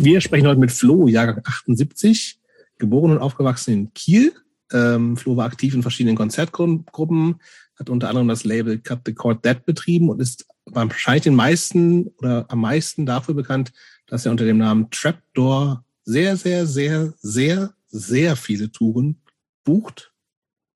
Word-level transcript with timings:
Wir 0.00 0.20
sprechen 0.20 0.46
heute 0.46 0.60
mit 0.60 0.70
Flo, 0.70 1.08
Jahrgang 1.08 1.42
78, 1.44 2.38
geboren 2.78 3.10
und 3.10 3.18
aufgewachsen 3.18 3.74
in 3.74 3.94
Kiel. 3.94 4.32
Ähm, 4.72 5.16
Flo 5.16 5.36
war 5.36 5.46
aktiv 5.46 5.74
in 5.74 5.82
verschiedenen 5.82 6.16
Konzertgruppen, 6.16 7.40
hat 7.76 7.90
unter 7.90 8.08
anderem 8.08 8.28
das 8.28 8.44
Label 8.44 8.78
Cut 8.78 9.00
the 9.06 9.12
Cord 9.12 9.44
Dead 9.44 9.64
betrieben 9.66 10.08
und 10.08 10.20
ist 10.20 10.46
wahrscheinlich 10.66 11.24
den 11.24 11.34
meisten 11.34 12.12
oder 12.18 12.46
am 12.48 12.60
meisten 12.60 13.06
dafür 13.06 13.34
bekannt, 13.34 13.72
dass 14.06 14.24
er 14.24 14.30
unter 14.30 14.44
dem 14.44 14.58
Namen 14.58 14.88
Trapdoor 14.92 15.84
sehr, 16.04 16.36
sehr, 16.36 16.68
sehr, 16.68 17.14
sehr, 17.20 17.74
sehr 17.88 18.36
viele 18.36 18.70
Touren 18.70 19.20
bucht 19.64 20.12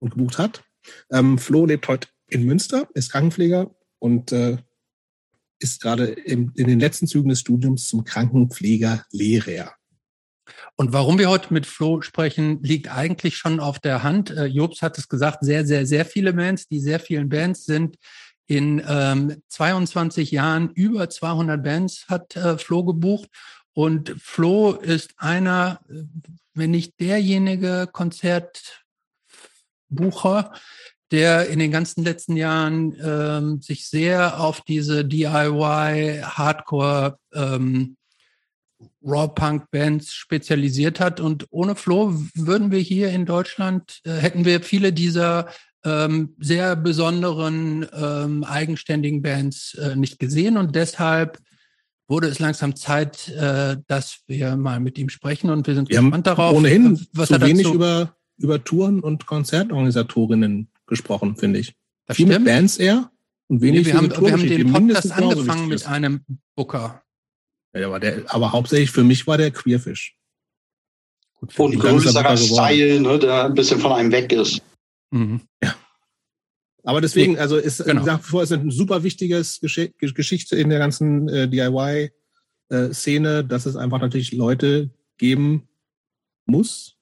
und 0.01 0.11
gebucht 0.11 0.39
hat. 0.39 0.65
Ähm, 1.13 1.39
Flo 1.39 1.65
lebt 1.65 1.87
heute 1.87 2.09
in 2.27 2.45
Münster, 2.45 2.89
ist 2.95 3.13
Krankenpfleger 3.13 3.71
und 4.01 4.33
äh, 4.33 4.57
ist 5.63 5.81
gerade 5.81 6.07
in 6.07 6.53
den 6.55 6.81
letzten 6.81 7.07
Zügen 7.07 7.29
des 7.29 7.41
Studiums 7.41 7.89
zum 7.89 8.05
Krankenpflegerlehrer. 8.05 9.73
Und 10.77 10.93
warum 10.93 11.19
wir 11.19 11.29
heute 11.29 11.53
mit 11.53 11.67
Flo 11.67 12.01
sprechen, 12.01 12.63
liegt 12.63 12.89
eigentlich 12.89 13.37
schon 13.37 13.61
auf 13.61 13.79
der 13.79 14.03
Hand. 14.03 14.31
Äh, 14.31 14.47
Jobs 14.47 14.83
hat 14.83 14.99
es 14.99 15.09
gesagt, 15.09 15.45
sehr, 15.45 15.67
sehr, 15.67 15.87
sehr 15.87 16.05
viele 16.05 16.33
Bands. 16.33 16.67
Die 16.67 16.81
sehr 16.81 16.99
vielen 16.99 17.29
Bands 17.29 17.65
sind 17.65 17.97
in 18.47 18.83
ähm, 18.87 19.43
22 19.49 20.31
Jahren 20.31 20.71
über 20.71 21.09
200 21.09 21.63
Bands 21.63 22.07
hat 22.09 22.37
äh, 22.37 22.59
Flo 22.59 22.85
gebucht. 22.85 23.31
Und 23.73 24.15
Flo 24.21 24.73
ist 24.73 25.15
einer, 25.17 25.81
äh, 25.89 26.03
wenn 26.55 26.73
nicht 26.73 27.01
derjenige 27.01 27.89
Konzertbucher, 27.91 30.53
der 31.13 31.49
in 31.49 31.59
den 31.59 31.71
ganzen 31.71 32.03
letzten 32.03 32.37
Jahren 32.37 32.97
ähm, 33.05 33.61
sich 33.61 33.89
sehr 33.89 34.41
auf 34.41 34.63
diese 34.63 35.05
DIY, 35.05 36.23
Hardcore, 36.23 37.19
ähm, 37.35 37.97
Raw-Punk-Bands 39.05 40.13
spezialisiert 40.15 41.01
hat. 41.01 41.21
Und 41.21 41.47
ohne 41.51 41.77
Flo 41.77 42.15
würden 42.35 42.71
wir 42.71 42.81
hier 42.81 43.11
in 43.11 43.27
Deutschland, 43.27 44.01
äh, 44.05 44.13
hätten 44.13 44.45
wir 44.45 44.63
viele 44.63 44.93
dieser 44.93 45.49
ähm, 45.85 46.35
sehr 46.39 46.77
besonderen, 46.77 47.87
ähm, 47.93 48.45
eigenständigen 48.45 49.21
Bands 49.21 49.75
äh, 49.75 49.97
nicht 49.97 50.19
gesehen. 50.19 50.57
Und 50.57 50.75
deshalb 50.75 51.39
wurde 52.09 52.29
es 52.29 52.39
langsam 52.39 52.75
Zeit, 52.77 53.29
äh, 53.29 53.77
dass 53.87 54.21
wir 54.27 54.57
mal 54.57 54.81
mit 54.81 54.99
ihm 54.99 55.09
sprechen. 55.09 55.51
Und 55.51 55.67
wir 55.67 55.75
sind 55.75 55.91
wir 55.91 56.01
gespannt 56.01 56.27
darauf, 56.27 56.55
ohnehin 56.55 57.07
was 57.13 57.29
zu 57.29 57.35
er 57.35 57.39
dazu 57.41 57.51
wenig 57.51 57.67
über, 57.67 58.17
über 58.39 58.63
Touren 58.63 59.01
und 59.01 59.27
Konzertorganisatorinnen 59.27 60.72
gesprochen, 60.87 61.37
finde 61.37 61.59
ich. 61.61 61.75
Das 62.07 62.17
Viel 62.17 62.27
stimmt. 62.27 62.45
mit 62.45 62.55
Bands 62.55 62.77
eher 62.77 63.11
und 63.49 63.61
wenig 63.61 63.87
nee, 63.87 63.93
wir, 63.93 63.99
haben, 63.99 64.11
wir 64.11 64.33
haben 64.33 64.49
den 64.49 64.73
Podcast 64.73 65.13
angefangen 65.13 65.69
mit 65.69 65.87
einem 65.87 66.25
Booker. 66.55 67.03
Ja, 67.75 67.87
aber, 67.87 68.01
der, 68.01 68.23
aber 68.27 68.53
hauptsächlich 68.53 68.91
für 68.91 69.05
mich 69.05 69.27
war 69.27 69.39
der 69.39 69.51
Queerfisch. 69.51 70.17
Gut, 71.35 71.59
und 71.59 71.79
größerer 71.79 72.37
Style, 72.37 73.01
ne, 73.01 73.19
der 73.19 73.47
ein 73.47 73.55
bisschen 73.55 73.81
von 73.81 73.93
einem 73.93 74.13
weg 74.13 74.33
ist. 74.33 74.63
Mhm. 75.11 75.41
Ja. 75.63 75.75
Aber 76.85 77.01
deswegen, 77.01 77.39
also 77.39 77.57
ist 77.57 77.85
genau. 77.85 78.05
nach 78.05 78.19
wie 78.19 78.29
vor 78.29 78.43
ist 78.43 78.53
ein 78.53 78.71
super 78.71 79.03
wichtiges 79.03 79.61
Gesch 79.61 79.91
Geschichte 79.99 80.57
in 80.57 80.69
der 80.69 80.79
ganzen 80.79 81.29
äh, 81.29 81.49
DIY-Szene, 81.49 83.39
äh, 83.39 83.45
dass 83.45 83.67
es 83.67 83.77
einfach 83.77 84.01
natürlich 84.01 84.33
Leute 84.33 84.91
geben 85.17 85.69
muss, 86.45 86.97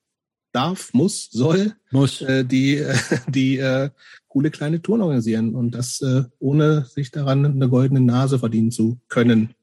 darf, 0.53 0.93
muss, 0.93 1.29
soll, 1.31 1.75
muss. 1.91 2.21
Äh, 2.23 2.45
die, 2.45 2.77
äh, 2.77 2.95
die 3.29 3.59
äh, 3.59 3.91
coole 4.29 4.51
kleine 4.51 4.81
Touren 4.81 5.03
organisieren 5.03 5.55
und 5.55 5.73
das 5.73 6.01
äh, 6.01 6.25
ohne 6.39 6.85
sich 6.85 7.11
daran 7.11 7.45
eine 7.45 7.69
goldene 7.69 8.01
Nase 8.01 8.39
verdienen 8.39 8.71
zu 8.71 8.99
können. 9.09 9.55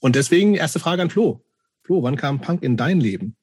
Und 0.00 0.16
deswegen 0.16 0.54
erste 0.54 0.78
Frage 0.78 1.02
an 1.02 1.10
Flo. 1.10 1.40
Flo, 1.82 2.02
wann 2.02 2.16
kam 2.16 2.40
Punk 2.40 2.62
in 2.62 2.76
dein 2.76 3.00
Leben? 3.00 3.36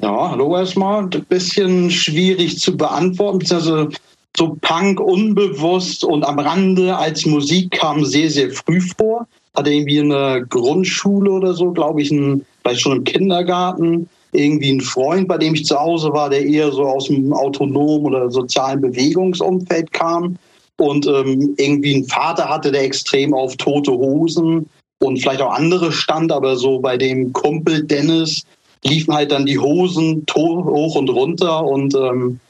Ja, 0.00 0.30
hallo 0.30 0.56
erstmal. 0.56 1.04
Ein 1.04 1.24
bisschen 1.28 1.90
schwierig 1.90 2.58
zu 2.58 2.76
beantworten, 2.76 3.44
also 3.52 3.88
so 4.36 4.56
Punk 4.60 5.00
unbewusst 5.00 6.04
und 6.04 6.24
am 6.24 6.38
Rande 6.38 6.96
als 6.96 7.26
Musik 7.26 7.72
kam 7.72 8.04
sehr, 8.04 8.30
sehr 8.30 8.50
früh 8.50 8.80
vor. 8.80 9.26
Hatte 9.54 9.70
irgendwie 9.70 10.00
eine 10.00 10.46
Grundschule 10.48 11.30
oder 11.30 11.52
so, 11.52 11.72
glaube 11.72 12.00
ich, 12.00 12.10
ein, 12.10 12.46
vielleicht 12.62 12.80
schon 12.80 12.98
im 12.98 13.04
Kindergarten 13.04 14.08
irgendwie 14.32 14.70
ein 14.70 14.80
Freund, 14.80 15.28
bei 15.28 15.38
dem 15.38 15.54
ich 15.54 15.64
zu 15.64 15.78
Hause 15.78 16.12
war, 16.12 16.30
der 16.30 16.44
eher 16.44 16.70
so 16.72 16.84
aus 16.84 17.06
dem 17.06 17.32
autonomen 17.32 18.06
oder 18.06 18.30
sozialen 18.30 18.80
Bewegungsumfeld 18.80 19.92
kam 19.92 20.36
und 20.76 21.06
ähm, 21.06 21.54
irgendwie 21.58 21.96
einen 21.96 22.04
Vater 22.04 22.48
hatte, 22.48 22.72
der 22.72 22.84
extrem 22.84 23.34
auf 23.34 23.56
tote 23.56 23.92
Hosen 23.92 24.68
und 25.00 25.18
vielleicht 25.18 25.42
auch 25.42 25.52
andere 25.52 25.92
stand, 25.92 26.32
aber 26.32 26.56
so 26.56 26.78
bei 26.78 26.96
dem 26.96 27.32
Kumpel 27.32 27.84
Dennis 27.84 28.44
liefen 28.84 29.14
halt 29.14 29.32
dann 29.32 29.46
die 29.46 29.58
Hosen 29.58 30.24
hoch 30.34 30.94
und 30.94 31.10
runter 31.10 31.64
und 31.64 31.94
ähm, 31.94 32.40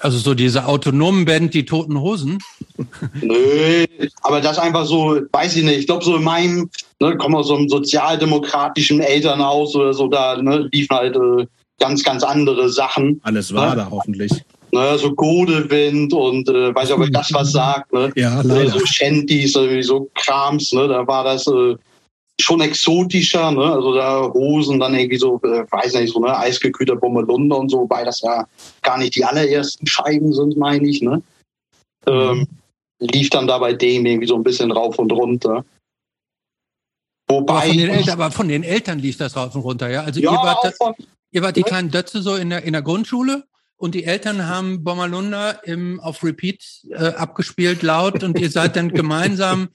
also 0.00 0.18
so 0.18 0.34
diese 0.34 0.66
autonomen 0.66 1.24
Band, 1.24 1.54
die 1.54 1.64
Toten 1.64 2.00
Hosen? 2.00 2.38
Nö, 3.22 3.86
aber 4.22 4.40
das 4.40 4.58
einfach 4.58 4.86
so, 4.86 5.20
weiß 5.32 5.56
ich 5.56 5.64
nicht, 5.64 5.78
ich 5.78 5.86
glaube 5.86 6.04
so 6.04 6.16
in 6.16 6.24
meinem, 6.24 6.68
ne, 7.04 7.16
komme 7.16 7.38
aus 7.38 7.48
so 7.48 7.56
einem 7.56 7.68
sozialdemokratischen 7.68 9.00
Elternhaus 9.00 9.74
oder 9.74 9.92
so, 9.92 10.08
da 10.08 10.40
ne, 10.40 10.68
liefen 10.72 10.96
halt 10.96 11.16
äh, 11.16 11.46
ganz, 11.78 12.02
ganz 12.02 12.22
andere 12.22 12.68
Sachen. 12.68 13.20
Alles 13.24 13.52
war 13.54 13.70
ne? 13.70 13.76
da 13.76 13.90
hoffentlich. 13.90 14.32
Ne, 14.72 14.98
so 14.98 15.14
Godewind 15.14 16.12
und 16.12 16.48
äh, 16.48 16.74
weiß 16.74 16.88
ich, 16.88 16.94
ob 16.94 17.00
euch 17.00 17.12
das 17.12 17.32
was 17.32 17.52
sagt, 17.52 17.92
ne? 17.92 18.10
Ja, 18.16 18.40
leider. 18.42 18.70
so 18.70 18.80
Shanties, 18.84 19.52
so 19.52 20.10
Krams, 20.14 20.72
ne? 20.72 20.88
Da 20.88 21.06
war 21.06 21.22
das 21.22 21.46
äh, 21.46 21.76
schon 22.40 22.60
exotischer, 22.60 23.52
ne? 23.52 23.72
Also 23.72 23.94
da 23.94 24.22
Hosen 24.32 24.80
dann 24.80 24.94
irgendwie 24.94 25.18
so, 25.18 25.40
äh, 25.44 25.64
weiß 25.70 25.94
nicht, 25.94 26.12
so 26.12 26.20
ne, 26.20 26.36
eisgekühlter 26.36 26.96
Bommelunder 26.96 27.58
und 27.58 27.70
so, 27.70 27.80
wobei 27.80 28.04
das 28.04 28.20
ja 28.22 28.46
gar 28.82 28.98
nicht 28.98 29.14
die 29.14 29.24
allerersten 29.24 29.86
Scheiben 29.86 30.32
sind, 30.32 30.56
meine 30.56 30.88
ich, 30.88 31.02
ne? 31.02 31.22
Ähm, 32.06 32.46
lief 32.98 33.30
dann 33.30 33.46
da 33.46 33.58
bei 33.58 33.72
dem 33.72 34.04
irgendwie 34.06 34.26
so 34.26 34.34
ein 34.34 34.42
bisschen 34.42 34.72
rauf 34.72 34.98
und 34.98 35.12
runter. 35.12 35.64
Wobei. 37.28 37.52
Aber 37.52 37.62
von 37.62 37.76
den, 37.76 37.90
Eltern, 37.90 38.12
aber 38.12 38.30
von 38.30 38.48
den 38.48 38.62
Eltern 38.62 38.98
lief 38.98 39.16
das 39.16 39.36
rauf 39.36 39.54
und 39.54 39.62
runter, 39.62 39.90
ja? 39.90 40.02
Also 40.02 40.20
ja, 40.20 40.32
ihr 40.32 40.36
wart, 40.36 40.74
von, 40.76 40.94
ihr 41.30 41.42
wart 41.42 41.56
die 41.56 41.60
ja. 41.60 41.66
kleinen 41.66 41.90
Dötze 41.90 42.22
so 42.22 42.36
in 42.36 42.50
der, 42.50 42.64
in 42.64 42.72
der 42.72 42.82
Grundschule 42.82 43.44
und 43.76 43.94
die 43.94 44.04
Eltern 44.04 44.46
haben 44.46 44.84
Bommerlunder 44.84 45.66
im, 45.66 46.00
auf 46.00 46.22
Repeat 46.22 46.62
äh, 46.90 47.08
abgespielt 47.08 47.82
laut 47.82 48.22
und 48.22 48.38
ihr 48.38 48.50
seid 48.50 48.76
dann 48.76 48.90
gemeinsam 48.90 49.68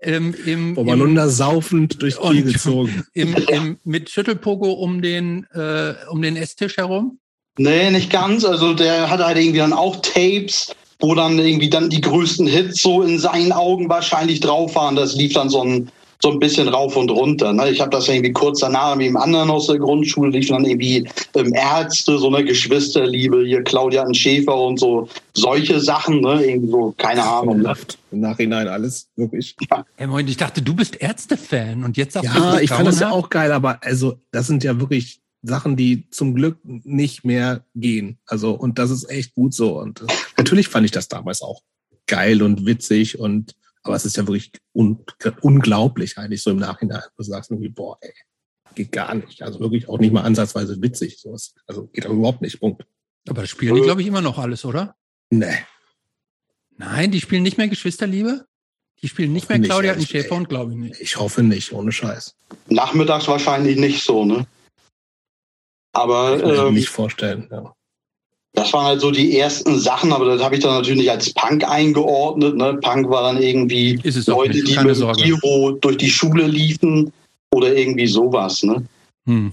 ähm, 0.00 0.34
im, 0.44 0.76
im 0.76 1.30
saufend 1.30 2.02
durch 2.02 2.20
Kiel 2.20 2.42
gezogen. 2.42 3.04
Im, 3.14 3.34
im, 3.48 3.78
mit 3.84 4.10
Schüttelpogo 4.10 4.72
um 4.72 5.02
den, 5.02 5.46
äh, 5.54 5.94
um 6.10 6.20
den 6.20 6.36
Esstisch 6.36 6.76
herum? 6.76 7.18
Nee, 7.56 7.90
nicht 7.90 8.10
ganz. 8.10 8.44
Also 8.44 8.74
der 8.74 9.08
hatte 9.08 9.24
halt 9.24 9.38
irgendwie 9.38 9.58
dann 9.58 9.72
auch 9.72 9.96
Tapes, 10.02 10.74
wo 10.98 11.14
dann 11.14 11.38
irgendwie 11.38 11.70
dann 11.70 11.88
die 11.88 12.00
größten 12.00 12.46
Hits 12.46 12.82
so 12.82 13.02
in 13.02 13.18
seinen 13.18 13.52
Augen 13.52 13.88
wahrscheinlich 13.88 14.40
drauf 14.40 14.74
waren. 14.74 14.96
Das 14.96 15.14
lief 15.14 15.34
dann 15.34 15.48
so 15.48 15.62
ein 15.62 15.90
so 16.24 16.30
ein 16.30 16.38
bisschen 16.38 16.68
rauf 16.68 16.96
und 16.96 17.10
runter. 17.10 17.52
Ne? 17.52 17.68
Ich 17.68 17.82
habe 17.82 17.90
das 17.90 18.08
irgendwie 18.08 18.32
kurz 18.32 18.60
danach 18.60 18.96
mit 18.96 19.08
dem 19.08 19.16
anderen 19.18 19.50
aus 19.50 19.66
der 19.66 19.76
Grundschule, 19.76 20.30
lief 20.30 20.48
dann 20.48 20.64
irgendwie 20.64 21.06
ähm, 21.34 21.52
Ärzte, 21.52 22.18
so 22.18 22.34
eine 22.34 22.42
Geschwisterliebe, 22.42 23.44
hier 23.44 23.62
Claudia 23.62 24.02
und 24.04 24.16
Schäfer 24.16 24.58
und 24.58 24.80
so 24.80 25.06
solche 25.34 25.78
Sachen, 25.80 26.22
ne? 26.22 26.42
Irgendwie 26.42 26.70
so, 26.70 26.94
keine 26.96 27.22
Ahnung. 27.22 27.60
Lacht 27.60 27.98
Im 28.10 28.20
Nachhinein 28.20 28.68
alles, 28.68 29.06
wirklich. 29.16 29.54
Ja. 29.70 29.84
Hey, 29.96 30.06
Moment, 30.06 30.30
ich 30.30 30.38
dachte, 30.38 30.62
du 30.62 30.74
bist 30.74 30.96
Ärzte-Fan 30.96 31.84
und 31.84 31.98
jetzt 31.98 32.14
sagst 32.14 32.34
ja, 32.34 32.40
du, 32.40 32.56
Ja, 32.56 32.60
ich 32.60 32.70
fand 32.70 32.88
das 32.88 33.00
ja 33.00 33.10
auch 33.10 33.28
geil, 33.28 33.52
aber 33.52 33.80
also 33.82 34.18
das 34.30 34.46
sind 34.46 34.64
ja 34.64 34.80
wirklich 34.80 35.20
Sachen, 35.42 35.76
die 35.76 36.08
zum 36.08 36.34
Glück 36.34 36.56
nicht 36.64 37.26
mehr 37.26 37.64
gehen. 37.74 38.16
Also, 38.24 38.52
und 38.52 38.78
das 38.78 38.90
ist 38.90 39.10
echt 39.10 39.34
gut 39.34 39.52
so. 39.52 39.78
Und 39.78 40.00
äh, 40.00 40.06
natürlich 40.38 40.68
fand 40.68 40.86
ich 40.86 40.90
das 40.90 41.08
damals 41.08 41.42
auch 41.42 41.60
geil 42.06 42.42
und 42.42 42.64
witzig 42.64 43.18
und 43.18 43.54
aber 43.84 43.96
es 43.96 44.04
ist 44.04 44.16
ja 44.16 44.26
wirklich 44.26 44.50
un 44.72 45.04
unglaublich 45.42 46.18
eigentlich 46.18 46.42
so 46.42 46.50
im 46.50 46.56
Nachhinein. 46.56 47.02
Du 47.16 47.22
sagst 47.22 47.50
irgendwie, 47.50 47.68
boah, 47.68 47.98
ey, 48.00 48.12
geht 48.74 48.92
gar 48.92 49.14
nicht. 49.14 49.42
Also 49.42 49.60
wirklich 49.60 49.88
auch 49.88 49.98
nicht 49.98 50.12
mal 50.12 50.22
ansatzweise 50.22 50.80
witzig. 50.80 51.20
Sowas. 51.20 51.54
Also 51.66 51.86
geht 51.88 52.06
auch 52.06 52.12
überhaupt 52.12 52.40
nicht. 52.40 52.58
Punkt. 52.58 52.84
Aber 53.28 53.42
das 53.42 53.50
spielen 53.50 53.74
die, 53.76 53.82
glaube 53.82 54.00
ich, 54.00 54.06
immer 54.06 54.22
noch 54.22 54.38
alles, 54.38 54.64
oder? 54.64 54.96
Nee. 55.30 55.58
Nein, 56.76 57.10
die 57.10 57.20
spielen 57.20 57.42
nicht 57.42 57.58
mehr 57.58 57.68
Geschwisterliebe? 57.68 58.46
Die 59.02 59.08
spielen 59.08 59.32
nicht 59.32 59.48
mehr 59.48 59.60
Claudia 59.60 59.94
und 59.94 60.08
Schäfer 60.08 60.34
und 60.34 60.48
glaube 60.48 60.72
ich 60.72 60.78
nicht. 60.78 61.00
Ich 61.00 61.18
hoffe 61.18 61.42
nicht, 61.42 61.72
ohne 61.72 61.92
Scheiß. 61.92 62.36
Nachmittags 62.68 63.28
wahrscheinlich 63.28 63.76
nicht 63.76 64.02
so, 64.02 64.24
ne? 64.24 64.46
Aber. 65.92 66.36
Ich 66.36 66.42
kann 66.42 66.50
ähm, 66.50 66.64
mir 66.64 66.72
nicht 66.72 66.88
vorstellen, 66.88 67.48
ja. 67.50 67.74
Das 68.54 68.72
waren 68.72 68.86
halt 68.86 69.00
so 69.00 69.10
die 69.10 69.36
ersten 69.36 69.80
Sachen, 69.80 70.12
aber 70.12 70.26
das 70.26 70.42
habe 70.42 70.54
ich 70.54 70.62
dann 70.62 70.76
natürlich 70.76 71.10
als 71.10 71.32
Punk 71.34 71.68
eingeordnet. 71.68 72.56
Ne? 72.56 72.74
Punk 72.74 73.10
war 73.10 73.24
dann 73.24 73.42
irgendwie 73.42 74.00
Leute, 74.26 74.62
die 74.62 74.78
mit 74.78 75.16
Giro 75.16 75.72
durch 75.72 75.96
die 75.96 76.10
Schule 76.10 76.46
liefen 76.46 77.12
oder 77.52 77.74
irgendwie 77.74 78.06
sowas. 78.06 78.62
Ne? 78.62 78.84
Hm. 79.26 79.52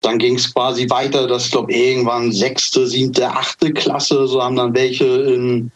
Dann 0.00 0.18
ging 0.18 0.36
es 0.36 0.52
quasi 0.52 0.88
weiter, 0.90 1.26
dass 1.26 1.46
ich 1.46 1.50
glaube 1.50 1.72
irgendwann 1.72 2.30
sechste, 2.30 2.86
siebte, 2.86 3.28
achte 3.28 3.72
Klasse, 3.72 4.28
so 4.28 4.40
haben 4.40 4.56
dann 4.56 4.74
welche 4.74 5.06
in 5.06 5.72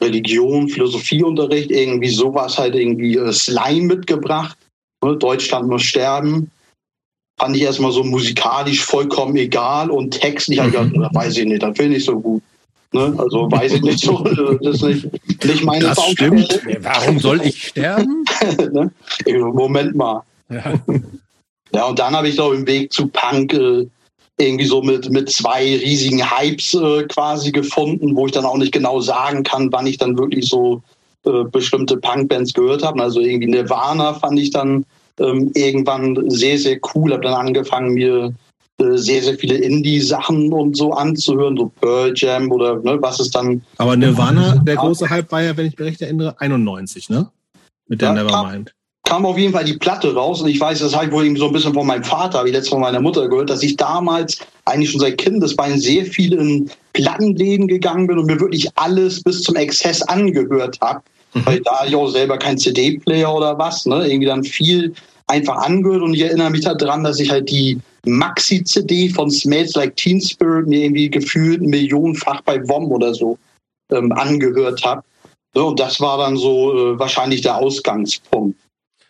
Religion, 0.00 0.68
Philosophieunterricht, 0.68 1.70
irgendwie 1.70 2.08
sowas 2.08 2.56
halt 2.56 2.76
irgendwie 2.76 3.16
äh, 3.16 3.32
Slime 3.32 3.86
mitgebracht. 3.86 4.56
Ne? 5.04 5.16
Deutschland 5.16 5.68
muss 5.68 5.82
sterben. 5.82 6.50
Fand 7.38 7.56
ich 7.56 7.62
erstmal 7.62 7.92
so 7.92 8.02
musikalisch 8.02 8.84
vollkommen 8.84 9.36
egal 9.36 9.90
und 9.90 10.10
textlich, 10.10 10.60
mhm. 10.60 10.70
gedacht, 10.70 11.14
weiß 11.14 11.36
ich 11.36 11.46
nicht, 11.46 11.62
das 11.62 11.76
finde 11.76 11.96
ich 11.96 12.04
so 12.04 12.18
gut. 12.18 12.42
Ne? 12.92 13.14
Also 13.18 13.50
weiß 13.50 13.74
ich 13.74 13.82
nicht 13.82 13.98
so, 14.04 14.22
das 14.22 14.82
ist 14.82 14.82
nicht, 14.82 15.44
nicht 15.44 15.64
meine 15.64 15.86
Das 15.86 16.02
stimmt. 16.10 16.60
Warum 16.80 17.18
soll 17.18 17.42
ich 17.42 17.68
sterben? 17.68 18.24
ne? 18.72 18.90
Moment 19.52 19.94
mal. 19.94 20.22
Ja. 20.50 20.74
ja, 21.74 21.84
und 21.84 21.98
dann 21.98 22.16
habe 22.16 22.28
ich 22.28 22.36
doch 22.36 22.52
im 22.52 22.66
Weg 22.66 22.92
zu 22.92 23.08
Punk 23.08 23.52
äh, 23.52 23.86
irgendwie 24.38 24.64
so 24.64 24.82
mit, 24.82 25.10
mit 25.10 25.30
zwei 25.30 25.62
riesigen 25.76 26.22
Hypes 26.30 26.74
äh, 26.74 27.02
quasi 27.04 27.52
gefunden, 27.52 28.16
wo 28.16 28.26
ich 28.26 28.32
dann 28.32 28.46
auch 28.46 28.56
nicht 28.56 28.72
genau 28.72 29.00
sagen 29.00 29.42
kann, 29.42 29.70
wann 29.72 29.86
ich 29.86 29.98
dann 29.98 30.16
wirklich 30.16 30.48
so 30.48 30.80
äh, 31.26 31.44
bestimmte 31.44 31.98
Punkbands 31.98 32.54
gehört 32.54 32.82
habe. 32.82 33.02
Also 33.02 33.20
irgendwie 33.20 33.48
Nirvana 33.48 34.14
fand 34.14 34.38
ich 34.38 34.50
dann 34.50 34.86
ähm, 35.20 35.50
irgendwann 35.54 36.30
sehr, 36.30 36.58
sehr 36.58 36.78
cool. 36.94 37.12
Habe 37.12 37.22
dann 37.22 37.34
angefangen, 37.34 37.94
mir 37.94 38.34
äh, 38.80 38.96
sehr, 38.96 39.22
sehr 39.22 39.38
viele 39.38 39.56
Indie-Sachen 39.56 40.52
und 40.52 40.76
so 40.76 40.92
anzuhören, 40.92 41.56
so 41.56 41.70
Pearl 41.80 42.12
Jam 42.14 42.50
oder 42.50 42.76
ne, 42.76 42.98
was 43.00 43.20
ist 43.20 43.34
dann. 43.34 43.62
Aber 43.78 43.96
Nirvana, 43.96 44.56
der 44.66 44.76
große 44.76 45.08
Hype 45.08 45.30
war 45.32 45.42
ja, 45.42 45.56
wenn 45.56 45.66
ich 45.66 45.78
mich 45.78 45.88
recht 45.88 46.02
erinnere, 46.02 46.40
91, 46.40 47.10
ne? 47.10 47.30
Mit 47.88 48.02
der 48.02 48.14
ja, 48.14 48.22
Nevermind 48.22 48.74
kam 49.08 49.24
auf 49.24 49.38
jeden 49.38 49.54
Fall 49.54 49.64
die 49.64 49.78
Platte 49.78 50.14
raus 50.14 50.42
und 50.42 50.48
ich 50.48 50.60
weiß, 50.60 50.80
das 50.80 50.94
habe 50.94 51.06
ich 51.06 51.12
wohl 51.12 51.24
eben 51.24 51.36
so 51.36 51.46
ein 51.46 51.52
bisschen 51.52 51.72
von 51.72 51.86
meinem 51.86 52.04
Vater, 52.04 52.44
wie 52.44 52.50
letztes 52.50 52.68
von 52.68 52.82
meiner 52.82 53.00
Mutter 53.00 53.26
gehört, 53.26 53.48
dass 53.48 53.62
ich 53.62 53.74
damals 53.76 54.38
eigentlich 54.66 54.90
schon 54.90 55.00
seit 55.00 55.16
Kindesbeinen 55.16 55.80
sehr 55.80 56.04
viel 56.04 56.34
in 56.34 56.70
Plattenläden 56.92 57.68
gegangen 57.68 58.06
bin 58.06 58.18
und 58.18 58.26
mir 58.26 58.38
wirklich 58.38 58.68
alles 58.74 59.22
bis 59.22 59.42
zum 59.42 59.56
Exzess 59.56 60.02
angehört 60.02 60.78
habe. 60.82 61.00
Mhm. 61.38 61.46
Weil 61.46 61.60
da 61.60 61.84
ich 61.86 61.94
auch 61.94 62.08
selber 62.08 62.38
kein 62.38 62.58
CD-Player 62.58 63.32
oder 63.32 63.58
was, 63.58 63.86
ne, 63.86 64.06
irgendwie 64.06 64.26
dann 64.26 64.44
viel 64.44 64.94
einfach 65.26 65.56
angehört 65.56 66.02
und 66.02 66.14
ich 66.14 66.22
erinnere 66.22 66.50
mich 66.50 66.62
daran, 66.62 67.04
dass 67.04 67.20
ich 67.20 67.30
halt 67.30 67.50
die 67.50 67.78
Maxi-CD 68.06 69.10
von 69.10 69.30
Smells 69.30 69.74
Like 69.74 69.96
Teen 69.96 70.20
Spirit 70.20 70.66
mir 70.66 70.84
irgendwie 70.84 71.10
gefühlt 71.10 71.60
millionenfach 71.60 72.40
bei 72.42 72.66
WOM 72.68 72.90
oder 72.90 73.14
so 73.14 73.38
ähm, 73.90 74.12
angehört 74.12 74.82
habe. 74.84 75.02
So, 75.54 75.68
und 75.68 75.80
das 75.80 76.00
war 76.00 76.18
dann 76.18 76.36
so 76.36 76.94
äh, 76.94 76.98
wahrscheinlich 76.98 77.42
der 77.42 77.56
Ausgangspunkt. 77.56 78.58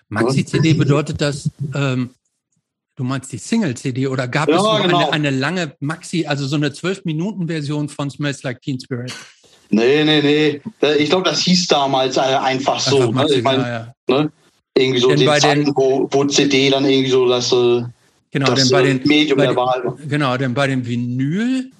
Maxi-CD 0.08 0.74
bedeutet 0.74 1.20
das, 1.20 1.50
ähm, 1.74 2.10
du 2.96 3.04
meinst 3.04 3.32
die 3.32 3.38
Single-CD 3.38 4.06
oder 4.06 4.26
gab 4.26 4.48
ja, 4.48 4.56
es 4.56 4.62
so 4.62 4.82
genau. 4.82 5.10
eine, 5.10 5.12
eine, 5.12 5.30
lange 5.30 5.76
Maxi, 5.80 6.26
also 6.26 6.46
so 6.46 6.56
eine 6.56 6.70
12-Minuten-Version 6.70 7.88
von 7.88 8.10
Smells 8.10 8.42
Like 8.42 8.62
Teen 8.62 8.80
Spirit? 8.80 9.12
Nee, 9.70 10.04
nee, 10.04 10.22
nee. 10.22 10.60
Ich 10.98 11.10
glaube, 11.10 11.28
das 11.28 11.40
hieß 11.40 11.66
damals 11.68 12.16
äh, 12.16 12.20
einfach 12.20 12.80
so. 12.80 13.08
Einfach 13.08 13.28
ne? 13.28 13.34
Ich 13.34 13.42
mein, 13.42 13.60
ja, 13.60 13.94
ja. 14.08 14.22
Ne? 14.22 14.32
Irgendwie 14.76 15.00
so 15.00 15.08
den 15.08 15.26
Zeiten, 15.26 15.64
den, 15.64 15.76
wo, 15.76 16.08
wo 16.10 16.24
CD 16.24 16.70
dann 16.70 16.84
irgendwie 16.84 17.10
so 17.10 17.28
das, 17.28 17.52
äh, 17.52 17.82
genau, 18.30 18.46
das 18.46 18.68
denn 18.68 18.70
bei 18.70 18.82
äh, 18.82 18.94
den, 18.94 19.06
Medium 19.06 19.38
bei 19.38 19.46
der 19.46 19.56
Wahl 19.56 19.84
war. 19.84 19.96
Genau, 20.06 20.36
denn 20.36 20.54
bei 20.54 20.68
den 20.68 20.86
Vinyl 20.86 21.70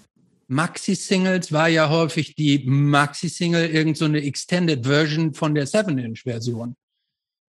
Maxi-Singles 0.49 1.52
war 1.52 1.69
ja 1.69 1.90
häufig 1.90 2.35
die 2.35 2.64
Maxi-Single 2.67 3.69
irgend 3.69 3.99
so 3.99 4.06
eine 4.06 4.23
Extended 4.23 4.85
Version 4.85 5.35
von 5.35 5.55
der 5.55 5.67
7-Inch-Version. 5.67 6.75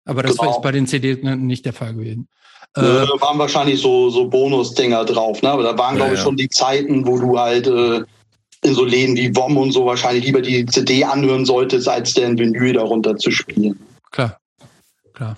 Aber 0.06 0.24
das 0.24 0.38
genau. 0.38 0.52
ist 0.52 0.62
bei 0.62 0.72
den 0.72 0.86
CDs 0.86 1.20
nicht 1.24 1.66
der 1.66 1.74
Fall 1.74 1.94
gewesen. 1.94 2.28
Äh, 2.76 2.82
da 2.82 3.22
waren 3.22 3.40
wahrscheinlich 3.40 3.80
so, 3.82 4.10
so 4.10 4.28
Bonus-Dinger 4.28 5.06
drauf, 5.06 5.42
ne? 5.42 5.50
Aber 5.50 5.64
da 5.64 5.78
waren, 5.78 5.96
ja, 5.96 6.04
glaube 6.04 6.16
ich, 6.16 6.22
schon 6.22 6.36
die 6.36 6.50
Zeiten, 6.50 7.08
wo 7.08 7.18
du 7.18 7.40
halt 7.40 7.68
äh, 7.68 8.04
in 8.64 8.74
so 8.74 8.84
Läden 8.84 9.16
wie 9.16 9.36
WOM 9.36 9.58
und 9.58 9.72
so 9.72 9.86
wahrscheinlich 9.86 10.26
lieber 10.26 10.42
die 10.42 10.66
CD 10.66 11.04
anhören 11.04 11.46
solltest, 11.46 11.88
als 11.88 12.14
den 12.14 12.38
Vinyl 12.38 12.74
darunter 12.74 13.18
zu 13.18 13.32
spielen. 13.32 13.80
Klar, 14.12 14.40
klar. 15.14 15.38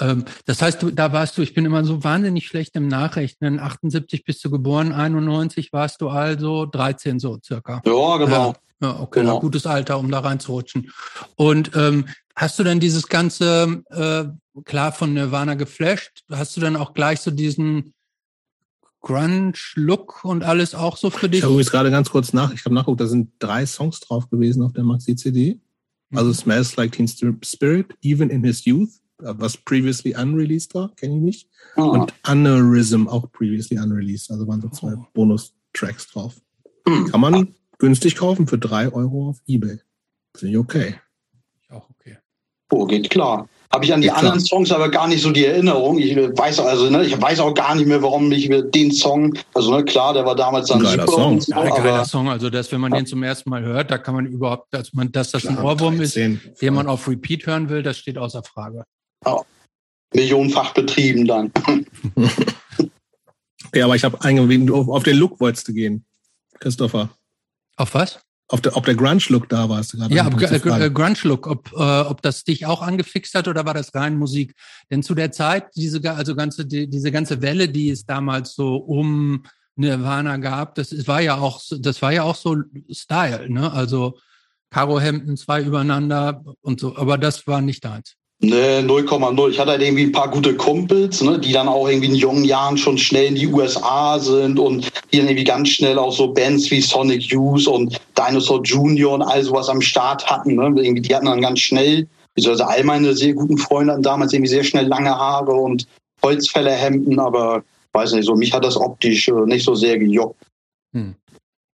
Ähm, 0.00 0.24
das 0.46 0.62
heißt, 0.62 0.82
du, 0.82 0.90
da 0.90 1.12
warst 1.12 1.36
du, 1.36 1.42
ich 1.42 1.54
bin 1.54 1.64
immer 1.64 1.84
so 1.84 2.04
wahnsinnig 2.04 2.46
schlecht 2.46 2.74
im 2.76 2.88
Nachrechnen. 2.88 3.60
78 3.60 4.24
bist 4.24 4.44
du 4.44 4.50
geboren, 4.50 4.92
91 4.92 5.72
warst 5.72 6.00
du 6.00 6.08
also 6.08 6.66
13 6.66 7.18
so 7.18 7.38
circa. 7.42 7.82
Ja, 7.84 8.16
genau. 8.16 8.48
Ja. 8.48 8.54
Ja, 8.80 9.00
okay, 9.00 9.20
genau. 9.20 9.40
gutes 9.40 9.66
Alter, 9.66 9.98
um 9.98 10.10
da 10.10 10.18
reinzurutschen. 10.20 10.90
Und 11.36 11.70
ähm, 11.74 12.06
hast 12.36 12.58
du 12.58 12.64
dann 12.64 12.80
dieses 12.80 13.08
ganze, 13.08 13.82
äh, 13.90 14.24
klar 14.64 14.92
von 14.92 15.14
Nirvana 15.14 15.54
geflasht, 15.54 16.22
hast 16.30 16.56
du 16.56 16.60
dann 16.60 16.76
auch 16.76 16.92
gleich 16.92 17.20
so 17.20 17.30
diesen 17.30 17.93
Grunge-Look 19.04 20.24
und 20.24 20.42
alles 20.42 20.74
auch 20.74 20.96
so 20.96 21.10
für 21.10 21.28
dich? 21.28 21.38
Ich 21.38 21.44
habe 21.44 21.52
übrigens 21.52 21.70
gerade 21.70 21.90
ganz 21.90 22.10
kurz 22.10 22.32
nach, 22.32 22.52
ich 22.52 22.64
habe 22.64 22.74
nachguckt, 22.74 23.00
da 23.00 23.06
sind 23.06 23.30
drei 23.38 23.66
Songs 23.66 24.00
drauf 24.00 24.28
gewesen 24.30 24.62
auf 24.62 24.72
der 24.72 24.82
Maxi-CD. 24.82 25.60
Also 26.12 26.28
mhm. 26.30 26.34
Smells 26.34 26.76
Like 26.76 26.92
Teen 26.92 27.06
Spirit, 27.08 27.94
Even 28.02 28.30
in 28.30 28.42
His 28.42 28.64
Youth, 28.64 28.90
was 29.18 29.56
previously 29.56 30.14
unreleased 30.14 30.74
war, 30.74 30.94
kenne 30.96 31.16
ich 31.16 31.22
nicht. 31.22 31.48
Oh. 31.76 31.90
Und 31.90 32.14
Aneurysm, 32.22 33.06
auch 33.06 33.30
previously 33.30 33.78
unreleased. 33.78 34.30
Also 34.30 34.46
waren 34.48 34.60
so 34.60 34.68
zwei 34.70 34.94
oh. 34.94 35.06
Bonus-Tracks 35.12 36.08
drauf. 36.08 36.34
Mhm. 36.86 37.06
Kann 37.06 37.20
man 37.20 37.54
günstig 37.78 38.16
kaufen 38.16 38.46
für 38.46 38.58
drei 38.58 38.90
Euro 38.90 39.28
auf 39.28 39.40
Ebay. 39.46 39.80
Finde 40.34 40.52
ich 40.52 40.58
okay. 40.58 40.94
Auch 41.68 41.88
okay. 41.90 42.18
Oh, 42.70 42.86
geht 42.86 43.10
klar. 43.10 43.48
Habe 43.74 43.86
ich 43.86 43.92
an 43.92 44.00
die 44.00 44.06
geht 44.06 44.16
anderen. 44.16 44.38
Songs 44.38 44.70
aber 44.70 44.88
gar 44.88 45.08
nicht 45.08 45.20
so 45.20 45.32
die 45.32 45.46
Erinnerung. 45.46 45.98
Ich 45.98 46.16
weiß 46.16 46.60
also, 46.60 46.88
ne, 46.90 47.04
ich 47.04 47.20
weiß 47.20 47.40
auch 47.40 47.52
gar 47.54 47.74
nicht 47.74 47.88
mehr, 47.88 48.00
warum 48.00 48.30
ich 48.30 48.48
den 48.48 48.92
Song, 48.92 49.36
also 49.52 49.76
ne, 49.76 49.84
klar, 49.84 50.14
der 50.14 50.24
war 50.24 50.36
damals 50.36 50.68
dann 50.68 50.80
geiler 50.80 51.04
super. 51.08 51.20
Song. 51.20 51.40
So, 51.40 51.50
ja, 51.50 51.60
ein 51.60 51.82
geiler 51.82 52.04
Song. 52.04 52.28
Also 52.28 52.50
dass, 52.50 52.70
wenn 52.70 52.80
man 52.80 52.92
ja. 52.92 52.98
den 52.98 53.06
zum 53.06 53.24
ersten 53.24 53.50
Mal 53.50 53.64
hört, 53.64 53.90
da 53.90 53.98
kann 53.98 54.14
man 54.14 54.26
überhaupt, 54.26 54.72
dass 54.72 54.92
man, 54.92 55.10
dass 55.10 55.32
das 55.32 55.42
klar, 55.42 55.58
ein 55.58 55.64
Ohrwurm 55.64 55.96
13, 55.96 56.40
ist, 56.52 56.62
den 56.62 56.74
man 56.74 56.86
auf 56.86 57.08
Repeat 57.08 57.46
hören 57.46 57.68
will, 57.68 57.82
das 57.82 57.98
steht 57.98 58.16
außer 58.16 58.44
Frage. 58.44 58.84
Ja. 59.26 59.40
Millionenfach 60.14 60.72
betrieben 60.72 61.26
dann. 61.26 61.50
ja, 63.74 63.86
aber 63.86 63.96
ich 63.96 64.04
habe 64.04 64.20
eingewiesen, 64.20 64.70
auf 64.70 65.02
den 65.02 65.16
Look 65.16 65.40
wolltest 65.40 65.66
du 65.66 65.72
gehen, 65.72 66.04
Christopher. 66.60 67.10
Auf 67.76 67.94
was? 67.94 68.23
Auf 68.48 68.60
der, 68.60 68.76
ob 68.76 68.84
der 68.84 68.94
Grunge-Look 68.94 69.48
da 69.48 69.68
war, 69.70 69.78
hast 69.78 69.94
du 69.94 69.96
gerade 69.96 70.14
Ja, 70.14 70.26
ob, 70.26 70.40
äh, 70.40 70.90
Grunge-Look, 70.90 71.46
ob, 71.46 71.72
äh, 71.72 72.00
ob 72.00 72.20
das 72.20 72.44
dich 72.44 72.66
auch 72.66 72.82
angefixt 72.82 73.34
hat 73.34 73.48
oder 73.48 73.64
war 73.64 73.72
das 73.72 73.94
rein 73.94 74.18
Musik? 74.18 74.54
Denn 74.90 75.02
zu 75.02 75.14
der 75.14 75.32
Zeit, 75.32 75.68
diese, 75.76 76.02
also 76.14 76.36
ganze, 76.36 76.66
die, 76.66 76.88
diese 76.88 77.10
ganze 77.10 77.40
Welle, 77.40 77.70
die 77.70 77.88
es 77.88 78.04
damals 78.04 78.54
so 78.54 78.76
um 78.76 79.44
Nirvana 79.76 80.36
gab, 80.36 80.74
das 80.74 81.06
war 81.08 81.22
ja 81.22 81.36
auch, 81.38 81.62
das 81.78 82.02
war 82.02 82.12
ja 82.12 82.22
auch 82.22 82.36
so 82.36 82.56
Style, 82.90 83.50
ne? 83.50 83.72
Also 83.72 84.18
Karohemden, 84.70 85.36
zwei 85.36 85.62
übereinander 85.62 86.44
und 86.60 86.80
so, 86.80 86.96
aber 86.96 87.16
das 87.16 87.46
war 87.46 87.60
nicht 87.60 87.84
deins. 87.84 88.16
Ne, 88.40 88.80
0,0. 88.80 89.50
Ich 89.50 89.58
hatte 89.58 89.70
halt 89.70 89.82
irgendwie 89.82 90.04
ein 90.04 90.12
paar 90.12 90.30
gute 90.30 90.54
Kumpels, 90.56 91.22
ne, 91.22 91.38
die 91.38 91.52
dann 91.52 91.68
auch 91.68 91.88
irgendwie 91.88 92.08
in 92.08 92.14
jungen 92.14 92.44
Jahren 92.44 92.76
schon 92.76 92.98
schnell 92.98 93.26
in 93.26 93.36
die 93.36 93.46
USA 93.46 94.18
sind 94.18 94.58
und 94.58 94.90
die 95.12 95.18
dann 95.18 95.28
irgendwie 95.28 95.44
ganz 95.44 95.70
schnell 95.70 95.98
auch 95.98 96.12
so 96.12 96.32
Bands 96.32 96.70
wie 96.70 96.80
Sonic 96.80 97.22
Youth 97.22 97.66
und 97.66 97.98
Dinosaur 98.18 98.60
Junior 98.62 99.14
und 99.14 99.22
all 99.22 99.42
sowas 99.42 99.68
am 99.68 99.80
Start 99.80 100.26
hatten. 100.26 100.56
Ne. 100.56 100.64
Irgendwie, 100.82 101.00
die 101.00 101.14
hatten 101.14 101.26
dann 101.26 101.40
ganz 101.40 101.60
schnell, 101.60 102.06
also 102.36 102.64
all 102.64 102.84
meine 102.84 103.14
sehr 103.14 103.34
guten 103.34 103.56
Freunde 103.56 103.92
hatten 103.92 104.02
damals 104.02 104.32
irgendwie 104.32 104.50
sehr 104.50 104.64
schnell 104.64 104.88
lange 104.88 105.10
Haare 105.10 105.52
und 105.52 105.86
Holzfällerhemden, 106.22 107.18
aber 107.20 107.62
weiß 107.92 108.12
nicht, 108.12 108.26
so 108.26 108.34
mich 108.34 108.52
hat 108.52 108.64
das 108.64 108.76
optisch 108.76 109.28
äh, 109.28 109.46
nicht 109.46 109.64
so 109.64 109.74
sehr 109.74 109.98
gejuckt. 109.98 110.42
Hm. 110.92 111.14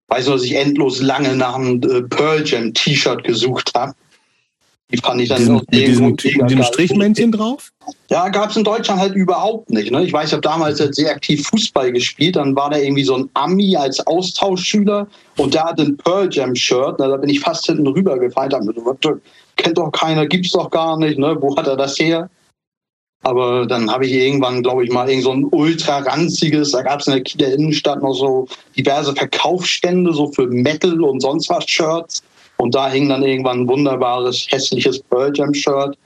Weiß 0.10 0.26
nur, 0.26 0.36
dass 0.36 0.46
ich 0.46 0.56
endlos 0.56 1.02
lange 1.02 1.36
nach 1.36 1.56
einem 1.56 1.82
äh, 1.84 2.02
Pearl 2.02 2.44
Jam 2.46 2.74
T-Shirt 2.74 3.24
gesucht 3.24 3.72
habe. 3.76 3.94
Die 4.92 4.98
fand 4.98 5.22
ich 5.22 5.30
dann 5.30 5.38
diesen, 5.38 5.56
mit 5.56 5.72
diesem, 5.72 6.18
diesem 6.18 6.64
Strichmännchen 6.64 7.32
drauf? 7.32 7.72
Ja, 8.10 8.28
gab 8.30 8.50
es 8.50 8.58
in 8.58 8.64
Deutschland 8.64 9.00
halt 9.00 9.14
überhaupt 9.14 9.70
nicht. 9.70 9.92
Ne? 9.92 10.04
Ich 10.04 10.12
weiß, 10.12 10.30
ich 10.30 10.34
habe 10.34 10.42
damals 10.42 10.80
halt 10.80 10.96
sehr 10.96 11.12
aktiv 11.12 11.48
Fußball 11.48 11.92
gespielt. 11.92 12.36
Dann 12.36 12.56
war 12.56 12.72
da 12.72 12.78
irgendwie 12.78 13.04
so 13.04 13.16
ein 13.16 13.30
Ami 13.36 13.76
als 13.76 14.06
Austauschschüler 14.08 15.08
und 15.38 15.54
der 15.54 15.66
hatte 15.66 15.84
ein 15.84 15.98
Pearl 15.98 16.28
Jam 16.32 16.56
Shirt. 16.56 16.98
Ne? 17.00 17.08
Da 17.08 17.18
bin 17.18 17.30
ich 17.30 17.40
fast 17.40 17.68
hinten 17.68 17.86
rübergefallen. 17.86 18.50
Da 18.50 18.60
kennt 19.58 19.78
doch 19.78 19.92
keiner, 19.92 20.26
gibt's 20.26 20.52
doch 20.52 20.72
gar 20.72 20.98
nicht. 20.98 21.20
Ne? 21.20 21.38
Wo 21.40 21.56
hat 21.56 21.68
er 21.68 21.78
das 21.78 22.00
her? 22.00 22.30
Aber 23.22 23.68
dann 23.68 23.92
habe 23.92 24.06
ich 24.06 24.14
irgendwann, 24.14 24.64
glaube 24.64 24.86
ich, 24.86 24.92
mal 24.92 25.10
irgend 25.10 25.26
so 25.26 25.32
ein 25.32 25.46
ultra 25.52 26.00
ranziges, 26.00 26.72
da 26.72 26.82
gab 26.82 27.02
es 27.02 27.08
in 27.08 27.14
der 27.14 27.24
Kieler 27.24 27.54
Innenstadt 27.54 28.02
noch 28.02 28.14
so 28.14 28.48
diverse 28.78 29.14
Verkaufsstände, 29.14 30.14
so 30.14 30.32
für 30.32 30.48
Metal 30.48 31.04
und 31.04 31.20
sonst 31.20 31.50
was 31.50 31.66
Shirts. 31.70 32.24
Und 32.60 32.76
da 32.76 32.90
hing 32.90 33.08
dann 33.08 33.24
irgendwann 33.24 33.62
ein 33.62 33.68
wunderbares, 33.68 34.48
hässliches 34.50 35.02
Pearl 35.04 35.32
Jam 35.34 35.54
Shirt 35.54 35.98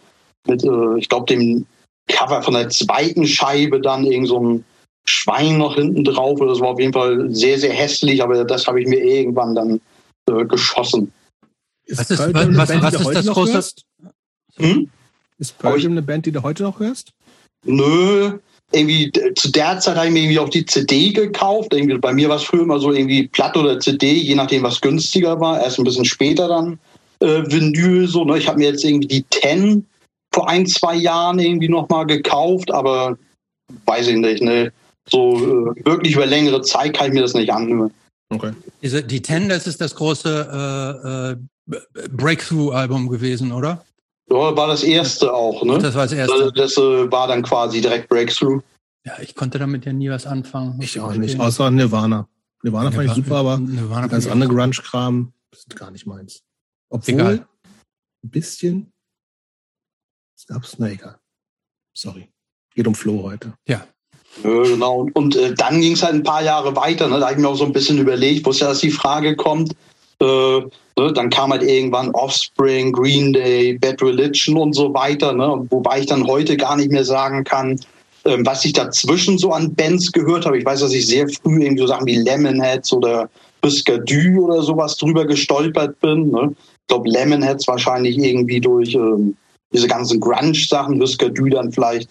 mit, 0.48 0.64
äh, 0.64 0.98
ich 1.00 1.10
glaube, 1.10 1.26
dem 1.26 1.66
Cover 2.08 2.44
von 2.44 2.54
der 2.54 2.70
zweiten 2.70 3.26
Scheibe 3.26 3.82
dann 3.82 4.06
irgend 4.06 4.28
so 4.28 4.40
ein 4.40 4.66
Schwein 5.06 5.58
noch 5.58 5.76
hinten 5.76 6.04
drauf. 6.04 6.40
Das 6.40 6.60
war 6.60 6.70
auf 6.70 6.80
jeden 6.80 6.94
Fall 6.94 7.34
sehr, 7.34 7.58
sehr 7.58 7.74
hässlich, 7.74 8.22
aber 8.22 8.46
das 8.46 8.68
habe 8.68 8.82
ich 8.82 8.88
mir 8.88 9.04
irgendwann 9.04 9.56
dann 9.56 9.82
äh, 10.30 10.46
geschossen. 10.46 11.12
Ist 11.86 12.00
was 12.00 12.12
ist, 12.12 12.20
was, 12.20 12.56
was, 12.56 12.82
was 12.82 12.94
ist 13.02 13.16
das 13.16 13.28
große? 13.28 13.64
Hm? 14.58 14.90
Ist 15.40 15.58
Pearl 15.58 15.82
Jam 15.82 15.94
eine 15.94 16.04
Band, 16.04 16.28
die 16.28 16.32
du 16.32 16.44
heute 16.44 16.64
noch 16.64 16.80
hörst? 16.80 17.14
Nö, 17.66 18.38
irgendwie 18.74 19.12
zu 19.36 19.52
der 19.52 19.80
Zeit 19.80 19.96
habe 19.96 20.08
ich 20.08 20.14
mir 20.14 20.22
irgendwie 20.22 20.40
auch 20.40 20.50
die 20.50 20.66
CD 20.66 21.12
gekauft. 21.12 21.74
Irgendwie, 21.74 21.98
bei 21.98 22.14
mir 22.14 22.30
war 22.30 22.38
es 22.38 22.44
früher 22.44 22.64
immer 22.64 22.80
so 22.80 22.92
irgendwie 22.92 23.28
Platte 23.28 23.60
oder 23.60 23.80
CD, 23.80 24.14
je 24.14 24.36
nachdem, 24.36 24.64
was 24.64 24.82
günstiger 24.82 25.40
war. 25.40 25.62
Erst 25.62 25.80
ein 25.80 25.86
bisschen 25.86 26.06
später 26.06 26.48
dann 26.48 26.80
äh, 27.20 27.44
Vinyl. 27.50 28.08
So, 28.08 28.26
ne? 28.26 28.38
Ich 28.38 28.48
habe 28.48 28.60
mir 28.60 28.70
jetzt 28.70 28.84
irgendwie 28.84 29.08
die 29.08 29.24
Ten 29.30 29.86
vor 30.34 30.50
ein, 30.50 30.66
zwei 30.66 30.96
Jahren 30.96 31.40
irgendwie 31.40 31.70
nochmal 31.70 32.06
gekauft, 32.06 32.72
aber 32.72 33.18
weiß 33.86 34.08
ich 34.08 34.18
nicht, 34.18 34.42
ne? 34.42 34.72
so 35.10 35.36
äh, 35.36 35.86
wirklich 35.86 36.16
über 36.16 36.26
längere 36.26 36.62
Zeit 36.62 36.96
kann 36.96 37.08
ich 37.08 37.14
mir 37.14 37.22
das 37.22 37.34
nicht 37.34 37.52
anhören. 37.52 37.92
Okay. 38.30 38.52
Diese, 38.82 39.04
die 39.04 39.22
Tenders 39.22 39.68
ist 39.68 39.82
das 39.82 39.96
große 39.96 41.38
äh, 41.70 41.76
äh, 41.76 42.08
Breakthrough-Album 42.10 43.10
gewesen, 43.10 43.52
oder? 43.52 43.86
Ja, 44.34 44.56
war 44.58 44.68
das 44.68 44.84
erste 44.84 45.32
auch, 45.32 45.64
ne? 45.64 45.78
Das 45.78 45.94
war 45.94 46.04
das 46.04 46.14
erste. 46.14 46.52
Das, 46.52 46.54
das 46.54 46.78
äh, 46.78 47.12
war 47.12 47.28
dann 47.28 47.44
quasi 47.44 47.82
direkt 47.82 48.10
Breakthrough. 48.10 48.62
Ja, 49.06 49.14
ich 49.22 49.36
konnte 49.36 49.60
damit 49.60 49.86
ja 49.86 49.94
nie 49.94 50.10
was 50.10 50.26
anfangen. 50.26 50.80
Ich 50.82 51.00
auch 51.00 51.14
nicht, 51.14 51.40
außer 51.40 51.70
Nirvana. 51.70 52.28
Nirvana, 52.64 52.90
Nirvana 52.90 52.92
fand 52.92 53.10
ich 53.10 53.26
super, 53.26 53.38
aber 53.38 53.58
Nirvana 53.60 54.08
ganz 54.08 54.26
andere 54.28 54.50
Grunge-Kram 54.50 55.34
ist 55.52 55.76
gar 55.76 55.92
nicht 55.92 56.08
meins. 56.08 56.42
Obwohl, 56.90 57.14
egal. 57.14 57.48
ein 58.24 58.30
bisschen, 58.30 58.92
es 60.36 60.48
gab's, 60.48 60.76
na 60.80 60.90
egal. 60.90 61.20
Sorry. 61.96 62.30
Geht 62.74 62.88
um 62.88 62.96
Flo 62.96 63.22
heute. 63.24 63.54
Ja. 63.68 63.86
Ja, 64.44 64.64
genau. 64.64 65.02
Und, 65.02 65.16
und 65.16 65.36
äh, 65.36 65.54
dann 65.54 65.80
ging 65.80 65.94
es 65.94 66.02
halt 66.02 66.16
ein 66.16 66.24
paar 66.24 66.42
Jahre 66.42 66.76
weiter. 66.76 67.08
Ne? 67.08 67.20
Da 67.20 67.28
habe 67.28 67.34
ich 67.34 67.40
mir 67.40 67.48
auch 67.48 67.56
so 67.56 67.66
ein 67.66 67.74
bisschen 67.74 68.00
überlegt, 68.00 68.46
wusste 68.46 68.66
ja, 68.66 68.70
dass 68.70 68.80
die 68.80 68.90
Frage 68.90 69.36
kommt. 69.36 69.76
Äh, 70.20 70.60
ne? 70.98 71.14
Dann 71.14 71.30
kam 71.30 71.52
halt 71.52 71.64
irgendwann 71.64 72.12
Offspring, 72.12 72.92
Green 72.92 73.34
Day, 73.34 73.78
Bad 73.78 74.02
Religion 74.02 74.58
und 74.58 74.74
so 74.74 74.94
weiter. 74.94 75.34
Ne? 75.34 75.66
Wobei 75.70 76.02
ich 76.02 76.06
dann 76.08 76.28
heute 76.28 76.58
gar 76.58 76.76
nicht 76.76 76.92
mehr 76.92 77.06
sagen 77.06 77.44
kann, 77.44 77.80
äh, 78.26 78.38
was 78.42 78.66
ich 78.66 78.74
dazwischen 78.74 79.38
so 79.38 79.52
an 79.52 79.74
Bands 79.74 80.12
gehört 80.12 80.46
habe. 80.46 80.58
Ich 80.58 80.66
weiß, 80.66 80.82
dass 80.82 80.94
ich 80.94 81.08
sehr 81.08 81.28
früh 81.28 81.64
irgendwie 81.64 81.82
so 81.82 81.88
Sachen 81.88 82.08
wie 82.08 82.16
Lemonheads 82.16 82.94
oder 82.94 83.30
Du 83.62 84.46
oder 84.46 84.62
sowas 84.62 84.98
drüber 84.98 85.26
gestolpert 85.26 86.00
bin. 86.02 86.32
Ne? 86.32 86.52
Ich 86.54 86.88
glaube, 86.88 87.10
Lemonheads 87.10 87.68
wahrscheinlich 87.68 88.18
irgendwie 88.18 88.60
durch 88.60 88.94
ähm, 88.94 89.38
diese 89.74 89.88
ganzen 89.88 90.20
Grunge-Sachen, 90.20 91.00
Du 91.00 91.50
dann 91.50 91.72
vielleicht 91.72 92.10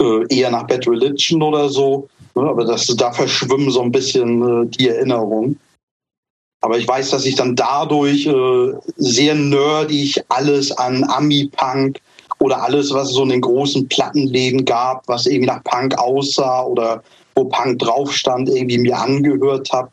äh, 0.00 0.26
eher 0.34 0.50
nach 0.50 0.66
Bad 0.66 0.86
Religion 0.88 1.42
oder 1.42 1.68
so. 1.68 2.08
Ne? 2.34 2.42
Aber 2.42 2.64
das, 2.64 2.86
da 2.86 3.12
verschwimmen 3.12 3.70
so 3.70 3.82
ein 3.82 3.92
bisschen 3.92 4.64
äh, 4.64 4.66
die 4.66 4.88
Erinnerungen. 4.88 5.58
Aber 6.60 6.78
ich 6.78 6.88
weiß, 6.88 7.10
dass 7.10 7.24
ich 7.24 7.36
dann 7.36 7.54
dadurch 7.54 8.26
äh, 8.26 8.72
sehr 8.96 9.34
nerdig 9.34 10.20
alles 10.28 10.72
an 10.72 11.04
Ami-Punk 11.04 12.00
oder 12.40 12.62
alles, 12.62 12.92
was 12.92 13.08
es 13.08 13.14
so 13.14 13.22
in 13.22 13.28
den 13.30 13.40
großen 13.40 13.88
Plattenläden 13.88 14.64
gab, 14.64 15.06
was 15.06 15.26
irgendwie 15.26 15.46
nach 15.46 15.62
Punk 15.64 15.96
aussah 15.98 16.62
oder 16.64 17.02
wo 17.34 17.44
Punk 17.44 17.78
drauf 17.78 18.12
stand, 18.12 18.48
irgendwie 18.48 18.78
mir 18.78 18.98
angehört 18.98 19.70
habe. 19.72 19.90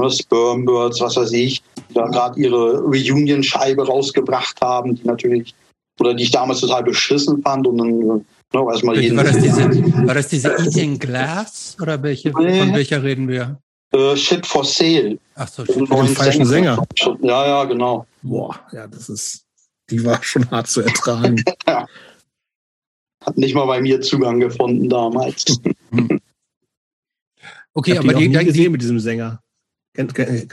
Ne, 0.00 0.10
Spermbirds, 0.10 1.00
was 1.00 1.16
weiß 1.16 1.32
ich, 1.32 1.62
die 1.88 1.94
da 1.94 2.06
gerade 2.06 2.38
ihre 2.38 2.80
Reunion-Scheibe 2.80 3.86
rausgebracht 3.86 4.60
haben, 4.60 4.94
die 4.94 5.04
natürlich, 5.04 5.54
oder 5.98 6.12
die 6.12 6.24
ich 6.24 6.30
damals 6.30 6.60
total 6.60 6.84
beschissen 6.84 7.40
fand 7.42 7.66
und 7.66 7.78
dann 7.78 8.24
No, 8.52 8.72
jeden 8.94 9.16
war, 9.16 9.24
das 9.24 9.38
diese, 9.38 9.68
war 10.06 10.14
das 10.14 10.28
diese 10.28 10.50
Eating 10.50 10.98
Glass 10.98 11.76
oder 11.80 12.02
welche, 12.02 12.30
nee. 12.30 12.60
von 12.60 12.74
welcher 12.74 13.02
reden 13.02 13.28
wir? 13.28 13.58
Uh, 13.94 14.16
Shit 14.16 14.44
for 14.44 14.64
Sale. 14.64 15.18
Ach 15.36 15.48
so, 15.48 15.64
for 15.64 16.06
falschen 16.08 16.44
Sänger. 16.44 16.82
Ja, 17.22 17.46
ja, 17.46 17.64
genau. 17.64 18.06
Boah, 18.22 18.58
ja, 18.72 18.86
das 18.86 19.08
ist, 19.08 19.44
die 19.90 20.04
war 20.04 20.22
schon 20.22 20.50
hart 20.50 20.66
zu 20.66 20.82
ertragen. 20.82 21.42
ja. 21.66 21.86
Hat 23.24 23.36
nicht 23.36 23.54
mal 23.54 23.66
bei 23.66 23.80
mir 23.80 24.00
Zugang 24.00 24.38
gefunden 24.38 24.88
damals. 24.88 25.44
Hm. 25.90 26.20
Okay, 27.78 27.92
ich 27.92 27.98
aber 27.98 28.14
die, 28.14 28.30
die, 28.30 28.38
die 28.38 28.44
gesehen 28.46 28.72
mit 28.72 28.80
diesem 28.80 28.98
Sänger. 28.98 29.42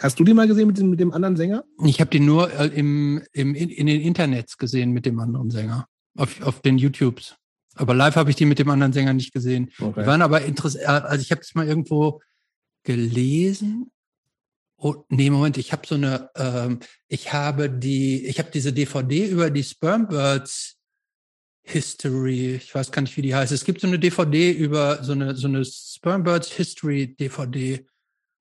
Hast 0.01 0.19
du 0.19 0.25
die 0.25 0.33
mal 0.33 0.45
gesehen 0.45 0.67
mit 0.67 0.77
dem, 0.77 0.89
mit 0.89 0.99
dem 0.99 1.13
anderen 1.13 1.37
Sänger? 1.37 1.63
Ich 1.85 2.01
habe 2.01 2.09
die 2.09 2.19
nur 2.19 2.51
äh, 2.51 2.67
im, 2.67 3.23
im, 3.31 3.55
in 3.55 3.87
den 3.87 4.01
Internets 4.01 4.57
gesehen 4.57 4.91
mit 4.91 5.05
dem 5.05 5.21
anderen 5.21 5.49
Sänger. 5.49 5.87
Auf, 6.17 6.41
auf 6.41 6.59
den 6.59 6.77
YouTubes. 6.77 7.37
Aber 7.75 7.93
live 7.93 8.17
habe 8.17 8.29
ich 8.29 8.35
die 8.35 8.45
mit 8.45 8.59
dem 8.59 8.69
anderen 8.69 8.91
Sänger 8.91 9.13
nicht 9.13 9.33
gesehen. 9.33 9.71
Okay. 9.79 10.01
Die 10.01 10.07
waren 10.07 10.21
aber 10.21 10.41
interessant. 10.41 10.83
Äh, 10.83 10.87
also 10.87 11.21
ich 11.21 11.31
habe 11.31 11.39
das 11.39 11.55
mal 11.55 11.65
irgendwo 11.65 12.21
gelesen. 12.83 13.91
Oh, 14.77 15.05
nee, 15.09 15.29
Moment, 15.29 15.57
ich 15.57 15.71
habe 15.71 15.87
so 15.87 15.95
eine, 15.95 16.29
ähm, 16.35 16.79
ich 17.07 17.31
habe 17.31 17.69
die, 17.69 18.25
ich 18.25 18.39
habe 18.39 18.51
diese 18.51 18.73
DVD 18.73 19.25
über 19.27 19.49
die 19.49 19.63
Spermbirds 19.63 20.77
History, 21.65 22.55
ich 22.55 22.75
weiß 22.75 22.91
gar 22.91 23.01
nicht, 23.01 23.15
wie 23.15 23.21
die 23.21 23.33
heißt. 23.33 23.53
Es 23.53 23.63
gibt 23.63 23.79
so 23.79 23.87
eine 23.87 23.97
DVD 23.97 24.51
über 24.51 25.01
so 25.01 25.13
eine, 25.13 25.35
so 25.35 25.47
eine 25.47 25.63
Spermbirds 25.63 26.51
History 26.51 27.15
DVD. 27.15 27.85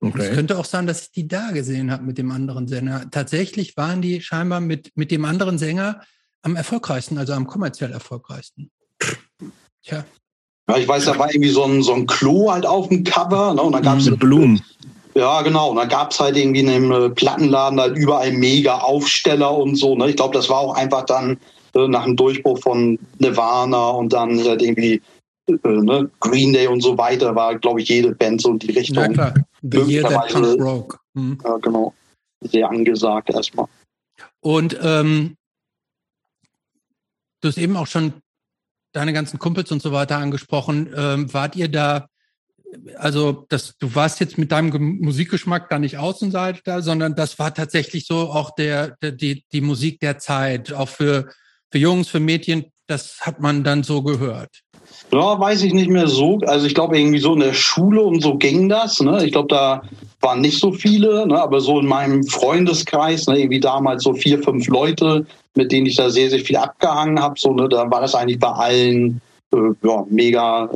Okay. 0.01 0.27
Es 0.27 0.35
könnte 0.35 0.59
auch 0.59 0.65
sein, 0.65 0.89
dass 0.89 1.03
ich 1.03 1.13
die 1.13 1.29
da 1.29 1.53
gesehen 1.53 1.93
habe 1.93 2.03
mit 2.03 2.19
dem 2.19 2.33
anderen 2.33 2.67
Sänger. 2.67 3.09
Tatsächlich 3.13 3.77
waren 3.77 4.03
die 4.03 4.21
scheinbar 4.21 4.61
mit, 4.61 4.91
mit 4.97 5.13
dem 5.13 5.25
anderen 5.25 5.59
Sänger 5.59 6.03
am 6.43 6.57
erfolgreichsten, 6.57 7.19
also 7.19 7.35
am 7.35 7.47
kommerziell 7.47 7.93
erfolgreichsten. 7.93 8.73
Tja. 9.83 10.05
Ja, 10.69 10.77
ich 10.77 10.87
weiß, 10.87 11.07
da 11.07 11.19
war 11.19 11.31
irgendwie 11.31 11.51
so 11.51 11.65
ein, 11.65 11.83
so 11.83 11.93
ein 11.93 12.07
Klo 12.07 12.53
halt 12.53 12.67
auf 12.67 12.89
dem 12.89 13.05
Cover. 13.05 13.55
Ne? 13.55 13.63
Und 13.63 13.73
da 13.73 13.81
gab 13.81 13.99
es 13.99 14.09
mhm, 14.09 14.19
Blumen. 14.19 14.63
Ja, 15.15 15.43
genau. 15.43 15.71
Und 15.71 15.77
da 15.77 15.85
gab 15.85 16.13
es 16.13 16.21
halt 16.21 16.37
irgendwie 16.37 16.61
in 16.61 16.69
einem 16.69 16.93
äh, 16.93 17.11
Plattenladen 17.11 17.81
halt 17.81 17.97
überall 17.97 18.33
mega 18.33 18.79
Aufsteller 18.79 19.57
und 19.57 19.77
so. 19.77 19.97
Ne? 19.97 20.11
Ich 20.11 20.17
glaube, 20.17 20.35
das 20.35 20.49
war 20.49 20.59
auch 20.59 20.75
einfach 20.75 21.05
dann 21.05 21.39
äh, 21.75 21.89
nach 21.89 22.05
dem 22.05 22.17
Durchbruch 22.17 22.61
von 22.61 22.99
Nirvana 23.19 23.91
und 23.91 24.13
dann 24.13 24.43
halt 24.43 24.63
irgendwie 24.63 25.03
äh, 25.49 25.57
ne? 25.65 26.11
Green 26.21 26.53
Day 26.53 26.67
und 26.69 26.81
so 26.81 26.97
weiter 26.97 27.35
war, 27.35 27.59
glaube 27.59 27.83
ich, 27.83 27.89
jede 27.89 28.15
Band 28.15 28.41
so 28.41 28.53
in 28.53 28.59
die 28.59 28.73
Richtung. 28.73 29.05
Ja, 29.05 29.09
klar. 29.09 29.35
The 29.63 29.79
Year 29.81 30.09
That 30.09 30.29
Punk 30.29 30.59
Broke. 30.59 30.99
Mhm. 31.15 31.39
Ja, 31.45 31.57
genau. 31.59 31.95
Sehr 32.41 32.69
angesagt 32.69 33.31
erstmal. 33.31 33.67
Und 34.41 34.79
ähm, 34.83 35.37
du 37.41 37.49
hast 37.49 37.59
eben 37.59 37.77
auch 37.77 37.87
schon 37.87 38.15
deine 38.93 39.13
ganzen 39.13 39.39
Kumpels 39.39 39.71
und 39.73 39.83
so 39.83 39.93
weiter 39.93 40.19
angesprochen. 40.19 40.93
Ähm, 40.97 41.33
wart 41.33 41.57
ihr 41.57 41.69
da, 41.69 42.07
also 42.97 43.47
das, 43.49 43.77
du 43.79 43.95
warst 43.95 44.21
jetzt 44.21 44.39
mit 44.39 44.53
deinem 44.53 44.99
Musikgeschmack 45.01 45.69
da 45.69 45.79
nicht 45.79 45.99
Außenseiter, 45.99 46.83
sondern 46.83 47.15
das 47.15 47.39
war 47.39 47.55
tatsächlich 47.55 48.07
so 48.07 48.31
auch 48.31 48.55
der, 48.55 48.97
der 49.03 49.13
die, 49.13 49.45
die 49.53 49.61
Musik 49.61 50.01
der 50.01 50.19
Zeit, 50.19 50.73
auch 50.73 50.89
für, 50.89 51.31
für 51.71 51.79
Jungs, 51.79 52.09
für 52.09 52.21
Mädchen, 52.21 52.67
das 52.87 53.21
hat 53.21 53.41
man 53.41 53.65
dann 53.65 53.83
so 53.83 54.03
gehört. 54.03 54.62
Ja, 55.11 55.39
weiß 55.39 55.63
ich 55.63 55.75
nicht 55.75 55.91
mehr 55.91 56.07
so. 56.07 56.39
Also 56.47 56.67
ich 56.67 56.75
glaube 56.75 56.99
irgendwie 56.99 57.19
so 57.19 57.35
in 57.35 57.41
der 57.41 57.53
Schule 57.53 58.03
und 58.03 58.23
so 58.23 58.37
ging 58.37 58.69
das. 58.69 59.01
Ne? 59.01 59.25
Ich 59.25 59.33
glaube, 59.33 59.49
da 59.49 59.83
waren 60.21 60.41
nicht 60.41 60.59
so 60.59 60.73
viele, 60.73 61.27
ne? 61.27 61.41
aber 61.41 61.61
so 61.61 61.81
in 61.81 61.87
meinem 61.87 62.25
Freundeskreis, 62.25 63.27
ne? 63.27 63.39
irgendwie 63.39 63.61
damals 63.61 64.05
so 64.05 64.15
vier, 64.15 64.43
fünf 64.43 64.69
Leute, 64.69 65.27
mit 65.55 65.71
denen 65.71 65.87
ich 65.87 65.97
da 65.97 66.09
sehr, 66.09 66.31
sehr 66.31 66.41
viel 66.41 66.57
abgehangen 66.57 67.21
habe. 67.21 67.35
So, 67.39 67.53
ne? 67.53 67.69
Da 67.69 67.91
war 67.91 68.01
das 68.01 68.15
eigentlich 68.15 68.39
bei 68.39 68.49
allen 68.49 69.21
äh, 69.53 69.73
ja, 69.83 70.07
mega 70.09 70.71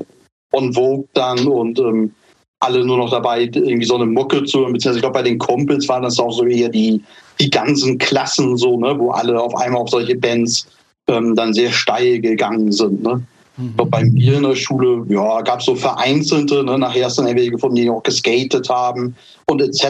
on 0.52 0.72
vogue 0.72 1.06
dann 1.14 1.46
und 1.46 1.78
ähm, 1.78 2.12
alle 2.60 2.84
nur 2.84 2.98
noch 2.98 3.10
dabei, 3.10 3.42
irgendwie 3.42 3.84
so 3.84 3.96
eine 3.96 4.06
Mucke 4.06 4.44
zu 4.44 4.60
hören. 4.60 4.72
Beziehungsweise 4.72 4.98
ich 4.98 5.02
glaube, 5.02 5.18
bei 5.18 5.22
den 5.22 5.38
Kumpels 5.38 5.88
waren 5.88 6.02
das 6.02 6.18
auch 6.18 6.32
so 6.32 6.44
eher 6.44 6.68
die, 6.68 7.02
die 7.40 7.50
ganzen 7.50 7.98
Klassen, 7.98 8.56
so, 8.56 8.78
ne? 8.78 8.98
wo 8.98 9.10
alle 9.10 9.40
auf 9.40 9.54
einmal 9.54 9.82
auf 9.82 9.90
solche 9.90 10.16
Bands 10.16 10.66
ähm, 11.08 11.34
dann 11.36 11.52
sehr 11.52 11.70
steil 11.70 12.20
gegangen 12.20 12.72
sind. 12.72 13.02
Ne? 13.02 13.22
Glaube, 13.56 13.90
bei 13.90 14.04
mir 14.04 14.34
in 14.34 14.42
der 14.42 14.54
Schule, 14.54 15.04
ja, 15.08 15.40
gab 15.40 15.60
es 15.60 15.66
so 15.66 15.74
Vereinzelte, 15.74 16.62
ne, 16.62 16.78
nachher 16.78 17.06
hast 17.06 17.16
du 17.16 17.22
dann 17.22 17.30
irgendwie 17.30 17.50
gefunden, 17.50 17.76
die 17.76 17.88
auch 17.88 18.02
geskatet 18.02 18.68
haben 18.68 19.16
und 19.46 19.62
etc., 19.62 19.84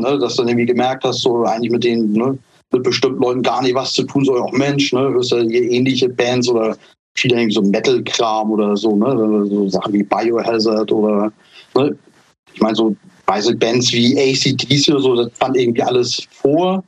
ne, 0.00 0.18
dass 0.18 0.34
du 0.34 0.42
dann 0.42 0.48
irgendwie 0.48 0.66
gemerkt 0.66 1.04
hast, 1.04 1.20
so 1.20 1.44
eigentlich 1.44 1.70
mit 1.70 1.84
denen, 1.84 2.12
ne, 2.12 2.36
mit 2.72 2.82
bestimmten 2.82 3.22
Leuten 3.22 3.42
gar 3.42 3.62
nicht 3.62 3.76
was 3.76 3.92
zu 3.92 4.02
tun, 4.02 4.24
so 4.24 4.34
auch 4.36 4.52
Mensch, 4.52 4.92
ne, 4.92 5.00
hörst 5.00 5.30
ja 5.30 5.42
hier 5.42 5.62
ähnliche 5.70 6.08
Bands 6.08 6.48
oder 6.48 6.76
viele 7.14 7.36
irgendwie 7.36 7.54
so 7.54 7.62
Metal-Kram 7.62 8.50
oder 8.50 8.76
so, 8.76 8.96
ne, 8.96 9.46
so 9.48 9.68
Sachen 9.68 9.92
wie 9.92 10.02
Biohazard 10.02 10.90
oder, 10.90 11.32
ne, 11.76 11.96
ich 12.52 12.60
meine, 12.60 12.74
so 12.74 12.96
weiße 13.26 13.54
Bands 13.54 13.92
wie 13.92 14.18
ACDC 14.18 14.88
oder 14.90 15.00
so, 15.00 15.14
das 15.14 15.30
fand 15.34 15.56
irgendwie 15.56 15.82
alles 15.82 16.26
vor 16.30 16.82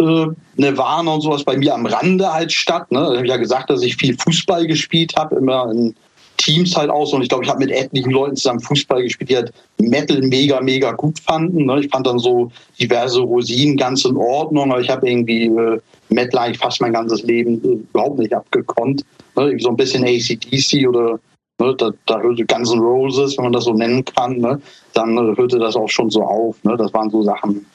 äh, 0.00 0.26
Nirvana 0.56 1.14
und 1.14 1.20
sowas 1.20 1.44
bei 1.44 1.56
mir 1.56 1.74
am 1.74 1.86
Rande 1.86 2.32
halt 2.32 2.52
statt. 2.52 2.90
Ne? 2.90 3.00
Ich 3.12 3.18
habe 3.18 3.26
ja 3.26 3.36
gesagt, 3.36 3.70
dass 3.70 3.82
ich 3.82 3.96
viel 3.96 4.16
Fußball 4.18 4.66
gespielt 4.66 5.14
habe, 5.16 5.36
immer 5.36 5.70
in 5.70 5.94
Teams 6.38 6.76
halt 6.76 6.90
aus. 6.90 7.12
Und 7.12 7.22
ich 7.22 7.28
glaube, 7.28 7.44
ich 7.44 7.50
habe 7.50 7.60
mit 7.60 7.70
etlichen 7.70 8.10
Leuten 8.10 8.36
zusammen 8.36 8.60
Fußball 8.60 9.02
gespielt, 9.02 9.30
die 9.30 9.36
halt 9.36 9.52
Metal 9.78 10.20
mega, 10.22 10.60
mega 10.60 10.92
gut 10.92 11.18
fanden. 11.20 11.66
Ne? 11.66 11.80
Ich 11.80 11.90
fand 11.90 12.06
dann 12.06 12.18
so 12.18 12.50
diverse 12.80 13.20
Rosinen 13.20 13.76
ganz 13.76 14.04
in 14.04 14.16
Ordnung, 14.16 14.72
aber 14.72 14.80
ich 14.80 14.90
habe 14.90 15.08
irgendwie 15.08 15.46
äh, 15.46 15.80
Metal 16.08 16.40
eigentlich 16.40 16.58
fast 16.58 16.80
mein 16.80 16.92
ganzes 16.92 17.22
Leben 17.24 17.62
äh, 17.64 17.78
überhaupt 17.92 18.18
nicht 18.18 18.32
abgekonnt. 18.32 19.04
Ne? 19.36 19.56
So 19.58 19.68
ein 19.68 19.76
bisschen 19.76 20.04
ACDC 20.04 20.88
oder 20.88 21.18
Ne, 21.60 21.74
da, 21.74 21.90
da 22.06 22.20
hörte 22.20 22.46
Guns 22.46 22.72
N' 22.72 22.78
Roses, 22.78 23.36
wenn 23.36 23.46
man 23.46 23.52
das 23.52 23.64
so 23.64 23.72
nennen 23.72 24.04
kann, 24.04 24.38
ne, 24.38 24.60
dann 24.92 25.18
äh, 25.18 25.36
hörte 25.36 25.58
das 25.58 25.74
auch 25.74 25.88
schon 25.88 26.08
so 26.08 26.22
auf. 26.22 26.56
Ne, 26.62 26.76
das 26.76 26.94
waren 26.94 27.10
so 27.10 27.24
Sachen, 27.24 27.66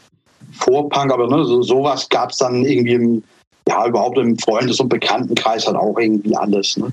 Vorpunk, 0.53 1.11
aber 1.11 1.27
ne, 1.27 1.43
so, 1.45 1.61
sowas 1.61 2.07
gab 2.09 2.31
es 2.31 2.37
dann 2.37 2.65
irgendwie 2.65 2.93
im, 2.93 3.23
ja, 3.67 3.87
überhaupt 3.87 4.17
im 4.17 4.37
Freundes- 4.37 4.79
und 4.79 4.89
Bekanntenkreis 4.89 5.67
halt 5.67 5.77
auch 5.77 5.97
irgendwie 5.97 6.35
alles. 6.35 6.77
Ne? 6.77 6.91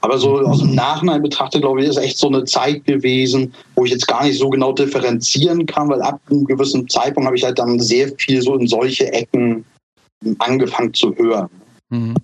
Aber 0.00 0.18
so 0.18 0.40
aus 0.40 0.58
dem 0.58 0.74
Nachhinein 0.74 1.22
betrachtet, 1.22 1.62
glaube 1.62 1.80
ich, 1.80 1.88
ist 1.88 1.96
echt 1.96 2.18
so 2.18 2.26
eine 2.26 2.44
Zeit 2.44 2.84
gewesen, 2.84 3.54
wo 3.76 3.84
ich 3.84 3.92
jetzt 3.92 4.08
gar 4.08 4.24
nicht 4.24 4.38
so 4.38 4.50
genau 4.50 4.72
differenzieren 4.72 5.64
kann, 5.66 5.88
weil 5.88 6.02
ab 6.02 6.20
einem 6.28 6.44
gewissen 6.44 6.88
Zeitpunkt 6.88 7.26
habe 7.26 7.36
ich 7.36 7.44
halt 7.44 7.58
dann 7.58 7.78
sehr 7.78 8.08
viel 8.18 8.42
so 8.42 8.56
in 8.56 8.66
solche 8.66 9.12
Ecken 9.12 9.64
angefangen 10.38 10.92
zu 10.92 11.14
hören. 11.16 11.48
Mhm. 11.90 12.16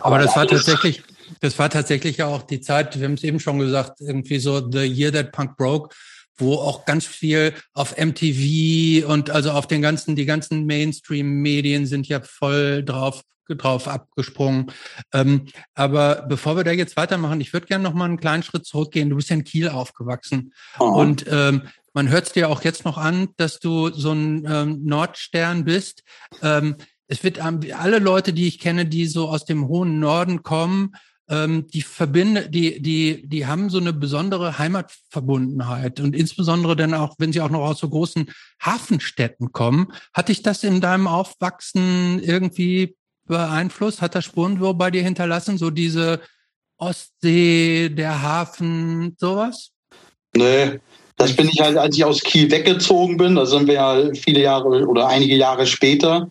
Aber, 0.00 0.16
Aber 0.16 0.18
das 0.24 0.36
war 0.36 0.46
tatsächlich, 0.46 1.02
Das 1.40 1.58
war 1.58 1.68
tatsächlich 1.68 2.18
ja 2.18 2.26
auch 2.26 2.42
die 2.42 2.60
Zeit, 2.60 2.98
wir 2.98 3.06
haben 3.06 3.14
es 3.14 3.24
eben 3.24 3.40
schon 3.40 3.58
gesagt, 3.58 4.00
irgendwie 4.00 4.38
so 4.38 4.60
The 4.70 4.84
Year 4.84 5.12
That 5.12 5.32
Punk 5.32 5.56
Broke, 5.56 5.94
wo 6.36 6.54
auch 6.54 6.84
ganz 6.84 7.06
viel 7.06 7.54
auf 7.72 7.96
MTV 7.96 9.06
und 9.06 9.30
also 9.30 9.52
auf 9.52 9.66
den 9.66 9.82
ganzen, 9.82 10.16
die 10.16 10.26
ganzen 10.26 10.66
Mainstream-Medien 10.66 11.86
sind 11.86 12.08
ja 12.08 12.20
voll 12.20 12.84
drauf 12.84 13.22
drauf 13.48 13.88
abgesprungen. 13.88 14.72
Ähm, 15.12 15.46
aber 15.74 16.24
bevor 16.28 16.56
wir 16.56 16.64
da 16.64 16.70
jetzt 16.70 16.96
weitermachen, 16.96 17.42
ich 17.42 17.52
würde 17.52 17.66
gerne 17.66 17.84
noch 17.84 17.92
mal 17.92 18.06
einen 18.06 18.20
kleinen 18.20 18.42
Schritt 18.42 18.64
zurückgehen. 18.64 19.10
Du 19.10 19.16
bist 19.16 19.28
ja 19.28 19.36
in 19.36 19.44
Kiel 19.44 19.68
aufgewachsen 19.68 20.54
oh. 20.78 20.84
und 20.84 21.26
ähm, 21.28 21.62
man 21.92 22.08
hört 22.08 22.26
es 22.26 22.32
dir 22.32 22.48
auch 22.48 22.64
jetzt 22.64 22.84
noch 22.84 22.98
an, 22.98 23.28
dass 23.36 23.60
du 23.60 23.90
so 23.90 24.12
ein 24.12 24.46
ähm, 24.48 24.84
Nordstern 24.84 25.64
bist. 25.64 26.02
Ähm, 26.42 26.76
es 27.06 27.22
wird 27.22 27.38
alle 27.38 27.98
Leute, 27.98 28.32
die 28.32 28.48
ich 28.48 28.58
kenne, 28.58 28.86
die 28.86 29.06
so 29.06 29.28
aus 29.28 29.44
dem 29.44 29.68
hohen 29.68 30.00
Norden 30.00 30.42
kommen, 30.42 30.94
ähm, 31.28 31.66
die 31.68 31.82
verbinden, 31.82 32.50
die, 32.50 32.82
die, 32.82 33.26
die 33.26 33.46
haben 33.46 33.70
so 33.70 33.78
eine 33.78 33.92
besondere 33.92 34.58
Heimatverbundenheit 34.58 36.00
und 36.00 36.14
insbesondere 36.14 36.76
dann 36.76 36.94
auch, 36.94 37.14
wenn 37.18 37.32
sie 37.32 37.40
auch 37.40 37.50
noch 37.50 37.64
aus 37.64 37.78
so 37.78 37.88
großen 37.88 38.30
Hafenstädten 38.60 39.52
kommen. 39.52 39.92
Hat 40.12 40.28
dich 40.28 40.42
das 40.42 40.64
in 40.64 40.80
deinem 40.80 41.06
Aufwachsen 41.06 42.22
irgendwie 42.22 42.96
beeinflusst? 43.26 44.02
Hat 44.02 44.14
das 44.14 44.24
Spuren 44.24 44.58
so 44.60 44.74
bei 44.74 44.90
dir 44.90 45.02
hinterlassen? 45.02 45.56
So 45.56 45.70
diese 45.70 46.20
Ostsee, 46.76 47.88
der 47.88 48.22
Hafen, 48.22 49.16
sowas? 49.18 49.70
Nee, 50.36 50.80
das 51.16 51.34
bin 51.34 51.48
ich 51.48 51.60
halt, 51.60 51.76
als 51.78 51.96
ich 51.96 52.04
aus 52.04 52.20
Kiel 52.20 52.50
weggezogen 52.50 53.16
bin, 53.16 53.36
da 53.36 53.46
sind 53.46 53.66
wir 53.66 53.74
ja 53.74 54.10
viele 54.14 54.42
Jahre 54.42 54.86
oder 54.86 55.06
einige 55.06 55.36
Jahre 55.36 55.66
später, 55.66 56.28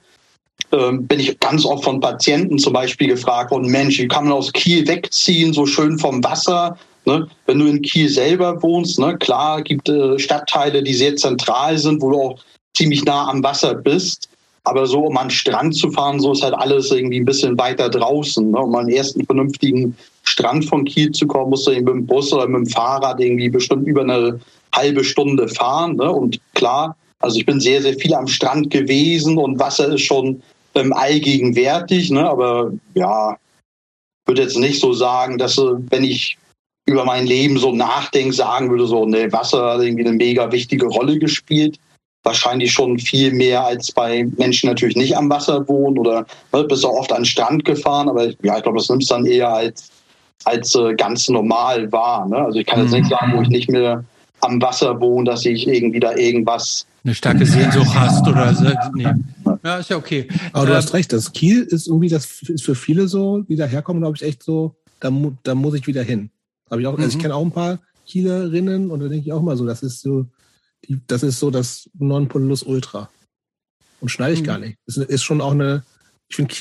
bin 0.73 1.19
ich 1.19 1.39
ganz 1.39 1.65
oft 1.65 1.83
von 1.83 1.99
Patienten 1.99 2.57
zum 2.57 2.73
Beispiel 2.73 3.07
gefragt 3.07 3.51
worden, 3.51 3.69
Mensch, 3.69 3.99
wie 3.99 4.07
kann 4.07 4.23
man 4.23 4.33
aus 4.33 4.51
Kiel 4.53 4.87
wegziehen, 4.87 5.53
so 5.53 5.67
schön 5.67 5.99
vom 5.99 6.23
Wasser? 6.23 6.77
Ne? 7.05 7.27
Wenn 7.45 7.59
du 7.59 7.67
in 7.67 7.81
Kiel 7.81 8.09
selber 8.09 8.61
wohnst, 8.63 8.97
ne? 8.97 9.15
klar 9.17 9.61
gibt 9.61 9.87
äh, 9.89 10.17
Stadtteile, 10.17 10.81
die 10.81 10.93
sehr 10.93 11.15
zentral 11.15 11.77
sind, 11.77 12.01
wo 12.01 12.09
du 12.09 12.21
auch 12.21 12.39
ziemlich 12.75 13.03
nah 13.05 13.29
am 13.29 13.43
Wasser 13.43 13.75
bist. 13.75 14.29
Aber 14.63 14.87
so, 14.87 15.01
um 15.01 15.17
an 15.17 15.27
den 15.27 15.31
Strand 15.31 15.75
zu 15.75 15.91
fahren, 15.91 16.19
so 16.19 16.31
ist 16.31 16.41
halt 16.41 16.53
alles 16.55 16.89
irgendwie 16.89 17.19
ein 17.19 17.25
bisschen 17.25 17.57
weiter 17.59 17.89
draußen. 17.89 18.49
Ne? 18.49 18.57
Um 18.57 18.73
an 18.75 18.87
den 18.87 18.95
ersten 18.95 19.25
vernünftigen 19.25 19.95
Strand 20.23 20.65
von 20.65 20.85
Kiel 20.85 21.11
zu 21.11 21.27
kommen, 21.27 21.49
musst 21.49 21.67
du 21.67 21.71
mit 21.71 21.87
dem 21.87 22.05
Bus 22.07 22.33
oder 22.33 22.47
mit 22.47 22.65
dem 22.65 22.65
Fahrrad 22.67 23.19
irgendwie 23.19 23.49
bestimmt 23.49 23.85
über 23.85 24.01
eine 24.01 24.39
halbe 24.73 25.03
Stunde 25.03 25.49
fahren. 25.49 25.97
Ne? 25.97 26.09
Und 26.09 26.39
klar, 26.55 26.95
also 27.19 27.37
ich 27.37 27.45
bin 27.45 27.59
sehr, 27.59 27.81
sehr 27.81 27.93
viel 27.95 28.15
am 28.15 28.27
Strand 28.27 28.69
gewesen 28.71 29.37
und 29.37 29.59
Wasser 29.59 29.93
ist 29.93 30.01
schon 30.01 30.41
ähm, 30.75 30.93
allgegenwärtig. 30.93 32.11
Ne? 32.11 32.27
Aber 32.27 32.71
ja, 32.93 33.37
würde 34.25 34.41
jetzt 34.41 34.57
nicht 34.57 34.79
so 34.79 34.93
sagen, 34.93 35.37
dass 35.37 35.57
wenn 35.57 36.03
ich 36.03 36.37
über 36.85 37.05
mein 37.05 37.25
Leben 37.25 37.57
so 37.57 37.73
nachdenke, 37.73 38.33
sagen 38.33 38.69
würde, 38.69 38.87
so, 38.87 39.05
ne, 39.05 39.31
Wasser 39.31 39.73
hat 39.73 39.81
irgendwie 39.81 40.05
eine 40.05 40.15
mega 40.17 40.51
wichtige 40.51 40.85
Rolle 40.85 41.17
gespielt. 41.17 41.79
Wahrscheinlich 42.23 42.71
schon 42.71 42.99
viel 42.99 43.33
mehr 43.33 43.65
als 43.65 43.91
bei 43.91 44.25
Menschen 44.37 44.69
natürlich 44.69 44.95
nicht 44.95 45.15
am 45.15 45.29
Wasser 45.29 45.67
wohnen 45.67 45.97
oder 45.97 46.25
ne, 46.53 46.63
bist 46.63 46.85
auch 46.85 46.97
oft 46.97 47.11
an 47.11 47.19
den 47.19 47.25
Strand 47.25 47.65
gefahren, 47.65 48.09
aber 48.09 48.27
ja, 48.43 48.57
ich 48.57 48.63
glaube, 48.63 48.77
das 48.77 48.89
nimmst 48.89 49.11
dann 49.11 49.25
eher 49.25 49.49
als, 49.49 49.89
als 50.45 50.75
äh, 50.75 50.93
ganz 50.95 51.27
normal 51.29 51.91
wahr. 51.91 52.27
Ne? 52.27 52.37
Also 52.37 52.59
ich 52.59 52.65
kann 52.65 52.81
jetzt 52.81 52.91
nicht 52.91 53.05
mhm. 53.05 53.09
sagen, 53.09 53.33
wo 53.35 53.41
ich 53.41 53.49
nicht 53.49 53.69
mehr 53.69 54.03
am 54.41 54.61
Wasser 54.61 54.99
wohne, 54.99 55.29
dass 55.29 55.45
ich 55.45 55.67
irgendwie 55.67 55.99
da 55.99 56.15
irgendwas 56.15 56.85
eine 57.05 57.15
starke 57.15 57.45
Sehnsucht 57.45 57.93
hast 57.93 58.25
oder 58.27 58.53
so. 58.53 58.65
Nee. 58.93 59.07
Ja, 59.63 59.77
ist 59.77 59.89
ja 59.89 59.97
okay. 59.97 60.27
Aber 60.51 60.65
du 60.65 60.71
ähm, 60.71 60.77
hast 60.77 60.93
recht, 60.93 61.13
das 61.13 61.31
Kiel 61.31 61.63
ist 61.63 61.87
irgendwie, 61.87 62.09
das 62.09 62.41
ist 62.43 62.63
für 62.63 62.75
viele 62.75 63.07
so, 63.07 63.41
die 63.41 63.55
daherkommen, 63.55 64.01
glaube 64.01 64.17
ich, 64.17 64.23
echt 64.23 64.43
so, 64.43 64.75
da, 64.99 65.11
da 65.43 65.55
muss 65.55 65.73
ich 65.75 65.87
wieder 65.87 66.03
hin. 66.03 66.31
Habe 66.69 66.81
ich 66.81 66.87
auch, 66.87 66.97
also 66.97 67.07
ich 67.07 67.15
mhm. 67.15 67.21
kenne 67.21 67.35
auch 67.35 67.45
ein 67.45 67.51
paar 67.51 67.79
Kielerinnen 68.05 68.91
und 68.91 68.99
da 68.99 69.07
denke 69.07 69.25
ich 69.25 69.33
auch 69.33 69.41
mal 69.41 69.55
so, 69.55 69.65
das 69.65 69.83
ist 69.83 70.01
so, 70.01 70.25
die, 70.85 70.99
das 71.07 71.23
ist 71.23 71.39
so 71.39 71.49
das 71.49 71.89
Nonplusultra. 71.97 73.09
Und 74.01 74.09
schneide 74.09 74.33
ich 74.33 74.41
mhm. 74.41 74.45
gar 74.45 74.57
nicht. 74.57 74.77
Das 74.85 74.97
ist 74.97 75.23
schon 75.23 75.39
auch 75.39 75.51
eine, 75.51 75.83
ich 76.27 76.35
finde, 76.35 76.53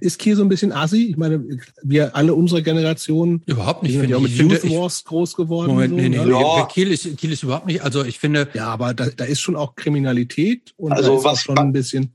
ist 0.00 0.18
Kiel 0.18 0.36
so 0.36 0.42
ein 0.42 0.48
bisschen 0.48 0.72
assi? 0.72 1.04
Ich 1.10 1.16
meine, 1.16 1.44
wir 1.82 2.16
alle 2.16 2.34
unsere 2.34 2.62
Generation. 2.62 3.42
Überhaupt 3.46 3.82
nicht. 3.82 3.92
Sind 3.92 4.08
ja 4.08 4.16
auch 4.16 4.20
mit 4.20 4.32
Youth 4.32 4.64
Wars 4.70 5.04
groß 5.04 5.36
geworden. 5.36 5.68
Moment, 5.68 5.90
so, 5.90 5.96
nee, 5.96 6.08
nee, 6.08 6.16
ne? 6.16 6.30
ja. 6.30 6.66
Kiel 6.66 6.90
ist, 6.90 7.16
Kiel 7.18 7.32
ist 7.32 7.42
überhaupt 7.42 7.66
nicht, 7.66 7.82
also 7.82 8.04
ich 8.04 8.18
finde. 8.18 8.48
Ja, 8.54 8.68
aber 8.68 8.94
da, 8.94 9.10
da 9.10 9.24
ist 9.24 9.40
schon 9.40 9.54
auch 9.54 9.76
Kriminalität 9.76 10.72
und 10.76 10.92
also 10.92 11.12
da 11.12 11.18
ist 11.18 11.24
was, 11.24 11.40
schon 11.42 11.58
ein 11.58 11.72
bisschen. 11.72 12.14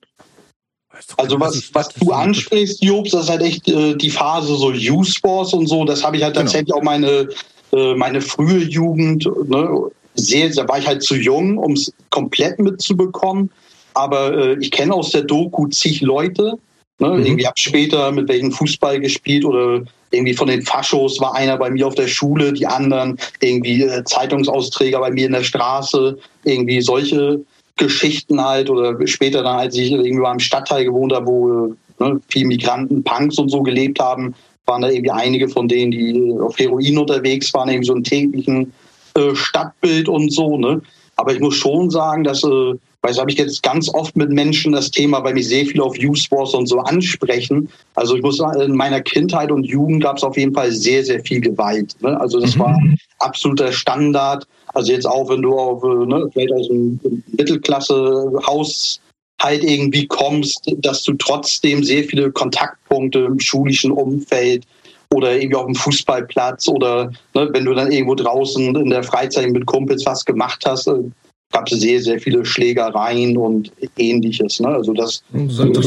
Also 1.17 1.39
was, 1.39 1.69
was 1.73 1.89
du 1.89 2.11
ansprichst, 2.11 2.83
Jobs, 2.83 3.11
das 3.11 3.23
ist 3.25 3.29
halt 3.29 3.41
echt 3.41 3.67
äh, 3.67 3.95
die 3.95 4.09
Phase 4.09 4.55
so 4.55 4.71
Youth 4.71 5.19
Wars 5.23 5.53
und 5.53 5.67
so. 5.67 5.85
Das 5.85 6.03
habe 6.03 6.17
ich 6.17 6.23
halt 6.23 6.33
genau. 6.33 6.45
tatsächlich 6.45 6.73
auch 6.73 6.83
meine, 6.83 7.29
äh, 7.71 7.95
meine 7.95 8.21
frühe 8.21 8.59
Jugend, 8.59 9.25
ne, 9.47 9.89
sehr, 10.15 10.49
da 10.49 10.67
war 10.67 10.77
ich 10.77 10.87
halt 10.87 11.01
zu 11.01 11.15
jung, 11.15 11.57
um 11.57 11.73
es 11.73 11.91
komplett 12.11 12.59
mitzubekommen. 12.59 13.49
Aber 13.95 14.37
äh, 14.37 14.57
ich 14.59 14.71
kenne 14.71 14.93
aus 14.93 15.11
der 15.11 15.23
Doku 15.23 15.67
zig 15.67 16.01
Leute, 16.01 16.57
Ne? 16.99 17.09
Mhm. 17.09 17.25
Irgendwie 17.25 17.47
habe 17.47 17.57
später 17.57 18.11
mit 18.11 18.27
welchem 18.29 18.51
Fußball 18.51 18.99
gespielt 18.99 19.45
oder 19.45 19.81
irgendwie 20.11 20.33
von 20.33 20.47
den 20.47 20.61
Faschos 20.61 21.19
war 21.19 21.35
einer 21.35 21.57
bei 21.57 21.69
mir 21.69 21.87
auf 21.87 21.95
der 21.95 22.07
Schule, 22.07 22.53
die 22.53 22.67
anderen 22.67 23.17
irgendwie 23.41 23.83
äh, 23.83 24.03
Zeitungsausträger 24.03 24.99
bei 24.99 25.11
mir 25.11 25.25
in 25.25 25.33
der 25.33 25.43
Straße, 25.43 26.17
irgendwie 26.43 26.81
solche 26.81 27.41
Geschichten 27.77 28.43
halt 28.43 28.69
oder 28.69 28.95
später 29.07 29.43
dann, 29.43 29.57
als 29.57 29.75
ich 29.75 29.91
irgendwie 29.91 30.29
im 30.29 30.39
Stadtteil 30.39 30.85
gewohnt 30.85 31.13
habe, 31.13 31.25
wo 31.25 31.75
ne, 31.99 32.19
viele 32.29 32.47
Migranten, 32.47 33.03
Punks 33.03 33.37
und 33.37 33.49
so 33.49 33.61
gelebt 33.61 33.99
haben, 33.99 34.35
waren 34.65 34.81
da 34.81 34.89
irgendwie 34.89 35.11
einige 35.11 35.49
von 35.49 35.67
denen, 35.67 35.91
die 35.91 36.33
auf 36.39 36.57
Heroin 36.57 36.97
unterwegs 36.97 37.53
waren, 37.53 37.69
irgendwie 37.69 37.87
so 37.87 37.95
ein 37.95 38.03
täglichen 38.03 38.73
äh, 39.15 39.35
Stadtbild 39.35 40.07
und 40.07 40.31
so. 40.31 40.57
Ne? 40.57 40.81
Aber 41.15 41.33
ich 41.33 41.39
muss 41.39 41.55
schon 41.55 41.89
sagen, 41.89 42.23
dass 42.23 42.43
äh, 42.43 42.73
weil 43.03 43.17
habe 43.17 43.29
ich 43.29 43.37
jetzt 43.37 43.61
ganz 43.61 43.93
oft 43.93 44.15
mit 44.15 44.29
Menschen 44.29 44.71
das 44.71 44.89
Thema, 44.89 45.21
weil 45.25 45.33
mich 45.33 45.49
sehr 45.49 45.65
viel 45.65 45.81
auf 45.81 45.97
Youth 45.97 46.31
Wars 46.31 46.53
und 46.53 46.67
so 46.67 46.79
ansprechen. 46.79 47.69
Also 47.95 48.15
ich 48.15 48.23
muss 48.23 48.37
sagen, 48.37 48.61
in 48.61 48.75
meiner 48.75 49.01
Kindheit 49.01 49.51
und 49.51 49.65
Jugend 49.65 50.01
gab 50.01 50.17
es 50.17 50.23
auf 50.23 50.37
jeden 50.37 50.53
Fall 50.53 50.71
sehr, 50.71 51.03
sehr 51.03 51.19
viel 51.19 51.41
Gewalt. 51.41 51.95
Ne? 52.01 52.17
Also 52.19 52.39
das 52.39 52.55
mhm. 52.55 52.59
war 52.61 52.79
absoluter 53.19 53.73
Standard. 53.73 54.47
Also 54.73 54.91
jetzt 54.91 55.05
auch, 55.05 55.29
wenn 55.29 55.41
du 55.41 55.57
auf, 55.57 55.83
äh, 55.83 56.05
ne, 56.05 56.29
vielleicht 56.33 56.53
aus 56.53 56.69
einem 56.69 56.99
Mittelklasse-Haus 57.37 58.99
halt 59.41 59.63
irgendwie 59.63 60.07
kommst, 60.07 60.71
dass 60.77 61.03
du 61.03 61.13
trotzdem 61.13 61.83
sehr 61.83 62.03
viele 62.03 62.31
Kontaktpunkte 62.31 63.19
im 63.19 63.39
schulischen 63.39 63.91
Umfeld 63.91 64.65
oder 65.13 65.35
irgendwie 65.35 65.55
auf 65.55 65.65
dem 65.65 65.75
Fußballplatz 65.75 66.67
oder 66.67 67.11
ne, 67.35 67.49
wenn 67.51 67.65
du 67.65 67.73
dann 67.73 67.91
irgendwo 67.91 68.15
draußen 68.15 68.75
in 68.75 68.89
der 68.89 69.03
Freizeit 69.03 69.49
mit 69.49 69.65
Kumpels 69.65 70.05
was 70.05 70.25
gemacht 70.25 70.63
hast, 70.65 70.87
äh, 70.87 71.03
gab 71.51 71.71
es 71.71 71.79
sehr, 71.79 72.01
sehr 72.01 72.19
viele 72.19 72.43
Schlägereien 72.43 73.37
und 73.37 73.71
ähnliches. 73.97 74.59
Ne? 74.59 74.69
Also 74.69 74.93
das, 74.93 75.23
das, 75.31 75.57
das 75.57 75.85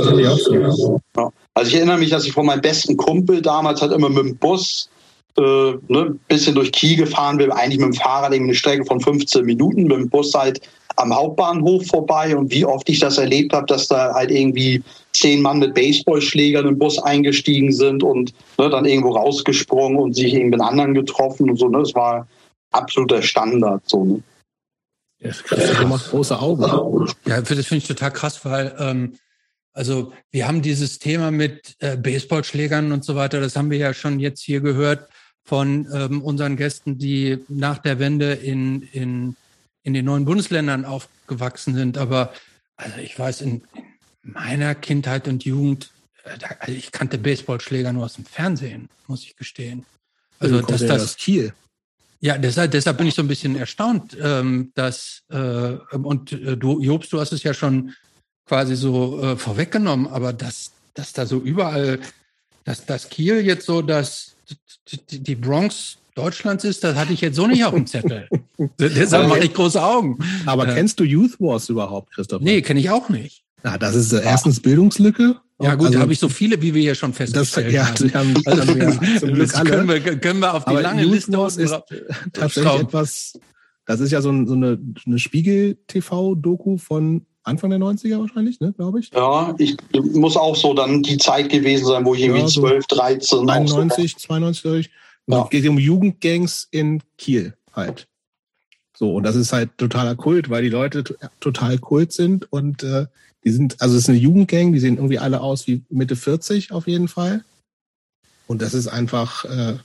ja. 1.17 1.31
Also 1.55 1.69
ich 1.69 1.75
erinnere 1.75 1.99
mich, 1.99 2.11
dass 2.11 2.25
ich 2.25 2.33
von 2.33 2.47
meinem 2.47 2.61
besten 2.61 2.97
Kumpel 2.97 3.43
damals 3.43 3.83
halt 3.83 3.93
immer 3.93 4.09
mit 4.09 4.19
dem 4.19 4.37
Bus 4.37 4.89
äh, 5.39 5.75
ne, 5.89 6.19
bisschen 6.29 6.55
durch 6.55 6.73
Kiel 6.73 6.97
gefahren 6.97 7.39
bin, 7.39 7.51
eigentlich 7.51 7.79
mit 7.79 7.95
dem 7.95 8.01
Fahrrad 8.01 8.33
eine 8.33 8.55
Strecke 8.55 8.85
von 8.85 9.01
15 9.01 9.45
Minuten, 9.45 9.85
mit 9.85 9.97
dem 9.97 10.09
Bus 10.09 10.35
halt 10.35 10.61
am 10.97 11.15
Hauptbahnhof 11.15 11.87
vorbei 11.87 12.37
und 12.37 12.51
wie 12.51 12.65
oft 12.65 12.89
ich 12.89 13.01
das 13.01 13.19
erlebt 13.19 13.53
habe, 13.53 13.67
dass 13.67 13.89
da 13.89 14.15
halt 14.15 14.31
irgendwie 14.31 14.83
zehn 15.13 15.43
Mann 15.43 15.59
mit 15.59 15.75
Baseballschlägern 15.75 16.67
im 16.67 16.79
Bus 16.79 16.99
eingestiegen 16.99 17.73
sind 17.73 18.03
und 18.03 18.33
ne, 18.59 18.71
dann 18.71 18.85
irgendwo 18.85 19.11
rausgesprungen 19.11 19.99
und 19.99 20.15
sich 20.15 20.33
irgendwie 20.33 20.57
mit 20.57 20.61
anderen 20.61 20.95
getroffen 20.95 21.51
und 21.51 21.57
so. 21.57 21.69
Ne? 21.69 21.81
Das 21.81 21.95
war 21.95 22.27
absoluter 22.73 23.23
Standard. 23.23 23.83
So, 23.87 24.05
ne? 24.05 24.23
Ja, 25.21 25.33
du 25.81 25.87
machst 25.87 26.11
große 26.11 26.39
Augen. 26.39 26.63
Ja, 27.27 27.41
das 27.41 27.49
finde 27.49 27.77
ich 27.79 27.89
total 27.89 28.13
krass, 28.13 28.45
weil 28.45 28.75
ähm, 28.79 29.19
also 29.73 30.13
wir 30.31 30.49
haben 30.49 30.63
dieses 30.63 30.99
Thema 30.99 31.31
mit 31.31 31.77
äh, 31.81 31.97
Baseballschlägern 31.97 32.93
und 32.93 33.05
so 33.05 33.17
weiter, 33.17 33.41
das 33.41 33.57
haben 33.57 33.71
wir 33.71 33.79
ja 33.79 33.93
schon 33.93 34.21
jetzt 34.21 34.43
hier 34.43 34.61
gehört 34.61 35.09
von 35.47 35.87
ähm, 35.95 36.23
unseren 36.23 36.57
Gästen, 36.57 36.99
die 36.99 37.39
nach 37.49 37.79
der 37.79 38.01
Wende 38.01 38.33
in, 38.33 38.83
in, 38.93 39.37
in 39.85 39.95
den 39.95 40.05
neuen 40.05 40.25
Bundesländern 40.25 40.85
aufgewachsen 40.85 41.75
sind. 41.75 41.97
Aber 41.97 42.33
also 42.77 42.99
ich 42.99 43.17
weiß, 43.17 43.43
in, 43.43 43.63
in 44.25 44.33
meiner 44.33 44.75
Kindheit 44.75 45.29
und 45.29 45.45
Jugend, 45.45 45.91
äh, 46.25 46.37
also 46.59 46.73
ich 46.73 46.91
kannte 46.91 47.17
Baseballschläger 47.17 47.93
nur 47.93 48.05
aus 48.05 48.15
dem 48.15 48.25
Fernsehen, 48.25 48.89
muss 49.07 49.23
ich 49.23 49.37
gestehen. 49.37 49.87
Also, 50.41 50.61
dass 50.61 50.85
das 50.85 51.17
Kiel. 51.17 51.55
Ja, 52.21 52.37
deshalb, 52.39 52.73
deshalb 52.73 52.99
bin 52.99 53.07
ich 53.07 53.15
so 53.15 53.23
ein 53.23 53.29
bisschen 53.29 53.57
erstaunt, 53.57 54.17
ähm, 54.21 54.73
dass 54.75 55.23
äh, 55.31 55.77
und 55.93 56.33
äh, 56.33 56.57
du, 56.57 56.81
Jobst, 56.81 57.13
du 57.13 57.21
hast 57.21 57.33
es 57.33 57.45
ja 57.45 57.55
schon 57.55 57.95
quasi 58.47 58.75
so 58.75 59.23
äh, 59.23 59.37
vorweggenommen, 59.37 60.09
aber 60.09 60.33
dass, 60.33 60.73
dass 60.95 61.13
da 61.13 61.25
so 61.25 61.39
überall, 61.39 62.01
dass 62.65 62.85
das 62.85 63.09
Kiel 63.11 63.41
jetzt 63.41 63.67
so 63.67 63.81
das 63.81 64.36
die 65.11 65.35
Bronx 65.35 65.99
Deutschlands 66.17 66.65
ist, 66.65 66.83
das 66.83 66.97
hatte 66.97 67.13
ich 67.13 67.21
jetzt 67.21 67.37
so 67.37 67.47
nicht 67.47 67.63
auf 67.65 67.75
dem 67.75 67.87
Zettel. 67.87 68.29
Deshalb 68.79 69.29
mache 69.29 69.45
ich 69.45 69.53
große 69.53 69.83
Augen. 69.83 70.19
Aber 70.47 70.67
kennst 70.67 70.99
du 70.99 71.05
Youth 71.05 71.39
Wars 71.39 71.69
überhaupt, 71.69 72.15
Christoph? 72.15 72.41
Nee, 72.41 72.63
kenne 72.63 72.81
ich 72.81 72.89
auch 72.89 73.11
nicht. 73.11 73.45
Ja, 73.63 73.77
das 73.77 73.95
ist 73.95 74.13
äh, 74.13 74.23
erstens 74.23 74.61
Bildungslücke. 74.61 75.37
Ja 75.61 75.75
gut, 75.75 75.87
also, 75.87 75.99
da 75.99 76.03
habe 76.03 76.13
ich 76.13 76.19
so 76.19 76.29
viele, 76.29 76.61
wie 76.63 76.73
wir 76.73 76.83
hier 76.83 76.95
schon 76.95 77.13
festgestellt 77.13 77.67
das, 77.67 77.73
ja, 77.73 78.15
haben. 78.15 78.35
Also, 78.45 78.63
haben 78.67 78.81
ja, 78.81 79.21
zum 79.21 79.35
Glück 79.35 79.55
alle. 79.57 79.71
Können 79.71 79.89
wir, 79.89 80.01
können 80.19 80.41
wir 80.41 80.55
auf 80.55 80.65
die 80.65 80.71
Aber 80.71 80.83
lange 80.83 81.05
Liste 81.05 81.37
ist 81.59 81.75
tatsächlich 82.33 82.81
etwas, 82.81 83.39
das 83.85 84.01
ist 84.01 84.11
ja 84.11 84.23
so, 84.23 84.31
so 84.47 84.55
eine, 84.55 84.79
eine 85.07 85.19
Spiegel-TV-Doku 85.19 86.79
von 86.79 87.27
Anfang 87.47 87.71
der 87.71 87.79
90er 87.79 88.19
wahrscheinlich, 88.19 88.61
ne, 88.61 88.73
glaube 88.73 89.01
ich. 89.01 89.11
Ja, 89.13 89.55
ich 89.59 89.77
muss 89.93 90.37
auch 90.37 90.57
so 90.57 90.75
dann 90.75 91.03
die 91.03 91.17
Zeit 91.17 91.49
gewesen 91.49 91.87
sein, 91.87 92.05
wo 92.05 92.15
ich 92.15 92.23
irgendwie 92.23 92.41
ja, 92.41 92.49
so 92.49 92.61
12, 92.63 92.87
13, 92.87 93.51
91, 93.51 94.13
so 94.13 94.19
92, 94.27 94.91
ja. 95.29 95.45
Es 95.45 95.51
geht 95.51 95.69
um 95.69 95.79
Jugendgangs 95.79 96.69
in 96.71 97.03
Kiel 97.19 97.55
halt. 97.73 98.07
So, 98.97 99.15
und 99.15 99.25
das 99.25 99.37
ist 99.37 99.53
halt 99.53 99.77
totaler 99.77 100.15
Kult, 100.15 100.51
weil 100.51 100.63
die 100.63 100.69
Leute 100.69 101.05
total 101.41 101.79
Kult 101.79 102.13
sind 102.13 102.51
und 102.53 102.83
äh, 102.83 103.07
die 103.45 103.51
sind, 103.51 103.81
also 103.81 103.95
es 103.97 104.03
ist 104.03 104.09
eine 104.09 104.19
Jugendgang, 104.19 104.73
die 104.73 104.79
sehen 104.79 104.97
irgendwie 104.97 105.19
alle 105.19 105.41
aus 105.41 105.67
wie 105.67 105.83
Mitte 105.91 106.17
40 106.17 106.73
auf 106.73 106.87
jeden 106.87 107.09
Fall. 107.09 107.45
Und 108.47 108.63
das 108.63 108.75
ist 108.75 108.89
einfach, 108.89 109.45
äh, 109.45 109.77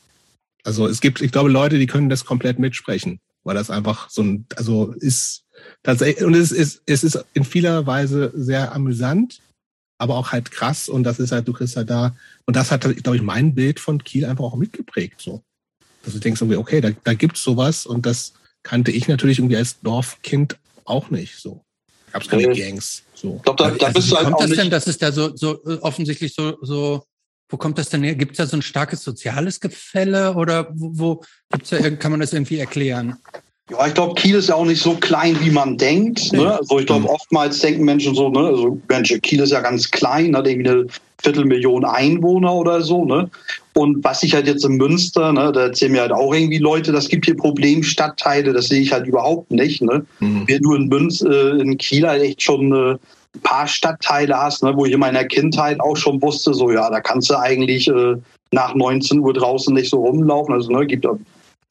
also 0.64 0.88
es 0.88 1.02
gibt, 1.02 1.22
ich 1.22 1.32
glaube, 1.32 1.50
Leute, 1.50 1.78
die 1.78 1.88
können 1.88 2.10
das 2.10 2.26
komplett 2.26 2.60
mitsprechen, 2.60 3.20
weil 3.44 3.56
das 3.56 3.70
einfach 3.70 4.10
so 4.10 4.22
ein, 4.22 4.46
also 4.56 4.94
ist 4.94 5.44
tatsächlich, 5.84 6.26
und 6.26 6.34
es 6.36 6.52
ist, 6.52 6.82
es 6.86 7.04
ist 7.04 7.24
in 7.34 7.44
vieler 7.44 7.86
Weise 7.86 8.32
sehr 8.36 8.74
amüsant, 8.74 9.42
aber 9.98 10.16
auch 10.16 10.32
halt 10.32 10.52
krass. 10.52 10.90
Und 10.90 11.04
das 11.04 11.20
ist 11.20 11.32
halt, 11.32 11.48
du 11.48 11.54
kriegst 11.54 11.78
halt 11.78 11.90
da, 11.90 12.16
und 12.46 12.56
das 12.56 12.72
hat, 12.72 12.82
glaube 12.82 13.16
ich, 13.16 13.22
mein 13.22 13.54
Bild 13.54 13.80
von 13.80 14.04
Kiel 14.04 14.26
einfach 14.26 14.46
auch 14.46 14.56
mitgeprägt. 14.56 15.22
So. 15.22 15.44
Dass 16.04 16.14
du 16.14 16.20
denkst 16.20 16.42
irgendwie, 16.42 16.58
okay, 16.58 16.82
da, 16.82 16.90
da 17.04 17.14
gibt's 17.14 17.44
sowas 17.44 17.86
und 17.86 18.06
das 18.06 18.34
kannte 18.64 18.92
ich 18.92 19.08
natürlich 19.08 19.40
irgendwie 19.40 19.58
als 19.58 19.80
Dorfkind 19.82 20.58
auch 20.86 21.10
nicht. 21.10 21.38
So. 21.38 21.64
Gab 22.12 22.24
es 22.24 22.28
keine 22.28 22.48
mhm. 22.48 22.54
Gangs. 22.54 23.04
So. 23.14 23.36
Ich 23.38 23.44
glaub, 23.44 23.58
da, 23.58 23.72
da 23.72 23.88
also, 23.88 24.00
bist 24.00 24.12
du 24.12 24.16
halt 24.18 24.26
kommt 24.28 24.42
das 24.42 24.52
denn, 24.52 24.70
dass 24.70 24.88
es 24.88 24.98
da 24.98 25.12
so, 25.12 25.36
so 25.36 25.64
äh, 25.66 25.78
offensichtlich 25.82 26.34
so, 26.34 26.58
so 26.62 27.04
wo 27.50 27.58
kommt 27.58 27.78
das 27.78 27.90
denn 27.90 28.04
her? 28.04 28.16
Gibt 28.16 28.32
es 28.32 28.38
da 28.38 28.48
so 28.48 28.58
ein 28.58 28.62
starkes 28.62 29.04
soziales 29.04 29.60
Gefälle 29.60 30.34
oder 30.36 30.70
wo, 30.74 30.92
wo 30.98 31.24
gibt's 31.52 31.70
da, 31.70 31.90
kann 31.92 32.12
man 32.12 32.22
das 32.22 32.34
irgendwie 32.34 32.60
erklären? 32.60 33.18
Ja, 33.72 33.88
ich 33.88 33.94
glaube, 33.94 34.16
Kiel 34.16 34.36
ist 34.36 34.50
ja 34.50 34.56
auch 34.56 34.66
nicht 34.66 34.82
so 34.82 34.96
klein, 34.96 35.38
wie 35.40 35.50
man 35.50 35.78
denkt. 35.78 36.34
Ne? 36.34 36.58
Also 36.58 36.80
ich 36.80 36.86
glaube, 36.86 37.04
mhm. 37.04 37.08
oftmals 37.08 37.60
denken 37.60 37.86
Menschen 37.86 38.14
so, 38.14 38.30
ne, 38.30 38.40
also 38.40 38.78
Mensch, 38.90 39.18
Kiel 39.22 39.40
ist 39.40 39.52
ja 39.52 39.62
ganz 39.62 39.90
klein, 39.90 40.36
hat 40.36 40.46
irgendwie 40.46 40.70
eine 40.70 40.86
Viertelmillion 41.24 41.86
Einwohner 41.86 42.54
oder 42.54 42.82
so. 42.82 43.06
Ne? 43.06 43.30
Und 43.74 44.04
was 44.04 44.24
ich 44.24 44.34
halt 44.34 44.48
jetzt 44.48 44.66
in 44.66 44.76
Münster, 44.76 45.32
ne, 45.32 45.54
da 45.54 45.62
erzählen 45.68 45.94
mir 45.94 46.02
halt 46.02 46.12
auch 46.12 46.34
irgendwie 46.34 46.58
Leute, 46.58 46.92
das 46.92 47.08
gibt 47.08 47.26
hier 47.26 47.38
Problemstadtteile, 47.38 48.52
das 48.52 48.68
sehe 48.68 48.82
ich 48.82 48.92
halt 48.92 49.08
überhaupt 49.08 49.52
nicht. 49.52 49.82
Ne? 49.82 50.06
Mhm. 50.20 50.48
Wir 50.48 50.60
nur 50.60 50.76
in 50.76 50.88
Münster, 50.88 51.56
äh, 51.56 51.62
in 51.62 51.78
Kiel 51.78 52.06
halt 52.06 52.24
echt 52.24 52.42
schon 52.42 52.74
äh, 52.74 52.98
ein 53.36 53.42
paar 53.44 53.68
Stadtteile 53.68 54.36
hast, 54.36 54.64
ne, 54.64 54.76
wo 54.76 54.86
ich 54.86 54.92
in 54.92 55.00
meiner 55.00 55.24
Kindheit 55.24 55.80
auch 55.80 55.96
schon 55.96 56.22
wusste, 56.22 56.54
so 56.54 56.72
ja, 56.72 56.90
da 56.90 57.00
kannst 57.00 57.30
du 57.30 57.40
eigentlich 57.40 57.88
äh, 57.88 58.16
nach 58.52 58.76
19 58.76 59.20
Uhr 59.20 59.32
draußen 59.32 59.74
nicht 59.74 59.90
so 59.90 60.06
rumlaufen. 60.06 60.54
Also 60.54 60.72
ne, 60.72 60.86
gibt 60.86 61.06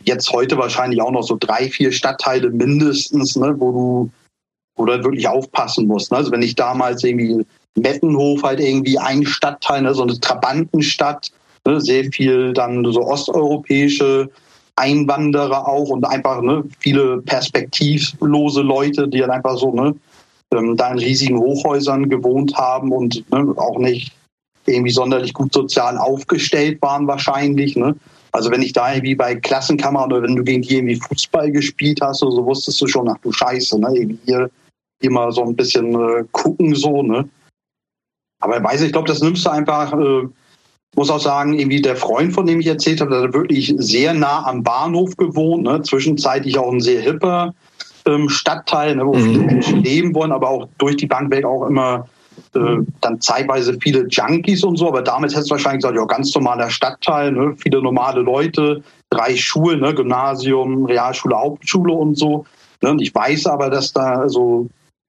jetzt 0.04 0.30
heute 0.32 0.56
wahrscheinlich 0.58 1.00
auch 1.00 1.10
noch 1.10 1.22
so 1.22 1.36
drei, 1.38 1.68
vier 1.68 1.92
Stadtteile 1.92 2.50
mindestens, 2.50 3.36
ne, 3.36 3.54
wo 3.58 3.72
du 3.72 4.10
wo 4.76 4.86
halt 4.86 5.04
wirklich 5.04 5.28
aufpassen 5.28 5.86
musst. 5.86 6.10
Ne? 6.10 6.18
Also 6.18 6.32
wenn 6.32 6.42
ich 6.42 6.54
damals 6.54 7.04
irgendwie 7.04 7.44
Mettenhof 7.76 8.42
halt 8.42 8.60
irgendwie 8.60 8.98
ein 8.98 9.24
Stadtteil, 9.26 9.82
ne, 9.82 9.94
so 9.94 10.02
eine 10.02 10.18
Trabantenstadt, 10.18 11.30
ne, 11.66 11.80
sehr 11.80 12.04
viel 12.04 12.52
dann 12.52 12.84
so 12.90 13.02
osteuropäische 13.02 14.30
Einwanderer 14.76 15.68
auch 15.68 15.90
und 15.90 16.04
einfach 16.06 16.40
ne, 16.40 16.64
viele 16.78 17.20
perspektivlose 17.22 18.62
Leute, 18.62 19.08
die 19.08 19.18
dann 19.18 19.30
einfach 19.30 19.58
so 19.58 19.72
ne, 19.72 19.94
ähm, 20.54 20.76
da 20.76 20.90
in 20.92 20.98
riesigen 20.98 21.38
Hochhäusern 21.38 22.08
gewohnt 22.08 22.56
haben 22.56 22.92
und 22.92 23.30
ne, 23.30 23.52
auch 23.56 23.78
nicht 23.78 24.12
irgendwie 24.66 24.90
sonderlich 24.90 25.32
gut 25.32 25.52
sozial 25.52 25.98
aufgestellt 25.98 26.80
waren 26.80 27.06
wahrscheinlich. 27.06 27.76
Ne? 27.76 27.94
Also 28.32 28.50
wenn 28.50 28.62
ich 28.62 28.72
da 28.72 28.92
irgendwie 28.92 29.14
bei 29.14 29.34
Klassenkammern 29.34 30.12
oder 30.12 30.22
wenn 30.22 30.36
du 30.36 30.44
gegen 30.44 30.62
die 30.62 30.76
irgendwie 30.76 31.00
Fußball 31.00 31.50
gespielt 31.50 32.00
hast, 32.00 32.20
so 32.20 32.44
wusstest 32.44 32.80
du 32.80 32.86
schon, 32.86 33.08
ach 33.08 33.18
du 33.22 33.32
Scheiße, 33.32 33.80
ne? 33.80 33.88
Irgendwie 33.94 34.18
hier, 34.24 34.50
mal 35.10 35.32
so 35.32 35.42
ein 35.42 35.56
bisschen 35.56 35.94
äh, 35.94 36.24
gucken 36.32 36.74
so, 36.74 37.02
ne? 37.02 37.28
Aber 38.40 38.62
weiß 38.62 38.80
ich, 38.80 38.88
ich 38.88 38.92
glaube, 38.92 39.08
das 39.08 39.20
nimmst 39.20 39.44
du 39.44 39.50
einfach, 39.50 39.92
äh, 39.92 40.28
muss 40.96 41.10
auch 41.10 41.20
sagen, 41.20 41.58
irgendwie 41.58 41.82
der 41.82 41.96
Freund, 41.96 42.32
von 42.32 42.46
dem 42.46 42.60
ich 42.60 42.66
erzählt 42.66 43.00
habe, 43.00 43.10
der 43.10 43.22
hat 43.22 43.34
wirklich 43.34 43.74
sehr 43.76 44.14
nah 44.14 44.46
am 44.46 44.62
Bahnhof 44.62 45.16
gewohnt, 45.16 45.64
ne? 45.64 45.82
zwischenzeitlich 45.82 46.58
auch 46.58 46.72
ein 46.72 46.80
sehr 46.80 47.00
hipper 47.00 47.54
ähm, 48.06 48.28
Stadtteil, 48.28 48.96
ne? 48.96 49.06
wo 49.06 49.14
mhm. 49.14 49.22
viele 49.22 49.44
Menschen 49.44 49.82
leben 49.82 50.14
wollen, 50.14 50.32
aber 50.32 50.48
auch 50.48 50.68
durch 50.78 50.96
die 50.96 51.06
Bank 51.06 51.30
weg 51.30 51.44
auch 51.44 51.66
immer 51.66 52.08
äh, 52.54 52.78
dann 53.00 53.20
zeitweise 53.20 53.78
viele 53.80 54.06
Junkies 54.08 54.64
und 54.64 54.76
so, 54.76 54.88
aber 54.88 55.02
damit 55.02 55.32
hättest 55.32 55.50
du 55.50 55.54
wahrscheinlich 55.54 55.82
gesagt, 55.82 55.96
ja, 55.96 56.04
ganz 56.04 56.34
normaler 56.34 56.68
Stadtteil, 56.70 57.32
ne? 57.32 57.54
viele 57.56 57.80
normale 57.80 58.22
Leute, 58.22 58.82
drei 59.10 59.36
Schulen, 59.36 59.80
ne? 59.80 59.94
Gymnasium, 59.94 60.84
Realschule, 60.84 61.36
Hauptschule 61.36 61.92
und 61.92 62.16
so. 62.16 62.44
Ne? 62.82 62.90
Und 62.90 63.00
ich 63.00 63.14
weiß 63.14 63.46
aber, 63.46 63.70
dass 63.70 63.92
da 63.92 64.28
so 64.28 64.68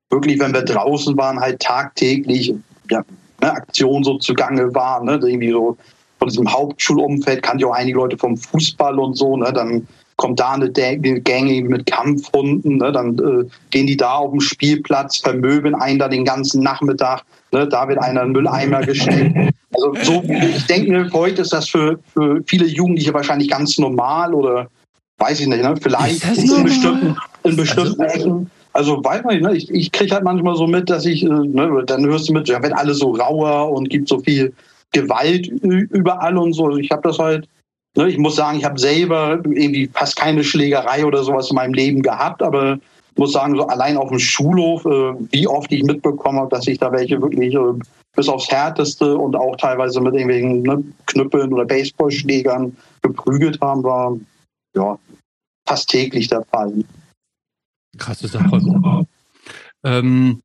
wirklich, 0.10 0.39
wenn 0.39 0.54
wir 0.54 0.63
draußen 0.63 1.17
waren, 1.17 1.39
halt 1.39 1.60
tagtäglich 1.60 2.54
ja, 2.89 3.04
ne, 3.41 3.51
Aktionen 3.51 4.04
so 4.04 4.17
zugange 4.17 4.73
waren, 4.75 5.06
ne? 5.06 5.13
irgendwie 5.13 5.51
so 5.51 5.77
von 6.19 6.27
diesem 6.27 6.51
Hauptschulumfeld 6.51 7.41
kannte 7.41 7.63
ich 7.63 7.65
auch 7.65 7.73
einige 7.73 7.97
Leute 7.97 8.17
vom 8.17 8.38
Fußball 8.38 8.99
und 8.99 9.15
so, 9.15 9.38
ne? 9.38 9.51
dann 9.51 9.88
kommt 10.22 10.40
da 10.40 10.52
eine 10.52 10.72
Gang 10.72 11.68
mit 11.68 11.86
Kampfhunden, 11.88 12.78
ne? 12.78 12.92
dann 12.92 13.18
äh, 13.18 13.50
gehen 13.72 13.88
die 13.88 13.98
da 13.98 14.14
auf 14.14 14.30
dem 14.30 14.40
Spielplatz, 14.40 15.18
vermöbeln 15.18 15.74
einen 15.74 15.98
da 15.98 16.08
den 16.08 16.24
ganzen 16.24 16.62
Nachmittag, 16.62 17.24
ne? 17.52 17.68
da 17.68 17.88
wird 17.88 17.98
einer 17.98 18.22
einen 18.22 18.32
Mülleimer 18.32 18.82
gestellt. 18.82 19.34
Also 19.74 19.94
so, 20.04 20.24
ich 20.28 20.66
denke 20.66 20.92
mir, 20.92 21.10
heute 21.14 21.44
ist 21.44 21.54
das 21.54 21.70
für, 21.70 21.98
für 22.12 22.44
viele 22.46 22.66
Jugendliche 22.66 23.14
wahrscheinlich 23.14 23.50
ganz 23.50 23.78
normal 23.78 24.34
oder 24.34 24.68
weiß 25.18 25.40
ich 25.40 25.48
nicht, 25.48 25.64
ne? 25.64 25.76
vielleicht 25.82 26.26
in 26.38 26.64
bestimmten, 26.64 27.16
in 27.44 27.56
bestimmten 27.56 28.02
also, 28.02 28.20
Ecken. 28.20 28.52
Also 28.74 29.02
weiß 29.02 29.24
man 29.24 29.36
nicht, 29.36 29.46
ne? 29.46 29.56
ich, 29.56 29.72
ich 29.72 29.92
kriege 29.94 30.14
halt 30.14 30.26
manchmal 30.26 30.58
so 30.58 30.68
mit, 30.68 30.90
dass 30.90 31.06
ich, 31.06 31.24
äh, 31.24 31.30
ne, 31.30 31.84
dann 31.88 32.06
hörst 32.06 32.28
du 32.28 32.34
mit, 32.34 32.50
ja, 32.50 32.62
wird 32.62 32.74
alles 32.74 33.00
so 33.00 33.12
rauer 33.12 33.72
und 33.72 33.90
gibt 33.90 34.10
so 34.10 34.20
viel 34.20 34.52
Gewalt 34.92 35.48
überall 35.48 36.38
und 36.38 36.52
so. 36.52 36.66
Also 36.66 36.78
ich 36.78 36.92
habe 36.92 37.04
das 37.04 37.18
halt 37.18 37.48
ich 37.95 38.17
muss 38.17 38.36
sagen, 38.36 38.58
ich 38.58 38.65
habe 38.65 38.80
selber 38.80 39.39
irgendwie 39.43 39.88
fast 39.88 40.15
keine 40.15 40.43
Schlägerei 40.43 41.06
oder 41.06 41.23
sowas 41.23 41.49
in 41.49 41.56
meinem 41.56 41.73
Leben 41.73 42.01
gehabt, 42.01 42.41
aber 42.41 42.80
muss 43.17 43.34
sagen, 43.34 43.56
so 43.56 43.67
allein 43.67 43.97
auf 43.97 44.10
dem 44.10 44.19
Schulhof, 44.19 44.86
äh, 44.86 45.13
wie 45.32 45.47
oft 45.47 45.71
ich 45.71 45.84
mitbekommen 45.84 46.39
habe, 46.39 46.49
dass 46.49 46.65
sich 46.65 46.77
da 46.77 46.91
welche 46.91 47.21
wirklich 47.21 47.54
äh, 47.54 47.80
bis 48.15 48.30
aufs 48.30 48.49
Härteste 48.49 49.17
und 49.17 49.36
auch 49.36 49.56
teilweise 49.58 49.99
mit 50.01 50.13
irgendwelchen 50.13 50.62
ne, 50.63 50.84
Knüppeln 51.08 51.54
oder 51.54 51.65
Baseballschlägern 51.65 52.75
geprügelt 53.01 53.60
haben, 53.62 53.84
war 53.84 54.17
ja 54.75 54.97
fast 55.67 55.89
täglich 55.89 56.27
der 56.27 56.43
Fall. 56.45 56.84
Krasse 57.97 58.27
Sache. 58.27 59.06
Ähm, 59.84 60.41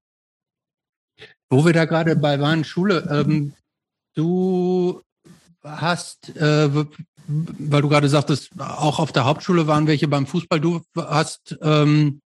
wo 1.49 1.65
wir 1.65 1.73
da 1.73 1.85
gerade 1.85 2.17
bei 2.17 2.41
waren, 2.41 2.65
Schule, 2.65 3.07
ähm, 3.11 3.53
du 4.15 5.01
hast, 5.63 6.35
äh, 6.37 6.69
weil 7.27 7.83
du 7.83 7.89
gerade 7.89 8.09
sagtest, 8.09 8.51
auch 8.59 8.99
auf 8.99 9.13
der 9.13 9.25
Hauptschule 9.25 9.67
waren 9.67 9.87
welche 9.87 10.09
beim 10.09 10.27
Fußball. 10.27 10.61
Du 10.61 10.81
hast 10.97 11.57
ähm, 11.63 12.21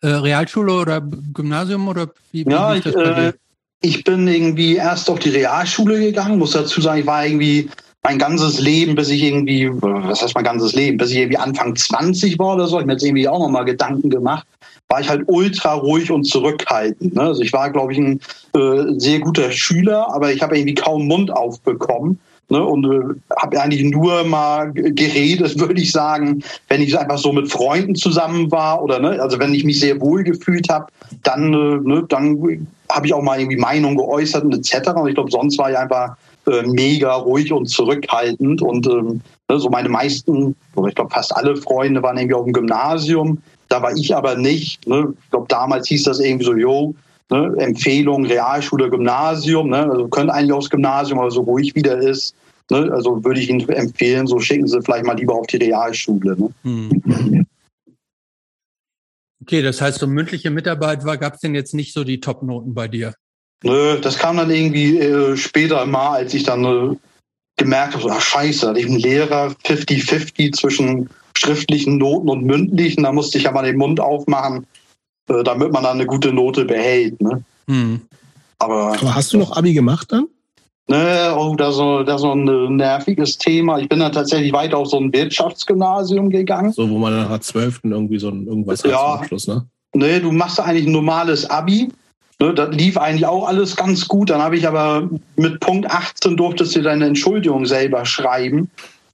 äh, 0.00 0.08
Realschule 0.08 0.72
oder 0.72 1.00
Gymnasium 1.00 1.88
oder 1.88 2.08
wie, 2.32 2.46
wie 2.46 2.50
ja, 2.50 2.74
ich, 2.74 2.86
äh, 2.86 3.32
ich 3.80 4.04
bin 4.04 4.26
irgendwie 4.26 4.76
erst 4.76 5.08
auf 5.10 5.18
die 5.18 5.30
Realschule 5.30 6.00
gegangen, 6.00 6.38
muss 6.38 6.52
dazu 6.52 6.80
sagen, 6.80 7.00
ich 7.00 7.06
war 7.06 7.24
irgendwie 7.24 7.68
mein 8.02 8.18
ganzes 8.18 8.60
Leben, 8.60 8.94
bis 8.94 9.08
ich 9.08 9.22
irgendwie, 9.22 9.70
was 9.70 10.22
heißt 10.22 10.34
mein 10.34 10.44
ganzes 10.44 10.72
Leben, 10.74 10.96
bis 10.96 11.10
ich 11.10 11.18
irgendwie 11.18 11.36
Anfang 11.36 11.76
20 11.76 12.38
war 12.38 12.54
oder 12.54 12.66
so, 12.66 12.78
ich 12.80 12.86
mir 12.86 12.92
jetzt 12.92 13.04
irgendwie 13.04 13.28
auch 13.28 13.38
nochmal 13.38 13.64
Gedanken 13.64 14.08
gemacht, 14.08 14.46
war 14.88 15.00
ich 15.00 15.08
halt 15.08 15.24
ultra 15.26 15.74
ruhig 15.74 16.10
und 16.10 16.24
zurückhaltend. 16.24 17.14
Ne? 17.14 17.22
Also 17.22 17.42
ich 17.42 17.52
war, 17.52 17.70
glaube 17.70 17.92
ich, 17.92 17.98
ein 17.98 18.20
äh, 18.54 18.98
sehr 18.98 19.20
guter 19.20 19.50
Schüler, 19.52 20.12
aber 20.14 20.32
ich 20.32 20.42
habe 20.42 20.56
irgendwie 20.56 20.74
kaum 20.74 21.06
Mund 21.06 21.30
aufbekommen. 21.30 22.18
Ne, 22.50 22.64
und 22.64 22.84
äh, 22.86 23.14
habe 23.38 23.60
eigentlich 23.60 23.82
nur 23.84 24.24
mal 24.24 24.72
geredet, 24.72 25.60
würde 25.60 25.82
ich 25.82 25.92
sagen, 25.92 26.42
wenn 26.68 26.80
ich 26.80 26.98
einfach 26.98 27.18
so 27.18 27.30
mit 27.30 27.52
Freunden 27.52 27.94
zusammen 27.94 28.50
war 28.50 28.82
oder 28.82 28.98
ne, 29.00 29.20
also 29.20 29.38
wenn 29.38 29.52
ich 29.52 29.64
mich 29.64 29.80
sehr 29.80 30.00
wohl 30.00 30.24
gefühlt 30.24 30.66
habe, 30.70 30.86
dann, 31.24 31.52
äh, 31.52 31.86
ne, 31.86 32.06
dann 32.08 32.66
habe 32.90 33.06
ich 33.06 33.12
auch 33.12 33.20
mal 33.20 33.38
irgendwie 33.38 33.58
Meinung 33.58 33.96
geäußert 33.96 34.44
und 34.44 34.54
etc. 34.54 34.92
Und 34.92 35.08
ich 35.08 35.14
glaube, 35.14 35.30
sonst 35.30 35.58
war 35.58 35.70
ich 35.70 35.76
einfach 35.76 36.16
äh, 36.46 36.62
mega 36.62 37.12
ruhig 37.12 37.52
und 37.52 37.66
zurückhaltend 37.66 38.62
und 38.62 38.86
ähm, 38.86 39.20
ne, 39.50 39.58
so 39.58 39.68
meine 39.68 39.90
meisten, 39.90 40.56
oder 40.74 40.88
ich 40.88 40.94
glaube 40.94 41.10
fast 41.10 41.36
alle 41.36 41.54
Freunde 41.56 42.02
waren 42.02 42.16
irgendwie 42.16 42.34
auf 42.34 42.44
dem 42.44 42.54
Gymnasium. 42.54 43.42
Da 43.68 43.82
war 43.82 43.92
ich 43.94 44.16
aber 44.16 44.36
nicht. 44.36 44.86
Ne? 44.86 45.12
Ich 45.22 45.30
glaube, 45.30 45.46
damals 45.48 45.88
hieß 45.88 46.04
das 46.04 46.20
irgendwie 46.20 46.46
so, 46.46 46.54
yo, 46.54 46.94
Ne, 47.30 47.54
Empfehlung 47.58 48.24
Realschule, 48.24 48.88
Gymnasium, 48.88 49.68
ne, 49.68 49.90
also 49.90 50.08
können 50.08 50.30
eigentlich 50.30 50.52
aufs 50.52 50.70
Gymnasium, 50.70 51.18
aber 51.18 51.30
so 51.30 51.42
ruhig 51.42 51.74
wieder 51.74 51.98
ist, 51.98 52.34
ne, 52.70 52.90
also 52.90 53.22
würde 53.22 53.38
ich 53.38 53.50
Ihnen 53.50 53.68
empfehlen, 53.68 54.26
so 54.26 54.40
schicken 54.40 54.66
Sie 54.66 54.80
vielleicht 54.80 55.04
mal 55.04 55.16
lieber 55.16 55.34
auf 55.34 55.46
die 55.46 55.58
Realschule. 55.58 56.36
Ne? 56.38 56.50
Hm. 56.62 57.46
Okay, 59.42 59.62
das 59.62 59.80
heißt, 59.80 59.98
so 59.98 60.06
mündliche 60.06 60.50
Mitarbeit 60.50 61.04
war, 61.04 61.18
gab 61.18 61.34
es 61.34 61.40
denn 61.40 61.54
jetzt 61.54 61.74
nicht 61.74 61.92
so 61.92 62.02
die 62.02 62.20
Top-Noten 62.20 62.72
bei 62.72 62.88
dir? 62.88 63.14
Nö, 63.62 64.00
das 64.00 64.18
kam 64.18 64.36
dann 64.36 64.50
irgendwie 64.50 64.98
äh, 64.98 65.36
später 65.36 65.84
mal, 65.84 66.16
als 66.16 66.32
ich 66.32 66.44
dann 66.44 66.64
äh, 66.64 66.96
gemerkt 67.56 67.94
habe, 67.94 68.04
so, 68.04 68.10
ach 68.10 68.20
scheiße, 68.20 68.68
hatte 68.68 68.80
ich 68.80 68.86
einen 68.86 68.98
Lehrer 68.98 69.54
50-50 69.64 70.52
zwischen 70.52 71.10
schriftlichen 71.36 71.98
Noten 71.98 72.28
und 72.28 72.44
mündlichen, 72.44 73.02
da 73.02 73.12
musste 73.12 73.38
ich 73.38 73.44
ja 73.44 73.52
mal 73.52 73.64
den 73.64 73.76
Mund 73.76 74.00
aufmachen, 74.00 74.66
äh, 75.28 75.42
damit 75.44 75.72
man 75.72 75.82
dann 75.82 75.94
eine 75.94 76.06
gute 76.06 76.32
Note 76.32 76.64
behält. 76.64 77.20
Ne? 77.20 77.42
Hm. 77.68 78.00
Aber, 78.58 78.94
Aber 79.00 79.14
hast 79.14 79.32
du 79.32 79.38
noch 79.38 79.56
Abi 79.56 79.72
gemacht 79.72 80.10
dann? 80.10 80.26
Ne, 80.90 81.34
oh, 81.36 81.54
das 81.54 81.70
ist, 81.70 81.76
so, 81.76 82.02
das 82.02 82.16
ist 82.16 82.22
so 82.22 82.32
ein 82.32 82.76
nerviges 82.76 83.36
Thema. 83.36 83.78
Ich 83.78 83.90
bin 83.90 84.00
dann 84.00 84.10
tatsächlich 84.10 84.54
weiter 84.54 84.78
auf 84.78 84.88
so 84.88 84.98
ein 84.98 85.12
Wirtschaftsgymnasium 85.12 86.30
gegangen. 86.30 86.72
So, 86.72 86.88
wo 86.88 86.96
man 86.96 87.12
dann 87.12 87.28
nach 87.28 87.40
12. 87.40 87.80
irgendwie 87.84 88.18
so 88.18 88.30
ein 88.30 88.46
irgendwas 88.46 88.82
ja, 88.82 88.92
hat 88.92 88.98
zum 88.98 89.20
Abschluss, 89.20 89.46
ne? 89.48 89.66
Ne, 89.94 90.20
du 90.20 90.32
machst 90.32 90.58
eigentlich 90.58 90.86
ein 90.86 90.92
normales 90.92 91.48
Abi. 91.50 91.90
Ne, 92.40 92.54
das 92.54 92.74
lief 92.74 92.96
eigentlich 92.96 93.26
auch 93.26 93.46
alles 93.46 93.76
ganz 93.76 94.08
gut. 94.08 94.30
Dann 94.30 94.40
habe 94.40 94.56
ich 94.56 94.66
aber 94.66 95.10
mit 95.36 95.60
Punkt 95.60 95.90
18 95.90 96.38
durftest 96.38 96.74
du 96.74 96.80
deine 96.80 97.04
Entschuldigung 97.04 97.66
selber 97.66 98.06
schreiben. 98.06 98.70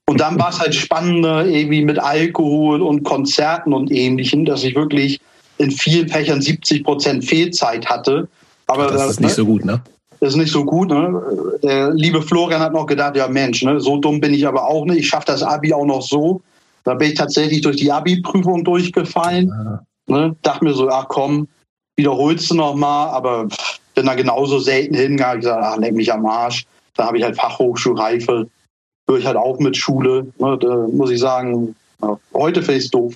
Und 0.06 0.20
dann 0.20 0.38
war 0.38 0.50
es 0.50 0.60
halt 0.60 0.76
spannender, 0.76 1.44
irgendwie 1.44 1.84
mit 1.84 1.98
Alkohol 1.98 2.82
und 2.82 3.02
Konzerten 3.02 3.72
und 3.72 3.90
ähnlichem, 3.90 4.44
dass 4.44 4.62
ich 4.62 4.76
wirklich 4.76 5.20
in 5.58 5.70
vielen 5.70 6.08
Fächern 6.08 6.40
70 6.40 6.84
Prozent 6.84 7.24
Fehlzeit 7.24 7.86
hatte. 7.86 8.28
Aber 8.66 8.88
das 8.88 9.10
ist 9.10 9.20
nicht 9.20 9.30
ne? 9.30 9.34
so 9.34 9.46
gut, 9.46 9.64
ne? 9.64 9.82
Das 10.20 10.30
ist 10.30 10.36
nicht 10.36 10.52
so 10.52 10.64
gut. 10.64 10.88
Ne? 10.88 11.58
Der 11.62 11.92
liebe 11.92 12.22
Florian 12.22 12.60
hat 12.60 12.72
noch 12.72 12.86
gedacht, 12.86 13.16
ja 13.16 13.28
Mensch, 13.28 13.62
ne, 13.62 13.80
so 13.80 13.98
dumm 13.98 14.20
bin 14.20 14.32
ich 14.32 14.46
aber 14.46 14.66
auch 14.66 14.86
nicht. 14.86 15.00
Ich 15.00 15.08
schaffe 15.08 15.26
das 15.26 15.42
Abi 15.42 15.72
auch 15.74 15.84
noch 15.84 16.02
so. 16.02 16.40
Da 16.84 16.94
bin 16.94 17.08
ich 17.08 17.14
tatsächlich 17.14 17.60
durch 17.62 17.76
die 17.76 17.92
Abi-Prüfung 17.92 18.64
durchgefallen. 18.64 19.48
Ja. 19.48 19.82
Ne? 20.06 20.36
Dachte 20.42 20.64
mir 20.64 20.74
so, 20.74 20.88
ach 20.88 21.08
komm, 21.08 21.48
wiederholst 21.96 22.50
du 22.50 22.54
noch 22.54 22.74
mal. 22.74 23.10
Aber 23.10 23.48
bin 23.94 24.06
da 24.06 24.14
genauso 24.14 24.58
selten 24.58 24.94
hingegangen. 24.94 25.38
Ich 25.38 25.44
gesagt, 25.44 25.62
ach, 25.62 25.76
leck 25.78 25.94
mich 25.94 26.12
am 26.12 26.26
Arsch. 26.26 26.64
Da 26.96 27.06
habe 27.06 27.18
ich 27.18 27.24
halt 27.24 27.36
Fachhochschulreife. 27.36 28.48
Höre 29.08 29.18
ich 29.18 29.26
halt 29.26 29.36
auch 29.36 29.58
mit 29.58 29.76
Schule. 29.76 30.26
Ne? 30.38 30.58
Da 30.58 30.86
muss 30.92 31.10
ich 31.10 31.20
sagen, 31.20 31.74
heute 32.32 32.62
finde 32.62 32.80
ich 32.80 32.90
doof. 32.90 33.14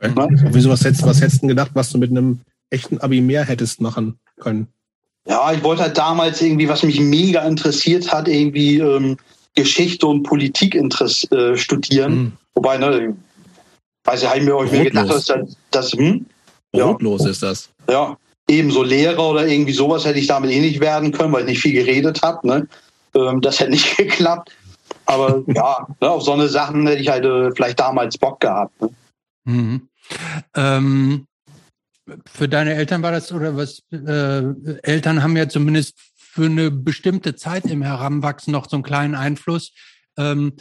Okay. 0.00 0.12
Ne? 0.14 0.50
Wieso, 0.52 0.70
was 0.70 0.84
hättest, 0.84 1.04
was 1.04 1.20
hättest 1.20 1.42
du 1.42 1.48
gedacht, 1.48 1.70
was 1.74 1.90
du 1.90 1.98
mit 1.98 2.10
einem 2.10 2.40
echten 2.70 2.98
Abi 2.98 3.20
mehr 3.20 3.44
hättest 3.44 3.80
machen 3.80 4.18
können? 4.38 4.68
Ja, 5.26 5.52
ich 5.52 5.62
wollte 5.62 5.82
halt 5.82 5.98
damals 5.98 6.40
irgendwie, 6.40 6.68
was 6.68 6.82
mich 6.82 7.00
mega 7.00 7.46
interessiert 7.46 8.10
hat, 8.12 8.28
irgendwie 8.28 8.78
ähm, 8.78 9.16
Geschichte 9.54 10.06
und 10.06 10.22
Politik 10.22 10.74
äh, 10.74 11.56
studieren. 11.56 12.12
Hm. 12.12 12.32
Wobei, 12.54 12.78
ne, 12.78 13.14
weiß 14.04 14.22
ich, 14.22 14.28
habe 14.28 14.40
mir 14.40 14.56
euch 14.56 14.70
gedacht, 14.70 15.10
dass 15.10 15.32
das, 15.70 15.92
hm? 15.92 16.24
Brotlos 16.72 17.24
ja. 17.24 17.30
ist 17.30 17.42
das. 17.42 17.68
Ja, 17.90 18.16
ebenso 18.48 18.82
Lehrer 18.82 19.30
oder 19.30 19.46
irgendwie 19.46 19.72
sowas 19.72 20.04
hätte 20.04 20.18
ich 20.18 20.26
damit 20.26 20.50
eh 20.50 20.60
nicht 20.60 20.80
werden 20.80 21.12
können, 21.12 21.32
weil 21.32 21.42
ich 21.42 21.48
nicht 21.48 21.60
viel 21.60 21.72
geredet 21.72 22.22
habe. 22.22 22.46
Ne? 22.46 22.68
Ähm, 23.14 23.40
das 23.40 23.60
hätte 23.60 23.70
nicht 23.70 23.96
geklappt. 23.96 24.52
Aber 25.06 25.42
ja, 25.46 25.86
ne, 26.00 26.10
auf 26.10 26.22
so 26.22 26.32
eine 26.32 26.48
Sachen 26.48 26.86
hätte 26.86 27.02
ich 27.02 27.08
halt 27.08 27.24
äh, 27.24 27.50
vielleicht 27.52 27.80
damals 27.80 28.16
Bock 28.16 28.40
gehabt. 28.40 28.80
Ne? 28.80 28.90
Mhm. 29.48 29.88
Ähm, 30.54 31.26
für 32.26 32.48
deine 32.48 32.74
Eltern 32.74 33.02
war 33.02 33.12
das 33.12 33.32
oder 33.32 33.56
was? 33.56 33.82
Äh, 33.90 34.78
Eltern 34.82 35.22
haben 35.22 35.36
ja 35.36 35.48
zumindest 35.48 35.98
für 36.16 36.46
eine 36.46 36.70
bestimmte 36.70 37.34
Zeit 37.34 37.64
im 37.64 37.82
Heranwachsen 37.82 38.52
noch 38.52 38.68
so 38.68 38.76
einen 38.76 38.82
kleinen 38.82 39.14
Einfluss. 39.14 39.72
Ähm, 40.16 40.52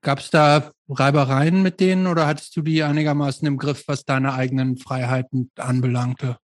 Gab 0.00 0.20
es 0.20 0.30
da 0.30 0.72
Reibereien 0.88 1.62
mit 1.62 1.80
denen 1.80 2.06
oder 2.06 2.26
hattest 2.26 2.56
du 2.56 2.62
die 2.62 2.82
einigermaßen 2.82 3.46
im 3.46 3.58
Griff, 3.58 3.84
was 3.86 4.04
deine 4.04 4.32
eigenen 4.32 4.78
Freiheiten 4.78 5.50
anbelangte? 5.56 6.38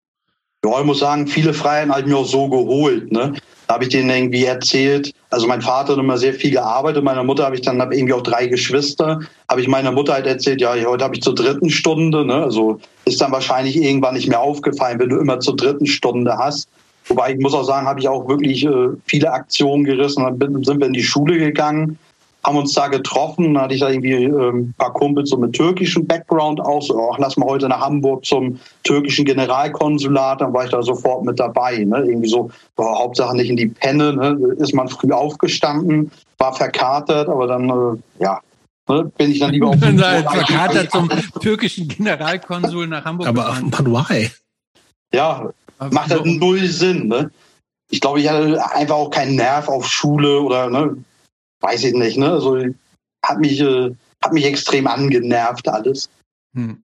Ja, 0.64 0.80
ich 0.80 0.86
muss 0.86 1.00
sagen, 1.00 1.26
viele 1.26 1.52
Freiheiten 1.52 1.90
habe 1.90 2.00
ich 2.00 2.06
mir 2.06 2.16
auch 2.16 2.26
so 2.26 2.48
geholt. 2.48 3.12
Ne? 3.12 3.34
Da 3.66 3.74
habe 3.74 3.84
ich 3.84 3.90
denen 3.90 4.08
irgendwie 4.08 4.44
erzählt. 4.44 5.12
Also 5.28 5.46
mein 5.46 5.60
Vater 5.60 5.92
hat 5.92 5.98
immer 5.98 6.16
sehr 6.16 6.32
viel 6.32 6.52
gearbeitet. 6.52 7.04
Meine 7.04 7.22
Mutter 7.22 7.44
habe 7.44 7.54
ich 7.54 7.60
dann 7.60 7.80
hab 7.82 7.92
irgendwie 7.92 8.14
auch 8.14 8.22
drei 8.22 8.46
Geschwister. 8.46 9.20
Habe 9.50 9.60
ich 9.60 9.68
meiner 9.68 9.92
Mutter 9.92 10.14
halt 10.14 10.26
erzählt, 10.26 10.62
ja, 10.62 10.74
heute 10.86 11.04
habe 11.04 11.16
ich 11.16 11.22
zur 11.22 11.34
dritten 11.34 11.68
Stunde. 11.68 12.24
Ne? 12.24 12.34
Also 12.34 12.80
ist 13.04 13.20
dann 13.20 13.32
wahrscheinlich 13.32 13.76
irgendwann 13.76 14.14
nicht 14.14 14.28
mehr 14.28 14.40
aufgefallen, 14.40 14.98
wenn 14.98 15.10
du 15.10 15.18
immer 15.18 15.38
zur 15.40 15.56
dritten 15.56 15.86
Stunde 15.86 16.36
hast. 16.38 16.66
Wobei 17.06 17.32
ich 17.34 17.38
muss 17.38 17.52
auch 17.52 17.64
sagen, 17.64 17.86
habe 17.86 18.00
ich 18.00 18.08
auch 18.08 18.26
wirklich 18.26 18.64
äh, 18.64 18.88
viele 19.04 19.32
Aktionen 19.32 19.84
gerissen. 19.84 20.24
Dann 20.38 20.64
sind 20.64 20.80
wir 20.80 20.86
in 20.86 20.94
die 20.94 21.02
Schule 21.02 21.36
gegangen 21.38 21.98
haben 22.44 22.56
uns 22.56 22.74
da 22.74 22.88
getroffen, 22.88 23.54
da 23.54 23.62
hatte 23.62 23.74
ich 23.74 23.80
da 23.80 23.88
irgendwie 23.88 24.12
ähm, 24.12 24.68
ein 24.68 24.74
paar 24.76 24.92
Kumpels 24.92 25.30
so 25.30 25.36
mit 25.36 25.54
türkischem 25.54 26.06
Background 26.06 26.60
aus, 26.60 26.88
so, 26.88 27.10
ach, 27.10 27.18
lass 27.18 27.36
mal 27.36 27.48
heute 27.48 27.68
nach 27.68 27.80
Hamburg 27.80 28.24
zum 28.24 28.60
türkischen 28.82 29.24
Generalkonsulat, 29.24 30.40
dann 30.40 30.52
war 30.52 30.64
ich 30.64 30.70
da 30.70 30.82
sofort 30.82 31.24
mit 31.24 31.40
dabei. 31.40 31.78
Ne? 31.78 32.04
Irgendwie 32.06 32.28
so, 32.28 32.50
boah, 32.76 32.98
Hauptsache 32.98 33.34
nicht 33.36 33.48
in 33.48 33.56
die 33.56 33.68
Penne, 33.68 34.12
ne? 34.14 34.54
ist 34.58 34.74
man 34.74 34.88
früh 34.88 35.10
aufgestanden, 35.10 36.10
war 36.38 36.54
verkatert, 36.54 37.28
aber 37.28 37.46
dann, 37.46 37.70
äh, 37.70 38.22
ja, 38.22 38.40
ne? 38.88 39.10
bin 39.16 39.30
ich 39.30 39.38
dann 39.38 39.50
lieber 39.50 39.68
auf 39.68 39.76
den 39.80 39.98
Verkatert 39.98 40.90
zum 40.90 41.08
türkischen 41.40 41.88
Generalkonsul 41.88 42.86
nach 42.86 43.04
Hamburg 43.06 43.28
Aber 43.28 43.56
gefahren. 43.60 43.86
why? 43.86 44.30
Ja, 45.14 45.50
macht 45.90 46.10
halt 46.10 46.26
null 46.26 46.66
Sinn. 46.66 47.08
Ne? 47.08 47.30
Ich 47.90 48.00
glaube, 48.00 48.20
ich 48.20 48.28
hatte 48.28 48.60
einfach 48.74 48.96
auch 48.96 49.10
keinen 49.10 49.36
Nerv 49.36 49.68
auf 49.68 49.86
Schule 49.86 50.40
oder 50.40 50.68
ne, 50.68 50.96
weiß 51.64 51.84
ich 51.84 51.94
nicht, 51.94 52.18
ne? 52.18 52.30
Also 52.30 52.62
hat 53.24 53.38
mich, 53.38 53.60
äh, 53.60 53.90
hat 54.22 54.32
mich 54.32 54.44
extrem 54.44 54.86
angenervt 54.86 55.66
alles. 55.68 56.10
Hm. 56.54 56.82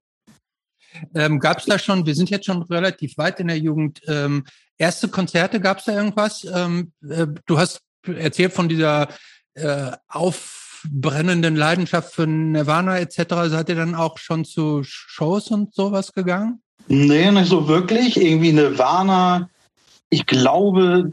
Ähm, 1.14 1.38
gab 1.38 1.58
es 1.58 1.66
da 1.66 1.78
schon, 1.78 2.06
wir 2.06 2.14
sind 2.14 2.30
jetzt 2.30 2.46
schon 2.46 2.62
relativ 2.62 3.16
weit 3.16 3.38
in 3.40 3.48
der 3.48 3.58
Jugend, 3.58 4.00
ähm, 4.08 4.44
erste 4.76 5.08
Konzerte, 5.08 5.60
gab 5.60 5.78
es 5.78 5.84
da 5.84 5.92
irgendwas? 5.92 6.44
Ähm, 6.52 6.92
äh, 7.08 7.26
du 7.46 7.58
hast 7.58 7.82
erzählt 8.06 8.52
von 8.52 8.68
dieser 8.68 9.08
äh, 9.54 9.92
aufbrennenden 10.08 11.54
Leidenschaft 11.54 12.14
für 12.14 12.26
Nirvana 12.26 12.98
etc. 12.98 13.16
Seid 13.46 13.68
ihr 13.68 13.76
dann 13.76 13.94
auch 13.94 14.18
schon 14.18 14.44
zu 14.44 14.82
Shows 14.82 15.48
und 15.48 15.74
sowas 15.74 16.12
gegangen? 16.12 16.62
Nee, 16.88 17.30
nicht 17.30 17.48
so 17.48 17.68
wirklich. 17.68 18.16
Irgendwie 18.16 18.52
Nirvana, 18.52 19.48
ich 20.08 20.26
glaube, 20.26 21.08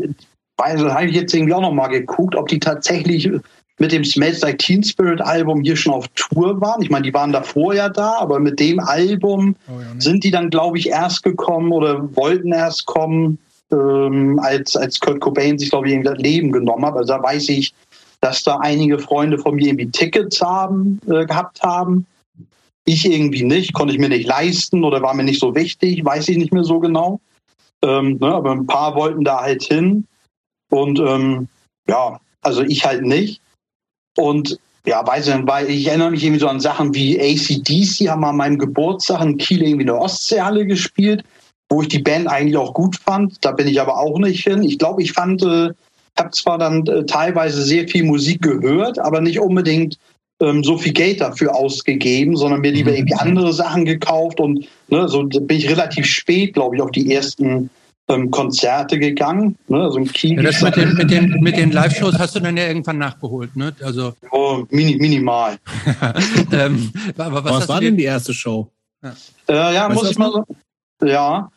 also 0.58 0.92
habe 0.92 1.06
ich 1.06 1.16
jetzt 1.16 1.34
irgendwie 1.34 1.54
auch 1.54 1.62
noch 1.62 1.74
mal 1.74 1.88
geguckt, 1.88 2.36
ob 2.36 2.48
die 2.48 2.60
tatsächlich 2.60 3.30
mit 3.80 3.92
dem 3.92 4.04
Smells 4.04 4.42
Like 4.42 4.60
Teen 4.60 4.84
Spirit 4.84 5.22
Album 5.22 5.62
hier 5.62 5.76
schon 5.76 5.94
auf 5.94 6.08
Tour 6.16 6.60
waren. 6.62 6.82
Ich 6.82 6.90
meine, 6.90 7.04
die 7.04 7.13
waren 7.13 7.32
davor 7.32 7.74
ja 7.74 7.90
da, 7.90 8.16
aber 8.20 8.40
mit 8.40 8.60
dem 8.60 8.80
Album 8.80 9.56
oh, 9.68 9.80
ja, 9.80 10.00
sind 10.00 10.24
die 10.24 10.32
dann, 10.32 10.50
glaube 10.50 10.78
ich, 10.78 10.90
erst 10.90 11.24
gekommen 11.24 11.72
oder 11.72 12.16
wollten 12.16 12.52
erst 12.52 12.86
kommen, 12.88 13.38
ähm, 13.72 14.40
als, 14.42 14.76
als 14.76 15.00
Kurt 15.00 15.20
Cobain 15.20 15.60
sich, 15.60 15.70
glaube 15.70 15.88
ich, 15.88 15.94
irgendwie 15.94 16.10
das 16.10 16.20
Leben 16.20 16.52
genommen 16.52 16.86
hat. 16.86 16.96
Also 16.96 17.13
da 17.13 17.22
weiß 17.22 17.50
ich, 17.50 17.74
dass 18.22 18.44
da 18.44 18.58
einige 18.58 18.98
Freunde 18.98 19.38
von 19.38 19.56
mir 19.56 19.68
irgendwie 19.68 19.92
Tickets 19.92 20.42
haben, 20.42 21.00
äh, 21.08 21.26
gehabt 21.26 21.62
haben. 21.62 22.06
Ich 22.86 23.06
irgendwie 23.06 23.44
nicht, 23.44 23.74
konnte 23.74 23.94
ich 23.94 24.00
mir 24.00 24.10
nicht 24.10 24.28
leisten 24.28 24.84
oder 24.84 25.02
war 25.02 25.13
mir 25.13 25.24
nicht 25.24 25.42
so 25.42 25.54
wichtig, 25.54 26.04
weiß 26.04 26.30
ich 26.30 26.38
nicht 26.38 26.54
mehr 26.54 26.63
so 26.63 26.80
genau. 26.80 27.20
Ähm, 27.84 28.18
ne, 28.20 28.34
aber 28.34 28.52
ein 28.52 28.66
paar 28.66 28.96
wollten 28.96 29.24
da 29.24 29.42
halt 29.42 29.63
hin. 29.63 30.08
Und 30.72 31.00
ähm, 31.00 31.48
ja, 31.88 32.20
also 32.42 32.63
ich 32.63 32.86
halt 32.86 33.04
nicht. 33.04 33.42
Und 34.18 34.58
ja, 34.86 35.06
weiß 35.06 35.28
nicht, 35.28 35.48
weil 35.48 35.70
ich 35.70 35.88
erinnere 35.88 36.12
mich 36.12 36.24
irgendwie 36.24 36.40
so 36.40 36.48
an 36.48 36.60
Sachen 36.60 36.94
wie 36.94 37.20
ACDC 37.20 38.10
haben 38.10 38.24
an 38.24 38.38
meinem 38.38 38.58
Geburtstag 38.58 39.22
in 39.22 39.38
Kiel 39.38 39.62
irgendwie 39.62 39.84
eine 39.84 40.00
Ostseehalle 40.00 40.66
gespielt, 40.66 41.24
wo 41.70 41.82
ich 41.82 41.90
die 41.90 42.00
Band 42.00 42.28
eigentlich 42.28 42.58
auch 42.58 42.74
gut 42.74 42.96
fand. 42.96 43.44
Da 43.44 43.52
bin 43.52 43.68
ich 43.68 43.82
aber 43.82 43.98
auch 43.98 44.18
nicht 44.20 44.44
hin. 44.44 44.64
Ich 44.64 44.80
glaube, 44.80 45.04
ich 45.04 45.12
fand, 45.12 45.44
äh, 45.44 45.70
habe 46.18 46.32
zwar 46.32 46.58
dann 46.58 46.86
äh, 46.88 47.06
teilweise 47.06 47.62
sehr 47.64 47.88
viel 47.88 48.06
Musik 48.06 48.42
gehört, 48.42 48.98
aber 48.98 49.20
nicht 49.20 49.40
unbedingt 49.40 49.98
ähm, 50.42 50.64
so 50.64 50.78
viel 50.78 50.94
Geld 50.94 51.22
dafür 51.22 51.56
ausgegeben, 51.56 52.36
sondern 52.36 52.62
mir 52.62 52.72
lieber 52.72 52.92
mhm. 52.92 52.98
irgendwie 52.98 53.16
andere 53.16 53.54
Sachen 53.54 53.86
gekauft 53.86 54.40
und 54.40 54.68
ne, 54.88 55.08
so 55.08 55.24
bin 55.24 55.58
ich 55.58 55.70
relativ 55.70 56.06
spät, 56.06 56.54
glaube 56.54 56.76
ich, 56.76 56.82
auf 56.82 56.92
die 56.92 57.12
ersten 57.12 57.70
ähm, 58.10 58.32
Konzerte 58.32 58.98
gegangen. 58.98 59.58
Ne? 59.67 59.82
Also 59.84 59.98
im 59.98 60.12
Kiel. 60.12 60.36
Ja, 60.36 60.43
das 60.43 60.62
mit 60.62 60.76
den, 60.76 60.93
mit 60.93 61.12
den, 61.12 61.30
mit 61.41 61.58
den 61.58 61.72
Live-Shows 61.72 62.17
hast 62.17 62.36
du 62.36 62.39
dann 62.39 62.58
ja 62.58 62.67
irgendwann 62.67 62.98
nachgeholt, 62.98 63.56
ne? 63.56 63.76
Also 63.82 64.13
oh, 64.32 64.65
mini, 64.70 64.96
minimal. 64.96 65.58
ähm, 66.52 66.91
aber 67.17 67.43
was, 67.43 67.52
was 67.52 67.70
war 67.70 67.82
denn 67.82 67.98
die 67.98 68.04
erste 68.04 68.34
Show? 68.34 68.70
Ja, 69.04 69.13
äh, 69.50 69.74
ja 69.76 69.89
muss 69.89 70.10
ich 70.10 70.17
mal 70.17 70.32
so. 70.32 70.46
Ja, 71.06 71.50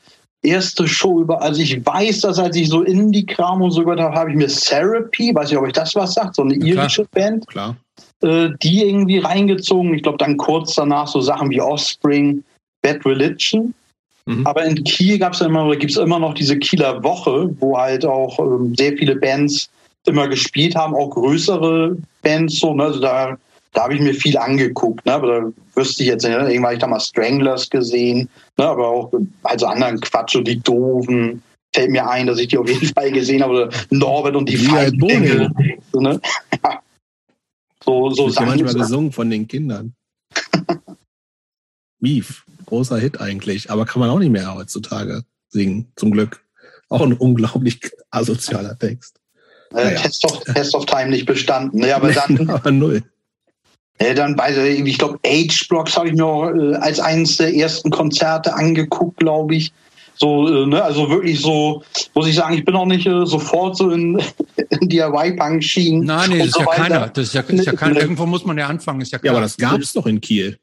erste 0.43 0.87
Show 0.87 1.21
über, 1.21 1.41
also 1.41 1.61
ich 1.63 1.85
weiß, 1.85 2.21
dass 2.21 2.39
als 2.39 2.57
ich 2.57 2.69
so 2.69 2.83
Indie-Kram 2.83 3.63
und 3.63 3.71
so 3.71 3.83
gehört 3.83 4.01
habe, 4.01 4.15
habe 4.15 4.31
ich 4.31 4.37
mir 4.37 4.49
Therapy, 4.49 5.35
weiß 5.35 5.53
ich, 5.53 5.57
ob 5.57 5.67
ich 5.67 5.73
das 5.73 5.95
was 5.95 6.15
sagt, 6.15 6.37
so 6.37 6.43
eine 6.43 6.55
ja, 6.57 6.75
irische 6.75 7.07
Band, 7.13 7.47
klar. 7.47 7.77
Äh, 8.23 8.51
die 8.63 8.83
irgendwie 8.83 9.19
reingezogen. 9.19 9.95
Ich 9.95 10.03
glaube 10.03 10.19
dann 10.19 10.37
kurz 10.37 10.75
danach 10.75 11.09
so 11.09 11.21
Sachen 11.21 11.49
wie 11.51 11.61
Offspring, 11.61 12.45
Bad 12.83 13.05
Religion. 13.07 13.73
Mhm. 14.31 14.47
Aber 14.47 14.65
in 14.65 14.83
Kiel 14.85 15.19
gab 15.19 15.33
es 15.33 15.41
immer 15.41 15.67
oder 15.67 15.77
gibt 15.77 15.93
es 15.93 15.99
immer 15.99 16.19
noch 16.19 16.35
diese 16.35 16.59
Kieler 16.59 17.03
Woche, 17.03 17.51
wo 17.61 17.77
halt 17.77 18.05
auch 18.05 18.39
ähm, 18.39 18.75
sehr 18.77 18.97
viele 18.97 19.17
Bands 19.17 19.69
immer 20.07 20.29
gespielt 20.29 20.75
haben, 20.77 20.95
auch 20.95 21.11
größere 21.11 21.97
Bands 22.23 22.61
so. 22.61 22.75
Ne? 22.75 22.85
Also 22.85 23.01
da 23.01 23.37
da 23.73 23.85
habe 23.85 23.95
ich 23.95 24.01
mir 24.01 24.15
viel 24.15 24.37
angeguckt, 24.37 25.07
ne? 25.07 25.13
aber 25.13 25.27
da 25.27 25.53
wüsste 25.75 26.03
ich 26.03 26.09
jetzt 26.09 26.25
nicht, 26.25 26.37
ne? 26.37 26.43
irgendwann 26.43 26.65
habe 26.65 26.75
ich 26.75 26.81
da 26.81 26.87
mal 26.89 27.01
Stranglers 27.01 27.71
gesehen, 27.71 28.29
ne? 28.57 28.65
aber 28.67 28.89
auch 28.89 29.13
also 29.45 29.67
anderen 29.67 30.01
Quatsch, 30.01 30.33
so 30.33 30.41
die 30.41 30.59
Doofen, 30.59 31.43
fällt 31.73 31.91
mir 31.91 32.09
ein, 32.09 32.27
dass 32.27 32.39
ich 32.39 32.49
die 32.49 32.59
auf 32.59 32.69
jeden 32.69 32.87
Fall 32.95 33.13
gesehen 33.13 33.43
habe, 33.43 33.53
oder 33.53 33.71
Norbert 33.91 34.35
und 34.35 34.49
die 34.49 34.57
Feindlinge. 34.57 35.53
So, 35.93 36.01
ne? 36.01 36.21
ja. 36.65 36.83
so, 37.85 38.11
so 38.11 38.25
das 38.25 38.33
ist 38.33 38.41
ja 38.41 38.47
manchmal 38.47 38.75
gesungen 38.75 39.13
von 39.13 39.31
den 39.31 39.47
Kindern. 39.47 39.95
Mief, 42.01 42.45
großer 42.71 42.99
Hit 42.99 43.21
eigentlich, 43.21 43.71
aber 43.71 43.85
kann 43.85 44.01
man 44.01 44.09
auch 44.09 44.19
nicht 44.19 44.31
mehr 44.31 44.55
heutzutage 44.55 45.25
singen, 45.49 45.93
zum 45.97 46.13
Glück. 46.13 46.43
Auch 46.89 47.03
ein 47.03 47.13
unglaublich 47.13 47.81
asozialer 48.11 48.79
Text. 48.79 49.21
Äh, 49.73 49.85
naja. 49.85 50.01
Test, 50.01 50.25
of, 50.25 50.41
Test 50.45 50.75
of 50.75 50.87
Time 50.87 51.11
nicht 51.11 51.27
bestanden. 51.27 51.81
Ne? 51.81 51.95
Aber 51.95 52.13
dann. 52.13 52.49
aber 52.51 52.71
null. 52.71 53.03
Ja, 54.01 54.15
dann 54.15 54.35
bei, 54.35 54.57
ich 54.57 54.99
glaube, 54.99 55.19
Age 55.27 55.69
Blocks 55.69 55.97
habe 55.97 56.09
ich 56.09 56.15
mir 56.15 56.25
auch, 56.25 56.51
äh, 56.51 56.75
als 56.77 56.99
eines 56.99 57.37
der 57.37 57.55
ersten 57.55 57.91
Konzerte 57.91 58.55
angeguckt, 58.55 59.19
glaube 59.19 59.57
ich. 59.57 59.73
So, 60.15 60.49
äh, 60.49 60.67
ne, 60.67 60.83
also 60.83 61.09
wirklich 61.11 61.41
so, 61.41 61.83
muss 62.15 62.27
ich 62.27 62.35
sagen, 62.35 62.55
ich 62.55 62.65
bin 62.65 62.75
auch 62.77 62.87
nicht 62.87 63.05
sofort 63.25 63.77
so 63.77 63.91
in, 63.91 64.21
in 64.71 64.89
DIY-Punk 64.89 65.63
schienen. 65.63 66.05
Nein, 66.05 66.31
nee, 66.31 66.39
das 66.39 66.49
ist 66.49 66.55
so 66.55 66.61
ja 66.61 66.67
keiner. 66.67 67.09
Das 67.09 67.27
ist 67.27 67.35
ja, 67.35 67.41
ist 67.43 67.67
ja 67.67 67.73
keiner. 67.73 67.95
Ne. 67.95 68.01
Irgendwo 68.01 68.27
muss 68.27 68.45
man 68.45 68.57
ja 68.57 68.67
anfangen, 68.69 69.01
ist 69.01 69.13
ja 69.13 69.19
klar. 69.19 69.33
Ja, 69.33 69.39
aber 69.39 69.43
das 69.43 69.57
gab 69.57 69.79
es 69.81 69.93
doch 69.93 70.07
in 70.07 70.21
Kiel. 70.21 70.59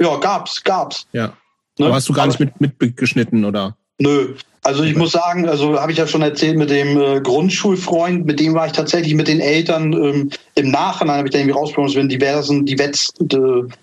Ja, 0.00 0.16
gab's, 0.18 0.62
gab's. 0.62 1.06
Ja. 1.12 1.34
Ne? 1.78 1.86
Aber 1.86 1.96
hast 1.96 2.08
du 2.08 2.12
gar 2.12 2.26
nicht 2.26 2.40
mit, 2.40 2.60
mitgeschnitten, 2.60 3.44
oder? 3.44 3.76
Nö. 3.98 4.34
Also 4.62 4.82
ich 4.82 4.96
muss 4.96 5.12
sagen, 5.12 5.46
also 5.46 5.78
habe 5.78 5.92
ich 5.92 5.98
ja 5.98 6.06
schon 6.06 6.22
erzählt 6.22 6.56
mit 6.56 6.70
dem 6.70 6.98
äh, 6.98 7.20
Grundschulfreund, 7.20 8.24
mit 8.24 8.40
dem 8.40 8.54
war 8.54 8.66
ich 8.66 8.72
tatsächlich 8.72 9.14
mit 9.14 9.28
den 9.28 9.40
Eltern 9.40 9.92
ähm, 9.92 10.30
im 10.54 10.70
Nachhinein 10.70 11.18
habe 11.18 11.28
ich 11.28 11.32
dann 11.32 11.42
irgendwie 11.42 11.58
rausbekommen, 11.58 11.88
dass 11.88 11.94
wir 11.94 12.02
in 12.02 12.08
diversen 12.08 12.64
divers, 12.64 13.10
äh, 13.20 13.36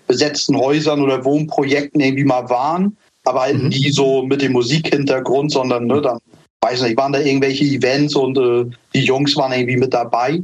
besetzten 0.08 0.56
Häusern 0.56 1.00
oder 1.00 1.24
Wohnprojekten 1.24 2.00
irgendwie 2.00 2.24
mal 2.24 2.50
waren, 2.50 2.96
aber 3.24 3.42
halt 3.42 3.62
mhm. 3.62 3.68
nie 3.68 3.90
so 3.92 4.26
mit 4.26 4.42
dem 4.42 4.52
Musikhintergrund, 4.52 5.52
sondern 5.52 5.86
ne, 5.86 6.00
dann 6.00 6.18
weiß 6.62 6.82
nicht, 6.82 6.96
waren 6.96 7.12
da 7.12 7.20
irgendwelche 7.20 7.64
Events 7.64 8.16
und 8.16 8.36
äh, 8.36 8.64
die 8.92 9.04
Jungs 9.04 9.36
waren 9.36 9.52
irgendwie 9.52 9.76
mit 9.76 9.94
dabei. 9.94 10.42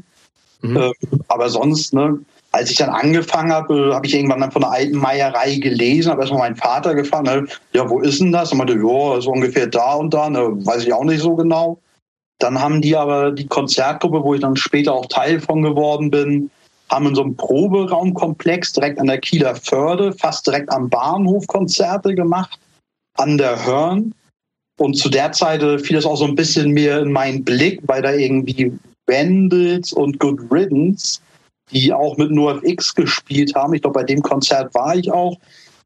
Mhm. 0.63 0.77
Ähm, 0.77 0.93
aber 1.27 1.49
sonst, 1.49 1.95
ne, 1.95 2.17
als 2.53 2.71
ich 2.71 2.79
dann 2.79 2.91
angefangen 2.91 3.53
habe, 3.53 3.95
habe 3.95 4.07
ich 4.07 4.15
irgendwann 4.15 4.41
dann 4.41 4.53
von 4.53 4.65
einer 4.65 4.73
alten 4.73 4.97
Meierei 4.97 5.57
gelesen, 5.57 6.11
habe 6.11 6.23
erstmal 6.23 6.41
meinen 6.41 6.57
Vater 6.57 6.95
gefragt, 6.95 7.27
ne, 7.27 7.47
ja, 7.73 7.89
wo 7.89 8.01
ist 8.01 8.21
denn 8.21 8.33
das? 8.33 8.53
Und 8.53 8.59
meinte, 8.59 8.75
ja, 8.75 9.21
so 9.21 9.31
ungefähr 9.31 9.67
da 9.67 9.95
und 9.95 10.15
da, 10.15 10.31
ne, 10.31 10.41
weiß 10.65 10.85
ich 10.85 10.93
auch 10.93 11.05
nicht 11.05 11.21
so 11.21 11.35
genau. 11.37 11.79
Dann 12.39 12.61
haben 12.61 12.81
die 12.81 12.97
aber 12.97 13.33
die 13.33 13.47
Konzertgruppe, 13.47 14.23
wo 14.23 14.35
ich 14.35 14.41
dann 14.41 14.57
später 14.57 14.95
auch 14.95 15.07
Teil 15.07 15.41
von 15.41 15.63
geworden 15.63 16.11
bin, 16.11 16.51
haben 16.89 17.07
in 17.07 17.15
so 17.15 17.23
einem 17.23 17.37
Proberaumkomplex 17.37 18.73
direkt 18.73 18.99
an 18.99 19.09
der 19.09 19.19
Kieler 19.19 19.55
Förde, 19.55 20.13
fast 20.13 20.47
direkt 20.47 20.71
am 20.73 20.89
Bahnhof 20.89 21.47
Konzerte 21.49 22.15
gemacht, 22.15 22.59
an 23.19 23.37
der 23.37 23.67
Hörn. 23.67 24.15
Und 24.79 24.95
zu 24.95 25.11
der 25.11 25.33
Zeit 25.33 25.63
äh, 25.63 25.79
fiel 25.79 25.97
das 25.97 26.07
auch 26.07 26.17
so 26.17 26.25
ein 26.25 26.37
bisschen 26.37 26.71
mehr 26.71 27.01
in 27.01 27.13
meinen 27.13 27.45
Blick, 27.45 27.81
weil 27.87 28.01
da 28.01 28.13
irgendwie 28.13 28.73
Vandals 29.07 29.93
und 29.93 30.19
Good 30.21 30.41
Riddance 30.51 31.21
die 31.71 31.93
auch 31.93 32.17
mit 32.17 32.31
NoFX 32.31 32.95
gespielt 32.95 33.55
haben. 33.55 33.75
Ich 33.75 33.83
glaube, 33.83 34.01
bei 34.01 34.05
dem 34.05 34.23
Konzert 34.23 34.75
war 34.75 34.95
ich 34.97 35.11
auch. 35.11 35.37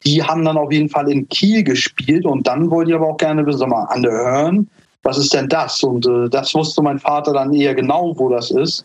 Die 0.05 0.23
haben 0.23 0.45
dann 0.45 0.59
auf 0.59 0.73
jeden 0.73 0.88
Fall 0.88 1.11
in 1.11 1.29
Kiel 1.29 1.62
gespielt 1.62 2.25
und 2.25 2.47
dann 2.47 2.71
wollte 2.71 2.90
ich 2.90 2.97
aber 2.97 3.09
auch 3.09 3.16
gerne 3.16 3.47
wissen, 3.47 3.59
sag 3.59 3.68
mal, 3.68 3.85
an 3.85 4.68
was 5.05 5.18
ist 5.18 5.35
denn 5.35 5.49
das? 5.49 5.83
Und 5.83 6.07
äh, 6.07 6.29
das 6.29 6.55
wusste 6.55 6.83
mein 6.83 6.99
Vater 6.99 7.33
dann 7.33 7.53
eher 7.53 7.75
genau, 7.75 8.16
wo 8.18 8.29
das 8.29 8.51
ist. 8.51 8.85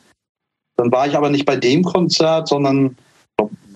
Dann 0.76 0.92
war 0.92 1.08
ich 1.08 1.16
aber 1.16 1.30
nicht 1.30 1.46
bei 1.46 1.56
dem 1.56 1.84
Konzert, 1.84 2.48
sondern 2.48 2.96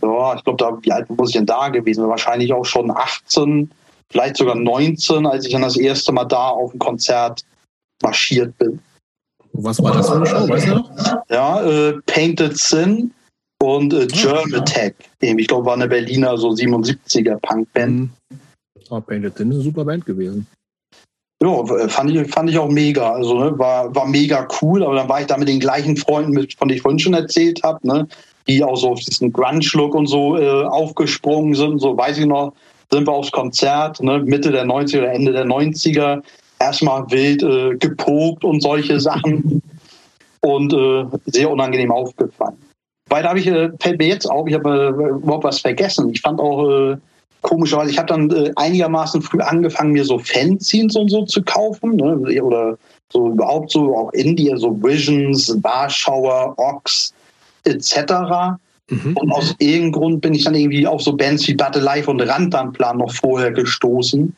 ja, 0.02 0.36
ich 0.36 0.44
glaube, 0.44 0.58
da, 0.58 0.78
wie 0.82 0.92
alt 0.92 1.10
muss 1.10 1.30
ich 1.30 1.36
denn 1.36 1.46
da 1.46 1.70
gewesen? 1.70 2.08
Wahrscheinlich 2.08 2.52
auch 2.54 2.66
schon 2.66 2.90
18, 2.90 3.72
vielleicht 4.10 4.38
sogar 4.38 4.56
19, 4.56 5.26
als 5.26 5.46
ich 5.46 5.52
dann 5.52 5.62
das 5.62 5.78
erste 5.78 6.12
Mal 6.12 6.26
da 6.26 6.50
auf 6.50 6.74
ein 6.74 6.80
Konzert 6.80 7.44
marschiert 8.02 8.58
bin. 8.58 8.80
Was 9.54 9.82
war 9.82 9.94
das 9.94 10.10
für 10.10 10.16
eine 10.16 10.26
Show, 10.26 10.48
weißt 10.48 10.68
du 10.68 10.76
noch? 10.76 10.92
Ja, 11.30 11.64
äh, 11.64 11.94
Painted 12.06 12.58
Sin 12.58 13.12
und 13.62 13.94
äh, 13.94 14.08
Germ 14.08 14.54
Attack. 14.54 14.96
Ich 15.20 15.48
glaube, 15.48 15.66
war 15.66 15.74
eine 15.74 15.88
Berliner 15.88 16.38
so 16.38 16.50
77er 16.50 17.38
Punkband. 17.42 18.10
Oh, 18.90 19.02
Painted 19.02 19.38
Sin 19.38 19.50
ist 19.50 19.56
eine 19.56 19.64
super 19.64 19.86
Band 19.86 20.06
gewesen. 20.06 20.48
Ja, 21.42 21.66
fand 21.88 22.12
ich, 22.12 22.32
fand 22.32 22.50
ich 22.50 22.58
auch 22.60 22.70
mega. 22.70 23.14
Also 23.14 23.40
ne, 23.40 23.58
war, 23.58 23.94
war 23.96 24.08
mega 24.08 24.48
cool, 24.62 24.84
aber 24.84 24.96
dann 24.96 25.10
war 25.10 25.22
ich 25.22 25.28
da 25.28 25.38
mit 25.38 25.48
den 25.48 25.60
gleichen 25.60 25.98
Freunden, 25.98 26.32
mit, 26.32 26.54
von 26.54 26.68
denen 26.68 26.78
ich 26.78 26.82
vorhin 26.84 27.00
schon 27.00 27.16
erzählt 27.16 27.62
habe, 27.64 27.86
ne, 27.86 28.08
die 28.48 28.64
auch 28.64 28.78
so 28.78 28.92
auf 28.92 29.00
diesen 29.00 29.34
Grunge-Look 29.34 29.96
und 29.96 30.08
so 30.08 30.38
äh, 30.38 30.66
aufgesprungen 30.66 31.56
sind. 31.56 31.80
So 31.80 31.98
weiß 31.98 32.20
ich 32.20 32.28
noch, 32.28 32.54
sind 32.92 33.08
wir 33.08 33.14
aufs 33.14 33.32
Konzert, 33.32 34.02
ne, 34.04 34.20
Mitte 34.20 34.52
der 34.52 34.66
90er 34.66 35.00
oder 35.00 35.14
Ende 35.14 35.32
der 35.32 35.46
90er 35.46 36.22
erstmal 36.62 37.10
wild 37.10 37.44
äh, 37.44 37.76
gepokt 37.78 38.44
und 38.44 38.62
solche 38.62 39.00
Sachen 39.00 39.62
und 40.42 40.74
äh, 40.74 41.06
sehr 41.26 41.50
unangenehm 41.50 41.92
aufgefallen. 41.92 42.58
Weil 43.10 43.24
da 43.24 43.30
habe 43.30 43.40
ich, 43.40 43.48
äh, 43.48 43.70
fällt 43.80 44.00
mir 44.00 44.08
jetzt 44.08 44.26
auf, 44.26 44.48
ich 44.48 44.54
habe 44.54 44.96
äh, 44.98 45.10
überhaupt 45.16 45.44
was 45.44 45.60
vergessen. 45.60 46.10
Ich 46.10 46.22
fand 46.22 46.40
auch 46.40 46.70
äh, 46.70 46.98
komischerweise, 47.42 47.92
ich 47.92 47.98
habe 47.98 48.08
dann 48.08 48.30
äh, 48.32 48.52
einigermaßen 48.56 49.22
früh 49.22 49.42
angefangen, 49.42 49.92
mir 49.92 50.06
so 50.06 50.20
Fanzines 50.20 50.96
und 50.96 51.10
so 51.10 51.26
zu 51.26 51.42
kaufen. 51.44 51.96
Ne? 51.98 52.42
Oder 52.42 52.78
so 53.12 53.30
überhaupt 53.30 53.72
so 53.72 53.96
auch 53.96 54.14
Indie, 54.14 54.54
so 54.56 54.72
Visions, 54.82 55.58
Warschauer, 55.62 56.54
Ox 56.58 57.14
etc. 57.66 58.14
Mhm. 58.90 59.18
Und 59.18 59.32
aus 59.32 59.56
irgendeinem 59.60 59.92
Grund 59.92 60.22
bin 60.22 60.34
ich 60.34 60.46
dann 60.46 60.56
irgendwie 60.56 60.88
auf 60.88 61.02
so 61.02 61.14
Bands 61.14 61.48
wie 61.48 61.54
Battle 61.54 61.82
Life 61.82 62.10
und 62.10 62.22
Randanplan 62.22 62.98
noch 62.98 63.14
vorher 63.14 63.52
gestoßen. 63.52 64.34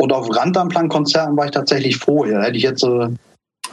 Und 0.00 0.14
auf 0.14 0.34
Randamplan-Konzerten 0.34 1.36
war 1.36 1.44
ich 1.44 1.50
tatsächlich 1.50 1.98
vorher. 1.98 2.40
Hätte 2.40 2.56
ich 2.56 2.62
jetzt 2.62 2.82
äh, 2.82 3.08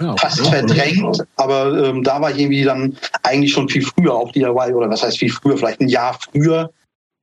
ja, 0.01 0.15
fast 0.17 0.39
ja, 0.39 0.51
verdrängt, 0.51 1.25
aber 1.37 1.85
ähm, 1.85 2.03
da 2.03 2.21
war 2.21 2.31
ich 2.31 2.39
irgendwie 2.39 2.65
dann 2.65 2.97
eigentlich 3.23 3.53
schon 3.53 3.69
viel 3.69 3.81
früher 3.81 4.13
auf 4.13 4.33
DIY 4.33 4.73
oder 4.73 4.89
was 4.89 5.03
heißt 5.03 5.19
viel 5.19 5.31
früher, 5.31 5.57
vielleicht 5.57 5.79
ein 5.79 5.87
Jahr 5.87 6.19
früher 6.19 6.69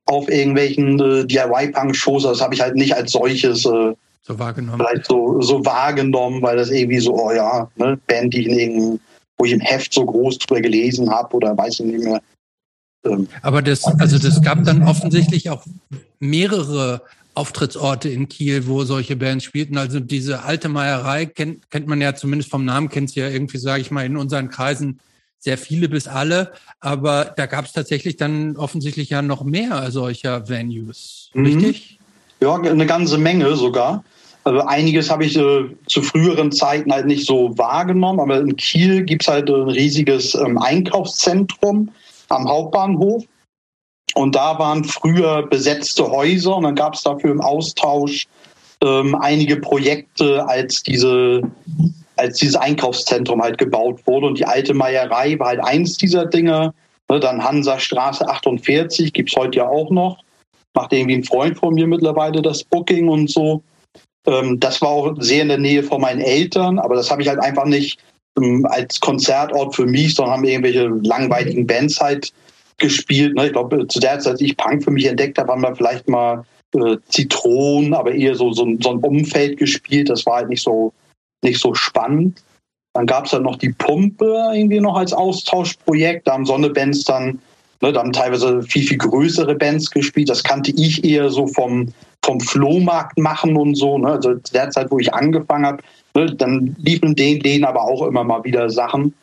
auf 0.07 0.27
irgendwelchen 0.27 0.99
äh, 0.99 1.23
DIY-Punk-Shows. 1.23 2.23
Das 2.23 2.41
habe 2.41 2.55
ich 2.55 2.61
halt 2.61 2.75
nicht 2.75 2.95
als 2.95 3.11
solches 3.11 3.63
äh, 3.65 3.93
so 4.23 4.39
wahrgenommen. 4.39 4.79
Vielleicht 4.79 5.05
so, 5.05 5.39
so 5.39 5.63
wahrgenommen, 5.63 6.41
weil 6.41 6.57
das 6.57 6.71
irgendwie 6.71 6.99
so, 6.99 7.13
oh 7.13 7.31
ja, 7.31 7.69
ne, 7.75 7.99
Band, 8.07 8.33
die 8.33 8.41
ich 8.41 8.47
in 8.47 8.57
irgendeinem, 8.57 8.99
wo 9.37 9.45
ich 9.45 9.51
im 9.51 9.59
Heft 9.59 9.93
so 9.93 10.03
groß 10.03 10.39
drüber 10.39 10.61
gelesen 10.61 11.11
habe 11.11 11.35
oder 11.35 11.55
weiß 11.55 11.79
ich 11.81 11.85
nicht 11.85 12.03
mehr. 12.03 12.21
Ähm, 13.05 13.27
aber 13.43 13.61
das, 13.61 13.85
also 13.99 14.17
das 14.17 14.41
gab 14.41 14.63
dann 14.63 14.81
offensichtlich 14.81 15.51
auch 15.51 15.63
mehrere 16.19 17.03
Auftrittsorte 17.35 18.09
in 18.09 18.29
Kiel, 18.29 18.67
wo 18.67 18.83
solche 18.83 19.15
Bands 19.15 19.43
spielten. 19.43 19.77
Also 19.77 19.99
diese 19.99 20.43
alte 20.43 20.69
Meierei 20.69 21.25
kennt, 21.25 21.69
kennt 21.69 21.87
man 21.87 22.01
ja 22.01 22.15
zumindest 22.15 22.49
vom 22.49 22.65
Namen, 22.65 22.89
kennt 22.89 23.11
sie 23.11 23.19
ja 23.19 23.29
irgendwie, 23.29 23.57
sage 23.57 23.81
ich 23.81 23.91
mal, 23.91 24.05
in 24.05 24.17
unseren 24.17 24.49
Kreisen 24.49 24.99
sehr 25.39 25.57
viele 25.57 25.89
bis 25.89 26.07
alle. 26.07 26.53
Aber 26.79 27.33
da 27.35 27.45
gab 27.45 27.65
es 27.65 27.73
tatsächlich 27.73 28.17
dann 28.17 28.57
offensichtlich 28.57 29.09
ja 29.09 29.21
noch 29.21 29.43
mehr 29.43 29.91
solcher 29.91 30.49
Venues, 30.49 31.29
mhm. 31.33 31.45
richtig? 31.45 31.99
Ja, 32.41 32.55
eine 32.55 32.85
ganze 32.85 33.17
Menge 33.17 33.55
sogar. 33.55 34.03
Also 34.43 34.61
einiges 34.61 35.09
habe 35.09 35.25
ich 35.25 35.35
äh, 35.37 35.65
zu 35.87 36.01
früheren 36.03 36.51
Zeiten 36.51 36.91
halt 36.91 37.07
nicht 37.07 37.25
so 37.25 37.57
wahrgenommen, 37.57 38.19
aber 38.19 38.39
in 38.39 38.55
Kiel 38.55 39.03
gibt 39.03 39.23
es 39.23 39.27
halt 39.27 39.49
ein 39.49 39.69
riesiges 39.69 40.35
ähm, 40.35 40.57
Einkaufszentrum 40.59 41.89
am 42.29 42.47
Hauptbahnhof 42.47 43.23
und 44.15 44.35
da 44.35 44.57
waren 44.57 44.83
früher 44.83 45.43
besetzte 45.43 46.09
Häuser 46.09 46.55
und 46.55 46.63
dann 46.63 46.75
gab 46.75 46.95
es 46.95 47.03
dafür 47.03 47.31
im 47.31 47.41
Austausch 47.41 48.27
ähm, 48.81 49.15
einige 49.15 49.57
Projekte, 49.57 50.47
als 50.47 50.83
diese 50.83 51.41
als 52.17 52.37
dieses 52.37 52.55
Einkaufszentrum 52.55 53.41
halt 53.41 53.57
gebaut 53.57 53.99
wurde. 54.05 54.27
Und 54.27 54.39
die 54.39 54.45
alte 54.45 54.73
Meierei 54.73 55.37
war 55.37 55.47
halt 55.47 55.63
eins 55.63 55.97
dieser 55.97 56.25
Dinge. 56.25 56.73
Ne, 57.09 57.19
dann 57.19 57.43
Hansa-Straße 57.43 58.27
48, 58.27 59.11
gibt 59.11 59.29
es 59.29 59.35
heute 59.35 59.57
ja 59.57 59.67
auch 59.67 59.91
noch. 59.91 60.17
Macht 60.73 60.93
irgendwie 60.93 61.15
ein 61.15 61.23
Freund 61.23 61.57
von 61.57 61.73
mir 61.73 61.85
mittlerweile 61.85 62.41
das 62.41 62.63
Booking 62.63 63.09
und 63.09 63.29
so. 63.29 63.61
Ähm, 64.25 64.59
das 64.59 64.81
war 64.81 64.89
auch 64.89 65.13
sehr 65.19 65.41
in 65.41 65.49
der 65.49 65.57
Nähe 65.57 65.83
von 65.83 66.01
meinen 66.01 66.21
Eltern, 66.21 66.79
aber 66.79 66.95
das 66.95 67.11
habe 67.11 67.21
ich 67.21 67.27
halt 67.27 67.39
einfach 67.39 67.65
nicht 67.65 67.99
ähm, 68.37 68.65
als 68.69 68.99
Konzertort 68.99 69.75
für 69.75 69.85
mich, 69.85 70.15
sondern 70.15 70.35
haben 70.35 70.45
irgendwelche 70.45 70.87
langweiligen 71.03 71.67
Bands 71.67 71.99
halt 71.99 72.31
gespielt. 72.77 73.35
Ne? 73.35 73.47
Ich 73.47 73.53
glaube, 73.53 73.87
zu 73.87 73.99
der 73.99 74.19
Zeit, 74.19 74.33
als 74.33 74.41
ich 74.41 74.57
Punk 74.57 74.83
für 74.83 74.91
mich 74.91 75.05
entdeckt 75.05 75.37
habe, 75.37 75.51
haben 75.51 75.61
wir 75.61 75.75
vielleicht 75.75 76.07
mal 76.09 76.43
äh, 76.73 76.97
Zitronen, 77.09 77.93
aber 77.93 78.13
eher 78.13 78.35
so, 78.35 78.51
so, 78.51 78.67
so 78.79 78.91
ein 78.91 78.99
Umfeld 78.99 79.57
gespielt. 79.57 80.09
Das 80.09 80.25
war 80.25 80.37
halt 80.37 80.49
nicht 80.49 80.63
so, 80.63 80.93
nicht 81.43 81.59
so 81.59 81.73
spannend. 81.73 82.43
Dann 82.93 83.05
gab 83.05 83.25
es 83.25 83.31
dann 83.31 83.43
noch 83.43 83.57
die 83.57 83.73
Pumpe 83.73 84.25
irgendwie 84.53 84.79
noch 84.79 84.95
als 84.95 85.13
Austauschprojekt. 85.13 86.27
Da 86.27 86.33
haben 86.33 86.45
Sonnebands 86.45 87.03
dann, 87.03 87.39
ne, 87.81 87.91
da 87.91 87.99
haben 87.99 88.13
teilweise 88.13 88.63
viel, 88.63 88.87
viel 88.87 88.97
größere 88.97 89.55
Bands 89.55 89.91
gespielt. 89.91 90.29
Das 90.29 90.43
kannte 90.43 90.71
ich 90.71 91.03
eher 91.03 91.29
so 91.29 91.47
vom, 91.47 91.93
vom 92.23 92.39
Flohmarkt 92.39 93.17
machen 93.17 93.57
und 93.57 93.75
so. 93.75 93.97
Ne? 93.97 94.13
Also 94.13 94.35
zu 94.35 94.53
der 94.53 94.69
Zeit, 94.69 94.91
wo 94.91 94.99
ich 94.99 95.13
angefangen 95.13 95.65
habe, 95.65 95.83
ne, 96.15 96.33
dann 96.35 96.75
liefen 96.79 97.09
in 97.09 97.15
den 97.15 97.39
Läden 97.41 97.65
aber 97.65 97.83
auch 97.83 98.07
immer 98.07 98.23
mal 98.23 98.43
wieder 98.45 98.69
Sachen. 98.69 99.13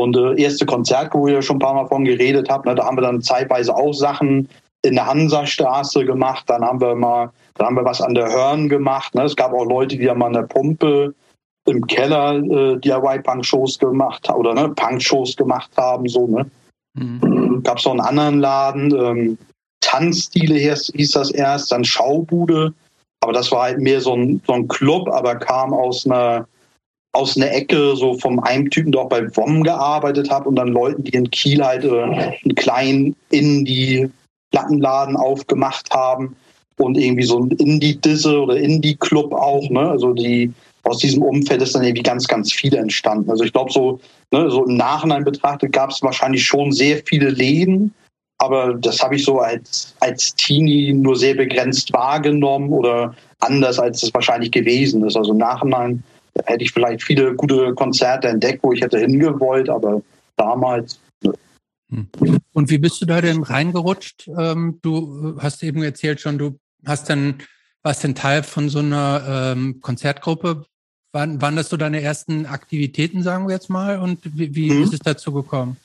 Und 0.00 0.16
äh, 0.16 0.40
erste 0.40 0.66
Konzert, 0.66 1.14
wo 1.14 1.28
ihr 1.28 1.42
schon 1.42 1.56
ein 1.56 1.60
paar 1.60 1.74
Mal 1.74 1.86
von 1.86 2.04
geredet 2.04 2.48
habt, 2.48 2.66
ne, 2.66 2.74
da 2.74 2.84
haben 2.84 2.96
wir 2.96 3.02
dann 3.02 3.22
zeitweise 3.22 3.74
auch 3.74 3.92
Sachen 3.92 4.48
in 4.82 4.94
der 4.94 5.06
Hansastraße 5.06 6.04
gemacht. 6.04 6.44
Dann 6.48 6.64
haben 6.64 6.80
wir 6.80 6.94
mal, 6.94 7.30
da 7.54 7.66
haben 7.66 7.76
wir 7.76 7.84
was 7.84 8.00
an 8.00 8.14
der 8.14 8.32
Hörn 8.32 8.68
gemacht. 8.68 9.14
Ne. 9.14 9.24
Es 9.24 9.36
gab 9.36 9.52
auch 9.52 9.64
Leute, 9.64 9.96
die 9.96 10.08
haben 10.08 10.22
an 10.22 10.32
der 10.32 10.42
Pumpe 10.42 11.14
im 11.66 11.86
Keller 11.86 12.36
äh, 12.36 12.78
DIY-Punk-Shows 12.78 13.78
gemacht 13.78 14.28
oder 14.30 14.54
ne, 14.54 14.70
Punk-Shows 14.70 15.36
gemacht 15.36 15.70
haben. 15.76 16.08
So, 16.08 16.26
ne. 16.26 16.50
Mhm. 16.94 17.62
Gab 17.62 17.78
es 17.78 17.84
noch 17.84 17.92
einen 17.92 18.00
anderen 18.00 18.40
Laden, 18.40 18.94
ähm, 18.94 19.38
Tanzstile 19.80 20.54
hieß, 20.54 20.92
hieß 20.94 21.12
das 21.12 21.30
erst, 21.30 21.72
dann 21.72 21.84
Schaubude. 21.84 22.72
Aber 23.22 23.32
das 23.32 23.52
war 23.52 23.64
halt 23.64 23.78
mehr 23.78 24.00
so 24.00 24.14
ein, 24.14 24.40
so 24.46 24.54
ein 24.54 24.68
Club, 24.68 25.08
aber 25.08 25.36
kam 25.36 25.74
aus 25.74 26.06
einer 26.06 26.46
aus 27.12 27.36
einer 27.36 27.52
Ecke 27.52 27.96
so 27.96 28.14
vom 28.18 28.38
einem 28.40 28.70
Typen, 28.70 28.92
der 28.92 29.02
auch 29.02 29.08
bei 29.08 29.24
WOM 29.36 29.62
gearbeitet 29.62 30.30
hat 30.30 30.46
und 30.46 30.56
dann 30.56 30.68
Leuten, 30.68 31.04
die 31.04 31.14
in 31.14 31.30
Kiel 31.30 31.62
halt 31.62 31.84
äh, 31.84 32.02
einen 32.02 32.54
kleinen 32.54 33.16
Indie-Plattenladen 33.30 35.16
aufgemacht 35.16 35.90
haben 35.92 36.36
und 36.76 36.96
irgendwie 36.96 37.24
so 37.24 37.40
ein 37.40 37.50
Indie-Disse 37.50 38.40
oder 38.40 38.56
Indie-Club 38.56 39.32
auch, 39.32 39.68
ne? 39.70 39.90
Also 39.90 40.12
die 40.12 40.52
aus 40.84 40.98
diesem 40.98 41.22
Umfeld 41.22 41.60
ist 41.62 41.74
dann 41.74 41.82
irgendwie 41.82 42.02
ganz, 42.02 42.26
ganz 42.26 42.52
viele 42.52 42.78
entstanden. 42.78 43.30
Also 43.30 43.44
ich 43.44 43.52
glaube, 43.52 43.70
so, 43.70 44.00
ne, 44.32 44.50
so 44.50 44.64
im 44.64 44.76
Nachhinein 44.76 45.24
betrachtet 45.24 45.72
gab 45.72 45.90
es 45.90 46.02
wahrscheinlich 46.02 46.44
schon 46.44 46.72
sehr 46.72 47.02
viele 47.04 47.28
Läden, 47.28 47.92
aber 48.38 48.74
das 48.74 49.02
habe 49.02 49.16
ich 49.16 49.24
so 49.24 49.40
als, 49.40 49.94
als 50.00 50.34
Teenie 50.36 50.94
nur 50.94 51.16
sehr 51.16 51.34
begrenzt 51.34 51.92
wahrgenommen 51.92 52.70
oder 52.70 53.14
anders, 53.40 53.78
als 53.78 54.02
es 54.02 54.14
wahrscheinlich 54.14 54.50
gewesen 54.52 55.04
ist. 55.04 55.16
Also 55.16 55.32
im 55.32 55.38
Nachhinein 55.38 56.02
hätte 56.46 56.64
ich 56.64 56.72
vielleicht 56.72 57.02
viele 57.02 57.34
gute 57.34 57.74
Konzerte 57.74 58.28
entdeckt, 58.28 58.62
wo 58.62 58.72
ich 58.72 58.80
hätte 58.80 58.98
hingewollt, 58.98 59.68
aber 59.68 60.02
damals. 60.36 61.00
Ne. 61.22 61.32
Und 62.52 62.70
wie 62.70 62.78
bist 62.78 63.00
du 63.00 63.06
da 63.06 63.20
denn 63.20 63.42
reingerutscht? 63.42 64.28
Ähm, 64.38 64.78
du 64.82 65.36
hast 65.40 65.62
eben 65.62 65.82
erzählt 65.82 66.20
schon, 66.20 66.38
du 66.38 66.58
hast 66.86 67.10
dann, 67.10 67.42
warst 67.82 68.04
denn 68.04 68.14
Teil 68.14 68.42
von 68.42 68.68
so 68.68 68.78
einer 68.78 69.52
ähm, 69.56 69.80
Konzertgruppe. 69.80 70.64
Wann, 71.12 71.42
waren 71.42 71.56
das 71.56 71.68
so 71.68 71.76
deine 71.76 72.00
ersten 72.00 72.46
Aktivitäten, 72.46 73.22
sagen 73.22 73.48
wir 73.48 73.54
jetzt 73.54 73.70
mal? 73.70 73.98
Und 73.98 74.20
wie, 74.22 74.54
wie 74.54 74.70
mhm. 74.70 74.84
ist 74.84 74.92
es 74.92 75.00
dazu 75.00 75.32
gekommen? 75.32 75.76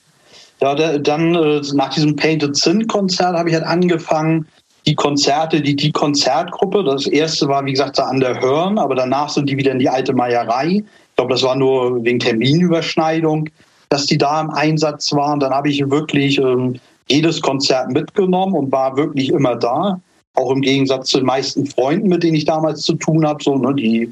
Ja, 0.61 0.97
dann 0.99 1.35
äh, 1.35 1.61
nach 1.73 1.93
diesem 1.93 2.15
Painted 2.15 2.55
Sin 2.55 2.87
Konzert 2.87 3.35
habe 3.35 3.49
ich 3.49 3.55
halt 3.55 3.65
angefangen, 3.65 4.47
die 4.87 4.95
Konzerte, 4.95 5.61
die 5.61 5.75
die 5.75 5.91
Konzertgruppe, 5.91 6.83
das 6.83 7.07
erste 7.07 7.47
war 7.47 7.65
wie 7.65 7.71
gesagt 7.71 7.97
da 7.97 8.03
an 8.03 8.19
der 8.19 8.39
Hörn, 8.39 8.77
aber 8.77 8.95
danach 8.95 9.29
sind 9.29 9.49
die 9.49 9.57
wieder 9.57 9.71
in 9.71 9.79
die 9.79 9.89
alte 9.89 10.13
Meierei. 10.13 10.83
Ich 10.83 11.15
glaube, 11.15 11.33
das 11.33 11.43
war 11.43 11.55
nur 11.55 12.03
wegen 12.03 12.19
Terminüberschneidung, 12.19 13.49
dass 13.89 14.05
die 14.05 14.17
da 14.17 14.41
im 14.41 14.51
Einsatz 14.51 15.11
waren. 15.13 15.39
Dann 15.39 15.53
habe 15.53 15.69
ich 15.69 15.89
wirklich 15.89 16.37
ähm, 16.37 16.79
jedes 17.09 17.41
Konzert 17.41 17.91
mitgenommen 17.91 18.53
und 18.53 18.71
war 18.71 18.95
wirklich 18.97 19.29
immer 19.29 19.55
da. 19.55 19.99
Auch 20.35 20.51
im 20.51 20.61
Gegensatz 20.61 21.09
zu 21.09 21.17
den 21.17 21.27
meisten 21.27 21.65
Freunden, 21.65 22.09
mit 22.09 22.23
denen 22.23 22.35
ich 22.35 22.45
damals 22.45 22.81
zu 22.81 22.93
tun 22.95 23.25
habe, 23.25 23.43
so, 23.43 23.57
ne, 23.57 23.73
die 23.73 24.11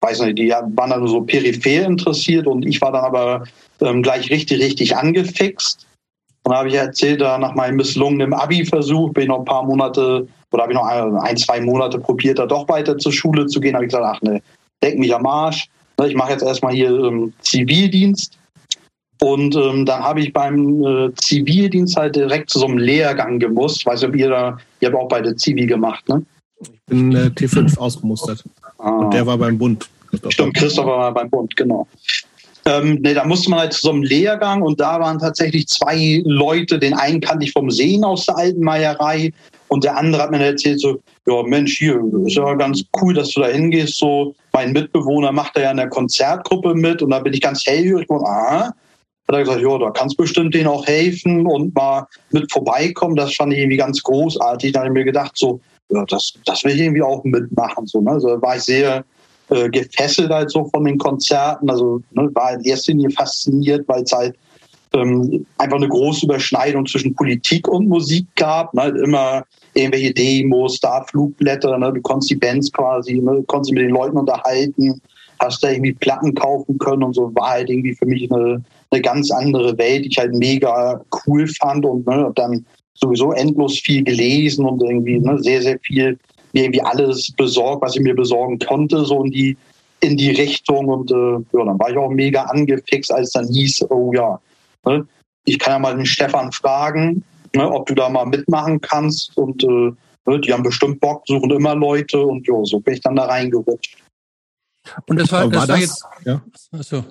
weiß 0.00 0.20
nicht, 0.22 0.38
die 0.38 0.50
waren 0.50 0.90
dann 0.90 1.06
so 1.06 1.20
peripher 1.20 1.84
interessiert 1.84 2.46
und 2.46 2.64
ich 2.66 2.80
war 2.80 2.92
dann 2.92 3.04
aber 3.04 3.44
ähm, 3.80 4.02
gleich 4.02 4.30
richtig, 4.30 4.62
richtig 4.62 4.96
angefixt. 4.96 5.86
Und 6.50 6.54
da 6.54 6.58
habe 6.62 6.68
ich 6.68 6.74
erzählt, 6.74 7.20
da 7.20 7.38
nach 7.38 7.54
meinem 7.54 7.76
misslungenen 7.76 8.34
Abi-Versuch 8.34 9.12
bin 9.12 9.22
ich 9.22 9.28
noch 9.28 9.38
ein 9.38 9.44
paar 9.44 9.62
Monate 9.62 10.26
oder 10.50 10.64
habe 10.64 10.72
ich 10.72 10.76
noch 10.76 10.84
ein, 10.84 11.14
ein, 11.18 11.36
zwei 11.36 11.60
Monate 11.60 11.96
probiert, 11.96 12.40
da 12.40 12.46
doch 12.46 12.68
weiter 12.68 12.98
zur 12.98 13.12
Schule 13.12 13.46
zu 13.46 13.60
gehen. 13.60 13.76
habe 13.76 13.84
ich 13.84 13.92
gesagt, 13.92 14.16
ach 14.16 14.20
ne, 14.22 14.42
denk 14.82 14.98
mich 14.98 15.14
am 15.14 15.24
Arsch. 15.26 15.68
Ne, 15.96 16.08
ich 16.08 16.16
mache 16.16 16.32
jetzt 16.32 16.42
erstmal 16.42 16.72
hier 16.72 16.90
ähm, 16.90 17.32
Zivildienst. 17.42 18.36
Und 19.22 19.54
ähm, 19.54 19.86
dann 19.86 20.02
habe 20.02 20.22
ich 20.22 20.32
beim 20.32 20.82
äh, 20.84 21.14
Zivildienst 21.14 21.96
halt 21.96 22.16
direkt 22.16 22.50
zu 22.50 22.58
so 22.58 22.66
einem 22.66 22.78
Lehrgang 22.78 23.38
gemusst. 23.38 23.86
Weiß 23.86 24.00
nicht, 24.00 24.08
ob 24.08 24.16
ihr 24.16 24.30
da, 24.30 24.58
ihr 24.80 24.88
habt 24.88 24.98
auch 24.98 25.06
beide 25.06 25.36
Zivi 25.36 25.66
gemacht, 25.66 26.08
ne? 26.08 26.26
Ich 26.62 26.70
bin 26.86 27.14
äh, 27.14 27.26
T5 27.26 27.78
ausgemustert. 27.78 28.42
Ah. 28.78 28.90
Und 28.90 29.14
der 29.14 29.24
war 29.24 29.38
beim 29.38 29.56
Bund. 29.56 29.88
Christoph. 30.08 30.32
Stimmt, 30.32 30.54
Christoph 30.56 30.86
war 30.86 31.14
beim 31.14 31.30
Bund, 31.30 31.56
genau. 31.56 31.86
Ähm, 32.66 32.98
nee, 33.02 33.14
da 33.14 33.24
musste 33.24 33.50
man 33.50 33.60
halt 33.60 33.72
zu 33.72 33.80
so 33.80 33.90
einem 33.90 34.02
Lehrgang 34.02 34.62
und 34.62 34.80
da 34.80 35.00
waren 35.00 35.18
tatsächlich 35.18 35.66
zwei 35.68 36.22
Leute, 36.24 36.78
den 36.78 36.94
einen 36.94 37.20
kannte 37.20 37.44
ich 37.44 37.52
vom 37.52 37.70
Sehen 37.70 38.04
aus 38.04 38.26
der 38.26 38.36
alten 38.36 38.62
Meierei 38.62 39.32
und 39.68 39.84
der 39.84 39.96
andere 39.96 40.22
hat 40.22 40.30
mir 40.30 40.44
erzählt 40.44 40.80
so, 40.80 41.00
ja 41.26 41.42
Mensch, 41.44 41.78
hier 41.78 42.00
ist 42.26 42.36
ja 42.36 42.54
ganz 42.54 42.82
cool, 43.00 43.14
dass 43.14 43.30
du 43.30 43.40
da 43.40 43.48
hingehst. 43.48 43.96
So, 43.96 44.34
mein 44.52 44.72
Mitbewohner 44.72 45.32
macht 45.32 45.56
da 45.56 45.62
ja 45.62 45.70
in 45.70 45.78
der 45.78 45.88
Konzertgruppe 45.88 46.74
mit 46.74 47.02
und 47.02 47.10
da 47.10 47.20
bin 47.20 47.32
ich 47.32 47.40
ganz 47.40 47.64
hellhörig 47.64 48.10
und 48.10 48.24
ah, 48.26 48.66
hat 48.66 48.74
er 49.28 49.44
gesagt, 49.44 49.62
ja, 49.62 49.78
da 49.78 49.90
kannst 49.90 50.16
bestimmt 50.16 50.54
denen 50.54 50.66
auch 50.66 50.86
helfen 50.86 51.46
und 51.46 51.74
mal 51.74 52.06
mit 52.30 52.50
vorbeikommen. 52.50 53.16
Das 53.16 53.34
fand 53.34 53.52
ich 53.52 53.60
irgendwie 53.60 53.76
ganz 53.76 54.02
großartig. 54.02 54.72
Da 54.72 54.80
habe 54.80 54.88
ich 54.88 54.94
mir 54.94 55.04
gedacht, 55.04 55.32
so, 55.36 55.60
ja, 55.90 56.04
das, 56.06 56.34
das 56.44 56.64
will 56.64 56.74
ich 56.74 56.80
irgendwie 56.80 57.02
auch 57.02 57.22
mitmachen. 57.24 57.86
So, 57.86 58.00
ne? 58.00 58.10
Also 58.10 58.28
da 58.28 58.42
war 58.42 58.56
ich 58.56 58.62
sehr 58.62 59.04
äh, 59.50 59.68
gefesselt 59.68 60.30
halt 60.30 60.50
so 60.50 60.64
von 60.66 60.84
den 60.84 60.98
Konzerten. 60.98 61.68
Also 61.70 62.00
ne, 62.12 62.28
war 62.34 62.54
in 62.54 62.62
erster 62.62 62.92
Linie 62.92 63.10
fasziniert, 63.10 63.86
weil 63.88 64.02
es 64.02 64.12
halt 64.12 64.36
ähm, 64.92 65.46
einfach 65.58 65.76
eine 65.76 65.88
große 65.88 66.26
Überschneidung 66.26 66.86
zwischen 66.86 67.14
Politik 67.14 67.68
und 67.68 67.88
Musik 67.88 68.26
gab. 68.36 68.74
Ne? 68.74 68.92
Immer 69.04 69.44
irgendwelche 69.74 70.12
Demos, 70.12 70.80
da 70.80 71.04
Flugblätter, 71.04 71.78
ne? 71.78 71.92
du 71.92 72.00
konntest 72.00 72.30
die 72.30 72.36
Bands 72.36 72.72
quasi, 72.72 73.20
ne? 73.20 73.42
konntest 73.46 73.72
mit 73.72 73.82
den 73.82 73.90
Leuten 73.90 74.16
unterhalten, 74.16 75.00
hast 75.38 75.62
da 75.62 75.70
irgendwie 75.70 75.92
Platten 75.94 76.34
kaufen 76.34 76.78
können 76.78 77.02
und 77.02 77.14
so 77.14 77.32
war 77.34 77.50
halt 77.50 77.70
irgendwie 77.70 77.94
für 77.94 78.06
mich 78.06 78.30
eine, 78.32 78.62
eine 78.90 79.02
ganz 79.02 79.30
andere 79.30 79.76
Welt, 79.78 80.04
die 80.04 80.08
ich 80.08 80.18
halt 80.18 80.34
mega 80.34 81.00
cool 81.26 81.46
fand 81.46 81.84
und 81.86 82.06
ne, 82.06 82.30
dann 82.34 82.64
sowieso 82.94 83.32
endlos 83.32 83.78
viel 83.78 84.02
gelesen 84.02 84.66
und 84.66 84.82
irgendwie 84.82 85.18
ne, 85.18 85.38
sehr, 85.38 85.62
sehr 85.62 85.78
viel 85.80 86.18
mir 86.52 86.64
irgendwie 86.64 86.82
alles 86.82 87.32
besorgt, 87.32 87.82
was 87.82 87.96
ich 87.96 88.02
mir 88.02 88.14
besorgen 88.14 88.58
konnte, 88.58 89.04
so 89.04 89.24
in 89.24 89.30
die, 89.30 89.56
in 90.00 90.16
die 90.16 90.30
Richtung. 90.30 90.88
Und 90.88 91.10
äh, 91.10 91.34
ja, 91.56 91.64
dann 91.64 91.78
war 91.78 91.90
ich 91.90 91.96
auch 91.96 92.10
mega 92.10 92.42
angefixt, 92.44 93.12
als 93.12 93.30
dann 93.32 93.48
hieß, 93.48 93.86
oh 93.90 94.12
ja, 94.12 94.40
ne, 94.86 95.06
ich 95.44 95.58
kann 95.58 95.74
ja 95.74 95.78
mal 95.78 95.96
den 95.96 96.06
Stefan 96.06 96.52
fragen, 96.52 97.24
ne, 97.54 97.70
ob 97.70 97.86
du 97.86 97.94
da 97.94 98.08
mal 98.08 98.26
mitmachen 98.26 98.80
kannst. 98.80 99.36
Und 99.36 99.62
äh, 99.64 99.92
ne, 100.26 100.40
die 100.40 100.52
haben 100.52 100.62
bestimmt 100.62 101.00
Bock, 101.00 101.22
suchen 101.26 101.50
immer 101.50 101.74
Leute 101.74 102.20
und 102.20 102.46
ja, 102.46 102.64
so 102.64 102.80
bin 102.80 102.94
ich 102.94 103.00
dann 103.00 103.16
da 103.16 103.26
reingerutscht. 103.26 103.96
Und 105.06 105.20
das 105.20 105.30
war, 105.30 105.48
das 105.48 105.60
war, 105.60 105.66
das, 105.66 105.80
jetzt. 105.80 106.04
Ja. 106.24 106.42
Achso. 106.72 107.04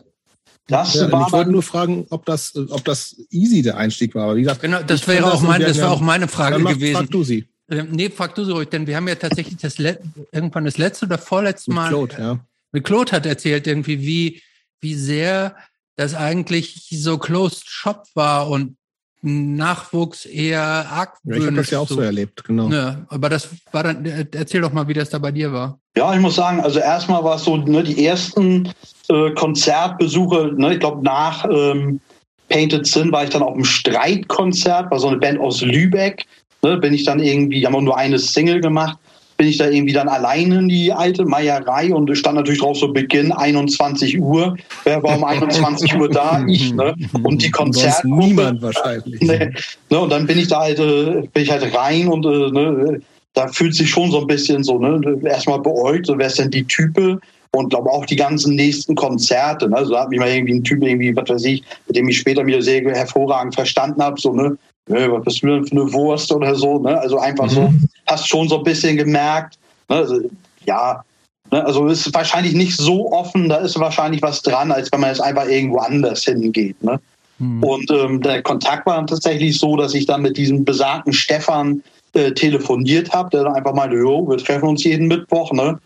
Das 0.69 0.93
ja, 0.93 1.11
war 1.11 1.25
ich 1.25 1.33
wollte 1.33 1.51
nur 1.51 1.63
fragen, 1.63 2.05
ob 2.11 2.25
das, 2.25 2.55
ob 2.55 2.85
das 2.85 3.15
easy 3.31 3.63
der 3.63 3.77
Einstieg 3.77 4.13
war. 4.13 4.25
Aber 4.25 4.35
wie 4.35 4.43
gesagt, 4.43 4.61
genau, 4.61 4.83
das 4.83 5.07
wäre 5.07 5.31
auch 5.31 5.41
mein, 5.41 5.61
das 5.61 5.81
war 5.81 5.91
auch 5.91 5.99
meine 5.99 6.27
Frage 6.27 6.59
mach, 6.59 6.73
gewesen. 6.73 6.95
Frag 6.95 7.09
du 7.09 7.23
sie. 7.23 7.48
Ähm, 7.71 7.89
nee, 7.91 8.09
frag 8.09 8.35
du 8.35 8.43
so 8.43 8.53
ruhig, 8.53 8.69
denn 8.69 8.87
wir 8.87 8.95
haben 8.95 9.07
ja 9.07 9.15
tatsächlich 9.15 9.57
das 9.57 9.77
Let 9.77 10.01
irgendwann 10.31 10.65
das 10.65 10.77
letzte 10.77 11.05
oder 11.05 11.17
vorletzte 11.17 11.71
Mal. 11.71 11.83
Mit 11.83 11.89
Claude, 11.91 12.15
ja. 12.17 12.39
Mit 12.71 12.83
Claude 12.83 13.11
hat 13.11 13.25
erzählt 13.25 13.67
irgendwie, 13.67 14.01
wie, 14.01 14.41
wie 14.81 14.95
sehr 14.95 15.55
das 15.95 16.15
eigentlich 16.15 16.87
so 16.91 17.17
Closed 17.17 17.67
Shop 17.67 18.05
war 18.13 18.49
und 18.49 18.77
Nachwuchs 19.21 20.25
eher 20.25 20.61
argwöhnisch. 20.61 21.25
Ja, 21.25 21.35
ich 21.35 21.45
habe 21.45 21.57
das 21.57 21.69
ja 21.71 21.79
auch 21.79 21.87
so, 21.87 21.95
so 21.95 22.01
erlebt, 22.01 22.43
genau. 22.45 22.69
Ja, 22.69 23.05
aber 23.09 23.27
das 23.29 23.49
war 23.71 23.83
dann, 23.83 24.05
erzähl 24.05 24.61
doch 24.61 24.71
mal, 24.71 24.87
wie 24.87 24.93
das 24.93 25.09
da 25.09 25.17
bei 25.17 25.31
dir 25.31 25.51
war. 25.51 25.77
Ja, 25.97 26.13
ich 26.13 26.21
muss 26.21 26.35
sagen, 26.35 26.61
also 26.61 26.79
erstmal 26.79 27.23
war 27.23 27.35
es 27.35 27.43
so, 27.43 27.57
ne, 27.57 27.83
die 27.83 28.05
ersten 28.05 28.71
äh, 29.09 29.31
Konzertbesuche, 29.31 30.53
ne, 30.55 30.75
ich 30.75 30.79
glaube 30.79 31.03
nach 31.03 31.45
ähm, 31.51 31.99
Painted 32.47 32.87
Sin 32.87 33.11
war 33.11 33.25
ich 33.25 33.29
dann 33.29 33.43
auf 33.43 33.53
einem 33.53 33.65
Streitkonzert, 33.65 34.89
war 34.89 34.99
so 34.99 35.07
eine 35.07 35.17
Band 35.17 35.39
aus 35.39 35.61
Lübeck, 35.61 36.25
Ne, 36.61 36.77
bin 36.77 36.93
ich 36.93 37.05
dann 37.05 37.19
irgendwie, 37.19 37.65
haben 37.65 37.73
wir 37.73 37.81
nur 37.81 37.97
eine 37.97 38.19
Single 38.19 38.59
gemacht, 38.59 38.97
bin 39.39 39.47
ich 39.47 39.57
da 39.57 39.69
irgendwie 39.69 39.93
dann 39.93 40.09
alleine 40.09 40.59
in 40.59 40.67
die 40.67 40.91
alte 40.91 41.23
Meierei 41.23 41.93
und 41.93 42.13
stand 42.17 42.35
natürlich 42.35 42.59
drauf 42.59 42.77
so 42.77 42.91
Beginn 42.91 43.31
21 43.31 44.19
Uhr. 44.19 44.57
Wer 44.83 45.01
war 45.01 45.15
um 45.15 45.23
21 45.23 45.95
Uhr 45.95 46.09
da? 46.09 46.43
Ich, 46.45 46.73
ne? 46.73 46.93
Und 47.23 47.41
die 47.41 47.49
Konzerte. 47.51 48.05
Niemand 48.05 48.61
wahrscheinlich. 48.61 49.21
Ne, 49.21 49.53
ne, 49.89 49.99
und 49.99 50.11
dann 50.11 50.27
bin 50.27 50.37
ich 50.37 50.49
da 50.49 50.59
halt, 50.59 50.79
äh, 50.79 51.21
bin 51.33 51.43
ich 51.43 51.49
halt 51.49 51.73
rein 51.73 52.09
und 52.09 52.25
äh, 52.25 52.51
ne, 52.51 53.01
da 53.33 53.47
fühlt 53.47 53.73
sich 53.73 53.89
schon 53.89 54.11
so 54.11 54.19
ein 54.19 54.27
bisschen 54.27 54.61
so, 54.65 54.77
ne, 54.77 55.21
erstmal 55.23 55.61
beäugt, 55.61 56.07
so 56.07 56.17
wer 56.17 56.27
ist 56.27 56.37
denn 56.37 56.51
die 56.51 56.65
Type? 56.65 57.21
Und 57.51 57.69
glaube 57.69 57.89
auch 57.89 58.05
die 58.05 58.17
ganzen 58.17 58.55
nächsten 58.55 58.93
Konzerte. 58.93 59.69
Ne? 59.69 59.77
Also 59.77 59.93
da 59.93 60.01
hat 60.01 60.09
mich 60.09 60.19
mal 60.19 60.29
irgendwie 60.29 60.55
ein 60.55 60.63
Typ, 60.63 60.83
irgendwie, 60.83 61.15
was 61.15 61.29
weiß 61.29 61.45
ich, 61.45 61.63
mit 61.87 61.95
dem 61.95 62.07
ich 62.09 62.17
später 62.17 62.45
wieder 62.45 62.61
sehr 62.61 62.81
hervorragend 62.81 63.55
verstanden 63.55 64.03
habe, 64.03 64.19
so, 64.19 64.33
ne, 64.33 64.57
ne, 64.89 65.11
was 65.11 65.23
bist 65.23 65.43
du 65.43 65.47
denn 65.47 65.65
für 65.65 65.71
eine 65.71 65.93
Wurst 65.93 66.31
oder 66.31 66.53
so, 66.55 66.79
ne? 66.79 66.99
Also 66.99 67.19
einfach 67.19 67.45
mhm. 67.45 67.49
so, 67.49 67.73
hast 68.07 68.27
schon 68.27 68.49
so 68.49 68.57
ein 68.57 68.63
bisschen 68.63 68.97
gemerkt, 68.97 69.57
ne? 69.87 69.95
also, 69.97 70.19
ja, 70.65 71.03
ne? 71.51 71.65
also 71.65 71.87
ist 71.87 72.13
wahrscheinlich 72.13 72.53
nicht 72.53 72.75
so 72.75 73.11
offen, 73.11 73.49
da 73.49 73.57
ist 73.57 73.79
wahrscheinlich 73.79 74.21
was 74.21 74.41
dran, 74.41 74.71
als 74.71 74.91
wenn 74.91 75.01
man 75.01 75.11
jetzt 75.11 75.21
einfach 75.21 75.47
irgendwo 75.47 75.77
anders 75.77 76.23
hingeht, 76.23 76.81
ne? 76.83 76.99
Mhm. 77.37 77.63
Und 77.63 77.91
ähm, 77.91 78.21
der 78.21 78.41
Kontakt 78.41 78.85
war 78.85 78.97
dann 78.97 79.07
tatsächlich 79.07 79.57
so, 79.57 79.77
dass 79.77 79.93
ich 79.93 80.05
dann 80.05 80.21
mit 80.21 80.35
diesem 80.35 80.65
besagten 80.65 81.13
Stefan 81.13 81.81
äh, 82.13 82.31
telefoniert 82.31 83.13
habe, 83.13 83.29
der 83.29 83.43
dann 83.43 83.53
einfach 83.53 83.73
meinte, 83.73 83.95
jo, 83.95 84.27
wir 84.27 84.37
treffen 84.37 84.67
uns 84.67 84.83
jeden 84.83 85.07
Mittwoch, 85.07 85.53
ne? 85.53 85.79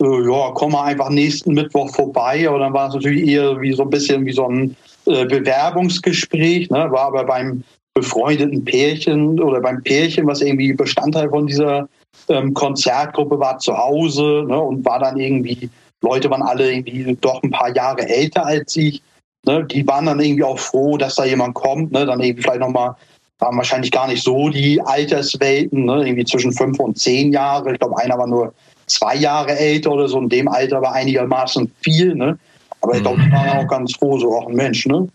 Äh, 0.00 0.28
ja, 0.28 0.50
komm 0.54 0.72
mal 0.72 0.84
einfach 0.84 1.10
nächsten 1.10 1.54
Mittwoch 1.54 1.94
vorbei. 1.94 2.48
Aber 2.48 2.58
dann 2.58 2.72
war 2.72 2.88
es 2.88 2.94
natürlich 2.94 3.28
eher 3.28 3.60
wie 3.60 3.72
so 3.72 3.82
ein 3.82 3.90
bisschen 3.90 4.26
wie 4.26 4.32
so 4.32 4.48
ein 4.48 4.76
äh, 5.06 5.24
Bewerbungsgespräch, 5.24 6.68
ne, 6.70 6.90
war 6.90 7.06
aber 7.06 7.24
beim 7.24 7.62
befreundeten 7.96 8.62
Pärchen 8.62 9.40
oder 9.40 9.58
beim 9.62 9.82
Pärchen, 9.82 10.26
was 10.26 10.42
irgendwie 10.42 10.74
Bestandteil 10.74 11.30
von 11.30 11.46
dieser 11.46 11.88
ähm, 12.28 12.52
Konzertgruppe 12.52 13.40
war, 13.40 13.58
zu 13.58 13.76
Hause 13.76 14.44
ne, 14.46 14.60
und 14.60 14.84
war 14.84 14.98
dann 14.98 15.18
irgendwie, 15.18 15.70
Leute 16.02 16.28
waren 16.30 16.42
alle 16.42 16.70
irgendwie 16.70 17.16
doch 17.18 17.42
ein 17.42 17.50
paar 17.50 17.74
Jahre 17.74 18.06
älter 18.06 18.44
als 18.44 18.76
ich. 18.76 19.02
Ne, 19.46 19.64
die 19.64 19.86
waren 19.86 20.04
dann 20.04 20.20
irgendwie 20.20 20.44
auch 20.44 20.58
froh, 20.58 20.98
dass 20.98 21.14
da 21.14 21.24
jemand 21.24 21.54
kommt, 21.54 21.90
ne, 21.92 22.04
dann 22.04 22.20
irgendwie 22.20 22.42
vielleicht 22.42 22.60
nochmal, 22.60 22.94
waren 23.38 23.56
wahrscheinlich 23.56 23.90
gar 23.90 24.08
nicht 24.08 24.22
so 24.22 24.50
die 24.50 24.78
Alterswelten, 24.82 25.86
ne, 25.86 26.06
irgendwie 26.06 26.26
zwischen 26.26 26.52
fünf 26.52 26.78
und 26.78 26.98
zehn 26.98 27.32
Jahre. 27.32 27.72
Ich 27.72 27.78
glaube, 27.78 27.98
einer 27.98 28.18
war 28.18 28.26
nur 28.26 28.52
zwei 28.86 29.16
Jahre 29.16 29.58
älter 29.58 29.92
oder 29.92 30.06
so, 30.06 30.20
in 30.20 30.28
dem 30.28 30.48
Alter 30.48 30.82
war 30.82 30.92
einigermaßen 30.92 31.72
viel, 31.80 32.14
ne? 32.14 32.38
Aber 32.82 32.94
ich 32.94 33.02
glaube, 33.02 33.22
die 33.22 33.32
waren 33.32 33.64
auch 33.64 33.68
ganz 33.68 33.94
froh, 33.94 34.18
so 34.18 34.36
auch 34.36 34.48
ein 34.48 34.54
Mensch, 34.54 34.84
ne? 34.84 35.08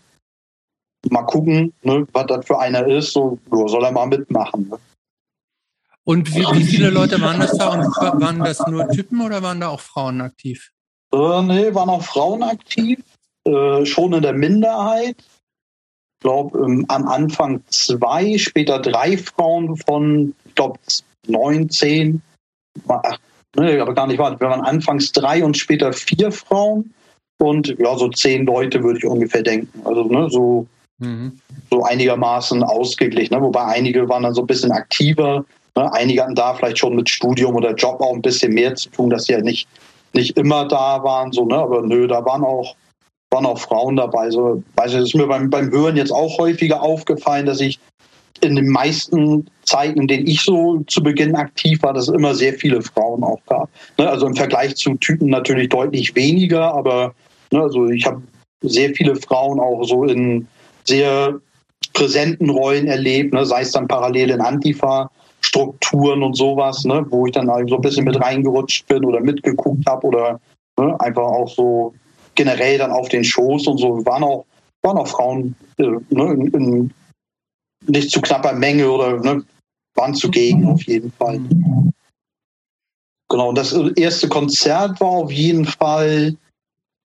Mal 1.10 1.22
gucken, 1.22 1.72
ne, 1.82 2.06
was 2.12 2.26
das 2.26 2.46
für 2.46 2.58
einer 2.58 2.86
ist, 2.86 3.12
so 3.12 3.38
soll 3.50 3.84
er 3.84 3.92
mal 3.92 4.06
mitmachen. 4.06 4.68
Ne? 4.68 4.78
Und 6.04 6.34
wie, 6.34 6.40
wie, 6.40 6.64
viele 6.64 6.90
Leute 7.00 7.20
waren 7.20 7.40
das 7.40 7.56
da? 7.56 7.70
Und 7.70 7.84
waren 8.20 8.40
das 8.40 8.64
nur 8.66 8.88
Typen 8.88 9.20
oder 9.20 9.42
waren 9.42 9.60
da 9.60 9.68
auch 9.68 9.80
Frauen 9.80 10.20
aktiv? 10.20 10.70
Äh, 11.12 11.42
nee, 11.42 11.74
waren 11.74 11.90
auch 11.90 12.02
Frauen 12.02 12.42
aktiv, 12.42 13.00
äh, 13.44 13.84
schon 13.84 14.12
in 14.12 14.22
der 14.22 14.32
Minderheit. 14.32 15.16
Ich 15.18 16.24
glaube, 16.24 16.58
ähm, 16.58 16.84
am 16.88 17.06
Anfang 17.08 17.62
zwei, 17.66 18.38
später 18.38 18.78
drei 18.78 19.18
Frauen 19.18 19.76
von, 19.76 20.34
ich 20.44 20.54
glaube, 20.54 20.78
neun, 21.26 21.68
zehn, 21.68 22.22
ach, 22.88 23.18
aber 23.56 23.94
gar 23.94 24.06
nicht 24.06 24.18
wahr. 24.18 24.38
Wir 24.40 24.48
waren 24.48 24.62
anfangs 24.62 25.12
drei 25.12 25.44
und 25.44 25.58
später 25.58 25.92
vier 25.92 26.32
Frauen 26.32 26.94
und 27.38 27.76
ja, 27.78 27.96
so 27.96 28.08
zehn 28.08 28.46
Leute 28.46 28.82
würde 28.82 28.98
ich 28.98 29.04
ungefähr 29.04 29.42
denken. 29.42 29.82
Also 29.84 30.04
ne, 30.04 30.30
so, 30.30 30.66
mhm. 30.98 31.38
so 31.70 31.82
einigermaßen 31.82 32.62
ausgeglichen. 32.62 33.34
Ne? 33.34 33.42
Wobei 33.42 33.64
einige 33.64 34.08
waren 34.08 34.22
dann 34.22 34.34
so 34.34 34.42
ein 34.42 34.46
bisschen 34.46 34.72
aktiver. 34.72 35.44
Ne? 35.76 35.92
Einige 35.92 36.22
hatten 36.22 36.34
da 36.34 36.54
vielleicht 36.54 36.78
schon 36.78 36.96
mit 36.96 37.08
Studium 37.08 37.54
oder 37.54 37.74
Job 37.74 38.00
auch 38.00 38.14
ein 38.14 38.22
bisschen 38.22 38.52
mehr 38.54 38.74
zu 38.74 38.90
tun, 38.90 39.10
dass 39.10 39.24
sie 39.24 39.32
ja 39.32 39.40
nicht, 39.40 39.68
nicht 40.12 40.36
immer 40.36 40.66
da 40.66 41.02
waren. 41.02 41.32
So, 41.32 41.44
ne? 41.44 41.56
Aber 41.56 41.82
nö, 41.82 42.06
da 42.06 42.24
waren 42.24 42.44
auch, 42.44 42.74
waren 43.30 43.46
auch 43.46 43.58
Frauen 43.58 43.96
dabei. 43.96 44.30
So, 44.30 44.62
weiß 44.76 44.92
ich, 44.92 44.98
das 44.98 45.08
ist 45.08 45.14
mir 45.14 45.26
beim, 45.26 45.50
beim 45.50 45.70
Hören 45.70 45.96
jetzt 45.96 46.12
auch 46.12 46.38
häufiger 46.38 46.82
aufgefallen, 46.82 47.46
dass 47.46 47.60
ich 47.60 47.78
in 48.40 48.56
den 48.56 48.68
meisten 48.68 49.48
Zeiten, 49.64 50.00
in 50.00 50.08
denen 50.08 50.26
ich 50.26 50.42
so 50.42 50.82
zu 50.88 51.00
Beginn 51.00 51.36
aktiv 51.36 51.80
war, 51.82 51.92
dass 51.92 52.08
es 52.08 52.14
immer 52.14 52.34
sehr 52.34 52.54
viele 52.54 52.82
Frauen 52.82 53.22
auch 53.22 53.40
gab. 53.46 53.70
Ne? 53.98 54.08
Also 54.08 54.26
im 54.26 54.34
Vergleich 54.34 54.74
zu 54.74 54.94
Typen 54.96 55.28
natürlich 55.28 55.68
deutlich 55.68 56.16
weniger, 56.16 56.74
aber 56.74 57.14
Ne, 57.52 57.62
also 57.62 57.86
ich 57.88 58.04
habe 58.06 58.22
sehr 58.62 58.94
viele 58.94 59.14
Frauen 59.16 59.60
auch 59.60 59.84
so 59.84 60.04
in 60.04 60.46
sehr 60.84 61.40
präsenten 61.92 62.50
Rollen 62.50 62.86
erlebt, 62.86 63.34
ne, 63.34 63.44
sei 63.44 63.62
es 63.62 63.72
dann 63.72 63.88
parallel 63.88 64.30
in 64.30 64.40
Antifa-Strukturen 64.40 66.22
und 66.22 66.36
sowas, 66.36 66.84
ne, 66.84 67.04
wo 67.10 67.26
ich 67.26 67.32
dann 67.32 67.50
halt 67.50 67.68
so 67.68 67.76
ein 67.76 67.82
bisschen 67.82 68.04
mit 68.04 68.20
reingerutscht 68.20 68.86
bin 68.88 69.04
oder 69.04 69.20
mitgeguckt 69.20 69.84
habe 69.86 70.06
oder 70.06 70.40
ne, 70.78 70.98
einfach 71.00 71.22
auch 71.22 71.48
so 71.48 71.94
generell 72.34 72.78
dann 72.78 72.90
auf 72.90 73.08
den 73.08 73.24
Shows 73.24 73.66
und 73.66 73.78
so. 73.78 74.04
Waren 74.06 74.24
auch, 74.24 74.44
waren 74.82 74.98
auch 74.98 75.08
Frauen 75.08 75.54
äh, 75.78 75.84
ne, 76.10 76.32
in, 76.32 76.46
in, 76.48 76.94
nicht 77.86 78.10
zu 78.10 78.20
knapper 78.20 78.54
Menge 78.54 78.90
oder 78.90 79.18
ne, 79.20 79.44
waren 79.94 80.14
zugegen 80.14 80.66
auf 80.66 80.82
jeden 80.84 81.12
Fall. 81.12 81.40
Genau, 83.28 83.52
das 83.52 83.72
erste 83.96 84.28
Konzert 84.28 85.00
war 85.00 85.08
auf 85.08 85.32
jeden 85.32 85.64
Fall 85.64 86.36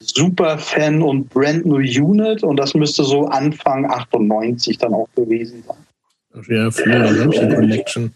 Superfan 0.01 1.01
und 1.01 1.29
Brand 1.29 1.65
New 1.65 1.77
Unit 1.77 2.43
und 2.43 2.57
das 2.57 2.73
müsste 2.73 3.03
so 3.03 3.25
Anfang 3.27 3.85
98 3.85 4.77
dann 4.77 4.93
auch 4.93 5.07
gewesen 5.15 5.63
sein. 5.67 6.47
Wäre 6.47 6.71
Flora 6.71 7.09
Lämpchen 7.09 7.53
Connection. 7.53 8.13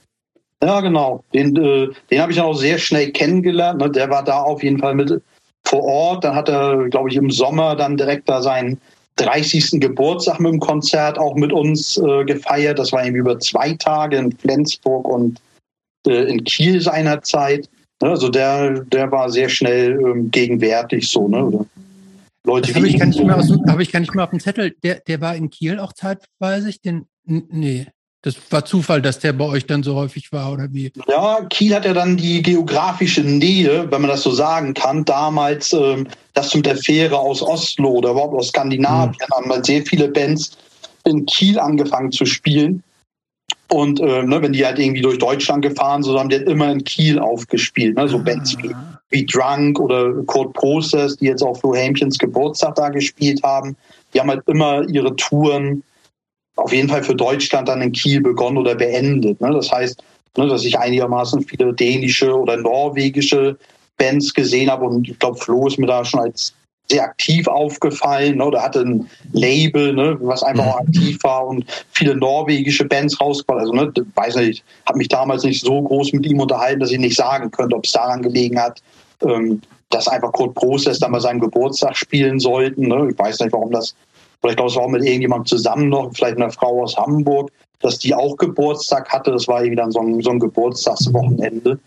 Ja, 0.62 0.82
genau. 0.82 1.24
Den, 1.34 1.56
äh, 1.56 1.88
den 2.12 2.22
habe 2.22 2.34
ich 2.34 2.42
auch 2.42 2.54
sehr 2.54 2.78
schnell 2.78 3.12
kennengelernt. 3.12 3.80
Ne? 3.80 3.90
Der 3.90 4.10
war 4.10 4.24
da 4.24 4.42
auf 4.42 4.62
jeden 4.62 4.80
Fall 4.80 4.94
mit 4.94 5.22
vor 5.64 5.84
Ort. 5.84 6.24
Dann 6.26 6.36
hat 6.36 6.50
er, 6.50 6.90
glaube 6.90 7.10
ich, 7.10 7.16
im 7.16 7.32
Sommer 7.32 7.76
dann 7.78 7.96
direkt 7.96 8.28
da 8.28 8.42
seinen 8.42 8.80
30. 9.16 9.80
Geburtstag 9.80 10.40
mit 10.40 10.52
dem 10.52 10.60
Konzert 10.60 11.18
auch 11.18 11.36
mit 11.36 11.54
uns 11.54 11.98
äh, 11.98 12.26
gefeiert. 12.26 12.80
Das 12.80 12.92
war 12.92 13.04
irgendwie 13.04 13.20
über 13.20 13.40
zwei 13.40 13.74
Tage 13.74 14.18
in 14.18 14.32
Flensburg 14.34 15.08
und 15.08 15.40
äh, 16.08 16.30
in 16.30 16.44
Kiel 16.44 16.82
seinerzeit. 16.82 17.70
Ne, 18.02 18.10
also 18.10 18.30
der, 18.30 18.82
der 18.86 19.12
war 19.12 19.30
sehr 19.30 19.50
schnell 19.50 20.00
ähm, 20.00 20.32
gegenwärtig 20.32 21.10
so, 21.10 21.28
ne? 21.28 21.45
Oder 21.45 21.66
Leute, 22.45 22.74
habe 22.74 22.88
ich, 22.88 22.97
gar 22.97 23.06
nicht 23.06 23.24
mehr 23.24 23.38
aus, 23.38 23.52
hab 23.68 23.80
ich 23.80 23.91
gar 23.91 24.00
nicht 24.00 24.16
mehr 24.16 24.24
auf 24.24 24.30
dem 24.30 24.39
Zettel. 24.39 24.74
Der, 24.82 25.02
der 25.02 25.20
war 25.20 25.36
in 25.36 25.50
Kiel 25.50 25.80
auch 25.80 25.93
zeitweise? 25.93 26.72
Den, 26.84 27.06
nee, 27.26 27.86
das 28.22 28.36
war 28.50 28.66
Zufall, 28.66 29.02
dass 29.02 29.20
der 29.20 29.34
bei 29.34 29.45
euch 29.45 29.66
dann 29.66 29.84
so 29.84 29.95
häufig 29.95 30.32
war, 30.32 30.52
oder 30.52 30.68
wie? 30.72 30.91
Ja, 31.08 31.45
Kiel 31.50 31.76
hat 31.76 31.86
ja 31.86 31.93
dann 31.93 32.18
die 32.18 32.41
geografische 32.41 33.22
Nähe, 33.22 33.89
wenn 33.91 34.02
man 34.02 34.10
das 34.10 34.24
so 34.24 34.32
sagen 34.32 34.74
kann. 34.74 35.06
Damals 35.06 35.74
ähm, 35.74 36.08
das 36.34 36.54
mit 36.56 36.66
der 36.66 36.78
Fähre 36.78 37.18
aus 37.18 37.41
Oslo 37.41 37.91
oder 37.91 38.12
überhaupt 38.12 38.36
aus 38.36 38.50
Skandinavien 38.50 39.16
mhm. 39.20 39.36
haben 39.36 39.52
halt 39.52 39.66
sehr 39.66 39.86
viele 39.86 40.10
Bands 40.10 40.58
in 41.06 41.26
Kiel 41.26 41.60
angefangen 41.60 42.12
zu 42.12 42.26
spielen. 42.26 42.84
Und 43.72 44.00
äh, 44.00 44.24
ne, 44.24 44.42
wenn 44.42 44.54
die 44.54 44.66
halt 44.66 44.80
irgendwie 44.80 45.02
durch 45.02 45.20
Deutschland 45.20 45.62
gefahren 45.62 46.02
sind, 46.02 46.18
haben 46.18 46.30
die 46.30 46.38
halt 46.38 46.48
immer 46.48 46.72
in 46.72 46.84
Kiel 46.84 47.20
aufgespielt. 47.20 47.96
Ne? 47.96 48.08
So 48.08 48.18
ah. 48.18 48.22
Bands 48.22 48.58
wie, 48.58 48.76
wie 49.12 49.26
Drunk 49.26 49.80
oder 49.80 50.12
Kurt 50.24 50.54
Process, 50.54 51.18
die 51.18 51.26
jetzt 51.26 51.44
auch 51.44 51.60
Flo 51.60 51.76
Hämchens 51.76 52.18
Geburtstag 52.18 52.76
da 52.76 52.90
gespielt 52.90 53.42
haben. 53.44 53.76
Die 54.14 54.20
haben 54.20 54.30
halt 54.30 54.42
immer 54.48 54.88
ihre 54.90 55.16
Touren 55.16 55.84
auf 56.56 56.74
jeden 56.74 56.90
Fall 56.90 57.04
für 57.04 57.16
Deutschland 57.16 57.68
dann 57.68 57.82
in 57.82 57.92
Kiel 57.92 58.22
begonnen 58.22 58.58
oder 58.58 58.76
beendet. 58.76 59.40
Ne? 59.40 59.52
Das 59.52 59.72
heißt, 59.72 60.04
ne, 60.38 60.48
dass 60.48 60.66
ich 60.66 60.78
einigermaßen 60.78 61.44
viele 61.44 61.74
dänische 61.74 62.36
oder 62.36 62.58
norwegische 62.58 63.58
Bands 63.98 64.34
gesehen 64.34 64.72
habe. 64.72 64.86
Und 64.86 65.08
ich 65.08 65.20
glaube, 65.20 65.38
Flo 65.38 65.68
ist 65.68 65.78
mir 65.78 65.88
da 65.88 66.04
schon 66.04 66.22
als 66.22 66.54
sehr 66.90 67.04
aktiv 67.04 67.48
aufgefallen 67.48 68.38
ne, 68.38 68.46
oder 68.46 68.64
hatte 68.64 68.82
ein 68.82 69.10
Label, 69.32 69.94
ne, 69.94 70.18
was 70.22 70.44
einfach 70.44 70.66
auch 70.66 70.80
aktiv 70.80 71.20
war 71.24 71.48
und 71.48 71.66
viele 71.92 72.16
norwegische 72.16 72.86
Bands 72.86 73.20
rausgebracht. 73.22 73.62
Also, 73.62 73.74
ne, 73.74 73.92
weiß 74.16 74.38
nicht, 74.38 74.64
habe 74.88 74.98
mich 74.98 75.08
damals 75.08 75.44
nicht 75.44 75.64
so 75.64 75.82
groß 75.82 76.14
mit 76.14 76.26
ihm 76.26 76.40
unterhalten, 76.40 76.80
dass 76.80 76.92
ich 76.92 77.00
nicht 77.00 77.16
sagen 77.16 77.52
könnte, 77.52 77.76
ob 77.76 77.86
es 77.86 77.92
daran 77.92 78.22
gelegen 78.22 78.60
hat, 78.60 78.82
ähm, 79.24 79.62
dass 79.90 80.08
einfach 80.08 80.32
Kurt 80.32 80.56
Prozess 80.56 81.00
dann 81.00 81.12
bei 81.12 81.20
seinem 81.20 81.40
Geburtstag 81.40 81.96
spielen 81.96 82.40
sollten. 82.40 82.88
Ne. 82.88 83.10
Ich 83.12 83.18
weiß 83.18 83.40
nicht, 83.40 83.54
warum 83.54 83.72
das, 83.72 83.96
vielleicht 84.42 84.58
glaube, 84.58 84.72
es 84.72 84.76
war 84.76 84.84
auch 84.84 84.90
mit 84.90 85.04
irgendjemandem 85.04 85.46
zusammen 85.46 85.90
noch, 85.90 86.12
vielleicht 86.14 86.38
eine 86.38 86.52
Frau 86.52 86.84
aus 86.84 86.98
Hamburg, 86.98 87.52
dass 87.82 88.00
die 88.00 88.14
auch 88.14 88.36
Geburtstag 88.38 89.10
hatte. 89.10 89.32
Das 89.32 89.48
war 89.48 89.62
irgendwie 89.62 89.78
dann 89.78 89.92
so 89.92 90.00
ein, 90.00 90.22
so 90.22 90.32
ein 90.32 90.40
Geburtstagswochenende. 90.40 91.80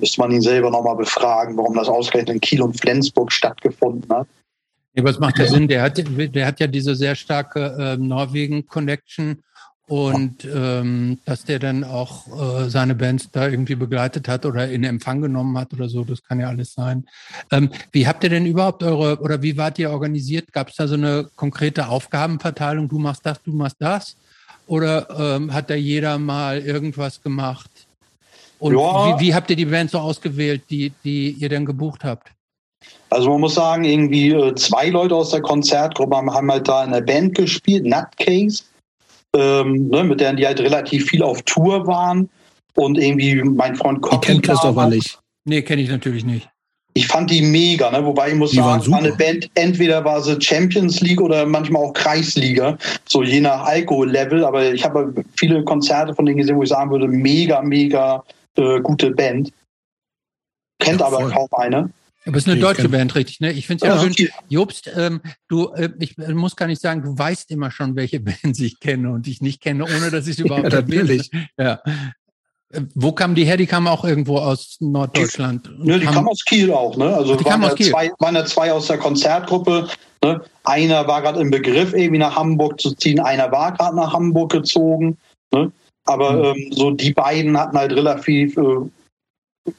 Müsste 0.00 0.20
man 0.20 0.32
ihn 0.32 0.40
selber 0.40 0.70
nochmal 0.70 0.96
befragen, 0.96 1.56
warum 1.56 1.74
das 1.74 1.88
ausgerechnet 1.88 2.34
in 2.34 2.40
Kiel 2.40 2.62
und 2.62 2.80
Flensburg 2.80 3.30
stattgefunden 3.30 4.10
hat. 4.10 4.26
Ja, 4.94 5.02
aber 5.02 5.10
es 5.10 5.20
macht 5.20 5.38
ja 5.38 5.46
Sinn, 5.46 5.68
der 5.68 5.82
hat, 5.82 5.98
der 5.98 6.46
hat 6.46 6.58
ja 6.58 6.66
diese 6.66 6.96
sehr 6.96 7.14
starke 7.14 7.76
äh, 7.78 7.96
Norwegen-Connection 7.96 9.42
und 9.90 10.44
ähm, 10.44 11.18
dass 11.24 11.44
der 11.44 11.58
dann 11.58 11.82
auch 11.82 12.28
äh, 12.28 12.70
seine 12.70 12.94
Bands 12.94 13.28
da 13.32 13.48
irgendwie 13.48 13.74
begleitet 13.74 14.28
hat 14.28 14.46
oder 14.46 14.68
in 14.68 14.84
Empfang 14.84 15.20
genommen 15.20 15.58
hat 15.58 15.72
oder 15.72 15.88
so, 15.88 16.04
das 16.04 16.22
kann 16.22 16.38
ja 16.38 16.46
alles 16.46 16.74
sein. 16.74 17.06
Ähm, 17.50 17.70
wie 17.90 18.06
habt 18.06 18.22
ihr 18.22 18.30
denn 18.30 18.46
überhaupt 18.46 18.84
eure, 18.84 19.18
oder 19.20 19.42
wie 19.42 19.56
wart 19.56 19.80
ihr 19.80 19.90
organisiert? 19.90 20.52
Gab 20.52 20.68
es 20.68 20.76
da 20.76 20.86
so 20.86 20.94
eine 20.94 21.28
konkrete 21.34 21.88
Aufgabenverteilung, 21.88 22.88
du 22.88 23.00
machst 23.00 23.26
das, 23.26 23.42
du 23.42 23.52
machst 23.52 23.78
das? 23.80 24.16
Oder 24.68 25.08
ähm, 25.36 25.52
hat 25.52 25.70
da 25.70 25.74
jeder 25.74 26.18
mal 26.18 26.60
irgendwas 26.60 27.20
gemacht? 27.20 27.79
Und 28.60 28.74
ja. 28.74 29.18
wie, 29.18 29.26
wie, 29.26 29.34
habt 29.34 29.50
ihr 29.50 29.56
die 29.56 29.64
Band 29.64 29.90
so 29.90 29.98
ausgewählt, 29.98 30.62
die, 30.70 30.92
die 31.02 31.30
ihr 31.30 31.48
denn 31.48 31.64
gebucht 31.64 32.04
habt? 32.04 32.30
Also 33.08 33.30
man 33.30 33.40
muss 33.40 33.54
sagen, 33.54 33.84
irgendwie 33.84 34.30
äh, 34.30 34.54
zwei 34.54 34.88
Leute 34.88 35.14
aus 35.16 35.30
der 35.30 35.40
Konzertgruppe 35.40 36.16
haben 36.16 36.50
halt 36.50 36.68
da 36.68 36.84
in 36.84 36.92
der 36.92 37.00
Band 37.00 37.34
gespielt, 37.34 37.84
Nutcase, 37.84 38.62
ähm, 39.36 39.88
ne, 39.88 40.04
mit 40.04 40.20
deren 40.20 40.36
die 40.36 40.46
halt 40.46 40.60
relativ 40.60 41.06
viel 41.08 41.22
auf 41.22 41.42
Tour 41.42 41.86
waren. 41.86 42.28
Und 42.76 42.98
irgendwie 42.98 43.42
mein 43.42 43.74
Freund 43.74 44.00
Cocky. 44.00 44.16
Ich 44.16 44.20
kenne 44.20 44.40
Christopher 44.40 44.88
nicht. 44.88 45.18
Nee, 45.44 45.62
kenne 45.62 45.82
ich 45.82 45.88
natürlich 45.88 46.24
nicht. 46.24 46.48
Ich 46.94 47.06
fand 47.06 47.30
die 47.30 47.42
mega, 47.42 47.90
ne? 47.90 48.04
wobei 48.04 48.30
ich 48.30 48.34
muss 48.34 48.50
die 48.50 48.56
sagen, 48.56 48.90
meine 48.90 49.12
Band, 49.12 49.48
entweder 49.54 50.04
war 50.04 50.20
sie 50.20 50.40
Champions 50.40 51.00
League 51.00 51.20
oder 51.20 51.46
manchmal 51.46 51.84
auch 51.84 51.92
Kreisliga, 51.92 52.76
so 53.08 53.22
je 53.22 53.40
nach 53.40 53.64
Alkohol-Level. 53.64 54.44
Aber 54.44 54.72
ich 54.72 54.84
habe 54.84 55.14
viele 55.36 55.62
Konzerte 55.64 56.14
von 56.14 56.26
denen 56.26 56.38
gesehen, 56.38 56.56
wo 56.56 56.62
ich 56.62 56.68
sagen 56.68 56.90
würde, 56.90 57.06
mega, 57.06 57.62
mega 57.62 58.24
äh, 58.60 58.80
gute 58.80 59.10
Band. 59.10 59.52
Kennt 60.78 61.00
ja, 61.00 61.06
aber 61.06 61.28
kaum 61.30 61.48
eine. 61.52 61.90
Aber 62.26 62.36
es 62.36 62.44
ist 62.44 62.48
eine 62.48 62.56
ich 62.56 62.62
deutsche 62.62 62.88
Band, 62.88 63.14
richtig, 63.14 63.40
ne? 63.40 63.52
Ich 63.52 63.66
finde 63.66 63.86
es 63.86 63.88
ja, 63.88 63.96
ja 63.96 64.12
schön. 64.12 64.28
Jobst, 64.48 64.90
ähm, 64.94 65.20
du, 65.48 65.68
äh, 65.72 65.88
ich 65.98 66.18
muss 66.18 66.54
gar 66.54 66.66
nicht 66.66 66.82
sagen, 66.82 67.02
du 67.02 67.16
weißt 67.16 67.50
immer 67.50 67.70
schon, 67.70 67.96
welche 67.96 68.20
Bands 68.42 68.60
ich 68.60 68.78
kenne 68.80 69.10
und 69.10 69.26
ich 69.26 69.40
nicht 69.40 69.60
kenne, 69.60 69.84
ohne 69.84 70.10
dass 70.10 70.26
ich 70.26 70.38
es 70.38 70.38
überhaupt 70.44 70.72
ja, 70.72 70.80
natürlich. 70.80 71.30
Ja. 71.56 71.80
Äh, 72.72 72.82
wo 72.94 73.12
kamen 73.12 73.34
die 73.34 73.44
her? 73.44 73.56
Die 73.56 73.66
kamen 73.66 73.88
auch 73.88 74.04
irgendwo 74.04 74.38
aus 74.38 74.76
Norddeutschland. 74.80 75.70
Die, 75.82 75.88
ne, 75.88 75.98
die 75.98 76.06
kamen 76.06 76.28
aus 76.28 76.44
Kiel 76.44 76.72
auch, 76.72 76.96
ne? 76.96 77.14
Also 77.14 77.34
Ach, 77.34 77.36
die 77.38 77.44
waren, 77.46 77.62
ja 77.62 77.76
zwei, 77.76 78.10
waren 78.18 78.34
ja 78.34 78.44
zwei 78.44 78.72
aus 78.72 78.86
der 78.86 78.98
Konzertgruppe. 78.98 79.88
Ne? 80.22 80.42
Einer 80.64 81.06
war 81.08 81.22
gerade 81.22 81.40
im 81.40 81.50
Begriff, 81.50 81.94
irgendwie 81.94 82.18
nach 82.18 82.36
Hamburg 82.36 82.80
zu 82.80 82.92
ziehen, 82.92 83.20
einer 83.20 83.50
war 83.50 83.72
gerade 83.72 83.96
nach 83.96 84.12
Hamburg 84.12 84.52
gezogen. 84.52 85.16
Ne? 85.52 85.72
Aber 86.04 86.32
mhm. 86.32 86.44
ähm, 86.44 86.72
so 86.72 86.90
die 86.90 87.12
beiden 87.12 87.58
hatten 87.58 87.76
halt 87.76 87.92
relativ 87.92 88.56
äh, 88.56 88.62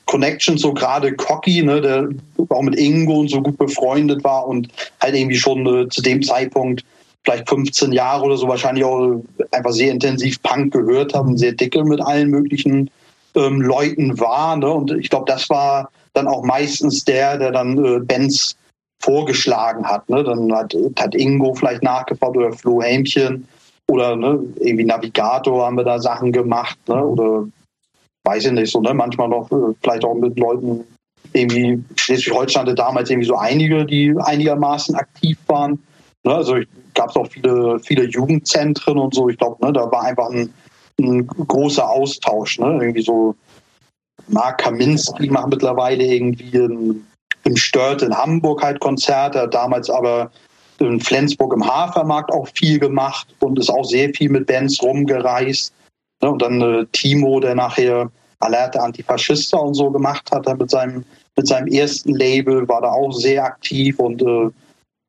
Connections, 0.05 0.61
so 0.61 0.74
gerade 0.74 1.13
Cocky, 1.13 1.63
ne, 1.63 1.82
der 1.82 2.09
auch 2.49 2.61
mit 2.61 2.78
Ingo 2.78 3.19
und 3.19 3.30
so 3.30 3.41
gut 3.41 3.57
befreundet 3.57 4.24
war 4.24 4.47
und 4.47 4.69
halt 4.99 5.15
irgendwie 5.15 5.38
schon 5.38 5.65
äh, 5.65 5.89
zu 5.89 6.01
dem 6.01 6.22
Zeitpunkt 6.22 6.84
vielleicht 7.24 7.49
15 7.49 7.91
Jahre 7.91 8.24
oder 8.26 8.38
so 8.38 8.47
wahrscheinlich 8.47 8.84
auch 8.84 9.22
einfach 9.51 9.72
sehr 9.72 9.91
intensiv 9.91 10.41
Punk 10.43 10.74
gehört 10.74 11.13
haben, 11.13 11.38
sehr 11.38 11.51
dicke 11.51 11.84
mit 11.84 12.01
allen 12.01 12.30
möglichen 12.30 12.89
ähm, 13.36 13.61
Leuten 13.61 14.19
war. 14.19 14.55
Ne? 14.57 14.69
Und 14.69 14.91
ich 14.91 15.09
glaube, 15.09 15.26
das 15.32 15.49
war 15.49 15.89
dann 16.13 16.28
auch 16.28 16.43
meistens 16.43 17.05
der, 17.05 17.38
der 17.38 17.51
dann 17.51 17.84
äh, 17.84 17.99
Bands 17.99 18.55
vorgeschlagen 18.99 19.86
hat. 19.86 20.09
Ne? 20.09 20.24
Dann 20.24 20.53
hat, 20.53 20.76
hat 20.99 21.15
Ingo 21.15 21.53
vielleicht 21.53 21.84
nachgefragt 21.84 22.38
oder 22.38 22.51
Flo 22.51 22.82
Hämchen 22.82 23.47
oder 23.92 24.16
ne, 24.16 24.39
irgendwie 24.60 24.86
Navigator 24.86 25.66
haben 25.66 25.76
wir 25.76 25.84
da 25.84 26.00
Sachen 26.00 26.32
gemacht. 26.32 26.78
Ne? 26.88 27.06
Oder 27.06 27.48
weiß 28.24 28.46
ich 28.46 28.52
nicht 28.54 28.72
so, 28.72 28.80
ne? 28.80 28.94
manchmal 28.94 29.28
noch 29.28 29.52
äh, 29.52 29.74
vielleicht 29.82 30.06
auch 30.06 30.16
mit 30.16 30.39
Leuten 30.39 30.86
irgendwie 31.34 31.84
Schleswig-Holstein 31.98 32.64
hatte 32.64 32.76
damals 32.76 33.10
irgendwie 33.10 33.28
so 33.28 33.36
einige, 33.36 33.86
die 33.86 34.14
einigermaßen 34.18 34.96
aktiv 34.96 35.38
waren. 35.48 35.84
Ne? 36.24 36.36
Also 36.36 36.56
gab 36.94 37.10
es 37.10 37.16
auch 37.18 37.28
viele, 37.28 37.80
viele 37.80 38.06
Jugendzentren 38.06 38.98
und 38.98 39.14
so. 39.14 39.28
Ich 39.30 39.38
glaube, 39.38 39.64
ne, 39.66 39.74
da 39.74 39.92
war 39.92 40.04
einfach 40.04 40.30
ein, 40.30 40.54
ein 41.00 41.28
großer 41.28 41.88
Austausch. 41.88 42.60
Ne? 42.60 42.80
Irgendwie 42.82 43.04
so 43.04 43.36
Mark 44.28 44.60
Kaminski 44.60 45.30
macht 45.30 45.50
mittlerweile 45.50 46.04
irgendwie 46.04 46.58
ein, 46.58 47.06
im 47.44 47.58
Stört 47.58 48.04
in 48.04 48.16
Hamburg 48.16 48.64
halt 48.64 48.80
Konzerte, 48.80 49.50
damals 49.50 49.89
aber 49.89 50.32
in 50.82 50.99
Flensburg 50.99 51.53
im 51.53 51.65
Hafermarkt 51.65 52.32
auch 52.32 52.47
viel 52.55 52.79
gemacht 52.79 53.27
und 53.39 53.59
ist 53.59 53.69
auch 53.69 53.86
sehr 53.86 54.09
viel 54.13 54.29
mit 54.29 54.47
Bands 54.47 54.82
rumgereist. 54.82 55.73
Ne? 56.21 56.32
Und 56.32 56.41
dann 56.41 56.61
äh, 56.61 56.86
Timo, 56.91 57.39
der 57.39 57.55
nachher 57.55 58.11
Alerte 58.39 58.82
Antifaschista 58.82 59.57
und 59.57 59.75
so 59.75 59.91
gemacht 59.91 60.32
hat, 60.32 60.47
mit 60.57 60.69
seinem, 60.69 61.05
mit 61.38 61.47
seinem 61.47 61.67
ersten 61.67 62.15
Label, 62.15 62.67
war 62.67 62.82
da 62.82 62.89
auch 62.89 63.11
sehr 63.11 63.43
aktiv 63.43 63.99
und 63.99 64.21
äh, 64.21 64.49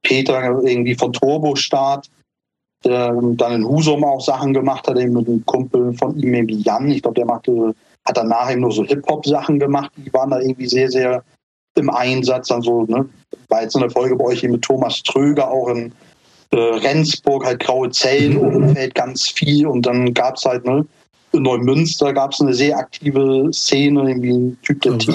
Peter 0.03 0.61
irgendwie 0.63 0.95
von 0.95 1.13
Turbostart, 1.13 2.11
der 2.85 3.13
dann 3.37 3.53
in 3.53 3.67
Husum 3.67 4.05
auch 4.05 4.21
Sachen 4.21 4.53
gemacht 4.53 4.87
hat, 4.87 4.99
eben 4.99 5.15
mit 5.15 5.29
einem 5.29 5.47
Kumpel 5.47 5.95
von 5.95 6.19
ihm, 6.19 6.35
irgendwie 6.35 6.61
Jan. 6.61 6.91
Ich 6.91 7.03
glaube, 7.03 7.15
der 7.15 7.27
machte, 7.27 7.75
hat 8.05 8.17
danach 8.17 8.51
eben 8.51 8.63
nur 8.63 8.73
so 8.73 8.85
Hip-Hop-Sachen 8.85 9.59
gemacht, 9.59 9.93
die 9.97 10.13
waren 10.13 10.31
da 10.31 10.41
irgendwie 10.41 10.67
sehr, 10.67 10.91
sehr 10.91 11.25
im 11.75 11.91
Einsatz. 11.91 12.49
Dann 12.49 12.63
so, 12.63 12.85
ne, 12.85 13.09
war 13.49 13.63
jetzt 13.63 13.77
eine 13.77 13.91
Folge 13.91 14.17
bei 14.17 14.25
euch 14.25 14.41
hier 14.41 14.51
mit 14.51 14.63
Thomas 14.63 15.03
Tröger 15.03 15.51
auch 15.51 15.69
in 15.69 15.93
äh, 16.51 16.57
Rendsburg, 16.57 17.45
halt 17.45 17.61
Graue 17.61 17.91
Zellen, 17.91 18.37
Umfeld 18.37 18.95
ganz 18.95 19.29
viel 19.29 19.67
und 19.67 19.87
dann 19.87 20.13
gab 20.13 20.37
es 20.37 20.45
halt, 20.45 20.65
ne, 20.65 20.87
in 21.33 21.43
Neumünster 21.43 22.13
gab 22.13 22.33
es 22.33 22.41
eine 22.41 22.53
sehr 22.53 22.77
aktive 22.77 23.49
Szene, 23.53 24.09
irgendwie 24.09 24.33
ein 24.33 24.59
Typ 24.63 24.83
der 24.83 25.01
so, 25.01 25.13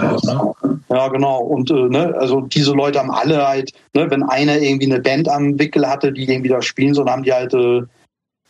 ne? 0.00 0.54
Ja, 0.88 1.08
genau. 1.08 1.40
Und 1.42 1.70
äh, 1.70 1.88
ne, 1.88 2.14
also 2.18 2.40
diese 2.40 2.72
Leute 2.72 2.98
haben 2.98 3.10
alle 3.10 3.46
halt, 3.46 3.72
ne, 3.94 4.10
wenn 4.10 4.22
einer 4.22 4.58
irgendwie 4.58 4.90
eine 4.90 5.00
Band 5.00 5.28
am 5.28 5.58
Wickel 5.58 5.86
hatte, 5.86 6.12
die 6.12 6.28
irgendwie 6.28 6.48
da 6.48 6.62
spielen, 6.62 6.94
so 6.94 7.04
dann 7.04 7.12
haben 7.12 7.22
die 7.22 7.32
halt 7.32 7.54
äh, 7.54 7.82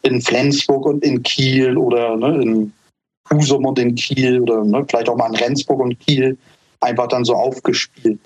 in 0.02 0.20
Flensburg 0.22 0.86
und 0.86 1.04
in 1.04 1.22
Kiel 1.22 1.76
oder 1.76 2.16
ne, 2.16 2.40
in 2.40 2.72
Husum 3.30 3.66
und 3.66 3.78
in 3.78 3.94
Kiel 3.96 4.40
oder 4.40 4.64
ne, 4.64 4.84
vielleicht 4.88 5.08
auch 5.08 5.16
mal 5.16 5.28
in 5.28 5.36
Rendsburg 5.36 5.80
und 5.80 5.98
Kiel 6.00 6.38
einfach 6.81 7.09
dann 7.09 7.24
so 7.24 7.35
aufgespielt. 7.35 8.18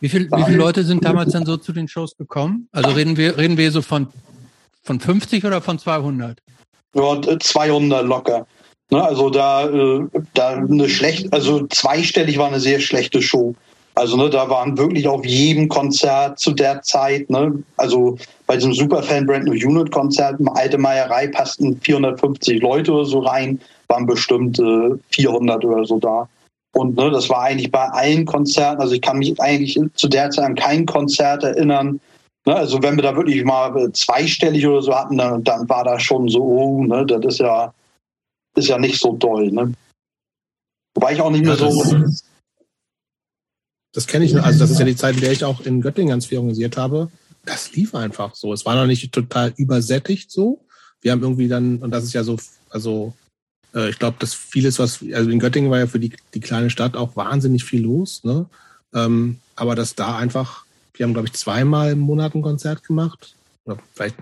Wie, 0.00 0.08
viel, 0.08 0.28
wie 0.30 0.44
viele 0.44 0.56
Leute 0.56 0.82
sind 0.82 1.04
damals 1.04 1.32
dann 1.32 1.46
so 1.46 1.56
zu 1.56 1.72
den 1.72 1.86
Shows 1.86 2.16
gekommen? 2.16 2.68
Also 2.72 2.90
reden 2.90 3.16
wir, 3.16 3.38
reden 3.38 3.56
wir 3.56 3.70
so 3.70 3.82
von, 3.82 4.08
von 4.82 4.98
50 4.98 5.44
oder 5.44 5.62
von 5.62 5.78
200? 5.78 6.38
Ja, 6.94 7.20
200 7.38 8.04
locker. 8.04 8.46
Ne, 8.90 9.02
also 9.02 9.30
da, 9.30 9.68
äh, 9.68 10.06
da 10.34 10.50
eine 10.50 10.88
schlecht, 10.88 11.32
also 11.32 11.66
zweistellig 11.68 12.36
war 12.36 12.48
eine 12.48 12.60
sehr 12.60 12.78
schlechte 12.78 13.22
Show. 13.22 13.54
Also 13.94 14.16
ne, 14.16 14.28
da 14.28 14.50
waren 14.50 14.76
wirklich 14.76 15.08
auf 15.08 15.24
jedem 15.24 15.68
Konzert 15.68 16.38
zu 16.38 16.52
der 16.52 16.82
Zeit, 16.82 17.30
ne, 17.30 17.62
also 17.78 18.18
bei 18.46 18.56
diesem 18.56 18.74
Superfan 18.74 19.26
Brand 19.26 19.44
New 19.44 19.52
Unit 19.52 19.90
Konzert, 19.92 20.38
alte 20.54 20.76
Meierei 20.76 21.28
passten 21.28 21.80
450 21.80 22.60
Leute 22.60 22.92
oder 22.92 23.04
so 23.06 23.20
rein, 23.20 23.60
waren 23.88 24.04
bestimmt 24.04 24.58
äh, 24.58 24.90
400 25.10 25.64
oder 25.64 25.84
so 25.86 25.98
da. 25.98 26.28
Und 26.72 26.96
ne, 26.96 27.10
das 27.10 27.28
war 27.28 27.42
eigentlich 27.42 27.70
bei 27.70 27.86
allen 27.88 28.24
Konzerten, 28.24 28.80
also 28.80 28.94
ich 28.94 29.02
kann 29.02 29.18
mich 29.18 29.38
eigentlich 29.40 29.78
zu 29.94 30.08
der 30.08 30.30
Zeit 30.30 30.44
an 30.44 30.54
kein 30.54 30.86
Konzert 30.86 31.44
erinnern, 31.44 32.00
Ne, 32.44 32.56
also 32.56 32.82
wenn 32.82 32.96
wir 32.96 33.02
da 33.02 33.14
wirklich 33.14 33.44
mal 33.44 33.92
zweistellig 33.92 34.66
oder 34.66 34.82
so 34.82 34.94
hatten, 34.94 35.16
dann, 35.16 35.44
dann 35.44 35.68
war 35.68 35.84
das 35.84 36.02
schon 36.02 36.28
so, 36.28 36.42
oh, 36.42 36.84
ne, 36.84 37.06
das 37.06 37.24
ist 37.24 37.38
ja, 37.38 37.72
ist 38.56 38.68
ja 38.68 38.78
nicht 38.78 38.98
so 38.98 39.12
doll. 39.16 39.50
Ne? 39.52 39.72
Wobei 40.94 41.14
ich 41.14 41.20
auch 41.20 41.30
nicht 41.30 41.44
mehr 41.44 41.54
ja, 41.54 41.70
so. 41.70 41.84
Das, 41.94 42.24
das 43.92 44.06
kenne 44.06 44.24
ich, 44.24 44.36
also 44.36 44.58
das 44.58 44.70
ist 44.70 44.78
ja 44.78 44.84
die 44.84 44.96
Zeit, 44.96 45.14
in 45.14 45.20
der 45.20 45.32
ich 45.32 45.44
auch 45.44 45.60
in 45.60 45.80
Göttingen 45.80 46.10
ganz 46.10 46.26
viel 46.26 46.38
organisiert 46.38 46.76
habe. 46.76 47.10
Das 47.44 47.72
lief 47.74 47.94
einfach 47.94 48.34
so. 48.34 48.52
Es 48.52 48.64
war 48.66 48.74
noch 48.74 48.86
nicht 48.86 49.12
total 49.12 49.52
übersättigt 49.56 50.30
so. 50.30 50.64
Wir 51.00 51.12
haben 51.12 51.22
irgendwie 51.22 51.48
dann, 51.48 51.78
und 51.78 51.90
das 51.92 52.04
ist 52.04 52.12
ja 52.12 52.24
so, 52.24 52.38
also 52.70 53.14
äh, 53.74 53.90
ich 53.90 53.98
glaube, 53.98 54.16
dass 54.18 54.34
vieles, 54.34 54.78
was, 54.78 55.04
also 55.12 55.30
in 55.30 55.38
Göttingen 55.38 55.70
war 55.70 55.78
ja 55.78 55.86
für 55.86 56.00
die, 56.00 56.12
die 56.34 56.40
kleine 56.40 56.70
Stadt 56.70 56.96
auch 56.96 57.16
wahnsinnig 57.16 57.64
viel 57.64 57.82
los, 57.82 58.22
ne? 58.24 58.46
Ähm, 58.94 59.38
aber 59.56 59.74
dass 59.74 59.94
da 59.94 60.16
einfach 60.16 60.64
wir 60.94 61.04
haben, 61.04 61.14
glaube 61.14 61.28
ich, 61.28 61.34
zweimal 61.34 61.92
im 61.92 62.00
Monat 62.00 62.34
ein 62.34 62.42
Konzert 62.42 62.84
gemacht. 62.84 63.34
Oder 63.64 63.78
vielleicht 63.94 64.16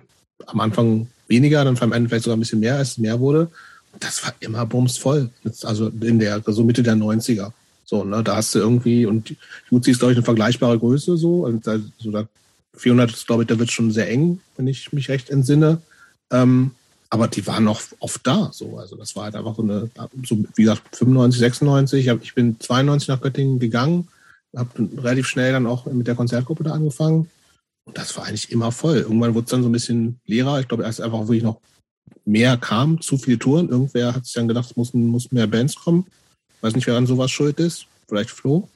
am 0.46 0.60
Anfang 0.60 1.08
weniger, 1.28 1.64
dann 1.64 1.76
am 1.78 1.92
Ende 1.92 2.08
vielleicht 2.08 2.24
sogar 2.24 2.36
ein 2.36 2.40
bisschen 2.40 2.60
mehr, 2.60 2.76
als 2.76 2.92
es 2.92 2.98
mehr 2.98 3.20
wurde. 3.20 3.50
das 3.98 4.24
war 4.24 4.32
immer 4.40 4.64
bumsvoll. 4.66 5.30
Also 5.64 5.88
in 5.88 6.18
der, 6.18 6.42
so 6.46 6.64
Mitte 6.64 6.82
der 6.82 6.94
90er. 6.94 7.52
So, 7.84 8.04
ne, 8.04 8.22
da 8.22 8.36
hast 8.36 8.54
du 8.54 8.60
irgendwie, 8.60 9.04
und 9.04 9.34
Jutzi 9.70 9.90
ist, 9.90 9.98
glaube 9.98 10.12
ich, 10.12 10.18
eine 10.18 10.24
vergleichbare 10.24 10.78
Größe 10.78 11.16
so. 11.16 11.44
Und 11.44 11.66
da, 11.66 11.78
so 11.98 12.10
da 12.12 12.28
400 12.76 13.10
ist, 13.10 13.26
glaube 13.26 13.42
ich, 13.42 13.48
da 13.48 13.58
wird 13.58 13.72
schon 13.72 13.90
sehr 13.90 14.08
eng, 14.08 14.40
wenn 14.56 14.68
ich 14.68 14.92
mich 14.92 15.08
recht 15.08 15.28
entsinne. 15.28 15.82
Ähm, 16.30 16.70
aber 17.10 17.28
die 17.28 17.46
waren 17.46 17.64
noch 17.64 17.82
oft 17.98 18.26
da, 18.26 18.50
so. 18.52 18.78
Also 18.78 18.96
das 18.96 19.16
war 19.16 19.24
halt 19.24 19.34
einfach 19.34 19.56
so 19.56 19.62
eine, 19.62 19.90
so 20.24 20.38
wie 20.54 20.62
gesagt, 20.62 20.96
95, 20.96 21.40
96. 21.40 22.06
Ich 22.22 22.34
bin 22.34 22.58
92 22.58 23.08
nach 23.08 23.20
Göttingen 23.20 23.58
gegangen 23.58 24.08
habe 24.56 24.88
relativ 25.02 25.28
schnell 25.28 25.52
dann 25.52 25.66
auch 25.66 25.86
mit 25.86 26.06
der 26.06 26.14
Konzertgruppe 26.14 26.64
da 26.64 26.72
angefangen. 26.72 27.30
Und 27.84 27.96
das 27.96 28.16
war 28.16 28.26
eigentlich 28.26 28.50
immer 28.50 28.72
voll. 28.72 28.98
Irgendwann 28.98 29.34
wurde 29.34 29.44
es 29.44 29.50
dann 29.50 29.62
so 29.62 29.68
ein 29.68 29.72
bisschen 29.72 30.20
leerer. 30.26 30.60
Ich 30.60 30.68
glaube, 30.68 30.82
erst 30.82 31.00
einfach 31.00 31.20
wirklich 31.20 31.42
noch 31.42 31.60
mehr 32.24 32.56
kam, 32.56 33.00
zu 33.00 33.16
viele 33.16 33.38
Touren. 33.38 33.68
Irgendwer 33.68 34.14
hat 34.14 34.24
sich 34.24 34.34
dann 34.34 34.48
gedacht, 34.48 34.70
es 34.70 34.76
müssen, 34.76 35.06
muss 35.06 35.32
mehr 35.32 35.46
Bands 35.46 35.76
kommen. 35.76 36.06
Weiß 36.60 36.74
nicht, 36.74 36.86
wer 36.86 36.96
an 36.96 37.06
sowas 37.06 37.30
schuld 37.30 37.58
ist. 37.58 37.86
Vielleicht 38.08 38.30
Flo. 38.30 38.68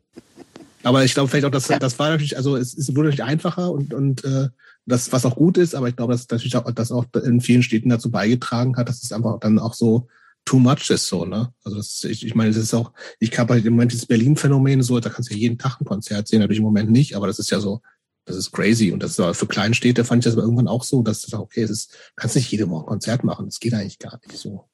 Aber 0.82 1.05
ich 1.05 1.14
glaube 1.14 1.28
vielleicht 1.28 1.47
auch, 1.47 1.51
dass 1.51 1.66
das 1.66 1.99
war 1.99 2.11
natürlich, 2.11 2.37
also 2.37 2.57
es, 2.57 2.76
es 2.76 2.89
wurde 2.89 3.09
natürlich 3.09 3.24
einfacher 3.24 3.72
und, 3.72 3.95
und 3.95 4.24
äh, 4.24 4.49
das, 4.87 5.12
was 5.12 5.24
auch 5.24 5.37
gut 5.37 5.59
ist, 5.59 5.74
aber 5.74 5.89
ich 5.89 5.97
glaube, 5.97 6.12
dass 6.12 6.28
natürlich 6.28 6.57
auch, 6.57 6.70
das 6.72 6.93
auch 6.93 7.07
in 7.24 7.41
vielen 7.41 7.62
Städten 7.62 7.89
dazu 7.89 8.11
beigetragen 8.11 8.76
hat, 8.76 8.89
dass 8.89 9.03
es 9.03 9.12
einfach 9.12 9.41
dann 9.41 9.59
auch 9.59 9.74
so 9.74 10.09
too 10.45 10.59
much 10.59 10.91
ist 10.91 11.07
so, 11.07 11.24
ne? 11.24 11.53
Also 11.64 11.78
das, 11.78 12.05
ich, 12.05 12.26
ich 12.26 12.35
meine, 12.35 12.51
das 12.51 12.62
ist 12.62 12.74
auch, 12.74 12.93
ich 13.18 13.39
habe 13.39 13.55
halt 13.55 13.64
im 13.64 13.72
Moment 13.72 13.93
dieses 13.93 14.07
Berlin-Phänomen 14.07 14.82
so, 14.82 15.01
da 15.01 15.09
kannst 15.09 15.30
du 15.30 15.35
ja 15.35 15.41
jeden 15.41 15.59
Tag 15.59 15.80
ein 15.80 15.87
Konzert 15.87 16.28
sehen, 16.28 16.41
natürlich 16.41 16.59
im 16.59 16.64
Moment 16.64 16.91
nicht, 16.91 17.16
aber 17.16 17.26
das 17.26 17.39
ist 17.39 17.51
ja 17.51 17.61
so, 17.61 17.80
das 18.26 18.37
ist 18.37 18.53
crazy. 18.53 18.93
Und 18.93 19.03
das 19.03 19.18
ist 19.18 19.37
für 19.37 19.47
kleine 19.47 19.74
Städte 19.74 20.05
fand 20.05 20.20
ich 20.20 20.24
das 20.24 20.35
aber 20.35 20.43
irgendwann 20.43 20.68
auch 20.68 20.85
so, 20.85 21.03
dass 21.03 21.22
das 21.22 21.35
okay, 21.35 21.62
es 21.62 21.70
ist, 21.70 21.93
du 21.93 22.12
kannst 22.16 22.37
nicht 22.37 22.51
jede 22.51 22.68
Woche 22.68 22.85
ein 22.85 22.89
Konzert 22.89 23.24
machen. 23.24 23.47
Das 23.47 23.61
geht 23.61 23.74
eigentlich 23.74 23.99
gar 23.99 24.18
nicht 24.26 24.39
so. 24.39 24.64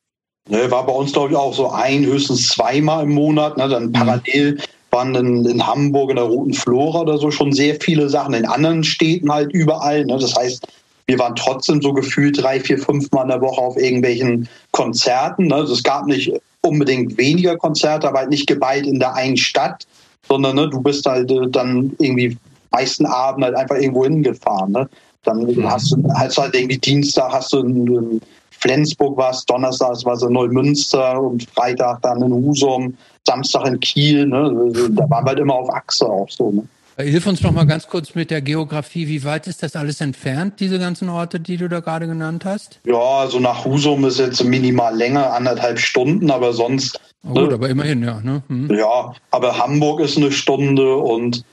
Ne, 0.49 0.71
war 0.71 0.87
bei 0.87 0.93
uns, 0.93 1.13
glaube 1.13 1.33
ich, 1.33 1.37
auch 1.37 1.55
so 1.55 1.71
ein, 1.71 2.05
höchstens 2.05 2.49
zweimal 2.49 3.05
im 3.05 3.11
Monat, 3.11 3.57
ne? 3.57 3.69
Dann 3.69 3.87
mhm. 3.87 3.93
parallel 3.93 4.61
waren 4.91 5.15
in, 5.15 5.45
in 5.47 5.67
Hamburg 5.67 6.11
in 6.11 6.17
der 6.17 6.25
Roten 6.25 6.55
Flora 6.55 7.01
oder 7.01 7.19
so 7.19 7.31
schon 7.31 7.53
sehr 7.53 7.77
viele 7.81 8.09
Sachen, 8.09 8.35
in 8.35 8.47
anderen 8.47 8.85
Städten 8.85 9.33
halt 9.33 9.53
überall. 9.53 10.05
Ne? 10.05 10.19
Das 10.19 10.35
heißt, 10.35 10.67
wir 11.07 11.19
waren 11.19 11.35
trotzdem 11.35 11.83
so 11.83 11.93
gefühlt 11.93 12.41
drei, 12.41 12.61
vier, 12.61 12.79
fünf 12.79 13.11
Mal 13.13 13.23
in 13.23 13.29
der 13.29 13.41
Woche 13.41 13.61
auf 13.61 13.77
irgendwelchen 13.77 14.49
Konzerten. 14.73 15.49
Ne? 15.49 15.57
Also 15.57 15.75
es 15.75 15.83
gab 15.83 16.07
nicht 16.07 16.33
unbedingt 16.63 17.17
weniger 17.19 17.57
Konzerte, 17.57 18.09
aber 18.09 18.21
halt 18.21 18.31
nicht 18.31 18.47
geballt 18.47 18.87
in 18.87 19.01
der 19.01 19.15
einen 19.15 19.37
Stadt, 19.37 19.87
sondern 20.29 20.57
ne, 20.57 20.69
du 20.69 20.81
bist 20.81 21.07
halt 21.07 21.31
äh, 21.31 21.49
dann 21.49 21.93
irgendwie 21.99 22.37
meisten 22.71 23.07
Abend 23.07 23.45
halt 23.45 23.57
einfach 23.57 23.77
irgendwo 23.77 24.05
hingefahren. 24.05 24.73
Ne? 24.73 24.89
Dann 25.25 25.43
mhm. 25.43 25.71
hast 25.71 25.93
du 25.93 26.03
hast 26.15 26.39
halt 26.39 26.55
irgendwie 26.55 26.79
Dienstag 26.79 27.33
hast 27.33 27.53
du 27.53 27.61
in, 27.61 27.87
in 27.87 28.21
Flensburg 28.51 29.17
was, 29.17 29.45
Donnerstag 29.47 30.05
war 30.05 30.15
es 30.15 30.23
in 30.23 30.33
Neumünster 30.33 31.21
und 31.21 31.49
Freitag 31.51 32.03
dann 32.03 32.23
in 32.23 32.33
Husum, 32.33 32.97
Samstag 33.31 33.67
in 33.67 33.81
Kiel. 33.81 34.27
Ne? 34.27 34.73
Da 34.91 35.09
waren 35.09 35.25
wir 35.25 35.31
halt 35.31 35.39
immer 35.39 35.55
auf 35.55 35.73
Achse 35.73 36.07
auch 36.07 36.29
so. 36.29 36.51
Ne? 36.51 36.65
Hilf 36.99 37.27
uns 37.27 37.41
noch 37.43 37.53
mal 37.53 37.65
ganz 37.65 37.87
kurz 37.87 38.15
mit 38.15 38.31
der 38.31 38.43
Geografie. 38.43 39.09
Wie 39.09 39.25
weit 39.25 39.47
ist 39.47 39.63
das 39.63 39.77
alles 39.77 40.01
entfernt, 40.01 40.55
diese 40.61 40.79
ganzen 40.79 41.09
Orte, 41.09 41.41
die 41.41 41.57
du 41.57 41.69
da 41.69 41.81
gerade 41.81 42.07
genannt 42.07 42.45
hast? 42.45 42.81
Ja, 42.85 42.99
also 42.99 43.39
nach 43.39 43.65
Husum 43.65 44.05
ist 44.05 44.19
jetzt 44.19 44.43
minimal 44.45 44.95
länger, 44.95 45.33
anderthalb 45.33 45.79
Stunden, 45.79 46.31
aber 46.31 46.53
sonst. 46.53 47.01
Oh, 47.25 47.35
gut, 47.35 47.49
ne? 47.49 47.55
aber 47.55 47.69
immerhin, 47.69 48.03
ja. 48.03 48.21
Ne? 48.21 48.43
Hm. 48.49 48.71
Ja, 48.75 49.15
aber 49.31 49.59
Hamburg 49.59 50.01
ist 50.01 50.17
eine 50.17 50.33
Stunde 50.33 50.97
und 50.97 51.45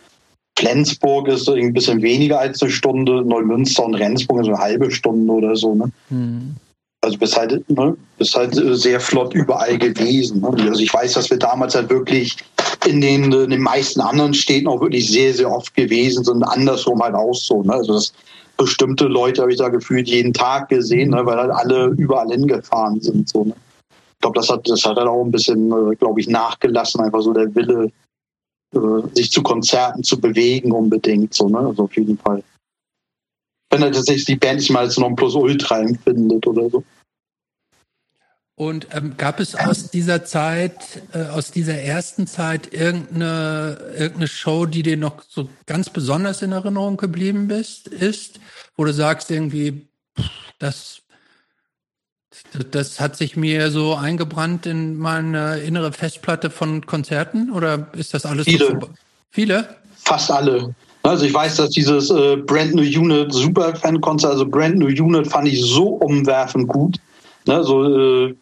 Flensburg 0.58 1.28
ist 1.28 1.48
ein 1.48 1.74
bisschen 1.74 2.02
weniger 2.02 2.40
als 2.40 2.62
eine 2.62 2.72
Stunde, 2.72 3.24
Neumünster 3.24 3.86
und 3.86 3.96
Rendsburg 3.96 4.42
ist 4.42 4.48
eine 4.48 4.58
halbe 4.58 4.92
Stunde 4.92 5.32
oder 5.32 5.56
so. 5.56 5.76
Ne? 5.76 5.92
Hm. 6.10 6.56
Also 7.02 7.18
bist 7.18 7.38
halt, 7.38 7.70
ne, 7.70 7.96
bist 8.18 8.36
halt 8.36 8.56
sehr 8.56 9.00
flott 9.00 9.34
überall 9.34 9.78
gewesen. 9.78 10.42
Ne? 10.42 10.50
Also 10.68 10.82
ich 10.82 10.94
weiß, 10.94 11.14
dass 11.14 11.30
wir 11.30 11.38
damals 11.38 11.76
halt 11.76 11.90
wirklich 11.90 12.38
in 12.86 13.02
den, 13.02 13.32
in 13.32 13.52
den 13.52 13.62
meisten 13.62 14.02
anderen 14.02 14.34
Städten 14.34 14.68
auch 14.68 14.82
wirklich 14.82 15.10
sehr, 15.10 15.34
sehr 15.34 15.52
oft 15.52 15.74
gewesen 15.76 16.24
sind, 16.24 16.44
andersrum 16.44 17.02
halt 17.02 17.16
auch 17.16 17.36
so. 17.36 17.62
Ne? 17.64 17.74
Also 17.74 17.94
das 17.94 18.14
bestimmte 18.58 19.06
Leute 19.06 19.42
habe 19.42 19.52
ich 19.52 19.60
da 19.60 19.70
gefühlt 19.70 20.10
jeden 20.10 20.34
Tag 20.34 20.70
gesehen, 20.70 21.12
ne? 21.12 21.26
weil 21.26 21.38
halt 21.38 21.52
alle 21.52 21.88
überall 21.98 22.30
hingefahren 22.30 23.00
sind. 23.00 23.30
So, 23.30 23.46
ne? 23.46 23.54
Ich 23.92 24.22
glaube, 24.22 24.40
das 24.40 24.50
hat, 24.50 24.68
das 24.68 24.84
hat 24.84 24.98
halt 24.98 25.08
auch 25.08 25.24
ein 25.24 25.32
bisschen, 25.32 25.72
äh, 25.72 25.96
glaube 25.96 26.20
ich, 26.20 26.28
nachgelassen, 26.28 27.02
einfach 27.02 27.22
so 27.22 27.34
der 27.34 27.54
Wille, 27.54 27.92
äh, 28.74 29.16
sich 29.16 29.32
zu 29.32 29.44
Konzerten 29.44 30.04
zu 30.04 30.20
bewegen 30.20 30.72
unbedingt. 30.72 31.36
So, 31.36 31.48
ne? 31.48 31.60
Also 31.60 31.84
auf 31.84 31.96
jeden 31.96 32.18
Fall. 32.18 32.44
Wenn 33.70 33.82
er 33.82 33.92
tatsächlich 33.92 34.26
die 34.26 34.36
Band 34.36 34.60
nicht 34.60 34.70
mal 34.70 34.80
als 34.80 34.98
Nonplusultra 34.98 35.82
empfindet 35.82 36.48
oder 36.48 36.70
so. 36.70 36.84
Und 38.60 38.88
ähm, 38.92 39.18
gab 39.18 39.40
es 39.40 39.54
aus 39.54 39.92
dieser 39.92 40.26
Zeit, 40.26 41.04
äh, 41.14 41.28
aus 41.28 41.52
dieser 41.52 41.76
ersten 41.76 42.26
Zeit 42.26 42.74
irgendeine, 42.74 43.78
irgendeine 43.94 44.28
Show, 44.28 44.66
die 44.66 44.82
dir 44.82 44.98
noch 44.98 45.22
so 45.30 45.48
ganz 45.68 45.92
besonders 45.92 46.42
in 46.42 46.54
Erinnerung 46.54 46.98
geblieben 46.98 47.48
bist, 47.48 47.88
ist, 47.88 48.40
wo 48.76 48.84
du 48.84 48.94
sagst 48.94 49.30
irgendwie, 49.30 49.88
das, 50.58 51.04
das 52.72 53.00
hat 53.00 53.16
sich 53.16 53.38
mir 53.38 53.70
so 53.70 53.94
eingebrannt 53.94 54.66
in 54.66 54.98
meine 54.98 55.60
innere 55.60 55.94
Festplatte 55.94 56.50
von 56.50 56.84
Konzerten 56.84 57.52
oder 57.52 57.90
ist 57.94 58.16
das 58.16 58.26
alles 58.26 58.46
Viele. 58.46 58.66
So 58.66 58.90
Viele? 59.30 59.78
Fast 59.98 60.32
alle. 60.32 60.74
Also 61.08 61.26
ich 61.26 61.34
weiß, 61.34 61.56
dass 61.56 61.70
dieses 61.70 62.10
äh, 62.10 62.38
Brand 62.38 62.76
New 62.76 62.82
Unit 62.82 63.32
Super 63.32 63.76
Fan 63.76 64.02
Konzert, 64.02 64.34
also 64.34 64.46
Brand 64.46 64.78
New 64.78 64.88
Unit 64.88 65.28
fand 65.28 65.48
ich 65.48 65.62
so 65.62 65.88
umwerfend 65.88 66.68
gut. 66.68 66.98
Ne, 67.46 67.64
so 67.64 68.28
äh, 68.28 68.36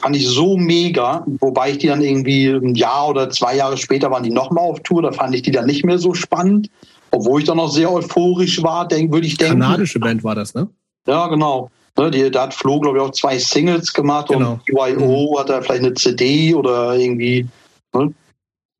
fand 0.00 0.16
ich 0.16 0.26
so 0.26 0.56
mega, 0.56 1.24
wobei 1.40 1.72
ich 1.72 1.78
die 1.78 1.88
dann 1.88 2.00
irgendwie 2.00 2.46
ein 2.46 2.74
Jahr 2.74 3.08
oder 3.08 3.30
zwei 3.30 3.56
Jahre 3.56 3.76
später 3.76 4.10
waren 4.10 4.22
die 4.22 4.30
nochmal 4.30 4.64
auf 4.64 4.80
Tour, 4.80 5.02
da 5.02 5.12
fand 5.12 5.34
ich 5.34 5.42
die 5.42 5.50
dann 5.50 5.66
nicht 5.66 5.84
mehr 5.84 5.98
so 5.98 6.14
spannend, 6.14 6.70
obwohl 7.10 7.40
ich 7.40 7.46
dann 7.46 7.58
noch 7.58 7.70
sehr 7.70 7.92
euphorisch 7.92 8.62
war, 8.62 8.88
denk, 8.88 9.12
würde 9.12 9.26
ich 9.26 9.36
denken. 9.36 9.60
Kanadische 9.60 10.00
Band 10.00 10.24
war 10.24 10.34
das, 10.34 10.54
ne? 10.54 10.68
Ja, 11.06 11.26
genau. 11.28 11.70
Ne, 11.98 12.10
die, 12.10 12.30
da 12.30 12.42
hat 12.42 12.54
Flo, 12.54 12.80
glaube 12.80 12.98
ich, 12.98 13.04
auch 13.04 13.12
zwei 13.12 13.38
Singles 13.38 13.92
gemacht 13.92 14.28
genau. 14.28 14.52
und 14.52 14.72
UIO 14.72 15.32
mhm. 15.32 15.38
hat 15.38 15.48
da 15.48 15.62
vielleicht 15.62 15.84
eine 15.84 15.94
CD 15.94 16.54
oder 16.54 16.94
irgendwie 16.94 17.46
ne, 17.94 18.12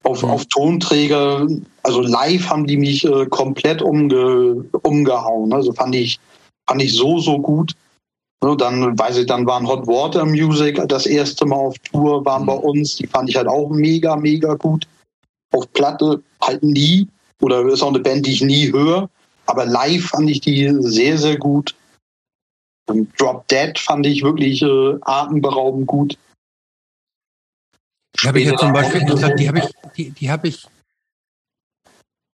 auf, 0.02 0.22
mhm. 0.22 0.30
auf 0.30 0.44
Tonträger. 0.46 1.46
Also 1.86 2.00
live 2.00 2.50
haben 2.50 2.66
die 2.66 2.76
mich 2.76 3.04
äh, 3.04 3.26
komplett 3.26 3.80
umge, 3.80 4.64
umgehauen. 4.82 5.52
Also 5.52 5.72
fand 5.72 5.94
ich, 5.94 6.18
fand 6.68 6.82
ich 6.82 6.92
so, 6.92 7.20
so 7.20 7.38
gut. 7.38 7.76
Ne, 8.42 8.56
dann 8.56 8.98
weiß 8.98 9.18
ich, 9.18 9.26
dann 9.26 9.46
waren 9.46 9.68
Hot 9.68 9.86
Water 9.86 10.24
Music 10.24 10.82
das 10.88 11.06
erste 11.06 11.46
Mal 11.46 11.54
auf 11.54 11.78
Tour, 11.78 12.24
waren 12.24 12.42
mhm. 12.42 12.46
bei 12.46 12.54
uns. 12.54 12.96
Die 12.96 13.06
fand 13.06 13.30
ich 13.30 13.36
halt 13.36 13.46
auch 13.46 13.70
mega, 13.70 14.16
mega 14.16 14.54
gut. 14.54 14.88
Auf 15.54 15.72
Platte 15.74 16.20
halt 16.42 16.60
nie. 16.64 17.06
Oder 17.40 17.64
ist 17.66 17.82
auch 17.84 17.90
eine 17.90 18.00
Band, 18.00 18.26
die 18.26 18.32
ich 18.32 18.42
nie 18.42 18.72
höre. 18.72 19.08
Aber 19.46 19.64
live 19.64 20.06
fand 20.06 20.28
ich 20.28 20.40
die 20.40 20.68
sehr, 20.80 21.16
sehr 21.16 21.38
gut. 21.38 21.76
Und 22.88 23.08
Drop 23.20 23.46
Dead 23.46 23.78
fand 23.78 24.06
ich 24.06 24.24
wirklich 24.24 24.60
äh, 24.60 24.94
atemberaubend 25.02 25.86
gut. 25.86 26.18
Die 28.20 28.26
habe 28.26 28.40
ich 28.40 28.46
ja 28.46 28.56
zum 28.56 28.72
Beispiel, 28.72 29.04
die 29.36 29.46
habe 29.46 29.60
ich, 29.60 29.66
die, 29.96 30.10
die 30.10 30.30
habe 30.30 30.48
ich 30.48 30.66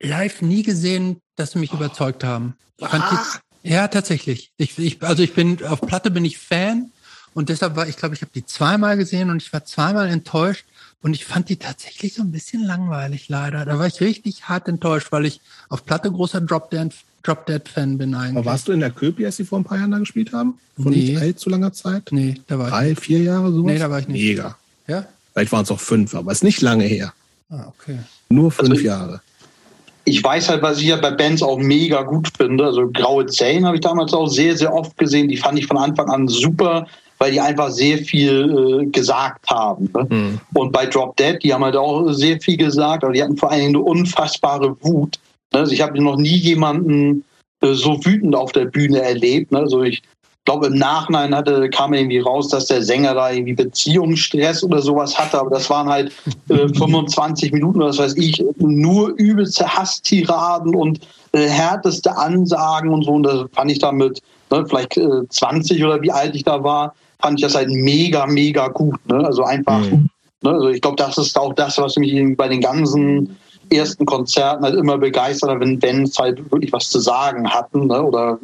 live 0.02 0.42
nie 0.42 0.62
gesehen, 0.62 1.18
dass 1.36 1.52
sie 1.52 1.58
mich 1.58 1.72
überzeugt 1.72 2.24
haben. 2.24 2.54
Ich 2.76 2.86
fand 2.86 3.04
die, 3.10 3.70
ja, 3.70 3.88
tatsächlich. 3.88 4.52
Ich, 4.56 4.78
ich, 4.78 5.02
also 5.02 5.22
ich 5.22 5.34
bin 5.34 5.64
auf 5.64 5.80
Platte 5.80 6.10
bin 6.10 6.24
ich 6.24 6.38
Fan 6.38 6.90
und 7.34 7.48
deshalb 7.48 7.76
war 7.76 7.88
ich 7.88 7.96
glaube, 7.96 8.14
ich 8.14 8.22
habe 8.22 8.32
die 8.34 8.44
zweimal 8.44 8.96
gesehen 8.96 9.30
und 9.30 9.42
ich 9.42 9.52
war 9.52 9.64
zweimal 9.64 10.08
enttäuscht 10.08 10.64
und 11.00 11.14
ich 11.14 11.24
fand 11.24 11.48
die 11.48 11.56
tatsächlich 11.56 12.14
so 12.14 12.22
ein 12.22 12.32
bisschen 12.32 12.64
langweilig 12.64 13.28
leider. 13.28 13.64
Da 13.64 13.78
war 13.78 13.86
ich 13.86 14.00
richtig 14.00 14.48
hart 14.48 14.68
enttäuscht, 14.68 15.08
weil 15.10 15.26
ich 15.26 15.40
auf 15.68 15.84
Platte 15.84 16.10
großer 16.10 16.40
Drop 16.40 16.70
Dead, 16.70 16.92
Drop 17.22 17.46
Dead 17.46 17.66
Fan 17.68 17.98
bin 17.98 18.14
eigentlich. 18.14 18.36
Aber 18.36 18.46
warst 18.46 18.68
du 18.68 18.72
in 18.72 18.80
der 18.80 18.90
Köpi, 18.90 19.24
als 19.24 19.36
sie 19.36 19.44
vor 19.44 19.58
ein 19.58 19.64
paar 19.64 19.78
Jahren 19.78 19.92
da 19.92 19.98
gespielt 19.98 20.32
haben? 20.32 20.58
Vor 20.76 20.90
nee. 20.90 21.12
nicht 21.12 21.18
allzu 21.18 21.50
langer 21.50 21.72
Zeit? 21.72 22.08
Nee, 22.10 22.40
da 22.48 22.58
war 22.58 22.70
Drei, 22.70 22.90
ich 22.90 22.96
nicht. 22.96 23.04
vier 23.04 23.22
Jahre 23.22 23.52
sowas? 23.52 23.72
Nee, 23.72 23.78
da 23.78 23.90
war 23.90 24.00
ich 24.00 24.08
nicht. 24.08 24.22
Mega. 24.22 24.56
Ja? 24.86 25.06
Vielleicht 25.32 25.52
waren 25.52 25.62
es 25.62 25.70
auch 25.70 25.80
fünf, 25.80 26.14
aber 26.14 26.32
es 26.32 26.38
ist 26.38 26.44
nicht 26.44 26.60
lange 26.60 26.84
her. 26.84 27.14
Ah, 27.48 27.66
okay. 27.68 27.98
Nur 28.28 28.50
fünf 28.50 28.70
also, 28.70 28.82
Jahre 28.82 29.22
ich 30.04 30.22
weiß 30.22 30.48
halt, 30.48 30.62
was 30.62 30.78
ich 30.80 30.88
ja 30.88 30.96
bei 30.96 31.10
Bands 31.10 31.42
auch 31.42 31.58
mega 31.58 32.02
gut 32.02 32.28
finde. 32.36 32.64
Also 32.64 32.88
Graue 32.92 33.26
Zellen 33.26 33.66
habe 33.66 33.76
ich 33.76 33.82
damals 33.82 34.12
auch 34.12 34.26
sehr, 34.26 34.56
sehr 34.56 34.72
oft 34.72 34.96
gesehen. 34.96 35.28
Die 35.28 35.36
fand 35.36 35.58
ich 35.58 35.66
von 35.66 35.78
Anfang 35.78 36.08
an 36.10 36.28
super, 36.28 36.86
weil 37.18 37.32
die 37.32 37.40
einfach 37.40 37.70
sehr 37.70 37.98
viel 37.98 38.82
äh, 38.82 38.86
gesagt 38.86 39.48
haben. 39.48 39.90
Ne? 39.94 40.06
Mhm. 40.08 40.40
Und 40.54 40.72
bei 40.72 40.86
Drop 40.86 41.16
Dead, 41.16 41.38
die 41.42 41.54
haben 41.54 41.64
halt 41.64 41.76
auch 41.76 42.10
sehr 42.12 42.40
viel 42.40 42.56
gesagt, 42.56 43.04
aber 43.04 43.12
die 43.12 43.22
hatten 43.22 43.36
vor 43.36 43.52
allem 43.52 43.68
eine 43.68 43.78
unfassbare 43.78 44.76
Wut. 44.80 45.18
Ne? 45.52 45.60
Also 45.60 45.72
ich 45.72 45.80
habe 45.80 46.02
noch 46.02 46.16
nie 46.16 46.36
jemanden 46.36 47.24
äh, 47.60 47.74
so 47.74 48.04
wütend 48.04 48.34
auf 48.34 48.50
der 48.52 48.64
Bühne 48.64 49.00
erlebt. 49.02 49.52
Ne? 49.52 49.60
Also 49.60 49.82
ich 49.82 50.02
glaube, 50.44 50.66
im 50.66 50.74
Nachhinein 50.74 51.34
hatte, 51.34 51.70
kam 51.70 51.94
irgendwie 51.94 52.18
raus, 52.18 52.48
dass 52.48 52.66
der 52.66 52.82
Sänger 52.82 53.14
da 53.14 53.30
irgendwie 53.30 53.54
Beziehungsstress 53.54 54.64
oder 54.64 54.80
sowas 54.82 55.16
hatte, 55.18 55.38
aber 55.38 55.50
das 55.50 55.70
waren 55.70 55.88
halt 55.88 56.12
äh, 56.48 56.68
25 56.74 57.52
Minuten 57.52 57.78
oder 57.78 57.90
was 57.90 57.98
weiß 57.98 58.16
ich, 58.16 58.44
nur 58.58 59.10
übelste 59.16 59.66
Hasstiraden 59.66 60.74
und 60.74 61.00
äh, 61.32 61.46
härteste 61.46 62.16
Ansagen 62.16 62.90
und 62.90 63.04
so. 63.04 63.12
Und 63.12 63.22
das 63.22 63.46
fand 63.52 63.70
ich 63.70 63.78
damit, 63.78 64.20
ne, 64.50 64.64
vielleicht 64.66 64.96
äh, 64.96 65.28
20 65.28 65.84
oder 65.84 66.02
wie 66.02 66.10
alt 66.10 66.34
ich 66.34 66.44
da 66.44 66.62
war, 66.62 66.94
fand 67.20 67.38
ich 67.38 67.44
das 67.44 67.54
halt 67.54 67.70
mega, 67.70 68.26
mega 68.26 68.68
gut. 68.68 68.98
Ne? 69.08 69.24
Also 69.24 69.44
einfach, 69.44 69.80
mhm. 69.80 70.08
ne? 70.42 70.50
also 70.50 70.68
ich 70.68 70.80
glaube, 70.80 70.96
das 70.96 71.18
ist 71.18 71.38
auch 71.38 71.54
das, 71.54 71.78
was 71.78 71.96
mich 71.96 72.36
bei 72.36 72.48
den 72.48 72.60
ganzen 72.60 73.36
ersten 73.70 74.04
Konzerten 74.04 74.64
halt 74.64 74.74
immer 74.74 74.98
begeistert 74.98 75.50
hat, 75.50 75.60
wenn 75.60 75.78
Bands 75.78 76.18
halt 76.18 76.50
wirklich 76.50 76.72
was 76.72 76.90
zu 76.90 76.98
sagen 76.98 77.48
hatten 77.48 77.86
ne? 77.86 78.02
oder 78.02 78.38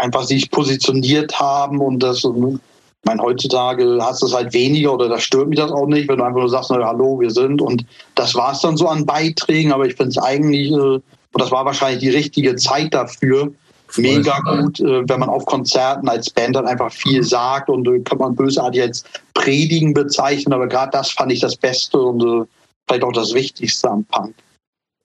einfach 0.00 0.24
sich 0.24 0.50
positioniert 0.50 1.38
haben 1.38 1.80
und 1.80 2.00
das, 2.00 2.24
ich 2.24 3.04
meine, 3.04 3.22
heutzutage 3.22 3.98
hast 4.00 4.22
du 4.22 4.26
es 4.26 4.34
halt 4.34 4.52
weniger 4.52 4.94
oder 4.94 5.08
das 5.08 5.22
stört 5.22 5.48
mich 5.48 5.58
das 5.58 5.70
auch 5.70 5.86
nicht, 5.86 6.08
wenn 6.08 6.18
du 6.18 6.24
einfach 6.24 6.40
nur 6.40 6.48
sagst, 6.48 6.70
na, 6.70 6.84
hallo, 6.84 7.20
wir 7.20 7.30
sind 7.30 7.62
und 7.62 7.84
das 8.14 8.34
war 8.34 8.52
es 8.52 8.60
dann 8.60 8.76
so 8.76 8.88
an 8.88 9.06
Beiträgen, 9.06 9.72
aber 9.72 9.86
ich 9.86 9.94
finde 9.94 10.10
es 10.10 10.18
eigentlich, 10.18 10.70
äh, 10.70 11.00
und 11.32 11.40
das 11.40 11.50
war 11.50 11.64
wahrscheinlich 11.64 12.00
die 12.00 12.10
richtige 12.10 12.56
Zeit 12.56 12.92
dafür, 12.92 13.52
mega 13.96 14.38
gut, 14.40 14.80
äh, 14.80 15.08
wenn 15.08 15.20
man 15.20 15.28
auf 15.28 15.46
Konzerten 15.46 16.08
als 16.08 16.30
Band 16.30 16.56
dann 16.56 16.66
einfach 16.66 16.92
viel 16.92 17.22
sagt 17.22 17.68
und 17.68 17.86
äh, 17.88 18.00
kann 18.00 18.18
man 18.18 18.34
bösartig 18.34 18.82
als 18.82 19.04
Predigen 19.34 19.94
bezeichnen, 19.94 20.52
aber 20.52 20.66
gerade 20.66 20.92
das 20.92 21.10
fand 21.10 21.32
ich 21.32 21.40
das 21.40 21.56
Beste 21.56 21.98
und 21.98 22.46
vielleicht 22.86 23.04
auch 23.04 23.12
das 23.12 23.34
Wichtigste 23.34 23.90
am 23.90 24.04
Punk. 24.04 24.34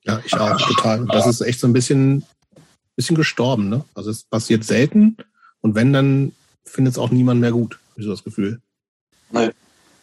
Ja, 0.03 0.19
ich 0.23 0.37
auch, 0.37 0.55
total. 0.61 1.05
Das 1.11 1.25
ist 1.25 1.41
echt 1.41 1.59
so 1.59 1.67
ein 1.67 1.73
bisschen 1.73 2.23
bisschen 2.95 3.15
gestorben. 3.15 3.69
Ne? 3.69 3.83
Also 3.93 4.09
es 4.09 4.23
passiert 4.23 4.63
selten 4.63 5.17
und 5.61 5.75
wenn, 5.75 5.93
dann 5.93 6.31
findet 6.63 6.93
es 6.93 6.97
auch 6.97 7.11
niemand 7.11 7.41
mehr 7.41 7.51
gut, 7.51 7.79
habe 7.91 8.01
ich 8.01 8.05
so 8.05 8.11
das 8.11 8.23
Gefühl. 8.23 8.61
Nee. 9.31 9.49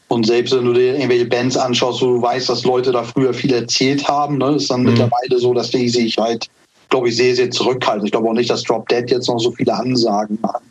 Und 0.08 0.26
selbst 0.26 0.52
wenn 0.52 0.66
du 0.66 0.74
dir 0.74 0.94
irgendwelche 0.94 1.26
Bands 1.26 1.56
anschaust, 1.56 2.02
wo 2.02 2.16
du 2.16 2.22
weißt, 2.22 2.48
dass 2.50 2.64
Leute 2.64 2.92
da 2.92 3.02
früher 3.02 3.32
viel 3.32 3.52
erzählt 3.52 4.06
haben, 4.06 4.36
ne, 4.36 4.56
ist 4.56 4.70
dann 4.70 4.82
mhm. 4.82 4.90
mittlerweile 4.90 5.38
so, 5.38 5.54
dass 5.54 5.70
die 5.70 5.88
sich 5.88 6.18
halt, 6.18 6.50
glaube 6.90 7.08
ich, 7.08 7.16
sehr, 7.16 7.34
sehr 7.34 7.50
zurückhalten. 7.50 8.04
Ich 8.04 8.12
glaube 8.12 8.28
auch 8.28 8.34
nicht, 8.34 8.50
dass 8.50 8.62
Drop 8.62 8.86
Dead 8.88 9.10
jetzt 9.10 9.28
noch 9.28 9.38
so 9.38 9.52
viele 9.52 9.74
Ansagen 9.74 10.38
machen. 10.42 10.70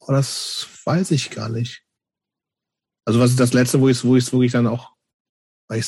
Oh, 0.00 0.12
das 0.12 0.66
weiß 0.84 1.12
ich 1.12 1.30
gar 1.30 1.48
nicht. 1.48 1.82
Also 3.04 3.20
was 3.20 3.30
ist 3.30 3.40
das 3.40 3.52
letzte, 3.52 3.80
wo 3.80 3.88
ich 3.88 3.98
es 3.98 4.04
wo 4.04 4.14
wirklich 4.14 4.52
dann 4.52 4.66
auch 4.66 4.90
weil 5.68 5.80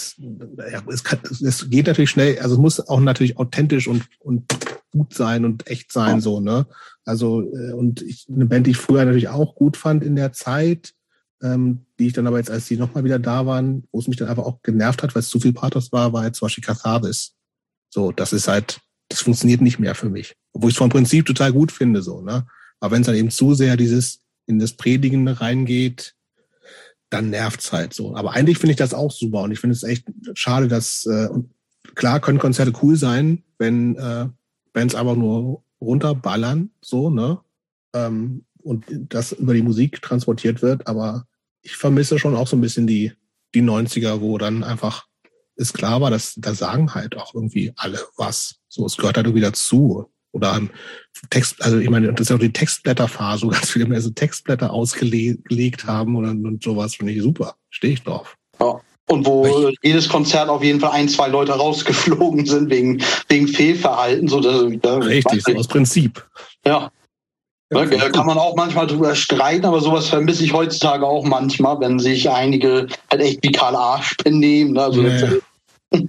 ja, 0.70 0.82
es, 0.92 1.02
kann, 1.02 1.18
es 1.24 1.70
geht 1.70 1.86
natürlich 1.86 2.10
schnell, 2.10 2.38
also 2.38 2.54
es 2.54 2.60
muss 2.60 2.88
auch 2.88 3.00
natürlich 3.00 3.38
authentisch 3.38 3.88
und, 3.88 4.04
und 4.20 4.44
gut 4.90 5.14
sein 5.14 5.44
und 5.44 5.66
echt 5.68 5.92
sein, 5.92 6.20
so, 6.20 6.40
ne? 6.40 6.66
Also, 7.04 7.42
äh, 7.42 7.72
und 7.72 8.02
ich, 8.02 8.26
eine 8.28 8.46
Band, 8.46 8.66
die 8.66 8.72
ich 8.72 8.76
früher 8.76 9.04
natürlich 9.04 9.28
auch 9.28 9.54
gut 9.54 9.76
fand 9.76 10.04
in 10.04 10.16
der 10.16 10.32
Zeit, 10.32 10.94
ähm, 11.42 11.86
die 11.98 12.08
ich 12.08 12.12
dann 12.12 12.26
aber 12.26 12.38
jetzt, 12.38 12.50
als 12.50 12.66
die 12.66 12.76
nochmal 12.76 13.04
wieder 13.04 13.18
da 13.18 13.46
waren, 13.46 13.84
wo 13.92 13.98
es 13.98 14.08
mich 14.08 14.16
dann 14.16 14.28
einfach 14.28 14.44
auch 14.44 14.62
genervt 14.62 15.02
hat, 15.02 15.14
weil 15.14 15.20
es 15.20 15.28
zu 15.28 15.40
viel 15.40 15.52
Pathos 15.52 15.92
war, 15.92 16.12
war 16.12 16.24
jetzt 16.24 16.38
zum 16.38 16.46
Beispiel 16.46 16.64
Catharis. 16.64 17.34
So, 17.88 18.12
das 18.12 18.32
ist 18.32 18.48
halt, 18.48 18.80
das 19.08 19.20
funktioniert 19.20 19.60
nicht 19.60 19.78
mehr 19.78 19.94
für 19.94 20.10
mich. 20.10 20.36
Obwohl 20.52 20.70
ich 20.70 20.74
es 20.74 20.78
vom 20.78 20.90
Prinzip 20.90 21.26
total 21.26 21.52
gut 21.52 21.72
finde, 21.72 22.02
so, 22.02 22.20
ne? 22.20 22.46
Aber 22.80 22.94
wenn 22.94 23.02
es 23.02 23.06
dann 23.06 23.16
eben 23.16 23.30
zu 23.30 23.54
sehr 23.54 23.76
dieses 23.76 24.20
in 24.46 24.58
das 24.58 24.72
Predigen 24.72 25.28
reingeht, 25.28 26.14
dann 27.10 27.30
nervt's 27.30 27.72
halt 27.72 27.92
so. 27.92 28.14
Aber 28.14 28.32
eigentlich 28.32 28.58
finde 28.58 28.72
ich 28.72 28.78
das 28.78 28.94
auch 28.94 29.10
super 29.10 29.42
und 29.42 29.52
ich 29.52 29.60
finde 29.60 29.74
es 29.74 29.82
echt 29.82 30.06
schade, 30.34 30.68
dass 30.68 31.06
äh, 31.06 31.28
klar 31.94 32.20
können 32.20 32.38
Konzerte 32.38 32.72
cool 32.82 32.96
sein, 32.96 33.42
wenn 33.58 33.96
äh, 33.96 34.28
Bands 34.72 34.94
einfach 34.94 35.16
nur 35.16 35.62
runterballern, 35.80 36.70
so, 36.80 37.10
ne? 37.10 37.40
Ähm, 37.94 38.44
und 38.62 38.84
das 38.90 39.32
über 39.32 39.54
die 39.54 39.62
Musik 39.62 40.02
transportiert 40.02 40.62
wird, 40.62 40.86
aber 40.86 41.26
ich 41.62 41.76
vermisse 41.76 42.18
schon 42.18 42.36
auch 42.36 42.46
so 42.46 42.56
ein 42.56 42.60
bisschen 42.60 42.86
die, 42.86 43.12
die 43.54 43.62
90er, 43.62 44.20
wo 44.20 44.38
dann 44.38 44.62
einfach 44.62 45.06
es 45.56 45.72
klar 45.72 46.00
war, 46.00 46.10
dass 46.10 46.34
da 46.36 46.54
sagen 46.54 46.94
halt 46.94 47.16
auch 47.16 47.34
irgendwie 47.34 47.72
alle 47.76 48.00
was. 48.16 48.56
So, 48.68 48.86
es 48.86 48.96
gehört 48.96 49.16
halt 49.16 49.26
irgendwie 49.26 49.42
dazu. 49.42 50.10
Oder 50.32 50.60
Text, 51.28 51.60
also 51.62 51.78
ich 51.78 51.90
meine, 51.90 52.12
das 52.12 52.22
ist 52.22 52.30
ja 52.30 52.36
auch 52.36 52.40
die 52.40 52.52
Textblätterphase, 52.52 53.46
wo 53.46 53.50
ganz 53.50 53.70
viele 53.70 53.86
mehr 53.86 54.00
so 54.00 54.10
Textblätter 54.10 54.72
ausgelegt 54.72 55.86
haben 55.86 56.16
oder 56.16 56.30
und 56.30 56.62
sowas, 56.62 56.94
finde 56.94 57.12
ich 57.12 57.22
super. 57.22 57.56
Stehe 57.68 57.94
ich 57.94 58.02
drauf. 58.02 58.36
Ja. 58.60 58.80
Und 59.10 59.26
wo 59.26 59.68
ich, 59.68 59.76
jedes 59.82 60.08
Konzert 60.08 60.48
auf 60.48 60.62
jeden 60.62 60.78
Fall 60.78 60.92
ein, 60.92 61.08
zwei 61.08 61.26
Leute 61.26 61.52
rausgeflogen 61.52 62.46
sind 62.46 62.70
wegen, 62.70 63.02
wegen 63.28 63.48
Fehlverhalten. 63.48 64.28
So, 64.28 64.40
dass, 64.40 64.62
da, 64.80 64.98
Richtig, 64.98 65.42
so 65.42 65.54
aus 65.54 65.66
Prinzip. 65.66 66.24
Ja. 66.64 66.92
Ja, 67.72 67.84
da 67.84 68.08
kann 68.08 68.26
man 68.26 68.38
auch 68.38 68.56
manchmal 68.56 68.88
drüber 68.88 69.14
streiten, 69.14 69.64
aber 69.64 69.80
sowas 69.80 70.08
vermisse 70.08 70.44
ich 70.44 70.52
heutzutage 70.52 71.06
auch 71.06 71.24
manchmal, 71.24 71.78
wenn 71.80 72.00
sich 72.00 72.28
einige 72.28 72.88
halt 73.10 73.22
echt 73.22 73.44
wie 73.44 73.52
Karl 73.52 73.76
Arsch 73.76 74.16
benehmen. 74.16 74.72
Ne? 74.72 74.82
Also 74.82 75.02
ja. 75.02 75.28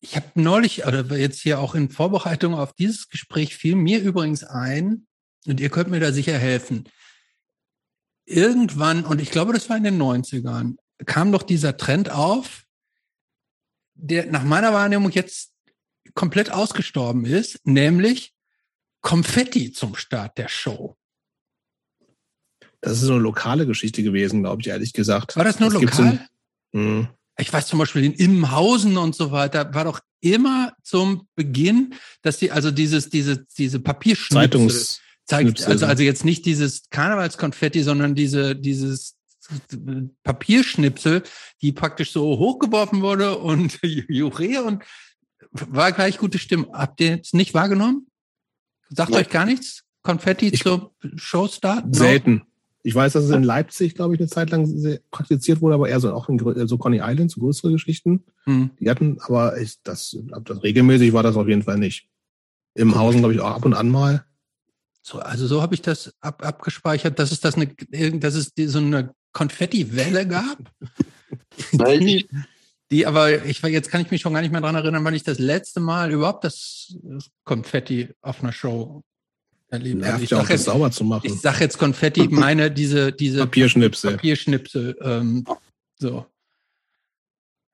Ich 0.00 0.16
habe 0.16 0.26
neulich, 0.34 0.86
oder 0.86 1.04
jetzt 1.16 1.40
hier 1.40 1.60
auch 1.60 1.74
in 1.74 1.88
Vorbereitung 1.88 2.54
auf 2.54 2.72
dieses 2.72 3.08
Gespräch, 3.08 3.56
fiel 3.56 3.74
mir 3.74 4.00
übrigens 4.00 4.42
ein, 4.44 5.06
und 5.46 5.60
ihr 5.60 5.70
könnt 5.70 5.90
mir 5.90 6.00
da 6.00 6.12
sicher 6.12 6.36
helfen. 6.38 6.84
Irgendwann, 8.28 9.04
und 9.04 9.20
ich 9.20 9.30
glaube, 9.30 9.54
das 9.54 9.70
war 9.70 9.76
in 9.76 9.84
den 9.84 10.00
90ern, 10.00 10.76
kam 11.06 11.32
doch 11.32 11.42
dieser 11.42 11.76
Trend 11.76 12.10
auf, 12.10 12.64
der 13.94 14.26
nach 14.26 14.44
meiner 14.44 14.72
Wahrnehmung 14.72 15.10
jetzt 15.12 15.52
komplett 16.14 16.50
ausgestorben 16.50 17.24
ist, 17.24 17.60
nämlich 17.64 18.34
Konfetti 19.00 19.72
zum 19.72 19.94
Start 19.96 20.36
der 20.36 20.48
Show. 20.48 20.96
Das 22.80 22.92
ist 22.92 23.00
so 23.00 23.14
eine 23.14 23.22
lokale 23.22 23.66
Geschichte 23.66 24.02
gewesen, 24.02 24.42
glaube 24.42 24.60
ich, 24.60 24.68
ehrlich 24.68 24.92
gesagt. 24.92 25.36
War 25.36 25.44
das 25.44 25.58
nur 25.58 25.70
das 25.70 25.80
lokal? 25.80 26.28
In, 26.72 27.08
ich 27.38 27.52
weiß 27.52 27.66
zum 27.66 27.78
Beispiel 27.78 28.04
in 28.04 28.12
Immenhausen 28.12 28.98
und 28.98 29.14
so 29.14 29.32
weiter, 29.32 29.72
war 29.74 29.84
doch 29.84 30.00
immer 30.20 30.74
zum 30.82 31.26
Beginn, 31.34 31.94
dass 32.22 32.38
die, 32.38 32.52
also 32.52 32.70
dieses, 32.70 33.08
diese, 33.08 33.46
diese 33.56 33.80
Papierschnipsel 33.80 34.98
zeigt, 35.28 35.66
also, 35.66 35.86
also 35.86 36.02
jetzt 36.02 36.24
nicht 36.24 36.46
dieses 36.46 36.88
Karnevalskonfetti, 36.90 37.82
sondern 37.82 38.14
diese, 38.14 38.56
dieses 38.56 39.16
Papierschnipsel, 40.24 41.22
die 41.62 41.72
praktisch 41.72 42.12
so 42.12 42.38
hochgeworfen 42.38 43.02
wurde 43.02 43.38
und 43.38 43.78
Juche 43.82 44.62
und 44.62 44.82
war 45.52 45.92
gleich 45.92 46.18
gute 46.18 46.38
Stimme. 46.38 46.68
Habt 46.72 47.00
ihr 47.00 47.08
jetzt 47.16 47.34
nicht 47.34 47.54
wahrgenommen? 47.54 48.06
Sagt 48.90 49.10
Nein. 49.10 49.20
euch 49.20 49.30
gar 49.30 49.44
nichts? 49.44 49.84
Konfetti 50.02 50.48
ich, 50.48 50.62
zur 50.62 50.92
Showstart? 51.16 51.94
Selten. 51.94 52.42
Ich 52.82 52.94
weiß, 52.94 53.12
dass 53.12 53.24
es 53.24 53.30
in 53.30 53.42
Leipzig, 53.42 53.94
glaube 53.94 54.14
ich, 54.14 54.20
eine 54.20 54.28
Zeit 54.28 54.50
lang 54.50 54.98
praktiziert 55.10 55.60
wurde, 55.60 55.74
aber 55.74 55.88
eher 55.88 56.00
so 56.00 56.12
auch 56.12 56.28
in 56.28 56.68
so 56.68 56.78
Coney 56.78 57.00
Island, 57.02 57.30
so 57.30 57.40
größere 57.40 57.72
Geschichten. 57.72 58.24
Hm. 58.44 58.70
Die 58.80 58.88
hatten, 58.88 59.18
aber 59.20 59.58
ich, 59.60 59.82
das, 59.82 60.16
das 60.44 60.62
regelmäßig 60.62 61.12
war 61.12 61.22
das 61.22 61.36
auf 61.36 61.48
jeden 61.48 61.62
Fall 61.62 61.76
nicht. 61.76 62.08
Im 62.74 62.94
Hausen, 62.94 63.20
glaube 63.20 63.34
ich, 63.34 63.40
auch 63.40 63.50
ab 63.50 63.64
und 63.64 63.74
an 63.74 63.90
mal. 63.90 64.24
So, 65.08 65.20
also 65.20 65.46
so 65.46 65.62
habe 65.62 65.74
ich 65.74 65.80
das 65.80 66.12
ab, 66.20 66.44
abgespeichert, 66.44 67.18
dass 67.18 67.32
es 67.32 67.40
das 67.40 67.54
eine, 67.54 67.68
dass 68.18 68.34
es 68.34 68.52
die, 68.52 68.66
so 68.66 68.78
eine 68.78 69.14
Konfetti-Welle 69.32 70.28
gab. 70.28 70.58
die, 71.72 72.28
die, 72.90 73.06
aber 73.06 73.42
ich 73.46 73.62
jetzt 73.62 73.90
kann 73.90 74.02
ich 74.02 74.10
mich 74.10 74.20
schon 74.20 74.34
gar 74.34 74.42
nicht 74.42 74.50
mehr 74.50 74.60
daran 74.60 74.76
erinnern, 74.76 75.04
wann 75.04 75.14
ich 75.14 75.22
das 75.22 75.38
letzte 75.38 75.80
Mal 75.80 76.10
überhaupt 76.10 76.44
das, 76.44 76.94
das 77.02 77.30
Konfetti 77.44 78.10
auf 78.20 78.42
einer 78.42 78.52
Show 78.52 79.02
erlebt 79.68 80.04
habe. 80.04 80.22
Ich 80.22 80.28
sage 80.28 80.52
jetzt, 80.52 80.64
sauber 80.64 80.90
zu 80.90 81.04
machen. 81.04 81.26
Ich 81.26 81.40
sage 81.40 81.60
jetzt 81.60 81.78
Konfetti, 81.78 82.28
meine 82.28 82.70
diese 82.70 83.10
diese 83.10 83.40
Papierschnipsel. 83.40 84.12
Papierschnipsel. 84.12 84.98
Ähm, 85.00 85.46
so. 85.98 86.26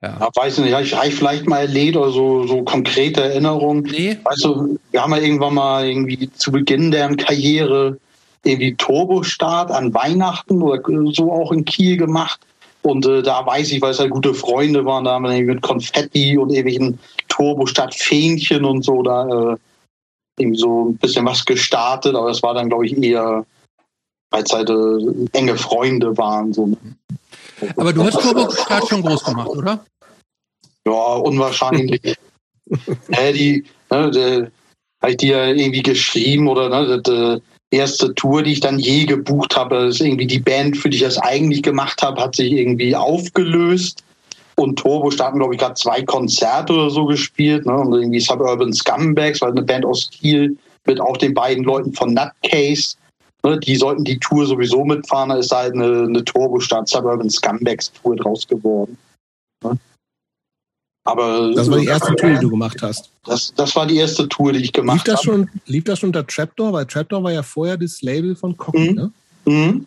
Ja. 0.04 0.18
ja. 0.20 0.28
weiß 0.34 0.58
nicht, 0.58 0.74
habe 0.74 0.84
ich, 0.84 0.92
ich 0.92 1.14
vielleicht 1.14 1.48
mal 1.48 1.60
erlebt 1.60 1.96
oder 1.96 2.10
so, 2.10 2.46
so 2.46 2.62
konkrete 2.62 3.22
Erinnerungen. 3.22 3.84
Nee. 3.84 4.18
Weißt 4.22 4.44
du, 4.44 4.78
wir 4.90 5.02
haben 5.02 5.12
ja 5.12 5.18
irgendwann 5.18 5.54
mal 5.54 5.86
irgendwie 5.86 6.30
zu 6.32 6.52
Beginn 6.52 6.90
deren 6.90 7.16
Karriere 7.16 7.98
irgendwie 8.44 8.74
Turbostart 8.74 9.70
an 9.70 9.94
Weihnachten 9.94 10.60
oder 10.60 10.82
so 11.12 11.32
auch 11.32 11.50
in 11.52 11.64
Kiel 11.64 11.96
gemacht. 11.96 12.40
Und 12.82 13.06
äh, 13.06 13.22
da 13.22 13.46
weiß 13.46 13.72
ich, 13.72 13.80
weil 13.80 13.92
es 13.92 13.98
halt 13.98 14.10
gute 14.10 14.34
Freunde 14.34 14.84
waren, 14.84 15.04
da 15.04 15.12
haben 15.12 15.24
wir 15.24 15.42
mit 15.42 15.62
Konfetti 15.62 16.36
und 16.36 16.52
ewigen 16.52 16.98
Turbostart 17.28 17.94
Fähnchen 17.94 18.66
und 18.66 18.84
so 18.84 19.02
da 19.02 19.26
äh, 19.26 19.56
irgendwie 20.38 20.58
so 20.58 20.90
ein 20.90 20.96
bisschen 20.98 21.24
was 21.24 21.46
gestartet, 21.46 22.14
aber 22.14 22.28
das 22.28 22.42
war 22.42 22.52
dann, 22.52 22.68
glaube 22.68 22.84
ich, 22.84 23.02
eher, 23.02 23.46
als 24.30 24.52
halt 24.52 24.68
äh, 24.68 25.26
enge 25.32 25.56
Freunde 25.56 26.18
waren. 26.18 26.52
So. 26.52 26.66
Ne? 26.66 26.76
Aber 27.76 27.92
du 27.92 28.04
hast 28.04 28.20
Turbo-Start 28.20 28.88
schon 28.88 29.02
groß 29.02 29.24
gemacht, 29.24 29.48
oder? 29.48 29.84
Ja, 30.86 31.14
unwahrscheinlich. 31.14 32.00
ja, 33.08 33.32
die, 33.32 33.64
ne, 33.90 34.10
der, 34.10 34.50
habe 35.00 35.10
ich 35.10 35.16
dir 35.18 35.44
irgendwie 35.46 35.82
geschrieben 35.82 36.48
oder 36.48 36.68
ne, 36.68 37.02
die 37.72 37.76
erste 37.76 38.14
Tour, 38.14 38.42
die 38.42 38.52
ich 38.52 38.60
dann 38.60 38.78
je 38.78 39.04
gebucht 39.04 39.56
habe, 39.56 39.86
ist 39.86 40.00
irgendwie 40.00 40.26
die 40.26 40.38
Band, 40.38 40.76
für 40.76 40.88
die 40.88 40.96
ich 40.96 41.02
das 41.02 41.18
eigentlich 41.18 41.62
gemacht 41.62 42.02
habe, 42.02 42.20
hat 42.20 42.36
sich 42.36 42.52
irgendwie 42.52 42.94
aufgelöst 42.94 44.04
und 44.56 44.78
Turbo 44.78 45.10
starten, 45.10 45.38
glaube 45.38 45.54
ich, 45.54 45.60
gerade 45.60 45.74
zwei 45.74 46.02
Konzerte 46.02 46.72
oder 46.72 46.90
so 46.90 47.06
gespielt. 47.06 47.66
Ne? 47.66 47.76
Und 47.76 47.92
irgendwie 47.92 48.20
Suburban 48.20 48.72
Scumbags, 48.72 49.40
weil 49.40 49.50
eine 49.50 49.62
Band 49.62 49.84
aus 49.84 50.10
Kiel 50.10 50.56
mit 50.86 51.00
auch 51.00 51.16
den 51.16 51.34
beiden 51.34 51.64
Leuten 51.64 51.92
von 51.92 52.14
Nutcase. 52.14 52.96
Ne? 53.42 53.58
Die 53.58 53.76
sollten 53.76 54.04
die 54.04 54.18
Tour 54.18 54.46
sowieso 54.46 54.84
mitfahren. 54.84 55.30
Da 55.30 55.36
ist 55.36 55.50
halt 55.50 55.74
eine, 55.74 56.04
eine 56.04 56.24
Turbo-Stadt 56.24 56.88
Suburban 56.88 57.30
Scumbags 57.30 57.92
Tour 57.92 58.16
draus 58.16 58.46
geworden. 58.46 58.96
Ne? 59.64 59.76
Aber 61.04 61.52
das 61.54 61.70
war 61.70 61.78
die 61.78 61.86
erste 61.86 62.14
Tour, 62.16 62.30
die 62.30 62.40
du 62.40 62.50
gemacht 62.50 62.80
hast. 62.82 63.10
Das, 63.26 63.52
das 63.54 63.76
war 63.76 63.86
die 63.86 63.98
erste 63.98 64.26
Tour, 64.28 64.52
die 64.52 64.60
ich 64.60 64.72
gemacht 64.72 64.96
lief 64.96 65.04
das 65.04 65.26
habe. 65.26 65.36
Schon, 65.36 65.50
lief 65.66 65.84
das 65.84 65.98
schon 65.98 66.08
unter 66.08 66.26
Trapdoor? 66.26 66.72
Weil 66.72 66.86
Trapdoor 66.86 67.22
war 67.22 67.32
ja 67.32 67.42
vorher 67.42 67.76
das 67.76 68.00
Label 68.00 68.34
von 68.34 68.56
Cocky, 68.56 68.90
mhm. 68.90 68.94
ne? 68.96 69.12
Mhm. 69.44 69.86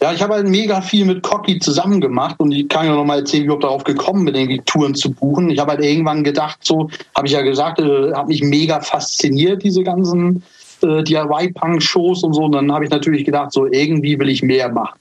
Ja, 0.00 0.12
ich 0.12 0.20
habe 0.20 0.34
halt 0.34 0.48
mega 0.48 0.82
viel 0.82 1.06
mit 1.06 1.22
Cocky 1.22 1.58
zusammen 1.58 2.00
gemacht 2.00 2.36
und 2.38 2.52
ich 2.52 2.68
kann 2.68 2.86
ja 2.86 2.94
noch 2.94 3.04
mal 3.04 3.20
erzählen, 3.20 3.42
wie 3.42 3.44
ich 3.44 3.46
überhaupt 3.46 3.64
darauf 3.64 3.84
gekommen 3.84 4.26
bin, 4.26 4.34
irgendwie 4.34 4.60
Touren 4.66 4.94
zu 4.94 5.10
buchen. 5.10 5.48
Ich 5.48 5.58
habe 5.58 5.72
halt 5.72 5.82
irgendwann 5.82 6.24
gedacht, 6.24 6.58
so 6.62 6.90
habe 7.14 7.26
ich 7.26 7.32
ja 7.32 7.40
gesagt, 7.40 7.78
äh, 7.80 8.12
hat 8.12 8.28
mich 8.28 8.42
mega 8.42 8.80
fasziniert, 8.80 9.62
diese 9.62 9.82
ganzen 9.82 10.42
äh, 10.82 11.02
DIY-Punk-Shows 11.02 12.22
und 12.22 12.34
so. 12.34 12.44
Und 12.44 12.52
dann 12.52 12.70
habe 12.72 12.84
ich 12.84 12.90
natürlich 12.90 13.24
gedacht, 13.24 13.52
so 13.52 13.66
irgendwie 13.66 14.18
will 14.18 14.28
ich 14.28 14.42
mehr 14.42 14.68
machen. 14.68 14.98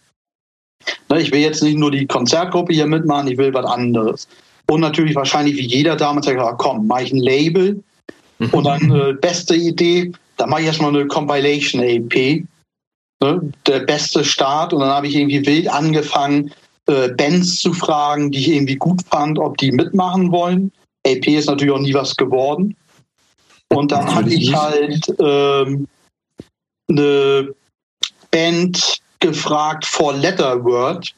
Ne, 1.09 1.22
ich 1.22 1.32
will 1.32 1.41
jetzt 1.41 1.64
nicht 1.64 1.78
nur 1.78 1.91
die 1.91 2.05
Konzertgruppe 2.05 2.74
hier 2.74 2.88
mitmachen, 2.88 3.28
ich 3.28 3.38
will 3.38 3.53
was 3.53 3.66
anderes. 3.66 4.28
Und 4.74 4.82
natürlich 4.82 5.13
wahrscheinlich 5.13 5.55
wie 5.55 5.67
jeder 5.67 5.95
damals 5.95 6.26
gesagt, 6.26 6.57
komm, 6.57 6.88
mache 6.88 7.03
ich 7.03 7.13
ein 7.13 7.21
Label. 7.21 7.84
Mhm. 8.39 8.49
Und 8.49 8.63
dann 8.63 8.91
äh, 8.91 9.13
beste 9.13 9.55
Idee, 9.55 10.11
da 10.38 10.47
mache 10.47 10.61
ich 10.61 10.67
erstmal 10.67 10.89
eine 10.89 11.05
Compilation-AP 11.05 12.43
ne, 13.21 13.53
der 13.67 13.80
beste 13.82 14.26
Start. 14.26 14.74
Und 14.74 14.80
dann 14.80 14.89
habe 14.89 15.05
ich 15.05 15.15
irgendwie 15.15 15.45
wild 15.45 15.67
angefangen, 15.67 16.51
äh, 16.88 17.09
Bands 17.09 17.57
zu 17.57 17.71
fragen, 17.71 18.32
die 18.32 18.39
ich 18.39 18.47
irgendwie 18.49 18.76
gut 18.76 19.01
fand, 19.11 19.38
ob 19.38 19.57
die 19.57 19.71
mitmachen 19.71 20.32
wollen. 20.32 20.71
AP 21.05 21.28
ist 21.28 21.45
natürlich 21.45 21.76
auch 21.76 21.80
nie 21.80 21.93
was 21.93 22.15
geworden. 22.15 22.76
Und 23.71 23.91
dann 23.91 24.15
hatte 24.15 24.34
ich 24.34 24.55
halt 24.55 25.05
ähm, 25.19 25.88
eine 26.89 27.53
Band 28.32 28.97
gefragt 29.19 29.86
for 29.86 30.15
Letterword. 30.15 31.13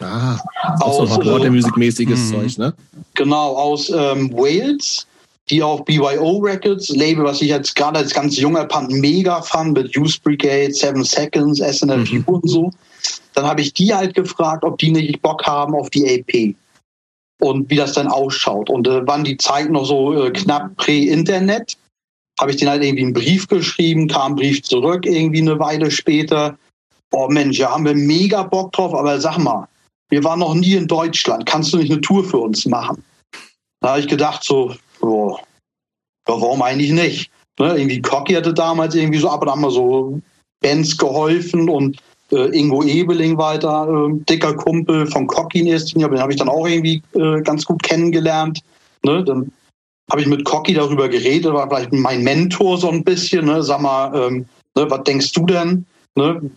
Ah, 0.00 0.38
aus, 0.80 1.14
so 1.14 1.38
äh, 1.38 1.50
musikmäßiges 1.50 2.30
äh, 2.30 2.34
Zeug, 2.34 2.58
ne? 2.58 2.74
Genau, 3.14 3.56
aus 3.56 3.90
ähm, 3.90 4.32
Wales 4.32 5.06
die 5.50 5.62
auf 5.62 5.84
BYO 5.84 6.38
Records, 6.38 6.88
Label, 6.90 7.24
was 7.24 7.40
ich 7.40 7.48
jetzt 7.48 7.74
gerade 7.74 7.98
als 7.98 8.12
ganz 8.12 8.36
junger 8.36 8.64
Punk 8.64 8.90
mega 8.90 9.40
fand, 9.42 9.74
mit 9.74 9.94
Youth 9.94 10.22
Brigade, 10.22 10.72
Seven 10.72 11.04
Seconds, 11.04 11.60
SNFU 11.60 12.16
mhm. 12.16 12.24
und 12.26 12.48
so. 12.48 12.70
Dann 13.34 13.46
habe 13.46 13.60
ich 13.60 13.72
die 13.72 13.94
halt 13.94 14.14
gefragt, 14.14 14.64
ob 14.64 14.78
die 14.78 14.90
nicht 14.90 15.22
Bock 15.22 15.46
haben 15.46 15.74
auf 15.74 15.90
die 15.90 16.04
AP 16.20 16.54
und 17.40 17.70
wie 17.70 17.76
das 17.76 17.92
dann 17.92 18.08
ausschaut. 18.08 18.68
Und 18.68 18.86
äh, 18.88 19.06
wann 19.06 19.24
die 19.24 19.36
Zeit 19.36 19.70
noch 19.70 19.84
so 19.84 20.24
äh, 20.24 20.30
knapp 20.30 20.76
prä-Internet, 20.76 21.76
habe 22.40 22.50
ich 22.50 22.56
den 22.58 22.68
halt 22.68 22.82
irgendwie 22.82 23.04
einen 23.04 23.12
Brief 23.12 23.48
geschrieben, 23.48 24.08
kam 24.08 24.32
ein 24.32 24.36
Brief 24.36 24.62
zurück 24.62 25.06
irgendwie 25.06 25.40
eine 25.40 25.58
Weile 25.58 25.90
später. 25.90 26.58
Oh 27.12 27.28
Mensch, 27.28 27.58
ja, 27.58 27.70
haben 27.70 27.84
wir 27.84 27.94
mega 27.94 28.42
Bock 28.42 28.72
drauf, 28.72 28.94
aber 28.94 29.20
sag 29.20 29.38
mal, 29.38 29.66
wir 30.10 30.24
waren 30.24 30.40
noch 30.40 30.54
nie 30.54 30.74
in 30.74 30.86
Deutschland, 30.86 31.46
kannst 31.46 31.72
du 31.72 31.78
nicht 31.78 31.90
eine 31.90 32.00
Tour 32.00 32.24
für 32.24 32.38
uns 32.38 32.66
machen? 32.66 33.02
Da 33.80 33.90
habe 33.90 34.00
ich 34.00 34.08
gedacht, 34.08 34.42
so, 34.42 34.70
ja, 35.02 35.08
ja 35.08 35.36
warum 36.26 36.62
eigentlich 36.62 36.90
nicht? 36.90 37.30
Ne, 37.58 37.76
irgendwie 37.76 38.00
Cocky 38.00 38.34
hatte 38.34 38.54
damals 38.54 38.94
irgendwie 38.94 39.18
so 39.18 39.28
ab 39.28 39.42
und 39.42 39.48
an 39.48 39.60
mal 39.60 39.70
so 39.70 40.20
Bands 40.60 40.96
geholfen 40.96 41.68
und 41.68 42.00
äh, 42.30 42.56
Ingo 42.56 42.82
Ebeling 42.82 43.36
weiter, 43.36 43.88
äh, 43.88 44.12
dicker 44.28 44.54
Kumpel 44.54 45.06
von 45.06 45.26
Cocky 45.26 45.60
in 45.60 45.66
erster 45.66 45.94
Linie, 45.94 46.10
den 46.10 46.20
habe 46.20 46.32
ich 46.32 46.38
dann 46.38 46.48
auch 46.48 46.66
irgendwie 46.66 47.02
äh, 47.14 47.40
ganz 47.42 47.64
gut 47.64 47.82
kennengelernt. 47.82 48.60
Ne? 49.04 49.24
Dann 49.24 49.50
habe 50.10 50.20
ich 50.20 50.26
mit 50.26 50.44
Cocky 50.44 50.74
darüber 50.74 51.08
geredet, 51.08 51.52
war 51.52 51.68
vielleicht 51.68 51.92
mein 51.92 52.22
Mentor 52.22 52.78
so 52.78 52.90
ein 52.90 53.04
bisschen. 53.04 53.46
Ne? 53.46 53.62
Sag 53.62 53.80
mal, 53.80 54.14
ähm, 54.14 54.46
ne, 54.76 54.90
was 54.90 55.02
denkst 55.04 55.32
du 55.32 55.46
denn? 55.46 55.86
Ne? 56.14 56.50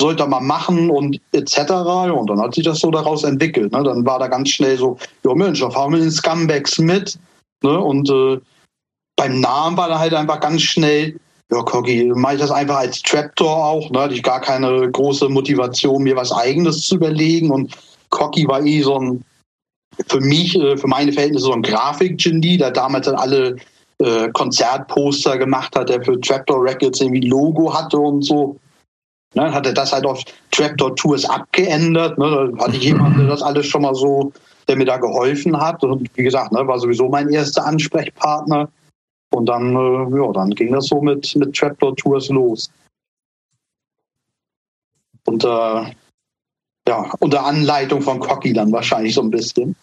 Sollte 0.00 0.22
er 0.22 0.28
mal 0.28 0.40
machen 0.40 0.90
und 0.90 1.20
etc. 1.32 1.72
Und 2.12 2.30
dann 2.30 2.40
hat 2.40 2.54
sich 2.54 2.64
das 2.64 2.80
so 2.80 2.90
daraus 2.90 3.24
entwickelt. 3.24 3.72
Ne? 3.72 3.82
Dann 3.82 4.04
war 4.06 4.18
da 4.18 4.28
ganz 4.28 4.50
schnell 4.50 4.76
so, 4.76 4.98
ja 5.24 5.34
Mensch, 5.34 5.60
da 5.60 5.70
fahren 5.70 5.92
wir 5.92 6.00
den 6.00 6.10
Scumbags 6.10 6.78
mit. 6.78 7.18
Ne? 7.62 7.78
Und 7.78 8.08
äh, 8.10 8.38
beim 9.16 9.40
Namen 9.40 9.76
war 9.76 9.88
da 9.88 9.98
halt 9.98 10.14
einfach 10.14 10.40
ganz 10.40 10.62
schnell, 10.62 11.18
ja, 11.50 11.62
Coggy, 11.62 12.12
mache 12.14 12.34
ich 12.34 12.40
das 12.40 12.50
einfach 12.50 12.76
als 12.76 13.02
Trapdoor 13.02 13.64
auch. 13.64 13.90
Ne? 13.90 14.00
Hatte 14.00 14.14
ich 14.14 14.22
gar 14.22 14.40
keine 14.40 14.90
große 14.90 15.28
Motivation, 15.28 16.02
mir 16.02 16.16
was 16.16 16.32
Eigenes 16.32 16.82
zu 16.82 16.96
überlegen. 16.96 17.50
Und 17.50 17.74
Cocky 18.10 18.46
war 18.46 18.62
eh 18.64 18.82
so 18.82 18.98
ein, 18.98 19.24
für 20.08 20.20
mich, 20.20 20.56
äh, 20.56 20.76
für 20.76 20.86
meine 20.86 21.12
Verhältnisse 21.12 21.46
so 21.46 21.52
ein 21.52 21.62
Grafik-Genie, 21.62 22.58
der 22.58 22.70
damals 22.70 23.06
dann 23.06 23.16
alle 23.16 23.56
äh, 23.98 24.28
Konzertposter 24.32 25.38
gemacht 25.38 25.74
hat, 25.74 25.88
der 25.88 26.02
für 26.02 26.20
Trapdoor 26.20 26.62
Records 26.62 27.00
irgendwie 27.00 27.26
Logo 27.26 27.72
hatte 27.72 27.98
und 27.98 28.22
so. 28.22 28.56
Ne, 29.34 29.52
hatte 29.52 29.74
das 29.74 29.92
halt 29.92 30.06
auf 30.06 30.22
Trapdoor 30.50 30.96
Tours 30.96 31.24
abgeändert. 31.24 32.18
Ne, 32.18 32.52
da 32.56 32.64
hatte 32.64 32.76
ich 32.76 32.84
jemanden, 32.84 33.20
der 33.20 33.28
das 33.28 33.42
alles 33.42 33.66
schon 33.66 33.82
mal 33.82 33.94
so, 33.94 34.32
der 34.66 34.76
mir 34.76 34.86
da 34.86 34.96
geholfen 34.96 35.58
hat. 35.60 35.84
Und 35.84 36.08
wie 36.16 36.22
gesagt, 36.22 36.52
ne, 36.52 36.66
war 36.66 36.78
sowieso 36.78 37.08
mein 37.08 37.28
erster 37.28 37.66
Ansprechpartner. 37.66 38.70
Und 39.30 39.46
dann, 39.46 39.76
äh, 39.76 40.16
ja, 40.16 40.32
dann 40.32 40.50
ging 40.50 40.72
das 40.72 40.86
so 40.86 41.02
mit, 41.02 41.36
mit 41.36 41.54
Trapdoor 41.54 41.94
Tours 41.96 42.28
los. 42.30 42.70
Und 45.26 45.44
äh, 45.44 45.92
ja, 46.88 47.12
unter 47.18 47.44
Anleitung 47.44 48.00
von 48.00 48.18
Cocky 48.18 48.54
dann 48.54 48.72
wahrscheinlich 48.72 49.14
so 49.14 49.20
ein 49.20 49.30
bisschen. 49.30 49.76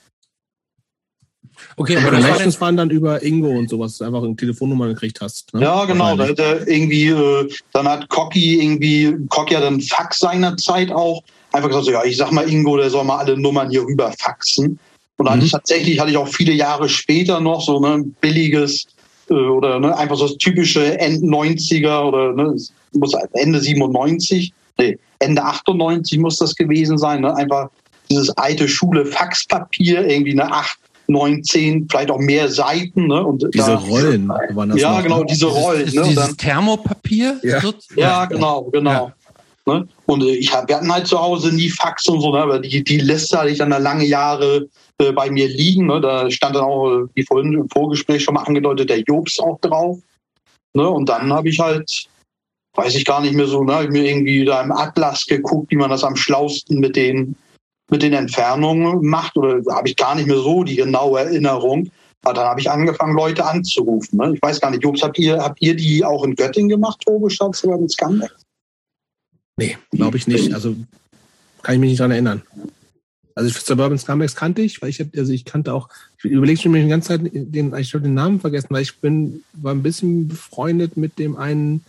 Okay, 1.77 1.97
aber 1.97 2.11
Connections 2.11 2.59
waren 2.61 2.77
dann 2.77 2.89
über 2.89 3.21
Ingo 3.21 3.49
und 3.49 3.69
sowas, 3.69 4.01
einfach 4.01 4.23
eine 4.23 4.35
Telefonnummer 4.35 4.87
gekriegt 4.87 5.19
hast. 5.19 5.53
Ne? 5.53 5.61
Ja, 5.61 5.83
genau. 5.85 6.15
Da, 6.15 6.31
da 6.31 6.55
irgendwie, 6.65 7.07
äh, 7.07 7.49
dann 7.73 7.87
hat 7.87 8.07
Cocky 8.07 8.61
irgendwie, 8.61 9.13
Cocky 9.29 9.55
hat 9.55 9.63
einen 9.63 9.81
Fax 9.81 10.19
seiner 10.19 10.55
Zeit 10.55 10.91
auch 10.91 11.21
einfach 11.51 11.69
gesagt, 11.69 11.85
so, 11.85 11.91
ja, 11.91 12.03
ich 12.03 12.17
sag 12.17 12.31
mal 12.31 12.49
Ingo, 12.49 12.77
der 12.77 12.89
soll 12.89 13.03
mal 13.03 13.17
alle 13.17 13.37
Nummern 13.37 13.69
hier 13.69 13.83
rüber 13.83 14.13
faxen. 14.19 14.79
Und 15.17 15.27
dann 15.27 15.39
mhm. 15.39 15.49
tatsächlich 15.49 15.99
hatte 15.99 16.11
ich 16.11 16.17
auch 16.17 16.27
viele 16.27 16.53
Jahre 16.53 16.89
später 16.89 17.39
noch 17.39 17.61
so 17.61 17.79
ne, 17.79 18.03
billiges 18.21 18.85
äh, 19.29 19.33
oder 19.33 19.79
ne, 19.79 19.97
einfach 19.97 20.17
so 20.17 20.27
das 20.27 20.37
typische 20.37 20.99
End 20.99 21.23
90er 21.23 22.03
oder 22.03 22.33
ne, 22.33 22.55
muss 22.93 23.13
Ende 23.33 23.59
97, 23.59 24.53
nee, 24.77 24.97
Ende 25.19 25.43
98 25.43 26.19
muss 26.19 26.37
das 26.37 26.55
gewesen 26.55 26.97
sein, 26.97 27.21
ne? 27.21 27.35
Einfach 27.35 27.69
dieses 28.09 28.29
alte 28.37 28.67
Schule 28.67 29.05
Faxpapier, 29.05 30.07
irgendwie 30.07 30.33
eine 30.33 30.51
8 30.51 30.77
19, 31.07 31.87
vielleicht 31.89 32.11
auch 32.11 32.19
mehr 32.19 32.49
Seiten. 32.49 33.07
Ne? 33.07 33.23
Und 33.23 33.47
diese 33.53 33.71
da, 33.71 33.75
Rollen 33.75 34.27
waren 34.53 34.69
das. 34.69 34.79
Ja, 34.79 34.95
noch, 34.95 35.03
genau, 35.03 35.19
ne? 35.19 35.25
diese 35.27 35.47
Rollen. 35.47 35.85
Dieses, 35.85 35.95
ne? 35.95 36.03
dieses 36.09 36.27
dann, 36.27 36.37
Thermopapier? 36.37 37.39
Ja, 37.43 37.61
ja 37.95 38.25
genau, 38.25 38.63
genau. 38.63 38.91
Ja. 38.91 39.15
Ne? 39.67 39.87
Und 40.05 40.23
äh, 40.23 40.35
ich 40.35 40.53
hab, 40.53 40.67
wir 40.67 40.77
hatten 40.77 40.91
halt 40.91 41.07
zu 41.07 41.19
Hause 41.19 41.53
nie 41.53 41.69
Fax 41.69 42.07
und 42.07 42.21
so, 42.21 42.31
ne? 42.31 42.39
aber 42.39 42.59
die, 42.59 42.83
die 42.83 42.99
Liste 42.99 43.37
hatte 43.37 43.49
ich 43.49 43.57
dann 43.57 43.71
da 43.71 43.77
lange 43.77 44.05
Jahre 44.05 44.67
äh, 44.99 45.11
bei 45.11 45.29
mir 45.31 45.47
liegen. 45.47 45.87
Ne? 45.87 45.99
Da 46.01 46.29
stand 46.29 46.55
dann 46.55 46.63
auch, 46.63 47.07
wie 47.15 47.23
vorhin 47.23 47.53
im 47.53 47.69
Vorgespräch 47.69 48.23
schon 48.23 48.35
mal 48.35 48.43
angedeutet, 48.43 48.89
der 48.89 49.01
Jobs 49.01 49.39
auch 49.39 49.59
drauf. 49.61 49.97
Ne? 50.73 50.87
Und 50.87 51.09
dann 51.09 51.33
habe 51.33 51.49
ich 51.49 51.59
halt, 51.59 52.07
weiß 52.75 52.95
ich 52.95 53.05
gar 53.05 53.21
nicht 53.21 53.33
mehr 53.33 53.47
so, 53.47 53.63
ne? 53.63 53.83
ich 53.83 53.89
mir 53.89 54.07
irgendwie 54.07 54.45
da 54.45 54.61
im 54.61 54.71
Atlas 54.71 55.25
geguckt, 55.25 55.71
wie 55.71 55.77
man 55.77 55.89
das 55.89 56.03
am 56.03 56.15
schlausten 56.15 56.79
mit 56.79 56.95
den 56.95 57.35
mit 57.95 58.03
den 58.03 58.13
Entfernungen 58.13 59.05
macht 59.05 59.37
oder 59.37 59.61
habe 59.73 59.87
ich 59.87 59.95
gar 59.95 60.15
nicht 60.15 60.27
mehr 60.27 60.35
so 60.35 60.65
die 60.65 60.75
genaue 60.75 61.21
Erinnerung. 61.21 61.89
Aber 62.23 62.33
dann 62.33 62.47
habe 62.47 62.59
ich 62.59 62.69
angefangen, 62.69 63.15
Leute 63.15 63.45
anzurufen. 63.45 64.17
Ne? 64.17 64.33
Ich 64.35 64.41
weiß 64.41 64.59
gar 64.59 64.71
nicht, 64.71 64.83
Jobs, 64.83 65.01
habt 65.01 65.17
ihr, 65.17 65.37
habt 65.37 65.61
ihr 65.61 65.75
die 65.75 66.03
auch 66.03 66.25
in 66.25 66.35
Göttingen 66.35 66.67
gemacht, 66.67 66.99
Turbo 67.05 67.29
statt 67.29 67.57
oder 67.63 67.77
mit 67.77 67.91
Scandex? 67.91 68.33
Nee, 69.57 69.77
glaube 69.91 70.17
ich 70.17 70.27
nicht. 70.27 70.53
Also 70.53 70.75
kann 71.61 71.75
ich 71.75 71.79
mich 71.79 71.91
nicht 71.91 71.99
dran 72.01 72.11
erinnern. 72.11 72.41
Also 73.33 73.49
Suburban 73.49 73.97
Scumbags 73.97 74.35
kannte 74.35 74.61
ich, 74.61 74.81
weil 74.81 74.89
ich 74.89 75.05
also 75.17 75.31
ich 75.31 75.45
kannte 75.45 75.73
auch, 75.73 75.87
ich 76.17 76.25
überlege 76.25 76.59
schon 76.59 76.73
die 76.73 76.87
ganze 76.87 77.09
Zeit, 77.09 77.21
den, 77.23 77.73
ich 77.75 77.93
habe 77.93 78.03
den 78.03 78.13
Namen 78.13 78.41
vergessen, 78.41 78.67
weil 78.71 78.81
ich 78.81 78.97
bin, 78.99 79.43
war 79.53 79.73
ein 79.73 79.83
bisschen 79.83 80.27
befreundet 80.27 80.97
mit 80.97 81.17
dem 81.17 81.37
einen 81.37 81.85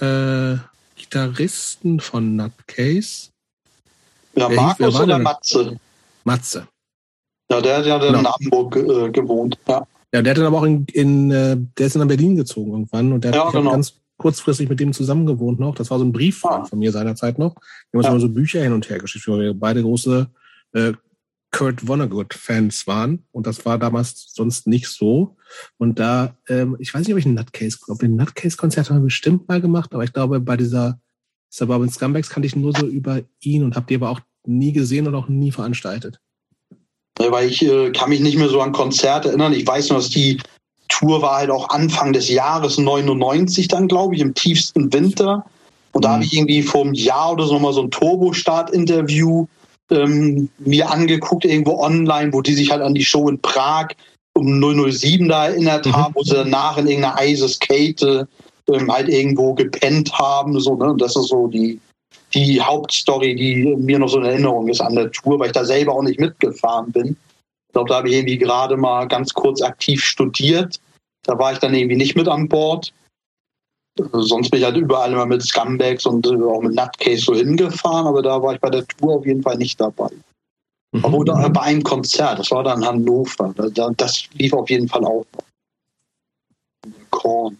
äh, 0.00 0.56
Gitarristen 0.96 2.00
von 2.00 2.34
Nutcase. 2.36 3.30
Ja, 4.36 4.48
wer 4.50 4.56
Markus 4.56 5.00
oder 5.00 5.18
Matze? 5.18 5.78
Matze. 6.24 6.68
Ja, 7.50 7.60
der 7.60 7.78
hat 7.78 7.86
ja 7.86 7.98
genau. 7.98 8.18
in 8.20 8.26
Hamburg 8.26 8.76
äh, 8.76 9.10
gewohnt. 9.10 9.58
Ja. 9.68 9.86
ja, 10.12 10.22
der 10.22 10.30
hat 10.30 10.38
dann 10.38 10.46
aber 10.46 10.58
auch 10.58 10.64
in, 10.64 10.86
in 10.92 11.30
äh, 11.30 11.56
der 11.78 11.86
ist 11.86 11.94
dann 11.94 12.00
nach 12.00 12.08
Berlin 12.08 12.36
gezogen 12.36 12.72
irgendwann 12.72 13.12
und 13.12 13.24
der 13.24 13.32
ja, 13.32 13.46
hat 13.46 13.52
genau. 13.52 13.72
ganz 13.72 14.00
kurzfristig 14.16 14.68
mit 14.68 14.80
dem 14.80 14.92
zusammen 14.92 15.26
gewohnt 15.26 15.60
noch. 15.60 15.74
Das 15.74 15.90
war 15.90 15.98
so 15.98 16.04
ein 16.04 16.12
Brief 16.12 16.44
ah. 16.44 16.64
von 16.64 16.78
mir 16.78 16.92
seinerzeit 16.92 17.38
noch. 17.38 17.54
Wir 17.90 17.98
haben 17.98 17.98
uns 17.98 18.06
ja. 18.06 18.10
immer 18.10 18.20
so 18.20 18.28
Bücher 18.28 18.62
hin 18.62 18.72
und 18.72 18.88
her 18.88 18.98
geschickt, 18.98 19.28
weil 19.28 19.40
wir 19.40 19.54
beide 19.54 19.82
große 19.82 20.28
äh, 20.72 20.92
Kurt 21.50 21.86
Vonnegut-Fans 21.86 22.86
waren. 22.86 23.26
Und 23.30 23.46
das 23.46 23.64
war 23.64 23.78
damals 23.78 24.32
sonst 24.32 24.66
nicht 24.66 24.88
so. 24.88 25.36
Und 25.78 26.00
da, 26.00 26.36
ähm, 26.48 26.76
ich 26.80 26.92
weiß 26.92 27.02
nicht, 27.06 27.12
ob 27.12 27.18
ich 27.18 27.26
ein 27.26 27.34
Nutcase, 27.34 27.78
ob 27.88 28.02
wir 28.02 28.08
ein 28.08 28.16
Nutcase-Konzert 28.16 28.90
haben 28.90 28.98
wir 28.98 29.04
bestimmt 29.04 29.46
mal 29.48 29.60
gemacht, 29.60 29.94
aber 29.94 30.02
ich 30.02 30.12
glaube, 30.12 30.40
bei 30.40 30.56
dieser 30.56 30.98
Suburban 31.54 31.88
Scumbags 31.88 32.30
kannte 32.30 32.48
ich 32.48 32.56
nur 32.56 32.72
so 32.76 32.86
über 32.86 33.20
ihn 33.40 33.62
und 33.62 33.76
habt 33.76 33.88
ihr 33.92 33.98
aber 33.98 34.10
auch 34.10 34.20
nie 34.44 34.72
gesehen 34.72 35.06
und 35.06 35.14
auch 35.14 35.28
nie 35.28 35.52
veranstaltet. 35.52 36.18
Weil 37.16 37.48
ich 37.48 37.64
äh, 37.64 37.92
kann 37.92 38.08
mich 38.08 38.18
nicht 38.18 38.36
mehr 38.36 38.48
so 38.48 38.60
an 38.60 38.72
Konzerte 38.72 39.28
erinnern. 39.28 39.52
Ich 39.52 39.64
weiß 39.64 39.90
nur, 39.90 40.00
dass 40.00 40.10
die 40.10 40.40
Tour 40.88 41.22
war 41.22 41.36
halt 41.36 41.50
auch 41.50 41.68
Anfang 41.68 42.12
des 42.12 42.28
Jahres 42.28 42.76
99 42.76 43.68
dann, 43.68 43.86
glaube 43.86 44.16
ich, 44.16 44.20
im 44.20 44.34
tiefsten 44.34 44.92
Winter. 44.92 45.44
Und 45.92 46.04
da 46.04 46.10
habe 46.10 46.18
mhm. 46.18 46.24
ich 46.24 46.36
irgendwie 46.36 46.62
vor 46.62 46.82
einem 46.82 46.94
Jahr 46.94 47.32
oder 47.32 47.46
so 47.46 47.56
mal 47.60 47.72
so 47.72 47.82
ein 47.82 47.90
Turbo-Start-Interview 47.92 49.46
ähm, 49.92 50.48
mir 50.58 50.90
angeguckt, 50.90 51.44
irgendwo 51.44 51.78
online, 51.78 52.32
wo 52.32 52.42
die 52.42 52.54
sich 52.54 52.72
halt 52.72 52.82
an 52.82 52.94
die 52.94 53.04
Show 53.04 53.28
in 53.28 53.40
Prag 53.40 53.90
um 54.32 54.60
007 54.60 55.28
da 55.28 55.46
erinnert 55.46 55.86
mhm. 55.86 55.94
haben, 55.94 56.14
wo 56.16 56.24
sie 56.24 56.34
danach 56.34 56.78
in 56.78 56.88
irgendeiner 56.88 57.16
Eiskate 57.16 58.26
ähm, 58.70 58.92
halt 58.92 59.08
irgendwo 59.08 59.54
gepennt 59.54 60.12
haben. 60.12 60.58
So, 60.60 60.76
ne? 60.76 60.90
Und 60.90 61.00
das 61.00 61.16
ist 61.16 61.28
so 61.28 61.46
die, 61.46 61.80
die 62.32 62.60
Hauptstory, 62.60 63.34
die 63.34 63.76
mir 63.76 63.98
noch 63.98 64.08
so 64.08 64.18
in 64.18 64.24
Erinnerung 64.24 64.68
ist 64.68 64.80
an 64.80 64.94
der 64.94 65.10
Tour, 65.10 65.38
weil 65.38 65.48
ich 65.48 65.52
da 65.52 65.64
selber 65.64 65.94
auch 65.94 66.02
nicht 66.02 66.20
mitgefahren 66.20 66.92
bin. 66.92 67.16
Ich 67.68 67.72
glaube, 67.72 67.88
da 67.88 67.96
habe 67.96 68.08
ich 68.08 68.14
irgendwie 68.14 68.38
gerade 68.38 68.76
mal 68.76 69.06
ganz 69.08 69.32
kurz 69.32 69.60
aktiv 69.62 70.02
studiert. 70.02 70.80
Da 71.24 71.38
war 71.38 71.52
ich 71.52 71.58
dann 71.58 71.74
irgendwie 71.74 71.96
nicht 71.96 72.16
mit 72.16 72.28
an 72.28 72.48
Bord. 72.48 72.92
Sonst 74.12 74.50
bin 74.50 74.60
ich 74.60 74.66
halt 74.66 74.76
überall 74.76 75.12
immer 75.12 75.26
mit 75.26 75.42
Scumbags 75.42 76.04
und 76.04 76.26
äh, 76.26 76.34
auch 76.34 76.62
mit 76.62 76.74
Nutcase 76.74 77.22
so 77.22 77.34
hingefahren, 77.34 78.08
aber 78.08 78.22
da 78.22 78.42
war 78.42 78.54
ich 78.54 78.60
bei 78.60 78.70
der 78.70 78.84
Tour 78.86 79.18
auf 79.18 79.26
jeden 79.26 79.42
Fall 79.42 79.56
nicht 79.56 79.80
dabei. 79.80 80.10
Mhm. 80.92 81.04
Aber 81.04 81.24
da, 81.24 81.48
bei 81.48 81.60
einem 81.62 81.82
Konzert, 81.82 82.40
das 82.40 82.50
war 82.50 82.64
dann 82.64 82.84
Hannover. 82.84 83.54
Das, 83.56 83.92
das 83.96 84.24
lief 84.32 84.52
auf 84.52 84.68
jeden 84.68 84.88
Fall 84.88 85.04
auch. 85.04 85.24
Korn. 87.10 87.56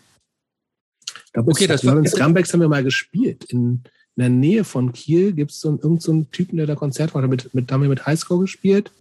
Okay, 1.35 1.67
das 1.67 1.85
war, 1.85 2.05
Scumbags 2.07 2.53
haben 2.53 2.61
wir 2.61 2.69
mal 2.69 2.85
gespielt 2.85 3.45
in 3.45 3.83
in 4.17 4.21
der 4.21 4.31
Nähe 4.31 4.65
von 4.65 4.93
Kiel 4.93 5.33
gibt 5.33 5.51
es 5.51 5.61
so 5.61 5.69
einen, 5.69 5.79
irgendeinen 5.79 6.23
so 6.23 6.27
Typen, 6.31 6.57
der 6.57 6.67
da 6.67 6.77
Konzert 6.77 7.15
macht. 7.15 7.29
Mit, 7.29 7.53
mit, 7.53 7.71
da 7.71 7.75
haben 7.75 7.83
wir 7.83 7.89
mit 7.89 8.07
Highscore 8.07 8.43
gespielt 8.43 8.93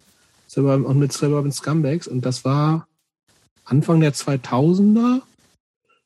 und 0.56 1.00
mit 1.00 1.14
Suburban 1.14 1.52
Scumbags. 1.52 2.08
Und 2.08 2.26
das 2.26 2.44
war 2.46 2.88
Anfang 3.64 4.00
der 4.00 4.14
2000er. 4.14 5.22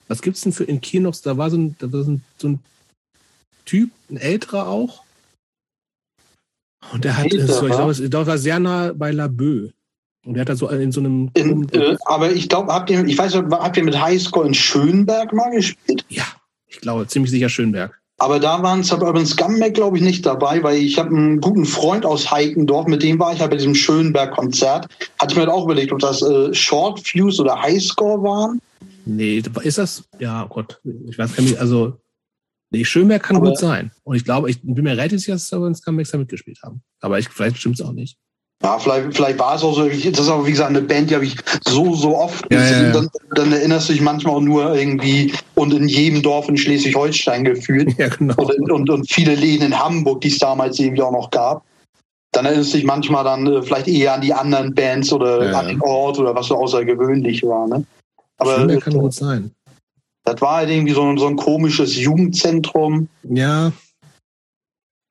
Was 0.09 0.21
gibt 0.21 0.37
es 0.37 0.43
denn 0.43 0.51
für 0.51 0.65
in 0.65 0.81
Kiel 0.81 1.01
noch? 1.01 1.15
Da 1.15 1.37
war 1.37 1.49
so 1.49 1.57
ein, 1.57 1.75
da 1.79 1.91
war 1.91 2.03
so 2.03 2.11
ein, 2.11 2.23
so 2.37 2.49
ein 2.49 2.59
Typ, 3.65 3.91
ein 4.09 4.17
älterer 4.17 4.67
auch. 4.67 5.03
Und 6.91 7.03
der 7.03 7.17
hat, 7.17 7.31
Älter, 7.31 7.47
so, 7.47 7.67
ich 7.67 7.73
glaube, 7.73 7.91
es 7.91 8.27
war 8.27 8.37
sehr 8.37 8.59
nah 8.59 8.93
bei 8.93 9.11
Labö. 9.11 9.69
Und 10.27 10.33
der 10.33 10.41
hat 10.41 10.49
da 10.49 10.55
so 10.57 10.67
in 10.67 10.91
so 10.91 10.99
einem. 10.99 11.31
In, 11.35 11.69
äh, 11.69 11.95
aber 12.05 12.33
ich 12.33 12.49
glaube, 12.49 12.73
habt 12.73 12.89
ihr, 12.89 13.05
ich 13.05 13.17
weiß 13.17 13.33
nicht, 13.33 13.45
habt 13.49 13.77
ihr 13.77 13.83
mit 13.85 13.99
Highscore 13.99 14.45
in 14.45 14.53
Schönberg 14.53 15.31
mal 15.31 15.51
gespielt? 15.51 16.03
Ja, 16.09 16.25
ich 16.67 16.81
glaube, 16.81 17.07
ziemlich 17.07 17.31
sicher 17.31 17.47
Schönberg. 17.47 17.97
Aber 18.17 18.39
da 18.39 18.61
waren 18.61 18.83
Suburban 18.83 19.25
Scumbag, 19.25 19.75
glaube 19.75 19.97
ich, 19.97 20.03
nicht 20.03 20.25
dabei, 20.25 20.61
weil 20.63 20.77
ich 20.77 20.99
habe 20.99 21.15
einen 21.15 21.39
guten 21.39 21.65
Freund 21.65 22.05
aus 22.05 22.29
Heikendorf, 22.29 22.87
mit 22.87 23.03
dem 23.03 23.19
war 23.19 23.31
ich 23.31 23.39
halt 23.39 23.51
bei 23.51 23.57
diesem 23.57 23.75
Schönberg-Konzert. 23.75 24.87
Hatte 25.17 25.31
ich 25.31 25.35
mir 25.35 25.43
halt 25.43 25.51
auch 25.51 25.63
überlegt, 25.63 25.93
ob 25.93 25.99
das 25.99 26.21
äh, 26.21 26.53
Short 26.53 27.07
Fuse 27.07 27.41
oder 27.41 27.61
Highscore 27.61 28.21
waren. 28.21 28.59
Nee, 29.05 29.41
ist 29.61 29.77
das, 29.77 30.03
ja, 30.19 30.43
oh 30.43 30.49
Gott, 30.49 30.81
ich 31.07 31.17
weiß 31.17 31.37
gar 31.37 31.43
nicht, 31.43 31.57
also, 31.57 31.93
nee, 32.71 32.83
Schönberg 32.83 33.23
kann 33.23 33.37
Aber, 33.37 33.49
gut 33.49 33.59
sein. 33.59 33.91
Und 34.03 34.17
ich 34.17 34.25
glaube, 34.25 34.49
ich 34.49 34.61
bin 34.61 34.83
mir 34.83 34.97
relativ 34.97 35.19
sicher, 35.19 35.33
dass 35.33 35.47
Suburban 35.47 35.75
Scumbags 35.75 36.11
da 36.11 36.17
mitgespielt 36.17 36.59
haben. 36.63 36.81
Aber 36.99 37.17
ich, 37.17 37.29
vielleicht 37.29 37.57
stimmt 37.57 37.79
es 37.79 37.85
auch 37.85 37.93
nicht. 37.93 38.17
Ja, 38.63 38.79
vielleicht, 38.79 39.15
vielleicht 39.15 39.37
war 39.37 39.55
es 39.55 39.63
auch 39.63 39.75
so. 39.75 39.87
Das 39.87 40.03
ist 40.03 40.29
aber, 40.29 40.45
wie 40.45 40.51
gesagt, 40.51 40.71
eine 40.71 40.81
Band, 40.81 41.09
die 41.09 41.15
habe 41.15 41.25
ich 41.25 41.35
so, 41.67 41.93
so 41.93 42.17
oft 42.17 42.51
ja, 42.51 42.59
gesehen. 42.59 42.79
Ja, 42.79 42.87
ja. 42.87 42.93
Dann, 42.93 43.09
dann, 43.35 43.53
erinnerst 43.53 43.87
du 43.87 43.93
dich 43.93 44.01
manchmal 44.01 44.35
auch 44.35 44.41
nur 44.41 44.75
irgendwie 44.75 45.31
und 45.53 45.73
in 45.73 45.87
jedem 45.87 46.23
Dorf 46.23 46.49
in 46.49 46.57
Schleswig-Holstein 46.57 47.43
gefühlt. 47.43 47.95
Ja, 47.97 48.09
genau. 48.09 48.35
Und, 48.35 48.71
und, 48.71 48.89
und, 48.89 49.11
viele 49.11 49.35
Läden 49.35 49.67
in 49.67 49.79
Hamburg, 49.79 50.21
die 50.21 50.29
es 50.29 50.39
damals 50.39 50.79
irgendwie 50.79 51.03
auch 51.03 51.11
noch 51.11 51.29
gab. 51.29 51.63
Dann 52.31 52.45
erinnerst 52.45 52.73
du 52.73 52.77
dich 52.77 52.85
manchmal 52.85 53.23
dann 53.23 53.45
äh, 53.45 53.61
vielleicht 53.61 53.87
eher 53.87 54.15
an 54.15 54.21
die 54.21 54.33
anderen 54.33 54.73
Bands 54.73 55.13
oder 55.13 55.55
an 55.55 55.67
den 55.67 55.81
Ort 55.81 56.17
oder 56.17 56.33
was 56.33 56.47
so 56.47 56.57
außergewöhnlich 56.57 57.43
war. 57.43 57.67
Ne? 57.67 57.85
Aber 58.37 58.55
Schön, 58.55 58.79
kann 58.79 58.93
gut 58.93 59.13
sein. 59.13 59.51
Das 60.25 60.41
war 60.41 60.57
halt 60.57 60.69
irgendwie 60.69 60.93
so, 60.93 61.15
so 61.17 61.27
ein 61.27 61.37
komisches 61.37 61.95
Jugendzentrum. 61.95 63.07
Ja. 63.23 63.71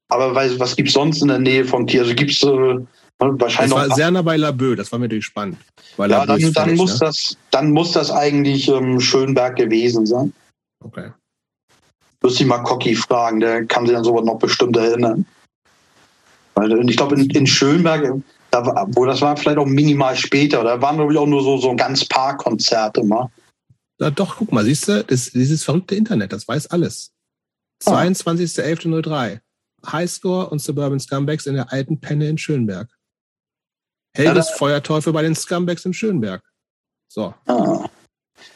Aber 0.09 0.35
was 0.35 0.77
gibt's 0.77 0.93
sonst 0.93 1.23
in 1.23 1.29
der 1.29 1.39
Nähe 1.39 1.65
von 1.65 1.87
Kiel? 1.87 2.01
Also 2.01 2.15
gibt's 2.15 2.43
äh, 2.43 2.79
wahrscheinlich 3.19 3.75
Das 3.75 3.89
war 3.89 3.95
sehr 3.95 4.11
nah 4.11 4.23
bei 4.23 4.37
Laboe, 4.37 4.77
das 4.77 4.91
war 4.93 4.99
mir 4.99 5.07
natürlich 5.07 5.27
spannend. 5.27 5.59
Weil 5.97 6.11
Ja, 6.11 6.25
Laboe 6.25 6.41
dann, 6.41 6.53
dann, 6.53 6.53
fertig, 6.53 6.77
muss 6.77 6.93
ne? 6.95 6.99
das, 7.01 7.37
dann 7.51 7.71
muss 7.71 7.93
das 7.93 8.11
eigentlich 8.11 8.69
ähm, 8.69 9.01
Schönberg 9.01 9.57
gewesen 9.57 10.07
sein. 10.07 10.33
Okay. 10.85 11.11
Müsste 12.23 12.43
ich 12.43 12.49
mal 12.49 12.63
Cocky 12.63 12.95
fragen, 12.95 13.41
der 13.41 13.65
kann 13.67 13.87
sich 13.87 13.97
an 13.97 14.05
sowas 14.05 14.25
noch 14.25 14.39
bestimmt 14.39 14.77
erinnern. 14.77 15.27
Weil 16.55 16.89
ich 16.89 16.97
glaube, 16.97 17.17
in, 17.17 17.29
in 17.31 17.47
Schönberg, 17.47 18.15
da 18.51 18.65
war, 18.65 18.89
wo 18.93 19.05
das 19.05 19.21
war 19.21 19.37
vielleicht 19.37 19.59
auch 19.59 19.67
minimal 19.67 20.17
später, 20.17 20.65
da 20.65 20.81
waren, 20.81 20.97
glaube 20.97 21.13
ich, 21.13 21.19
auch 21.19 21.27
nur 21.27 21.43
so, 21.43 21.59
so 21.59 21.77
ganz 21.77 22.05
paar 22.05 22.37
Konzerte 22.37 23.03
mal. 23.05 23.31
Na 23.99 24.11
doch, 24.11 24.37
guck 24.37 24.53
mal, 24.53 24.65
siehst 24.65 24.89
du, 24.89 25.05
das, 25.05 25.31
dieses 25.31 25.65
verrückte 25.65 25.95
Internet, 25.95 26.33
das 26.33 26.49
weiß 26.49 26.69
alles. 26.69 27.13
Ah. 27.85 28.03
22.11.03. 28.03 29.41
Highscore 29.87 30.49
und 30.49 30.61
Suburban 30.61 30.99
Scumbags 30.99 31.47
in 31.47 31.55
der 31.55 31.73
alten 31.73 32.01
Penne 32.01 32.29
in 32.29 32.39
Schönberg. 32.39 32.89
Helges 34.17 34.47
Ja, 34.47 34.53
da- 34.53 34.59
Feuerteufel 34.59 35.13
bei 35.13 35.23
den 35.23 35.35
Scumbags 35.35 35.85
in 35.85 35.93
Schönberg. 35.93 36.43
So. 37.09 37.35
Ah. 37.47 37.89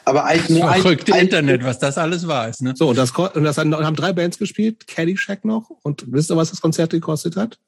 Aber 0.05 0.25
alt, 0.25 0.49
nee, 0.49 0.61
alt, 0.61 0.81
Verrückte 0.81 1.13
alt, 1.13 1.23
Internet, 1.23 1.63
was 1.63 1.79
das 1.79 1.97
alles 1.97 2.27
weiß, 2.27 2.61
ne? 2.61 2.73
So, 2.75 2.89
und 2.89 2.97
das, 2.97 3.11
und 3.11 3.43
das 3.43 3.57
haben 3.57 3.95
drei 3.95 4.13
Bands 4.13 4.37
gespielt, 4.37 4.87
Caddyshack 4.87 5.45
noch. 5.45 5.69
Und 5.83 6.11
wisst 6.11 6.31
ihr, 6.31 6.37
was 6.37 6.49
das 6.51 6.61
Konzert 6.61 6.91
gekostet 6.91 7.35
hat? 7.35 7.59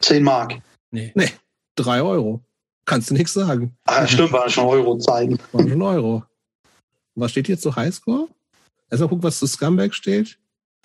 10 0.00 0.22
Mark. 0.22 0.60
Nee. 0.90 1.12
Drei 1.74 2.02
Euro. 2.02 2.42
Kannst 2.84 3.10
du 3.10 3.14
nichts 3.14 3.34
sagen. 3.34 3.76
Ah, 3.84 4.06
stimmt, 4.06 4.32
war 4.32 4.48
schon 4.48 4.64
Euro-Zeiten. 4.64 5.38
War 5.52 5.68
schon 5.68 5.82
Euro. 5.82 6.14
Und 7.14 7.22
was 7.22 7.30
steht 7.30 7.46
hier 7.46 7.58
zu 7.58 7.74
Highscore? 7.76 8.28
Erstmal 8.90 9.08
gucken, 9.08 9.24
was 9.24 9.38
zu 9.38 9.46
Scumbag 9.46 9.94
steht. 9.94 10.38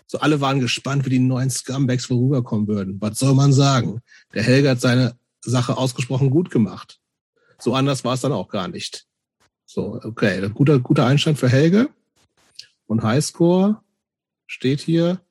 So, 0.07 0.19
alle 0.19 0.41
waren 0.41 0.59
gespannt, 0.59 1.05
wie 1.05 1.09
die 1.11 1.19
neuen 1.19 1.49
Scumbags 1.49 2.05
vorüberkommen 2.07 2.67
würden. 2.67 2.97
Was 2.99 3.19
soll 3.19 3.33
man 3.33 3.53
sagen? 3.53 4.01
Der 4.33 4.43
Helge 4.43 4.69
hat 4.71 4.81
seine 4.81 5.15
Sache 5.43 5.77
ausgesprochen 5.77 6.29
gut 6.29 6.49
gemacht. 6.49 6.99
So 7.59 7.75
anders 7.75 8.03
war 8.03 8.13
es 8.13 8.21
dann 8.21 8.31
auch 8.31 8.49
gar 8.49 8.67
nicht. 8.67 9.05
So, 9.65 9.99
okay, 10.03 10.49
guter, 10.49 10.79
guter 10.79 11.05
Einstand 11.05 11.39
für 11.39 11.49
Helge. 11.49 11.89
Und 12.85 13.03
Highscore 13.03 13.81
steht 14.47 14.81
hier. 14.81 15.21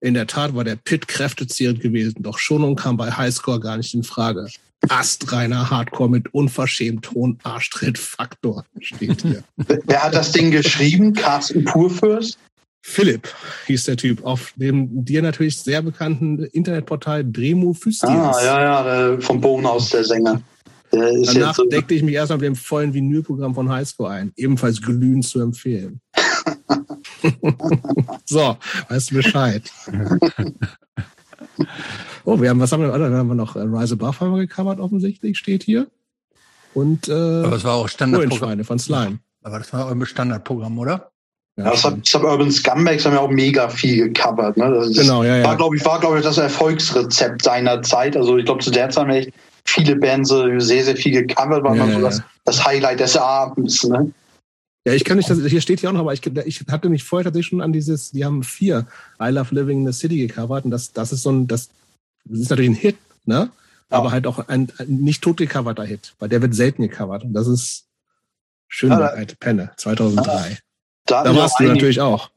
In 0.00 0.14
der 0.14 0.26
Tat 0.26 0.54
war 0.54 0.64
der 0.64 0.76
Pit 0.76 1.08
kräftezehrend 1.08 1.80
gewesen, 1.80 2.22
doch 2.22 2.38
Schonung 2.38 2.76
kam 2.76 2.96
bei 2.96 3.10
Highscore 3.10 3.58
gar 3.58 3.76
nicht 3.76 3.94
in 3.94 4.04
Frage. 4.04 4.48
Astreiner 4.88 5.70
Hardcore 5.70 6.08
mit 6.08 6.32
unverschämt 6.34 7.10
hohen 7.10 7.38
Arschtrittfaktor 7.42 8.64
steht 8.80 9.22
hier. 9.22 9.42
Wer- 9.56 10.02
hat 10.04 10.14
das 10.14 10.30
Ding 10.30 10.52
geschrieben? 10.52 11.14
Carsten 11.14 11.64
Purfürst? 11.64 12.38
Philipp 12.88 13.28
hieß 13.66 13.84
der 13.84 13.96
Typ 13.96 14.24
auf 14.24 14.52
dem 14.56 15.04
dir 15.04 15.20
natürlich 15.20 15.58
sehr 15.58 15.82
bekannten 15.82 16.38
Internetportal 16.38 17.22
Dremu 17.22 17.74
Phystius. 17.74 18.10
Ah, 18.10 18.42
ja, 18.42 19.10
ja, 19.10 19.20
vom 19.20 19.40
Bogen 19.40 19.66
aus 19.66 19.90
der 19.90 20.04
Sänger. 20.04 20.40
Der 20.90 21.10
ist 21.10 21.36
Danach 21.36 21.58
jetzt, 21.58 21.66
äh, 21.66 21.68
deckte 21.68 21.94
ich 21.94 22.02
mich 22.02 22.14
erst 22.14 22.32
mit 22.32 22.40
dem 22.40 22.56
vollen 22.56 22.94
Vinylprogramm 22.94 23.54
von 23.54 23.70
Highscore 23.70 24.10
ein. 24.10 24.32
Ebenfalls 24.36 24.80
glühend 24.80 25.26
zu 25.26 25.40
empfehlen. 25.40 26.00
so, 28.24 28.56
weißt 28.88 29.10
du 29.10 29.14
Bescheid. 29.16 29.70
oh, 32.24 32.40
wir 32.40 32.48
haben, 32.48 32.60
was 32.60 32.72
haben 32.72 32.82
wir, 32.82 32.92
wir 32.92 33.16
haben 33.16 33.36
noch 33.36 33.54
äh, 33.54 33.60
Rise 33.60 33.94
Above 33.94 34.18
haben 34.18 34.34
wir 34.34 34.46
gecovert, 34.46 34.80
offensichtlich, 34.80 35.36
steht 35.36 35.62
hier. 35.62 35.88
Und 36.72 37.10
Aber 37.10 37.52
äh, 37.52 37.56
es 37.56 37.64
war 37.64 37.74
auch 37.74 37.88
Standardprogramm. 37.88 38.64
Von 38.64 38.78
Slime. 38.78 39.18
Aber 39.42 39.58
das 39.58 39.72
war 39.74 39.86
euer 39.86 40.06
Standardprogramm, 40.06 40.78
oder? 40.78 41.12
Ja, 41.58 41.76
Sub, 41.76 42.06
Suburban 42.06 42.52
Scumbags 42.52 43.04
haben 43.04 43.14
ja 43.14 43.20
auch 43.20 43.30
mega 43.30 43.68
viel 43.68 44.08
gecovert. 44.08 44.56
Ne? 44.56 44.70
Das 44.70 44.92
Genau, 44.92 45.24
ja, 45.24 45.30
war, 45.30 45.38
ja. 45.38 45.54
glaube 45.54 45.76
ich, 45.76 45.84
war, 45.84 45.98
glaube 45.98 46.18
ich, 46.18 46.24
das 46.24 46.38
Erfolgsrezept 46.38 47.42
seiner 47.42 47.82
Zeit. 47.82 48.16
Also 48.16 48.36
ich 48.38 48.44
glaube, 48.44 48.62
zu 48.62 48.70
der 48.70 48.88
Zeit 48.90 49.02
haben 49.02 49.10
echt 49.10 49.32
viele 49.64 49.96
Bands 49.96 50.30
äh, 50.30 50.60
sehr, 50.60 50.84
sehr 50.84 50.96
viel 50.96 51.12
gecovert, 51.12 51.64
war 51.64 51.74
Ja, 51.74 51.84
man 51.84 51.94
so 51.94 52.00
ja, 52.00 52.04
das, 52.04 52.22
das 52.44 52.64
Highlight 52.64 53.00
des 53.00 53.16
Abends. 53.16 53.82
Ne? 53.84 54.12
Ja, 54.86 54.92
ich 54.94 55.04
kann 55.04 55.16
nicht, 55.16 55.28
das, 55.28 55.38
hier 55.38 55.60
steht 55.60 55.82
ja 55.82 55.90
auch 55.90 55.94
noch, 55.94 56.00
aber 56.00 56.12
ich, 56.12 56.24
ich 56.46 56.64
hatte 56.70 56.88
mich 56.88 57.02
vorher 57.02 57.24
tatsächlich 57.24 57.48
schon 57.48 57.60
an 57.60 57.72
dieses, 57.72 58.12
die 58.12 58.24
haben 58.24 58.44
vier 58.44 58.86
I 59.20 59.30
Love 59.30 59.52
Living 59.52 59.80
in 59.80 59.92
the 59.92 59.98
City 59.98 60.26
gecovert 60.28 60.64
und 60.64 60.70
das, 60.70 60.92
das 60.92 61.12
ist 61.12 61.24
so 61.24 61.32
ein, 61.32 61.48
das, 61.48 61.70
das 62.24 62.38
ist 62.38 62.50
natürlich 62.50 62.70
ein 62.70 62.74
Hit, 62.74 62.96
ne? 63.24 63.50
Aber 63.90 64.12
halt 64.12 64.26
auch 64.26 64.48
ein, 64.48 64.70
ein 64.78 64.86
nicht 64.86 65.22
tot 65.22 65.38
gecoverter 65.38 65.84
Hit, 65.84 66.14
weil 66.18 66.28
der 66.28 66.42
wird 66.42 66.54
selten 66.54 66.82
gecovert 66.82 67.24
und 67.24 67.32
das 67.32 67.48
ist 67.48 67.86
schön, 68.68 68.90
Ja, 68.90 69.12
Penne, 69.40 69.72
2003. 69.76 70.58
Da, 71.08 71.24
Da 71.24 71.34
warst 71.34 71.58
du 71.58 71.64
einige- 71.64 71.74
natürlich 71.74 72.00
auch. 72.00 72.30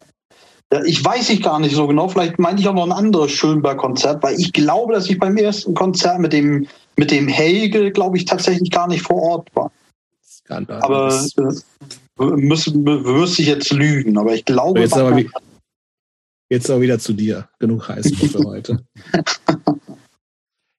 Ich 0.86 1.03
weiß 1.03 1.30
ich 1.32 1.41
gar 1.43 1.59
nicht 1.59 1.76
so 1.76 1.86
genau. 1.86 2.07
Vielleicht 2.07 2.39
meinte 2.39 2.61
ich 2.61 2.67
auch 2.69 2.74
noch 2.74 2.86
ein 2.86 2.93
anderes 2.93 3.32
Schönberg-Konzert, 3.32 4.24
weil 4.24 4.39
ich 4.39 4.53
glaube, 4.53 4.93
dass 4.93 5.09
ich 5.09 5.19
beim 5.19 5.36
ersten 5.36 5.74
Konzert 5.74 6.19
mit 6.19 6.32
dem, 6.32 6.65
mit 6.95 7.11
dem 7.11 7.28
Helge, 7.28 7.91
glaube 7.91 8.15
ich, 8.15 8.24
tatsächlich 8.24 8.72
gar 8.72 8.88
nicht 8.88 9.01
vor 9.01 9.22
Ort 9.22 9.49
war. 9.53 9.69
Skandal. 10.26 10.82
Aber 10.82 11.13
äh, 11.13 12.24
müsste, 12.24 12.72
müsste 12.78 13.41
ich 13.41 13.49
jetzt 13.49 13.72
lügen. 13.72 14.17
Aber 14.17 14.34
ich 14.34 14.45
glaube, 14.45 14.80
jetzt 14.80 14.93
aber, 14.93 15.17
wie, 15.17 15.30
jetzt 16.49 16.69
aber 16.69 16.80
wieder 16.80 16.99
zu 16.99 17.11
dir. 17.11 17.49
Genug 17.59 17.89
Highscore 17.89 18.30
für 18.30 18.45
heute. 18.45 18.80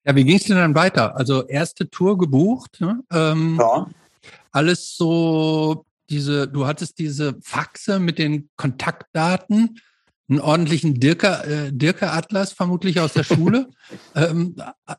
Ja, 0.05 0.17
wie 0.17 0.25
ging 0.25 0.37
es 0.37 0.45
denn 0.45 0.57
dann 0.57 0.75
weiter? 0.75 1.17
Also 1.17 1.47
erste 1.47 1.89
Tour 1.89 2.19
gebucht, 2.19 2.81
ne? 2.81 3.05
ähm, 3.13 3.57
ja, 3.61 3.87
alles 4.51 4.97
so 4.97 5.85
diese, 6.13 6.47
du 6.47 6.67
hattest 6.67 6.99
diese 6.99 7.35
Faxe 7.43 7.99
mit 7.99 8.19
den 8.19 8.49
Kontaktdaten, 8.57 9.81
einen 10.29 10.41
ordentlichen 10.41 11.01
Dirke, 11.01 11.29
äh, 11.45 11.73
Dirke 11.73 12.13
Atlas 12.13 12.53
vermutlich 12.53 13.01
aus 13.01 13.13
der 13.15 13.25
Schule. 13.25 13.69
ähm, 14.15 14.55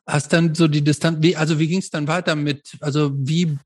hast 0.06 0.32
dann 0.32 0.54
so 0.54 0.68
die 0.68 0.84
Distanz, 0.84 1.18
wie, 1.22 1.36
also 1.36 1.58
wie 1.58 1.68
ging 1.68 1.78
es 1.78 1.90
dann 1.90 2.08
weiter 2.08 2.36
mit, 2.36 2.76
also 2.80 3.12
wie 3.14 3.56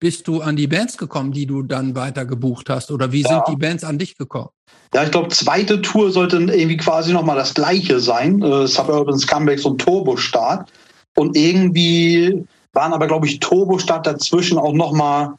bist 0.00 0.28
du 0.28 0.40
an 0.40 0.56
die 0.56 0.66
Bands 0.66 0.96
gekommen, 0.96 1.32
die 1.32 1.46
du 1.46 1.62
dann 1.62 1.94
weiter 1.94 2.24
gebucht 2.24 2.70
hast? 2.70 2.90
Oder 2.90 3.12
wie 3.12 3.22
Ja. 3.22 3.28
sind 3.28 3.42
die 3.48 3.56
Bands 3.56 3.84
an 3.84 3.98
dich 3.98 4.16
gekommen? 4.16 4.50
ja, 4.94 5.04
ich 5.04 5.10
glaube, 5.10 5.28
zweite 5.28 5.82
Tour 5.82 6.10
sollte 6.10 6.36
irgendwie 6.36 6.76
quasi 6.76 7.12
nochmal 7.12 7.36
das 7.36 7.54
gleiche 7.54 8.00
sein. 8.00 8.42
Äh, 8.42 8.66
Suburban 8.66 9.18
Scumbags 9.18 9.64
und 9.64 9.78
Turbostart. 9.78 10.72
Und 11.16 11.36
irgendwie 11.36 12.46
waren 12.72 12.92
aber, 12.92 13.06
glaube 13.06 13.26
ich, 13.26 13.40
Turbostart 13.40 14.06
dazwischen 14.06 14.58
auch 14.58 14.72
nochmal, 14.72 15.34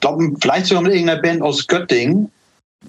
glaube 0.00 0.32
vielleicht 0.40 0.66
sogar 0.66 0.82
mit 0.82 0.92
irgendeiner 0.92 1.20
Band 1.20 1.42
aus 1.42 1.66
Göttingen, 1.66 2.30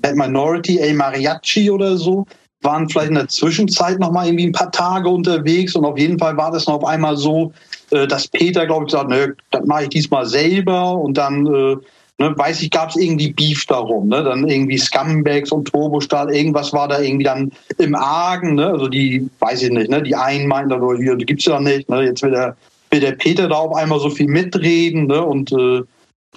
Band 0.01 0.17
Minority, 0.17 0.79
El 0.79 0.93
Mariachi 0.93 1.71
oder 1.71 1.97
so, 1.97 2.25
waren 2.61 2.89
vielleicht 2.89 3.09
in 3.09 3.15
der 3.15 3.27
Zwischenzeit 3.27 3.99
nochmal 3.99 4.27
irgendwie 4.27 4.47
ein 4.47 4.51
paar 4.51 4.71
Tage 4.71 5.09
unterwegs. 5.09 5.75
Und 5.75 5.85
auf 5.85 5.97
jeden 5.97 6.17
Fall 6.17 6.35
war 6.37 6.51
das 6.51 6.67
noch 6.67 6.75
auf 6.75 6.85
einmal 6.85 7.17
so, 7.17 7.53
äh, 7.91 8.07
dass 8.07 8.27
Peter, 8.27 8.65
glaube 8.65 8.85
ich, 8.85 8.91
gesagt, 8.91 9.09
ne, 9.09 9.35
das 9.51 9.65
mache 9.65 9.83
ich 9.83 9.89
diesmal 9.89 10.25
selber. 10.25 10.95
Und 10.95 11.17
dann, 11.17 11.45
äh, 11.45 11.75
ne, 12.17 12.33
weiß 12.35 12.61
ich, 12.61 12.71
gab 12.71 12.89
es 12.89 12.95
irgendwie 12.95 13.31
Beef 13.31 13.65
darum. 13.67 14.07
Ne? 14.07 14.23
Dann 14.23 14.47
irgendwie 14.47 14.77
Scumbags 14.77 15.51
und 15.51 15.65
Turbostart, 15.65 16.31
irgendwas 16.31 16.73
war 16.73 16.87
da 16.87 16.99
irgendwie 16.99 17.25
dann 17.25 17.51
im 17.77 17.95
Argen. 17.95 18.55
Ne? 18.55 18.67
Also 18.67 18.87
die, 18.87 19.29
weiß 19.39 19.63
ich 19.63 19.71
nicht, 19.71 19.89
ne? 19.89 20.01
die 20.01 20.15
einen 20.15 20.47
meinten, 20.47 20.73
hier, 20.97 21.15
die 21.15 21.25
gibt's 21.25 21.45
ja 21.45 21.59
nicht. 21.59 21.87
Ne? 21.89 22.03
Jetzt 22.03 22.23
will 22.23 22.31
der, 22.31 22.57
will 22.89 22.99
der 22.99 23.13
Peter 23.13 23.47
da 23.47 23.55
auf 23.55 23.75
einmal 23.75 23.99
so 23.99 24.09
viel 24.09 24.27
mitreden. 24.27 25.05
Ne? 25.05 25.23
Und 25.23 25.51
äh, 25.51 25.83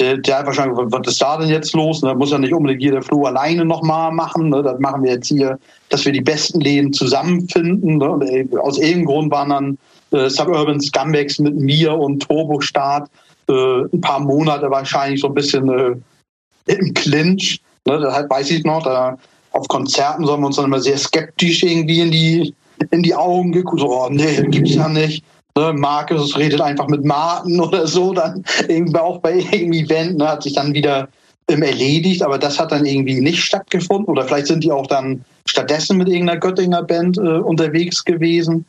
der, 0.00 0.16
der 0.16 0.38
hat 0.38 0.46
wahrscheinlich, 0.46 0.78
was 0.78 1.06
ist 1.06 1.20
da 1.20 1.36
denn 1.36 1.48
jetzt 1.48 1.74
los? 1.74 2.02
Ne? 2.02 2.14
Muss 2.14 2.30
ja 2.30 2.38
nicht 2.38 2.54
unbedingt 2.54 2.82
hier 2.82 2.92
der 2.92 3.02
Flo 3.02 3.24
alleine 3.24 3.64
nochmal 3.64 4.10
machen. 4.10 4.48
Ne? 4.48 4.62
Das 4.62 4.80
machen 4.80 5.02
wir 5.02 5.12
jetzt 5.12 5.28
hier, 5.28 5.58
dass 5.90 6.04
wir 6.04 6.12
die 6.12 6.22
besten 6.22 6.60
Läden 6.60 6.92
zusammenfinden. 6.92 7.98
Ne? 7.98 8.10
Und 8.10 8.22
äh, 8.22 8.46
aus 8.62 8.78
irgendeinem 8.78 9.04
Grund 9.04 9.30
waren 9.30 9.50
dann 9.50 9.78
äh, 10.12 10.30
Suburban 10.30 10.80
Scumbags 10.80 11.38
mit 11.38 11.54
mir 11.54 11.94
und 11.94 12.20
Turbostart 12.20 13.10
äh, 13.48 13.52
ein 13.92 14.00
paar 14.00 14.20
Monate 14.20 14.70
wahrscheinlich 14.70 15.20
so 15.20 15.28
ein 15.28 15.34
bisschen 15.34 15.68
äh, 15.68 16.72
im 16.72 16.94
Clinch. 16.94 17.60
Ne? 17.86 18.00
Das 18.00 18.28
weiß 18.28 18.50
ich 18.50 18.64
noch, 18.64 18.82
da 18.82 19.18
auf 19.52 19.68
Konzerten 19.68 20.24
sollen 20.24 20.40
wir 20.40 20.46
uns 20.46 20.56
dann 20.56 20.66
immer 20.66 20.80
sehr 20.80 20.96
skeptisch 20.96 21.62
irgendwie 21.62 22.00
in 22.00 22.10
die, 22.10 22.54
in 22.90 23.02
die 23.02 23.14
Augen 23.14 23.52
geguckt. 23.52 23.80
So, 23.80 24.04
oh, 24.04 24.08
nee, 24.10 24.42
gibt's 24.48 24.74
ja 24.74 24.88
nicht. 24.88 25.24
Ne, 25.56 25.72
Markus 25.72 26.36
redet 26.36 26.60
einfach 26.60 26.88
mit 26.88 27.04
Martin 27.04 27.60
oder 27.60 27.86
so, 27.86 28.12
dann 28.12 28.44
irgendwie 28.68 28.98
auch 28.98 29.18
bei 29.18 29.34
irgendeinem 29.34 29.72
Event, 29.72 30.18
ne, 30.18 30.28
hat 30.28 30.42
sich 30.42 30.54
dann 30.54 30.74
wieder 30.74 31.08
ähm, 31.48 31.62
erledigt, 31.62 32.22
aber 32.22 32.38
das 32.38 32.58
hat 32.58 32.72
dann 32.72 32.86
irgendwie 32.86 33.20
nicht 33.20 33.42
stattgefunden. 33.42 34.06
Oder 34.06 34.24
vielleicht 34.24 34.46
sind 34.46 34.62
die 34.62 34.70
auch 34.70 34.86
dann 34.86 35.24
stattdessen 35.46 35.96
mit 35.96 36.08
irgendeiner 36.08 36.38
Göttinger 36.38 36.82
Band 36.82 37.18
äh, 37.18 37.38
unterwegs 37.38 38.04
gewesen. 38.04 38.64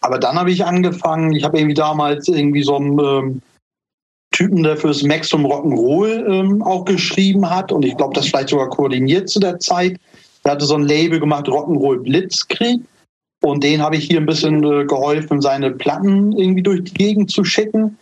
Aber 0.00 0.18
dann 0.18 0.36
habe 0.36 0.50
ich 0.50 0.64
angefangen, 0.64 1.32
ich 1.32 1.44
habe 1.44 1.58
irgendwie 1.58 1.74
damals 1.74 2.28
irgendwie 2.28 2.62
so 2.62 2.76
einen 2.76 2.98
ähm, 2.98 3.42
Typen, 4.32 4.62
der 4.62 4.76
fürs 4.76 5.02
Maximum 5.02 5.50
Rock'n'Roll 5.50 6.26
ähm, 6.28 6.62
auch 6.62 6.84
geschrieben 6.84 7.48
hat 7.48 7.70
und 7.70 7.84
ich 7.84 7.96
glaube, 7.96 8.14
das 8.14 8.26
vielleicht 8.26 8.48
sogar 8.48 8.68
koordiniert 8.68 9.28
zu 9.28 9.40
der 9.40 9.58
Zeit. 9.60 9.98
Der 10.44 10.52
hatte 10.52 10.64
so 10.64 10.74
ein 10.74 10.82
Label 10.82 11.20
gemacht, 11.20 11.46
Rock'n'Roll 11.46 12.02
Blitzkrieg. 12.02 12.80
Und 13.42 13.64
den 13.64 13.82
habe 13.82 13.96
ich 13.96 14.04
hier 14.04 14.18
ein 14.18 14.26
bisschen 14.26 14.64
äh, 14.64 14.84
geholfen, 14.84 15.40
seine 15.40 15.72
Platten 15.72 16.32
irgendwie 16.32 16.62
durch 16.62 16.84
die 16.84 16.94
Gegend 16.94 17.30
zu 17.30 17.44
schicken. 17.44 17.98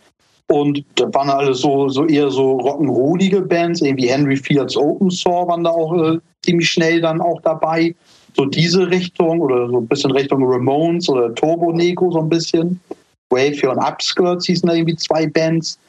Und 0.47 0.83
da 0.95 1.11
waren 1.13 1.29
alle 1.29 1.53
so, 1.53 1.89
so 1.89 2.05
eher 2.05 2.29
so 2.29 2.57
rock'n'rollige 2.59 3.41
Bands, 3.41 3.81
irgendwie 3.81 4.09
Henry 4.09 4.35
Fields 4.35 4.77
Open 4.77 5.09
Soul 5.09 5.47
waren 5.47 5.63
da 5.63 5.71
auch 5.71 5.93
äh, 5.95 6.19
ziemlich 6.43 6.69
schnell 6.69 7.01
dann 7.01 7.21
auch 7.21 7.41
dabei. 7.41 7.95
So 8.35 8.45
diese 8.45 8.89
Richtung 8.89 9.41
oder 9.41 9.67
so 9.67 9.77
ein 9.77 9.87
bisschen 9.87 10.11
Richtung 10.11 10.43
Ramones 10.43 11.09
oder 11.09 11.33
Turbo 11.33 11.71
Negro 11.71 12.11
so 12.11 12.19
ein 12.19 12.29
bisschen. 12.29 12.79
Wave 13.29 13.69
und 13.69 13.77
Upskirts 13.77 14.45
hießen 14.45 14.67
da 14.67 14.75
irgendwie 14.75 14.97
zwei 14.97 15.25
Bands. 15.25 15.79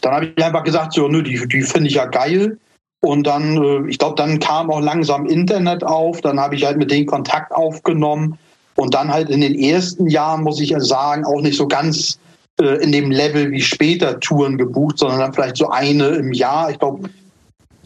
Dann 0.00 0.12
habe 0.12 0.32
ich 0.36 0.44
einfach 0.44 0.64
gesagt, 0.64 0.92
so, 0.92 1.08
nö, 1.08 1.22
die, 1.22 1.40
die 1.48 1.62
finde 1.62 1.88
ich 1.88 1.94
ja 1.94 2.06
geil. 2.06 2.58
Und 3.00 3.26
dann, 3.26 3.62
äh, 3.62 3.88
ich 3.88 3.98
glaube, 3.98 4.16
dann 4.16 4.40
kam 4.40 4.70
auch 4.70 4.80
langsam 4.80 5.26
Internet 5.26 5.84
auf. 5.84 6.20
Dann 6.20 6.38
habe 6.38 6.54
ich 6.54 6.64
halt 6.64 6.76
mit 6.76 6.90
denen 6.90 7.06
Kontakt 7.06 7.52
aufgenommen. 7.52 8.38
Und 8.80 8.94
dann 8.94 9.12
halt 9.12 9.28
in 9.28 9.42
den 9.42 9.58
ersten 9.58 10.08
Jahren, 10.08 10.42
muss 10.42 10.58
ich 10.58 10.74
sagen, 10.78 11.26
auch 11.26 11.42
nicht 11.42 11.58
so 11.58 11.68
ganz 11.68 12.18
äh, 12.58 12.82
in 12.82 12.92
dem 12.92 13.10
Level 13.10 13.50
wie 13.50 13.60
später 13.60 14.18
Touren 14.20 14.56
gebucht, 14.56 14.96
sondern 14.98 15.20
dann 15.20 15.34
vielleicht 15.34 15.58
so 15.58 15.68
eine 15.68 16.08
im 16.08 16.32
Jahr. 16.32 16.70
Ich 16.70 16.78
glaube, 16.78 17.10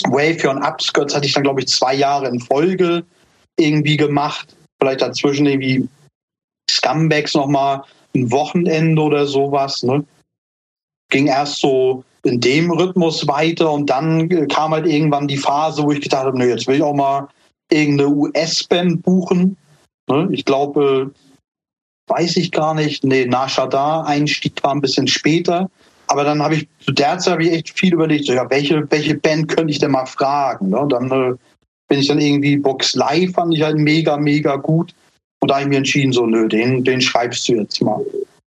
Wave 0.05 0.49
und 0.49 0.62
Upskirts 0.62 1.12
hatte 1.12 1.27
ich 1.27 1.33
dann, 1.33 1.43
glaube 1.43 1.62
ich, 1.62 1.66
zwei 1.66 1.95
Jahre 1.95 2.29
in 2.29 2.39
Folge 2.39 3.03
irgendwie 3.59 3.97
gemacht. 3.97 4.57
Vielleicht 4.81 5.03
dazwischen 5.03 5.47
irgendwie 5.47 5.89
Scumbags 6.71 7.35
nochmal 7.35 7.83
ein 8.15 8.31
Wochenende 8.31 9.03
oder 9.03 9.27
sowas. 9.27 9.83
Ne? 9.83 10.05
Ging 11.11 11.27
erst 11.27 11.59
so 11.59 12.05
in 12.23 12.41
dem 12.41 12.71
Rhythmus 12.71 13.27
weiter 13.27 13.73
und 13.73 13.91
dann 13.91 14.31
äh, 14.31 14.47
kam 14.47 14.71
halt 14.71 14.87
irgendwann 14.87 15.27
die 15.27 15.39
Phase, 15.39 15.83
wo 15.83 15.91
ich 15.91 16.03
gedacht 16.03 16.27
habe, 16.27 16.39
ne, 16.39 16.47
jetzt 16.47 16.69
will 16.69 16.77
ich 16.77 16.83
auch 16.83 16.95
mal 16.95 17.27
irgendeine 17.69 18.11
US-Band 18.11 19.03
buchen. 19.03 19.57
Ne? 20.10 20.28
Ich 20.32 20.44
glaube, 20.44 21.10
weiß 22.09 22.36
ich 22.36 22.52
gar 22.52 22.74
nicht. 22.74 23.05
Nee, 23.05 23.26
Nashadar 23.26 24.06
Einstieg 24.06 24.62
war 24.62 24.72
ein 24.72 24.81
bisschen 24.81 25.06
später. 25.06 25.70
Aber 26.06 26.24
dann 26.24 26.43
habe 26.43 26.56
ich 26.56 26.68
zu 26.81 26.93
der 26.93 27.18
Zeit 27.18 27.32
habe 27.32 27.44
ich 27.44 27.52
echt 27.52 27.78
viel 27.78 27.94
überlegt, 27.94 28.26
so, 28.26 28.35
ja, 28.35 28.48
welche, 28.51 28.90
welche 28.90 29.14
Band 29.14 29.48
könnte 29.48 29.70
ich 29.70 29.78
denn 29.78 29.93
mal 29.93 30.06
fragen? 30.06 30.68
Ne? 30.70 30.86
Dann 30.89 31.10
äh, 31.10 31.35
bin 31.89 31.98
ich 31.98 32.09
dann 32.09 32.20
irgendwie 32.20 32.56
Box 32.56 32.94
Live, 32.94 33.32
fand 33.32 33.55
ich 33.55 33.62
halt 33.62 33.78
mega, 33.78 34.16
mega 34.16 34.56
gut. 34.56 34.94
Und 35.40 35.51
da 35.51 35.55
habe 35.55 35.64
ich 35.64 35.68
mir 35.70 35.78
entschieden, 35.78 36.12
so, 36.12 36.26
nö, 36.26 36.48
den, 36.48 36.85
den 36.85 37.01
schreibst 37.01 37.48
du 37.48 37.55
jetzt 37.55 37.81
mal. 37.82 38.05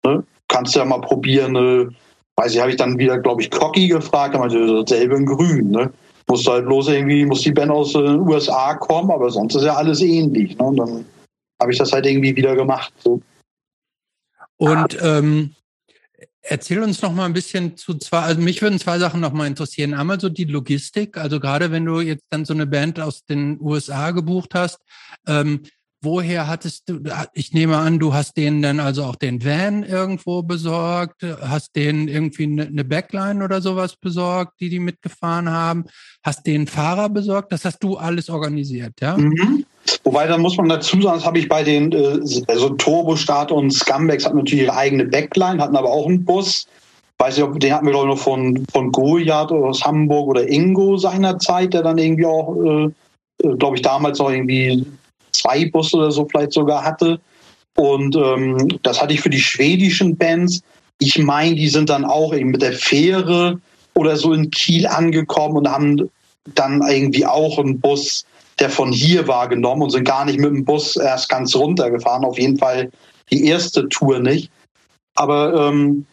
Ne? 0.05 0.23
Kannst 0.49 0.75
du 0.75 0.81
ja 0.81 0.85
mal 0.85 1.01
probieren. 1.01 1.53
Ne? 1.53 1.91
Weiß 2.37 2.55
ich, 2.55 2.61
habe 2.61 2.71
ich 2.71 2.77
dann 2.77 2.99
wieder, 2.99 3.19
glaube 3.19 3.43
ich, 3.43 3.51
Cocky 3.51 3.89
gefragt, 3.89 4.35
da 4.35 4.39
meinte 4.39 4.85
dasselbe 4.85 5.17
in 5.17 5.27
Grün. 5.27 5.71
Ne? 5.71 5.91
Muss 6.29 6.47
halt 6.47 6.67
bloß 6.67 6.89
irgendwie, 6.89 7.25
muss 7.25 7.41
die 7.41 7.53
Band 7.53 7.71
aus 7.71 7.95
den 7.95 8.21
USA 8.21 8.75
kommen, 8.75 9.11
aber 9.11 9.31
sonst 9.31 9.55
ist 9.55 9.65
ja 9.65 9.75
alles 9.75 10.03
ähnlich. 10.03 10.57
Ne? 10.59 10.65
Und 10.65 10.77
dann 10.77 11.05
habe 11.61 11.73
ich 11.73 11.79
das 11.79 11.93
halt 11.93 12.07
irgendwie 12.07 12.37
wieder 12.37 12.55
gemacht. 12.57 12.93
So. 13.03 13.21
Und 14.57 14.99
ähm, 15.01 15.55
erzähl 16.43 16.83
uns 16.83 17.03
noch 17.03 17.13
mal 17.13 17.27
ein 17.27 17.33
bisschen 17.33 17.77
zu 17.77 17.95
zwei, 17.95 18.21
also 18.21 18.41
mich 18.41 18.63
würden 18.63 18.79
zwei 18.79 18.99
Sachen 18.99 19.21
noch 19.21 19.33
mal 19.33 19.47
interessieren. 19.47 19.95
Einmal 19.95 20.21
so 20.21 20.29
die 20.29 20.45
Logistik, 20.45 21.17
also 21.17 21.41
gerade 21.41 21.71
wenn 21.71 21.85
du 21.85 22.01
jetzt 22.01 22.25
dann 22.31 22.45
so 22.45 22.55
eine 22.55 22.67
Band 22.67 23.01
aus 23.01 23.25
den 23.25 23.61
USA 23.61 24.11
gebucht 24.11 24.55
hast, 24.55 24.81
ähm, 25.27 25.63
woher 26.01 26.47
hattest 26.47 26.89
du, 26.89 27.01
ich 27.33 27.53
nehme 27.53 27.77
an, 27.77 27.99
du 27.99 28.15
hast 28.15 28.37
denen 28.37 28.63
dann 28.63 28.81
also 28.81 29.05
auch 29.05 29.17
den 29.17 29.45
Van 29.45 29.83
irgendwo 29.83 30.43
besorgt, 30.43 31.23
hast 31.23 31.75
denen 31.75 32.09
irgendwie 32.09 32.45
eine 32.45 32.71
ne 32.71 32.85
Backline 32.85 33.45
oder 33.45 33.61
sowas 33.61 33.97
besorgt, 33.97 34.61
die 34.61 34.69
die 34.69 34.79
mitgefahren 34.79 35.51
haben, 35.51 35.87
hast 36.23 36.47
denen 36.47 36.69
Fahrer 36.69 37.09
besorgt, 37.09 37.53
das 37.53 37.65
hast 37.65 37.83
du 37.83 37.97
alles 37.97 38.31
organisiert, 38.31 39.01
ja? 39.01 39.17
Mhm. 39.17 39.67
Wobei, 40.05 40.27
da 40.27 40.39
muss 40.39 40.57
man 40.57 40.69
dazu 40.69 41.01
sagen, 41.01 41.19
das 41.19 41.27
habe 41.27 41.39
ich 41.39 41.49
bei 41.49 41.63
den, 41.63 41.93
äh, 41.93 42.21
also 42.47 42.71
Turbostart 42.71 43.53
und 43.53 43.71
Scumbags 43.73 44.25
hatten 44.25 44.39
natürlich 44.39 44.65
ihre 44.65 44.77
eigene 44.77 45.05
Backline, 45.05 45.63
hatten 45.63 45.77
aber 45.77 45.91
auch 45.91 46.07
einen 46.07 46.25
Bus. 46.25 46.67
Weiß 47.19 47.37
nicht, 47.37 47.45
ob 47.45 47.59
den 47.59 47.73
hatten 47.73 47.87
wir 47.87 47.93
glaube 47.93 48.09
ich 48.09 48.15
noch 48.15 48.23
von, 48.23 48.65
von 48.73 48.93
Goliath 48.93 49.51
aus 49.51 49.85
Hamburg 49.85 50.29
oder 50.29 50.49
Ingo 50.49 50.97
seinerzeit, 50.97 51.75
der 51.75 51.83
dann 51.83 51.99
irgendwie 51.99 52.27
auch, 52.27 52.57
äh, 52.57 52.85
äh 53.43 53.57
glaube 53.57 53.77
ich, 53.77 53.83
damals 53.83 54.19
noch 54.19 54.31
irgendwie 54.31 54.87
zwei 55.33 55.69
Busse 55.69 55.97
oder 55.97 56.11
so 56.11 56.27
vielleicht 56.27 56.53
sogar 56.53 56.85
hatte. 56.85 57.21
Und 57.77 58.17
ähm, 58.17 58.79
das 58.83 59.01
hatte 59.01 59.15
ich 59.15 59.21
für 59.21 59.31
die 59.31 59.41
schwedischen 59.41 60.17
Bands. 60.17 60.63
Ich 61.01 61.19
meine, 61.19 61.55
die 61.55 61.69
sind 61.69 61.91
dann 61.91 62.05
auch 62.05 62.35
eben 62.35 62.51
mit 62.51 62.63
der 62.63 62.73
Fähre 62.73 63.61
oder 63.95 64.17
so 64.17 64.33
in 64.33 64.51
Kiel 64.51 64.87
angekommen 64.87 65.57
und 65.57 65.69
haben 65.69 66.11
dann 66.55 66.83
irgendwie 66.89 67.27
auch 67.27 67.59
einen 67.59 67.81
Bus 67.81 68.25
der 68.61 68.71
von 68.71 68.93
hier 68.93 69.29
war, 69.29 69.49
genommen 69.49 69.83
und 69.83 69.91
sind 69.91 70.05
gar 70.05 70.25
nicht 70.25 70.39
mit 70.39 70.51
dem 70.51 70.65
Bus 70.65 70.97
erst 70.97 71.29
ganz 71.29 71.55
runtergefahren. 71.55 72.25
Auf 72.25 72.39
jeden 72.39 72.59
Fall 72.59 72.91
die 73.31 73.47
erste 73.47 73.89
Tour 73.89 74.19
nicht. 74.19 74.51
Aber 75.15 75.55
ähm, 75.55 76.07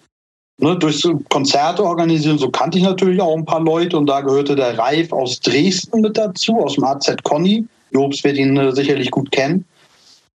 ne, 0.60 0.78
durch 0.78 1.00
so 1.00 1.20
Konzerte 1.30 1.84
organisieren, 1.84 2.38
so 2.38 2.50
kannte 2.50 2.78
ich 2.78 2.84
natürlich 2.84 3.22
auch 3.22 3.36
ein 3.36 3.46
paar 3.46 3.62
Leute 3.62 3.98
und 3.98 4.08
da 4.08 4.22
gehörte 4.22 4.56
der 4.56 4.78
Reif 4.78 5.12
aus 5.12 5.40
Dresden 5.40 6.02
mit 6.02 6.18
dazu, 6.18 6.60
aus 6.60 6.76
dem 6.76 6.84
AZ 6.84 7.16
Conny. 7.24 7.66
Jobs 7.92 8.24
wird 8.24 8.38
ihn 8.38 8.58
äh, 8.58 8.72
sicherlich 8.72 9.12
gut 9.12 9.32
kennen. 9.32 9.66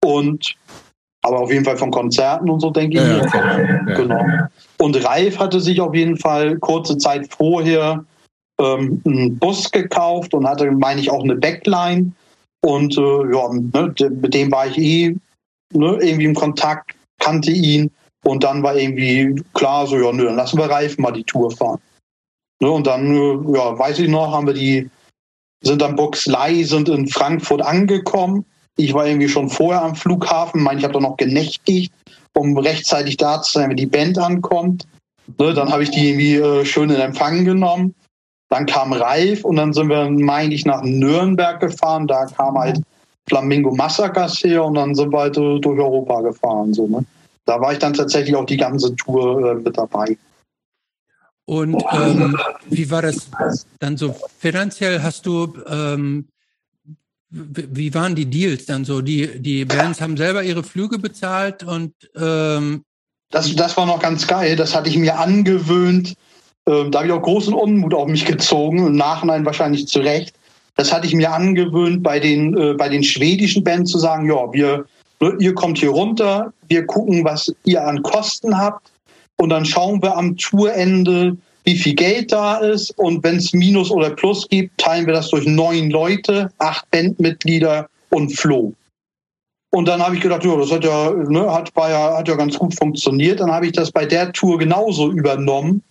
Und 0.03 0.55
aber 1.23 1.39
auf 1.39 1.51
jeden 1.51 1.63
Fall 1.63 1.77
von 1.77 1.91
Konzerten 1.91 2.49
und 2.49 2.61
so, 2.61 2.71
denke 2.71 2.97
ich. 2.97 3.07
Ja, 3.07 3.21
okay. 3.21 3.95
Genau. 3.95 4.25
Und 4.79 5.05
Reif 5.05 5.37
hatte 5.37 5.59
sich 5.59 5.79
auf 5.79 5.93
jeden 5.93 6.17
Fall 6.17 6.57
kurze 6.57 6.97
Zeit 6.97 7.31
vorher 7.31 8.03
ähm, 8.61 9.01
einen 9.05 9.37
Bus 9.37 9.71
gekauft 9.71 10.33
und 10.33 10.47
hatte, 10.47 10.71
meine 10.71 11.01
ich, 11.01 11.09
auch 11.09 11.23
eine 11.23 11.35
Backline. 11.35 12.11
Und 12.63 12.97
äh, 12.97 13.33
ja, 13.33 13.49
ne, 13.51 13.93
mit 14.21 14.33
dem 14.33 14.51
war 14.51 14.67
ich 14.67 14.77
eh 14.77 15.15
ne, 15.73 15.97
irgendwie 16.01 16.25
im 16.25 16.35
Kontakt, 16.35 16.95
kannte 17.19 17.51
ihn. 17.51 17.91
Und 18.23 18.43
dann 18.43 18.61
war 18.61 18.75
irgendwie 18.75 19.41
klar, 19.53 19.87
so, 19.87 19.97
ja, 19.97 20.11
nö, 20.11 20.25
dann 20.25 20.35
lassen 20.35 20.59
wir 20.59 20.69
Reifen 20.69 21.01
mal 21.01 21.11
die 21.11 21.23
Tour 21.23 21.49
fahren. 21.51 21.79
Ne, 22.61 22.69
und 22.69 22.85
dann, 22.85 23.15
äh, 23.15 23.57
ja, 23.57 23.77
weiß 23.77 23.99
ich 23.99 24.09
noch, 24.09 24.31
haben 24.31 24.47
wir 24.47 24.53
die, 24.53 24.89
sind 25.63 25.81
dann 25.81 25.95
Boxlei, 25.95 26.63
sind 26.63 26.89
in 26.89 27.07
Frankfurt 27.07 27.61
angekommen. 27.61 28.45
Ich 28.77 28.93
war 28.93 29.07
irgendwie 29.07 29.29
schon 29.29 29.49
vorher 29.49 29.81
am 29.81 29.95
Flughafen, 29.95 30.61
meine 30.61 30.79
ich, 30.79 30.83
habe 30.83 30.93
da 30.93 30.99
noch 30.99 31.17
genächtigt, 31.17 31.91
um 32.35 32.57
rechtzeitig 32.57 33.17
da 33.17 33.41
zu 33.41 33.53
sein, 33.53 33.69
wenn 33.69 33.77
die 33.77 33.87
Band 33.87 34.19
ankommt. 34.19 34.87
Ne, 35.39 35.53
dann 35.53 35.71
habe 35.71 35.83
ich 35.83 35.89
die 35.89 36.09
irgendwie 36.09 36.35
äh, 36.35 36.65
schön 36.65 36.89
in 36.91 37.01
Empfang 37.01 37.43
genommen. 37.43 37.95
Dann 38.51 38.65
kam 38.65 38.91
Reif 38.91 39.45
und 39.45 39.55
dann 39.55 39.71
sind 39.71 39.87
wir, 39.87 40.09
meine 40.09 40.53
ich, 40.53 40.65
nach 40.65 40.83
Nürnberg 40.83 41.61
gefahren. 41.61 42.05
Da 42.05 42.25
kam 42.25 42.57
halt 42.57 42.81
Flamingo 43.29 43.73
Massacres 43.73 44.43
her 44.43 44.65
und 44.65 44.73
dann 44.73 44.93
sind 44.93 45.13
wir 45.13 45.19
halt 45.19 45.37
durch 45.37 45.65
Europa 45.65 46.19
gefahren. 46.19 46.73
So, 46.73 46.85
ne? 46.85 47.05
Da 47.45 47.61
war 47.61 47.71
ich 47.71 47.79
dann 47.79 47.93
tatsächlich 47.93 48.35
auch 48.35 48.45
die 48.45 48.57
ganze 48.57 48.93
Tour 48.97 49.51
äh, 49.51 49.55
mit 49.55 49.77
dabei. 49.77 50.17
Und 51.45 51.81
ähm, 51.93 52.37
wie 52.69 52.91
war 52.91 53.01
das 53.01 53.29
dann 53.79 53.95
so 53.95 54.13
finanziell? 54.37 55.01
Hast 55.01 55.25
du, 55.25 55.53
ähm, 55.69 56.27
wie 57.29 57.93
waren 57.93 58.15
die 58.15 58.25
Deals 58.25 58.65
dann 58.65 58.83
so? 58.83 59.01
Die, 59.01 59.39
die 59.41 59.63
Bands 59.63 60.01
haben 60.01 60.17
selber 60.17 60.43
ihre 60.43 60.63
Flüge 60.63 60.99
bezahlt 60.99 61.63
und 61.63 61.93
ähm 62.17 62.83
das, 63.29 63.55
das 63.55 63.77
war 63.77 63.85
noch 63.85 64.01
ganz 64.01 64.27
geil. 64.27 64.57
Das 64.57 64.75
hatte 64.75 64.89
ich 64.89 64.97
mir 64.97 65.17
angewöhnt, 65.17 66.15
ähm, 66.67 66.91
da 66.91 66.99
habe 66.99 67.07
ich 67.07 67.13
auch 67.13 67.21
großen 67.21 67.53
Unmut 67.53 67.93
auf 67.93 68.07
mich 68.07 68.25
gezogen, 68.25 68.85
im 68.85 68.95
Nachhinein 68.95 69.45
wahrscheinlich 69.45 69.87
zu 69.87 69.99
Recht. 69.99 70.33
Das 70.75 70.93
hatte 70.93 71.07
ich 71.07 71.13
mir 71.13 71.31
angewöhnt, 71.31 72.03
bei 72.03 72.19
den, 72.19 72.57
äh, 72.57 72.73
bei 72.73 72.89
den 72.89 73.03
schwedischen 73.03 73.63
Bands 73.63 73.91
zu 73.91 73.97
sagen, 73.97 74.27
ja, 74.27 74.51
wir, 74.53 74.85
ihr 75.39 75.53
kommt 75.53 75.79
hier 75.79 75.89
runter, 75.89 76.53
wir 76.67 76.85
gucken, 76.85 77.23
was 77.23 77.53
ihr 77.63 77.85
an 77.85 78.01
Kosten 78.03 78.57
habt 78.57 78.91
und 79.37 79.49
dann 79.49 79.65
schauen 79.65 80.01
wir 80.01 80.15
am 80.15 80.37
Tourende, 80.37 81.35
wie 81.63 81.77
viel 81.77 81.93
Geld 81.93 82.31
da 82.31 82.57
ist 82.57 82.97
und 82.97 83.23
wenn 83.23 83.37
es 83.37 83.53
Minus 83.53 83.91
oder 83.91 84.11
Plus 84.11 84.47
gibt, 84.47 84.77
teilen 84.77 85.05
wir 85.05 85.13
das 85.13 85.29
durch 85.29 85.45
neun 85.45 85.89
Leute, 85.89 86.51
acht 86.59 86.89
Bandmitglieder 86.91 87.87
und 88.09 88.31
Flo. 88.35 88.73
Und 89.73 89.87
dann 89.87 90.01
habe 90.01 90.15
ich 90.15 90.21
gedacht, 90.21 90.43
ja, 90.43 90.55
das 90.57 90.71
hat 90.71 90.83
ja, 90.83 91.11
ne, 91.11 91.51
hat, 91.51 91.73
war 91.75 91.89
ja, 91.89 92.17
hat 92.17 92.27
ja 92.27 92.35
ganz 92.35 92.57
gut 92.57 92.75
funktioniert. 92.75 93.39
Dann 93.39 93.51
habe 93.51 93.67
ich 93.67 93.71
das 93.71 93.89
bei 93.89 94.05
der 94.05 94.33
Tour 94.33 94.57
genauso 94.57 95.11
übernommen 95.11 95.81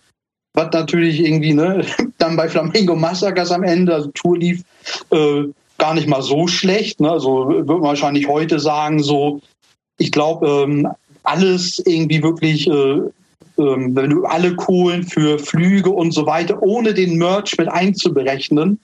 was 0.53 0.71
natürlich 0.73 1.19
irgendwie, 1.19 1.53
ne, 1.53 1.85
dann 2.17 2.35
bei 2.35 2.49
Flamingo 2.49 2.95
Massacres 2.95 3.51
am 3.51 3.63
Ende, 3.63 3.93
also 3.93 4.11
Tour 4.13 4.37
lief 4.37 4.63
äh, 5.11 5.43
gar 5.77 5.93
nicht 5.95 6.07
mal 6.07 6.21
so 6.21 6.47
schlecht. 6.47 6.99
Ne? 6.99 7.09
Also 7.09 7.47
würde 7.47 7.65
man 7.65 7.81
wahrscheinlich 7.81 8.27
heute 8.27 8.59
sagen, 8.59 9.01
so, 9.01 9.41
ich 9.97 10.11
glaube, 10.11 10.47
ähm, 10.47 10.87
alles 11.23 11.81
irgendwie 11.85 12.21
wirklich, 12.21 12.67
äh, 12.67 12.71
äh, 12.71 13.09
wenn 13.57 14.09
du 14.09 14.25
alle 14.25 14.55
Kohlen 14.55 15.03
für 15.03 15.39
Flüge 15.39 15.89
und 15.89 16.11
so 16.11 16.25
weiter, 16.25 16.61
ohne 16.61 16.93
den 16.93 17.17
Merch 17.17 17.57
mit 17.57 17.67
einzuberechnen, 17.67 18.79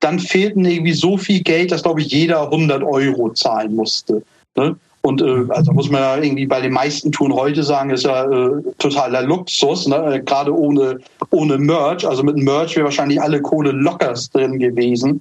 dann 0.00 0.18
fehlten 0.18 0.64
irgendwie 0.64 0.92
so 0.92 1.16
viel 1.16 1.42
Geld, 1.42 1.70
dass, 1.70 1.84
glaube 1.84 2.00
ich, 2.00 2.08
jeder 2.08 2.50
100 2.50 2.82
Euro 2.82 3.30
zahlen 3.32 3.74
musste. 3.74 4.22
Ne? 4.56 4.76
Und 5.02 5.20
äh, 5.20 5.44
also 5.48 5.72
muss 5.72 5.90
man 5.90 6.00
ja 6.00 6.16
irgendwie 6.16 6.46
bei 6.46 6.60
den 6.60 6.72
meisten 6.72 7.10
Touren 7.10 7.34
heute 7.34 7.62
sagen, 7.62 7.90
ist 7.90 8.04
ja 8.04 8.24
äh, 8.24 8.62
totaler 8.78 9.22
Luxus, 9.22 9.88
ne? 9.88 10.22
gerade 10.24 10.56
ohne, 10.56 11.00
ohne 11.30 11.58
Merch. 11.58 12.06
Also 12.06 12.22
mit 12.22 12.36
Merch 12.36 12.76
wäre 12.76 12.84
wahrscheinlich 12.84 13.20
alle 13.20 13.42
Kohle 13.42 13.72
lockers 13.72 14.30
drin 14.30 14.58
gewesen. 14.60 15.20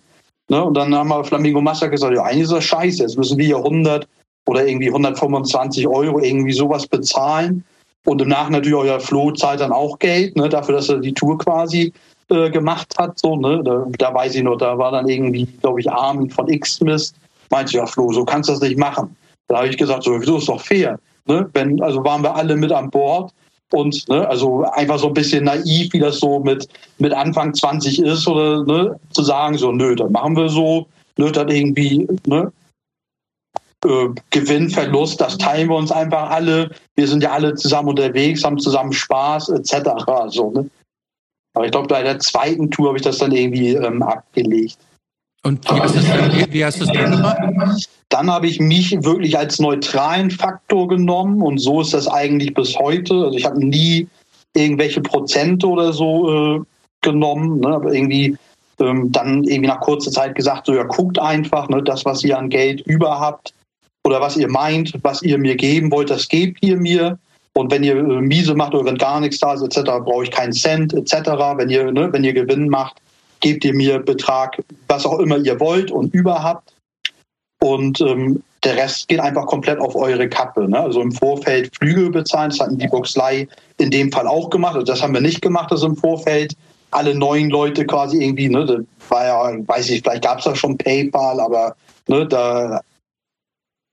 Ne? 0.50 0.64
Und 0.64 0.76
dann 0.76 0.94
haben 0.94 1.10
wir 1.10 1.24
Flamingo 1.24 1.62
Massacre 1.62 1.92
gesagt, 1.92 2.14
ja, 2.16 2.24
eigentlich 2.24 2.44
ist 2.44 2.52
das 2.52 2.64
scheiße. 2.64 3.02
Jetzt 3.02 3.18
müssen 3.18 3.38
wir 3.40 3.46
hier 3.46 3.58
100 3.58 4.08
oder 4.48 4.68
irgendwie 4.68 4.90
125 4.90 5.88
Euro 5.88 6.20
irgendwie 6.20 6.54
sowas 6.54 6.86
bezahlen. 6.86 7.64
Und 8.06 8.22
im 8.22 8.30
Nachhinein 8.30 8.62
natürlich 8.62 8.78
euer 8.78 9.00
Flo 9.00 9.32
zahlt 9.32 9.62
dann 9.62 9.72
auch 9.72 9.98
Geld, 10.00 10.36
ne, 10.36 10.50
dafür, 10.50 10.76
dass 10.76 10.90
er 10.90 10.98
die 10.98 11.14
Tour 11.14 11.38
quasi 11.38 11.94
äh, 12.30 12.50
gemacht 12.50 12.94
hat. 12.98 13.18
So, 13.18 13.36
ne? 13.36 13.62
Da, 13.64 13.86
da, 13.98 14.14
weiß 14.14 14.36
ich 14.36 14.44
noch, 14.44 14.58
da 14.58 14.78
war 14.78 14.92
dann 14.92 15.08
irgendwie, 15.08 15.46
glaube 15.62 15.80
ich, 15.80 15.90
Armin 15.90 16.30
von 16.30 16.48
X-Mist, 16.48 17.16
meinte 17.50 17.78
ja, 17.78 17.86
Flo, 17.86 18.12
so 18.12 18.26
kannst 18.26 18.50
du 18.50 18.54
das 18.54 18.62
nicht 18.62 18.78
machen. 18.78 19.16
Da 19.52 19.58
habe 19.58 19.68
ich 19.68 19.78
gesagt, 19.78 20.04
so, 20.04 20.18
wieso 20.18 20.38
ist 20.38 20.48
doch 20.48 20.62
fair? 20.62 20.98
Ne? 21.26 21.50
Wenn, 21.52 21.82
also 21.84 22.02
waren 22.06 22.24
wir 22.24 22.34
alle 22.34 22.56
mit 22.56 22.72
an 22.72 22.90
Bord 22.90 23.34
und 23.74 24.08
ne, 24.08 24.26
also 24.30 24.64
einfach 24.64 24.98
so 24.98 25.08
ein 25.08 25.14
bisschen 25.14 25.44
naiv, 25.44 25.92
wie 25.92 26.00
das 26.00 26.20
so 26.20 26.40
mit, 26.40 26.70
mit 27.00 27.12
Anfang 27.12 27.54
20 27.54 28.00
ist, 28.00 28.26
oder 28.30 28.64
ne, 28.64 28.98
zu 29.10 29.24
sagen, 29.24 29.58
so, 29.58 29.74
nö, 29.74 29.94
dann 29.94 30.14
machen 30.14 30.38
wir 30.38 30.48
so, 30.48 30.88
nö, 31.18 31.34
dann 31.34 31.50
irgendwie, 31.50 32.08
ne, 32.26 32.50
äh, 33.84 34.08
Gewinn, 34.30 34.70
Verlust, 34.70 35.20
das 35.20 35.38
teilen 35.38 35.68
wir 35.68 35.76
uns 35.76 35.92
einfach 35.92 36.30
alle. 36.30 36.72
Wir 36.96 37.08
sind 37.10 37.22
ja 37.22 37.32
alle 37.32 37.54
zusammen 37.56 37.90
unterwegs, 37.90 38.46
haben 38.46 38.58
zusammen 38.58 38.94
Spaß, 38.94 39.50
etc. 39.50 39.90
So, 40.30 40.52
ne? 40.52 40.70
Aber 41.56 41.66
ich 41.66 41.72
glaube, 41.72 41.90
bei 41.90 42.04
der 42.04 42.20
zweiten 42.20 42.72
Tour 42.72 42.88
habe 42.88 42.98
ich 42.98 43.04
das 43.04 43.18
dann 43.18 43.34
irgendwie 43.34 43.74
ähm, 43.74 44.02
abgelegt. 44.02 44.78
Und 45.44 45.66
wie 45.66 45.82
hast, 45.82 45.96
dann, 45.96 46.54
wie 46.54 46.66
hast 46.66 46.80
du 46.80 46.84
es 46.84 46.92
dann 46.92 47.12
gemacht? 47.12 47.90
Dann 48.10 48.30
habe 48.30 48.48
ich 48.48 48.60
mich 48.60 48.92
wirklich 49.04 49.38
als 49.38 49.60
neutralen 49.60 50.30
Faktor 50.30 50.88
genommen 50.88 51.42
und 51.42 51.58
so 51.58 51.82
ist 51.82 51.94
das 51.94 52.08
eigentlich 52.08 52.54
bis 52.54 52.78
heute. 52.78 53.14
Also 53.16 53.38
ich 53.38 53.46
habe 53.46 53.66
nie 53.66 54.08
irgendwelche 54.54 55.02
Prozente 55.02 55.68
oder 55.68 55.94
so 55.94 56.58
äh, 56.58 56.62
genommen, 57.02 57.60
ne? 57.62 57.70
aber 57.70 57.94
irgendwie 57.94 58.38
ähm, 58.80 59.12
dann 59.12 59.44
irgendwie 59.44 59.70
nach 59.70 59.80
kurzer 59.80 60.12
Zeit 60.12 60.36
gesagt, 60.36 60.68
so 60.68 60.76
ja, 60.76 60.84
guckt 60.84 61.20
einfach, 61.20 61.70
ne, 61.70 61.82
das, 61.84 62.06
was 62.06 62.24
ihr 62.24 62.38
an 62.38 62.50
Geld 62.50 62.82
über 62.82 63.20
habt 63.20 63.54
oder 64.04 64.22
was 64.22 64.38
ihr 64.38 64.50
meint, 64.50 64.94
was 65.04 65.22
ihr 65.22 65.38
mir 65.38 65.56
geben 65.56 65.92
wollt, 65.92 66.10
das 66.10 66.28
gebt 66.28 66.64
ihr 66.64 66.78
mir. 66.78 67.18
Und 67.54 67.72
wenn 67.72 67.84
ihr 67.84 67.98
äh, 67.98 68.22
miese 68.22 68.56
macht 68.56 68.74
oder 68.74 68.86
wenn 68.86 68.98
gar 68.98 69.20
nichts 69.20 69.40
da 69.40 69.54
ist, 69.54 69.62
etc., 69.62 69.92
brauche 70.04 70.24
ich 70.24 70.32
keinen 70.32 70.54
Cent, 70.54 70.94
etc. 70.94 71.14
Wenn 71.56 71.70
ihr, 71.70 71.92
ne, 71.92 72.12
wenn 72.12 72.24
ihr 72.24 72.34
Gewinn 72.34 72.70
macht, 72.70 73.02
gebt 73.42 73.66
ihr 73.66 73.74
mir 73.74 74.00
Betrag, 74.00 74.62
was 74.88 75.06
auch 75.06 75.20
immer 75.20 75.38
ihr 75.38 75.60
wollt 75.60 75.92
und 75.92 76.14
überhaupt. 76.14 76.74
Und 77.62 78.02
ähm, 78.02 78.42
der 78.64 78.76
Rest 78.76 79.08
geht 79.08 79.20
einfach 79.20 79.46
komplett 79.46 79.80
auf 79.80 79.96
eure 79.96 80.30
Kappe. 80.30 80.68
Ne? 80.68 80.80
Also 80.80 81.02
im 81.02 81.12
Vorfeld 81.12 81.76
Flüge 81.76 82.10
bezahlen, 82.10 82.50
das 82.50 82.60
hatten 82.60 82.78
die 82.78 82.88
Boxlei 82.88 83.48
in 83.78 83.92
dem 83.92 84.12
Fall 84.12 84.28
auch 84.28 84.50
gemacht. 84.50 84.76
Also 84.76 84.86
das 84.86 85.02
haben 85.02 85.14
wir 85.14 85.22
nicht 85.22 85.42
gemacht, 85.42 85.72
das 85.72 85.84
im 85.84 85.96
Vorfeld. 85.96 86.56
Alle 86.92 87.16
neuen 87.16 87.50
Leute 87.50 87.86
quasi 87.86 88.22
irgendwie, 88.22 88.50
ne, 88.50 88.66
das 88.66 88.82
war 89.08 89.26
ja, 89.26 89.68
weiß 89.68 89.90
ich, 89.92 90.02
vielleicht 90.02 90.24
gab 90.24 90.40
es 90.40 90.44
da 90.44 90.54
schon 90.54 90.78
PayPal, 90.78 91.40
aber 91.40 91.76
ne, 92.10 92.28
da 92.28 92.82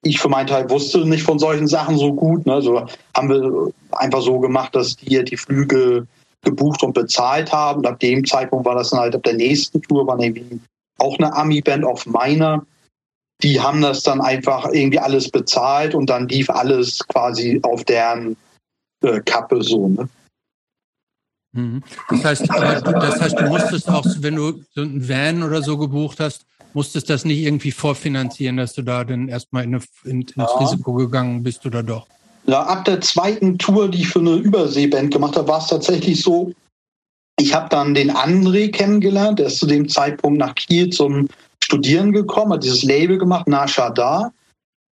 ich 0.03 0.19
für 0.19 0.29
meinen 0.29 0.49
Teil 0.49 0.69
wusste 0.69 1.07
nicht 1.07 1.23
von 1.23 1.39
solchen 1.39 1.69
Sachen 1.69 1.97
so 1.97 2.12
gut. 2.12 2.45
Ne? 2.47 2.55
Also 2.55 2.87
haben 3.16 3.29
wir 3.29 3.73
einfach 3.93 4.20
so 4.20 4.41
gemacht, 4.41 4.75
dass 4.75 4.97
die 4.97 5.23
die 5.25 5.37
Flüge 5.37 6.07
gebucht 6.43 6.82
und 6.82 6.94
bezahlt 6.94 7.52
haben. 7.52 7.81
Und 7.81 7.86
ab 7.86 8.01
dem 8.01 8.24
Zeitpunkt 8.24 8.66
war 8.66 8.74
das 8.74 8.90
dann 8.90 9.01
halt 9.01 9.15
ab 9.15 9.23
der 9.23 9.35
nächsten 9.35 9.82
Tour, 9.82 10.06
war 10.06 10.19
irgendwie 10.19 10.60
auch 10.98 11.19
eine 11.19 11.35
Ami-Band 11.35 11.85
auf 11.85 12.06
meiner. 12.06 12.65
Die 13.43 13.60
haben 13.60 13.81
das 13.81 14.02
dann 14.02 14.20
einfach 14.20 14.69
irgendwie 14.73 14.98
alles 14.98 15.31
bezahlt 15.31 15.94
und 15.94 16.10
dann 16.10 16.28
lief 16.28 16.51
alles 16.51 16.98
quasi 17.06 17.60
auf 17.62 17.85
deren 17.85 18.36
äh, 19.02 19.20
Kappe 19.20 19.62
so. 19.62 19.89
Ne? 19.89 20.09
Mhm. 21.52 21.82
Das 22.10 22.24
heißt, 22.24 22.48
das 22.48 23.20
heißt, 23.20 23.39
du 23.39 23.44
musstest 23.44 23.89
auch, 23.89 24.05
wenn 24.19 24.36
du 24.36 24.65
so 24.74 24.82
einen 24.82 25.09
Van 25.09 25.43
oder 25.43 25.62
so 25.62 25.78
gebucht 25.78 26.20
hast, 26.20 26.47
musstest 26.74 27.09
das 27.10 27.24
nicht 27.24 27.40
irgendwie 27.40 27.70
vorfinanzieren, 27.70 28.56
dass 28.56 28.74
du 28.74 28.82
da 28.82 29.05
dann 29.05 29.28
erstmal 29.28 29.65
in, 29.65 29.74
in, 30.05 30.23
ins 30.23 30.35
ja. 30.36 30.44
Risiko 30.44 30.94
gegangen 30.94 31.43
bist 31.43 31.65
oder 31.65 31.82
doch? 31.82 32.06
Ja, 32.49 32.62
ab 32.62 32.87
der 32.87 33.03
zweiten 33.03 33.59
Tour, 33.59 33.91
die 33.91 34.01
ich 34.01 34.09
für 34.09 34.20
eine 34.20 34.37
Überseeband 34.37 35.12
gemacht 35.12 35.37
habe, 35.37 35.49
war 35.49 35.59
es 35.59 35.66
tatsächlich 35.66 36.23
so, 36.23 36.51
ich 37.39 37.55
habe 37.55 37.69
dann 37.69 37.95
den 37.95 38.11
André 38.11 38.73
kennengelernt, 38.73 39.39
der 39.39 39.49
ist 39.49 39.59
zu 39.59 39.66
dem 39.66 39.87
Zeitpunkt 39.87 40.39
nach 40.39 40.55
Kiel 40.55 40.89
zum 40.89 41.29
Studieren 41.62 42.11
gekommen, 42.11 42.55
hat 42.55 42.65
dieses 42.65 42.83
Label 42.85 43.19
gemacht, 43.19 43.47
Nasha 43.47 43.91
Da. 43.91 44.33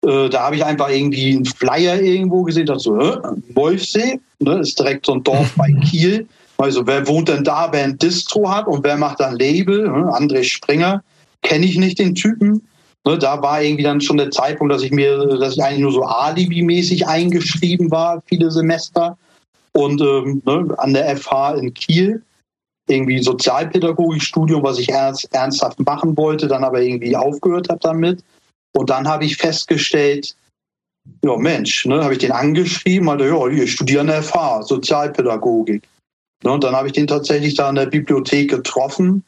Äh, 0.06 0.30
da 0.30 0.44
habe 0.44 0.56
ich 0.56 0.64
einfach 0.64 0.90
irgendwie 0.90 1.36
einen 1.36 1.45
Flyer 1.45 2.02
irgendwo 2.02 2.44
gesehen, 2.44 2.68
dachte 2.68 2.80
so, 2.80 2.98
äh, 2.98 3.19
Wolfsee, 3.53 4.22
ne, 4.40 4.60
ist 4.60 4.80
direkt 4.80 5.06
so 5.06 5.14
ein 5.14 5.23
Dorf 5.23 5.53
bei 5.57 5.73
Kiel. 5.84 6.28
Also 6.57 6.88
wer 6.88 7.06
wohnt 7.06 7.28
denn 7.28 7.44
da, 7.44 7.68
wer 7.73 7.84
ein 7.84 7.98
Distro 7.98 8.49
hat 8.49 8.68
und 8.68 8.84
wer 8.86 8.95
macht 8.95 9.19
dann 9.19 9.38
Label? 9.38 9.90
Ne? 9.90 10.10
André 10.14 10.44
Springer 10.44 11.03
kenne 11.41 11.65
ich 11.65 11.78
nicht 11.78 11.99
den 11.99 12.15
Typen. 12.15 12.65
Ne, 13.07 13.18
da 13.18 13.41
war 13.41 13.61
irgendwie 13.61 13.84
dann 13.84 13.99
schon 13.99 14.18
der 14.18 14.30
Zeitpunkt, 14.30 14.72
dass 14.73 14.84
ich 14.84 14.91
mir, 14.91 15.18
dass 15.40 15.53
ich 15.53 15.64
eigentlich 15.64 15.80
nur 15.80 15.91
so 15.91 16.03
Alibi-mäßig 16.03 17.07
eingeschrieben 17.07 17.90
war, 17.90 18.22
viele 18.28 18.52
Semester. 18.52 19.18
Und 19.73 20.02
ähm, 20.02 20.41
ne, 20.45 20.76
an 20.78 20.94
der 20.94 21.18
FH 21.18 21.56
in 21.56 21.73
Kiel 21.73 22.22
irgendwie 22.88 23.23
Sozialpädagogikstudium, 23.23 24.61
was 24.64 24.78
ich 24.78 24.90
ernst, 24.90 25.34
ernsthaft 25.34 25.80
machen 25.80 26.15
wollte, 26.18 26.48
dann 26.48 26.64
aber 26.64 26.82
irgendwie 26.82 27.15
aufgehört 27.15 27.69
habe 27.69 27.80
damit. 27.82 28.23
Und 28.73 28.90
dann 28.90 29.07
habe 29.07 29.26
ich 29.26 29.38
festgestellt, 29.38 30.36
ja 31.23 31.36
Mensch, 31.38 31.86
ne, 31.86 32.03
habe 32.03 32.14
ich 32.14 32.19
den 32.19 32.32
angeschrieben, 32.32 33.06
meinte, 33.06 33.26
ja, 33.26 33.48
ich 33.48 33.72
studiere 33.72 34.02
an 34.02 34.07
der 34.07 34.22
FH, 34.22 34.64
Sozialpädagogik. 34.64 35.88
Ne, 36.44 36.52
und 36.52 36.64
dann 36.64 36.76
habe 36.76 36.88
ich 36.88 36.94
den 36.94 37.07
tatsächlich 37.07 37.56
da 37.56 37.69
in 37.69 37.76
der 37.76 37.88
Bibliothek 37.88 38.49
getroffen 38.52 39.23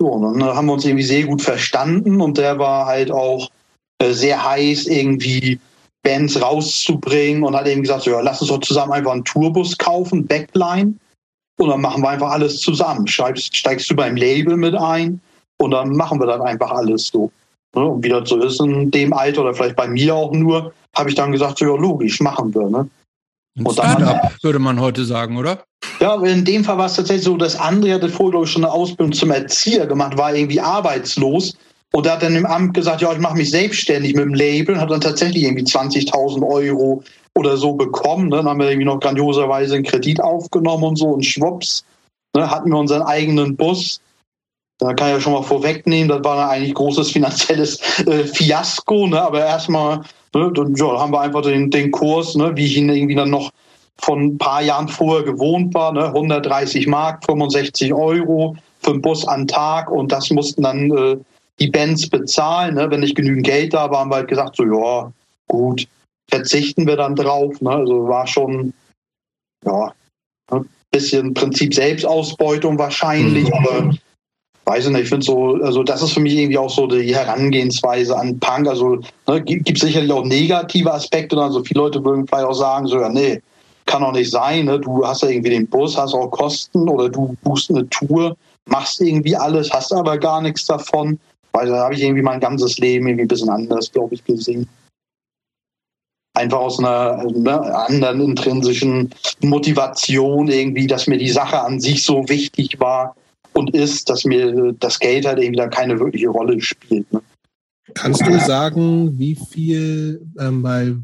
so, 0.00 0.08
und 0.08 0.38
dann 0.38 0.54
haben 0.54 0.66
wir 0.66 0.74
uns 0.74 0.84
irgendwie 0.84 1.04
sehr 1.04 1.24
gut 1.24 1.42
verstanden 1.42 2.20
und 2.20 2.36
der 2.36 2.58
war 2.58 2.86
halt 2.86 3.10
auch 3.10 3.50
äh, 3.98 4.12
sehr 4.12 4.44
heiß, 4.44 4.86
irgendwie 4.86 5.58
Bands 6.02 6.40
rauszubringen 6.40 7.42
und 7.42 7.56
hat 7.56 7.66
eben 7.66 7.82
gesagt, 7.82 8.02
so, 8.02 8.10
ja, 8.10 8.20
lass 8.20 8.40
uns 8.40 8.50
doch 8.50 8.60
zusammen 8.60 8.92
einfach 8.92 9.12
einen 9.12 9.24
Tourbus 9.24 9.76
kaufen, 9.78 10.26
Backline. 10.26 10.94
Und 11.58 11.70
dann 11.70 11.80
machen 11.80 12.02
wir 12.02 12.10
einfach 12.10 12.30
alles 12.30 12.60
zusammen. 12.60 13.06
Steigst, 13.06 13.56
steigst 13.56 13.90
du 13.90 13.96
beim 13.96 14.14
Label 14.14 14.56
mit 14.56 14.74
ein 14.74 15.20
und 15.58 15.70
dann 15.70 15.96
machen 15.96 16.20
wir 16.20 16.26
das 16.26 16.40
einfach 16.42 16.70
alles 16.70 17.08
so. 17.08 17.32
Ne? 17.74 17.86
Und 17.86 18.04
wie 18.04 18.10
das 18.10 18.28
so 18.28 18.38
ist 18.40 18.60
in 18.60 18.90
dem 18.90 19.12
Alter 19.12 19.42
oder 19.42 19.54
vielleicht 19.54 19.76
bei 19.76 19.88
mir 19.88 20.14
auch 20.14 20.32
nur, 20.32 20.72
habe 20.94 21.08
ich 21.08 21.14
dann 21.14 21.32
gesagt, 21.32 21.58
so, 21.58 21.64
ja, 21.64 21.74
logisch, 21.74 22.20
machen 22.20 22.54
wir. 22.54 22.68
Ne? 22.68 22.88
Ein 23.58 23.70
Startup, 23.72 24.32
würde 24.42 24.58
man 24.58 24.78
heute 24.80 25.04
sagen, 25.04 25.38
oder? 25.38 25.64
Ja, 26.00 26.22
in 26.22 26.44
dem 26.44 26.64
Fall 26.64 26.78
war 26.78 26.86
es 26.86 26.94
tatsächlich 26.94 27.24
so, 27.24 27.36
dass 27.36 27.58
André 27.58 27.94
hatte 27.94 28.08
vorher, 28.08 28.32
glaube 28.32 28.46
ich, 28.46 28.52
schon 28.52 28.64
eine 28.64 28.72
Ausbildung 28.72 29.12
zum 29.12 29.30
Erzieher 29.30 29.86
gemacht, 29.86 30.18
war 30.18 30.34
irgendwie 30.34 30.60
arbeitslos 30.60 31.56
und 31.92 32.10
hat 32.10 32.22
dann 32.22 32.36
im 32.36 32.46
Amt 32.46 32.74
gesagt, 32.74 33.00
ja, 33.00 33.12
ich 33.12 33.18
mache 33.18 33.36
mich 33.36 33.50
selbstständig 33.50 34.14
mit 34.14 34.24
dem 34.24 34.34
Label 34.34 34.74
und 34.74 34.80
hat 34.80 34.90
dann 34.90 35.00
tatsächlich 35.00 35.44
irgendwie 35.44 35.64
20.000 35.64 36.46
Euro 36.46 37.02
oder 37.34 37.56
so 37.56 37.72
bekommen. 37.72 38.28
Ne? 38.28 38.36
Dann 38.36 38.48
haben 38.48 38.60
wir 38.60 38.68
irgendwie 38.68 38.86
noch 38.86 39.00
grandioserweise 39.00 39.74
einen 39.74 39.84
Kredit 39.84 40.20
aufgenommen 40.20 40.84
und 40.84 40.96
so 40.96 41.06
und 41.08 41.24
schwupps, 41.24 41.84
ne, 42.34 42.50
hatten 42.50 42.70
wir 42.70 42.78
unseren 42.78 43.02
eigenen 43.02 43.56
Bus. 43.56 44.00
Da 44.78 44.92
kann 44.92 45.08
ich 45.08 45.14
ja 45.14 45.20
schon 45.20 45.32
mal 45.32 45.42
vorwegnehmen, 45.42 46.08
das 46.08 46.22
war 46.22 46.50
eigentlich 46.50 46.74
großes 46.74 47.10
finanzielles 47.10 47.80
äh, 48.06 48.24
Fiasko, 48.24 49.06
ne? 49.06 49.22
aber 49.22 49.40
erstmal 49.40 50.02
ne, 50.34 50.52
ja, 50.76 50.98
haben 50.98 51.12
wir 51.12 51.20
einfach 51.20 51.40
den, 51.40 51.70
den 51.70 51.90
Kurs, 51.90 52.34
ne, 52.34 52.54
wie 52.54 52.66
ich 52.66 52.76
ihn 52.76 52.90
irgendwie 52.90 53.14
dann 53.14 53.30
noch 53.30 53.50
von 54.00 54.22
ein 54.22 54.38
paar 54.38 54.62
Jahren 54.62 54.88
vorher 54.88 55.24
gewohnt 55.24 55.74
war, 55.74 55.92
ne? 55.92 56.06
130 56.06 56.86
Mark, 56.86 57.24
65 57.24 57.92
Euro 57.94 58.56
für 58.80 58.90
einen 58.90 59.02
Bus 59.02 59.26
an 59.26 59.46
Tag 59.46 59.90
und 59.90 60.12
das 60.12 60.30
mussten 60.30 60.62
dann 60.62 60.90
äh, 60.90 61.16
die 61.58 61.70
Bands 61.70 62.08
bezahlen. 62.08 62.74
Ne? 62.74 62.90
Wenn 62.90 63.00
nicht 63.00 63.16
genügend 63.16 63.46
Geld 63.46 63.74
da 63.74 63.90
war, 63.90 64.00
haben 64.00 64.10
wir 64.10 64.16
halt 64.16 64.28
gesagt, 64.28 64.56
so 64.56 64.64
ja, 64.64 65.12
gut, 65.48 65.86
verzichten 66.28 66.86
wir 66.86 66.96
dann 66.96 67.16
drauf. 67.16 67.60
Ne? 67.60 67.70
Also 67.70 68.06
war 68.08 68.26
schon 68.26 68.72
ja, 69.64 69.92
ein 70.50 70.58
ne? 70.58 70.66
bisschen 70.90 71.34
Prinzip 71.34 71.74
Selbstausbeutung 71.74 72.78
wahrscheinlich, 72.78 73.48
mhm. 73.48 73.54
aber 73.54 73.94
weiß 74.66 74.86
ich 74.86 74.90
nicht, 74.92 75.02
ich 75.04 75.08
finde 75.08 75.24
so, 75.24 75.54
also 75.62 75.82
das 75.82 76.02
ist 76.02 76.12
für 76.12 76.20
mich 76.20 76.34
irgendwie 76.34 76.58
auch 76.58 76.70
so 76.70 76.86
die 76.86 77.14
Herangehensweise 77.14 78.16
an 78.16 78.38
Punk. 78.40 78.68
Also 78.68 79.00
ne, 79.28 79.42
gibt 79.42 79.78
sicherlich 79.78 80.12
auch 80.12 80.24
negative 80.24 80.92
Aspekte. 80.92 81.40
Also 81.40 81.62
viele 81.62 81.80
Leute 81.80 82.04
würden 82.04 82.26
vielleicht 82.26 82.46
auch 82.46 82.54
sagen, 82.54 82.86
so 82.86 83.00
ja, 83.00 83.08
nee, 83.08 83.40
kann 83.86 84.02
doch 84.02 84.12
nicht 84.12 84.30
sein. 84.30 84.66
Ne? 84.66 84.80
Du 84.80 85.06
hast 85.06 85.22
ja 85.22 85.28
irgendwie 85.28 85.50
den 85.50 85.66
Bus, 85.66 85.96
hast 85.96 86.14
auch 86.14 86.30
Kosten 86.30 86.88
oder 86.88 87.08
du 87.08 87.36
buchst 87.42 87.70
eine 87.70 87.88
Tour, 87.88 88.36
machst 88.68 89.00
irgendwie 89.00 89.36
alles, 89.36 89.72
hast 89.72 89.92
aber 89.92 90.18
gar 90.18 90.42
nichts 90.42 90.66
davon. 90.66 91.18
Weil 91.52 91.68
da 91.68 91.84
habe 91.84 91.94
ich 91.94 92.02
irgendwie 92.02 92.22
mein 92.22 92.40
ganzes 92.40 92.76
Leben 92.78 93.06
irgendwie 93.06 93.24
ein 93.24 93.28
bisschen 93.28 93.48
anders, 93.48 93.90
glaube 93.90 94.14
ich, 94.14 94.24
gesehen. 94.24 94.68
Einfach 96.34 96.58
aus 96.58 96.78
einer 96.78 97.24
ne, 97.24 97.58
anderen 97.74 98.20
intrinsischen 98.20 99.10
Motivation 99.40 100.48
irgendwie, 100.48 100.86
dass 100.86 101.06
mir 101.06 101.16
die 101.16 101.30
Sache 101.30 101.58
an 101.62 101.80
sich 101.80 102.02
so 102.02 102.28
wichtig 102.28 102.78
war 102.78 103.16
und 103.54 103.74
ist, 103.74 104.10
dass 104.10 104.24
mir 104.26 104.74
das 104.78 104.98
Geld 104.98 105.24
halt 105.24 105.38
irgendwie 105.38 105.56
da 105.56 105.68
keine 105.68 105.98
wirkliche 105.98 106.28
Rolle 106.28 106.60
spielt. 106.60 107.10
Ne? 107.10 107.22
Kannst 107.94 108.26
du 108.26 108.38
sagen, 108.40 109.18
wie 109.18 109.34
viel 109.34 110.20
ähm, 110.38 110.62
bei 110.62 110.94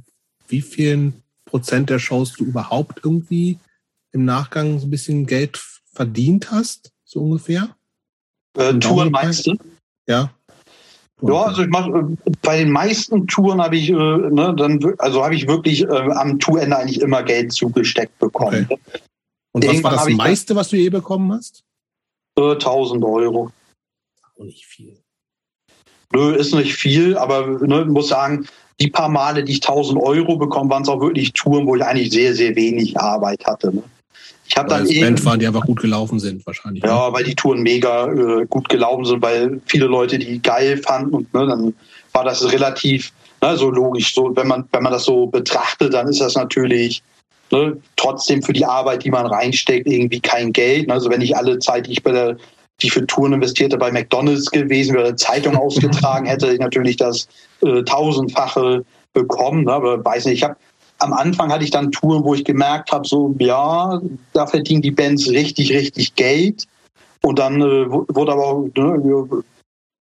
wie 0.48 0.60
vielen 0.60 1.21
Prozent 1.52 1.90
der 1.90 1.98
Shows 1.98 2.32
du 2.32 2.44
überhaupt 2.44 3.00
irgendwie 3.04 3.58
im 4.12 4.24
Nachgang 4.24 4.78
so 4.78 4.86
ein 4.86 4.90
bisschen 4.90 5.26
Geld 5.26 5.62
verdient 5.92 6.50
hast, 6.50 6.92
so 7.04 7.20
ungefähr? 7.20 7.76
Äh, 8.56 8.72
Touren 8.78 9.10
meinst 9.10 9.46
du? 9.46 9.56
Ja. 10.06 10.32
Ja, 11.20 11.42
also 11.42 11.62
ich 11.62 11.68
mach, 11.68 11.86
äh, 11.88 12.16
bei 12.40 12.56
den 12.56 12.72
meisten 12.72 13.26
Touren 13.26 13.60
habe 13.60 13.76
ich, 13.76 13.90
äh, 13.90 13.92
ne, 13.92 14.54
dann, 14.56 14.80
also 14.96 15.22
habe 15.22 15.34
ich 15.34 15.46
wirklich 15.46 15.82
äh, 15.82 15.86
am 15.88 16.38
Tourende 16.38 16.78
eigentlich 16.78 17.02
immer 17.02 17.22
Geld 17.22 17.52
zugesteckt 17.52 18.18
bekommen. 18.18 18.66
Okay. 18.70 19.00
Und 19.52 19.66
was 19.66 19.82
war 19.82 19.92
das 19.92 20.08
meiste, 20.08 20.56
was 20.56 20.70
du 20.70 20.76
je 20.76 20.88
bekommen 20.88 21.30
hast? 21.32 21.64
Äh, 22.38 22.52
1000 22.52 23.04
Euro. 23.04 23.52
Auch 24.38 24.44
nicht 24.44 24.64
viel. 24.64 24.96
Nö, 26.14 26.34
ist 26.34 26.54
nicht 26.54 26.74
viel, 26.74 27.18
aber 27.18 27.46
ne, 27.60 27.84
muss 27.84 28.08
sagen, 28.08 28.48
die 28.82 28.90
paar 28.90 29.08
Male, 29.08 29.44
die 29.44 29.52
ich 29.52 29.62
1000 29.62 30.00
Euro 30.00 30.36
bekommen, 30.36 30.68
waren 30.68 30.82
es 30.82 30.88
auch 30.88 31.00
wirklich 31.00 31.32
Touren, 31.32 31.66
wo 31.66 31.76
ich 31.76 31.84
eigentlich 31.84 32.10
sehr, 32.10 32.34
sehr 32.34 32.54
wenig 32.56 32.98
Arbeit 32.98 33.44
hatte. 33.44 33.74
Ne? 33.74 33.82
Ich 34.48 34.56
habe 34.56 34.68
dann 34.68 34.86
Band 34.86 35.24
waren, 35.24 35.38
die 35.38 35.46
einfach 35.46 35.64
gut 35.64 35.80
gelaufen 35.80 36.18
sind, 36.18 36.44
wahrscheinlich. 36.46 36.82
Ja, 36.84 37.06
ne? 37.06 37.14
weil 37.14 37.24
die 37.24 37.34
Touren 37.34 37.62
mega 37.62 38.12
äh, 38.12 38.46
gut 38.46 38.68
gelaufen 38.68 39.04
sind, 39.04 39.22
weil 39.22 39.60
viele 39.66 39.86
Leute 39.86 40.18
die 40.18 40.42
geil 40.42 40.76
fanden 40.78 41.14
und 41.14 41.32
ne, 41.32 41.46
dann 41.46 41.74
war 42.12 42.24
das 42.24 42.52
relativ 42.52 43.12
ne, 43.40 43.56
so 43.56 43.70
logisch. 43.70 44.14
So, 44.14 44.34
wenn 44.34 44.48
man 44.48 44.64
wenn 44.72 44.82
man 44.82 44.92
das 44.92 45.04
so 45.04 45.26
betrachtet, 45.26 45.94
dann 45.94 46.08
ist 46.08 46.20
das 46.20 46.34
natürlich 46.34 47.02
ne, 47.50 47.76
trotzdem 47.96 48.42
für 48.42 48.52
die 48.52 48.66
Arbeit, 48.66 49.04
die 49.04 49.10
man 49.10 49.26
reinsteckt, 49.26 49.86
irgendwie 49.86 50.20
kein 50.20 50.52
Geld. 50.52 50.90
Also 50.90 51.08
wenn 51.08 51.20
ich 51.20 51.36
alle 51.36 51.58
Zeit, 51.60 51.86
die 51.86 51.92
ich 51.92 52.02
bei 52.02 52.12
der 52.12 52.36
die 52.82 52.90
für 52.90 53.06
Touren 53.06 53.32
investierte 53.32 53.78
bei 53.78 53.90
McDonalds 53.90 54.50
gewesen 54.50 54.94
wäre, 54.94 55.16
Zeitung 55.16 55.56
ausgetragen 55.58 56.26
hätte, 56.26 56.52
ich 56.52 56.60
natürlich 56.60 56.96
das 56.96 57.28
äh, 57.62 57.82
tausendfache 57.82 58.84
bekommen. 59.12 59.64
Ne? 59.64 59.72
Aber 59.72 60.04
weiß 60.04 60.26
nicht, 60.26 60.38
ich 60.38 60.44
habe 60.44 60.56
am 60.98 61.12
Anfang 61.12 61.52
hatte 61.52 61.64
ich 61.64 61.70
dann 61.70 61.90
Touren, 61.90 62.24
wo 62.24 62.34
ich 62.34 62.44
gemerkt 62.44 62.92
habe, 62.92 63.06
so 63.06 63.34
ja, 63.38 64.00
da 64.32 64.46
verdienen 64.46 64.82
die 64.82 64.92
Bands 64.92 65.28
richtig, 65.28 65.72
richtig 65.72 66.14
Geld. 66.14 66.66
Und 67.22 67.38
dann 67.38 67.60
äh, 67.60 67.90
wurde 67.90 68.32
aber 68.32 68.46
auch, 68.46 68.68
ne, 68.76 69.42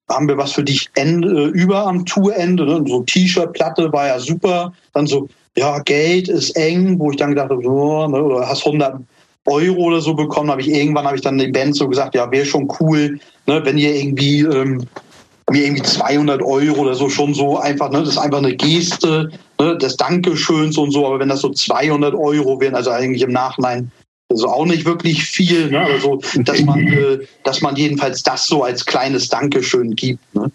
haben 0.09 0.27
wir 0.27 0.37
was 0.37 0.51
für 0.51 0.63
dich 0.63 0.89
Ende, 0.95 1.27
äh, 1.27 1.47
über 1.47 1.87
am 1.87 2.05
Tourende. 2.05 2.65
Ne? 2.65 2.83
So 2.87 3.01
T-Shirt-Platte 3.01 3.91
war 3.91 4.07
ja 4.07 4.19
super. 4.19 4.73
Dann 4.93 5.07
so, 5.07 5.27
ja, 5.57 5.79
Geld 5.79 6.29
ist 6.29 6.51
eng, 6.51 6.99
wo 6.99 7.11
ich 7.11 7.17
dann 7.17 7.31
gedacht 7.31 7.49
habe, 7.49 7.63
so, 7.63 8.07
ne, 8.07 8.23
oder 8.23 8.47
hast 8.47 8.65
100 8.65 9.01
Euro 9.47 9.81
oder 9.81 10.01
so 10.01 10.13
bekommen, 10.13 10.51
habe 10.51 10.61
ich 10.61 10.69
irgendwann 10.69 11.05
habe 11.05 11.15
ich 11.15 11.21
dann 11.21 11.37
den 11.37 11.51
Bands 11.51 11.79
so 11.79 11.87
gesagt, 11.87 12.15
ja, 12.15 12.31
wäre 12.31 12.45
schon 12.45 12.71
cool, 12.79 13.19
ne, 13.47 13.61
wenn 13.63 13.77
ihr 13.77 13.95
irgendwie 13.95 14.41
ähm, 14.41 14.85
mir 15.49 15.63
irgendwie 15.63 15.81
200 15.83 16.41
Euro 16.41 16.81
oder 16.81 16.95
so 16.95 17.09
schon 17.09 17.33
so 17.33 17.57
einfach, 17.57 17.89
ne, 17.89 17.99
das 17.99 18.09
ist 18.09 18.17
einfach 18.17 18.37
eine 18.37 18.55
Geste 18.55 19.31
ne, 19.59 19.77
des 19.77 19.97
Dankeschöns 19.97 20.77
und 20.77 20.91
so, 20.91 21.05
aber 21.07 21.19
wenn 21.19 21.29
das 21.29 21.41
so 21.41 21.49
200 21.49 22.13
Euro 22.13 22.59
wären, 22.59 22.75
also 22.75 22.91
eigentlich 22.91 23.23
im 23.23 23.31
Nachhinein 23.31 23.91
also 24.31 24.47
auch 24.47 24.65
nicht 24.65 24.85
wirklich 24.85 25.25
viel, 25.25 25.69
ne? 25.69 25.81
also 25.81 26.21
dass 26.37 26.61
man, 26.61 26.79
äh, 26.87 27.19
dass 27.43 27.61
man 27.61 27.75
jedenfalls 27.75 28.23
das 28.23 28.47
so 28.47 28.63
als 28.63 28.85
kleines 28.85 29.27
Dankeschön 29.27 29.95
gibt. 29.95 30.23
Ne? 30.33 30.49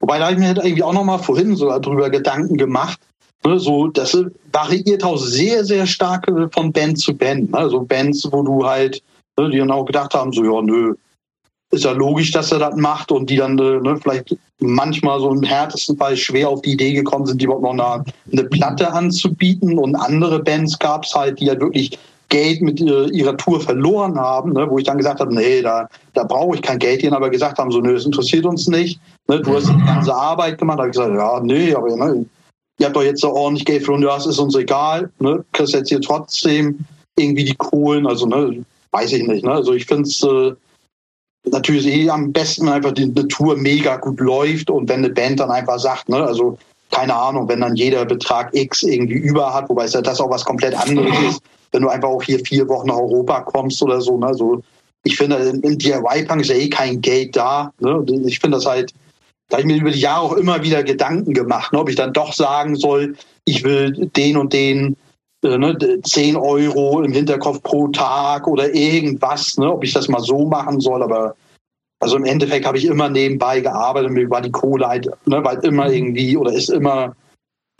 Wobei 0.00 0.18
da 0.18 0.26
habe 0.26 0.34
ich 0.34 0.40
mir 0.40 0.56
irgendwie 0.56 0.82
auch 0.82 0.92
noch 0.92 1.04
mal 1.04 1.18
vorhin 1.18 1.54
so 1.54 1.68
darüber 1.68 2.10
Gedanken 2.10 2.56
gemacht. 2.56 2.98
Ne? 3.44 3.58
So, 3.58 3.88
das 3.88 4.16
variiert 4.52 5.04
auch 5.04 5.16
sehr, 5.18 5.64
sehr 5.64 5.86
stark 5.86 6.28
äh, 6.28 6.48
von 6.50 6.72
Band 6.72 6.98
zu 6.98 7.16
Band. 7.16 7.52
Ne? 7.52 7.58
Also 7.58 7.82
Bands, 7.82 8.26
wo 8.30 8.42
du 8.42 8.64
halt, 8.64 9.02
ne, 9.38 9.50
die 9.50 9.58
dann 9.58 9.70
auch 9.70 9.84
gedacht 9.84 10.14
haben, 10.14 10.32
so 10.32 10.44
ja, 10.44 10.62
nö, 10.62 10.94
ist 11.70 11.84
ja 11.84 11.92
logisch, 11.92 12.30
dass 12.30 12.52
er 12.52 12.60
das 12.60 12.76
macht 12.76 13.10
und 13.10 13.28
die 13.28 13.36
dann 13.36 13.58
äh, 13.58 13.80
ne, 13.80 13.98
vielleicht 14.00 14.36
manchmal 14.60 15.20
so 15.20 15.30
im 15.30 15.42
härtesten 15.42 15.96
Fall 15.96 16.16
schwer 16.16 16.48
auf 16.48 16.62
die 16.62 16.72
Idee 16.72 16.92
gekommen 16.92 17.26
sind, 17.26 17.40
die 17.40 17.46
überhaupt 17.46 17.64
noch 17.64 17.72
eine, 17.72 18.04
eine 18.32 18.44
Platte 18.44 18.92
anzubieten. 18.92 19.78
Und 19.78 19.94
andere 19.96 20.40
Bands 20.40 20.78
gab 20.78 21.04
es 21.04 21.14
halt, 21.14 21.40
die 21.40 21.48
halt 21.48 21.60
wirklich 21.60 21.98
Geld 22.30 22.62
mit 22.62 22.80
äh, 22.80 23.06
ihrer 23.08 23.36
Tour 23.36 23.60
verloren 23.60 24.18
haben, 24.18 24.52
ne, 24.52 24.68
wo 24.70 24.78
ich 24.78 24.84
dann 24.84 24.98
gesagt 24.98 25.20
habe, 25.20 25.34
nee, 25.34 25.60
da, 25.60 25.88
da 26.14 26.24
brauche 26.24 26.56
ich 26.56 26.62
kein 26.62 26.78
Geld, 26.78 27.02
die 27.02 27.10
aber 27.10 27.30
gesagt 27.30 27.58
haben, 27.58 27.70
so, 27.70 27.80
nö, 27.80 27.92
das 27.92 28.06
interessiert 28.06 28.46
uns 28.46 28.66
nicht. 28.68 28.98
Ne, 29.28 29.40
du 29.40 29.54
hast 29.54 29.68
die 29.68 29.84
ganze 29.84 30.14
Arbeit 30.14 30.58
gemacht. 30.58 30.78
Da 30.78 30.82
habe 30.84 30.90
ich 30.90 30.96
gesagt, 30.96 31.14
ja, 31.14 31.40
nee, 31.40 31.74
aber 31.74 31.94
ne, 31.96 32.24
ihr 32.78 32.86
habt 32.86 32.96
doch 32.96 33.02
jetzt 33.02 33.20
so 33.20 33.32
ordentlich 33.32 33.64
Geld 33.64 33.84
verloren, 33.84 34.02
ja, 34.02 34.14
das 34.14 34.26
ist 34.26 34.38
uns 34.38 34.54
egal. 34.54 35.10
Ne, 35.18 35.44
kriegst 35.52 35.74
jetzt 35.74 35.88
hier 35.88 36.00
trotzdem 36.00 36.80
irgendwie 37.16 37.44
die 37.44 37.54
Kohlen, 37.54 38.06
also 38.06 38.26
ne, 38.26 38.64
weiß 38.90 39.12
ich 39.12 39.26
nicht. 39.26 39.44
Ne, 39.44 39.52
also 39.52 39.72
ich 39.72 39.86
finde 39.86 40.08
es 40.08 40.22
äh, 40.22 40.52
natürlich 41.50 41.86
eh 41.86 42.10
am 42.10 42.32
besten 42.32 42.68
einfach 42.68 42.92
die, 42.92 43.12
die 43.12 43.28
Tour 43.28 43.56
mega 43.56 43.96
gut 43.96 44.20
läuft 44.20 44.70
und 44.70 44.88
wenn 44.88 45.04
eine 45.04 45.10
Band 45.10 45.40
dann 45.40 45.50
einfach 45.50 45.78
sagt, 45.78 46.08
ne, 46.08 46.22
also 46.24 46.58
keine 46.90 47.14
Ahnung, 47.14 47.48
wenn 47.48 47.60
dann 47.60 47.74
jeder 47.74 48.04
Betrag 48.04 48.54
X 48.54 48.82
irgendwie 48.82 49.14
über 49.14 49.52
hat, 49.52 49.68
wobei 49.68 49.84
es 49.84 49.94
ja 49.94 50.00
das 50.00 50.20
auch 50.20 50.30
was 50.30 50.44
komplett 50.44 50.74
anderes 50.74 51.16
ist, 51.28 51.42
wenn 51.72 51.82
du 51.82 51.88
einfach 51.88 52.08
auch 52.08 52.22
hier 52.22 52.38
vier 52.38 52.68
Wochen 52.68 52.86
nach 52.86 52.96
Europa 52.96 53.40
kommst 53.40 53.82
oder 53.82 54.00
so. 54.00 54.16
Ne? 54.16 54.26
Also 54.26 54.62
ich 55.02 55.16
finde, 55.16 55.36
in 55.36 55.78
DIY-Punk 55.78 56.40
ist 56.40 56.50
ja 56.50 56.56
eh 56.56 56.68
kein 56.68 57.00
Geld 57.00 57.34
da. 57.34 57.72
Ne? 57.80 58.04
Ich 58.26 58.38
finde 58.38 58.58
das 58.58 58.66
halt, 58.66 58.92
da 59.48 59.56
habe 59.56 59.62
ich 59.62 59.66
mir 59.66 59.80
über 59.80 59.90
die 59.90 60.00
Jahre 60.00 60.22
auch 60.22 60.32
immer 60.32 60.62
wieder 60.62 60.82
Gedanken 60.82 61.34
gemacht, 61.34 61.72
ne? 61.72 61.80
ob 61.80 61.88
ich 61.88 61.96
dann 61.96 62.12
doch 62.12 62.32
sagen 62.32 62.76
soll, 62.76 63.16
ich 63.44 63.62
will 63.64 64.10
den 64.16 64.36
und 64.36 64.52
den 64.52 64.96
äh, 65.44 65.58
ne, 65.58 65.76
10 66.02 66.36
Euro 66.36 67.02
im 67.02 67.12
Hinterkopf 67.12 67.62
pro 67.62 67.88
Tag 67.88 68.46
oder 68.46 68.74
irgendwas, 68.74 69.56
ne, 69.58 69.70
ob 69.70 69.84
ich 69.84 69.92
das 69.92 70.08
mal 70.08 70.20
so 70.20 70.46
machen 70.46 70.80
soll, 70.80 71.02
aber 71.02 71.36
also 72.00 72.16
im 72.16 72.24
Endeffekt 72.24 72.66
habe 72.66 72.78
ich 72.78 72.86
immer 72.86 73.08
nebenbei 73.08 73.60
gearbeitet, 73.60 74.10
mir 74.10 74.28
war 74.30 74.40
die 74.40 74.50
Kohle 74.50 74.86
halt, 74.86 75.10
ne, 75.26 75.44
weil 75.44 75.58
immer 75.58 75.90
irgendwie 75.90 76.36
oder 76.36 76.52
ist 76.52 76.70
immer 76.70 77.14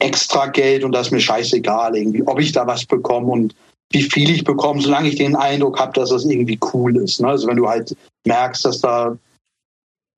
extra 0.01 0.47
Geld 0.47 0.85
und 0.85 0.93
das 0.93 1.07
ist 1.07 1.12
mir 1.12 1.20
scheißegal 1.20 1.97
irgendwie, 1.97 2.27
ob 2.27 2.41
ich 2.41 2.53
da 2.53 2.66
was 2.66 2.85
bekomme 2.85 3.28
und 3.28 3.55
wie 3.91 4.03
viel 4.03 4.31
ich 4.31 4.45
bekomme, 4.45 4.81
solange 4.81 5.09
ich 5.09 5.16
den 5.16 5.36
Eindruck 5.36 5.78
habe, 5.78 5.93
dass 5.93 6.11
das 6.11 6.24
irgendwie 6.24 6.59
cool 6.73 6.97
ist. 6.97 7.20
Ne? 7.20 7.28
Also 7.28 7.47
wenn 7.47 7.57
du 7.57 7.69
halt 7.69 7.95
merkst, 8.27 8.65
dass 8.65 8.81
da 8.81 9.16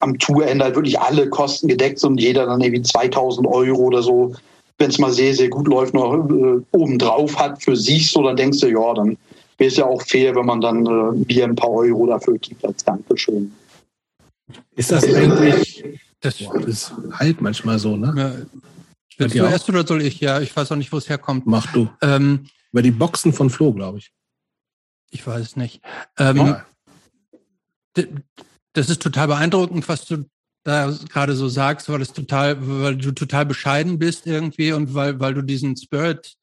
am 0.00 0.18
Tourende 0.18 0.64
halt 0.64 0.76
wirklich 0.76 0.98
alle 0.98 1.28
Kosten 1.28 1.68
gedeckt 1.68 1.98
sind 1.98 2.12
und 2.12 2.20
jeder 2.20 2.46
dann 2.46 2.60
irgendwie 2.60 2.82
2000 2.82 3.46
Euro 3.46 3.80
oder 3.82 4.02
so 4.02 4.34
wenn 4.78 4.90
es 4.90 4.98
mal 4.98 5.12
sehr, 5.12 5.34
sehr 5.34 5.48
gut 5.48 5.68
läuft, 5.68 5.94
noch 5.94 6.12
äh, 6.12 6.60
obendrauf 6.72 7.38
hat 7.38 7.62
für 7.62 7.76
sich, 7.76 8.10
so 8.10 8.22
dann 8.22 8.36
denkst 8.36 8.60
du, 8.60 8.68
ja, 8.68 8.94
dann 8.94 9.16
wäre 9.58 9.68
es 9.68 9.76
ja 9.76 9.86
auch 9.86 10.02
fair, 10.02 10.34
wenn 10.34 10.46
man 10.46 10.60
dann 10.60 10.84
äh, 10.84 11.34
mir 11.34 11.44
ein 11.44 11.56
paar 11.56 11.70
Euro 11.70 12.06
dafür 12.06 12.38
gibt 12.38 12.64
als 12.64 12.84
Dankeschön. 12.84 13.52
Ist 14.74 14.92
das 14.92 15.04
eigentlich, 15.04 15.82
das, 16.20 16.38
boah, 16.38 16.58
das 16.58 16.66
ist 16.66 16.92
halt 17.12 17.40
manchmal 17.40 17.78
so, 17.78 17.96
ne? 17.96 18.14
Ja. 18.16 18.32
Willst 19.18 19.34
du 19.34 19.44
erst 19.44 19.68
oder 19.70 19.86
soll 19.86 20.02
ich? 20.02 20.20
Ja, 20.20 20.40
ich 20.40 20.54
weiß 20.54 20.72
auch 20.72 20.76
nicht, 20.76 20.92
wo 20.92 20.98
es 20.98 21.08
herkommt. 21.08 21.46
Mach 21.46 21.72
du. 21.72 21.88
Ähm, 22.02 22.48
Über 22.70 22.82
die 22.82 22.90
Boxen 22.90 23.32
von 23.32 23.48
Flo, 23.48 23.72
glaube 23.72 23.96
ich. 23.96 24.12
Ich 25.10 25.26
weiß 25.26 25.40
es 25.40 25.56
nicht. 25.56 25.80
Ähm, 26.18 26.36
ja. 26.36 26.66
Das 28.76 28.90
ist 28.90 29.00
total 29.00 29.28
beeindruckend, 29.28 29.88
was 29.88 30.04
du 30.04 30.28
da 30.62 30.94
gerade 31.08 31.34
so 31.34 31.48
sagst, 31.48 31.88
weil 31.88 32.02
es 32.02 32.12
total, 32.12 32.56
weil 32.60 32.96
du 32.96 33.12
total 33.12 33.46
bescheiden 33.46 33.98
bist 33.98 34.26
irgendwie 34.26 34.72
und 34.72 34.92
weil, 34.92 35.18
weil 35.18 35.32
du 35.32 35.40
diesen 35.40 35.76
Spirit 35.78 36.34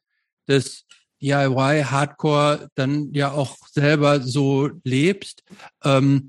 des 0.48 0.86
DIY 1.22 1.84
Hardcore 1.84 2.70
dann 2.74 3.14
ja 3.14 3.32
auch 3.32 3.58
selber 3.68 4.20
so 4.20 4.72
lebst. 4.84 5.44
Ähm, 5.84 6.28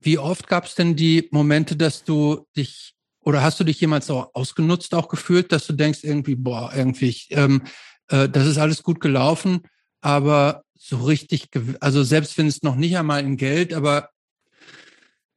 wie 0.00 0.18
oft 0.18 0.48
gab 0.48 0.64
es 0.64 0.74
denn 0.74 0.96
die 0.96 1.28
Momente, 1.30 1.76
dass 1.76 2.02
du 2.02 2.48
dich 2.56 2.94
oder 3.20 3.44
hast 3.44 3.60
du 3.60 3.64
dich 3.64 3.80
jemals 3.80 4.10
auch 4.10 4.34
ausgenutzt 4.34 4.92
auch 4.94 5.06
gefühlt, 5.06 5.52
dass 5.52 5.68
du 5.68 5.72
denkst 5.72 6.00
irgendwie, 6.02 6.34
boah, 6.34 6.72
irgendwie, 6.74 7.16
ähm, 7.30 7.62
äh, 8.08 8.28
das 8.28 8.46
ist 8.46 8.58
alles 8.58 8.82
gut 8.82 8.98
gelaufen, 8.98 9.62
aber 10.00 10.64
so 10.74 10.96
richtig, 11.04 11.48
also 11.78 12.02
selbst 12.02 12.36
wenn 12.38 12.48
es 12.48 12.64
noch 12.64 12.74
nicht 12.74 12.96
einmal 12.96 13.24
in 13.24 13.36
Geld, 13.36 13.72
aber 13.72 14.10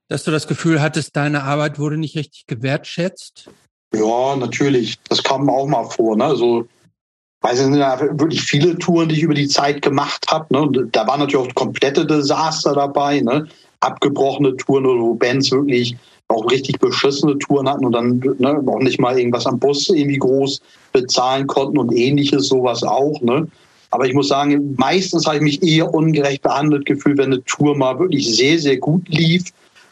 dass 0.10 0.24
du 0.24 0.32
das 0.32 0.48
Gefühl 0.48 0.82
hattest, 0.82 1.16
deine 1.16 1.44
Arbeit 1.44 1.80
wurde 1.80 1.98
nicht 1.98 2.18
richtig 2.18 2.48
gewertschätzt? 2.48 3.50
Ja, 3.94 4.36
natürlich. 4.36 4.98
Das 5.08 5.24
kam 5.24 5.50
auch 5.50 5.68
mal 5.68 5.86
vor. 5.86 6.18
Ne? 6.18 6.26
Also, 6.26 6.68
weiß 7.42 7.60
ich 7.60 7.66
sind 7.66 7.76
ja 7.76 8.00
wirklich 8.20 8.42
viele 8.42 8.78
Touren, 8.78 9.08
die 9.08 9.16
ich 9.16 9.24
über 9.24 9.36
die 9.36 9.48
Zeit 9.48 9.82
gemacht 9.82 10.26
habe. 10.30 10.46
Ne? 10.50 10.88
Da 10.92 11.08
waren 11.08 11.20
natürlich 11.20 11.48
auch 11.48 11.56
komplette 11.56 12.06
Desaster 12.06 12.74
dabei. 12.74 13.22
Ne? 13.22 13.48
Abgebrochene 13.80 14.58
Touren 14.58 14.86
oder 14.86 15.02
wo 15.02 15.14
Bands 15.14 15.52
wirklich 15.52 15.96
auch 16.28 16.50
richtig 16.52 16.80
beschissene 16.80 17.38
Touren 17.40 17.68
hatten 17.68 17.86
und 17.86 17.92
dann 17.92 18.20
ne, 18.38 18.64
auch 18.68 18.80
nicht 18.80 19.00
mal 19.00 19.18
irgendwas 19.18 19.48
am 19.48 19.58
Bus 19.58 19.90
irgendwie 19.90 20.18
groß 20.18 20.62
bezahlen 20.92 21.48
konnten 21.48 21.78
und 21.78 21.92
ähnliches, 21.92 22.48
sowas 22.48 22.84
auch. 22.84 23.20
Ne? 23.22 23.48
Aber 23.90 24.06
ich 24.06 24.14
muss 24.14 24.28
sagen, 24.28 24.76
meistens 24.78 25.26
habe 25.26 25.38
ich 25.38 25.42
mich 25.42 25.64
eher 25.64 25.92
ungerecht 25.92 26.44
behandelt 26.44 26.86
gefühlt, 26.86 27.18
wenn 27.18 27.34
eine 27.34 27.44
Tour 27.46 27.76
mal 27.76 27.98
wirklich 28.00 28.36
sehr, 28.36 28.60
sehr 28.60 28.78
gut 28.78 29.08
lief 29.08 29.52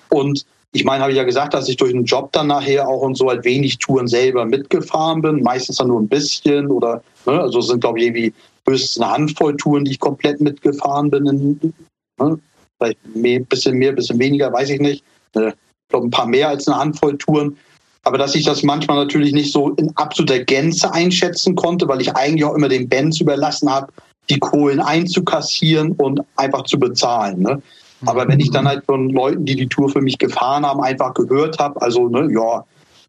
und 0.10 0.46
ich 0.74 0.84
meine, 0.84 1.02
habe 1.02 1.12
ich 1.12 1.18
ja 1.18 1.24
gesagt, 1.24 1.54
dass 1.54 1.70
ich 1.70 1.78
durch 1.78 1.94
den 1.94 2.04
Job 2.04 2.32
dann 2.34 2.48
nachher 2.48 2.88
auch 2.88 3.02
und 3.02 3.16
so 3.16 3.30
halt 3.30 3.46
wenig 3.46 3.80
Touren 3.80 4.08
selber 4.08 4.46
mitgefahren 4.46 5.22
bin, 5.22 5.42
meistens 5.42 5.78
dann 5.78 5.88
nur 5.88 6.02
ein 6.02 6.08
bisschen 6.08 6.68
oder, 6.68 7.02
ne, 7.26 7.40
also 7.40 7.62
sind 7.62 7.82
glaube 7.82 8.00
ich 8.00 8.06
irgendwie 8.06 8.34
höchstens 8.68 9.02
eine 9.02 9.12
Handvoll 9.12 9.56
Touren, 9.58 9.86
die 9.86 9.92
ich 9.92 10.00
komplett 10.00 10.42
mitgefahren 10.42 11.10
bin. 11.10 11.26
In, 11.28 11.74
ne, 12.20 12.40
vielleicht 12.78 13.00
ein 13.06 13.46
bisschen 13.46 13.78
mehr, 13.78 13.94
bisschen 13.94 14.20
weniger, 14.20 14.52
weiß 14.52 14.70
ich 14.70 14.80
nicht. 14.80 15.04
Ne, 15.36 15.50
ich 15.50 15.90
glaube 15.90 16.08
ein 16.08 16.12
paar 16.12 16.28
mehr 16.28 16.50
als 16.50 16.68
eine 16.68 16.78
Handvoll 16.78 17.18
Touren. 17.18 17.58
Aber 18.04 18.18
dass 18.18 18.36
ich 18.36 18.46
das 18.46 18.64
manchmal 18.64 18.98
natürlich 18.98 19.34
nicht 19.34 19.52
so 19.52 19.72
in 19.72 19.92
absoluter 19.96 20.40
Gänze 20.40 20.94
einschätzen 20.94 21.56
konnte, 21.56 21.88
weil 21.88 22.02
ich 22.02 22.16
eigentlich 22.16 22.46
auch 22.46 22.56
immer 22.56 22.70
den 22.70 22.88
Bands 22.88 23.20
überlassen 23.20 23.70
habe, 23.70 23.92
die 24.30 24.40
Kohlen 24.40 24.80
einzukassieren 24.80 25.94
und 25.94 26.22
einfach 26.36 26.64
zu 26.64 26.80
bezahlen. 26.80 27.42
Ne? 27.42 27.62
Aber 28.06 28.28
wenn 28.28 28.40
ich 28.40 28.52
dann 28.52 28.68
halt 28.68 28.86
von 28.86 29.10
Leuten, 29.10 29.46
die 29.46 29.56
die 29.56 29.68
Tour 29.68 29.90
für 29.90 30.02
mich 30.02 30.18
gefahren 30.18 30.66
haben, 30.66 30.82
einfach 30.82 31.14
gehört 31.14 31.58
habe, 31.60 31.82
also 31.82 32.08
ne, 32.10 32.30
ja, 32.32 32.64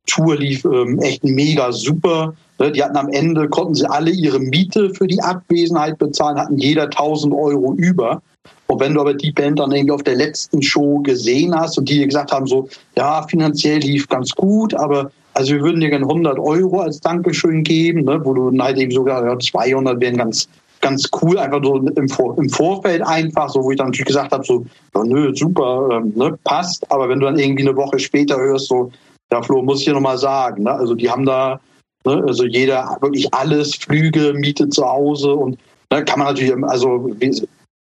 Tour 0.06 0.36
lief 0.36 0.64
ähm, 0.64 0.98
echt 1.00 1.22
mega 1.22 1.70
super. 1.72 2.34
Ne, 2.58 2.72
die 2.72 2.82
hatten 2.82 2.96
am 2.96 3.10
Ende, 3.10 3.48
konnten 3.48 3.74
sie 3.74 3.88
alle 3.88 4.10
ihre 4.10 4.38
Miete 4.38 4.90
für 4.94 5.06
die 5.06 5.20
Abwesenheit 5.20 5.98
bezahlen, 5.98 6.38
hatten 6.38 6.58
jeder 6.58 6.84
1000 6.84 7.34
Euro 7.34 7.74
über. 7.74 8.22
Und 8.66 8.80
wenn 8.80 8.94
du 8.94 9.00
aber 9.00 9.14
die 9.14 9.32
Band 9.32 9.58
dann 9.58 9.72
irgendwie 9.72 9.92
auf 9.92 10.02
der 10.02 10.16
letzten 10.16 10.62
Show 10.62 10.98
gesehen 10.98 11.54
hast 11.54 11.78
und 11.78 11.88
die 11.88 12.04
gesagt 12.04 12.32
haben 12.32 12.46
so, 12.46 12.68
ja, 12.96 13.22
finanziell 13.28 13.78
lief 13.78 14.08
ganz 14.08 14.32
gut, 14.34 14.74
aber 14.74 15.10
also 15.34 15.54
wir 15.54 15.62
würden 15.62 15.80
dir 15.80 15.90
gerne 15.90 16.06
100 16.06 16.38
Euro 16.38 16.80
als 16.80 17.00
Dankeschön 17.00 17.62
geben, 17.62 18.04
ne, 18.04 18.20
wo 18.24 18.34
du 18.34 18.50
dann 18.50 18.62
halt 18.62 18.78
eben 18.78 18.90
sogar 18.90 19.24
ja, 19.24 19.38
200 19.38 20.00
wären 20.00 20.16
ganz 20.16 20.48
ganz 20.80 21.08
cool, 21.20 21.38
einfach 21.38 21.62
so 21.62 21.76
im, 21.76 22.08
Vor 22.08 22.36
im 22.38 22.48
Vorfeld 22.48 23.02
einfach, 23.06 23.48
so 23.50 23.62
wo 23.62 23.70
ich 23.70 23.78
dann 23.78 23.88
natürlich 23.88 24.06
gesagt 24.06 24.32
habe, 24.32 24.44
so, 24.44 24.64
ja, 24.94 25.04
nö, 25.04 25.34
super, 25.34 25.88
ähm, 25.92 26.12
ne, 26.16 26.38
passt. 26.44 26.90
Aber 26.90 27.08
wenn 27.08 27.20
du 27.20 27.26
dann 27.26 27.38
irgendwie 27.38 27.66
eine 27.66 27.76
Woche 27.76 27.98
später 27.98 28.36
hörst, 28.36 28.68
so, 28.68 28.90
ja, 29.32 29.42
Flo, 29.42 29.62
muss 29.62 29.80
ich 29.80 29.86
dir 29.86 29.94
nochmal 29.94 30.18
sagen, 30.18 30.64
ne, 30.64 30.72
also 30.72 30.94
die 30.94 31.10
haben 31.10 31.26
da, 31.26 31.60
ne, 32.04 32.22
also 32.26 32.44
jeder 32.44 32.96
wirklich 33.00 33.32
alles, 33.32 33.74
Flüge, 33.74 34.32
Miete 34.34 34.68
zu 34.68 34.84
Hause 34.86 35.34
und 35.34 35.58
ne, 35.92 36.04
kann 36.04 36.18
man 36.18 36.28
natürlich, 36.28 36.54
also 36.64 37.10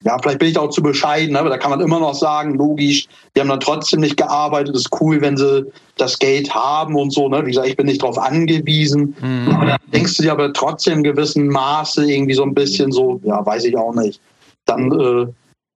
ja, 0.03 0.19
vielleicht 0.19 0.39
bin 0.39 0.49
ich 0.49 0.55
da 0.55 0.61
auch 0.61 0.71
zu 0.71 0.83
bescheiden, 0.83 1.35
aber 1.37 1.49
da 1.49 1.57
kann 1.57 1.71
man 1.71 1.81
immer 1.81 1.99
noch 1.99 2.15
sagen, 2.15 2.55
logisch, 2.55 3.07
die 3.35 3.41
haben 3.41 3.49
dann 3.49 3.61
trotzdem 3.61 4.01
nicht 4.01 4.17
gearbeitet. 4.17 4.77
Ist 4.77 4.91
cool, 5.01 5.21
wenn 5.21 5.37
sie 5.37 5.65
das 5.97 6.19
Geld 6.19 6.55
haben 6.55 6.95
und 6.97 7.11
so. 7.11 7.29
Ne? 7.29 7.43
Wie 7.45 7.51
gesagt, 7.51 7.69
ich 7.69 7.77
bin 7.77 7.87
nicht 7.87 8.03
darauf 8.03 8.19
angewiesen. 8.19 9.17
Mhm. 9.21 9.55
Aber 9.55 9.67
dann 9.67 9.79
denkst 9.93 10.17
du 10.17 10.25
dir 10.25 10.33
aber 10.33 10.53
trotzdem 10.53 10.99
in 10.99 11.05
gewissem 11.05 11.49
Maße 11.49 12.05
irgendwie 12.05 12.35
so 12.35 12.43
ein 12.43 12.55
bisschen 12.55 12.93
so, 12.93 13.19
ja, 13.25 13.45
weiß 13.45 13.65
ich 13.65 13.77
auch 13.77 13.95
nicht. 13.95 14.21
Dann, 14.67 14.93
äh, 14.93 15.27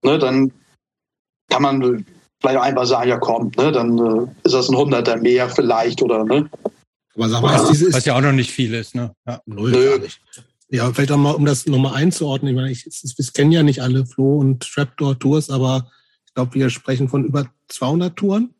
ne, 0.07 0.19
dann 0.19 0.53
kann 1.51 1.63
man 1.63 2.05
vielleicht 2.41 2.59
auch 2.59 2.65
einfach 2.65 2.87
sagen, 2.87 3.09
ja 3.09 3.17
komm, 3.19 3.51
ne, 3.57 3.73
dann 3.73 3.99
äh, 3.99 4.27
ist 4.45 4.55
das 4.55 4.69
ein 4.69 4.77
Hunderter 4.77 5.17
mehr 5.17 5.49
vielleicht 5.49 6.03
oder 6.03 6.25
ne. 6.25 6.49
Aber 7.15 7.29
sag 7.29 7.43
mal, 7.43 7.57
ist 7.57 7.71
dieses, 7.71 7.95
was 7.95 8.05
ja 8.05 8.15
auch 8.15 8.21
noch 8.21 8.33
nicht 8.33 8.51
viel 8.51 8.75
ist, 8.75 8.95
ne? 8.95 9.13
Ja. 9.27 9.41
Null, 9.47 9.71
Nö. 9.71 9.91
gar 9.91 9.99
nicht. 9.99 10.21
Ja, 10.71 10.93
vielleicht 10.93 11.13
auch 11.13 11.17
mal, 11.17 11.35
um 11.35 11.47
das 11.47 11.67
nochmal 11.67 11.95
einzuordnen. 11.95 12.53
Ich 12.53 12.57
meine, 12.57 12.71
ich, 12.71 12.87
ich 12.87 13.33
kennen 13.33 13.53
ja 13.53 13.63
nicht 13.63 13.81
alle 13.81 14.05
Flo 14.05 14.39
und 14.39 14.61
Trapdoor 14.61 15.19
Tours, 15.19 15.49
aber 15.49 15.91
ich 16.27 16.35
glaube, 16.35 16.55
wir 16.55 16.69
sprechen 16.69 17.09
von 17.09 17.25
über 17.25 17.51
200 17.69 18.15
Touren. 18.15 18.55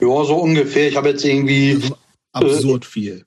Ja, 0.00 0.24
so 0.24 0.36
ungefähr. 0.36 0.88
Ich 0.88 0.96
habe 0.96 1.08
jetzt 1.08 1.24
irgendwie. 1.24 1.74
Also 1.74 1.96
absurd 2.32 2.84
äh, 2.84 2.88
viel. 2.88 3.24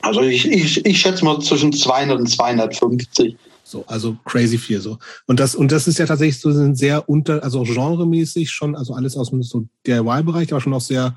Also 0.00 0.22
ich, 0.22 0.50
ich, 0.50 0.84
ich 0.86 1.00
schätze 1.00 1.24
mal 1.24 1.40
zwischen 1.40 1.72
200 1.72 2.18
und 2.18 2.26
250. 2.26 3.36
So, 3.62 3.84
also 3.86 4.16
crazy 4.24 4.58
viel 4.58 4.80
so. 4.80 4.98
Und 5.26 5.38
das, 5.38 5.54
und 5.54 5.70
das 5.70 5.86
ist 5.86 5.98
ja 5.98 6.06
tatsächlich 6.06 6.40
so 6.40 6.74
sehr 6.74 7.08
unter, 7.08 7.44
also 7.44 7.62
genremäßig 7.62 8.50
schon, 8.50 8.74
also 8.74 8.94
alles 8.94 9.16
aus 9.16 9.30
dem 9.30 9.42
so 9.42 9.66
DIY-Bereich, 9.86 10.50
aber 10.52 10.60
schon 10.60 10.74
auch 10.74 10.80
sehr 10.80 11.16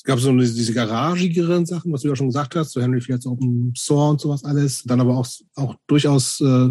es 0.00 0.04
gab 0.04 0.18
so 0.18 0.34
diese 0.34 0.72
garagigeren 0.72 1.66
Sachen, 1.66 1.92
was 1.92 2.00
du 2.00 2.08
ja 2.08 2.16
schon 2.16 2.28
gesagt 2.28 2.56
hast, 2.56 2.70
so 2.70 2.80
Henry 2.80 3.02
Fields 3.02 3.26
Open 3.26 3.74
Saw 3.76 4.08
und 4.08 4.18
sowas 4.18 4.44
alles. 4.44 4.82
Dann 4.84 4.98
aber 4.98 5.18
auch, 5.18 5.28
auch 5.56 5.74
durchaus 5.86 6.40
äh, 6.40 6.70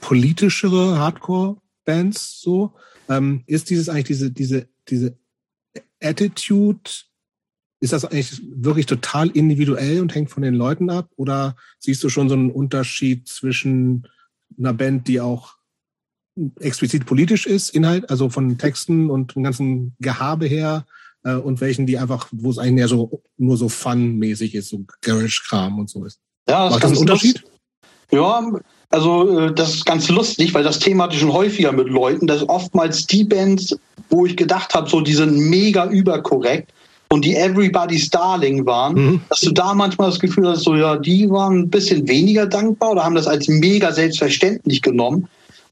politischere 0.00 0.98
Hardcore-Bands 0.98 2.40
so. 2.40 2.72
Ähm, 3.08 3.44
ist 3.46 3.70
dieses 3.70 3.88
eigentlich 3.88 4.08
diese, 4.08 4.32
diese, 4.32 4.68
diese 4.88 5.16
Attitude, 6.02 6.90
ist 7.78 7.92
das 7.92 8.04
eigentlich 8.04 8.42
wirklich 8.56 8.86
total 8.86 9.28
individuell 9.30 10.00
und 10.00 10.12
hängt 10.12 10.30
von 10.30 10.42
den 10.42 10.54
Leuten 10.54 10.90
ab? 10.90 11.12
Oder 11.14 11.54
siehst 11.78 12.02
du 12.02 12.08
schon 12.08 12.28
so 12.28 12.34
einen 12.34 12.50
Unterschied 12.50 13.28
zwischen 13.28 14.08
einer 14.58 14.72
Band, 14.72 15.06
die 15.06 15.20
auch 15.20 15.54
explizit 16.58 17.06
politisch 17.06 17.46
ist, 17.46 17.70
Inhalt, 17.70 18.10
also 18.10 18.30
von 18.30 18.58
Texten 18.58 19.10
und 19.10 19.36
dem 19.36 19.44
ganzen 19.44 19.94
Gehabe 20.00 20.46
her, 20.46 20.86
äh, 21.24 21.34
und 21.34 21.60
welchen, 21.60 21.86
die 21.86 21.98
einfach, 21.98 22.28
wo 22.32 22.50
es 22.50 22.58
eigentlich 22.58 22.80
eher 22.80 22.88
so 22.88 23.22
nur 23.36 23.56
so 23.56 23.68
fun-mäßig 23.68 24.54
ist, 24.54 24.68
so 24.68 24.84
Garage-Kram 25.02 25.78
und 25.78 25.90
so 25.90 26.04
ist. 26.04 26.20
Ja, 26.48 26.64
das 26.64 26.72
Macht 26.72 26.84
das 26.84 26.90
einen 26.90 27.00
Unterschied? 27.00 27.44
Ja, 28.10 28.42
also 28.90 29.38
äh, 29.38 29.54
das 29.54 29.74
ist 29.74 29.86
ganz 29.86 30.08
lustig, 30.08 30.54
weil 30.54 30.64
das 30.64 30.78
Thema 30.78 31.04
hatte 31.04 31.14
ich 31.14 31.20
schon 31.20 31.32
häufiger 31.32 31.72
mit 31.72 31.88
Leuten, 31.88 32.26
dass 32.26 32.48
oftmals 32.48 33.06
die 33.06 33.24
Bands, 33.24 33.76
wo 34.08 34.24
ich 34.24 34.36
gedacht 34.36 34.74
habe, 34.74 34.88
so 34.88 35.00
die 35.00 35.12
sind 35.12 35.36
mega 35.36 35.86
überkorrekt 35.86 36.72
und 37.10 37.24
die 37.24 37.36
Everybody's 37.36 38.08
Darling 38.08 38.64
waren, 38.64 38.94
mhm. 38.94 39.20
dass 39.28 39.40
du 39.40 39.50
da 39.50 39.74
manchmal 39.74 40.08
das 40.08 40.20
Gefühl 40.20 40.48
hast, 40.48 40.62
so 40.62 40.74
ja, 40.74 40.96
die 40.96 41.28
waren 41.28 41.60
ein 41.60 41.70
bisschen 41.70 42.08
weniger 42.08 42.46
dankbar 42.46 42.92
oder 42.92 43.04
haben 43.04 43.14
das 43.14 43.26
als 43.26 43.48
mega 43.48 43.92
selbstverständlich 43.92 44.80
genommen. 44.80 45.28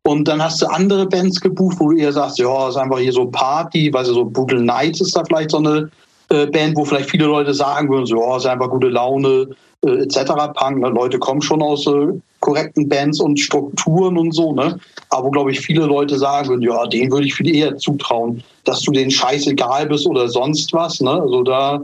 Und 0.07 0.29
dann 0.29 0.41
hast 0.41 0.63
du 0.63 0.67
andere 0.67 1.05
Bands 1.05 1.41
gebucht, 1.41 1.79
wo 1.81 1.91
du 1.91 1.97
eher 1.97 2.13
sagst, 2.13 2.39
ja, 2.39 2.69
ist 2.69 2.77
einfach 2.77 3.01
hier 3.01 3.13
so 3.13 3.27
Party, 3.27 3.93
weil 3.93 4.05
so 4.05 4.25
Brutal 4.25 4.61
Nights 4.61 5.01
ist 5.01 5.17
da 5.17 5.25
vielleicht 5.25 5.51
so 5.51 5.57
eine 5.57 5.91
äh, 6.29 6.47
Band, 6.47 6.77
wo 6.77 6.85
vielleicht 6.85 7.11
viele 7.11 7.27
Leute 7.27 7.53
sagen 7.53 7.89
würden, 7.89 8.07
so, 8.07 8.21
ja, 8.21 8.37
ist 8.37 8.47
einfach 8.47 8.71
gute 8.71 8.87
Laune, 8.87 9.49
äh, 9.85 10.03
etc. 10.05 10.31
Punk. 10.55 10.79
Ne? 10.79 10.91
Leute 10.91 11.19
kommen 11.19 11.43
schon 11.43 11.61
aus 11.61 11.89
äh, 11.89 12.13
korrekten 12.39 12.89
Bands 12.89 13.19
und 13.19 13.41
Strukturen 13.41 14.17
und 14.17 14.31
so, 14.31 14.53
ne? 14.53 14.79
Aber 15.11 15.27
wo, 15.27 15.31
glaube 15.33 15.51
ich, 15.51 15.59
viele 15.59 15.85
Leute 15.85 16.17
sagen 16.17 16.51
würden, 16.51 16.63
ja, 16.63 16.87
denen 16.87 17.11
würde 17.11 17.27
ich 17.27 17.35
viel 17.35 17.53
eher 17.53 17.77
zutrauen, 17.77 18.45
dass 18.63 18.83
du 18.83 18.93
denen 18.93 19.11
scheißegal 19.11 19.87
bist 19.89 20.07
oder 20.07 20.29
sonst 20.29 20.73
was, 20.73 21.01
ne? 21.01 21.21
Also 21.21 21.43
da, 21.43 21.83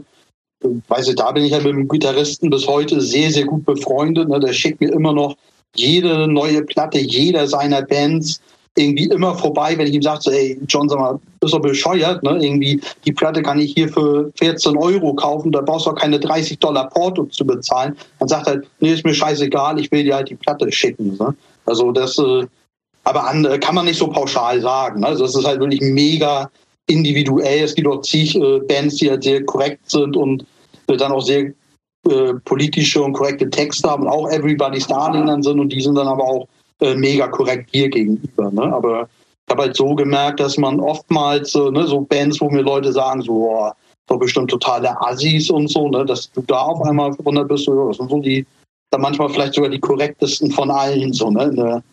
weiß 0.87 1.09
ich, 1.09 1.15
da 1.15 1.29
bin 1.33 1.43
ich 1.43 1.51
ja 1.51 1.57
mit 1.57 1.73
dem 1.73 1.89
Gitarristen 1.89 2.49
bis 2.49 2.65
heute 2.69 3.01
sehr, 3.01 3.31
sehr 3.31 3.43
gut 3.43 3.65
befreundet, 3.65 4.29
ne? 4.29 4.39
Der 4.39 4.53
schickt 4.53 4.79
mir 4.79 4.93
immer 4.93 5.11
noch 5.11 5.35
jede 5.75 6.27
neue 6.27 6.63
Platte 6.63 6.99
jeder 6.99 7.47
seiner 7.47 7.81
Bands 7.81 8.41
irgendwie 8.75 9.05
immer 9.05 9.35
vorbei, 9.35 9.77
wenn 9.77 9.87
ich 9.87 9.93
ihm 9.93 10.01
sage, 10.01 10.21
so, 10.21 10.31
ey, 10.31 10.59
John, 10.67 10.89
sag 10.89 10.99
mal, 10.99 11.19
bist 11.39 11.53
du 11.53 11.59
bescheuert, 11.59 12.23
ne? 12.23 12.39
Irgendwie, 12.41 12.81
die 13.05 13.11
Platte 13.11 13.43
kann 13.43 13.59
ich 13.59 13.73
hier 13.73 13.87
für 13.87 14.31
14 14.39 14.75
Euro 14.77 15.13
kaufen, 15.13 15.51
da 15.51 15.61
brauchst 15.61 15.85
du 15.85 15.91
auch 15.91 15.95
keine 15.95 16.19
30 16.19 16.57
Dollar 16.57 16.89
Porto 16.89 17.25
zu 17.25 17.45
bezahlen. 17.45 17.95
Dann 18.19 18.27
sagt 18.27 18.47
er, 18.47 18.61
nee, 18.79 18.93
ist 18.93 19.05
mir 19.05 19.13
scheißegal, 19.13 19.79
ich 19.79 19.91
will 19.91 20.03
dir 20.03 20.15
halt 20.15 20.29
die 20.29 20.35
Platte 20.35 20.71
schicken. 20.71 21.17
Ne? 21.19 21.35
Also 21.65 21.91
das, 21.91 22.17
äh, 22.17 22.47
aber 23.03 23.27
an, 23.27 23.43
kann 23.59 23.75
man 23.75 23.85
nicht 23.85 23.99
so 23.99 24.07
pauschal 24.07 24.59
sagen. 24.61 25.01
Ne? 25.01 25.07
Also 25.07 25.25
das 25.25 25.35
ist 25.35 25.45
halt 25.45 25.59
wirklich 25.59 25.81
mega 25.81 26.49
individuell. 26.87 27.63
Es 27.63 27.75
gibt 27.75 27.87
auch 27.87 28.01
zig 28.01 28.35
äh, 28.35 28.59
Bands, 28.67 28.95
die 28.95 29.09
halt 29.09 29.23
sehr 29.23 29.43
korrekt 29.45 29.89
sind 29.89 30.17
und 30.17 30.45
äh, 30.87 30.97
dann 30.97 31.11
auch 31.11 31.21
sehr 31.21 31.51
äh, 32.09 32.33
politische 32.45 33.01
und 33.01 33.13
korrekte 33.13 33.49
Texte 33.49 33.89
haben, 33.89 34.07
auch 34.07 34.29
Everybody's 34.29 34.87
Darling 34.87 35.27
dann 35.27 35.41
sind 35.41 35.59
und 35.59 35.69
die 35.69 35.81
sind 35.81 35.95
dann 35.95 36.07
aber 36.07 36.23
auch 36.23 36.47
äh, 36.81 36.95
mega 36.95 37.27
korrekt 37.27 37.69
hier 37.71 37.89
gegenüber. 37.89 38.51
Ne? 38.51 38.63
Aber 38.63 39.07
ich 39.47 39.51
habe 39.51 39.63
halt 39.63 39.75
so 39.75 39.95
gemerkt, 39.95 40.39
dass 40.39 40.57
man 40.57 40.79
oftmals 40.79 41.55
äh, 41.55 41.71
ne, 41.71 41.87
so 41.87 42.01
Bands, 42.01 42.41
wo 42.41 42.49
mir 42.49 42.61
Leute 42.61 42.91
sagen, 42.91 43.21
so, 43.21 43.49
oh, 43.49 43.71
doch 44.07 44.19
bestimmt 44.19 44.49
totale 44.49 44.99
Assis 45.01 45.49
und 45.49 45.69
so, 45.69 45.89
ne, 45.89 46.05
dass 46.05 46.31
du 46.31 46.41
da 46.41 46.63
auf 46.63 46.81
einmal 46.81 47.13
verwundert 47.13 47.47
bist, 47.47 47.65
so, 47.65 47.87
das 47.87 47.97
sind 47.97 48.09
so 48.09 48.19
die, 48.19 48.45
dann 48.91 49.01
manchmal 49.01 49.29
vielleicht 49.29 49.53
sogar 49.53 49.69
die 49.69 49.79
korrektesten 49.79 50.51
von 50.51 50.69
allen, 50.69 51.13
so, 51.13 51.29
ne, 51.29 51.45
in 51.45 51.55
der, 51.55 51.83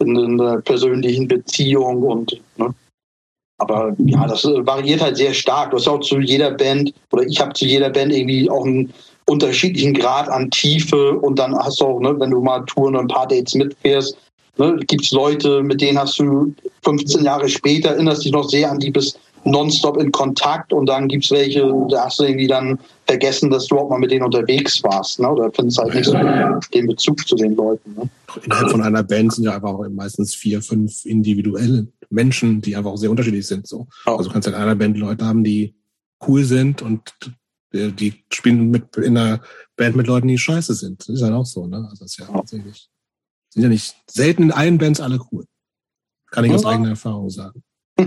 in, 0.00 0.16
in 0.16 0.38
der 0.38 0.58
persönlichen 0.58 1.26
Beziehung 1.26 2.02
und, 2.02 2.40
ne. 2.56 2.72
Aber 3.58 3.94
ja, 3.98 4.26
das 4.26 4.44
äh, 4.44 4.66
variiert 4.66 5.00
halt 5.00 5.16
sehr 5.16 5.32
stark. 5.32 5.70
Du 5.70 5.76
hast 5.76 5.86
auch 5.86 6.00
zu 6.00 6.18
jeder 6.18 6.50
Band, 6.50 6.92
oder 7.12 7.22
ich 7.22 7.40
habe 7.40 7.52
zu 7.52 7.64
jeder 7.64 7.90
Band 7.90 8.12
irgendwie 8.12 8.50
auch 8.50 8.64
ein 8.64 8.92
unterschiedlichen 9.26 9.94
Grad 9.94 10.28
an 10.28 10.50
Tiefe 10.50 11.18
und 11.18 11.38
dann 11.38 11.54
hast 11.56 11.80
du 11.80 11.86
auch, 11.86 12.00
ne, 12.00 12.18
wenn 12.18 12.30
du 12.30 12.40
mal 12.40 12.60
Touren 12.66 12.96
und 12.96 13.02
ein 13.02 13.08
paar 13.08 13.26
Dates 13.28 13.54
mitfährst, 13.54 14.16
ne, 14.58 14.76
gibt 14.86 15.04
es 15.04 15.10
Leute, 15.12 15.62
mit 15.62 15.80
denen 15.80 15.98
hast 15.98 16.18
du 16.18 16.54
15 16.84 17.24
Jahre 17.24 17.48
später, 17.48 17.90
erinnerst 17.90 18.24
dich 18.24 18.32
noch 18.32 18.48
sehr 18.48 18.70
an 18.70 18.78
die, 18.78 18.90
bist 18.90 19.18
nonstop 19.44 19.96
in 19.96 20.12
Kontakt 20.12 20.72
und 20.72 20.86
dann 20.86 21.08
gibt 21.08 21.24
es 21.24 21.30
welche, 21.30 21.72
da 21.90 22.04
hast 22.04 22.20
du 22.20 22.24
irgendwie 22.24 22.46
dann 22.46 22.78
vergessen, 23.06 23.50
dass 23.50 23.66
du 23.66 23.78
auch 23.78 23.90
mal 23.90 23.98
mit 23.98 24.10
denen 24.10 24.24
unterwegs 24.24 24.82
warst, 24.84 25.20
ne? 25.20 25.28
oder 25.28 25.50
findest 25.52 25.78
halt 25.78 25.94
nicht 25.94 26.04
so 26.04 26.16
den 26.74 26.86
Bezug 26.86 27.26
zu 27.26 27.34
den 27.34 27.56
Leuten. 27.56 27.94
Ne? 27.94 28.08
Innerhalb 28.44 28.70
von 28.70 28.82
einer 28.82 29.02
Band 29.02 29.32
sind 29.32 29.44
ja 29.44 29.54
einfach 29.54 29.70
auch 29.70 29.88
meistens 29.88 30.34
vier, 30.34 30.62
fünf 30.62 31.04
individuelle 31.04 31.88
Menschen, 32.10 32.60
die 32.60 32.76
einfach 32.76 32.92
auch 32.92 32.96
sehr 32.96 33.10
unterschiedlich 33.10 33.46
sind. 33.46 33.66
So. 33.66 33.86
Also 34.04 34.24
du 34.24 34.30
kannst 34.30 34.48
in 34.48 34.54
einer 34.54 34.76
Band 34.76 34.96
Leute 34.96 35.24
haben, 35.24 35.42
die 35.42 35.74
cool 36.26 36.44
sind 36.44 36.82
und 36.82 37.12
die 37.72 38.24
spielen 38.32 38.70
mit 38.70 38.96
in 38.96 39.16
einer 39.16 39.42
Band 39.76 39.96
mit 39.96 40.06
Leuten, 40.06 40.28
die 40.28 40.38
scheiße 40.38 40.74
sind. 40.74 41.00
Das 41.00 41.08
ist 41.08 41.22
halt 41.22 41.32
auch 41.32 41.46
so, 41.46 41.66
ne? 41.66 41.78
Also 41.90 42.04
das 42.04 42.12
ist 42.12 42.18
ja 42.18 42.26
tatsächlich. 42.26 42.88
Sind 43.50 43.62
ja 43.62 43.68
nicht 43.68 43.96
selten 44.08 44.44
in 44.44 44.52
allen 44.52 44.78
Bands 44.78 45.00
alle 45.00 45.20
cool. 45.30 45.44
Kann 46.30 46.44
ich 46.44 46.52
aus 46.52 46.64
eigener 46.64 46.90
Erfahrung 46.90 47.28
sagen. 47.28 47.62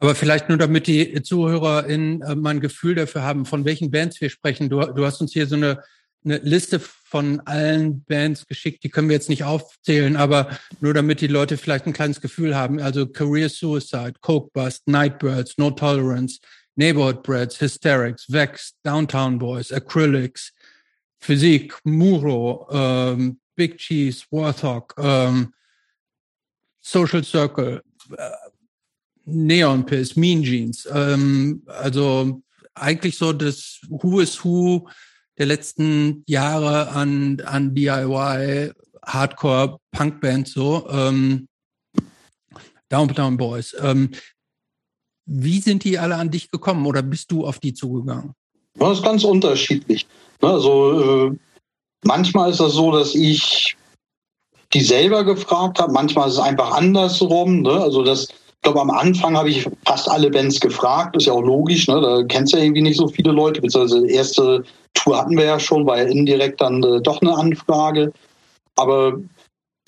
Aber 0.00 0.14
vielleicht 0.14 0.48
nur, 0.48 0.58
damit 0.58 0.86
die 0.86 1.22
ZuhörerInnen 1.22 2.22
äh, 2.22 2.34
mal 2.34 2.50
ein 2.50 2.60
Gefühl 2.60 2.94
dafür 2.94 3.22
haben, 3.22 3.46
von 3.46 3.64
welchen 3.64 3.90
Bands 3.90 4.20
wir 4.20 4.28
sprechen. 4.28 4.68
Du, 4.68 4.80
du 4.80 5.06
hast 5.06 5.20
uns 5.20 5.32
hier 5.32 5.46
so 5.46 5.54
eine, 5.54 5.82
eine 6.24 6.38
Liste 6.38 6.80
von 6.80 7.40
allen 7.46 8.02
Bands 8.04 8.46
geschickt, 8.46 8.82
die 8.82 8.90
können 8.90 9.08
wir 9.08 9.14
jetzt 9.14 9.28
nicht 9.28 9.44
aufzählen, 9.44 10.16
aber 10.16 10.50
nur 10.80 10.94
damit 10.94 11.20
die 11.20 11.28
Leute 11.28 11.56
vielleicht 11.56 11.86
ein 11.86 11.92
kleines 11.92 12.20
Gefühl 12.20 12.56
haben. 12.56 12.80
Also 12.80 13.06
Career 13.06 13.48
Suicide, 13.48 14.14
Coke 14.20 14.50
Bust, 14.52 14.88
Nightbirds, 14.88 15.56
No 15.58 15.70
Tolerance, 15.70 16.40
Neighborhood 16.76 17.22
Breads, 17.22 17.56
Hysterics, 17.58 18.26
Vex, 18.26 18.74
Downtown 18.82 19.38
Boys, 19.38 19.70
Acrylics, 19.70 20.50
Physik, 21.20 21.72
Muro, 21.84 22.66
ähm, 22.70 23.38
Big 23.56 23.78
Cheese, 23.78 24.24
Warthog, 24.30 24.92
ähm, 24.98 25.54
Social 26.80 27.24
Circle, 27.24 27.82
Neon 29.24 29.86
Piss, 29.86 30.16
Mean 30.16 30.42
Jeans. 30.42 30.86
Ähm, 30.92 31.62
also 31.66 32.42
eigentlich 32.74 33.16
so 33.16 33.32
das 33.32 33.80
Who 33.88 34.20
is 34.20 34.44
Who 34.44 34.88
der 35.38 35.46
letzten 35.46 36.24
Jahre 36.26 36.88
an, 36.88 37.40
an 37.40 37.74
DIY, 37.74 38.72
Hardcore, 39.06 39.78
Punkbands 39.92 40.52
so. 40.52 40.88
Ähm, 40.90 41.48
Down 42.88 43.08
Down 43.08 43.36
Boys. 43.36 43.74
Ähm, 43.80 44.10
wie 45.26 45.60
sind 45.60 45.84
die 45.84 45.98
alle 45.98 46.16
an 46.16 46.30
dich 46.30 46.50
gekommen 46.50 46.86
oder 46.86 47.02
bist 47.02 47.30
du 47.30 47.46
auf 47.46 47.58
die 47.58 47.74
zugegangen? 47.74 48.34
Das 48.78 48.98
ist 48.98 49.04
ganz 49.04 49.24
unterschiedlich. 49.24 50.06
Ne, 50.42 50.48
also 50.48 51.28
äh, 51.28 51.36
manchmal 52.04 52.50
ist 52.50 52.60
das 52.60 52.72
so, 52.72 52.92
dass 52.92 53.14
ich 53.14 53.76
die 54.72 54.82
selber 54.82 55.24
gefragt 55.24 55.78
habe, 55.78 55.92
manchmal 55.92 56.28
ist 56.28 56.34
es 56.34 56.40
einfach 56.40 56.72
andersrum. 56.72 57.62
Ne? 57.62 57.70
Also 57.70 58.02
das, 58.02 58.24
ich 58.24 58.62
glaube, 58.62 58.80
am 58.80 58.90
Anfang 58.90 59.36
habe 59.36 59.50
ich 59.50 59.68
fast 59.86 60.08
alle 60.08 60.30
Bands 60.30 60.60
gefragt, 60.60 61.16
ist 61.16 61.26
ja 61.26 61.32
auch 61.32 61.42
logisch, 61.42 61.86
ne? 61.86 62.00
da 62.00 62.22
kennst 62.24 62.52
du 62.52 62.56
ja 62.56 62.64
irgendwie 62.64 62.82
nicht 62.82 62.96
so 62.96 63.06
viele 63.06 63.30
Leute, 63.30 63.60
beziehungsweise 63.60 64.06
die 64.06 64.14
erste 64.14 64.64
Tour 64.94 65.18
hatten 65.18 65.36
wir 65.36 65.44
ja 65.44 65.60
schon, 65.60 65.86
war 65.86 65.98
ja 65.98 66.04
indirekt 66.04 66.60
dann 66.60 66.82
äh, 66.82 67.00
doch 67.00 67.22
eine 67.22 67.36
Anfrage. 67.36 68.12
Aber 68.76 69.18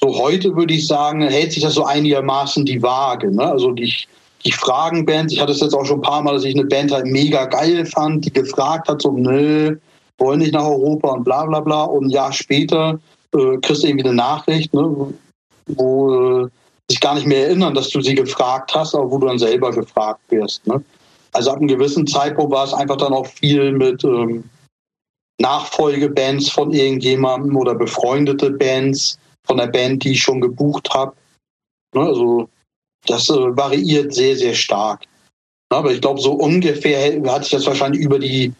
so 0.01 0.19
heute 0.19 0.55
würde 0.55 0.75
ich 0.75 0.87
sagen, 0.87 1.23
hält 1.23 1.53
sich 1.53 1.63
das 1.63 1.75
so 1.75 1.85
einigermaßen 1.85 2.65
die 2.65 2.83
Waage. 2.83 3.33
Also 3.39 3.73
die, 3.73 3.93
die 4.47 4.53
fragen 4.53 5.05
Bands, 5.05 5.33
ich 5.33 5.41
hatte 5.41 5.53
es 5.53 5.61
jetzt 5.61 5.75
auch 5.75 5.85
schon 5.85 5.99
ein 5.99 6.03
paar 6.03 6.23
Mal, 6.23 6.35
dass 6.35 6.45
ich 6.45 6.55
eine 6.55 6.67
Band 6.67 6.93
halt 6.93 7.07
mega 7.07 7.47
geil 7.47 7.85
fand, 7.85 8.25
die 8.25 8.33
gefragt 8.33 8.89
hat, 8.89 9.03
so, 9.03 9.11
nö, 9.11 9.77
wollen 10.19 10.39
nicht 10.39 10.55
nach 10.55 10.65
Europa 10.65 11.11
und 11.11 11.25
bla 11.25 11.45
bla 11.45 11.61
bla. 11.61 11.83
Und 11.83 12.07
ein 12.07 12.11
Jahr 12.11 12.33
später 12.33 13.01
äh, 13.35 13.57
kriegst 13.59 13.83
du 13.83 13.89
irgendwie 13.89 14.07
eine 14.07 14.15
Nachricht, 14.15 14.73
ne, 14.73 15.13
wo 15.67 16.45
äh, 16.45 16.49
sich 16.89 17.01
gar 17.01 17.17
nicht 17.17 17.27
mehr 17.27 17.49
erinnern, 17.49 17.75
dass 17.75 17.89
du 17.89 18.01
sie 18.01 18.15
gefragt 18.15 18.73
hast, 18.73 18.95
aber 18.95 19.11
wo 19.11 19.19
du 19.19 19.27
dann 19.27 19.41
selber 19.41 19.73
gefragt 19.73 20.21
wirst. 20.29 20.65
Ne? 20.69 20.83
Also 21.33 21.51
ab 21.51 21.57
einem 21.57 21.67
gewissen 21.67 22.07
Zeitpunkt 22.07 22.53
war 22.53 22.65
es 22.65 22.73
einfach 22.73 22.97
dann 22.97 23.13
auch 23.13 23.27
viel 23.27 23.73
mit 23.73 24.05
ähm, 24.05 24.45
Nachfolgebands 25.41 26.51
von 26.51 26.73
irgendjemandem 26.73 27.57
oder 27.57 27.75
befreundete 27.75 28.53
Bands 28.53 29.19
von 29.45 29.57
der 29.57 29.67
Band, 29.67 30.05
die 30.05 30.13
ich 30.13 30.23
schon 30.23 30.41
gebucht 30.41 30.91
habe. 30.95 31.15
Ne, 31.95 32.03
also 32.03 32.49
das 33.11 33.29
äh, 33.29 33.35
variiert 33.35 34.15
sehr, 34.15 34.37
sehr 34.37 34.55
stark. 34.55 35.05
Aber 35.69 35.93
ich 35.93 36.01
glaube, 36.01 36.21
so 36.21 36.33
ungefähr 36.33 37.21
hat 37.31 37.45
sich 37.45 37.53
das 37.53 37.67
wahrscheinlich 37.67 38.03
über 38.03 38.19
die 38.19 38.53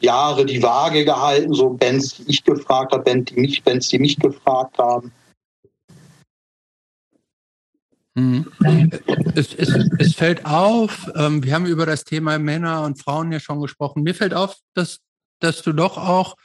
Jahre 0.00 0.44
die 0.44 0.62
Waage 0.62 1.04
gehalten, 1.04 1.54
so 1.54 1.70
Bands, 1.70 2.16
die 2.16 2.30
ich 2.30 2.44
gefragt 2.44 2.92
habe, 2.92 3.04
Bands, 3.04 3.32
die 3.32 3.40
mich, 3.40 3.62
Bands, 3.62 3.88
die 3.88 3.98
mich 3.98 4.16
gefragt 4.16 4.78
haben. 4.78 5.12
Mhm. 8.14 8.46
Es, 9.34 9.54
es, 9.54 9.74
es, 9.98 10.14
fällt 10.14 10.44
auf, 10.44 11.10
ähm, 11.16 11.42
wir 11.42 11.54
haben 11.54 11.64
über 11.64 11.86
das 11.86 12.04
Thema 12.04 12.38
Männer 12.38 12.82
und 12.82 12.98
Frauen 12.98 13.32
ja 13.32 13.40
schon 13.40 13.60
gesprochen. 13.60 14.02
Mir 14.02 14.14
fällt 14.14 14.34
auf, 14.34 14.56
dass, 14.74 14.98
dass 15.40 15.62
du 15.62 15.72
doch 15.72 15.96
auch 15.96 16.36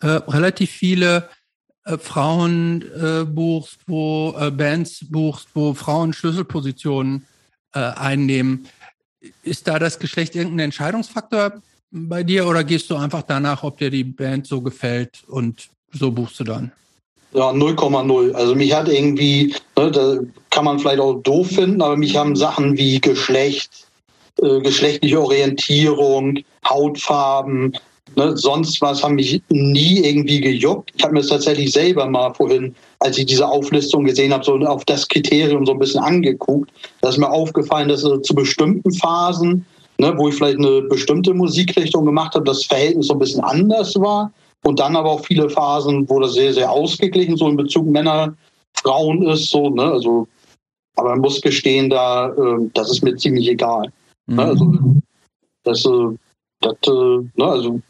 äh, 0.00 0.06
relativ 0.06 0.70
viele 0.70 1.30
äh, 1.84 1.98
Frauen 1.98 2.82
äh, 2.82 3.24
buchst, 3.24 3.78
wo 3.86 4.34
äh, 4.38 4.50
Bands 4.50 5.04
buchst, 5.08 5.48
wo 5.54 5.74
Frauen 5.74 6.12
Schlüsselpositionen 6.12 7.26
äh, 7.74 7.80
einnehmen. 7.80 8.66
Ist 9.42 9.68
da 9.68 9.78
das 9.78 9.98
Geschlecht 9.98 10.34
irgendein 10.34 10.66
Entscheidungsfaktor 10.66 11.62
bei 11.90 12.22
dir 12.22 12.46
oder 12.46 12.64
gehst 12.64 12.90
du 12.90 12.96
einfach 12.96 13.22
danach, 13.22 13.62
ob 13.62 13.78
dir 13.78 13.90
die 13.90 14.04
Band 14.04 14.46
so 14.46 14.60
gefällt 14.60 15.24
und 15.28 15.68
so 15.92 16.10
buchst 16.10 16.40
du 16.40 16.44
dann? 16.44 16.72
Ja, 17.32 17.50
0,0. 17.50 18.32
Also 18.32 18.54
mich 18.54 18.72
hat 18.74 18.88
irgendwie, 18.88 19.54
ne, 19.76 19.90
da 19.90 20.18
kann 20.50 20.64
man 20.64 20.78
vielleicht 20.78 21.00
auch 21.00 21.14
doof 21.14 21.48
finden, 21.48 21.82
aber 21.82 21.96
mich 21.96 22.16
haben 22.16 22.36
Sachen 22.36 22.76
wie 22.76 23.00
Geschlecht, 23.00 23.88
äh, 24.40 24.60
geschlechtliche 24.60 25.20
Orientierung, 25.20 26.38
Hautfarben, 26.68 27.76
ne, 28.16 28.36
sonst 28.36 28.80
was 28.80 29.02
haben 29.02 29.16
mich 29.16 29.42
nie 29.48 30.04
irgendwie 30.04 30.40
gejuckt. 30.40 30.92
Ich 30.96 31.02
habe 31.02 31.14
mir 31.14 31.20
das 31.20 31.28
tatsächlich 31.28 31.72
selber 31.72 32.06
mal 32.06 32.32
vorhin, 32.34 32.74
als 33.00 33.18
ich 33.18 33.26
diese 33.26 33.46
Auflistung 33.46 34.04
gesehen 34.04 34.32
habe, 34.32 34.44
so 34.44 34.54
auf 34.58 34.84
das 34.84 35.08
Kriterium 35.08 35.66
so 35.66 35.72
ein 35.72 35.78
bisschen 35.78 36.00
angeguckt. 36.00 36.70
Da 37.00 37.08
ist 37.08 37.18
mir 37.18 37.30
aufgefallen, 37.30 37.88
dass 37.88 38.04
äh, 38.04 38.20
zu 38.22 38.34
bestimmten 38.34 38.92
Phasen 38.92 39.64
ne, 39.98 40.14
wo 40.16 40.28
ich 40.28 40.34
vielleicht 40.34 40.58
eine 40.58 40.82
bestimmte 40.82 41.34
Musikrichtung 41.34 42.04
gemacht 42.04 42.34
habe, 42.34 42.44
das 42.44 42.64
Verhältnis 42.64 43.06
so 43.06 43.14
ein 43.14 43.18
bisschen 43.18 43.42
anders 43.42 43.94
war. 43.96 44.32
Und 44.64 44.80
dann 44.80 44.96
aber 44.96 45.10
auch 45.10 45.24
viele 45.24 45.50
Phasen, 45.50 46.08
wo 46.08 46.20
das 46.20 46.34
sehr, 46.34 46.54
sehr 46.54 46.70
ausgeglichen 46.70 47.36
so 47.36 47.48
in 47.48 47.56
Bezug 47.56 47.86
Männer, 47.86 48.34
Frauen 48.74 49.22
ist, 49.28 49.50
so, 49.50 49.70
ne, 49.70 49.84
also, 49.84 50.26
aber 50.96 51.10
man 51.10 51.20
muss 51.20 51.40
gestehen, 51.40 51.90
da, 51.90 52.30
äh, 52.30 52.70
das 52.72 52.90
ist 52.90 53.02
mir 53.02 53.14
ziemlich 53.16 53.48
egal. 53.48 53.92
Ne, 54.26 54.34
mhm. 54.34 54.36
Ne, 54.36 54.44
also, 54.44 54.72
das, 55.64 55.84
äh, 55.84 56.16
das, 56.60 56.76
äh, 56.86 57.28
ne, 57.36 57.44
also, 57.44 57.80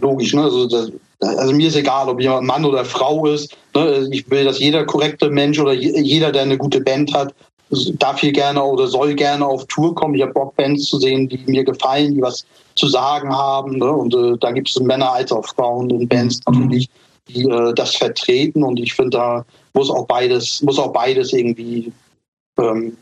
logisch, 0.00 0.34
ne, 0.34 0.44
also, 0.44 0.66
das, 0.66 0.90
also 1.20 1.52
mir 1.52 1.68
ist 1.68 1.76
egal, 1.76 2.08
ob 2.08 2.20
jemand 2.20 2.46
Mann 2.46 2.64
oder 2.64 2.84
Frau 2.84 3.26
ist. 3.26 3.56
Ne? 3.74 4.08
Ich 4.12 4.30
will, 4.30 4.44
dass 4.44 4.58
jeder 4.58 4.84
korrekte 4.84 5.30
Mensch 5.30 5.58
oder 5.58 5.72
jeder, 5.72 6.32
der 6.32 6.42
eine 6.42 6.58
gute 6.58 6.80
Band 6.80 7.12
hat, 7.12 7.34
darf 7.98 8.20
hier 8.20 8.32
gerne 8.32 8.62
oder 8.62 8.86
soll 8.86 9.14
gerne 9.14 9.44
auf 9.44 9.66
Tour 9.66 9.94
kommen. 9.94 10.14
Ich 10.14 10.22
habe 10.22 10.32
Bock, 10.32 10.56
Bands 10.56 10.86
zu 10.86 10.98
sehen, 10.98 11.28
die 11.28 11.38
mir 11.46 11.64
gefallen, 11.64 12.14
die 12.14 12.22
was 12.22 12.46
zu 12.76 12.86
sagen 12.86 13.34
haben. 13.34 13.78
Ne? 13.78 13.92
Und 13.92 14.14
äh, 14.14 14.38
da 14.38 14.52
gibt 14.52 14.70
es 14.70 14.80
Männer 14.80 15.12
als 15.12 15.32
auch 15.32 15.46
Frauen 15.46 15.90
in 15.90 16.08
Bands 16.08 16.40
mhm. 16.48 16.60
natürlich, 16.60 16.88
die 17.28 17.42
äh, 17.42 17.74
das 17.74 17.96
vertreten. 17.96 18.62
Und 18.62 18.78
ich 18.78 18.94
finde, 18.94 19.18
da 19.18 19.44
muss 19.74 19.90
auch 19.90 20.06
beides, 20.06 20.62
muss 20.62 20.78
auch 20.78 20.92
beides 20.92 21.32
irgendwie 21.32 21.92
ähm, 22.58 22.96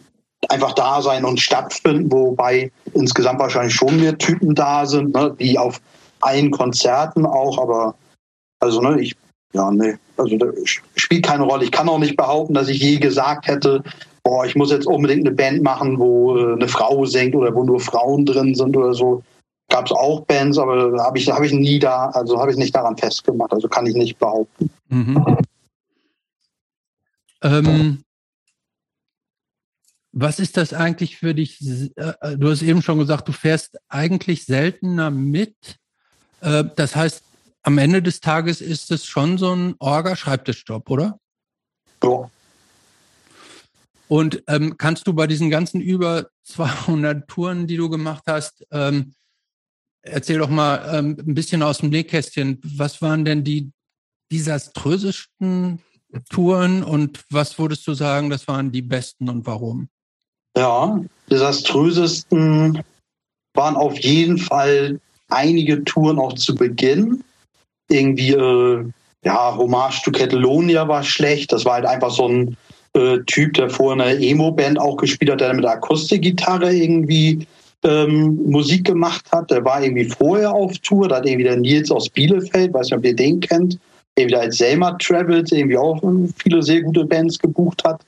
einfach 0.48 0.72
da 0.72 1.00
sein 1.00 1.24
und 1.24 1.40
stattfinden, 1.40 2.10
wobei 2.10 2.70
insgesamt 2.94 3.38
wahrscheinlich 3.38 3.74
schon 3.74 4.00
mehr 4.00 4.16
Typen 4.18 4.54
da 4.54 4.84
sind, 4.86 5.14
ne? 5.14 5.34
die 5.38 5.58
auf 5.58 5.80
allen 6.20 6.50
Konzerten 6.50 7.26
auch, 7.26 7.58
aber 7.58 7.94
also 8.60 8.80
ne, 8.80 9.00
ich 9.00 9.16
ja, 9.52 9.70
nee, 9.70 9.94
also 10.16 10.36
das 10.36 10.52
spielt 10.96 11.24
keine 11.24 11.44
Rolle. 11.44 11.64
Ich 11.64 11.72
kann 11.72 11.88
auch 11.88 11.98
nicht 11.98 12.16
behaupten, 12.16 12.52
dass 12.52 12.68
ich 12.68 12.78
je 12.80 12.98
gesagt 12.98 13.46
hätte, 13.46 13.82
boah, 14.22 14.44
ich 14.44 14.54
muss 14.54 14.70
jetzt 14.70 14.86
unbedingt 14.86 15.26
eine 15.26 15.34
Band 15.34 15.62
machen, 15.62 15.98
wo 15.98 16.36
äh, 16.36 16.52
eine 16.54 16.68
Frau 16.68 17.06
singt 17.06 17.34
oder 17.34 17.54
wo 17.54 17.64
nur 17.64 17.80
Frauen 17.80 18.26
drin 18.26 18.54
sind 18.54 18.76
oder 18.76 18.92
so. 18.92 19.22
Gab 19.70 19.86
es 19.86 19.92
auch 19.92 20.26
Bands, 20.26 20.58
aber 20.58 21.02
habe 21.02 21.18
ich, 21.18 21.30
hab 21.30 21.42
ich 21.42 21.52
nie 21.52 21.78
da, 21.78 22.10
also 22.10 22.38
habe 22.38 22.50
ich 22.50 22.56
nicht 22.56 22.74
daran 22.74 22.96
festgemacht. 22.96 23.52
Also 23.52 23.68
kann 23.68 23.86
ich 23.86 23.94
nicht 23.94 24.18
behaupten. 24.18 24.70
Mhm. 24.88 25.38
Ähm, 27.42 28.02
was 30.12 30.38
ist 30.38 30.56
das 30.56 30.72
eigentlich 30.72 31.16
für 31.16 31.34
dich? 31.34 31.60
Äh, 31.96 32.36
du 32.36 32.50
hast 32.50 32.62
eben 32.62 32.82
schon 32.82 32.98
gesagt, 32.98 33.28
du 33.28 33.32
fährst 33.32 33.78
eigentlich 33.88 34.44
seltener 34.44 35.10
mit. 35.10 35.78
Äh, 36.40 36.64
das 36.76 36.96
heißt, 36.96 37.22
am 37.62 37.78
Ende 37.78 38.02
des 38.02 38.20
Tages 38.20 38.60
ist 38.60 38.90
es 38.90 39.06
schon 39.06 39.38
so 39.38 39.52
ein 39.54 39.74
Orga-Schreibtischjob, 39.78 40.88
oder? 40.88 41.18
Ja. 42.02 42.30
Und 44.08 44.42
ähm, 44.46 44.76
kannst 44.78 45.06
du 45.08 45.14
bei 45.14 45.26
diesen 45.26 45.50
ganzen 45.50 45.80
über 45.80 46.28
200 46.44 47.26
Touren, 47.26 47.66
die 47.66 47.76
du 47.76 47.90
gemacht 47.90 48.22
hast, 48.28 48.64
ähm, 48.70 49.14
erzähl 50.02 50.38
doch 50.38 50.48
mal 50.48 50.96
ähm, 50.96 51.16
ein 51.18 51.34
bisschen 51.34 51.62
aus 51.62 51.78
dem 51.78 51.90
Nähkästchen. 51.90 52.60
Was 52.62 53.02
waren 53.02 53.24
denn 53.24 53.42
die 53.42 53.72
desaströsesten 54.30 55.82
Touren 56.30 56.84
und 56.84 57.24
was 57.30 57.58
würdest 57.58 57.86
du 57.86 57.94
sagen, 57.94 58.30
das 58.30 58.46
waren 58.46 58.70
die 58.70 58.82
besten 58.82 59.28
und 59.28 59.46
warum? 59.46 59.88
Ja, 60.56 61.00
desaströsesten 61.30 62.82
waren 63.54 63.76
auf 63.76 63.98
jeden 63.98 64.38
Fall 64.38 65.00
einige 65.28 65.84
Touren 65.84 66.18
auch 66.18 66.34
zu 66.34 66.54
Beginn. 66.54 67.22
Irgendwie, 67.88 68.32
äh, 68.32 68.84
ja, 69.24 69.56
Hommage 69.56 70.02
to 70.02 70.10
Catalonia 70.10 70.86
war 70.88 71.02
schlecht. 71.02 71.52
Das 71.52 71.64
war 71.64 71.74
halt 71.74 71.86
einfach 71.86 72.10
so 72.10 72.28
ein 72.28 72.56
äh, 72.94 73.18
Typ, 73.26 73.54
der 73.54 73.70
vor 73.70 73.92
einer 73.92 74.20
Emo-Band 74.20 74.78
auch 74.78 74.96
gespielt 74.96 75.30
hat, 75.30 75.40
der 75.40 75.54
mit 75.54 75.64
der 75.64 75.72
Akustikgitarre 75.72 76.72
irgendwie 76.72 77.46
ähm, 77.84 78.40
Musik 78.46 78.86
gemacht 78.86 79.24
hat. 79.32 79.50
Der 79.50 79.64
war 79.64 79.82
irgendwie 79.82 80.04
vorher 80.04 80.52
auf 80.52 80.76
Tour. 80.78 81.08
Da 81.08 81.16
hat 81.16 81.26
irgendwie 81.26 81.44
der 81.44 81.56
Nils 81.56 81.90
aus 81.90 82.08
Bielefeld, 82.08 82.72
weiß 82.72 82.86
nicht, 82.86 82.98
ob 82.98 83.04
ihr 83.04 83.16
den 83.16 83.40
kennt, 83.40 83.78
der 84.16 84.26
wieder 84.26 84.40
als 84.40 84.58
Selma 84.58 84.92
Travels 84.92 85.52
irgendwie 85.52 85.76
auch 85.76 86.02
viele 86.38 86.62
sehr 86.62 86.82
gute 86.82 87.04
Bands 87.04 87.38
gebucht 87.38 87.82
hat. 87.84 88.00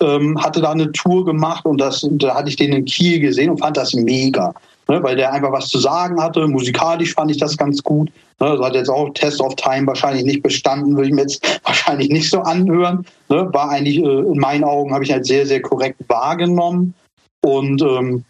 Ähm, 0.00 0.42
hatte 0.42 0.60
da 0.60 0.72
eine 0.72 0.90
Tour 0.90 1.24
gemacht 1.24 1.64
und 1.64 1.80
das, 1.80 2.06
da 2.12 2.34
hatte 2.34 2.48
ich 2.48 2.56
den 2.56 2.72
in 2.72 2.84
Kiel 2.84 3.20
gesehen 3.20 3.50
und 3.50 3.58
fand 3.58 3.76
das 3.76 3.94
mega 3.94 4.52
ne, 4.88 5.02
weil 5.02 5.16
der 5.16 5.32
einfach 5.32 5.52
was 5.52 5.68
zu 5.68 5.78
sagen 5.78 6.20
hatte. 6.20 6.46
Musikalisch 6.46 7.14
fand 7.14 7.30
ich 7.30 7.38
das 7.38 7.56
ganz 7.56 7.82
gut. 7.82 8.10
Ne, 8.40 8.48
also 8.48 8.64
hat 8.64 8.74
jetzt 8.74 8.90
auch 8.90 9.10
Test 9.10 9.40
of 9.40 9.54
Time 9.56 9.86
wahrscheinlich 9.86 10.24
nicht 10.24 10.42
bestanden, 10.42 10.96
würde 10.96 11.08
ich 11.08 11.14
mir 11.14 11.22
jetzt 11.22 11.60
wahrscheinlich 11.64 12.08
nicht 12.08 12.30
so 12.30 12.40
anhören. 12.40 13.06
Ne, 13.28 13.48
war 13.52 13.70
eigentlich 13.70 13.98
äh, 13.98 14.02
in 14.02 14.38
meinen 14.38 14.64
Augen, 14.64 14.92
habe 14.92 15.04
ich 15.04 15.12
halt 15.12 15.26
sehr, 15.26 15.46
sehr 15.46 15.62
korrekt 15.62 16.00
wahrgenommen. 16.08 16.94
Und 17.42 17.82
ähm, 17.82 18.24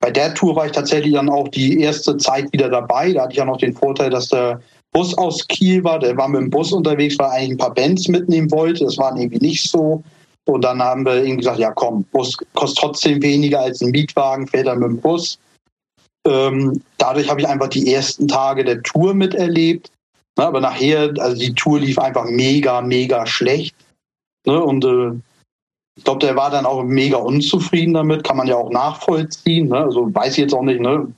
bei 0.00 0.10
der 0.10 0.34
Tour 0.34 0.56
war 0.56 0.66
ich 0.66 0.72
tatsächlich 0.72 1.12
dann 1.12 1.28
auch 1.28 1.48
die 1.48 1.80
erste 1.80 2.16
Zeit 2.16 2.52
wieder 2.52 2.68
dabei. 2.68 3.12
Da 3.12 3.22
hatte 3.22 3.32
ich 3.32 3.38
ja 3.38 3.44
noch 3.44 3.58
den 3.58 3.74
Vorteil, 3.74 4.10
dass 4.10 4.28
der 4.28 4.60
Bus 4.92 5.16
aus 5.18 5.46
Kiel 5.48 5.84
war. 5.84 5.98
Der 5.98 6.16
war 6.16 6.28
mit 6.28 6.40
dem 6.40 6.50
Bus 6.50 6.72
unterwegs, 6.72 7.18
weil 7.18 7.26
er 7.26 7.32
eigentlich 7.32 7.50
ein 7.50 7.58
paar 7.58 7.74
Bands 7.74 8.08
mitnehmen 8.08 8.50
wollte. 8.50 8.84
Das 8.84 8.96
war 8.96 9.14
irgendwie 9.16 9.38
nicht 9.38 9.70
so. 9.70 10.02
Und 10.46 10.64
dann 10.64 10.82
haben 10.82 11.04
wir 11.04 11.16
irgendwie 11.16 11.38
gesagt, 11.38 11.58
ja 11.58 11.70
komm, 11.70 12.04
Bus 12.12 12.36
kostet 12.54 12.78
trotzdem 12.78 13.22
weniger 13.22 13.60
als 13.60 13.82
ein 13.82 13.90
Mietwagen, 13.90 14.46
fährt 14.46 14.66
er 14.66 14.76
mit 14.76 14.88
dem 14.88 15.00
Bus. 15.00 15.38
Ähm, 16.26 16.82
dadurch 16.98 17.30
habe 17.30 17.40
ich 17.40 17.48
einfach 17.48 17.68
die 17.68 17.92
ersten 17.92 18.28
Tage 18.28 18.64
der 18.64 18.82
Tour 18.82 19.14
miterlebt. 19.14 19.90
Ne, 20.38 20.46
aber 20.46 20.60
nachher, 20.60 21.12
also 21.18 21.36
die 21.36 21.54
Tour 21.54 21.80
lief 21.80 21.98
einfach 21.98 22.24
mega, 22.24 22.80
mega 22.80 23.26
schlecht. 23.26 23.74
Ne, 24.46 24.62
und 24.62 24.84
äh, 24.84 25.12
ich 25.96 26.04
glaube, 26.04 26.24
der 26.24 26.36
war 26.36 26.50
dann 26.50 26.66
auch 26.66 26.82
mega 26.82 27.18
unzufrieden 27.18 27.94
damit, 27.94 28.24
kann 28.24 28.36
man 28.36 28.46
ja 28.46 28.56
auch 28.56 28.70
nachvollziehen. 28.70 29.68
Ne? 29.68 29.78
Also 29.78 30.14
weiß 30.14 30.32
ich 30.32 30.38
jetzt 30.38 30.54
auch 30.54 30.62
nicht, 30.62 30.80
ne, 30.80 31.12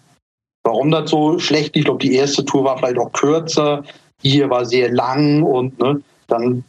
warum 0.64 0.90
das 0.90 1.10
so 1.10 1.38
schlecht. 1.38 1.76
Ich 1.76 1.84
glaube, 1.84 2.04
die 2.04 2.14
erste 2.14 2.44
Tour 2.44 2.64
war 2.64 2.78
vielleicht 2.78 2.98
auch 2.98 3.12
kürzer, 3.12 3.84
die 4.22 4.30
hier 4.30 4.50
war 4.50 4.64
sehr 4.64 4.90
lang 4.90 5.42
und 5.42 5.78
ne, 5.78 6.02
dann 6.26 6.64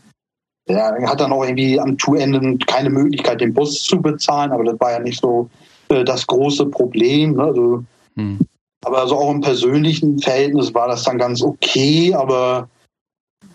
ja, 0.68 0.93
hat 1.07 1.19
dann 1.19 1.31
auch 1.31 1.43
irgendwie 1.43 1.80
am 1.80 1.97
Tourende 1.97 2.57
keine 2.65 2.89
Möglichkeit, 2.89 3.41
den 3.41 3.53
Bus 3.53 3.84
zu 3.84 4.01
bezahlen, 4.01 4.51
aber 4.51 4.64
das 4.64 4.80
war 4.80 4.91
ja 4.91 4.99
nicht 4.99 5.19
so 5.19 5.49
äh, 5.89 6.03
das 6.03 6.26
große 6.26 6.68
Problem. 6.68 7.35
Ne? 7.35 7.43
Also, 7.43 7.84
hm. 8.15 8.40
Aber 8.85 8.99
also 8.99 9.18
auch 9.18 9.31
im 9.31 9.41
persönlichen 9.41 10.19
Verhältnis 10.19 10.73
war 10.73 10.88
das 10.88 11.03
dann 11.03 11.18
ganz 11.18 11.41
okay, 11.41 12.14
aber 12.14 12.69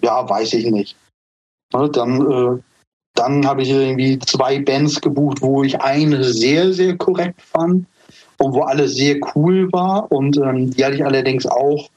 ja, 0.00 0.28
weiß 0.28 0.54
ich 0.54 0.70
nicht. 0.70 0.96
Ne? 1.74 1.90
Dann, 1.90 2.30
äh, 2.30 2.62
dann 3.14 3.46
habe 3.46 3.62
ich 3.62 3.70
irgendwie 3.70 4.18
zwei 4.20 4.60
Bands 4.60 5.00
gebucht, 5.00 5.42
wo 5.42 5.62
ich 5.62 5.80
eine 5.80 6.24
sehr, 6.24 6.72
sehr 6.72 6.96
korrekt 6.96 7.42
fand 7.42 7.86
und 8.38 8.54
wo 8.54 8.62
alles 8.62 8.94
sehr 8.94 9.18
cool 9.34 9.70
war. 9.72 10.10
Und 10.10 10.38
ähm, 10.38 10.70
die 10.70 10.84
hatte 10.84 10.96
ich 10.96 11.04
allerdings 11.04 11.46
auch 11.46 11.90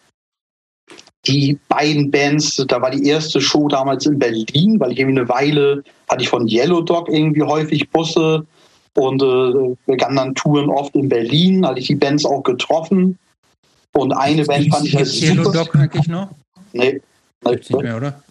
die 1.28 1.60
beiden 1.70 2.10
Bands, 2.10 2.56
da 2.68 2.82
war 2.82 2.90
die 2.90 3.08
erste 3.08 3.40
Show 3.40 3.68
damals 3.68 4.08
in 4.08 4.18
Berlin, 4.18 4.80
weil 4.80 4.92
ich 4.92 5.00
irgendwie 5.00 5.20
eine 5.20 5.30
Weile 5.30 5.84
hatte 6.10 6.24
ich 6.24 6.30
von 6.30 6.48
Yellow 6.48 6.82
Dog 6.82 7.10
irgendwie 7.10 7.44
häufig 7.44 7.90
Busse 7.92 8.46
und 8.96 9.22
äh, 9.22 9.76
begann 9.86 10.16
dann 10.16 10.36
Touren 10.36 10.70
oft 10.70 10.96
in 10.96 11.10
Berlin, 11.10 11.66
hatte 11.66 11.80
ich 11.80 11.88
die 11.88 11.96
Bands 11.96 12.26
auch 12.26 12.44
getroffen. 12.44 13.18
Und 13.94 14.14
eine 14.14 14.46
Band 14.46 14.70
fand 14.70 14.86
ich 14.86 14.98
als 14.98 15.22
Yellow 15.22 15.52
Dog 15.52 15.76
eigentlich 15.76 16.08
noch? 16.08 16.30
Nee. 16.74 17.02
Gibt's 17.44 17.70
nicht 17.70 17.82
mehr, 17.82 17.98
oder? 17.98 18.24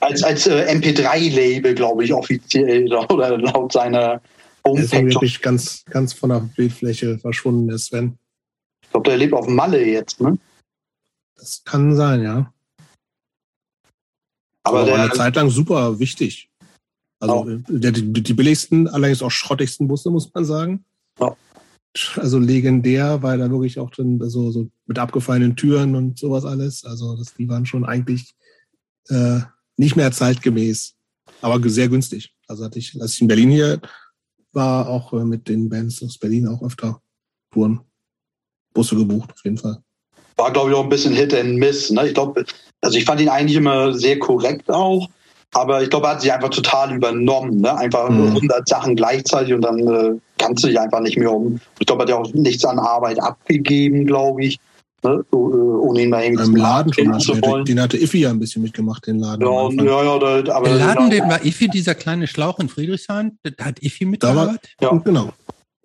Als, 0.00 0.22
als 0.22 0.46
äh, 0.46 0.66
MP3-Label, 0.74 1.74
glaube 1.74 2.04
ich, 2.04 2.12
offiziell, 2.12 2.92
oder 3.08 3.38
laut 3.38 3.72
seiner 3.72 4.20
Homepage. 4.66 4.86
Der 4.88 5.00
ist 5.00 5.14
wirklich 5.14 5.42
ganz, 5.42 5.84
ganz 5.86 6.12
von 6.12 6.30
der 6.30 6.40
Bildfläche 6.40 7.18
verschwunden, 7.18 7.70
ist 7.70 7.86
Sven. 7.86 8.18
Ich 8.82 8.90
glaube, 8.90 9.08
der 9.08 9.18
lebt 9.18 9.32
auf 9.32 9.46
Malle 9.46 9.84
jetzt, 9.84 10.20
ne? 10.20 10.38
Das 11.36 11.62
kann 11.64 11.94
sein, 11.96 12.22
ja. 12.22 12.52
Aber, 14.62 14.80
Aber 14.80 14.86
der, 14.86 14.94
eine 14.96 15.10
Zeit 15.10 15.36
lang 15.36 15.50
super 15.50 15.98
wichtig. 15.98 16.48
Also 17.24 17.46
oh. 17.48 17.58
die, 17.68 18.22
die, 18.22 18.34
billigsten, 18.34 18.86
allerdings 18.86 19.22
auch 19.22 19.30
schrottigsten 19.30 19.88
Busse, 19.88 20.10
muss 20.10 20.32
man 20.34 20.44
sagen. 20.44 20.84
Oh. 21.18 21.32
Also 22.16 22.38
legendär, 22.38 23.22
weil 23.22 23.38
da 23.38 23.50
wirklich 23.50 23.78
auch 23.78 23.90
drin 23.90 24.20
so, 24.28 24.50
so 24.50 24.68
mit 24.86 24.98
abgefallenen 24.98 25.56
Türen 25.56 25.94
und 25.94 26.18
sowas 26.18 26.44
alles. 26.44 26.84
Also 26.84 27.16
das, 27.16 27.34
die 27.34 27.48
waren 27.48 27.66
schon 27.66 27.84
eigentlich 27.84 28.34
äh, 29.08 29.40
nicht 29.76 29.96
mehr 29.96 30.12
zeitgemäß, 30.12 30.94
aber 31.40 31.66
sehr 31.68 31.88
günstig. 31.88 32.34
Also 32.46 32.64
hatte 32.64 32.78
ich, 32.78 33.00
als 33.00 33.14
ich 33.14 33.22
in 33.22 33.28
Berlin 33.28 33.50
hier 33.50 33.80
war, 34.52 34.88
auch 34.88 35.12
äh, 35.14 35.24
mit 35.24 35.48
den 35.48 35.68
Bands 35.68 36.02
aus 36.02 36.18
Berlin 36.18 36.46
auch 36.46 36.62
öfter 36.62 37.00
Touren, 37.52 37.80
Busse 38.74 38.96
gebucht, 38.96 39.32
auf 39.32 39.44
jeden 39.44 39.58
Fall 39.58 39.82
war, 40.36 40.52
glaube 40.52 40.70
ich, 40.70 40.76
auch 40.76 40.82
ein 40.82 40.88
bisschen 40.88 41.14
Hit 41.14 41.34
and 41.34 41.56
Miss. 41.56 41.90
Ne? 41.90 42.08
Ich 42.08 42.14
glaube, 42.14 42.44
also 42.80 42.98
ich 42.98 43.04
fand 43.04 43.20
ihn 43.20 43.28
eigentlich 43.28 43.56
immer 43.56 43.92
sehr 43.92 44.18
korrekt 44.18 44.70
auch, 44.70 45.08
aber 45.54 45.82
ich 45.82 45.90
glaube, 45.90 46.08
er 46.08 46.12
hat 46.12 46.20
sich 46.20 46.32
einfach 46.32 46.50
total 46.50 46.94
übernommen. 46.94 47.60
Ne? 47.60 47.76
Einfach 47.76 48.10
mhm. 48.10 48.26
100 48.26 48.68
Sachen 48.68 48.96
gleichzeitig 48.96 49.54
und 49.54 49.62
dann 49.62 49.78
äh, 49.78 50.18
kannst 50.36 50.64
du 50.64 50.68
dich 50.68 50.78
einfach 50.78 51.00
nicht 51.00 51.16
mehr 51.16 51.32
um. 51.32 51.60
Ich 51.78 51.86
glaube, 51.86 52.02
er 52.02 52.04
hat 52.04 52.08
ja 52.10 52.16
auch 52.16 52.34
nichts 52.34 52.64
an 52.64 52.78
Arbeit 52.78 53.22
abgegeben, 53.22 54.04
glaube 54.04 54.44
ich. 54.44 54.58
Ne? 55.04 55.24
So, 55.30 55.52
äh, 55.52 55.56
ohne 55.56 56.02
ihn 56.02 56.10
mal 56.10 56.24
irgendwie 56.24 56.44
Im 56.44 56.56
Laden 56.56 56.92
schon 56.92 57.20
zu 57.20 57.40
wollen. 57.42 57.64
Den 57.64 57.80
hatte 57.80 57.96
Iffi 57.96 58.20
ja 58.20 58.30
ein 58.30 58.40
bisschen 58.40 58.62
mitgemacht, 58.62 59.06
den 59.06 59.20
Laden. 59.20 59.42
Ja, 59.42 59.48
und, 59.48 59.80
ja, 59.80 60.04
ja, 60.04 60.42
da, 60.42 60.54
aber 60.54 60.68
der 60.68 60.78
Laden, 60.78 61.10
den 61.10 61.28
war 61.28 61.44
Iffi, 61.44 61.68
dieser 61.68 61.94
kleine 61.94 62.26
Schlauch 62.26 62.58
in 62.58 62.68
Friedrichshain, 62.68 63.38
da 63.42 63.64
hat 63.64 63.82
Iffi 63.82 64.06
mitgearbeitet? 64.06 64.74
Ja, 64.80 64.90
genau. 64.92 65.32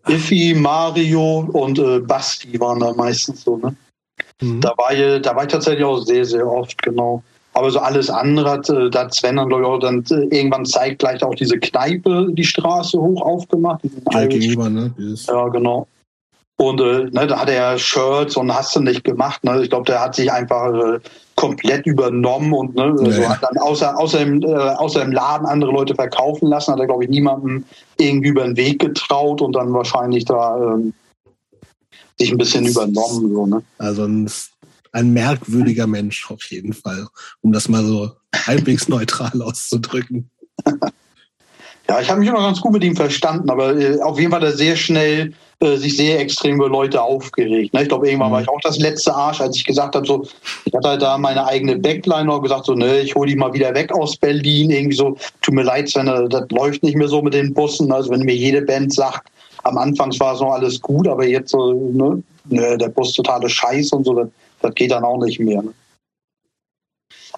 Iffi, 0.08 0.56
Mario 0.58 1.48
und 1.52 1.78
äh, 1.78 2.00
Basti 2.00 2.60
waren 2.60 2.80
da 2.80 2.94
meistens 2.94 3.44
so, 3.44 3.58
ne? 3.58 3.76
Mhm. 4.42 4.62
Da, 4.62 4.74
war 4.78 4.94
ich, 4.94 5.22
da 5.22 5.36
war 5.36 5.44
ich 5.44 5.52
tatsächlich 5.52 5.84
auch 5.84 6.00
sehr, 6.00 6.26
sehr 6.26 6.48
oft, 6.48 6.82
genau. 6.82 7.24
Aber 7.54 7.72
so 7.72 7.80
alles 7.80 8.10
andere 8.10 8.50
hat, 8.52 8.70
äh, 8.70 8.90
da 8.90 9.02
hat 9.02 9.14
Sven 9.14 9.38
dann, 9.38 9.50
glaube 9.50 9.76
ich, 9.76 9.82
dann 9.82 10.04
äh, 10.12 10.36
irgendwann 10.36 10.66
zeitgleich 10.66 11.24
auch 11.24 11.36
diese 11.36 11.58
Kneipe 11.58 12.28
die 12.32 12.44
Straße 12.44 13.00
hoch 13.00 13.22
aufgemacht. 13.22 13.82
Ja, 14.12 14.26
gegenüber, 14.26 14.70
ne? 14.70 14.94
Dieses 14.98 15.26
ja, 15.26 15.48
genau. 15.48 15.88
Und 16.58 16.82
äh, 16.82 17.06
ne, 17.12 17.26
da 17.26 17.40
hat 17.40 17.50
er 17.50 17.78
Shirts 17.78 18.36
und 18.36 18.54
hast 18.54 18.76
du 18.76 18.82
nicht 18.82 19.06
gemacht. 19.06 19.42
Ne? 19.46 19.64
Ich 19.64 19.70
glaube, 19.70 19.86
der 19.86 20.02
hat 20.02 20.16
sich 20.16 20.30
einfach 20.30 20.74
äh, 20.74 21.00
komplett 21.36 21.86
übernommen 21.86 22.52
und 22.52 22.76
ne, 22.76 22.94
ja, 22.98 23.06
also 23.06 23.30
hat 23.30 23.42
dann 23.42 23.58
außer, 23.58 23.98
außer, 23.98 24.20
im, 24.20 24.42
äh, 24.44 24.54
außer 24.54 25.02
im 25.02 25.14
Laden 25.14 25.48
andere 25.48 25.72
Leute 25.72 25.96
verkaufen 25.96 26.50
lassen, 26.50 26.74
hat 26.74 26.80
er, 26.82 26.88
glaube 26.88 27.06
ich, 27.06 27.10
niemandem 27.10 27.64
irgendwie 27.98 28.28
über 28.28 28.44
den 28.44 28.58
Weg 28.58 28.80
getraut 28.80 29.42
und 29.42 29.56
dann 29.56 29.72
wahrscheinlich 29.72 30.26
da 30.26 30.58
ähm, 30.58 30.94
sich 32.20 32.30
ein 32.30 32.38
bisschen 32.38 32.66
übernommen. 32.66 33.34
So, 33.34 33.46
ne? 33.46 33.64
Also 33.78 34.04
ein, 34.04 34.30
ein 34.92 35.12
merkwürdiger 35.14 35.88
Mensch 35.88 36.30
auf 36.30 36.44
jeden 36.46 36.74
Fall, 36.74 37.08
um 37.42 37.52
das 37.52 37.70
mal 37.70 37.84
so 37.84 38.12
halbwegs 38.36 38.88
neutral 38.88 39.42
auszudrücken. 39.42 40.30
Ja, 41.90 42.00
ich 42.00 42.10
habe 42.10 42.20
mich 42.20 42.30
immer 42.30 42.42
ganz 42.42 42.62
gut 42.62 42.74
mit 42.74 42.84
ihm 42.84 42.96
verstanden, 42.96 43.50
aber 43.50 43.76
äh, 43.76 44.00
auf 44.02 44.20
jeden 44.20 44.32
Fall 44.32 44.42
hat 44.42 44.48
er 44.48 44.56
sehr 44.56 44.76
schnell 44.76 45.34
äh, 45.60 45.76
sich 45.76 45.98
sehr 45.98 46.20
extrem 46.20 46.56
über 46.56 46.70
Leute 46.70 47.02
aufgeregt. 47.02 47.74
Ne? 47.74 47.82
Ich 47.82 47.90
glaube, 47.90 48.08
irgendwann 48.08 48.30
mhm. 48.30 48.34
war 48.34 48.42
ich 48.42 48.48
auch 48.48 48.62
das 48.62 48.78
letzte 48.78 49.14
Arsch, 49.14 49.42
als 49.42 49.58
ich 49.58 49.66
gesagt 49.66 49.96
habe, 49.96 50.06
so, 50.06 50.28
ich 50.66 50.74
hatte 50.74 50.88
halt 50.88 51.02
da 51.02 51.18
meine 51.18 51.46
eigene 51.46 51.78
Backline 51.78 52.32
und 52.32 52.44
gesagt, 52.44 52.66
so, 52.66 52.76
ne, 52.76 53.00
ich 53.00 53.16
hole 53.16 53.30
die 53.30 53.36
mal 53.36 53.54
wieder 53.54 53.74
weg 53.74 53.92
aus 53.92 54.16
Berlin. 54.16 54.70
Irgendwie 54.70 54.96
so, 54.96 55.18
tut 55.42 55.54
mir 55.54 55.64
leid, 55.64 55.90
Sven, 55.90 56.30
das 56.30 56.46
läuft 56.52 56.84
nicht 56.84 56.96
mehr 56.96 57.08
so 57.08 57.22
mit 57.22 57.34
den 57.34 57.54
Bussen. 57.54 57.92
Also 57.92 58.12
wenn 58.12 58.22
mir 58.22 58.36
jede 58.36 58.62
Band 58.62 58.94
sagt, 58.94 59.28
am 59.64 59.78
Anfang 59.78 60.18
war 60.20 60.36
es 60.36 60.42
noch 60.42 60.54
alles 60.54 60.80
gut, 60.80 61.08
aber 61.08 61.26
jetzt 61.26 61.50
so, 61.50 61.74
ne, 61.74 62.24
ne 62.46 62.78
der 62.78 62.90
Bus 62.90 63.14
totale 63.14 63.50
Scheiß 63.50 63.92
und 63.94 64.06
so, 64.06 64.14
das, 64.14 64.30
das 64.62 64.76
geht 64.76 64.92
dann 64.92 65.04
auch 65.04 65.24
nicht 65.24 65.40
mehr. 65.40 65.62
Ne? 65.62 65.74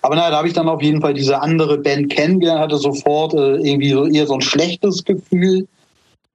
Aber 0.02 0.15
naja, 0.15 0.31
da 0.31 0.38
habe 0.38 0.48
ich 0.48 0.53
dann 0.53 0.69
auf 0.69 0.81
jeden 0.81 1.02
Fall 1.02 1.14
diese 1.14 1.41
andere 1.41 1.77
Band 1.77 2.11
kennengelernt, 2.11 2.61
hatte 2.61 2.77
sofort 2.77 3.34
äh, 3.34 3.56
irgendwie 3.57 3.91
so 3.91 4.06
eher 4.06 4.26
so 4.26 4.34
ein 4.34 4.41
schlechtes 4.41 5.03
Gefühl. 5.03 5.68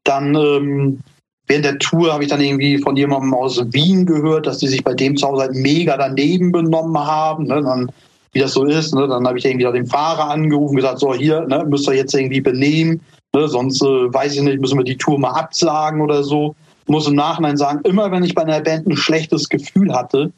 Dann 0.05 0.35
ähm, 0.35 1.01
während 1.47 1.65
der 1.65 1.79
Tour 1.79 2.13
habe 2.13 2.23
ich 2.23 2.31
dann 2.31 2.41
irgendwie 2.41 2.79
von 2.79 2.97
jemandem 2.97 3.35
aus 3.35 3.61
Wien 3.73 4.07
gehört, 4.07 4.47
dass 4.47 4.59
die 4.59 4.69
sich 4.69 4.85
bei 4.85 4.95
dem 4.95 5.17
zu 5.17 5.27
Hause 5.27 5.43
halt 5.43 5.55
mega 5.55 5.97
daneben 5.97 6.53
benommen 6.53 6.99
haben. 6.99 7.45
Ne? 7.45 7.63
Dann, 7.63 7.91
wie 8.33 8.41
das 8.41 8.53
so 8.53 8.65
ist, 8.65 8.95
ne? 8.95 9.09
dann 9.09 9.27
habe 9.27 9.39
ich 9.39 9.45
irgendwie 9.45 9.71
den 9.73 9.87
Fahrer 9.87 10.31
angerufen 10.31 10.77
gesagt, 10.77 11.01
so 11.01 11.15
hier, 11.15 11.41
ne, 11.43 11.65
müsst 11.67 11.89
ihr 11.89 11.95
jetzt 11.95 12.15
irgendwie 12.15 12.41
benehmen. 12.41 13.01
Ne, 13.35 13.49
sonst 13.49 13.83
äh, 13.83 13.87
weiß 13.87 14.35
ich 14.35 14.43
nicht, 14.43 14.61
müssen 14.61 14.79
wir 14.79 14.85
die 14.85 14.97
Tour 14.97 15.19
mal 15.19 15.33
absagen 15.33 16.01
oder 16.01 16.23
so. 16.23 16.55
Muss 16.87 17.09
im 17.09 17.17
Nachhinein 17.17 17.57
sagen, 17.57 17.81
immer 17.85 18.13
wenn 18.13 18.23
ich 18.23 18.35
bei 18.35 18.43
einer 18.43 18.61
Band 18.61 18.87
ein 18.87 18.97
schlechtes 18.97 19.49
Gefühl 19.49 19.93
hatte 19.93 20.31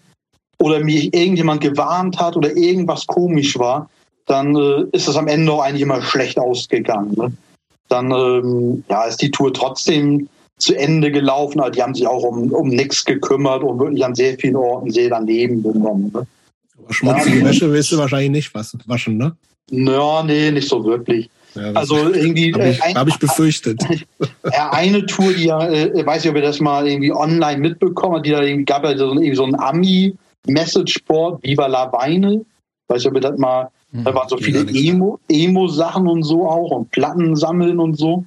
oder 0.60 0.80
mich 0.80 1.14
irgendjemand 1.14 1.60
gewarnt 1.60 2.18
hat 2.18 2.36
oder 2.36 2.56
irgendwas 2.56 3.06
komisch 3.06 3.58
war, 3.58 3.88
dann 4.26 4.54
äh, 4.56 4.84
ist 4.92 5.08
es 5.08 5.16
am 5.16 5.28
Ende 5.28 5.52
auch 5.52 5.62
eigentlich 5.62 5.82
immer 5.82 6.02
schlecht 6.02 6.38
ausgegangen. 6.38 7.14
Ne? 7.16 7.32
Dann 7.88 8.10
ähm, 8.10 8.84
ja, 8.88 9.04
ist 9.04 9.22
die 9.22 9.30
Tour 9.30 9.52
trotzdem 9.52 10.28
zu 10.58 10.74
Ende 10.74 11.10
gelaufen, 11.10 11.60
aber 11.60 11.70
die 11.70 11.82
haben 11.82 11.94
sich 11.94 12.06
auch 12.06 12.22
um, 12.22 12.52
um 12.52 12.68
nichts 12.68 13.04
gekümmert 13.04 13.62
und 13.62 13.78
wirklich 13.78 14.04
an 14.04 14.14
sehr 14.14 14.36
vielen 14.38 14.56
Orten 14.56 14.90
sehr 14.90 15.08
daneben 15.08 15.62
genommen. 15.62 16.10
Ne? 16.12 16.26
Schmutzige 16.90 17.38
ja, 17.38 17.44
Wäsche 17.44 17.72
willst 17.72 17.92
du 17.92 17.98
wahrscheinlich 17.98 18.30
nicht 18.30 18.54
waschen, 18.54 19.16
ne? 19.16 19.36
Ja, 19.70 20.22
nee, 20.22 20.50
nicht 20.50 20.68
so 20.68 20.84
wirklich. 20.84 21.28
Ja, 21.54 21.72
also 21.72 21.96
irgendwie. 22.12 22.52
Habe 22.52 22.70
ich, 22.70 22.80
äh, 22.80 22.94
hab 22.94 23.08
ich, 23.08 23.18
befürchtet. 23.18 23.82
Ja, 24.52 24.70
eine 24.70 25.04
Tour, 25.04 25.32
die 25.32 25.44
ja, 25.44 25.68
äh, 25.68 26.06
weiß 26.06 26.24
ich, 26.24 26.30
ob 26.30 26.36
ihr 26.36 26.42
das 26.42 26.60
mal 26.60 26.88
irgendwie 26.88 27.12
online 27.12 27.58
mitbekommen 27.58 28.16
habt, 28.16 28.26
die 28.26 28.30
da 28.30 28.42
irgendwie 28.42 28.64
gab 28.64 28.84
ja 28.84 28.96
so, 28.96 29.12
irgendwie 29.12 29.34
so 29.34 29.44
ein 29.44 29.54
Ami-Message-Board, 30.48 31.42
Viva 31.42 31.66
la 31.66 31.92
Weine. 31.92 32.44
Weiß 32.88 33.02
ich, 33.02 33.08
ob 33.08 33.14
ihr 33.14 33.20
das 33.20 33.38
mal, 33.38 33.70
hm, 33.92 34.04
da 34.04 34.14
waren 34.14 34.28
so 34.28 34.38
viele 34.38 34.60
Emo, 34.60 35.18
Emo-Sachen 35.28 36.06
und 36.06 36.22
so 36.22 36.46
auch 36.48 36.70
und 36.70 36.90
Platten 36.90 37.36
sammeln 37.36 37.78
und 37.78 37.96
so. 37.96 38.24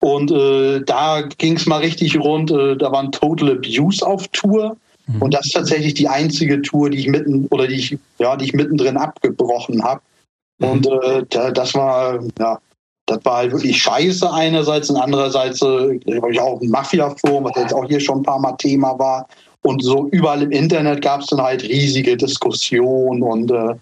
Und 0.00 0.30
äh, 0.30 0.82
da 0.82 1.22
ging 1.22 1.56
es 1.56 1.66
mal 1.66 1.80
richtig 1.80 2.18
rund, 2.18 2.50
äh, 2.50 2.76
da 2.76 2.92
war 2.92 3.02
ein 3.02 3.12
Total 3.12 3.52
Abuse 3.52 4.06
auf 4.06 4.28
Tour. 4.28 4.76
Mhm. 5.06 5.22
Und 5.22 5.34
das 5.34 5.46
ist 5.46 5.52
tatsächlich 5.52 5.94
die 5.94 6.08
einzige 6.08 6.60
Tour, 6.62 6.90
die 6.90 6.98
ich 6.98 7.08
mitten 7.08 7.46
oder 7.50 7.66
die 7.66 7.76
ich, 7.76 7.98
ja, 8.18 8.36
die 8.36 8.44
ich 8.44 8.52
mittendrin 8.52 8.96
abgebrochen 8.96 9.82
habe. 9.82 10.00
Mhm. 10.58 10.68
Und 10.68 10.86
äh, 10.86 11.52
das 11.52 11.74
war, 11.74 12.20
ja, 12.38 12.58
das 13.06 13.24
war 13.24 13.36
halt 13.38 13.52
wirklich 13.52 13.80
scheiße 13.80 14.30
einerseits 14.30 14.90
und 14.90 14.96
andererseits 14.96 15.62
äh, 15.62 15.98
habe 16.20 16.32
ich 16.32 16.40
auch 16.40 16.60
ein 16.60 16.68
Mafia-Forum, 16.68 17.44
was 17.44 17.56
jetzt 17.56 17.72
auch 17.72 17.86
hier 17.86 18.00
schon 18.00 18.18
ein 18.18 18.24
paar 18.24 18.40
Mal 18.40 18.52
Thema 18.52 18.98
war. 18.98 19.26
Und 19.66 19.82
so 19.82 20.08
überall 20.12 20.42
im 20.42 20.52
Internet 20.52 21.02
gab 21.02 21.22
es 21.22 21.26
dann 21.26 21.42
halt 21.42 21.64
riesige 21.64 22.16
Diskussionen 22.16 23.20
und 23.22 23.50
äh, 23.50 23.74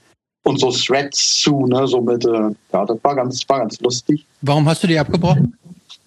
und 0.44 0.60
so 0.60 0.70
Threads 0.70 1.40
zu, 1.40 1.66
ne, 1.66 1.86
so 1.86 2.00
mit, 2.00 2.24
äh, 2.24 2.50
ja, 2.72 2.84
das 2.84 2.98
war 3.02 3.16
ganz, 3.16 3.48
war 3.48 3.60
ganz 3.60 3.80
lustig. 3.80 4.26
Warum 4.42 4.68
hast 4.68 4.82
du 4.82 4.86
die 4.86 4.98
abgebrochen? 4.98 5.56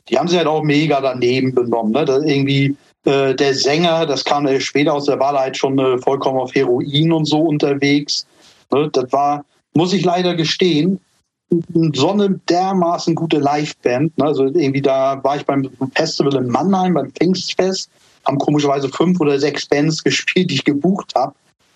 Die 0.09 0.17
haben 0.17 0.27
sie 0.27 0.37
halt 0.37 0.47
auch 0.47 0.63
mega 0.63 1.01
daneben 1.01 1.53
benommen, 1.53 1.91
ne, 1.91 2.05
das 2.05 2.23
irgendwie, 2.23 2.75
äh, 3.05 3.33
der 3.33 3.53
Sänger, 3.55 4.05
das 4.05 4.23
kam 4.23 4.47
ja 4.47 4.59
später 4.59 4.93
aus 4.93 5.05
der 5.05 5.19
Wahl 5.19 5.37
halt 5.37 5.57
schon 5.57 5.77
äh, 5.79 5.97
vollkommen 5.97 6.39
auf 6.39 6.53
Heroin 6.53 7.11
und 7.11 7.25
so 7.25 7.39
unterwegs, 7.39 8.27
ne, 8.71 8.89
das 8.93 9.11
war, 9.11 9.43
muss 9.73 9.93
ich 9.93 10.05
leider 10.05 10.35
gestehen, 10.35 10.99
so 11.93 12.11
eine 12.11 12.39
dermaßen 12.49 13.15
gute 13.15 13.39
Liveband. 13.39 14.17
Ne? 14.17 14.25
Also 14.25 14.45
irgendwie 14.45 14.81
da 14.81 15.23
war 15.23 15.37
ich 15.37 15.45
beim 15.45 15.69
Festival 15.95 16.35
in 16.35 16.49
Mannheim, 16.49 16.93
beim 16.93 17.09
Pfingstfest, 17.11 17.89
haben 18.27 18.37
komischerweise 18.37 18.89
fünf 18.89 19.19
oder 19.19 19.39
sechs 19.39 19.65
Bands 19.65 20.03
gespielt, 20.03 20.51
die 20.51 20.55
ich 20.55 20.63
gebucht 20.65 21.13
habe. 21.15 21.33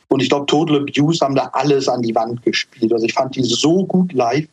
Und 0.10 0.22
ich 0.22 0.30
glaube, 0.30 0.46
Total 0.46 0.78
Abuse 0.78 1.24
haben 1.24 1.36
da 1.36 1.50
alles 1.54 1.88
an 1.88 2.02
die 2.02 2.14
Wand 2.14 2.44
gespielt. 2.44 2.92
Also 2.92 3.06
ich 3.06 3.14
fand 3.14 3.36
die 3.36 3.44
so 3.44 3.86
gut 3.86 4.12
live. 4.12 4.46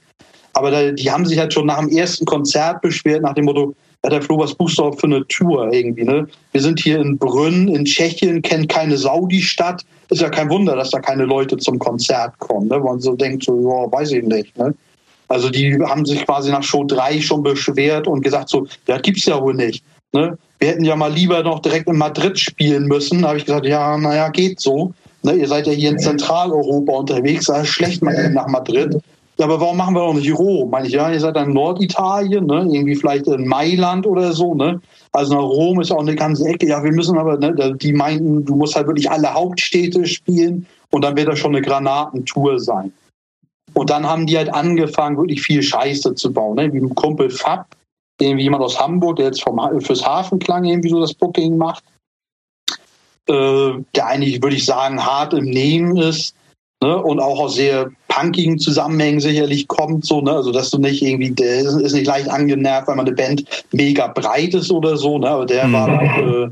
Aber 0.52 0.70
da, 0.70 0.90
die 0.92 1.10
haben 1.10 1.26
sich 1.26 1.38
halt 1.38 1.52
schon 1.52 1.66
nach 1.66 1.80
dem 1.80 1.88
ersten 1.88 2.24
Konzert 2.24 2.80
beschwert, 2.80 3.22
nach 3.22 3.34
dem 3.34 3.44
Motto, 3.44 3.74
ja, 4.04 4.10
der 4.10 4.22
Flo, 4.22 4.38
was 4.38 4.54
buchst 4.54 4.78
du 4.78 4.84
auch 4.84 4.98
für 4.98 5.06
eine 5.06 5.26
Tour 5.26 5.72
irgendwie, 5.72 6.04
ne? 6.04 6.28
Wir 6.52 6.60
sind 6.60 6.78
hier 6.78 7.00
in 7.00 7.18
Brünn, 7.18 7.68
in 7.68 7.84
Tschechien, 7.84 8.42
kennt 8.42 8.68
keine 8.68 8.96
Saudi-Stadt. 8.96 9.84
Ist 10.10 10.22
ja 10.22 10.30
kein 10.30 10.48
Wunder, 10.48 10.76
dass 10.76 10.90
da 10.90 11.00
keine 11.00 11.24
Leute 11.24 11.56
zum 11.56 11.80
Konzert 11.80 12.38
kommen, 12.38 12.68
ne? 12.68 12.78
Man 12.78 13.00
so 13.00 13.16
denkt, 13.16 13.42
so, 13.44 13.60
ja, 13.60 13.92
weiß 13.92 14.12
ich 14.12 14.22
nicht, 14.22 14.56
ne? 14.56 14.72
Also 15.28 15.50
die 15.50 15.78
haben 15.84 16.06
sich 16.06 16.24
quasi 16.24 16.50
nach 16.50 16.62
Show 16.62 16.84
3 16.84 17.20
schon 17.20 17.42
beschwert 17.42 18.06
und 18.06 18.22
gesagt 18.22 18.48
so, 18.48 18.66
ja, 18.86 18.98
gibt's 18.98 19.26
ja 19.26 19.40
wohl 19.40 19.54
nicht. 19.54 19.84
Ne? 20.12 20.38
Wir 20.59 20.68
hätten 20.68 20.85
ja 20.85 20.97
mal 20.97 21.12
lieber 21.12 21.43
noch 21.43 21.60
direkt 21.60 21.89
in 21.89 21.97
Madrid 21.97 22.39
spielen 22.39 22.86
müssen. 22.86 23.22
Da 23.22 23.28
habe 23.28 23.39
ich 23.39 23.44
gesagt, 23.44 23.66
ja, 23.66 23.97
naja, 23.97 24.28
geht 24.28 24.60
so. 24.60 24.93
Ne, 25.22 25.35
ihr 25.35 25.48
seid 25.48 25.66
ja 25.66 25.72
hier 25.72 25.90
in 25.90 25.98
Zentraleuropa 25.98 26.93
unterwegs, 26.93 27.47
da 27.47 27.62
ist 27.62 27.68
schlecht 27.68 28.02
mal 28.02 28.30
nach 28.30 28.47
Madrid. 28.47 29.01
Ja, 29.36 29.44
aber 29.44 29.60
warum 29.60 29.76
machen 29.76 29.94
wir 29.94 30.01
doch 30.01 30.14
nicht 30.14 30.36
Rom? 30.36 30.70
Meine 30.70 30.89
ich, 30.89 30.94
ja, 30.94 31.10
ihr 31.10 31.20
seid 31.20 31.36
in 31.36 31.52
Norditalien, 31.52 32.47
ne? 32.47 32.68
irgendwie 32.70 32.97
vielleicht 32.97 33.28
in 33.28 33.47
Mailand 33.47 34.05
oder 34.06 34.32
so. 34.32 34.55
Ne? 34.55 34.80
Also 35.12 35.35
nach 35.35 35.43
Rom 35.43 35.80
ist 35.80 35.93
auch 35.93 36.01
eine 36.01 36.16
ganze 36.16 36.44
Ecke. 36.48 36.66
Ja, 36.66 36.82
wir 36.82 36.93
müssen 36.93 37.16
aber, 37.16 37.36
ne, 37.36 37.76
die 37.80 37.93
meinten, 37.93 38.44
du 38.44 38.56
musst 38.56 38.74
halt 38.74 38.89
wirklich 38.89 39.09
alle 39.09 39.32
Hauptstädte 39.32 40.06
spielen 40.06 40.66
und 40.90 41.05
dann 41.05 41.16
wird 41.16 41.28
das 41.28 41.39
schon 41.39 41.55
eine 41.55 41.64
Granatentour 41.64 42.59
sein. 42.59 42.93
Und 43.74 43.90
dann 43.90 44.06
haben 44.06 44.26
die 44.26 44.36
halt 44.36 44.52
angefangen, 44.52 45.16
wirklich 45.16 45.43
viel 45.43 45.62
Scheiße 45.62 46.14
zu 46.16 46.32
bauen. 46.32 46.56
Ne? 46.56 46.72
Wie 46.72 46.78
ein 46.78 46.94
Kumpel 46.97 47.30
Fab, 47.30 47.66
irgendwie 48.20 48.45
jemand 48.45 48.62
aus 48.62 48.78
Hamburg, 48.78 49.16
der 49.16 49.27
jetzt 49.27 49.43
vom, 49.43 49.61
fürs 49.81 50.05
Hafenklang 50.05 50.65
irgendwie 50.65 50.90
so 50.90 51.01
das 51.01 51.15
Booking 51.15 51.57
macht. 51.57 51.85
Äh, 53.28 53.73
der 53.95 54.07
eigentlich, 54.07 54.43
würde 54.43 54.57
ich 54.57 54.65
sagen, 54.65 55.05
hart 55.05 55.35
im 55.35 55.45
Nehmen 55.45 55.97
ist. 55.97 56.35
Ne? 56.82 56.97
Und 56.97 57.20
auch 57.20 57.40
aus 57.40 57.57
sehr 57.57 57.90
punkigen 58.09 58.59
Zusammenhängen 58.59 59.20
sicherlich 59.20 59.69
kommt. 59.69 60.07
So, 60.07 60.20
ne? 60.20 60.32
Also, 60.32 60.53
dass 60.53 60.70
du 60.70 60.78
nicht 60.78 61.03
irgendwie, 61.03 61.31
der 61.31 61.61
ist, 61.61 61.74
ist 61.74 61.93
nicht 61.93 62.07
leicht 62.07 62.28
angenervt, 62.31 62.89
weil 62.89 62.97
man 62.97 63.07
eine 63.07 63.15
Band 63.15 63.45
mega 63.73 64.07
breit 64.07 64.55
ist 64.55 64.70
oder 64.70 64.97
so. 64.97 65.19
Ne? 65.19 65.28
Aber 65.28 65.45
der 65.45 65.66
mhm. 65.66 65.73
war 65.73 66.19
äh, 66.19 66.51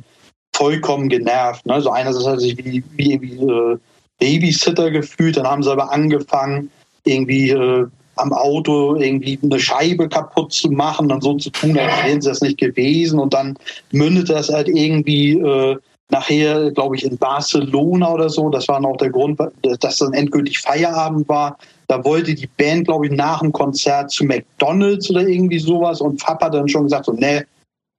vollkommen 0.55 1.09
genervt. 1.09 1.65
Ne? 1.65 1.75
Also, 1.75 1.91
einerseits 1.91 2.27
hat 2.27 2.35
er 2.35 2.41
sich 2.41 2.59
wie, 2.59 2.83
wie 2.97 3.13
irgendwie 3.13 3.37
äh, 3.37 3.79
Babysitter 4.19 4.91
gefühlt. 4.91 5.37
Dann 5.37 5.47
haben 5.47 5.63
sie 5.63 5.71
aber 5.71 5.93
angefangen, 5.93 6.71
irgendwie 7.05 7.51
äh, 7.51 7.87
am 8.17 8.33
Auto 8.33 8.97
irgendwie 8.97 9.39
eine 9.43 9.61
Scheibe 9.61 10.09
kaputt 10.09 10.53
zu 10.53 10.71
machen 10.71 11.13
und 11.13 11.23
so 11.23 11.35
zu 11.35 11.51
tun, 11.51 11.79
als 11.79 12.05
wären 12.05 12.21
sie 12.21 12.29
das 12.29 12.41
nicht 12.41 12.59
gewesen. 12.59 13.19
Und 13.19 13.35
dann 13.35 13.57
mündet 13.93 14.31
das 14.31 14.49
halt 14.49 14.69
irgendwie 14.69 15.33
äh, 15.33 15.77
nachher, 16.11 16.71
glaube 16.73 16.97
ich, 16.97 17.05
in 17.05 17.19
Barcelona 17.19 18.13
oder 18.13 18.29
so. 18.29 18.49
Das 18.49 18.69
war 18.69 18.81
noch 18.81 18.97
der 18.97 19.11
Grund, 19.11 19.39
dass 19.81 19.97
dann 19.97 20.15
endgültig 20.15 20.59
Feierabend 20.61 21.29
war. 21.29 21.59
Da 21.89 22.05
wollte 22.05 22.35
die 22.35 22.49
Band, 22.57 22.87
glaube 22.87 23.07
ich, 23.07 23.13
nach 23.13 23.41
dem 23.41 23.53
Konzert 23.53 24.11
zu 24.11 24.25
McDonalds 24.25 25.11
oder 25.11 25.27
irgendwie 25.27 25.59
sowas. 25.59 26.01
Und 26.01 26.25
hat 26.27 26.43
dann 26.43 26.69
schon 26.69 26.85
gesagt, 26.85 27.07
so, 27.07 27.13
nee, 27.13 27.43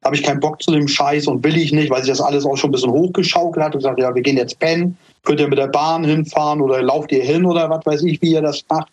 habe 0.04 0.16
ich 0.16 0.24
keinen 0.24 0.40
Bock 0.40 0.62
zu 0.62 0.72
dem 0.72 0.88
Scheiß 0.88 1.28
und 1.28 1.44
will 1.44 1.58
ich 1.58 1.72
nicht, 1.72 1.90
weil 1.90 2.02
sich 2.02 2.12
das 2.12 2.22
alles 2.22 2.46
auch 2.46 2.56
schon 2.56 2.70
ein 2.70 2.74
bisschen 2.74 2.92
hochgeschaukelt 2.92 3.64
hat 3.64 3.74
und 3.76 3.80
gesagt, 3.80 4.00
ja, 4.00 4.14
wir 4.14 4.22
gehen 4.22 4.38
jetzt 4.38 4.60
pennen, 4.60 4.98
könnt 5.24 5.40
ihr 5.40 5.48
mit 5.48 5.58
der 5.58 5.68
Bahn 5.68 6.04
hinfahren 6.04 6.62
oder 6.62 6.82
lauft 6.82 7.12
ihr 7.12 7.24
hin 7.24 7.46
oder 7.46 7.70
was 7.70 7.86
weiß 7.86 8.04
ich, 8.04 8.22
wie 8.22 8.34
ihr 8.34 8.42
das 8.42 8.64
macht. 8.70 8.90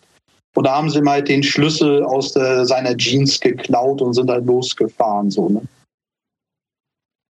Und 0.55 0.65
da 0.65 0.75
haben 0.75 0.89
sie 0.89 1.01
mal 1.01 1.21
den 1.21 1.43
Schlüssel 1.43 2.03
aus 2.03 2.31
der, 2.31 2.65
seiner 2.65 2.95
Jeans 2.95 3.39
geklaut 3.39 4.01
und 4.01 4.13
sind 4.13 4.29
halt 4.29 4.45
losgefahren. 4.45 5.29
So, 5.29 5.49
ne? 5.49 5.61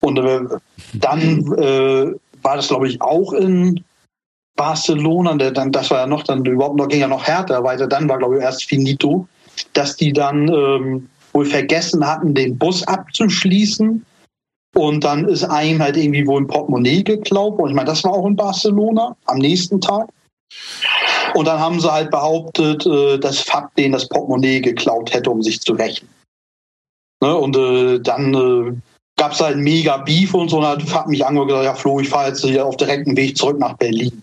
Und 0.03 0.19
äh, 0.19 0.41
dann 0.93 1.53
äh, 1.55 2.15
war 2.43 2.57
das, 2.57 2.69
glaube 2.69 2.89
ich, 2.89 3.01
auch 3.01 3.33
in 3.33 3.83
Barcelona. 4.57 5.35
Der, 5.35 5.51
dann, 5.51 5.73
das 5.73 5.91
war 5.91 6.01
ja 6.01 6.07
noch, 6.07 6.25
dann 6.25 6.45
überhaupt 6.45 6.77
noch 6.77 6.89
ging 6.89 7.01
ja 7.01 7.09
noch 7.09 7.25
härter 7.25 7.65
weiter. 7.65 7.87
Dann 7.87 8.09
war, 8.09 8.19
glaube 8.19 8.37
ich, 8.37 8.43
erst 8.43 8.65
finito, 8.65 9.27
dass 9.73 9.97
die 9.97 10.13
dann 10.13 10.49
ähm, 10.49 11.09
wohl 11.33 11.47
vergessen 11.47 12.07
hatten, 12.07 12.35
den 12.35 12.59
Bus 12.59 12.87
abzuschließen. 12.87 14.05
Und 14.75 15.05
dann 15.05 15.27
ist 15.27 15.43
einem 15.45 15.83
halt 15.83 15.97
irgendwie 15.97 16.27
wohl 16.27 16.43
ein 16.43 16.47
Portemonnaie 16.47 17.03
geklaut. 17.03 17.59
Und 17.59 17.71
ich 17.71 17.75
meine, 17.75 17.89
das 17.89 18.05
war 18.05 18.13
auch 18.13 18.27
in 18.27 18.37
Barcelona 18.37 19.17
am 19.25 19.39
nächsten 19.39 19.81
Tag. 19.81 20.09
Und 21.37 21.45
dann 21.45 21.61
haben 21.61 21.79
sie 21.81 21.93
halt 21.93 22.11
behauptet, 22.11 22.87
äh, 22.87 23.19
dass 23.19 23.41
Fab 23.41 23.75
denen 23.77 23.93
das 23.93 24.09
Portemonnaie 24.09 24.63
geklaut 24.63 25.13
hätte, 25.13 25.31
um 25.31 25.43
sich 25.43 25.61
zu 25.61 25.75
rächen. 25.75 26.09
Ne? 27.21 27.37
Und 27.37 27.55
äh, 27.59 28.01
dann 28.01 28.33
äh, 28.33 28.73
gab 29.21 29.33
es 29.33 29.41
halt 29.41 29.59
mega 29.59 29.99
Beef 29.99 30.33
und 30.33 30.49
so. 30.49 30.57
Und 30.57 30.67
hat 30.67 30.83
Fab 30.85 31.09
mich 31.09 31.27
angehört 31.27 31.51
und 31.51 31.59
gesagt, 31.59 31.65
ja 31.67 31.75
Flo, 31.75 32.01
ich 32.01 32.09
fahre 32.09 32.29
jetzt 32.29 32.43
hier 32.43 32.65
auf 32.65 32.79
direktem 32.79 33.15
Weg 33.19 33.37
zurück 33.37 33.59
nach 33.59 33.77
Berlin. 33.77 34.23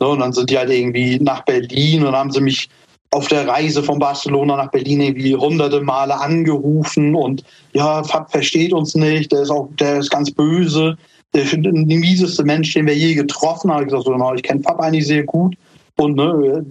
Ne? 0.00 0.08
Und 0.08 0.18
dann 0.18 0.32
sind 0.32 0.50
die 0.50 0.58
halt 0.58 0.70
irgendwie 0.70 1.20
nach 1.20 1.44
Berlin 1.44 2.00
und 2.00 2.06
dann 2.06 2.16
haben 2.16 2.32
sie 2.32 2.40
mich 2.40 2.68
auf 3.12 3.28
der 3.28 3.46
Reise 3.46 3.80
von 3.80 4.00
Barcelona 4.00 4.56
nach 4.56 4.72
Berlin 4.72 5.00
irgendwie 5.00 5.36
hunderte 5.36 5.80
Male 5.80 6.20
angerufen 6.20 7.14
und 7.14 7.44
ja, 7.72 8.02
Fab 8.02 8.32
versteht 8.32 8.72
uns 8.72 8.96
nicht, 8.96 9.30
der 9.30 9.42
ist 9.42 9.50
auch, 9.50 9.68
der 9.78 10.00
ist 10.00 10.10
ganz 10.10 10.30
böse, 10.32 10.98
der 11.34 11.44
ist 11.44 11.52
der 11.52 11.72
mieseste 11.72 12.42
Mensch, 12.42 12.74
den 12.74 12.86
wir 12.86 12.96
je 12.96 13.14
getroffen 13.14 13.70
haben. 13.70 13.84
Ich 13.84 13.90
gesagt, 13.90 14.06
so, 14.06 14.34
ich 14.34 14.42
kenne 14.42 14.62
Fab 14.62 14.80
eigentlich 14.80 15.06
sehr 15.06 15.22
gut 15.22 15.54
und 16.00 16.16
ne, 16.16 16.64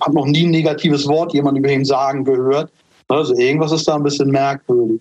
hat 0.00 0.12
noch 0.12 0.26
nie 0.26 0.44
ein 0.44 0.50
negatives 0.50 1.06
Wort 1.06 1.32
jemand 1.34 1.58
über 1.58 1.70
ihn 1.70 1.84
sagen 1.84 2.24
gehört. 2.24 2.70
Also 3.08 3.34
irgendwas 3.34 3.72
ist 3.72 3.86
da 3.88 3.96
ein 3.96 4.02
bisschen 4.02 4.30
merkwürdig. 4.30 5.00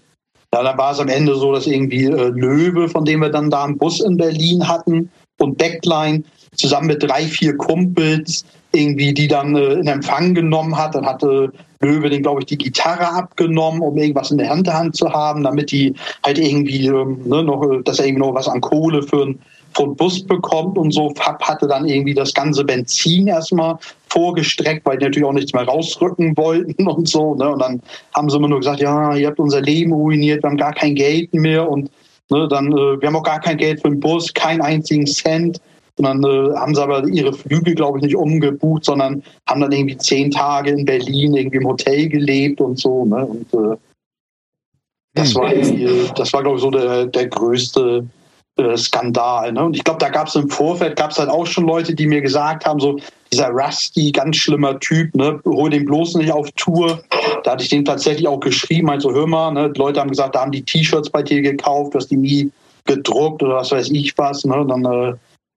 Ja, 0.53 0.64
dann 0.64 0.77
war 0.77 0.93
es 0.93 0.99
am 0.99 1.10
Ende 1.10 1.35
so, 1.35 1.52
dass 1.52 1.68
irgendwie 1.68 2.06
äh, 2.06 2.30
Löwe, 2.30 2.88
von 2.88 3.03
dem 3.03 3.19
wir 3.19 3.30
dann 3.30 3.49
da 3.49 3.65
einen 3.65 3.77
Bus 3.77 3.99
in 3.99 4.15
Berlin 4.15 4.68
hatten, 4.68 5.10
und 5.39 5.57
Backline 5.57 6.23
zusammen 6.56 6.88
mit 6.88 7.03
drei, 7.03 7.23
vier 7.23 7.57
Kumpels 7.57 8.45
irgendwie, 8.72 9.14
die 9.14 9.27
dann 9.27 9.56
äh, 9.56 9.73
in 9.73 9.88
Empfang 9.88 10.34
genommen 10.34 10.77
hat. 10.77 10.95
Dann 10.95 11.06
hatte 11.06 11.52
Löwe 11.81 12.10
den, 12.10 12.23
glaube 12.23 12.41
ich, 12.41 12.45
die 12.45 12.57
Gitarre 12.57 13.07
abgenommen, 13.07 13.81
um 13.81 13.97
irgendwas 13.97 14.31
in 14.31 14.38
der 14.38 14.53
Hinterhand 14.53 14.95
zu 14.95 15.11
haben, 15.11 15.43
damit 15.43 15.72
die 15.72 15.93
halt 16.23 16.38
irgendwie 16.38 16.88
ähm, 16.88 17.19
ne, 17.26 17.43
noch, 17.43 17.81
dass 17.84 17.99
er 17.99 18.06
irgendwie 18.06 18.26
noch 18.26 18.34
was 18.34 18.47
an 18.47 18.61
Kohle 18.61 19.03
für 19.03 19.23
ein 19.23 19.39
von 19.76 19.95
Bus 19.95 20.23
bekommt 20.23 20.77
und 20.77 20.91
so. 20.91 21.14
Fab 21.15 21.43
hatte 21.43 21.68
dann 21.68 21.85
irgendwie 21.85 22.14
das 22.14 22.34
ganze 22.34 22.64
Benzin 22.64 23.27
erstmal 23.27 23.77
vorgestreckt, 24.10 24.85
weil 24.85 24.97
die 24.97 25.06
natürlich 25.06 25.27
auch 25.27 25.34
nichts 25.34 25.53
mehr 25.53 25.65
rausrücken 25.65 26.35
wollten 26.38 26.88
und 26.88 27.07
so. 27.07 27.35
Ne? 27.35 27.49
Und 27.49 27.61
dann 27.61 27.81
haben 28.15 28.30
sie 28.30 28.38
immer 28.38 28.47
nur 28.47 28.60
gesagt, 28.60 28.80
ja, 28.80 29.15
ihr 29.15 29.27
habt 29.27 29.39
unser 29.39 29.61
Leben 29.61 29.91
ruiniert, 29.91 30.43
wir 30.43 30.49
haben 30.49 30.57
gar 30.57 30.73
kein 30.73 30.95
Geld 30.95 31.34
mehr 31.34 31.69
und 31.69 31.91
ne, 32.30 32.47
dann, 32.47 32.72
äh, 32.72 33.02
wir 33.02 33.07
haben 33.07 33.15
auch 33.18 33.23
gar 33.23 33.41
kein 33.41 33.57
Geld 33.57 33.81
für 33.81 33.89
den 33.89 33.99
Bus, 33.99 34.34
keinen 34.34 34.61
einzigen 34.61 35.06
Cent. 35.06 35.60
Und 35.97 36.06
dann 36.06 36.23
äh, 36.23 36.56
haben 36.56 36.76
sie 36.76 36.81
aber 36.81 37.07
ihre 37.07 37.34
Flüge, 37.34 37.73
glaube 37.73 37.99
ich, 37.99 38.03
nicht 38.03 38.15
umgebucht, 38.15 38.84
sondern 38.85 39.23
haben 39.47 39.61
dann 39.61 39.72
irgendwie 39.72 39.97
zehn 39.97 40.30
Tage 40.30 40.72
in 40.72 40.85
Berlin 40.85 41.35
irgendwie 41.35 41.57
im 41.57 41.68
Hotel 41.68 42.10
gelebt 42.10 42.60
und 42.60 42.77
so. 42.77 43.06
Ne? 43.06 43.26
Und 43.26 43.53
äh, 43.53 43.77
das 45.14 45.34
hm. 45.34 45.41
war, 45.41 46.14
das 46.15 46.34
war, 46.34 46.43
glaube 46.43 46.57
ich, 46.57 46.61
so 46.61 46.72
der, 46.72 47.06
der 47.06 47.27
größte 47.27 48.06
äh, 48.57 48.77
Skandal. 48.77 49.52
Ne? 49.52 49.65
Und 49.65 49.76
ich 49.76 49.84
glaube, 49.84 49.99
da 49.99 50.10
gab 50.10 50.27
es 50.27 50.36
im 50.36 50.49
Vorfeld, 50.49 50.95
gab 50.95 51.11
es 51.11 51.19
halt 51.19 51.30
auch 51.30 51.45
schon 51.45 51.65
Leute, 51.65 51.94
die 51.94 52.07
mir 52.07 52.22
gesagt 52.22 52.65
haben, 52.65 52.80
so 52.80 52.98
dieser 53.32 53.49
Rusty, 53.49 54.11
ganz 54.11 54.38
schlimmer 54.38 54.80
Typ, 54.80 55.14
ne? 55.15 55.40
hol 55.45 55.69
den 55.69 55.86
bloß 55.86 56.15
nicht 56.15 56.32
auf 56.32 56.49
Tour. 56.56 57.02
Da 57.44 57.52
hatte 57.52 57.64
ich 57.64 57.69
den 57.69 57.86
tatsächlich 57.86 58.27
auch 58.27 58.40
geschrieben, 58.40 58.90
also 58.90 59.14
hör 59.14 59.27
mal, 59.27 59.52
ne? 59.52 59.73
Leute 59.76 59.99
haben 59.99 60.10
gesagt, 60.10 60.36
da 60.36 60.41
haben 60.41 60.52
die 60.52 60.64
T-Shirts 60.64 61.10
bei 61.10 61.22
dir 61.22 61.41
gekauft, 61.41 61.94
du 61.94 61.99
hast 61.99 62.11
die 62.11 62.18
nie 62.18 62.52
gedruckt 62.86 63.44
oder 63.44 63.56
was 63.56 63.72
weiß 63.72 63.90
ich 63.91 64.18
was. 64.18 64.45
Ne? 64.45 64.65
Dann 64.68 64.86
äh, 64.86 65.14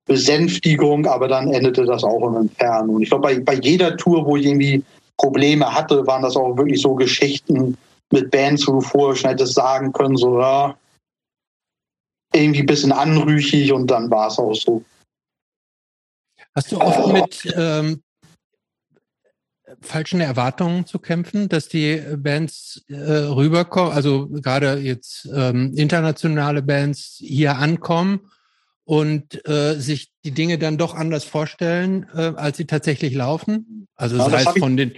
Besänftigung, 0.06 1.06
aber 1.06 1.28
dann 1.28 1.52
endete 1.52 1.84
das 1.84 2.02
auch 2.02 2.26
im 2.26 2.36
Entfernen. 2.36 2.90
Und 2.90 3.02
ich 3.02 3.10
glaube, 3.10 3.28
bei, 3.28 3.38
bei 3.38 3.54
jeder 3.54 3.96
Tour, 3.96 4.26
wo 4.26 4.36
ich 4.36 4.46
irgendwie 4.46 4.82
Probleme 5.18 5.72
hatte, 5.72 6.06
waren 6.06 6.22
das 6.22 6.36
auch 6.36 6.56
wirklich 6.56 6.80
so 6.80 6.94
Geschichten 6.94 7.76
mit 8.10 8.30
Bands, 8.30 8.66
wo 8.66 8.72
du 8.72 8.80
vorher 8.80 9.16
schon 9.16 9.30
hättest 9.30 9.54
sagen 9.54 9.92
können, 9.92 10.16
so, 10.16 10.40
ja, 10.40 10.74
irgendwie 12.34 12.60
ein 12.60 12.66
bisschen 12.66 12.92
anrüchig 12.92 13.72
und 13.72 13.88
dann 13.88 14.10
war 14.10 14.28
es 14.28 14.38
auch 14.38 14.54
so. 14.54 14.84
Hast 16.54 16.72
du 16.72 16.80
oft 16.80 17.12
mit 17.12 17.54
ähm, 17.56 18.02
falschen 19.80 20.20
Erwartungen 20.20 20.86
zu 20.86 20.98
kämpfen, 20.98 21.48
dass 21.48 21.68
die 21.68 22.02
Bands 22.16 22.84
äh, 22.88 22.94
rüberkommen, 22.94 23.92
also 23.92 24.28
gerade 24.28 24.78
jetzt 24.78 25.28
ähm, 25.32 25.72
internationale 25.76 26.62
Bands 26.62 27.16
hier 27.20 27.58
ankommen 27.58 28.30
und 28.84 29.46
äh, 29.46 29.78
sich 29.78 30.10
die 30.24 30.32
Dinge 30.32 30.58
dann 30.58 30.78
doch 30.78 30.94
anders 30.94 31.24
vorstellen, 31.24 32.06
äh, 32.14 32.32
als 32.36 32.56
sie 32.56 32.66
tatsächlich 32.66 33.14
laufen? 33.14 33.86
Also 33.94 34.16
das, 34.16 34.26
ja, 34.26 34.32
das 34.32 34.46
heißt 34.46 34.58
von 34.58 34.76
den, 34.76 34.94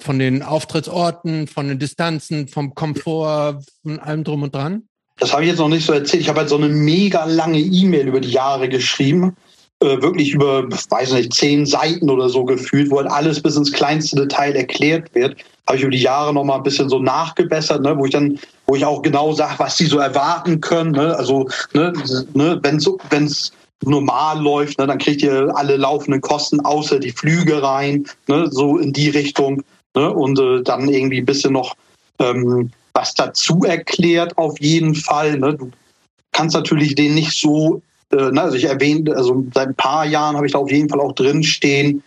von 0.00 0.18
den 0.18 0.42
Auftrittsorten, 0.42 1.46
von 1.46 1.68
den 1.68 1.78
Distanzen, 1.78 2.48
vom 2.48 2.74
Komfort, 2.74 3.62
von 3.82 4.00
allem 4.00 4.24
drum 4.24 4.42
und 4.42 4.54
dran? 4.54 4.89
Das 5.20 5.32
habe 5.32 5.42
ich 5.42 5.50
jetzt 5.50 5.58
noch 5.58 5.68
nicht 5.68 5.86
so 5.86 5.92
erzählt. 5.92 6.22
Ich 6.22 6.28
habe 6.28 6.40
halt 6.40 6.48
so 6.48 6.56
eine 6.56 6.68
mega 6.68 7.24
lange 7.26 7.60
E-Mail 7.60 8.08
über 8.08 8.20
die 8.20 8.30
Jahre 8.30 8.68
geschrieben. 8.68 9.36
Äh, 9.82 10.02
wirklich 10.02 10.32
über, 10.32 10.64
weiß 10.64 11.12
nicht, 11.12 11.32
zehn 11.32 11.64
Seiten 11.64 12.10
oder 12.10 12.28
so 12.28 12.44
gefühlt, 12.44 12.90
wo 12.90 12.98
halt 12.98 13.10
alles 13.10 13.40
bis 13.40 13.56
ins 13.56 13.72
kleinste 13.72 14.16
Detail 14.16 14.56
erklärt 14.56 15.14
wird. 15.14 15.36
Habe 15.66 15.76
ich 15.76 15.82
über 15.82 15.92
die 15.92 16.02
Jahre 16.02 16.34
noch 16.34 16.44
mal 16.44 16.56
ein 16.56 16.62
bisschen 16.62 16.88
so 16.88 16.98
nachgebessert, 16.98 17.82
ne, 17.82 17.96
wo 17.96 18.06
ich 18.06 18.12
dann, 18.12 18.38
wo 18.66 18.76
ich 18.76 18.84
auch 18.84 19.02
genau 19.02 19.32
sage, 19.32 19.58
was 19.58 19.76
die 19.76 19.86
so 19.86 19.98
erwarten 19.98 20.60
können. 20.60 20.92
Ne? 20.92 21.14
Also, 21.16 21.48
ne, 21.74 21.92
ne, 22.34 22.58
wenn 22.62 22.76
es 22.76 22.90
wenn's 23.10 23.52
normal 23.82 24.42
läuft, 24.42 24.78
ne, 24.78 24.86
dann 24.86 24.98
kriegt 24.98 25.22
ihr 25.22 25.50
alle 25.54 25.76
laufenden 25.76 26.20
Kosten 26.20 26.60
außer 26.60 26.98
die 26.98 27.12
Flüge 27.12 27.62
rein, 27.62 28.06
ne, 28.26 28.48
so 28.50 28.78
in 28.78 28.92
die 28.92 29.10
Richtung. 29.10 29.62
Ne, 29.94 30.10
und 30.10 30.38
äh, 30.38 30.62
dann 30.62 30.88
irgendwie 30.88 31.18
ein 31.18 31.26
bisschen 31.26 31.52
noch 31.52 31.74
ähm, 32.20 32.70
was 32.92 33.14
dazu 33.14 33.62
erklärt, 33.64 34.36
auf 34.38 34.58
jeden 34.60 34.94
Fall. 34.94 35.38
Ne. 35.38 35.54
Du 35.54 35.70
kannst 36.32 36.54
natürlich 36.54 36.94
den 36.94 37.14
nicht 37.14 37.32
so, 37.32 37.82
äh, 38.12 38.30
ne, 38.30 38.42
also 38.42 38.56
ich 38.56 38.64
erwähne, 38.64 39.14
also 39.14 39.44
seit 39.54 39.68
ein 39.68 39.74
paar 39.74 40.06
Jahren 40.06 40.36
habe 40.36 40.46
ich 40.46 40.52
da 40.52 40.58
auf 40.58 40.70
jeden 40.70 40.88
Fall 40.88 41.00
auch 41.00 41.12
drinstehen, 41.12 42.02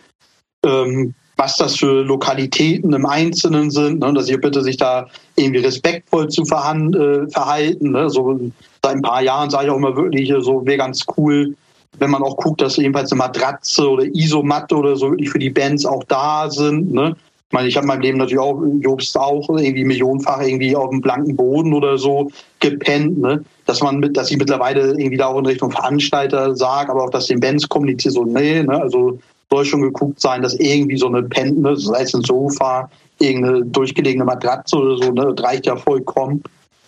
ähm, 0.64 1.14
was 1.36 1.56
das 1.56 1.76
für 1.76 2.02
Lokalitäten 2.02 2.92
im 2.92 3.06
Einzelnen 3.06 3.70
sind, 3.70 4.00
ne, 4.00 4.12
dass 4.12 4.28
ihr 4.28 4.40
bitte 4.40 4.62
sich 4.62 4.76
da 4.76 5.06
irgendwie 5.36 5.60
respektvoll 5.60 6.28
zu 6.28 6.42
äh, 6.42 7.30
verhalten. 7.30 7.90
Ne. 7.92 8.08
So 8.10 8.40
seit 8.82 8.96
ein 8.96 9.02
paar 9.02 9.22
Jahren 9.22 9.50
sage 9.50 9.66
ich 9.66 9.70
auch 9.70 9.76
immer 9.76 9.96
wirklich, 9.96 10.32
so 10.40 10.64
wäre 10.64 10.78
ganz 10.78 11.04
cool, 11.16 11.56
wenn 11.98 12.10
man 12.10 12.22
auch 12.22 12.36
guckt, 12.36 12.60
dass 12.60 12.76
jedenfalls 12.76 13.12
eine 13.12 13.18
Matratze 13.18 13.88
oder 13.88 14.04
Isomatte 14.04 14.74
oder 14.76 14.96
so 14.96 15.10
wirklich 15.10 15.30
für 15.30 15.38
die 15.38 15.50
Bands 15.50 15.86
auch 15.86 16.04
da 16.04 16.50
sind. 16.50 16.92
Ne? 16.92 17.16
Ich 17.48 17.52
meine, 17.54 17.68
ich 17.68 17.76
habe 17.76 17.84
in 17.84 17.88
meinem 17.88 18.00
Leben 18.00 18.18
natürlich 18.18 18.42
auch, 18.42 18.60
Jobst 18.80 19.16
auch 19.16 19.48
irgendwie 19.48 19.84
millionenfach 19.84 20.42
irgendwie 20.42 20.74
auf 20.74 20.90
dem 20.90 21.00
blanken 21.00 21.36
Boden 21.36 21.72
oder 21.72 21.98
so 21.98 22.30
gepennt, 22.60 23.18
ne? 23.18 23.44
Dass 23.66 23.80
man 23.80 23.98
mit, 23.98 24.16
dass 24.16 24.30
ich 24.30 24.38
mittlerweile 24.38 24.88
irgendwie 24.88 25.16
da 25.16 25.26
auch 25.26 25.38
in 25.38 25.46
Richtung 25.46 25.70
Veranstalter 25.70 26.56
sage, 26.56 26.90
aber 26.90 27.04
auch, 27.04 27.10
dass 27.10 27.26
den 27.26 27.40
Bands 27.40 27.68
kommuniziert, 27.68 28.14
so, 28.14 28.24
nee, 28.24 28.62
ne? 28.62 28.80
Also 28.80 29.18
soll 29.50 29.64
schon 29.64 29.82
geguckt 29.82 30.20
sein, 30.20 30.42
dass 30.42 30.54
irgendwie 30.54 30.96
so 30.96 31.06
eine 31.06 31.22
Pen, 31.22 31.60
ne? 31.60 31.76
sei 31.76 32.02
es 32.02 32.14
ein 32.14 32.22
Sofa, 32.22 32.90
irgendeine 33.20 33.64
durchgelegene 33.66 34.24
Matratze 34.24 34.76
oder 34.76 34.96
so, 34.96 35.12
ne? 35.12 35.32
Das 35.34 35.44
reicht 35.44 35.66
ja 35.66 35.76
vollkommen, 35.76 36.42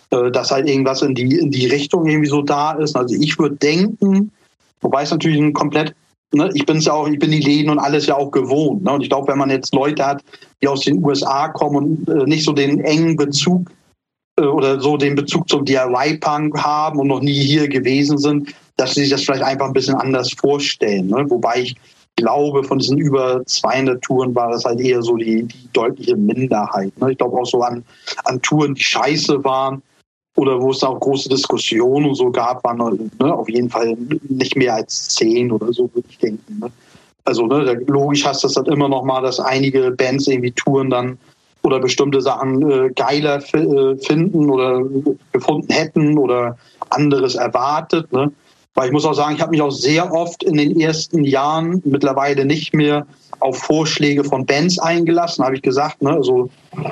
äh, 0.09 0.31
dass 0.31 0.51
halt 0.51 0.67
irgendwas 0.67 1.01
in 1.01 1.15
die, 1.15 1.37
in 1.37 1.51
die 1.51 1.67
Richtung 1.67 2.07
irgendwie 2.07 2.29
so 2.29 2.41
da 2.41 2.73
ist. 2.73 2.95
Also 2.95 3.15
ich 3.15 3.39
würde 3.39 3.55
denken, 3.55 4.31
Wobei 4.81 5.03
es 5.03 5.11
natürlich 5.11 5.39
ein 5.39 5.53
komplett, 5.53 5.95
ne, 6.33 6.49
ich 6.53 6.65
bin 6.65 6.77
es 6.77 6.85
ja 6.85 6.93
auch, 6.93 7.07
ich 7.07 7.19
bin 7.19 7.31
die 7.31 7.39
Läden 7.39 7.69
und 7.69 7.79
alles 7.79 8.05
ja 8.07 8.15
auch 8.15 8.31
gewohnt. 8.31 8.83
Ne? 8.83 8.91
Und 8.91 9.01
ich 9.01 9.09
glaube, 9.09 9.31
wenn 9.31 9.37
man 9.37 9.49
jetzt 9.49 9.73
Leute 9.73 10.05
hat, 10.05 10.23
die 10.61 10.67
aus 10.67 10.81
den 10.81 11.03
USA 11.03 11.49
kommen 11.49 11.75
und 11.75 12.09
äh, 12.09 12.25
nicht 12.25 12.43
so 12.43 12.53
den 12.53 12.79
engen 12.81 13.15
Bezug 13.15 13.71
äh, 14.39 14.43
oder 14.43 14.79
so 14.79 14.97
den 14.97 15.15
Bezug 15.15 15.47
zum 15.49 15.65
DIY-Punk 15.65 16.57
haben 16.57 16.99
und 16.99 17.07
noch 17.07 17.21
nie 17.21 17.39
hier 17.39 17.67
gewesen 17.67 18.17
sind, 18.17 18.53
dass 18.75 18.93
sie 18.93 19.01
sich 19.01 19.11
das 19.11 19.23
vielleicht 19.23 19.43
einfach 19.43 19.67
ein 19.67 19.73
bisschen 19.73 19.95
anders 19.95 20.31
vorstellen. 20.33 21.07
Ne? 21.07 21.25
Wobei 21.29 21.61
ich 21.61 21.75
glaube, 22.15 22.63
von 22.63 22.79
diesen 22.79 22.97
über 22.97 23.45
200 23.45 24.01
Touren 24.01 24.35
war 24.35 24.51
das 24.51 24.65
halt 24.65 24.79
eher 24.79 25.01
so 25.01 25.15
die, 25.15 25.43
die 25.43 25.69
deutliche 25.73 26.15
Minderheit. 26.15 26.91
Ne? 26.99 27.11
Ich 27.11 27.17
glaube 27.17 27.37
auch 27.37 27.45
so 27.45 27.61
an, 27.61 27.83
an 28.25 28.41
Touren, 28.41 28.75
die 28.75 28.83
scheiße 28.83 29.43
waren, 29.43 29.81
oder 30.37 30.61
wo 30.61 30.71
es 30.71 30.83
auch 30.83 30.99
große 30.99 31.29
Diskussionen 31.29 32.09
und 32.09 32.15
so 32.15 32.31
gab, 32.31 32.63
waren 32.63 33.09
ne, 33.19 33.33
auf 33.33 33.49
jeden 33.49 33.69
Fall 33.69 33.97
nicht 34.29 34.55
mehr 34.55 34.75
als 34.75 35.09
zehn 35.09 35.51
oder 35.51 35.73
so, 35.73 35.89
würde 35.93 36.07
ich 36.09 36.17
denken. 36.19 36.59
Ne? 36.59 36.71
Also 37.25 37.47
ne, 37.47 37.81
logisch 37.87 38.23
hast 38.23 38.43
du 38.43 38.47
das 38.47 38.53
dann 38.53 38.67
immer 38.67 38.87
noch 38.87 39.03
mal, 39.03 39.21
dass 39.21 39.39
einige 39.39 39.91
Bands 39.91 40.27
irgendwie 40.27 40.51
Touren 40.51 40.89
dann 40.89 41.17
oder 41.63 41.79
bestimmte 41.79 42.21
Sachen 42.21 42.69
äh, 42.69 42.89
geiler 42.95 43.37
äh, 43.53 43.97
finden 43.97 44.49
oder 44.49 44.83
gefunden 45.31 45.73
hätten 45.73 46.17
oder 46.19 46.57
anderes 46.91 47.33
erwartet. 47.33 48.13
Ne? 48.13 48.31
Weil 48.75 48.87
ich 48.87 48.93
muss 48.93 49.05
auch 49.05 49.13
sagen, 49.13 49.35
ich 49.35 49.41
habe 49.41 49.51
mich 49.51 49.61
auch 49.61 49.71
sehr 49.71 50.13
oft 50.13 50.43
in 50.43 50.55
den 50.55 50.79
ersten 50.79 51.23
Jahren 51.23 51.81
mittlerweile 51.83 52.45
nicht 52.45 52.75
mehr 52.75 53.07
auf 53.39 53.57
Vorschläge 53.57 54.23
von 54.23 54.45
Bands 54.45 54.77
eingelassen. 54.77 55.43
Habe 55.43 55.55
ich 55.55 55.63
gesagt, 55.63 56.03
ne, 56.03 56.11
also 56.11 56.49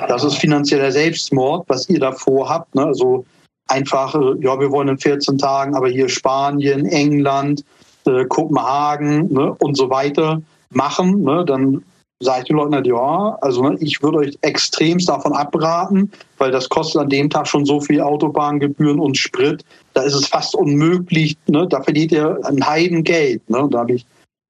das 0.08 0.24
ist 0.24 0.34
finanzieller 0.34 0.90
Selbstmord, 0.90 1.64
was 1.68 1.88
ihr 1.88 2.00
da 2.00 2.10
vorhabt. 2.10 2.74
Ne? 2.74 2.84
Also 2.84 3.24
einfach, 3.68 4.14
ja, 4.40 4.58
wir 4.60 4.70
wollen 4.70 4.88
in 4.88 4.98
14 4.98 5.38
Tagen, 5.38 5.74
aber 5.74 5.88
hier 5.88 6.08
Spanien, 6.08 6.86
England, 6.86 7.64
äh, 8.06 8.24
Kopenhagen 8.26 9.32
ne, 9.32 9.54
und 9.58 9.76
so 9.76 9.90
weiter 9.90 10.40
machen, 10.70 11.22
ne, 11.22 11.44
dann 11.44 11.82
sage 12.20 12.40
ich 12.40 12.46
den 12.46 12.56
Leuten 12.56 12.74
halt, 12.74 12.86
ja, 12.86 13.36
also 13.40 13.62
ne, 13.62 13.76
ich 13.80 14.02
würde 14.02 14.18
euch 14.18 14.38
extremst 14.40 15.08
davon 15.08 15.32
abraten, 15.32 16.10
weil 16.38 16.50
das 16.50 16.68
kostet 16.68 17.02
an 17.02 17.08
dem 17.08 17.28
Tag 17.28 17.46
schon 17.46 17.66
so 17.66 17.80
viel 17.80 18.00
Autobahngebühren 18.00 19.00
und 19.00 19.18
Sprit. 19.18 19.64
Da 19.92 20.02
ist 20.02 20.14
es 20.14 20.26
fast 20.26 20.54
unmöglich, 20.54 21.36
ne, 21.46 21.66
da 21.68 21.82
verliert 21.82 22.12
ihr 22.12 22.38
ein 22.44 22.64
Heidengeld. 22.66 23.48
Ne, 23.50 23.68
da 23.70 23.84
ich, 23.88 24.06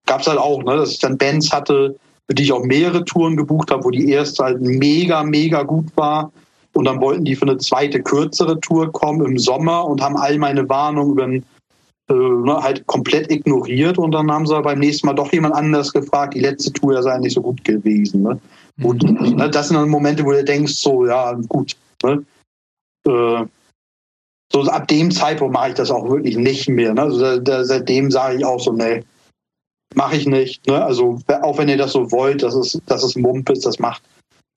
gab 0.07 0.21
es 0.21 0.29
halt 0.29 0.39
auch, 0.39 0.63
ne, 0.63 0.77
dass 0.77 0.93
ich 0.93 1.01
dann 1.01 1.19
Bands 1.19 1.53
hatte, 1.53 1.97
für 2.29 2.35
die 2.35 2.45
ich 2.45 2.53
auch 2.53 2.65
mehrere 2.65 3.05
Touren 3.05 3.37
gebucht 3.37 3.71
habe, 3.71 3.85
wo 3.85 3.91
die 3.91 4.11
erste 4.11 4.45
halt 4.45 4.61
mega, 4.61 5.23
mega 5.23 5.63
gut 5.63 5.87
war 5.97 6.33
und 6.77 6.85
dann 6.85 7.01
wollten 7.01 7.25
die 7.25 7.35
für 7.35 7.47
eine 7.47 7.57
zweite, 7.57 8.03
kürzere 8.03 8.61
Tour 8.61 8.93
kommen 8.93 9.25
im 9.25 9.39
Sommer 9.39 9.87
und 9.87 10.03
haben 10.03 10.17
all 10.17 10.37
meine 10.37 10.69
Warnungen 10.69 11.11
über 11.11 11.27
äh, 12.11 12.15
ne, 12.15 12.63
halt 12.63 12.87
komplett 12.87 13.31
ignoriert. 13.31 13.97
Und 13.97 14.13
dann 14.13 14.31
haben 14.31 14.47
sie 14.47 14.61
beim 14.61 14.79
nächsten 14.79 15.07
Mal 15.07 15.15
doch 15.15 15.33
jemand 15.33 15.55
anders 15.55 15.91
gefragt. 15.91 16.35
Die 16.35 16.41
letzte 16.41 16.73
Tour 16.75 17.03
sei 17.03 17.17
nicht 17.19 17.33
so 17.33 17.41
gut 17.41 17.65
gewesen. 17.65 18.25
Ne? 18.25 18.39
Und, 18.83 19.03
mhm. 19.03 19.37
ne, 19.37 19.49
das 19.49 19.69
sind 19.69 19.77
dann 19.77 19.89
Momente, 19.89 20.23
wo 20.23 20.33
du 20.33 20.45
denkst, 20.45 20.75
so, 20.75 21.07
ja, 21.07 21.33
gut. 21.49 21.75
Ne? 22.03 22.25
Äh, 23.09 23.47
so 24.53 24.63
ab 24.65 24.87
dem 24.89 25.11
Zeitpunkt 25.11 25.55
mache 25.55 25.71
ich 25.71 25.75
das 25.77 25.91
auch 25.91 26.09
wirklich 26.11 26.37
nicht 26.37 26.69
mehr. 26.69 26.93
Ne? 26.93 27.03
Also 27.03 27.19
da, 27.19 27.39
da, 27.39 27.65
seitdem 27.65 28.11
sage 28.11 28.37
ich 28.37 28.45
auch 28.45 28.61
so, 28.61 28.73
nee, 28.73 29.03
mache 29.95 30.17
ich 30.17 30.27
nicht. 30.27 30.67
Ne? 30.67 30.85
Also 30.85 31.21
auch 31.41 31.57
wenn 31.57 31.71
ihr 31.71 31.79
das 31.79 31.93
so 31.93 32.13
wollt, 32.13 32.43
das 32.43 32.55
ist, 32.55 32.83
das 32.85 33.03
ist 33.03 33.17
Mumpes, 33.17 33.61
das 33.61 33.79
macht 33.79 34.03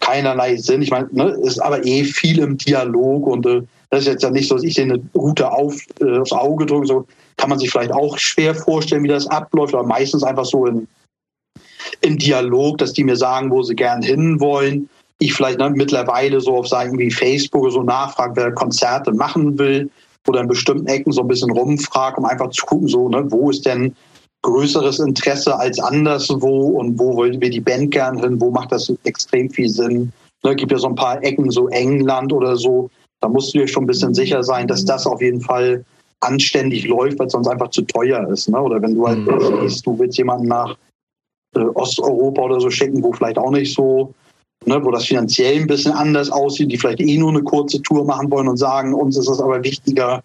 keinerlei 0.09 0.55
Sinn. 0.57 0.81
Ich 0.81 0.91
meine, 0.91 1.07
ne, 1.11 1.29
ist 1.43 1.59
aber 1.59 1.85
eh 1.85 2.03
viel 2.03 2.39
im 2.39 2.57
Dialog 2.57 3.27
und 3.27 3.45
äh, 3.45 3.61
das 3.89 4.01
ist 4.01 4.07
jetzt 4.07 4.23
ja 4.23 4.29
nicht 4.29 4.47
so, 4.47 4.55
dass 4.55 4.63
ich 4.63 4.79
eine 4.79 5.01
Route 5.15 5.51
auf, 5.51 5.75
äh, 5.99 6.17
aufs 6.17 6.31
Auge 6.31 6.65
drücke. 6.65 6.87
So 6.87 7.05
kann 7.37 7.49
man 7.49 7.59
sich 7.59 7.71
vielleicht 7.71 7.91
auch 7.91 8.17
schwer 8.17 8.53
vorstellen, 8.55 9.03
wie 9.03 9.07
das 9.07 9.27
abläuft, 9.27 9.73
aber 9.73 9.87
meistens 9.87 10.23
einfach 10.23 10.45
so 10.45 10.65
in, 10.65 10.87
im 12.01 12.17
Dialog, 12.17 12.77
dass 12.77 12.93
die 12.93 13.03
mir 13.03 13.15
sagen, 13.15 13.51
wo 13.51 13.63
sie 13.63 13.75
gern 13.75 14.01
hinwollen. 14.01 14.89
Ich 15.19 15.33
vielleicht 15.33 15.59
ne, 15.59 15.69
mittlerweile 15.69 16.39
so 16.39 16.57
auf 16.57 16.67
sagen 16.67 16.97
wie 16.97 17.11
Facebook 17.11 17.71
so 17.71 17.83
nachfrage, 17.83 18.35
wer 18.35 18.51
Konzerte 18.51 19.11
machen 19.11 19.57
will 19.57 19.89
oder 20.27 20.41
in 20.41 20.47
bestimmten 20.47 20.87
Ecken 20.87 21.11
so 21.11 21.21
ein 21.21 21.27
bisschen 21.27 21.51
rumfrage, 21.51 22.17
um 22.17 22.25
einfach 22.25 22.49
zu 22.51 22.65
gucken, 22.65 22.87
so, 22.87 23.09
ne, 23.09 23.25
wo 23.31 23.49
ist 23.49 23.65
denn 23.65 23.95
größeres 24.41 24.99
Interesse 24.99 25.57
als 25.57 25.79
anderswo 25.79 26.79
und 26.79 26.97
wo 26.97 27.15
wollen 27.15 27.41
wir 27.41 27.49
die 27.49 27.59
Band 27.59 27.91
gern 27.91 28.19
hin, 28.19 28.39
wo 28.39 28.51
macht 28.51 28.71
das 28.71 28.91
extrem 29.03 29.49
viel 29.49 29.69
Sinn. 29.69 30.11
Ne, 30.43 30.55
gibt 30.55 30.71
ja 30.71 30.77
so 30.77 30.87
ein 30.87 30.95
paar 30.95 31.21
Ecken, 31.23 31.51
so 31.51 31.67
England 31.69 32.31
oder 32.31 32.55
so. 32.55 32.89
Da 33.19 33.27
musst 33.27 33.53
du 33.53 33.59
dir 33.59 33.67
schon 33.67 33.83
ein 33.83 33.87
bisschen 33.87 34.13
sicher 34.13 34.43
sein, 34.43 34.67
dass 34.67 34.85
das 34.85 35.05
auf 35.05 35.21
jeden 35.21 35.41
Fall 35.41 35.83
anständig 36.21 36.87
läuft, 36.87 37.19
weil 37.19 37.27
es 37.27 37.33
sonst 37.33 37.47
einfach 37.47 37.69
zu 37.69 37.81
teuer 37.81 38.27
ist. 38.29 38.49
Ne? 38.49 38.61
Oder 38.61 38.81
wenn 38.81 38.95
du 38.95 39.07
halt 39.07 39.19
mhm. 39.19 39.67
siehst, 39.67 39.85
du 39.85 39.97
willst 39.99 40.17
jemanden 40.17 40.47
nach 40.47 40.77
äh, 41.55 41.59
Osteuropa 41.59 42.43
oder 42.43 42.59
so 42.59 42.69
schicken, 42.69 43.03
wo 43.03 43.11
vielleicht 43.11 43.37
auch 43.37 43.51
nicht 43.51 43.73
so, 43.73 44.13
ne, 44.65 44.83
wo 44.83 44.91
das 44.91 45.05
finanziell 45.05 45.59
ein 45.59 45.67
bisschen 45.67 45.91
anders 45.91 46.29
aussieht, 46.31 46.71
die 46.71 46.77
vielleicht 46.77 47.01
eh 47.01 47.17
nur 47.17 47.29
eine 47.29 47.43
kurze 47.43 47.81
Tour 47.81 48.05
machen 48.05 48.31
wollen 48.31 48.47
und 48.47 48.57
sagen, 48.57 48.93
uns 48.93 49.17
ist 49.17 49.29
es 49.29 49.39
aber 49.39 49.63
wichtiger, 49.63 50.23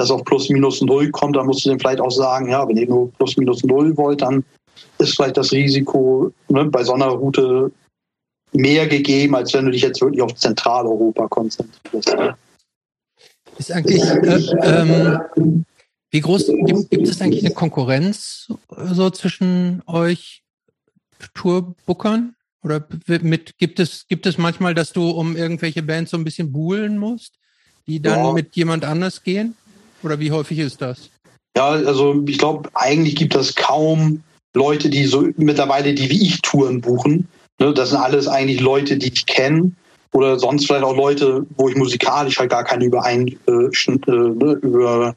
das 0.00 0.10
auf 0.10 0.24
plus 0.24 0.48
minus 0.48 0.80
null 0.80 1.10
kommt, 1.10 1.36
dann 1.36 1.46
musst 1.46 1.64
du 1.64 1.68
dem 1.68 1.78
vielleicht 1.78 2.00
auch 2.00 2.10
sagen, 2.10 2.50
ja, 2.50 2.66
wenn 2.66 2.76
ihr 2.76 2.88
nur 2.88 3.12
plus 3.12 3.36
minus 3.36 3.62
null 3.62 3.96
wollt, 3.96 4.22
dann 4.22 4.44
ist 4.98 5.14
vielleicht 5.14 5.36
das 5.36 5.52
Risiko 5.52 6.32
ne, 6.48 6.64
bei 6.64 6.82
so 6.82 6.94
einer 6.94 7.08
Route 7.08 7.70
mehr 8.52 8.88
gegeben, 8.88 9.36
als 9.36 9.52
wenn 9.54 9.66
du 9.66 9.70
dich 9.70 9.82
jetzt 9.82 10.00
wirklich 10.00 10.22
auf 10.22 10.34
Zentraleuropa 10.34 11.28
konzentrierst. 11.28 12.16
Ist 13.58 13.72
eigentlich, 13.72 14.02
äh, 14.02 14.40
ähm, 14.62 15.64
wie 16.10 16.20
groß 16.20 16.46
gibt, 16.46 16.90
gibt, 16.90 17.08
es 17.08 17.20
eigentlich 17.20 17.44
eine 17.44 17.54
Konkurrenz 17.54 18.48
so 18.92 19.10
zwischen 19.10 19.82
euch 19.86 20.42
Tourbookern? 21.34 22.34
Oder 22.62 22.86
mit, 23.06 23.56
gibt 23.58 23.80
es, 23.80 24.06
gibt 24.06 24.26
es 24.26 24.36
manchmal, 24.36 24.74
dass 24.74 24.92
du 24.92 25.08
um 25.10 25.36
irgendwelche 25.36 25.82
Bands 25.82 26.10
so 26.10 26.18
ein 26.18 26.24
bisschen 26.24 26.52
buhlen 26.52 26.98
musst, 26.98 27.38
die 27.86 28.02
dann 28.02 28.18
ja. 28.18 28.32
mit 28.32 28.54
jemand 28.56 28.84
anders 28.84 29.22
gehen? 29.22 29.56
Oder 30.02 30.18
wie 30.18 30.30
häufig 30.30 30.58
ist 30.58 30.80
das? 30.80 31.10
Ja, 31.56 31.68
also 31.70 32.22
ich 32.26 32.38
glaube, 32.38 32.68
eigentlich 32.74 33.16
gibt 33.16 33.34
es 33.34 33.54
kaum 33.54 34.22
Leute, 34.54 34.88
die 34.90 35.06
so 35.06 35.28
mittlerweile, 35.36 35.94
die 35.94 36.10
wie 36.10 36.26
ich 36.26 36.40
Touren 36.42 36.80
buchen. 36.80 37.28
Ne, 37.58 37.74
das 37.74 37.90
sind 37.90 37.98
alles 37.98 38.28
eigentlich 38.28 38.60
Leute, 38.60 38.96
die 38.96 39.12
ich 39.12 39.26
kenne. 39.26 39.72
Oder 40.12 40.38
sonst 40.38 40.66
vielleicht 40.66 40.84
auch 40.84 40.96
Leute, 40.96 41.46
wo 41.56 41.68
ich 41.68 41.76
musikalisch 41.76 42.38
halt 42.38 42.50
gar 42.50 42.64
keine 42.64 42.84
Überein, 42.84 43.28
äh, 43.46 43.52
äh, 43.52 43.98
ne, 44.08 45.14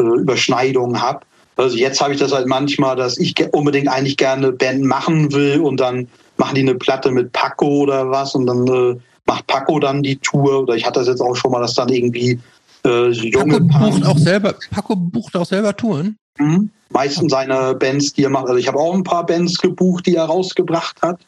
äh, 0.00 0.02
Überschneidungen 0.02 1.00
habe. 1.00 1.20
Also 1.56 1.76
jetzt 1.76 2.00
habe 2.00 2.14
ich 2.14 2.18
das 2.18 2.32
halt 2.32 2.48
manchmal, 2.48 2.96
dass 2.96 3.18
ich 3.18 3.34
unbedingt 3.52 3.88
eigentlich 3.88 4.16
gerne 4.16 4.52
Band 4.52 4.82
machen 4.82 5.32
will 5.32 5.60
und 5.60 5.78
dann 5.78 6.08
machen 6.36 6.54
die 6.54 6.62
eine 6.62 6.74
Platte 6.74 7.10
mit 7.10 7.32
Paco 7.32 7.82
oder 7.82 8.10
was 8.10 8.34
und 8.34 8.46
dann 8.46 8.66
äh, 8.66 8.96
macht 9.26 9.46
Paco 9.46 9.78
dann 9.78 10.02
die 10.02 10.16
Tour. 10.16 10.62
Oder 10.62 10.74
ich 10.74 10.84
hatte 10.84 11.00
das 11.00 11.08
jetzt 11.08 11.20
auch 11.20 11.36
schon 11.36 11.52
mal, 11.52 11.60
dass 11.60 11.74
dann 11.74 11.90
irgendwie 11.90 12.40
äh, 12.84 13.10
junge 13.10 13.60
Paco 13.66 13.90
bucht 13.90 14.06
auch 14.06 14.18
selber, 14.18 14.54
Paco 14.70 14.96
bucht 14.96 15.36
auch 15.36 15.46
selber 15.46 15.76
Touren. 15.76 16.16
Mhm. 16.38 16.70
Meistens 16.90 17.32
seine 17.32 17.74
Bands, 17.74 18.12
die 18.12 18.24
er 18.24 18.30
macht. 18.30 18.46
Also 18.46 18.56
ich 18.56 18.68
habe 18.68 18.78
auch 18.78 18.94
ein 18.94 19.04
paar 19.04 19.24
Bands 19.24 19.58
gebucht, 19.58 20.06
die 20.06 20.16
er 20.16 20.24
rausgebracht 20.24 21.00
hat. 21.02 21.20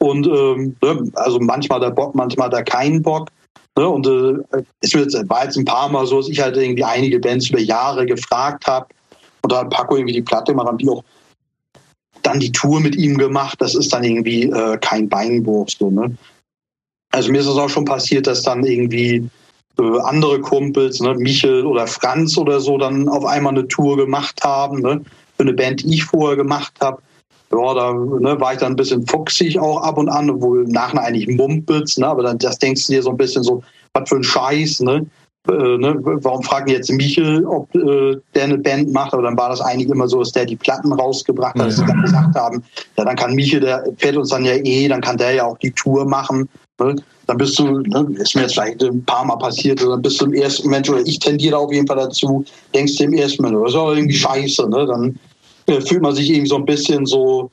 Und 0.00 0.26
ähm, 0.26 0.76
ne, 0.82 1.10
also 1.14 1.40
manchmal 1.40 1.80
der 1.80 1.90
Bock, 1.90 2.14
manchmal 2.14 2.50
der 2.50 2.62
kein 2.62 3.02
Bock. 3.02 3.28
Ne? 3.76 3.88
Und 3.88 4.06
äh, 4.06 4.62
es 4.80 4.94
war 4.94 5.44
jetzt 5.44 5.56
ein 5.56 5.64
paar 5.64 5.88
Mal 5.88 6.06
so, 6.06 6.18
dass 6.18 6.28
ich 6.28 6.40
halt 6.40 6.56
irgendwie 6.56 6.84
einige 6.84 7.18
Bands 7.18 7.48
über 7.48 7.60
Jahre 7.60 8.06
gefragt 8.06 8.66
habe. 8.66 8.86
Und 9.42 9.52
da 9.52 9.60
hat 9.60 9.70
Paco 9.70 9.96
irgendwie 9.96 10.14
die 10.14 10.22
Platte 10.22 10.52
gemacht, 10.52 10.68
haben 10.68 10.78
die 10.78 10.88
auch 10.88 11.02
dann 12.22 12.40
die 12.40 12.52
Tour 12.52 12.80
mit 12.80 12.96
ihm 12.96 13.16
gemacht. 13.18 13.60
Das 13.60 13.74
ist 13.74 13.92
dann 13.92 14.04
irgendwie 14.04 14.44
äh, 14.44 14.78
kein 14.78 15.08
Beinwurf. 15.08 15.70
So, 15.70 15.90
ne? 15.90 16.16
Also 17.10 17.32
mir 17.32 17.38
ist 17.38 17.46
es 17.46 17.56
auch 17.56 17.70
schon 17.70 17.84
passiert, 17.84 18.26
dass 18.26 18.42
dann 18.42 18.64
irgendwie 18.64 19.28
äh, 19.80 20.00
andere 20.00 20.40
Kumpels, 20.40 21.00
ne, 21.00 21.14
Michel 21.14 21.64
oder 21.66 21.86
Franz 21.86 22.36
oder 22.36 22.60
so, 22.60 22.78
dann 22.78 23.08
auf 23.08 23.24
einmal 23.24 23.54
eine 23.54 23.68
Tour 23.68 23.96
gemacht 23.96 24.40
haben, 24.42 24.80
ne, 24.80 25.00
für 25.36 25.42
eine 25.42 25.52
Band, 25.52 25.82
die 25.82 25.94
ich 25.94 26.04
vorher 26.04 26.36
gemacht 26.36 26.72
habe. 26.80 27.00
Ja, 27.52 27.74
da 27.74 27.92
ne, 27.92 28.38
war 28.40 28.52
ich 28.52 28.58
dann 28.58 28.72
ein 28.72 28.76
bisschen 28.76 29.06
fuchsig 29.06 29.58
auch 29.58 29.82
ab 29.82 29.96
und 29.96 30.08
an, 30.08 30.30
obwohl 30.30 30.64
nachher 30.64 31.02
eigentlich 31.02 31.28
mumpels, 31.28 31.96
ne, 31.96 32.06
aber 32.06 32.22
dann 32.22 32.38
das 32.38 32.58
denkst 32.58 32.86
du 32.86 32.92
dir 32.92 33.02
so 33.02 33.10
ein 33.10 33.16
bisschen 33.16 33.42
so, 33.42 33.62
was 33.94 34.08
für 34.08 34.16
ein 34.16 34.24
Scheiß, 34.24 34.80
ne? 34.80 35.06
Äh, 35.48 35.78
ne, 35.78 35.96
warum 36.02 36.42
fragen 36.42 36.68
jetzt 36.68 36.90
Michel, 36.92 37.46
ob 37.46 37.74
äh, 37.74 38.16
der 38.34 38.44
eine 38.44 38.58
Band 38.58 38.92
macht? 38.92 39.14
Aber 39.14 39.22
dann 39.22 39.38
war 39.38 39.48
das 39.48 39.62
eigentlich 39.62 39.88
immer 39.88 40.06
so, 40.06 40.18
dass 40.18 40.32
der 40.32 40.44
die 40.44 40.56
Platten 40.56 40.92
rausgebracht 40.92 41.58
hat, 41.58 41.68
dass 41.68 41.76
sie 41.76 41.86
dann 41.86 42.02
gesagt 42.02 42.34
haben, 42.34 42.62
ja, 42.98 43.04
dann 43.04 43.16
kann 43.16 43.34
Michel, 43.34 43.60
der 43.60 43.84
fährt 43.96 44.16
uns 44.16 44.28
dann 44.28 44.44
ja 44.44 44.52
eh, 44.54 44.88
dann 44.88 45.00
kann 45.00 45.16
der 45.16 45.32
ja 45.32 45.44
auch 45.44 45.56
die 45.58 45.72
Tour 45.72 46.04
machen. 46.04 46.48
Ne? 46.78 46.96
Dann 47.28 47.36
bist 47.36 47.58
du, 47.58 47.80
ne, 47.80 48.08
ist 48.16 48.34
mir 48.34 48.42
jetzt 48.42 48.54
vielleicht 48.54 48.82
ein 48.82 49.04
paar 49.04 49.24
Mal 49.24 49.36
passiert, 49.36 49.82
dann 49.82 50.00
bist 50.00 50.18
du 50.18 50.24
im 50.24 50.32
ersten 50.32 50.66
Moment, 50.66 50.88
oder 50.88 51.00
ich 51.00 51.18
tendiere 51.18 51.58
auf 51.58 51.70
jeden 51.70 51.86
Fall 51.86 51.98
dazu, 51.98 52.42
denkst 52.74 52.96
du 52.96 53.04
im 53.04 53.12
ersten 53.12 53.42
Moment, 53.42 53.62
das 53.64 53.74
ist 53.74 53.78
auch 53.78 53.92
irgendwie 53.92 54.16
scheiße. 54.16 54.68
Ne? 54.70 54.86
Dann 54.86 55.18
äh, 55.66 55.80
fühlt 55.82 56.00
man 56.00 56.14
sich 56.14 56.30
irgendwie 56.30 56.48
so 56.48 56.56
ein 56.56 56.64
bisschen 56.64 57.04
so, 57.04 57.50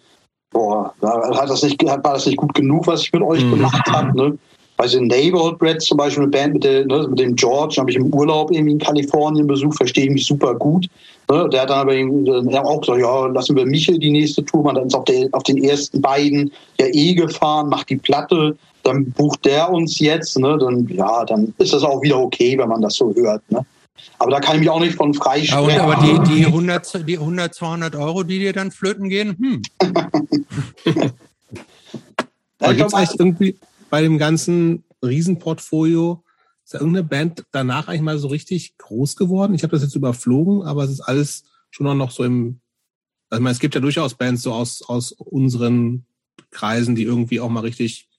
boah, 0.51 0.93
hat 1.01 1.49
das 1.49 1.61
nicht, 1.63 1.83
war 1.83 1.97
das 2.01 2.25
nicht 2.25 2.37
gut 2.37 2.53
genug, 2.53 2.87
was 2.87 3.03
ich 3.03 3.11
mit 3.11 3.21
euch 3.21 3.43
mhm. 3.43 3.51
gemacht 3.51 3.85
habe. 3.87 4.15
Ne? 4.15 4.37
Also 4.77 5.01
Neighborhood 5.01 5.59
Bread 5.59 5.81
zum 5.81 5.97
Beispiel 5.97 6.23
eine 6.23 6.31
Band 6.31 6.53
mit, 6.53 6.63
der, 6.63 6.85
ne, 6.85 7.07
mit 7.09 7.19
dem 7.19 7.35
George, 7.35 7.75
habe 7.77 7.91
ich 7.91 7.97
im 7.97 8.13
Urlaub 8.13 8.51
irgendwie 8.51 8.73
in 8.73 8.79
Kalifornien 8.79 9.45
besucht, 9.45 9.75
verstehe 9.75 10.05
ich 10.05 10.11
mich 10.11 10.25
super 10.25 10.55
gut. 10.55 10.87
Ne? 11.29 11.49
Der 11.51 11.63
hat 11.63 11.69
dann 11.69 11.79
aber 11.79 11.93
irgendwie, 11.93 12.31
auch 12.57 12.79
gesagt, 12.79 13.01
ja, 13.01 13.25
lassen 13.27 13.57
wir 13.57 13.65
Michel 13.65 13.99
die 13.99 14.11
nächste 14.11 14.45
Tour 14.45 14.63
machen. 14.63 14.75
Dann 14.75 14.87
ist 14.87 14.95
auf, 14.95 15.03
der, 15.03 15.27
auf 15.33 15.43
den 15.43 15.61
ersten 15.61 16.01
beiden 16.01 16.49
ja 16.79 16.87
eh 16.87 17.13
gefahren, 17.13 17.67
macht 17.67 17.89
die 17.89 17.97
Platte, 17.97 18.55
dann 18.85 19.11
bucht 19.11 19.45
der 19.45 19.69
uns 19.69 19.99
jetzt, 19.99 20.37
ne? 20.37 20.57
dann, 20.57 20.87
ja, 20.87 21.25
dann 21.25 21.53
ist 21.57 21.73
das 21.73 21.83
auch 21.83 22.01
wieder 22.01 22.19
okay, 22.19 22.57
wenn 22.57 22.69
man 22.69 22.81
das 22.81 22.95
so 22.95 23.13
hört. 23.15 23.43
Ne? 23.51 23.65
Aber 24.19 24.31
da 24.31 24.39
kann 24.39 24.55
ich 24.55 24.61
mich 24.61 24.69
auch 24.69 24.79
nicht 24.79 24.95
von 24.95 25.13
freisprechen. 25.13 25.69
Ja, 25.69 25.83
aber 25.83 25.95
die, 25.95 26.19
die, 26.35 26.45
100, 26.47 27.07
die 27.07 27.17
100, 27.17 27.53
200 27.53 27.95
Euro, 27.95 28.23
die 28.23 28.39
dir 28.39 28.53
dann 28.53 28.71
flöten 28.71 29.09
gehen, 29.09 29.35
hm. 29.37 29.61
ja, 32.61 32.73
gibt 32.73 32.87
es 32.87 32.93
eigentlich 32.93 33.19
irgendwie 33.19 33.59
bei 33.89 34.01
dem 34.01 34.17
ganzen 34.17 34.83
Riesenportfolio, 35.03 36.23
ist 36.63 36.73
da 36.73 36.79
irgendeine 36.79 37.07
Band 37.07 37.43
danach 37.51 37.87
eigentlich 37.87 38.01
mal 38.01 38.17
so 38.17 38.27
richtig 38.27 38.77
groß 38.77 39.15
geworden? 39.15 39.53
Ich 39.53 39.63
habe 39.63 39.71
das 39.71 39.83
jetzt 39.83 39.95
überflogen, 39.95 40.63
aber 40.63 40.83
es 40.83 40.91
ist 40.91 41.01
alles 41.01 41.43
schon 41.69 41.97
noch 41.97 42.11
so 42.11 42.23
im, 42.23 42.59
also 43.29 43.39
ich 43.39 43.43
meine, 43.43 43.53
es 43.53 43.59
gibt 43.59 43.75
ja 43.75 43.81
durchaus 43.81 44.15
Bands 44.15 44.43
so 44.43 44.53
aus, 44.53 44.83
aus 44.83 45.11
unseren 45.11 46.05
Kreisen, 46.51 46.95
die 46.95 47.03
irgendwie 47.03 47.39
auch 47.39 47.49
mal 47.49 47.61
richtig 47.61 48.09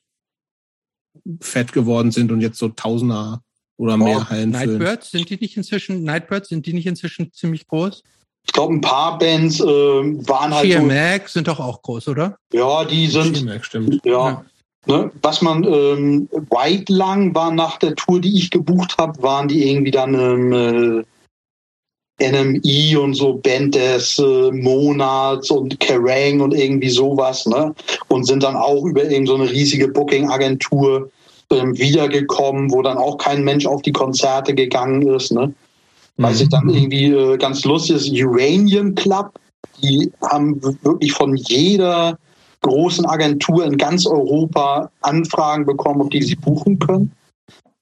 fett 1.40 1.72
geworden 1.72 2.10
sind 2.10 2.32
und 2.32 2.40
jetzt 2.40 2.59
so 2.59 2.68
Tausender 2.68 3.43
oder 3.76 3.97
mehr 3.97 4.18
oh, 4.18 4.30
Hallen 4.30 4.51
Nightbirds, 4.51 5.10
sind 5.10 5.28
die 5.28 5.36
nicht 5.36 5.56
inzwischen, 5.56 6.02
Nightbirds, 6.02 6.48
sind 6.48 6.66
die 6.66 6.72
nicht 6.72 6.86
inzwischen 6.86 7.32
ziemlich 7.32 7.66
groß? 7.66 8.02
Ich 8.47 8.52
glaube, 8.52 8.74
ein 8.74 8.80
paar 8.80 9.18
Bands 9.18 9.60
äh, 9.60 9.64
waren 9.64 10.55
halt. 10.55 10.82
Mac 10.86 11.28
so, 11.28 11.34
sind 11.34 11.48
doch 11.48 11.59
auch 11.59 11.82
groß, 11.82 12.09
oder? 12.09 12.38
Ja, 12.52 12.84
die 12.84 13.09
sind. 13.09 13.44
Mac, 13.44 13.64
stimmt. 13.64 14.01
Ja. 14.05 14.12
ja. 14.28 14.44
Ne, 14.88 15.10
was 15.20 15.43
man 15.43 15.64
ähm, 15.64 16.28
weit 16.51 16.88
lang 16.88 17.34
war 17.34 17.51
nach 17.51 17.76
der 17.78 17.97
Tour, 17.97 18.20
die 18.20 18.38
ich 18.38 18.51
gebucht 18.52 18.97
habe, 18.98 19.20
waren 19.20 19.48
die 19.48 19.68
irgendwie 19.68 19.90
dann 19.90 20.14
ähm, 20.14 21.05
NMI 22.20 22.97
und 22.97 23.14
so 23.14 23.34
Band 23.34 23.74
des 23.74 24.18
äh, 24.18 24.51
Monats 24.51 25.51
und 25.51 25.78
Kerrang 25.80 26.40
und 26.40 26.55
irgendwie 26.55 26.88
sowas, 26.88 27.47
ne? 27.47 27.74
Und 28.09 28.24
sind 28.24 28.43
dann 28.43 28.56
auch 28.56 28.84
über 28.84 29.05
irgendeine 29.05 29.47
so 29.47 29.52
riesige 29.52 29.88
Booking-Agentur 29.88 31.10
ähm, 31.51 31.76
wiedergekommen, 31.78 32.72
wo 32.72 32.82
dann 32.82 32.97
auch 32.97 33.18
kein 33.18 33.44
Mensch 33.44 33.66
auf 33.66 33.82
die 33.82 33.93
Konzerte 33.93 34.55
gegangen 34.55 35.06
ist, 35.09 35.32
ne? 35.32 35.52
Was 36.16 36.40
ich 36.40 36.48
dann 36.48 36.64
mhm. 36.64 36.74
irgendwie 36.74 37.10
äh, 37.10 37.36
ganz 37.36 37.64
lustig 37.64 37.97
ist, 37.97 38.10
Uranium 38.10 38.94
Club, 38.94 39.32
die 39.82 40.10
haben 40.22 40.62
wirklich 40.82 41.12
von 41.12 41.36
jeder 41.36 42.18
großen 42.62 43.05
Agentur 43.05 43.64
in 43.64 43.76
ganz 43.76 44.06
Europa 44.06 44.90
Anfragen 45.02 45.66
bekommen, 45.66 46.01
ob 46.01 46.10
die 46.10 46.22
sie 46.22 46.36
buchen 46.36 46.78
können. 46.78 47.12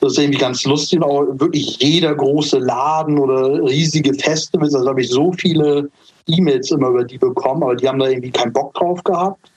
Das 0.04 0.12
ist 0.12 0.18
irgendwie 0.18 0.38
ganz 0.38 0.64
lustig. 0.64 1.02
Auch 1.02 1.24
wirklich 1.40 1.78
jeder 1.80 2.14
große 2.14 2.58
Laden 2.58 3.18
oder 3.18 3.62
riesige 3.64 4.12
Festivals, 4.12 4.74
also 4.74 4.86
habe 4.86 5.00
ich 5.00 5.08
so 5.08 5.32
viele 5.32 5.88
E-Mails 6.26 6.70
immer 6.72 6.88
über 6.88 7.04
die 7.04 7.16
bekommen, 7.16 7.62
aber 7.62 7.74
die 7.74 7.88
haben 7.88 7.98
da 7.98 8.08
irgendwie 8.08 8.30
keinen 8.30 8.52
Bock 8.52 8.74
drauf 8.74 9.02
gehabt. 9.02 9.50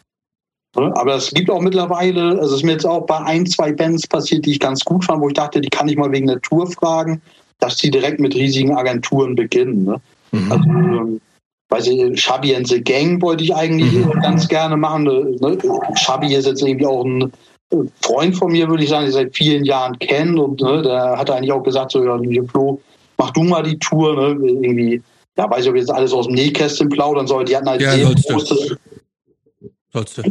Aber 0.73 1.15
es 1.15 1.31
gibt 1.31 1.49
auch 1.49 1.59
mittlerweile, 1.59 2.39
also 2.39 2.51
es 2.51 2.51
ist 2.61 2.63
mir 2.63 2.73
jetzt 2.73 2.85
auch 2.85 3.05
bei 3.05 3.17
ein, 3.17 3.45
zwei 3.45 3.73
Bands 3.73 4.07
passiert, 4.07 4.45
die 4.45 4.51
ich 4.51 4.59
ganz 4.59 4.85
gut 4.85 5.03
fand, 5.03 5.21
wo 5.21 5.27
ich 5.27 5.33
dachte, 5.33 5.59
die 5.59 5.69
kann 5.69 5.89
ich 5.89 5.97
mal 5.97 6.11
wegen 6.13 6.27
der 6.27 6.39
Tour 6.39 6.65
fragen, 6.67 7.21
dass 7.59 7.75
die 7.75 7.91
direkt 7.91 8.21
mit 8.21 8.33
riesigen 8.33 8.73
Agenturen 8.73 9.35
beginnen. 9.35 9.83
Ne? 9.83 10.01
Mhm. 10.31 10.51
Also, 10.51 10.69
ähm, 10.69 11.21
weiß 11.69 11.87
ich, 11.87 12.21
Shabby 12.21 12.55
and 12.55 12.67
the 12.67 12.81
Gang 12.81 13.21
wollte 13.21 13.43
ich 13.43 13.53
eigentlich 13.53 13.91
mhm. 13.91 14.11
ganz 14.21 14.47
gerne 14.47 14.77
machen. 14.77 15.03
Ne? 15.41 15.57
Shabby 15.95 16.33
ist 16.33 16.45
jetzt 16.45 16.61
irgendwie 16.61 16.85
auch 16.85 17.03
ein 17.03 17.33
Freund 18.01 18.35
von 18.35 18.51
mir, 18.51 18.69
würde 18.69 18.83
ich 18.83 18.89
sagen, 18.89 19.07
ich 19.07 19.13
seit 19.13 19.35
vielen 19.35 19.65
Jahren 19.65 19.97
kenne 19.99 20.41
und 20.41 20.61
ne, 20.61 20.81
der 20.81 21.17
hat 21.17 21.29
eigentlich 21.29 21.51
auch 21.51 21.63
gesagt, 21.63 21.91
so, 21.91 22.03
ja, 22.03 22.17
Flo, 22.47 22.81
mach 23.17 23.31
du 23.31 23.43
mal 23.43 23.63
die 23.63 23.77
Tour, 23.79 24.15
ne? 24.15 24.37
irgendwie, 24.39 25.01
ja, 25.37 25.49
weiß 25.49 25.63
ich, 25.63 25.69
ob 25.69 25.75
ich 25.75 25.81
jetzt 25.81 25.91
alles 25.91 26.13
aus 26.13 26.27
dem 26.27 26.35
Nähkästchen 26.35 26.89
plaudern 26.89 27.27
soll. 27.27 27.45
Die 27.45 27.55
hatten 27.55 27.67
halt 27.67 27.81
ja, 27.81 27.91
sehr 27.91 28.13
große... 28.13 28.77
Sollst 29.93 30.17
du. 30.17 30.23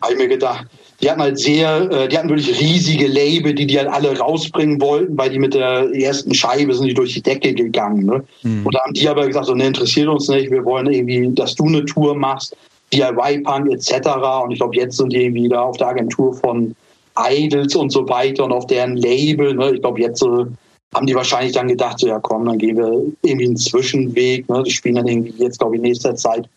Habe 0.00 0.12
ich 0.12 0.18
mir 0.18 0.28
gedacht, 0.28 0.66
die 1.00 1.10
hatten 1.10 1.20
halt 1.20 1.38
sehr, 1.38 1.90
äh, 1.90 2.08
die 2.08 2.16
hatten 2.16 2.28
wirklich 2.28 2.60
riesige 2.60 3.08
Label, 3.08 3.54
die 3.54 3.66
die 3.66 3.76
halt 3.76 3.88
alle 3.88 4.16
rausbringen 4.16 4.80
wollten, 4.80 5.18
weil 5.18 5.30
die 5.30 5.38
mit 5.38 5.54
der 5.54 5.90
ersten 5.92 6.32
Scheibe 6.32 6.72
sind 6.74 6.86
die 6.86 6.94
durch 6.94 7.14
die 7.14 7.22
Decke 7.22 7.52
gegangen. 7.52 8.06
Ne? 8.06 8.24
Mhm. 8.42 8.64
Und 8.64 8.74
da 8.74 8.80
haben 8.84 8.94
die 8.94 9.08
aber 9.08 9.26
gesagt, 9.26 9.46
so, 9.46 9.54
ne, 9.54 9.66
interessiert 9.66 10.08
uns 10.08 10.28
nicht, 10.28 10.50
wir 10.50 10.64
wollen 10.64 10.90
irgendwie, 10.92 11.28
dass 11.34 11.56
du 11.56 11.66
eine 11.66 11.84
Tour 11.84 12.14
machst, 12.14 12.56
DIY-Punk 12.94 13.72
etc. 13.72 14.08
Und 14.44 14.52
ich 14.52 14.58
glaube, 14.58 14.76
jetzt 14.76 14.96
sind 14.96 15.12
die 15.12 15.48
da 15.48 15.62
auf 15.62 15.76
der 15.76 15.88
Agentur 15.88 16.34
von 16.34 16.74
Idols 17.18 17.74
und 17.76 17.90
so 17.90 18.08
weiter 18.08 18.44
und 18.44 18.52
auf 18.52 18.66
deren 18.66 18.96
Label. 18.96 19.54
Ne? 19.54 19.74
Ich 19.74 19.80
glaube, 19.80 20.00
jetzt 20.00 20.22
äh, 20.22 20.46
haben 20.94 21.06
die 21.06 21.14
wahrscheinlich 21.14 21.52
dann 21.52 21.68
gedacht, 21.68 21.98
so 21.98 22.06
ja 22.06 22.18
komm, 22.20 22.44
dann 22.44 22.58
gehen 22.58 22.76
wir 22.76 23.02
irgendwie 23.22 23.46
einen 23.46 23.56
Zwischenweg. 23.56 24.48
Ne? 24.48 24.62
Die 24.64 24.70
spielen 24.70 24.96
dann 24.96 25.06
irgendwie 25.06 25.34
jetzt, 25.42 25.58
glaube 25.58 25.76
ich, 25.76 25.78
in 25.78 25.88
nächster 25.88 26.14
Zeit 26.16 26.48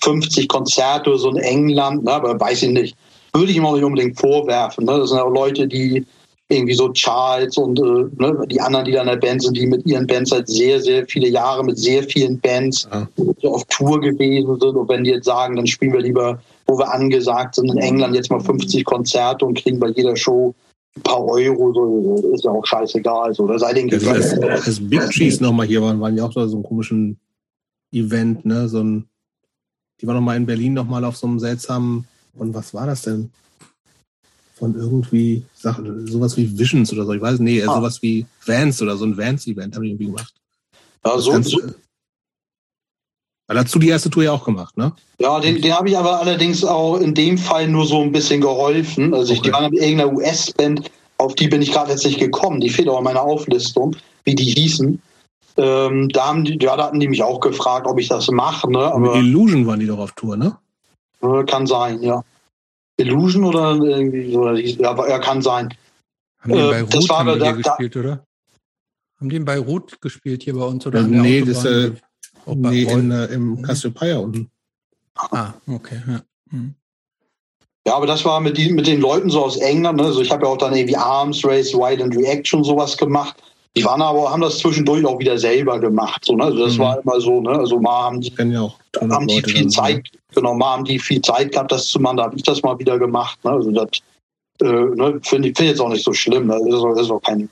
50 0.00 0.48
Konzerte 0.48 1.16
so 1.16 1.30
in 1.30 1.36
England, 1.36 2.04
ne? 2.04 2.12
aber 2.12 2.38
weiß 2.38 2.62
ich 2.62 2.70
nicht 2.70 2.96
würde 3.34 3.50
ich 3.50 3.56
ihm 3.56 3.66
auch 3.66 3.74
nicht 3.74 3.84
unbedingt 3.84 4.18
vorwerfen. 4.18 4.84
Ne? 4.84 4.98
Das 4.98 5.10
sind 5.10 5.18
auch 5.18 5.30
Leute, 5.30 5.66
die 5.66 6.04
irgendwie 6.48 6.74
so 6.74 6.88
Charles 6.92 7.56
und 7.58 7.78
äh, 7.78 8.06
ne, 8.16 8.46
die 8.50 8.60
anderen, 8.60 8.86
die 8.86 8.92
da 8.92 9.02
in 9.02 9.08
der 9.08 9.16
Band 9.16 9.42
sind, 9.42 9.56
die 9.56 9.66
mit 9.66 9.84
ihren 9.84 10.06
Bands 10.06 10.30
seit 10.30 10.48
sehr, 10.48 10.80
sehr 10.80 11.06
viele 11.06 11.28
Jahre 11.28 11.62
mit 11.62 11.78
sehr 11.78 12.02
vielen 12.02 12.40
Bands 12.40 12.88
ja. 12.90 13.06
auf 13.48 13.64
Tour 13.66 14.00
gewesen 14.00 14.58
sind. 14.58 14.76
Und 14.76 14.88
wenn 14.88 15.04
die 15.04 15.10
jetzt 15.10 15.26
sagen, 15.26 15.56
dann 15.56 15.66
spielen 15.66 15.92
wir 15.92 16.00
lieber, 16.00 16.40
wo 16.66 16.78
wir 16.78 16.92
angesagt 16.92 17.56
sind, 17.56 17.70
in 17.70 17.78
England 17.78 18.14
jetzt 18.14 18.30
mal 18.30 18.40
50 18.40 18.84
Konzerte 18.84 19.44
und 19.44 19.58
kriegen 19.58 19.78
bei 19.78 19.88
jeder 19.88 20.16
Show 20.16 20.54
ein 20.96 21.02
paar 21.02 21.22
Euro, 21.22 21.72
so, 21.74 22.32
ist 22.32 22.44
ja 22.44 22.50
auch 22.50 22.64
scheißegal. 22.64 23.34
So. 23.34 23.46
Da 23.46 23.58
sei 23.58 23.74
denen 23.74 23.90
ja, 23.90 24.10
als, 24.10 24.32
als 24.42 24.88
Big 24.88 25.10
Cheese 25.10 25.42
nochmal 25.42 25.66
hier 25.66 25.82
waren, 25.82 26.00
waren 26.00 26.16
ja 26.16 26.24
auch 26.24 26.32
so 26.32 26.40
einen 26.40 26.62
komischen 26.62 27.18
Event, 27.92 28.46
ne? 28.46 28.68
So 28.68 28.80
ein, 28.80 29.04
die 30.00 30.06
waren 30.06 30.16
nochmal 30.16 30.38
in 30.38 30.46
Berlin 30.46 30.72
nochmal 30.72 31.04
auf 31.04 31.16
so 31.16 31.26
einem 31.26 31.38
seltsamen 31.38 32.06
und 32.34 32.54
was 32.54 32.72
war 32.72 32.86
das 32.86 33.02
denn? 33.02 33.30
Von 34.58 34.74
irgendwie 34.74 35.44
Sachen, 35.54 36.06
sowas 36.06 36.36
wie 36.36 36.58
Visions 36.58 36.92
oder 36.92 37.04
so. 37.04 37.12
Ich 37.12 37.20
weiß 37.20 37.38
nicht, 37.38 37.66
ah. 37.68 37.74
sowas 37.74 38.02
wie 38.02 38.26
Vans 38.44 38.82
oder 38.82 38.96
so 38.96 39.04
ein 39.04 39.16
Vans-Event 39.16 39.74
habe 39.74 39.86
ich 39.86 39.92
irgendwie 39.92 40.06
gemacht. 40.06 40.34
Ja, 41.04 41.18
so, 41.18 41.40
so. 41.42 41.60
Weil 43.48 43.56
dazu 43.56 43.78
die 43.78 43.88
erste 43.88 44.10
Tour 44.10 44.24
ja 44.24 44.32
auch 44.32 44.44
gemacht, 44.44 44.76
ne? 44.76 44.92
Ja, 45.18 45.40
den, 45.40 45.62
den 45.62 45.72
habe 45.72 45.88
ich 45.88 45.96
aber 45.96 46.20
allerdings 46.20 46.64
auch 46.64 46.98
in 46.98 47.14
dem 47.14 47.38
Fall 47.38 47.66
nur 47.66 47.86
so 47.86 48.02
ein 48.02 48.12
bisschen 48.12 48.42
geholfen. 48.42 49.14
Also 49.14 49.32
ich, 49.32 49.40
die 49.40 49.52
waren 49.52 49.70
mit 49.70 49.80
irgendeiner 49.80 50.12
US-Band, 50.12 50.90
auf 51.16 51.34
die 51.34 51.48
bin 51.48 51.62
ich 51.62 51.72
gerade 51.72 51.90
jetzt 51.90 52.04
nicht 52.04 52.20
gekommen. 52.20 52.60
Die 52.60 52.68
fehlt 52.68 52.88
auch 52.88 52.98
in 52.98 53.04
meiner 53.04 53.22
Auflistung, 53.22 53.96
wie 54.24 54.34
die 54.34 54.44
hießen. 54.44 55.00
Ähm, 55.56 56.08
da 56.10 56.26
haben 56.26 56.44
die, 56.44 56.58
ja, 56.60 56.76
da 56.76 56.84
hatten 56.84 57.00
die 57.00 57.08
mich 57.08 57.22
auch 57.22 57.40
gefragt, 57.40 57.86
ob 57.86 57.98
ich 57.98 58.08
das 58.08 58.30
mache, 58.30 58.70
ne? 58.70 58.80
Aber 58.80 59.16
Mit 59.16 59.24
Illusion 59.24 59.66
waren 59.66 59.80
die 59.80 59.86
doch 59.86 59.98
auf 59.98 60.12
Tour, 60.12 60.36
ne? 60.36 60.56
Kann 61.46 61.66
sein, 61.66 62.02
ja. 62.02 62.22
Illusion 62.98 63.44
oder 63.44 63.74
irgendwie 63.76 64.32
so, 64.32 64.50
ja, 64.52 65.08
ja 65.08 65.18
kann 65.18 65.40
sein. 65.40 65.74
Haben 66.40 66.52
die 66.52 66.58
in 66.58 66.70
Beirut 66.70 66.94
äh, 66.94 67.08
haben 67.08 67.32
die 67.32 67.38
da, 67.38 67.52
gespielt, 67.52 67.96
oder? 67.96 68.26
Haben 69.18 69.28
die 69.30 69.36
in 69.36 69.44
Beirut 69.44 70.00
gespielt 70.00 70.42
hier 70.42 70.54
bei 70.54 70.64
uns 70.64 70.86
oder? 70.86 71.00
Äh, 71.00 71.04
nee, 71.04 71.40
das 71.42 71.64
äh, 71.64 71.92
nee, 72.46 72.82
in, 72.82 73.10
äh, 73.10 73.26
im 73.26 73.62
Cassiopeia 73.62 74.18
unten. 74.18 74.50
Ah, 75.14 75.54
okay. 75.66 76.02
Ja. 76.06 76.22
Hm. 76.50 76.74
Ja, 77.86 77.94
aber 77.96 78.06
das 78.06 78.24
war 78.24 78.40
mit, 78.40 78.58
die, 78.58 78.70
mit 78.72 78.86
den 78.86 79.00
Leuten 79.00 79.30
so 79.30 79.44
aus 79.44 79.56
England. 79.56 79.98
Ne? 79.98 80.04
Also 80.04 80.20
ich 80.20 80.30
habe 80.30 80.44
ja 80.44 80.52
auch 80.52 80.58
dann 80.58 80.74
irgendwie 80.74 80.96
Arms 80.96 81.44
Race, 81.44 81.72
Wild 81.72 82.02
and 82.02 82.14
Reaction 82.14 82.62
sowas 82.62 82.96
gemacht. 82.96 83.42
Die 83.76 83.84
waren 83.84 84.02
aber, 84.02 84.30
haben 84.30 84.40
das 84.40 84.58
zwischendurch 84.58 85.04
auch 85.04 85.18
wieder 85.18 85.38
selber 85.38 85.78
gemacht. 85.78 86.24
So, 86.24 86.34
ne? 86.34 86.44
Also 86.44 86.58
das 86.58 86.76
mhm. 86.76 86.80
war 86.80 87.00
immer 87.00 87.20
so, 87.20 87.40
ne? 87.40 87.50
Also 87.50 87.78
mal 87.78 88.04
haben 88.04 88.20
die, 88.20 88.32
ja 88.36 88.72
haben 89.00 89.26
die 89.26 89.42
viel 89.42 89.68
Zeit, 89.68 90.08
genau, 90.34 90.54
mal 90.54 90.72
haben 90.72 90.84
die 90.84 90.98
viel 90.98 91.20
Zeit 91.22 91.52
gehabt, 91.52 91.72
das 91.72 91.86
zu 91.86 92.00
machen, 92.00 92.16
da 92.16 92.24
habe 92.24 92.36
ich 92.36 92.42
das 92.42 92.62
mal 92.62 92.78
wieder 92.78 92.98
gemacht. 92.98 93.42
Ne? 93.44 93.50
Also 93.52 93.70
das 93.70 93.88
äh, 94.60 94.64
ne, 94.64 95.20
finde 95.22 95.48
ich 95.48 95.56
find 95.56 95.70
jetzt 95.70 95.80
auch 95.80 95.88
nicht 95.88 96.04
so 96.04 96.12
schlimm. 96.12 96.46
Ne? 96.46 96.58
Das 96.58 96.74
ist 96.74 96.82
auch, 96.82 96.94
das 96.94 97.02
ist 97.02 97.10
auch 97.10 97.22
kein, 97.22 97.48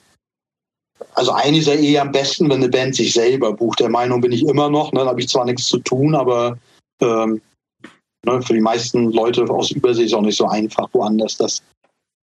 also 1.15 1.33
eigentlich 1.33 1.67
ist 1.67 1.75
ja 1.75 1.75
eh 1.75 1.99
am 1.99 2.13
besten, 2.13 2.49
wenn 2.49 2.63
eine 2.63 2.69
Band 2.69 2.95
sich 2.95 3.13
selber 3.13 3.53
bucht. 3.53 3.81
Der 3.81 3.91
Meinung 3.91 4.21
bin 4.21 4.33
ich 4.33 4.47
immer 4.47 4.69
noch. 4.69 4.93
Ne? 4.93 5.01
Da 5.01 5.07
habe 5.07 5.21
ich 5.21 5.29
zwar 5.29 5.45
nichts 5.45 5.67
zu 5.67 5.79
tun, 5.79 6.15
aber 6.15 6.59
ähm, 7.01 7.41
ne, 8.25 8.43
für 8.43 8.55
die 8.55 8.61
meisten 8.61 9.13
Leute 9.13 9.45
aus 9.45 9.71
Übersee 9.71 10.05
ist 10.05 10.13
es 10.13 10.15
auch 10.15 10.23
nicht 10.23 10.39
so 10.39 10.47
einfach, 10.47 10.89
woanders 10.93 11.37
das 11.37 11.63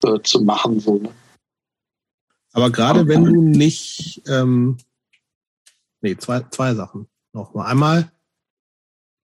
äh, 0.05 0.19
zu 0.23 0.41
machen. 0.41 0.79
So, 0.79 0.95
ne? 0.95 1.09
Aber 2.53 2.71
gerade 2.71 3.07
wenn 3.07 3.25
du 3.25 3.41
nicht, 3.41 4.21
ähm, 4.27 4.77
nee, 6.01 6.15
zwei, 6.15 6.41
zwei 6.51 6.75
Sachen 6.75 7.07
nochmal. 7.33 7.67
Einmal 7.67 8.11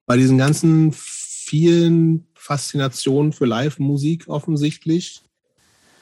bei 0.07 0.17
diesen 0.17 0.39
ganzen 0.39 0.91
vielen 0.91 2.27
Faszinationen 2.33 3.31
für 3.31 3.45
Live-Musik 3.45 4.27
offensichtlich, 4.27 5.21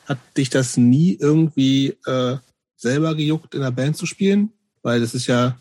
hat 0.05 0.17
dich 0.37 0.49
das 0.49 0.77
nie 0.77 1.17
irgendwie 1.19 1.97
äh, 2.05 2.37
selber 2.77 3.13
gejuckt, 3.13 3.53
in 3.53 3.61
der 3.61 3.71
Band 3.71 3.97
zu 3.97 4.05
spielen? 4.05 4.53
Weil 4.81 5.01
das 5.01 5.13
ist 5.13 5.27
ja, 5.27 5.57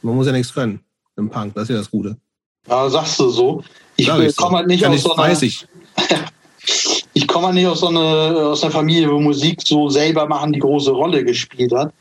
man 0.00 0.16
muss 0.16 0.26
ja 0.26 0.32
nichts 0.32 0.54
können 0.54 0.80
im 1.16 1.28
Punk, 1.28 1.54
das 1.54 1.64
ist 1.64 1.68
ja 1.70 1.76
das 1.76 1.90
Gute. 1.90 2.16
Ja, 2.66 2.88
sagst 2.88 3.20
du 3.20 3.28
so. 3.28 3.62
Ich 3.96 4.06
komme 4.06 4.30
so. 4.30 4.50
halt 4.52 4.66
nicht 4.66 4.86
aus 4.86 4.96
ich, 4.96 5.02
so 5.02 5.14
einer, 5.14 5.22
weiß 5.22 5.42
ich. 5.42 5.66
ich 7.14 7.26
komme 7.26 7.46
halt 7.46 7.56
nicht 7.56 7.66
aus 7.66 7.80
so 7.80 7.88
einer, 7.88 8.48
aus 8.48 8.62
einer 8.62 8.72
Familie, 8.72 9.10
wo 9.10 9.20
Musik 9.20 9.60
so 9.64 9.88
selber 9.88 10.26
machen 10.26 10.52
die 10.52 10.60
große 10.60 10.90
Rolle 10.90 11.24
gespielt 11.24 11.72
hat. 11.72 11.92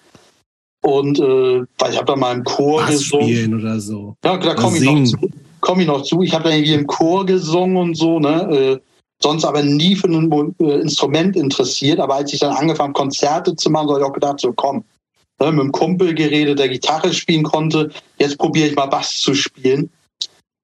Und 0.81 1.19
äh, 1.19 1.63
weil 1.77 1.91
ich 1.91 1.97
habe 1.97 2.05
da 2.05 2.15
mal 2.15 2.35
im 2.35 2.43
Chor 2.43 2.81
Bass 2.81 2.91
gesungen. 2.91 3.27
spielen 3.27 3.59
oder 3.59 3.79
so. 3.79 4.15
Ja, 4.23 4.37
da 4.37 4.53
komme 4.55 4.77
ich, 4.77 4.83
noch 4.83 5.03
zu. 5.03 5.29
Komm 5.61 5.79
ich 5.81 5.87
noch 5.87 6.03
zu. 6.03 6.21
Ich 6.21 6.33
habe 6.33 6.45
da 6.45 6.51
irgendwie 6.51 6.73
im 6.73 6.87
Chor 6.87 7.25
gesungen 7.25 7.77
und 7.77 7.95
so, 7.95 8.19
ne? 8.19 8.79
Äh, 8.79 8.79
sonst 9.21 9.43
aber 9.43 9.61
nie 9.61 9.95
für 9.95 10.07
ein 10.07 10.55
äh, 10.61 10.79
Instrument 10.79 11.35
interessiert. 11.35 11.99
Aber 11.99 12.15
als 12.15 12.31
ich 12.31 12.39
dann 12.39 12.55
angefangen 12.55 12.93
Konzerte 12.93 13.55
zu 13.55 13.69
machen, 13.69 13.89
habe 13.89 13.99
ich 13.99 14.05
auch 14.05 14.13
gedacht, 14.13 14.39
so 14.39 14.53
komm, 14.53 14.85
ne, 15.41 15.51
mit 15.51 15.59
einem 15.59 15.71
Kumpel 15.73 16.13
geredet, 16.13 16.59
der 16.59 16.69
Gitarre 16.69 17.13
spielen 17.13 17.43
konnte. 17.43 17.89
Jetzt 18.17 18.37
probiere 18.37 18.69
ich 18.69 18.75
mal 18.75 18.85
Bass 18.85 19.17
zu 19.17 19.33
spielen. 19.33 19.89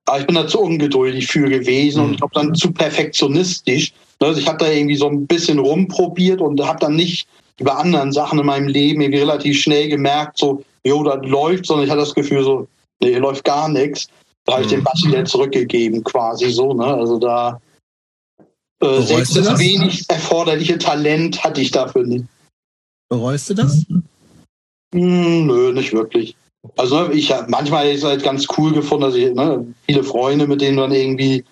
Aber 0.06 0.20
ich 0.20 0.28
bin 0.28 0.36
da 0.36 0.48
zu 0.48 0.62
ungeduldig 0.62 1.28
für 1.28 1.50
gewesen 1.50 2.02
und 2.02 2.12
ich 2.12 2.18
glaube 2.18 2.36
dann 2.36 2.54
zu 2.54 2.72
perfektionistisch. 2.72 3.92
Also 4.20 4.40
ich 4.40 4.48
habe 4.48 4.58
da 4.58 4.72
irgendwie 4.72 4.96
so 4.96 5.08
ein 5.08 5.28
bisschen 5.28 5.60
rumprobiert 5.60 6.42
und 6.42 6.62
habe 6.66 6.80
dann 6.80 6.96
nicht 6.96 7.28
über 7.60 7.78
anderen 7.78 8.12
Sachen 8.12 8.40
in 8.40 8.46
meinem 8.46 8.68
Leben 8.68 9.02
irgendwie 9.02 9.20
relativ 9.20 9.60
schnell 9.60 9.90
gemerkt, 9.90 10.38
so, 10.38 10.64
jo, 10.84 11.04
das 11.04 11.26
läuft, 11.26 11.66
sondern 11.66 11.86
ich 11.86 11.92
hatte 11.92 12.02
das 12.02 12.16
Gefühl 12.16 12.44
so, 12.44 12.68
nee, 13.02 13.10
hier 13.10 13.20
läuft 13.20 13.44
gar 13.44 13.70
nichts. 13.70 14.08
Da 14.46 14.54
habe 14.54 14.64
ich 14.64 14.70
den 14.70 14.84
Bass 14.84 15.04
wieder 15.04 15.26
zurückgegeben, 15.26 16.04
quasi 16.04 16.52
so, 16.52 16.74
ne? 16.74 16.86
Also 16.86 17.18
da 17.18 17.60
äh, 18.82 19.02
selbst 19.02 19.36
das, 19.36 19.46
das 19.46 19.60
wenig 19.60 20.06
erforderliche 20.08 20.78
Talent 20.78 21.44
hatte 21.44 21.62
ich 21.62 21.72
dafür 21.72 22.04
nicht. 22.04 22.26
Bereust 23.10 23.50
du 23.50 23.54
das? 23.56 23.86
Hm, 24.94 25.48
nö, 25.48 25.72
nicht 25.74 25.94
wirklich. 25.94 26.36
Also 26.78 27.10
ich 27.12 27.34
manchmal 27.48 27.90
ist 27.90 28.00
es 28.00 28.04
halt 28.06 28.24
ganz 28.24 28.48
cool 28.58 28.74
gefunden, 28.74 29.04
dass 29.04 29.16
ich 29.16 29.34
ne, 29.34 29.66
viele 29.86 30.04
Freunde, 30.04 30.48
mit 30.48 30.62
denen 30.62 30.78
dann 30.78 30.92
irgendwie 30.92 31.44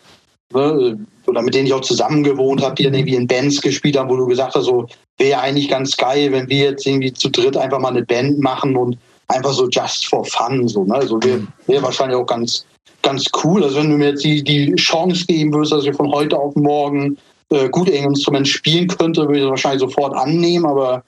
ne, 0.54 1.00
oder 1.34 1.42
mit 1.42 1.56
denen 1.56 1.66
ich 1.66 1.74
auch 1.74 1.82
zusammen 1.82 2.24
gewohnt 2.24 2.62
habe, 2.62 2.76
die 2.76 2.84
dann 2.84 2.94
irgendwie 2.94 3.16
in 3.16 3.28
Bands 3.28 3.60
gespielt 3.60 3.98
haben, 3.98 4.10
wo 4.10 4.16
du 4.16 4.28
gesagt 4.28 4.56
hast, 4.56 4.66
so 4.66 4.88
wäre 5.18 5.42
eigentlich 5.42 5.68
ganz 5.68 5.98
geil, 5.98 6.32
wenn 6.32 6.48
wir 6.48 6.72
jetzt 6.72 6.86
irgendwie 6.86 7.12
zu 7.12 7.30
dritt 7.30 7.58
einfach 7.58 7.80
mal 7.80 7.90
eine 7.90 8.06
Band 8.06 8.40
machen 8.40 8.78
und 8.78 8.98
einfach 9.28 9.52
so 9.52 9.68
just 9.68 10.08
for 10.08 10.24
fun 10.26 10.68
so. 10.68 10.84
Ne? 10.84 10.96
Also 10.96 11.22
wäre 11.24 11.46
wär 11.68 11.82
wahrscheinlich 11.82 12.18
auch 12.18 12.26
ganz 12.26 12.66
ganz 13.02 13.26
cool. 13.44 13.64
Also 13.64 13.78
wenn 13.78 13.90
du 13.90 13.98
mir 13.98 14.10
jetzt 14.10 14.24
die, 14.24 14.44
die 14.44 14.74
Chance 14.76 15.26
geben 15.26 15.54
würdest, 15.54 15.74
dass 15.74 15.86
ich 15.86 15.96
von 15.96 16.12
heute 16.12 16.38
auf 16.38 16.56
morgen 16.56 17.18
äh, 17.50 17.68
gut 17.70 17.90
Instrument 17.90 18.48
spielen 18.48 18.88
könnte, 18.88 19.22
würde 19.24 19.38
ich 19.38 19.42
das 19.42 19.50
wahrscheinlich 19.50 19.82
sofort 19.82 20.16
annehmen, 20.16 20.66
aber 20.66 21.04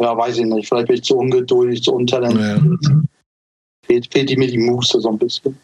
ja, 0.00 0.16
weiß 0.16 0.38
ich 0.38 0.44
nicht. 0.44 0.68
Vielleicht 0.68 0.88
bin 0.88 0.96
ich 0.96 1.04
zu 1.04 1.16
ungeduldig, 1.16 1.82
zu 1.82 1.94
untalentiert. 1.94 2.60
Ja. 2.82 3.00
Fehlt, 3.86 4.12
fehlt 4.12 4.38
mir 4.38 4.48
die 4.48 4.58
Muße 4.58 5.00
so 5.00 5.08
ein 5.08 5.18
bisschen. 5.18 5.58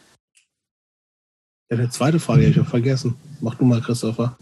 Ja, 1.70 1.76
eine 1.76 1.90
zweite 1.90 2.18
Frage, 2.18 2.40
die 2.40 2.46
habe 2.46 2.60
ich 2.60 2.66
auch 2.66 2.70
vergessen. 2.70 3.14
Mach 3.40 3.54
du 3.54 3.64
mal, 3.64 3.80
Christopher. 3.80 4.36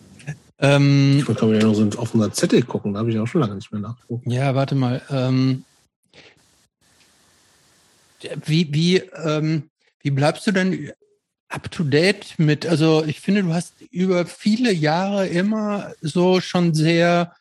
Ähm, 0.58 1.18
ich 1.18 1.26
wollte, 1.26 1.40
glaube 1.40 1.56
ich, 1.56 1.62
noch 1.62 1.74
so 1.74 1.98
auf 1.98 2.14
unser 2.14 2.32
Zettel 2.32 2.62
gucken. 2.62 2.94
Da 2.94 3.00
habe 3.00 3.10
ich 3.10 3.18
auch 3.18 3.26
schon 3.26 3.40
lange 3.40 3.56
nicht 3.56 3.70
mehr 3.72 3.80
nachgeguckt. 3.80 4.26
Ja, 4.26 4.54
warte 4.54 4.74
mal. 4.74 5.02
Ähm, 5.10 5.64
wie, 8.44 8.72
wie, 8.72 8.96
ähm, 8.98 9.64
wie 10.00 10.10
bleibst 10.10 10.46
du 10.46 10.52
denn 10.52 10.92
up 11.48 11.70
to 11.70 11.84
date 11.84 12.38
mit, 12.38 12.64
also 12.66 13.04
ich 13.04 13.20
finde, 13.20 13.42
du 13.42 13.52
hast 13.52 13.74
über 13.90 14.24
viele 14.26 14.72
Jahre 14.72 15.26
immer 15.26 15.92
so 16.00 16.40
schon 16.40 16.74
sehr, 16.74 17.34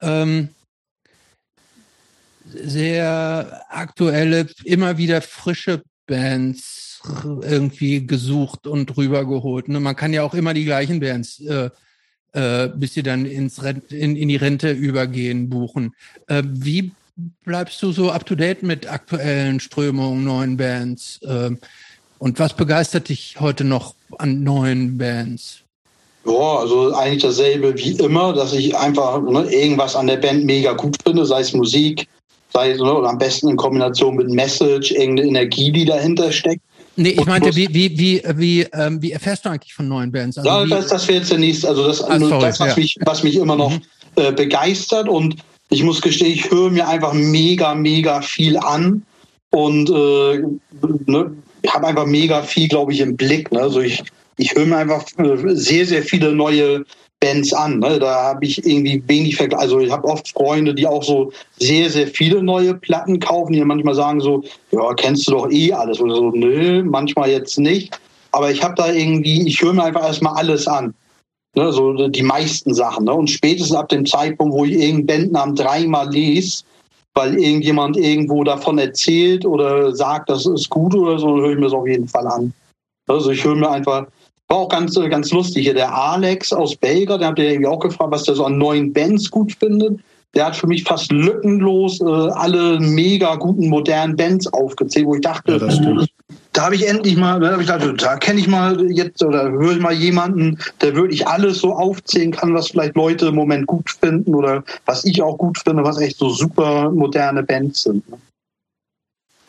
ähm, 0.00 0.48
sehr 2.44 3.64
aktuelle, 3.68 4.48
immer 4.64 4.98
wieder 4.98 5.20
frische 5.20 5.82
Bands 6.06 6.85
irgendwie 7.42 8.06
gesucht 8.06 8.66
und 8.66 8.96
rübergeholt. 8.96 9.68
Ne? 9.68 9.80
Man 9.80 9.96
kann 9.96 10.12
ja 10.12 10.22
auch 10.22 10.34
immer 10.34 10.54
die 10.54 10.64
gleichen 10.64 11.00
Bands, 11.00 11.40
äh, 11.40 11.70
äh, 12.32 12.68
bis 12.74 12.94
sie 12.94 13.02
dann 13.02 13.26
ins 13.26 13.62
Rent, 13.62 13.92
in, 13.92 14.16
in 14.16 14.28
die 14.28 14.36
Rente 14.36 14.70
übergehen, 14.70 15.48
buchen. 15.48 15.94
Äh, 16.26 16.42
wie 16.46 16.92
bleibst 17.44 17.82
du 17.82 17.92
so 17.92 18.10
up 18.10 18.26
to 18.26 18.34
date 18.34 18.62
mit 18.62 18.90
aktuellen 18.90 19.60
Strömungen, 19.60 20.24
neuen 20.24 20.56
Bands? 20.56 21.20
Äh, 21.22 21.56
und 22.18 22.38
was 22.38 22.54
begeistert 22.54 23.08
dich 23.08 23.36
heute 23.40 23.64
noch 23.64 23.94
an 24.18 24.42
neuen 24.42 24.98
Bands? 24.98 25.62
Ja, 26.26 26.58
also 26.58 26.92
eigentlich 26.94 27.22
dasselbe 27.22 27.76
wie 27.76 27.92
immer, 27.92 28.32
dass 28.32 28.52
ich 28.52 28.76
einfach 28.76 29.22
ne, 29.22 29.44
irgendwas 29.52 29.94
an 29.94 30.08
der 30.08 30.16
Band 30.16 30.44
mega 30.44 30.72
gut 30.72 30.96
finde, 31.04 31.24
sei 31.24 31.40
es 31.40 31.52
Musik, 31.52 32.08
sei 32.52 32.72
es 32.72 32.80
ne, 32.80 32.92
oder 32.92 33.10
am 33.10 33.18
besten 33.18 33.50
in 33.50 33.56
Kombination 33.56 34.16
mit 34.16 34.28
Message, 34.30 34.90
irgendeine 34.90 35.28
Energie, 35.28 35.70
die 35.70 35.84
dahinter 35.84 36.32
steckt. 36.32 36.62
Nee, 36.96 37.10
ich 37.10 37.26
meinte, 37.26 37.54
wie, 37.54 37.68
wie, 37.72 37.98
wie, 37.98 38.22
wie, 38.36 38.62
ähm, 38.72 39.00
wie 39.02 39.12
erfährst 39.12 39.44
du 39.44 39.50
eigentlich 39.50 39.74
von 39.74 39.86
neuen 39.86 40.10
Bands? 40.10 40.38
Also 40.38 40.48
ja, 40.48 40.64
das, 40.64 40.88
das 40.88 41.06
wäre 41.06 41.18
jetzt 41.18 41.30
der 41.30 41.38
nächste, 41.38 41.68
also 41.68 41.86
das, 41.86 42.02
ah, 42.02 42.18
sorry, 42.18 42.40
das 42.40 42.58
was, 42.58 42.68
ja. 42.68 42.76
mich, 42.76 42.96
was 43.04 43.22
mich 43.22 43.36
immer 43.36 43.56
noch 43.56 43.70
mhm. 43.70 43.82
äh, 44.16 44.32
begeistert 44.32 45.08
und 45.08 45.36
ich 45.68 45.82
muss 45.82 46.00
gestehen, 46.00 46.32
ich 46.32 46.50
höre 46.50 46.70
mir 46.70 46.88
einfach 46.88 47.12
mega, 47.12 47.74
mega 47.74 48.22
viel 48.22 48.56
an 48.56 49.02
und 49.50 49.90
äh, 49.90 50.42
ne, 51.06 51.32
habe 51.68 51.86
einfach 51.86 52.06
mega 52.06 52.42
viel, 52.42 52.68
glaube 52.68 52.92
ich, 52.92 53.00
im 53.00 53.16
Blick. 53.16 53.50
Ne? 53.52 53.60
Also 53.60 53.80
ich, 53.80 54.02
ich 54.36 54.54
höre 54.54 54.66
mir 54.66 54.76
einfach 54.76 55.04
äh, 55.18 55.54
sehr, 55.54 55.86
sehr 55.86 56.02
viele 56.02 56.32
neue 56.32 56.84
Bands 57.20 57.52
an. 57.52 57.78
Ne? 57.78 57.98
Da 57.98 58.24
habe 58.24 58.44
ich 58.44 58.64
irgendwie 58.64 59.02
wenig 59.06 59.36
Vergleich. 59.36 59.60
Also 59.60 59.80
ich 59.80 59.90
habe 59.90 60.06
oft 60.06 60.28
Freunde, 60.28 60.74
die 60.74 60.86
auch 60.86 61.02
so 61.02 61.32
sehr, 61.58 61.90
sehr 61.90 62.06
viele 62.06 62.42
neue 62.42 62.74
Platten 62.74 63.18
kaufen, 63.20 63.52
die 63.52 63.64
manchmal 63.64 63.94
sagen 63.94 64.20
so, 64.20 64.42
ja, 64.70 64.94
kennst 64.94 65.26
du 65.26 65.32
doch 65.32 65.50
eh 65.50 65.72
alles. 65.72 66.00
Oder 66.00 66.14
so, 66.14 66.30
nö, 66.30 66.84
manchmal 66.84 67.30
jetzt 67.30 67.58
nicht. 67.58 67.98
Aber 68.32 68.50
ich 68.50 68.62
habe 68.62 68.74
da 68.74 68.92
irgendwie, 68.92 69.46
ich 69.46 69.60
höre 69.62 69.72
mir 69.72 69.84
einfach 69.84 70.04
erstmal 70.04 70.34
alles 70.34 70.66
an. 70.66 70.94
Ne? 71.54 71.72
So 71.72 72.08
die 72.08 72.22
meisten 72.22 72.74
Sachen. 72.74 73.06
Ne? 73.06 73.14
Und 73.14 73.30
spätestens 73.30 73.76
ab 73.76 73.88
dem 73.88 74.04
Zeitpunkt, 74.04 74.54
wo 74.54 74.64
ich 74.64 74.72
irgendeinen 74.72 75.24
Bandnamen 75.24 75.56
dreimal 75.56 76.10
lese, 76.10 76.64
weil 77.14 77.38
irgendjemand 77.38 77.96
irgendwo 77.96 78.44
davon 78.44 78.78
erzählt 78.78 79.46
oder 79.46 79.94
sagt, 79.94 80.28
das 80.28 80.44
ist 80.44 80.68
gut 80.68 80.94
oder 80.94 81.18
so, 81.18 81.36
höre 81.36 81.52
ich 81.52 81.56
mir 81.56 81.62
das 81.62 81.72
auf 81.72 81.86
jeden 81.86 82.06
Fall 82.06 82.26
an. 82.26 82.52
Also 83.08 83.30
ich 83.30 83.42
höre 83.42 83.54
mir 83.54 83.70
einfach, 83.70 84.06
war 84.48 84.58
auch 84.58 84.68
ganz, 84.68 84.94
ganz 84.94 85.32
lustig 85.32 85.64
hier, 85.64 85.74
der 85.74 85.92
Alex 85.92 86.52
aus 86.52 86.76
Belger, 86.76 87.18
der 87.18 87.28
hat 87.28 87.38
ja 87.38 87.44
irgendwie 87.44 87.66
auch 87.66 87.80
gefragt, 87.80 88.12
was 88.12 88.24
der 88.24 88.34
so 88.34 88.44
an 88.44 88.58
neuen 88.58 88.92
Bands 88.92 89.30
gut 89.30 89.52
findet. 89.58 90.00
Der 90.34 90.46
hat 90.46 90.56
für 90.56 90.66
mich 90.66 90.84
fast 90.84 91.10
lückenlos 91.10 92.00
äh, 92.00 92.04
alle 92.04 92.78
mega 92.78 93.36
guten 93.36 93.68
modernen 93.68 94.16
Bands 94.16 94.46
aufgezählt, 94.52 95.06
wo 95.06 95.14
ich 95.14 95.22
dachte, 95.22 95.56
ja, 95.56 96.04
da 96.52 96.64
habe 96.64 96.74
ich 96.74 96.86
endlich 96.86 97.16
mal, 97.16 97.40
da, 97.40 97.58
ich 97.58 97.66
gedacht, 97.66 98.02
da 98.02 98.16
kenne 98.16 98.40
ich 98.40 98.48
mal 98.48 98.90
jetzt 98.90 99.22
oder 99.22 99.50
höre 99.50 99.72
ich 99.72 99.80
mal 99.80 99.92
jemanden, 99.92 100.58
der 100.80 100.94
wirklich 100.94 101.26
alles 101.26 101.58
so 101.58 101.72
aufzählen 101.72 102.32
kann, 102.32 102.54
was 102.54 102.68
vielleicht 102.68 102.96
Leute 102.96 103.26
im 103.26 103.34
Moment 103.34 103.66
gut 103.66 103.90
finden 103.90 104.34
oder 104.34 104.64
was 104.84 105.04
ich 105.04 105.22
auch 105.22 105.38
gut 105.38 105.58
finde, 105.58 105.84
was 105.84 106.00
echt 106.00 106.18
so 106.18 106.30
super 106.30 106.90
moderne 106.90 107.42
Bands 107.42 107.82
sind. 107.82 108.04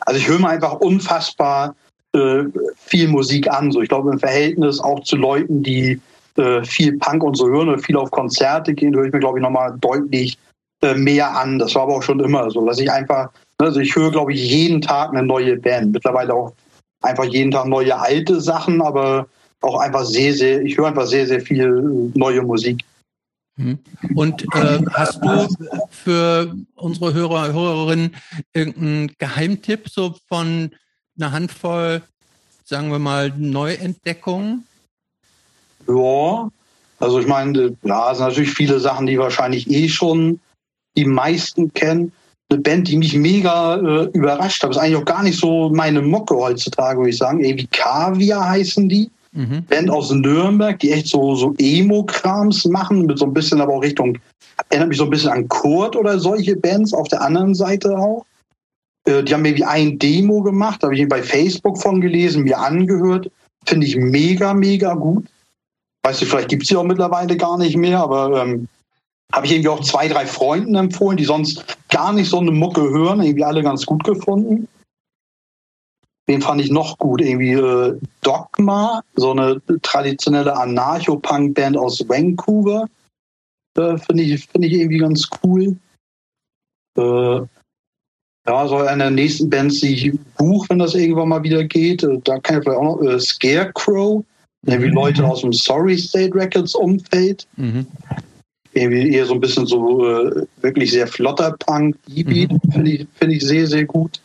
Also 0.00 0.20
ich 0.20 0.28
höre 0.28 0.38
mir 0.38 0.48
einfach 0.48 0.74
unfassbar 0.74 1.74
äh, 2.14 2.44
viel 2.76 3.08
Musik 3.08 3.50
an. 3.50 3.70
So, 3.70 3.82
ich 3.82 3.88
glaube 3.88 4.12
im 4.12 4.18
Verhältnis 4.18 4.80
auch 4.80 5.00
zu 5.00 5.16
Leuten, 5.16 5.62
die 5.62 6.00
äh, 6.36 6.64
viel 6.64 6.96
Punk 6.98 7.22
und 7.22 7.36
so 7.36 7.48
hören 7.48 7.68
oder 7.68 7.78
viel 7.78 7.96
auf 7.96 8.10
Konzerte 8.10 8.74
gehen, 8.74 8.94
höre 8.94 9.06
ich 9.06 9.12
mir 9.12 9.20
glaube 9.20 9.38
ich 9.38 9.42
nochmal 9.42 9.76
deutlich 9.80 10.38
äh, 10.82 10.94
mehr 10.94 11.36
an. 11.36 11.58
Das 11.58 11.74
war 11.74 11.82
aber 11.82 11.96
auch 11.96 12.02
schon 12.02 12.20
immer 12.20 12.50
so, 12.50 12.64
dass 12.66 12.78
ich 12.78 12.90
einfach, 12.90 13.30
also 13.58 13.80
ich 13.80 13.94
höre 13.94 14.10
glaube 14.10 14.32
ich 14.32 14.50
jeden 14.50 14.80
Tag 14.80 15.10
eine 15.10 15.22
neue 15.22 15.56
Band. 15.56 15.92
Mittlerweile 15.92 16.34
auch 16.34 16.52
einfach 17.02 17.24
jeden 17.24 17.50
Tag 17.50 17.66
neue 17.66 17.98
alte 17.98 18.40
Sachen, 18.40 18.80
aber 18.82 19.26
auch 19.60 19.80
einfach 19.80 20.04
sehr, 20.04 20.32
sehr, 20.34 20.62
ich 20.62 20.78
höre 20.78 20.86
einfach 20.86 21.06
sehr, 21.06 21.26
sehr 21.26 21.40
viel 21.40 22.10
neue 22.14 22.42
Musik. 22.42 22.84
Mhm. 23.56 23.78
Und 24.14 24.42
äh, 24.54 24.80
hast 24.92 25.22
du 25.22 25.48
für 25.90 26.54
unsere 26.76 27.12
Hörer, 27.12 27.52
Hörerinnen 27.52 28.14
irgendeinen 28.54 29.12
Geheimtipp 29.18 29.88
so 29.88 30.14
von 30.28 30.70
einer 31.18 31.32
Handvoll, 31.32 32.02
sagen 32.64 32.90
wir 32.90 32.98
mal, 32.98 33.32
Neuentdeckungen? 33.36 34.66
Ja, 35.86 36.50
also 37.00 37.20
ich 37.20 37.26
meine, 37.26 37.76
ja, 37.82 38.12
es 38.12 38.18
sind 38.18 38.26
natürlich 38.26 38.52
viele 38.52 38.80
Sachen, 38.80 39.06
die 39.06 39.18
wahrscheinlich 39.18 39.70
eh 39.70 39.88
schon 39.88 40.40
die 40.96 41.04
meisten 41.04 41.72
kennen. 41.72 42.12
Eine 42.50 42.60
Band, 42.60 42.88
die 42.88 42.96
mich 42.96 43.14
mega 43.14 43.76
äh, 43.76 44.04
überrascht 44.12 44.62
hat, 44.62 44.70
ist 44.70 44.78
eigentlich 44.78 44.96
auch 44.96 45.04
gar 45.04 45.22
nicht 45.22 45.38
so 45.38 45.70
meine 45.70 46.02
Mocke 46.02 46.34
heutzutage, 46.34 46.98
würde 46.98 47.10
ich 47.10 47.18
sagen. 47.18 47.44
Irgendwie 47.44 47.66
Kaviar 47.66 48.48
heißen 48.48 48.88
die. 48.88 49.10
Mhm. 49.32 49.64
Band 49.64 49.90
aus 49.90 50.10
Nürnberg, 50.10 50.78
die 50.78 50.90
echt 50.90 51.08
so, 51.08 51.34
so 51.34 51.54
Emo-Krams 51.58 52.64
machen, 52.64 53.04
mit 53.04 53.18
so 53.18 53.26
ein 53.26 53.34
bisschen 53.34 53.60
aber 53.60 53.74
auch 53.74 53.82
Richtung, 53.82 54.18
erinnert 54.70 54.88
mich 54.88 54.98
so 54.98 55.04
ein 55.04 55.10
bisschen 55.10 55.30
an 55.30 55.48
Kurt 55.48 55.94
oder 55.94 56.18
solche 56.18 56.56
Bands 56.56 56.94
auf 56.94 57.08
der 57.08 57.20
anderen 57.20 57.54
Seite 57.54 57.96
auch. 57.96 58.24
Äh, 59.08 59.24
die 59.24 59.34
haben 59.34 59.44
irgendwie 59.44 59.64
ein 59.64 59.98
Demo 59.98 60.42
gemacht, 60.42 60.82
habe 60.82 60.94
ich 60.94 61.08
bei 61.08 61.22
Facebook 61.22 61.80
von 61.80 62.00
gelesen, 62.00 62.44
mir 62.44 62.58
angehört. 62.58 63.30
Finde 63.64 63.86
ich 63.86 63.96
mega, 63.96 64.54
mega 64.54 64.94
gut. 64.94 65.26
Weißt 66.02 66.22
du, 66.22 66.26
vielleicht 66.26 66.48
gibt 66.48 66.62
es 66.62 66.68
sie 66.68 66.76
auch 66.76 66.84
mittlerweile 66.84 67.36
gar 67.36 67.58
nicht 67.58 67.76
mehr, 67.76 68.00
aber 68.00 68.42
ähm, 68.42 68.68
habe 69.32 69.46
ich 69.46 69.52
irgendwie 69.52 69.68
auch 69.68 69.80
zwei, 69.80 70.08
drei 70.08 70.26
Freunden 70.26 70.74
empfohlen, 70.74 71.16
die 71.16 71.24
sonst 71.24 71.64
gar 71.88 72.12
nicht 72.12 72.30
so 72.30 72.38
eine 72.38 72.50
Mucke 72.50 72.82
hören, 72.82 73.22
irgendwie 73.22 73.44
alle 73.44 73.62
ganz 73.62 73.84
gut 73.84 74.04
gefunden. 74.04 74.68
Den 76.28 76.42
fand 76.42 76.60
ich 76.60 76.70
noch 76.70 76.98
gut, 76.98 77.22
irgendwie 77.22 77.52
äh, 77.52 77.98
Dogma, 78.20 79.02
so 79.16 79.30
eine 79.30 79.60
traditionelle 79.80 80.54
Anarcho-Punk-Band 80.54 81.76
aus 81.78 82.06
Vancouver. 82.06 82.86
Äh, 83.78 83.96
Finde 83.96 84.22
ich, 84.22 84.46
find 84.46 84.64
ich 84.66 84.74
irgendwie 84.74 84.98
ganz 84.98 85.28
cool. 85.42 85.76
Äh, 86.96 87.40
ja, 88.48 88.66
so 88.66 88.78
eine 88.78 89.04
der 89.04 89.10
nächsten 89.10 89.50
Bands, 89.50 89.80
die 89.80 89.92
ich 89.92 90.18
buche, 90.38 90.70
wenn 90.70 90.78
das 90.78 90.94
irgendwann 90.94 91.28
mal 91.28 91.42
wieder 91.42 91.64
geht. 91.64 92.02
Äh, 92.02 92.18
da 92.24 92.38
kann 92.38 92.58
ich 92.58 92.64
vielleicht 92.64 92.78
auch 92.78 93.00
noch 93.00 93.02
äh, 93.02 93.20
Scarecrow, 93.20 94.24
mhm. 94.62 94.82
wie 94.82 94.88
Leute 94.88 95.24
aus 95.24 95.42
dem 95.42 95.52
Sorry 95.52 95.98
State 95.98 96.34
Records 96.34 96.74
Umfeld. 96.74 97.46
Mhm. 97.56 97.86
Irgendwie 98.72 99.12
eher 99.12 99.26
so 99.26 99.34
ein 99.34 99.40
bisschen 99.40 99.66
so 99.66 100.06
äh, 100.06 100.46
wirklich 100.62 100.92
sehr 100.92 101.06
flotter 101.06 101.54
Punk, 101.58 101.96
E-Beat, 102.08 102.52
mhm. 102.52 102.72
finde 102.72 102.90
ich, 102.90 103.06
find 103.14 103.32
ich 103.32 103.42
sehr, 103.42 103.66
sehr 103.66 103.84
gut. 103.84 104.20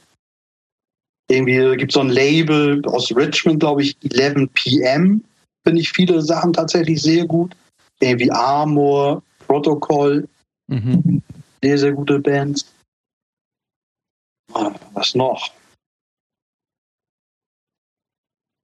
Irgendwie 1.29 1.75
gibt 1.77 1.91
es 1.91 1.95
so 1.95 2.01
ein 2.01 2.09
Label 2.09 2.81
aus 2.85 3.13
Richmond, 3.15 3.59
glaube 3.59 3.81
ich, 3.81 3.97
11 4.03 4.49
PM, 4.53 5.23
finde 5.65 5.81
ich 5.81 5.91
viele 5.91 6.21
Sachen 6.21 6.53
tatsächlich 6.53 7.01
sehr 7.01 7.25
gut. 7.25 7.55
Irgendwie 7.99 8.31
Armor, 8.31 9.23
Protocol, 9.47 10.27
mhm. 10.67 11.21
sehr, 11.61 11.77
sehr 11.77 11.91
gute 11.91 12.19
Bands. 12.19 12.72
Was 14.93 15.15
noch? 15.15 15.51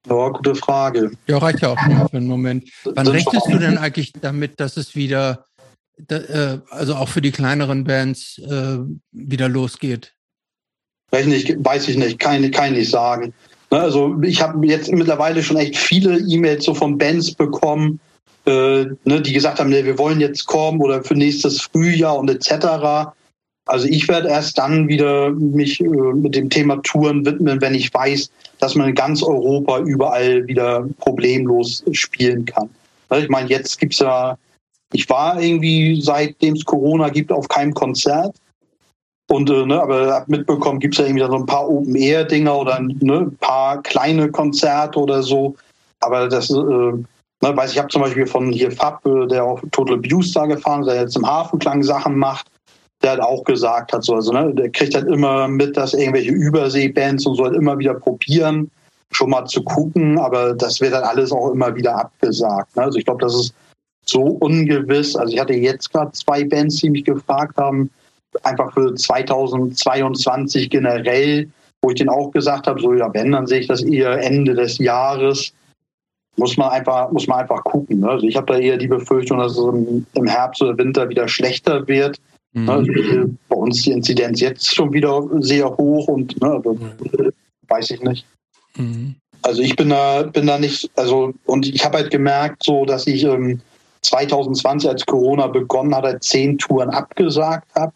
Ja, 0.07 0.30
gute 0.30 0.56
Frage. 0.56 1.11
Ja, 1.28 1.38
reicht 1.38 1.61
ja 1.61 1.70
auch 1.70 1.80
für 1.80 2.18
einen 2.18 2.28
Moment. 2.28 2.70
Wann 2.84 3.07
rechnest 3.07 3.48
du 3.48 3.57
denn 3.57 3.78
eigentlich 3.78 4.14
damit, 4.14 4.60
dass 4.60 4.78
es 4.78 4.95
wieder, 4.95 5.45
äh, 6.10 6.57
also 6.70 6.95
auch 6.95 7.10
für 7.10 7.22
die 7.22 7.32
kleineren 7.32 7.84
Bands, 7.84 8.40
äh, 8.40 8.78
wieder 9.11 9.49
losgeht? 9.49 10.16
Weiß, 11.11 11.26
nicht, 11.26 11.53
weiß 11.60 11.90
ich 11.90 11.98
nicht, 11.98 12.20
kann, 12.20 12.49
kann 12.52 12.72
ich 12.72 12.80
nicht 12.80 12.91
sagen. 12.91 13.34
Ne, 13.72 13.80
also 13.80 14.20
ich 14.24 14.41
habe 14.41 14.66
jetzt 14.66 14.91
mittlerweile 14.91 15.44
schon 15.44 15.57
echt 15.57 15.78
viele 15.78 16.18
E-Mails 16.20 16.66
so 16.66 16.74
von 16.74 16.98
Bands 16.98 17.34
bekommen, 17.34 17.99
äh, 18.45 18.86
ne, 19.03 19.22
die 19.22 19.34
gesagt 19.34 19.60
haben, 19.60 19.70
ne, 19.70 19.84
wir 19.86 19.98
wollen 19.98 20.22
jetzt 20.22 20.45
kommen 20.45 20.82
oder 20.82 21.03
für 21.03 21.16
nächstes 21.16 21.61
Frühjahr 21.61 22.18
und 22.18 22.30
etc. 22.30 23.11
Also 23.70 23.88
ich 23.88 24.08
werde 24.08 24.30
erst 24.30 24.58
dann 24.58 24.88
wieder 24.88 25.30
mich 25.30 25.80
äh, 25.80 25.86
mit 25.86 26.34
dem 26.34 26.50
Thema 26.50 26.78
Touren 26.82 27.24
widmen, 27.24 27.62
wenn 27.62 27.76
ich 27.76 27.94
weiß, 27.94 28.32
dass 28.58 28.74
man 28.74 28.90
in 28.90 28.96
ganz 28.96 29.22
Europa 29.22 29.80
überall 29.82 30.48
wieder 30.48 30.88
problemlos 30.98 31.84
spielen 31.91 32.46
kann. 32.46 32.68
Also 33.10 33.24
ich 33.24 33.30
meine, 33.30 33.48
jetzt 33.48 33.78
gibt's 33.78 34.00
ja, 34.00 34.36
ich 34.91 35.08
war 35.08 35.40
irgendwie 35.40 36.02
seitdem 36.02 36.56
es 36.56 36.66
Corona 36.66 37.10
gibt 37.10 37.32
auf 37.32 37.48
keinem 37.48 37.76
Konzert. 37.76 38.36
Und 39.30 39.52
äh, 39.52 39.66
ne, 39.68 39.80
aber 39.80 40.24
mitbekommen 40.26 40.80
gibt 40.80 40.96
es 40.96 41.00
ja 41.00 41.06
irgendwie 41.06 41.28
so 41.28 41.36
ein 41.36 41.46
paar 41.46 41.70
Open-Air-Dinger 41.70 42.58
oder 42.58 42.80
ne, 42.80 43.20
ein 43.20 43.38
paar 43.38 43.84
kleine 43.84 44.32
Konzerte 44.32 44.98
oder 44.98 45.22
so. 45.22 45.56
Aber 46.00 46.28
das, 46.28 46.50
äh, 46.50 46.54
ne, 46.56 47.06
weiß 47.41 47.74
ich, 47.74 47.78
habe 47.78 47.90
zum 47.90 48.02
Beispiel 48.02 48.26
von 48.26 48.52
hier 48.52 48.72
Fab, 48.72 49.06
äh, 49.06 49.28
der 49.28 49.44
auf 49.44 49.62
Total 49.72 49.98
Abuse 49.98 50.34
da 50.34 50.48
gefahren 50.48 50.82
ist, 50.82 50.88
der 50.88 51.02
jetzt 51.02 51.16
im 51.16 51.28
Hafenklang 51.28 51.84
Sachen 51.84 52.18
macht 52.18 52.48
der 53.01 53.11
halt 53.11 53.21
auch 53.21 53.43
gesagt 53.43 53.93
hat, 53.93 54.03
so, 54.03 54.15
also, 54.15 54.34
ne, 54.34 54.53
der 54.53 54.69
kriegt 54.69 54.95
halt 54.95 55.07
immer 55.07 55.47
mit, 55.47 55.77
dass 55.77 55.93
irgendwelche 55.93 56.31
Überseebands 56.31 57.26
und 57.26 57.35
so 57.35 57.45
halt 57.45 57.55
immer 57.55 57.77
wieder 57.80 57.93
probieren, 57.93 58.69
schon 59.11 59.30
mal 59.30 59.45
zu 59.45 59.63
gucken, 59.63 60.19
aber 60.19 60.53
das 60.53 60.81
wird 60.81 60.93
dann 60.93 61.03
alles 61.03 61.31
auch 61.31 61.51
immer 61.51 61.76
wieder 61.76 61.95
abgesagt. 61.95 62.76
Ne? 62.76 62.84
Also 62.84 62.99
ich 62.99 63.05
glaube, 63.05 63.21
das 63.21 63.34
ist 63.34 63.53
so 64.05 64.21
ungewiss. 64.21 65.15
Also 65.15 65.34
ich 65.34 65.39
hatte 65.39 65.53
jetzt 65.53 65.91
gerade 65.91 66.11
zwei 66.11 66.43
Bands, 66.43 66.77
die 66.77 66.89
mich 66.89 67.05
gefragt 67.05 67.57
haben, 67.57 67.89
einfach 68.43 68.73
für 68.73 68.93
2022 68.93 70.69
generell, 70.69 71.49
wo 71.81 71.89
ich 71.89 71.95
denen 71.95 72.09
auch 72.09 72.31
gesagt 72.31 72.67
habe, 72.67 72.80
so 72.80 72.93
ja, 72.93 73.11
wenn, 73.13 73.31
dann 73.31 73.47
sehe 73.47 73.61
ich 73.61 73.67
das 73.67 73.81
eher 73.81 74.21
Ende 74.21 74.53
des 74.53 74.77
Jahres. 74.77 75.53
Muss 76.35 76.55
man 76.57 76.69
einfach, 76.69 77.11
muss 77.11 77.27
man 77.27 77.39
einfach 77.39 77.63
gucken. 77.63 78.01
Ne? 78.01 78.09
Also 78.09 78.27
ich 78.27 78.35
habe 78.35 78.53
da 78.53 78.59
eher 78.59 78.77
die 78.77 78.88
Befürchtung, 78.88 79.39
dass 79.39 79.57
es 79.57 79.65
im 80.13 80.27
Herbst 80.27 80.61
oder 80.61 80.77
Winter 80.77 81.09
wieder 81.09 81.27
schlechter 81.27 81.88
wird. 81.88 82.19
Mhm. 82.53 82.69
Also 82.69 82.91
bei 83.47 83.55
uns 83.55 83.84
die 83.84 83.91
Inzidenz 83.91 84.39
jetzt 84.41 84.73
schon 84.73 84.91
wieder 84.93 85.27
sehr 85.39 85.69
hoch 85.77 86.07
und 86.07 86.39
ne, 86.41 86.61
mhm. 86.63 87.31
weiß 87.67 87.91
ich 87.91 88.01
nicht. 88.01 88.26
Mhm. 88.77 89.15
Also 89.41 89.61
ich 89.61 89.76
bin 89.76 89.89
da, 89.89 90.23
bin 90.23 90.47
da 90.47 90.59
nicht, 90.59 90.89
also 90.95 91.34
und 91.45 91.67
ich 91.67 91.84
habe 91.85 91.97
halt 91.97 92.11
gemerkt, 92.11 92.63
so 92.63 92.85
dass 92.85 93.07
ich 93.07 93.23
ähm, 93.23 93.61
2020, 94.01 94.89
als 94.89 95.05
Corona 95.05 95.47
begonnen 95.47 95.93
hat, 95.95 96.03
halt 96.03 96.23
zehn 96.23 96.57
Touren 96.57 96.89
abgesagt 96.89 97.67
habe. 97.76 97.93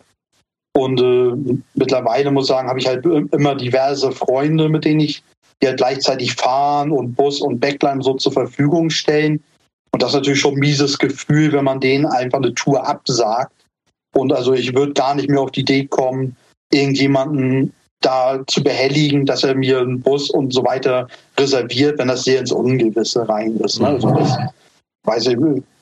Und 0.75 0.99
äh, 0.99 1.59
mittlerweile 1.75 2.31
muss 2.31 2.45
ich 2.45 2.49
sagen, 2.49 2.67
habe 2.67 2.79
ich 2.79 2.87
halt 2.87 3.05
immer 3.05 3.55
diverse 3.55 4.11
Freunde, 4.11 4.69
mit 4.69 4.85
denen 4.85 5.01
ich 5.01 5.23
die 5.61 5.67
halt 5.67 5.77
gleichzeitig 5.77 6.33
fahren 6.33 6.91
und 6.91 7.15
Bus 7.15 7.39
und 7.39 7.59
Backline 7.59 8.03
so 8.03 8.15
zur 8.15 8.33
Verfügung 8.33 8.89
stellen. 8.89 9.41
Und 9.91 10.01
das 10.01 10.09
ist 10.09 10.15
natürlich 10.15 10.39
schon 10.39 10.55
ein 10.55 10.59
mieses 10.59 10.97
Gefühl, 10.97 11.53
wenn 11.53 11.63
man 11.63 11.79
denen 11.79 12.05
einfach 12.05 12.39
eine 12.39 12.53
Tour 12.53 12.85
absagt 12.85 13.62
und 14.13 14.33
also 14.33 14.53
ich 14.53 14.73
würde 14.75 14.93
gar 14.93 15.15
nicht 15.15 15.29
mehr 15.29 15.41
auf 15.41 15.51
die 15.51 15.61
Idee 15.61 15.85
kommen, 15.85 16.35
irgendjemanden 16.71 17.73
da 18.01 18.41
zu 18.47 18.63
behelligen, 18.63 19.25
dass 19.25 19.43
er 19.43 19.55
mir 19.55 19.79
einen 19.79 20.01
Bus 20.01 20.29
und 20.29 20.53
so 20.53 20.63
weiter 20.63 21.07
reserviert, 21.37 21.99
wenn 21.99 22.09
das 22.09 22.23
sehr 22.23 22.39
ins 22.39 22.51
Ungewisse 22.51 23.27
rein 23.27 23.57
ist. 23.57 23.79
Ne? 23.79 23.87
Also 23.87 24.11
das, 24.11 24.37
weiß 25.05 25.27
ich, 25.27 25.37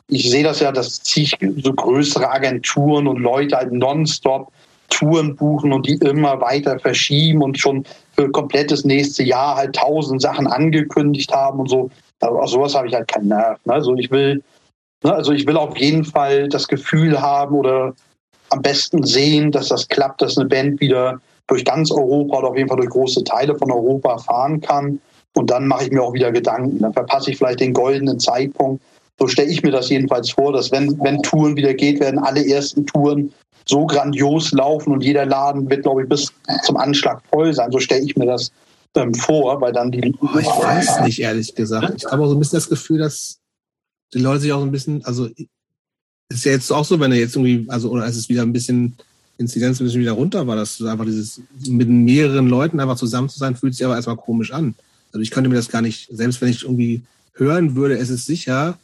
ich 0.07 0.29
sehe 0.29 0.43
das 0.43 0.59
ja, 0.59 0.71
dass 0.71 0.97
sich 1.03 1.37
so 1.57 1.73
größere 1.73 2.29
Agenturen 2.29 3.07
und 3.07 3.19
Leute 3.19 3.57
halt 3.57 3.71
nonstop 3.71 4.51
Touren 4.89 5.35
buchen 5.35 5.71
und 5.71 5.87
die 5.87 5.95
immer 5.95 6.39
weiter 6.41 6.77
verschieben 6.77 7.41
und 7.41 7.57
schon 7.57 7.85
für 8.15 8.29
komplettes 8.29 8.83
nächste 8.83 9.23
Jahr 9.23 9.55
halt 9.55 9.75
tausend 9.75 10.21
Sachen 10.21 10.47
angekündigt 10.47 11.31
haben 11.31 11.59
und 11.59 11.69
so. 11.69 11.89
Aber 12.19 12.43
auf 12.43 12.49
sowas 12.49 12.75
habe 12.75 12.87
ich 12.87 12.93
halt 12.93 13.07
keinen 13.07 13.29
Nerv. 13.29 13.57
Ne? 13.65 13.73
Also 13.73 13.95
ich 13.95 14.11
will, 14.11 14.43
ne? 15.03 15.13
also 15.13 15.31
ich 15.31 15.47
will 15.47 15.57
auf 15.57 15.77
jeden 15.77 16.03
Fall 16.03 16.49
das 16.49 16.67
Gefühl 16.67 17.19
haben 17.21 17.55
oder 17.55 17.93
am 18.51 18.61
besten 18.61 19.03
sehen, 19.03 19.51
dass 19.51 19.69
das 19.69 19.87
klappt, 19.87 20.21
dass 20.21 20.37
eine 20.37 20.47
Band 20.47 20.79
wieder 20.79 21.19
durch 21.47 21.65
ganz 21.65 21.91
Europa 21.91 22.37
oder 22.37 22.49
auf 22.49 22.57
jeden 22.57 22.69
Fall 22.69 22.77
durch 22.77 22.89
große 22.89 23.23
Teile 23.23 23.57
von 23.57 23.71
Europa 23.71 24.17
fahren 24.19 24.61
kann. 24.61 24.99
Und 25.33 25.49
dann 25.49 25.67
mache 25.67 25.85
ich 25.85 25.91
mir 25.91 26.03
auch 26.03 26.13
wieder 26.13 26.31
Gedanken. 26.31 26.79
Dann 26.79 26.93
verpasse 26.93 27.31
ich 27.31 27.37
vielleicht 27.37 27.61
den 27.61 27.73
goldenen 27.73 28.19
Zeitpunkt. 28.19 28.83
So 29.19 29.27
stelle 29.27 29.51
ich 29.51 29.63
mir 29.63 29.71
das 29.71 29.89
jedenfalls 29.89 30.31
vor, 30.31 30.53
dass 30.53 30.71
wenn, 30.71 30.97
wenn 31.03 31.21
Touren 31.21 31.55
wieder 31.55 31.73
geht, 31.73 31.99
werden 31.99 32.19
alle 32.19 32.45
ersten 32.45 32.85
Touren 32.85 33.33
so 33.67 33.85
grandios 33.85 34.51
laufen 34.51 34.91
und 34.91 35.03
jeder 35.03 35.25
Laden 35.25 35.69
wird, 35.69 35.83
glaube 35.83 36.03
ich, 36.03 36.09
bis 36.09 36.33
zum 36.63 36.77
Anschlag 36.77 37.21
voll 37.31 37.53
sein. 37.53 37.71
So 37.71 37.79
stelle 37.79 38.03
ich 38.03 38.15
mir 38.15 38.25
das 38.25 38.51
ähm, 38.95 39.13
vor, 39.13 39.61
weil 39.61 39.71
dann 39.71 39.91
die. 39.91 40.13
Oh, 40.21 40.37
ich 40.39 40.47
weiß 40.47 41.01
nicht, 41.01 41.19
ehrlich 41.19 41.55
gesagt. 41.55 41.93
Ich 41.97 42.11
habe 42.11 42.23
auch 42.23 42.27
so 42.27 42.35
ein 42.35 42.39
bisschen 42.39 42.57
das 42.57 42.69
Gefühl, 42.69 42.99
dass 42.99 43.39
die 44.13 44.19
Leute 44.19 44.41
sich 44.41 44.51
auch 44.51 44.59
so 44.59 44.65
ein 44.65 44.71
bisschen, 44.71 45.05
also 45.05 45.29
ist 46.35 46.45
ja 46.45 46.51
jetzt 46.51 46.71
auch 46.71 46.85
so, 46.85 46.99
wenn 46.99 47.11
er 47.11 47.19
jetzt 47.19 47.35
irgendwie, 47.35 47.65
also 47.69 47.89
oder 47.89 48.05
ist 48.05 48.15
es 48.15 48.29
wieder 48.29 48.41
ein 48.41 48.53
bisschen 48.53 48.95
Inzidenz 49.37 49.79
ein 49.79 49.85
bisschen 49.85 50.01
wieder 50.01 50.13
runter 50.13 50.45
war, 50.47 50.55
dass 50.55 50.81
einfach 50.81 51.05
dieses 51.05 51.41
mit 51.67 51.89
mehreren 51.89 52.47
Leuten 52.47 52.79
einfach 52.79 52.97
zusammen 52.97 53.29
zu 53.29 53.39
sein, 53.39 53.55
fühlt 53.55 53.75
sich 53.75 53.85
aber 53.85 53.95
erstmal 53.95 54.17
komisch 54.17 54.51
an. 54.51 54.75
Also 55.11 55.21
ich 55.21 55.31
könnte 55.31 55.49
mir 55.49 55.55
das 55.55 55.69
gar 55.69 55.81
nicht, 55.81 56.07
selbst 56.11 56.41
wenn 56.41 56.49
ich 56.49 56.63
irgendwie 56.63 57.01
hören 57.33 57.75
würde, 57.75 57.97
es 57.97 58.09
ist 58.09 58.25
sicher, 58.25 58.77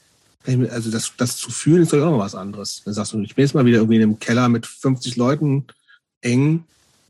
also 0.46 0.90
das, 0.92 1.14
das 1.18 1.38
zu 1.38 1.52
fühlen 1.52 1.84
ist 1.84 1.94
doch 1.94 2.06
auch 2.06 2.12
noch 2.12 2.20
was 2.20 2.36
anderes. 2.36 2.82
Dann 2.86 2.94
sagst 2.94 3.14
du, 3.14 3.22
ich 3.22 3.36
bin 3.36 3.44
jetzt 3.44 3.54
mal 3.54 3.66
wieder 3.66 3.78
irgendwie 3.78 3.98
in 3.98 4.04
einem 4.04 4.20
Keller 4.20 4.50
mit 4.50 4.66
50 4.66 5.16
Leuten 5.16 5.66
eng. 6.22 6.64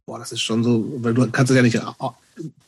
Boah, 0.05 0.19
das 0.19 0.31
ist 0.31 0.41
schon 0.41 0.63
so, 0.63 0.85
weil 1.01 1.13
du 1.13 1.29
kannst 1.29 1.51
es 1.51 1.55
ja 1.55 1.61
nicht, 1.61 1.79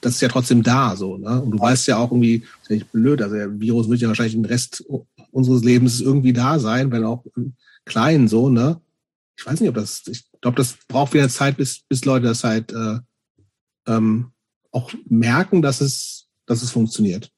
das 0.02 0.16
ist 0.16 0.22
ja 0.22 0.28
trotzdem 0.28 0.64
da, 0.64 0.96
so, 0.96 1.18
ne? 1.18 1.42
Und 1.42 1.52
du 1.52 1.60
weißt 1.60 1.88
ja 1.88 1.98
auch 1.98 2.12
irgendwie, 2.12 2.40
das 2.40 2.64
ist 2.64 2.70
ja 2.70 2.76
nicht 2.76 2.92
blöd, 2.92 3.22
also 3.22 3.36
der 3.36 3.60
Virus 3.60 3.90
wird 3.90 4.02
ja 4.02 4.08
wahrscheinlich 4.08 4.36
den 4.36 4.46
Rest 4.46 4.84
unseres 5.32 5.64
Lebens 5.64 6.02
irgendwie 6.02 6.34
da 6.34 6.60
sein, 6.60 6.92
wenn 6.92 7.04
auch 7.04 7.26
klein, 7.86 8.28
so, 8.28 8.50
ne? 8.50 8.82
Ich 9.38 9.46
weiß 9.46 9.62
nicht, 9.62 9.70
ob 9.70 9.76
das, 9.76 10.04
ich 10.08 10.26
glaube, 10.42 10.58
das 10.58 10.78
braucht 10.88 11.14
wieder 11.14 11.30
Zeit, 11.30 11.58
bis, 11.58 11.82
bis 11.88 12.04
Leute 12.04 12.28
das 12.28 12.44
halt 12.44 12.74
äh, 12.74 13.00
ähm, 13.88 14.32
auch 14.72 14.94
merken, 15.08 15.62
dass 15.62 15.82
es, 15.82 16.28
dass 16.46 16.62
es 16.62 16.72
funktioniert. 16.72 17.32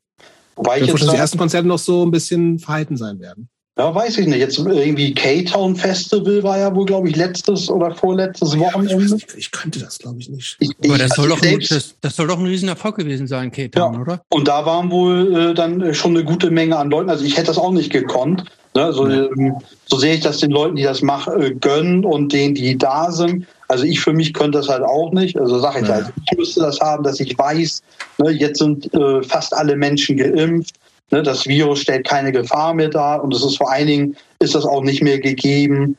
Wobei 0.56 0.78
ich, 0.78 0.84
ich 0.84 0.90
jetzt 0.90 1.02
dass 1.02 1.12
die 1.12 1.18
ersten 1.18 1.38
Konzerte 1.38 1.68
noch 1.68 1.80
so 1.80 2.06
ein 2.06 2.12
bisschen 2.12 2.60
verhalten 2.60 2.98
sein 2.98 3.20
werden. 3.20 3.50
Ja, 3.78 3.96
weiß 3.96 4.18
ich 4.18 4.28
nicht. 4.28 4.40
Jetzt 4.40 4.60
irgendwie 4.60 5.14
K-Town 5.14 5.76
Festival 5.78 6.44
war 6.44 6.58
ja 6.58 6.76
wohl, 6.76 6.86
glaube 6.86 7.08
ich, 7.10 7.16
letztes 7.16 7.70
oder 7.70 7.96
vorletztes 7.96 8.58
Wochenende. 8.60 9.16
Ich, 9.16 9.38
ich, 9.38 9.52
könnte 9.52 9.80
das, 9.80 9.98
glaube 9.98 10.20
ich, 10.20 10.30
nicht. 10.30 10.58
Ich, 10.60 10.72
Aber 10.84 10.98
das, 10.98 11.12
soll 11.12 11.30
doch 11.30 11.42
ein, 11.42 11.60
das, 11.60 11.96
das, 12.02 12.16
soll 12.18 12.28
doch 12.28 12.38
ein 12.38 12.46
Riesenerfolg 12.46 12.98
gewesen 12.98 13.28
sein, 13.28 13.50
K-Town, 13.52 13.94
ja. 13.94 14.00
oder? 14.02 14.22
Und 14.30 14.48
da 14.50 14.66
waren 14.66 14.92
wohl 14.92 15.36
äh, 15.36 15.54
dann 15.54 15.94
schon 15.94 16.12
eine 16.12 16.26
gute 16.26 16.52
Menge 16.52 16.78
an 16.78 16.90
Leuten. 16.90 17.10
Also 17.10 17.24
ich 17.24 17.38
hätte 17.38 17.48
das 17.48 17.58
auch 17.58 17.72
nicht 17.72 17.92
gekonnt. 17.92 18.44
Ne? 18.74 18.92
So, 18.92 19.08
ja. 19.08 19.26
ähm, 19.26 19.56
so 19.86 19.98
sehe 19.98 20.16
ich 20.16 20.22
das 20.22 20.40
den 20.40 20.52
Leuten, 20.52 20.76
die 20.76 20.84
das 20.84 21.02
machen, 21.02 21.42
äh, 21.42 21.52
gönnen 21.52 22.04
und 22.04 22.32
denen, 22.34 22.56
die 22.56 22.78
da 22.78 23.10
sind. 23.12 23.46
Also 23.68 23.86
ich 23.86 24.02
für 24.02 24.14
mich 24.14 24.34
könnte 24.34 24.58
das 24.58 24.68
halt 24.68 24.84
auch 24.84 25.12
nicht. 25.14 25.38
Also 25.40 25.60
sage 25.60 25.80
ich 25.82 25.88
ja. 25.88 25.96
halt, 25.96 26.14
ich 26.30 26.38
müsste 26.38 26.62
das 26.62 26.80
haben, 26.82 27.04
dass 27.04 27.22
ich 27.22 27.38
weiß, 27.38 27.82
ne, 28.18 28.32
jetzt 28.32 28.60
sind 28.60 28.94
äh, 28.94 29.24
fast 29.24 29.54
alle 29.54 29.78
Menschen 29.78 30.18
geimpft. 30.18 30.76
Ne, 31.12 31.22
das 31.22 31.46
Virus 31.46 31.82
stellt 31.82 32.08
keine 32.08 32.32
Gefahr 32.32 32.74
mehr 32.74 32.90
dar 32.90 33.22
und 33.22 33.34
es 33.34 33.44
ist 33.44 33.58
vor 33.58 33.70
allen 33.70 33.88
Dingen, 33.88 34.18
ist 34.40 34.56
das 34.56 34.66
auch 34.66 34.82
nicht 34.82 35.04
mehr 35.04 35.20
gegeben, 35.20 35.98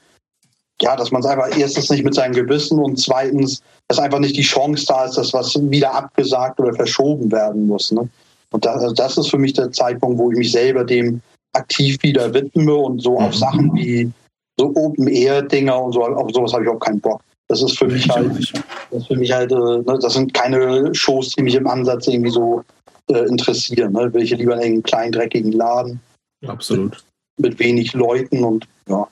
ja, 0.80 0.96
dass 0.96 1.12
man 1.12 1.20
es 1.20 1.28
einfach 1.28 1.56
erstens 1.56 1.90
nicht 1.90 2.02
mit 2.02 2.14
seinem 2.14 2.32
Gewissen 2.32 2.78
und 2.78 2.98
zweitens, 2.98 3.62
dass 3.88 3.98
einfach 3.98 4.18
nicht 4.18 4.36
die 4.36 4.42
Chance 4.42 4.86
da 4.88 5.04
ist, 5.04 5.18
dass 5.18 5.32
was 5.32 5.54
wieder 5.70 5.94
abgesagt 5.94 6.58
oder 6.58 6.72
verschoben 6.72 7.30
werden 7.30 7.66
muss. 7.66 7.92
Ne? 7.92 8.08
Und 8.52 8.64
das, 8.64 8.82
also 8.82 8.94
das 8.94 9.18
ist 9.18 9.28
für 9.28 9.38
mich 9.38 9.52
der 9.52 9.70
Zeitpunkt, 9.70 10.18
wo 10.18 10.30
ich 10.32 10.38
mich 10.38 10.52
selber 10.52 10.84
dem 10.84 11.20
aktiv 11.54 11.98
wieder 12.02 12.32
widme 12.32 12.74
und 12.74 13.00
so 13.00 13.18
auf 13.18 13.34
mhm. 13.34 13.38
Sachen 13.38 13.74
wie 13.74 14.10
so 14.58 14.72
Open-Air-Dinger 14.74 15.80
und 15.80 15.92
so, 15.92 16.04
auf 16.04 16.30
sowas 16.32 16.52
habe 16.52 16.64
ich 16.64 16.70
auch 16.70 16.78
keinen 16.78 17.00
Bock. 17.00 17.20
Das 17.48 17.62
ist 17.62 17.78
für 17.78 17.86
mich 17.86 18.08
halt, 18.08 18.30
das 18.90 19.06
für 19.06 19.16
mich 19.16 19.30
halt, 19.30 19.52
äh, 19.52 19.54
ne, 19.54 19.98
das 20.00 20.14
sind 20.14 20.32
keine 20.32 20.94
Shows, 20.94 21.30
die 21.30 21.42
mich 21.42 21.54
im 21.54 21.66
Ansatz 21.66 22.08
irgendwie 22.08 22.30
so 22.30 22.62
äh, 23.10 23.26
interessieren. 23.26 23.92
Ne? 23.92 24.12
Ich 24.16 24.30
lieber 24.30 24.54
in 24.54 24.60
einen 24.60 24.82
kleinen, 24.82 25.12
dreckigen 25.12 25.52
Laden. 25.52 26.00
Absolut. 26.46 27.04
Mit, 27.36 27.52
mit 27.52 27.58
wenig 27.58 27.92
Leuten 27.92 28.44
und 28.44 28.66
ja. 28.88 29.06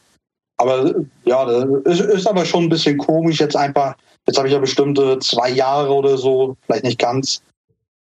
Aber 0.58 0.94
ja, 1.24 1.48
ist, 1.84 2.00
ist 2.00 2.26
aber 2.26 2.44
schon 2.44 2.64
ein 2.64 2.68
bisschen 2.68 2.98
komisch 2.98 3.40
jetzt 3.40 3.56
einfach. 3.56 3.96
Jetzt 4.26 4.36
habe 4.36 4.48
ich 4.48 4.52
ja 4.54 4.60
bestimmte 4.60 5.18
zwei 5.20 5.48
Jahre 5.48 5.92
oder 5.92 6.18
so, 6.18 6.56
vielleicht 6.66 6.84
nicht 6.84 6.98
ganz, 6.98 7.40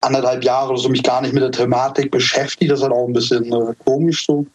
anderthalb 0.01 0.43
Jahre 0.43 0.71
oder 0.71 0.79
so 0.79 0.89
mich 0.89 1.03
gar 1.03 1.21
nicht 1.21 1.33
mit 1.33 1.43
der 1.43 1.51
Thematik 1.51 2.11
beschäftigt. 2.11 2.71
Das 2.71 2.79
ist 2.79 2.83
halt 2.83 2.93
auch 2.93 3.07
ein 3.07 3.13
bisschen 3.13 3.51
äh, 3.51 3.73
komisch 3.83 4.25
so. 4.25 4.45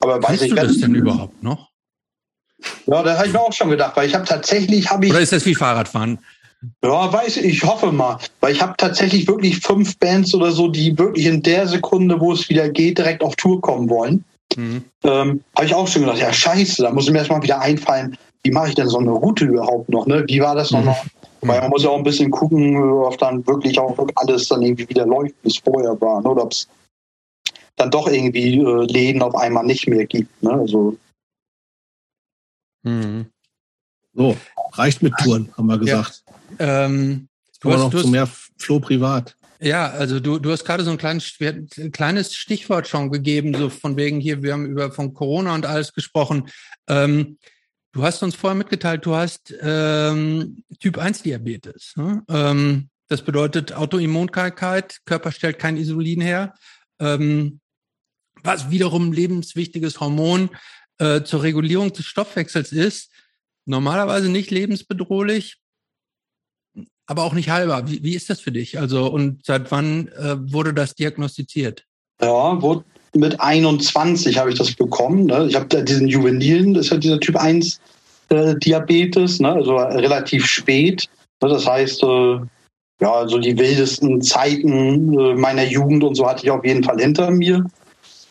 Aber 0.00 0.22
weiß 0.22 0.42
ich, 0.42 0.50
du 0.50 0.56
das 0.56 0.78
denn 0.78 0.94
überhaupt 0.94 1.42
noch? 1.42 1.68
Ja, 2.86 3.02
da 3.02 3.16
habe 3.16 3.26
ich 3.26 3.32
mir 3.32 3.40
auch 3.40 3.52
schon 3.52 3.70
gedacht, 3.70 3.96
weil 3.96 4.08
ich 4.08 4.14
habe 4.14 4.24
tatsächlich 4.24 4.90
habe 4.90 5.06
ich. 5.06 5.12
Oder 5.12 5.20
ist 5.20 5.32
das 5.32 5.44
wie 5.44 5.54
Fahrradfahren? 5.54 6.18
Ja, 6.82 7.12
weiß 7.12 7.36
ich, 7.38 7.44
ich 7.44 7.62
hoffe 7.64 7.92
mal. 7.92 8.18
Weil 8.40 8.52
ich 8.52 8.62
habe 8.62 8.74
tatsächlich 8.76 9.26
wirklich 9.28 9.58
fünf 9.60 9.98
Bands 9.98 10.34
oder 10.34 10.50
so, 10.50 10.68
die 10.68 10.96
wirklich 10.98 11.26
in 11.26 11.42
der 11.42 11.66
Sekunde, 11.66 12.20
wo 12.20 12.32
es 12.32 12.48
wieder 12.48 12.68
geht, 12.68 12.98
direkt 12.98 13.22
auf 13.22 13.36
Tour 13.36 13.60
kommen 13.60 13.88
wollen. 13.88 14.24
Mhm. 14.56 14.84
Ähm, 15.04 15.44
habe 15.54 15.66
ich 15.66 15.74
auch 15.74 15.86
schon 15.86 16.02
gedacht, 16.02 16.18
ja 16.18 16.32
scheiße, 16.32 16.82
da 16.82 16.90
muss 16.90 17.04
ich 17.04 17.12
mir 17.12 17.18
erstmal 17.18 17.42
wieder 17.42 17.60
einfallen, 17.60 18.16
wie 18.42 18.50
mache 18.50 18.70
ich 18.70 18.74
denn 18.74 18.88
so 18.88 18.98
eine 18.98 19.10
Route 19.10 19.44
überhaupt 19.44 19.88
noch? 19.88 20.06
Ne? 20.06 20.24
Wie 20.26 20.40
war 20.40 20.54
das 20.54 20.72
mhm. 20.72 20.86
noch? 20.86 21.04
Weil 21.42 21.60
man 21.60 21.70
muss 21.70 21.84
ja 21.84 21.90
auch 21.90 21.98
ein 21.98 22.04
bisschen 22.04 22.30
gucken, 22.30 22.76
ob 22.82 23.16
dann 23.18 23.46
wirklich 23.46 23.78
auch 23.78 23.96
alles 24.16 24.48
dann 24.48 24.62
irgendwie 24.62 24.88
wieder 24.88 25.06
läuft, 25.06 25.34
wie 25.42 25.48
es 25.48 25.58
vorher 25.58 26.00
war. 26.00 26.20
Ne? 26.22 26.28
Oder 26.28 26.44
ob 26.44 26.52
es 26.52 26.66
dann 27.76 27.90
doch 27.90 28.08
irgendwie 28.08 28.58
äh, 28.58 28.92
Läden 28.92 29.22
auf 29.22 29.36
einmal 29.36 29.64
nicht 29.64 29.86
mehr 29.86 30.04
gibt. 30.06 30.42
Ne? 30.42 30.50
Also 30.50 30.96
Mhm. 32.82 33.26
So, 34.14 34.36
reicht 34.72 35.02
mit 35.02 35.14
Touren, 35.18 35.52
haben 35.56 35.66
wir 35.66 35.78
gesagt. 35.78 36.24
Ähm, 36.58 37.28
du 37.60 37.72
hast, 37.72 37.78
noch 37.78 37.90
du 37.90 37.98
hast, 37.98 38.04
zu 38.04 38.10
mehr 38.10 38.28
Floh 38.58 38.80
privat. 38.80 39.36
Ja, 39.60 39.90
also 39.90 40.20
du, 40.20 40.38
du 40.38 40.52
hast 40.52 40.64
gerade 40.64 40.84
so 40.84 40.90
ein 40.90 40.98
kleines, 40.98 41.34
ein 41.40 41.90
kleines 41.90 42.34
Stichwort 42.34 42.86
schon 42.86 43.10
gegeben, 43.10 43.54
so 43.54 43.70
von 43.70 43.96
wegen 43.96 44.20
hier, 44.20 44.42
wir 44.42 44.52
haben 44.52 44.66
über 44.66 44.92
von 44.92 45.14
Corona 45.14 45.54
und 45.54 45.66
alles 45.66 45.92
gesprochen. 45.92 46.48
Ähm, 46.88 47.38
du 47.92 48.04
hast 48.04 48.22
uns 48.22 48.36
vorher 48.36 48.56
mitgeteilt, 48.56 49.04
du 49.04 49.16
hast 49.16 49.52
ähm, 49.60 50.62
Typ 50.78 50.98
1 50.98 51.22
Diabetes. 51.22 51.94
Ne? 51.96 52.22
Ähm, 52.28 52.88
das 53.08 53.22
bedeutet 53.22 53.72
Autoimmunkrankheit, 53.72 55.00
Körper 55.06 55.32
stellt 55.32 55.58
kein 55.58 55.76
Insulin 55.76 56.20
her, 56.20 56.54
ähm, 57.00 57.60
was 58.44 58.70
wiederum 58.70 59.08
ein 59.08 59.12
lebenswichtiges 59.12 59.98
Hormon 59.98 60.50
äh, 60.98 61.22
zur 61.22 61.42
Regulierung 61.42 61.92
des 61.92 62.06
Stoffwechsels 62.06 62.70
ist, 62.70 63.10
normalerweise 63.64 64.28
nicht 64.28 64.50
lebensbedrohlich, 64.50 65.57
aber 67.08 67.24
auch 67.24 67.32
nicht 67.32 67.50
halber. 67.50 67.82
Wie, 67.86 68.02
wie 68.04 68.14
ist 68.14 68.30
das 68.30 68.40
für 68.40 68.52
dich? 68.52 68.78
Also 68.78 69.10
und 69.10 69.44
seit 69.44 69.72
wann 69.72 70.08
äh, 70.08 70.36
wurde 70.52 70.72
das 70.72 70.94
diagnostiziert? 70.94 71.84
Ja, 72.20 72.60
wurde 72.62 72.84
mit 73.14 73.40
21 73.40 74.38
habe 74.38 74.50
ich 74.50 74.58
das 74.58 74.74
bekommen. 74.74 75.24
Ne? 75.24 75.46
Ich 75.48 75.56
habe 75.56 75.82
diesen 75.82 76.06
juvenilen, 76.06 76.74
das 76.74 76.86
ist 76.86 76.92
ja 76.92 76.98
dieser 76.98 77.20
Typ 77.20 77.36
1 77.36 77.80
äh, 78.28 78.54
Diabetes, 78.56 79.40
ne? 79.40 79.52
also 79.52 79.76
relativ 79.76 80.46
spät. 80.46 81.08
Ne? 81.42 81.48
Das 81.48 81.66
heißt, 81.66 82.02
äh, 82.02 82.38
ja, 83.00 83.12
also 83.12 83.38
die 83.38 83.56
wildesten 83.56 84.20
Zeiten 84.20 85.18
äh, 85.18 85.34
meiner 85.34 85.64
Jugend 85.64 86.04
und 86.04 86.14
so 86.14 86.28
hatte 86.28 86.44
ich 86.44 86.50
auf 86.50 86.64
jeden 86.64 86.84
Fall 86.84 86.98
hinter 86.98 87.30
mir. 87.30 87.64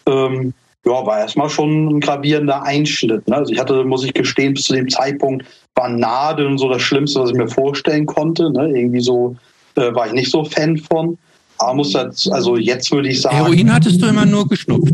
Ähm, 0.06 0.54
ja, 0.88 1.06
war 1.06 1.20
erstmal 1.20 1.50
schon 1.50 1.88
ein 1.90 2.00
gravierender 2.00 2.64
Einschnitt. 2.64 3.28
Ne? 3.28 3.36
Also 3.36 3.52
ich 3.52 3.60
hatte, 3.60 3.84
muss 3.84 4.06
ich 4.06 4.14
gestehen, 4.14 4.54
bis 4.54 4.64
zu 4.64 4.74
dem 4.74 4.88
Zeitpunkt 4.88 5.46
war 5.76 5.90
Nadeln 5.90 6.58
so 6.58 6.70
das 6.70 6.82
Schlimmste, 6.82 7.20
was 7.20 7.32
ich 7.32 7.36
mir 7.36 7.50
vorstellen 7.50 8.06
konnte. 8.06 8.50
Ne? 8.52 8.70
Irgendwie 8.70 9.02
so 9.02 9.36
äh, 9.76 9.94
war 9.94 10.08
ich 10.08 10.14
nicht 10.14 10.32
so 10.32 10.46
Fan 10.46 10.78
von. 10.78 11.18
Aber 11.58 11.74
muss 11.74 11.92
das, 11.92 12.30
also 12.30 12.56
jetzt 12.56 12.90
würde 12.92 13.10
ich 13.10 13.22
sagen. 13.22 13.36
Heroin 13.36 13.74
hattest 13.74 14.02
du 14.02 14.08
immer 14.08 14.26
nur 14.26 14.48
geschnupft. 14.48 14.94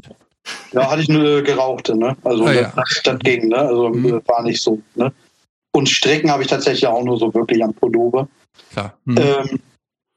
Ja, 0.72 0.90
hatte 0.90 1.04
ich 1.04 1.10
nur 1.10 1.42
gerauchte, 1.42 1.96
ne? 1.96 2.18
Also 2.24 2.46
ah, 2.46 2.52
ja. 2.52 2.74
das, 2.76 3.02
das, 3.04 3.20
ging, 3.20 3.50
ne? 3.50 3.58
Also 3.58 3.90
mhm. 3.90 4.22
war 4.26 4.44
nicht 4.44 4.62
so, 4.62 4.82
ne? 4.96 5.12
Und 5.74 5.88
Stricken 5.88 6.30
habe 6.32 6.44
ich 6.44 6.50
tatsächlich 6.50 6.88
auch 6.88 7.04
nur 7.04 7.18
so 7.18 7.34
wirklich 7.34 7.64
am 7.64 7.74
Pullover. 7.74 8.28
Klar. 8.72 8.94
Mhm. 9.06 9.18
Ähm, 9.18 9.60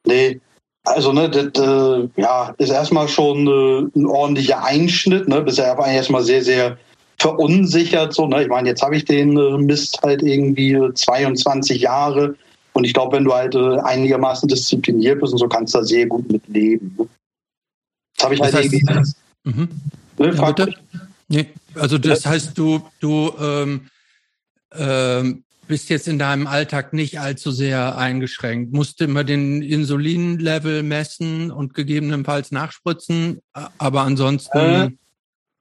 nee, 0.07 0.41
also, 0.87 1.13
ne, 1.13 1.29
das 1.29 1.63
äh, 1.63 2.09
ja, 2.17 2.55
ist 2.59 2.71
erstmal 2.71 3.09
schon 3.09 3.47
äh, 3.47 3.99
ein 3.99 4.07
ordentlicher 4.07 4.65
Einschnitt. 4.65 5.27
Ne? 5.29 5.43
Bisher 5.43 5.77
war 5.77 5.89
ich 5.89 5.95
erstmal 5.95 6.23
sehr, 6.23 6.43
sehr 6.43 6.79
verunsichert. 7.19 8.15
So, 8.15 8.27
ne? 8.27 8.43
Ich 8.43 8.49
meine, 8.49 8.69
jetzt 8.69 8.83
habe 8.83 8.97
ich 8.97 9.05
den 9.05 9.37
äh, 9.37 9.59
Mist 9.59 10.01
halt 10.03 10.23
irgendwie 10.23 10.79
22 10.95 11.83
Jahre. 11.83 12.37
Und 12.73 12.85
ich 12.85 12.95
glaube, 12.95 13.17
wenn 13.17 13.25
du 13.25 13.35
halt 13.35 13.55
äh, 13.55 13.79
einigermaßen 13.81 14.49
diszipliniert 14.49 15.21
bist 15.21 15.33
und 15.33 15.39
so, 15.39 15.49
kannst 15.49 15.75
du 15.75 15.79
da 15.79 15.85
sehr 15.85 16.07
gut 16.07 16.31
mit 16.31 16.47
leben. 16.47 16.95
Ne? 16.99 17.09
Das 18.17 18.25
habe 18.25 18.35
ich 18.35 18.41
das 18.41 18.53
halt 18.53 18.65
heißt, 18.65 18.75
irgendwie. 18.75 19.61
Mhm. 19.61 19.69
Ne, 20.19 20.35
ja, 20.35 20.53
bitte? 20.53 20.75
Nee, 21.29 21.47
also 21.75 21.99
das 21.99 22.25
heißt, 22.25 22.57
du, 22.57 22.81
du 23.01 23.33
ähm, 23.41 23.89
ähm, 24.75 25.43
bist 25.67 25.89
jetzt 25.89 26.09
in 26.09 26.19
deinem 26.19 26.47
Alltag 26.47 26.93
nicht 26.93 27.21
allzu 27.21 27.51
sehr 27.51 27.97
eingeschränkt. 27.97 28.73
Musst 28.73 29.01
immer 29.01 29.25
den 29.25 29.63
Insulinlevel 29.63 30.83
messen 30.83 31.51
und 31.51 31.75
gegebenenfalls 31.75 32.53
nachspritzen, 32.53 33.41
aber 33.79 34.03
ansonsten. 34.03 34.59
Äh, 34.59 34.91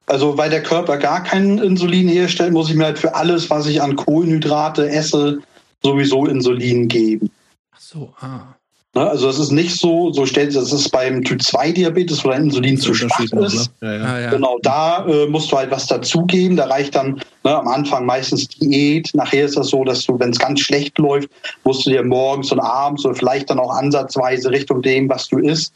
also, 0.08 0.38
weil 0.38 0.50
der 0.50 0.64
Körper 0.64 0.98
gar 0.98 1.24
kein 1.24 1.58
Insulin 1.58 2.08
herstellt, 2.08 2.54
muss 2.54 2.70
ich 2.70 2.76
mir 2.76 2.86
halt 2.86 3.00
für 3.00 3.16
alles, 3.16 3.50
was 3.50 3.66
ich 3.68 3.82
an 3.82 3.96
Kohlenhydrate 3.96 4.88
esse, 4.90 5.40
sowieso 5.84 6.26
Insulin 6.26 6.88
geben. 6.88 7.32
Ach 7.72 7.80
so, 7.80 8.14
ah. 8.20 8.55
Ne, 8.96 9.10
also 9.10 9.28
es 9.28 9.38
ist 9.40 9.52
nicht 9.52 9.78
so, 9.78 10.14
so 10.14 10.26
stellt 10.26 10.54
sich, 10.54 10.62
das 10.62 10.72
ist 10.72 10.90
beim 10.90 11.22
Typ 11.22 11.44
2 11.44 11.74
Diabetes, 11.74 12.24
wo 12.24 12.30
dein 12.30 12.44
Insulin 12.44 12.78
zu 12.78 12.94
schwach 12.94 13.20
ist. 13.20 13.34
Ne? 13.34 13.42
Ja, 13.82 13.94
ja. 13.94 14.04
Ah, 14.04 14.20
ja. 14.22 14.30
Genau, 14.30 14.58
da 14.62 15.06
äh, 15.06 15.28
musst 15.28 15.52
du 15.52 15.58
halt 15.58 15.70
was 15.70 15.86
dazugeben. 15.88 16.56
Da 16.56 16.68
reicht 16.68 16.96
dann 16.96 17.22
ne, 17.44 17.58
am 17.58 17.68
Anfang 17.68 18.06
meistens 18.06 18.48
Diät. 18.48 19.12
Nachher 19.14 19.44
ist 19.46 19.58
das 19.58 19.68
so, 19.68 19.84
dass 19.84 20.06
du, 20.06 20.18
wenn 20.18 20.30
es 20.30 20.40
ganz 20.40 20.62
schlecht 20.62 20.98
läuft, 20.98 21.30
musst 21.66 21.86
du 21.86 21.90
dir 21.90 22.04
morgens 22.04 22.54
und 22.54 22.62
abends 22.62 23.04
oder 23.06 23.16
vielleicht 23.16 23.50
dann 23.50 23.60
auch 23.60 23.76
ansatzweise 23.76 24.50
Richtung 24.50 24.82
dem, 24.82 25.10
was 25.10 25.28
du 25.28 25.40
isst, 25.40 25.74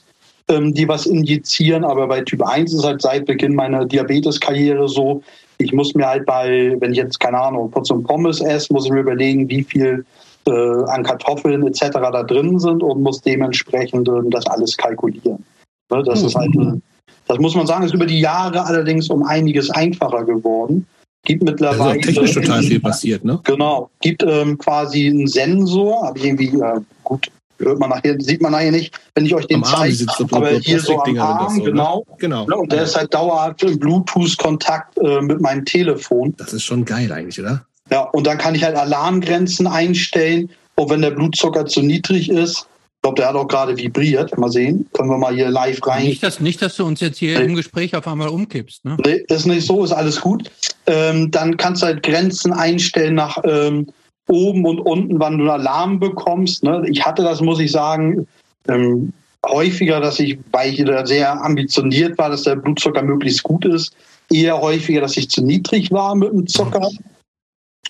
ähm, 0.48 0.74
die 0.74 0.88
was 0.88 1.06
injizieren. 1.06 1.84
Aber 1.84 2.08
bei 2.08 2.22
Typ 2.22 2.41
1 2.41 2.74
ist 2.74 2.86
halt 2.86 3.02
seit 3.02 3.26
Beginn 3.26 3.54
meiner 3.54 3.84
Diabeteskarriere 3.84 4.88
so, 4.88 5.22
Ich 5.58 5.74
muss 5.74 5.94
mir 5.94 6.08
halt 6.08 6.26
bei, 6.26 6.78
wenn 6.80 6.94
ich 6.94 6.98
jetzt, 6.98 7.20
keine 7.20 7.41
Ahnung, 7.41 7.70
Portion 7.70 8.02
Pommes 8.02 8.40
esse, 8.40 8.72
muss 8.72 8.86
ich 8.86 8.91
mir 8.94 9.02
überlegen, 9.02 9.50
wie 9.50 9.64
viel 9.64 10.06
äh, 10.48 10.84
an 10.88 11.03
Kartoffeln 11.03 11.66
etc. 11.68 11.90
da 11.91 12.24
drin 12.24 12.60
sind 12.60 12.84
und 12.84 13.02
muss 13.02 13.22
dementsprechend 13.22 14.07
äh, 14.07 14.30
das 14.30 14.45
alles 14.48 14.78
kalkulieren. 14.78 15.44
Ne, 15.91 16.03
das 16.03 16.22
mhm. 16.22 16.28
ist 16.28 16.36
halt, 16.36 16.56
äh, 16.56 16.80
das 17.28 17.38
muss 17.40 17.56
man 17.56 17.68
sagen, 17.68 17.86
ist 17.86 17.94
über 17.94 18.06
die 18.06 18.20
Jahre 18.20 18.66
allerdings 18.66 19.10
um 19.10 19.24
einiges 19.24 19.70
einfacher 19.70 20.24
geworden. 20.26 20.88
Gibt 21.26 21.44
mittlerweile. 21.44 21.91
Also 21.91 22.02
technisch 22.02 22.34
total 22.34 22.64
viel 22.64 22.80
passiert, 22.80 23.26
ne? 23.26 23.40
Genau. 23.44 23.90
Gibt 24.02 24.24
ähm, 24.24 24.57
quasi 24.57 25.07
einen 25.07 25.28
Sensor, 25.28 26.07
aber 26.07 26.18
irgendwie, 26.18 26.48
äh, 26.48 26.80
gut, 27.03 27.30
hört 27.60 27.80
man 27.80 27.90
nachher, 27.90 28.20
sieht 28.20 28.41
man 28.41 28.53
nachher 28.53 28.72
nicht, 28.72 28.98
wenn 29.16 29.26
ich 29.26 29.36
euch 29.36 29.45
den 29.48 29.64
zeige. 29.64 29.94
So 29.95 30.26
aber 30.32 30.52
hier 30.52 30.80
so 30.80 30.99
am 31.02 31.20
Arm, 31.20 31.49
so, 31.49 31.57
ne? 31.57 31.64
genau. 31.64 32.06
genau. 32.18 32.48
Ja, 32.49 32.56
und 32.56 32.72
der 32.72 32.84
ist 32.84 32.95
halt 32.95 33.14
dauerhaft 33.14 33.64
im 33.64 33.78
Bluetooth-Kontakt 33.78 34.98
äh, 34.98 35.22
mit 35.22 35.41
meinem 35.41 35.66
Telefon. 35.66 36.34
Das 36.38 36.53
ist 36.53 36.64
schon 36.64 36.86
geil 36.86 37.11
eigentlich, 37.11 37.40
oder? 37.40 37.66
Ja, 37.91 38.02
und 38.02 38.28
dann 38.28 38.38
kann 38.38 38.56
ich 38.56 38.64
halt 38.64 38.76
Alarmgrenzen 38.76 39.68
einstellen. 39.68 40.49
Und 40.76 40.90
wenn 40.90 41.02
der 41.02 41.11
Blutzucker 41.11 41.66
zu 41.66 41.82
niedrig 41.82 42.30
ist, 42.30 42.68
ich 42.99 43.02
glaube, 43.02 43.16
der 43.16 43.30
hat 43.30 43.36
auch 43.36 43.48
gerade 43.48 43.78
vibriert. 43.78 44.38
Mal 44.38 44.52
sehen. 44.52 44.86
Können 44.94 45.10
wir 45.10 45.18
mal 45.18 45.34
hier 45.34 45.49
live 45.49 45.80
rein. 45.88 46.03
Nicht, 46.03 46.22
dass, 46.22 46.41
nicht, 46.41 46.61
dass 46.61 46.76
du 46.76 46.86
uns 46.86 46.99
jetzt 46.99 47.18
hier 47.18 47.40
nee. 47.40 47.45
im 47.45 47.56
Gespräch 47.56 47.95
auf 47.95 48.07
einmal 48.07 48.28
umkippst. 48.28 48.84
Ne? 48.84 48.98
Nee, 49.06 49.24
ist 49.30 49.45
nicht 49.45 49.66
so, 49.66 49.84
ist 49.86 49.94
alles 49.94 50.20
gut. 50.20 50.52
Ähm, 50.86 51.32
dann 51.32 51.56
kannst 51.56 51.82
du 51.82 51.86
halt 51.86 52.03
Grenzen 52.03 52.52
einstellen 52.52 53.16
nach 53.16 53.38
ähm, 53.45 53.88
oben 54.28 54.66
und 54.66 54.80
unten, 54.80 55.20
wann 55.20 55.38
du 55.38 55.44
einen 55.44 55.61
Alarm 55.61 55.99
bekommst. 55.99 56.64
Ne? 56.64 56.84
Ich 56.90 57.06
hatte 57.06 57.24
das, 57.24 57.40
muss 57.40 57.60
ich 57.60 57.72
sagen, 57.72 58.28
ähm, 58.68 59.14
häufiger, 59.45 59.99
dass 59.99 60.20
ich, 60.20 60.38
weil 60.52 60.74
ich 60.74 60.84
da 60.84 61.06
sehr 61.06 61.41
ambitioniert 61.44 62.18
war, 62.18 62.30
dass 62.30 62.44
der 62.44 62.57
Blutzucker 62.57 63.02
möglichst 63.02 63.44
gut 63.44 63.66
ist, 63.66 63.94
eher 64.30 64.60
häufiger, 64.60 65.02
dass 65.02 65.18
ich 65.18 65.30
zu 65.30 65.41
niedrig 65.41 65.91
war 65.91 66.16
mit 66.16 66.32
dem 66.32 66.48
Zucker. 66.48 66.90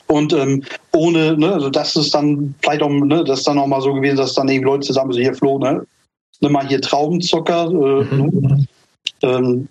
Und 0.08 0.34
ähm, 0.34 0.64
ohne, 0.92 1.38
ne, 1.38 1.54
also 1.54 1.70
das 1.70 1.96
ist 1.96 2.14
dann 2.14 2.56
vielleicht 2.62 2.82
auch, 2.82 2.90
ne, 2.90 3.24
das 3.24 3.40
ist 3.40 3.48
dann 3.48 3.60
auch 3.60 3.68
mal 3.68 3.82
so 3.82 3.94
gewesen, 3.94 4.18
dass 4.18 4.34
dann 4.34 4.50
eben 4.50 4.66
Leute 4.66 4.88
zusammen 4.88 5.12
so 5.12 5.20
hier 5.20 5.36
Flo, 5.36 5.60
ne, 5.60 5.86
nimm 6.42 6.52
mal 6.52 6.68
hier 6.68 6.82
Traubenzucker, 6.82 7.66
äh, 7.66 8.16
mhm. 8.16 8.42
ne, 8.42 8.68
ähm, 9.22 9.68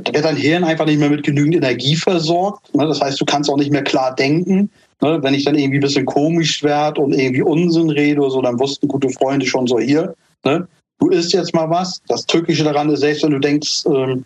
da 0.00 0.14
wird 0.14 0.24
dein 0.24 0.36
Hirn 0.36 0.64
einfach 0.64 0.86
nicht 0.86 0.98
mehr 0.98 1.10
mit 1.10 1.22
genügend 1.22 1.56
Energie 1.56 1.96
versorgt. 1.96 2.74
Ne? 2.74 2.86
Das 2.86 3.00
heißt, 3.00 3.20
du 3.20 3.24
kannst 3.24 3.50
auch 3.50 3.56
nicht 3.56 3.70
mehr 3.70 3.84
klar 3.84 4.14
denken. 4.14 4.70
Ne? 5.00 5.22
Wenn 5.22 5.34
ich 5.34 5.44
dann 5.44 5.54
irgendwie 5.54 5.78
ein 5.78 5.82
bisschen 5.82 6.06
komisch 6.06 6.62
werde 6.62 7.00
und 7.00 7.12
irgendwie 7.12 7.42
Unsinn 7.42 7.90
rede 7.90 8.20
oder 8.20 8.30
so, 8.30 8.42
dann 8.42 8.58
wussten 8.58 8.88
gute 8.88 9.10
Freunde 9.10 9.46
schon 9.46 9.66
so 9.66 9.78
hier, 9.78 10.14
ne? 10.44 10.66
du 10.98 11.08
isst 11.08 11.32
jetzt 11.32 11.54
mal 11.54 11.68
was. 11.68 12.00
Das 12.08 12.26
Tückische 12.26 12.64
daran 12.64 12.90
ist, 12.90 13.00
selbst 13.00 13.22
wenn 13.22 13.32
du 13.32 13.38
denkst, 13.38 13.84
ähm, 13.86 14.24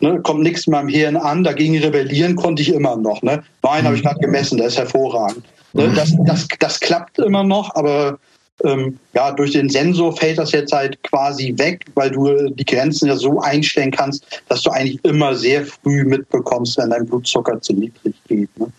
Ne, 0.00 0.20
kommt 0.22 0.42
nichts 0.42 0.66
in 0.66 0.72
meinem 0.72 0.88
Hirn 0.88 1.16
an, 1.16 1.42
dagegen 1.42 1.76
rebellieren 1.76 2.36
konnte 2.36 2.62
ich 2.62 2.72
immer 2.72 2.96
noch. 2.96 3.20
Ne? 3.22 3.42
Nein, 3.62 3.84
habe 3.84 3.96
ich 3.96 4.02
gerade 4.02 4.20
gemessen, 4.20 4.56
der 4.58 4.68
ist 4.68 4.78
hervorragend. 4.78 5.44
Ne, 5.72 5.92
das, 5.94 6.14
das, 6.24 6.46
das 6.60 6.78
klappt 6.78 7.18
immer 7.18 7.42
noch, 7.42 7.74
aber 7.74 8.18
ähm, 8.64 8.98
ja, 9.12 9.32
durch 9.32 9.52
den 9.52 9.68
Sensor 9.68 10.16
fällt 10.16 10.38
das 10.38 10.52
jetzt 10.52 10.72
halt 10.72 11.02
quasi 11.02 11.54
weg, 11.56 11.84
weil 11.94 12.10
du 12.10 12.50
die 12.50 12.64
Grenzen 12.64 13.08
ja 13.08 13.16
so 13.16 13.40
einstellen 13.40 13.90
kannst, 13.90 14.24
dass 14.48 14.62
du 14.62 14.70
eigentlich 14.70 15.04
immer 15.04 15.34
sehr 15.34 15.64
früh 15.64 16.04
mitbekommst, 16.04 16.78
wenn 16.78 16.90
dein 16.90 17.06
Blutzucker 17.06 17.60
zu 17.60 17.72
niedrig 17.72 18.14
geht. 18.28 18.56
Ne? 18.58 18.70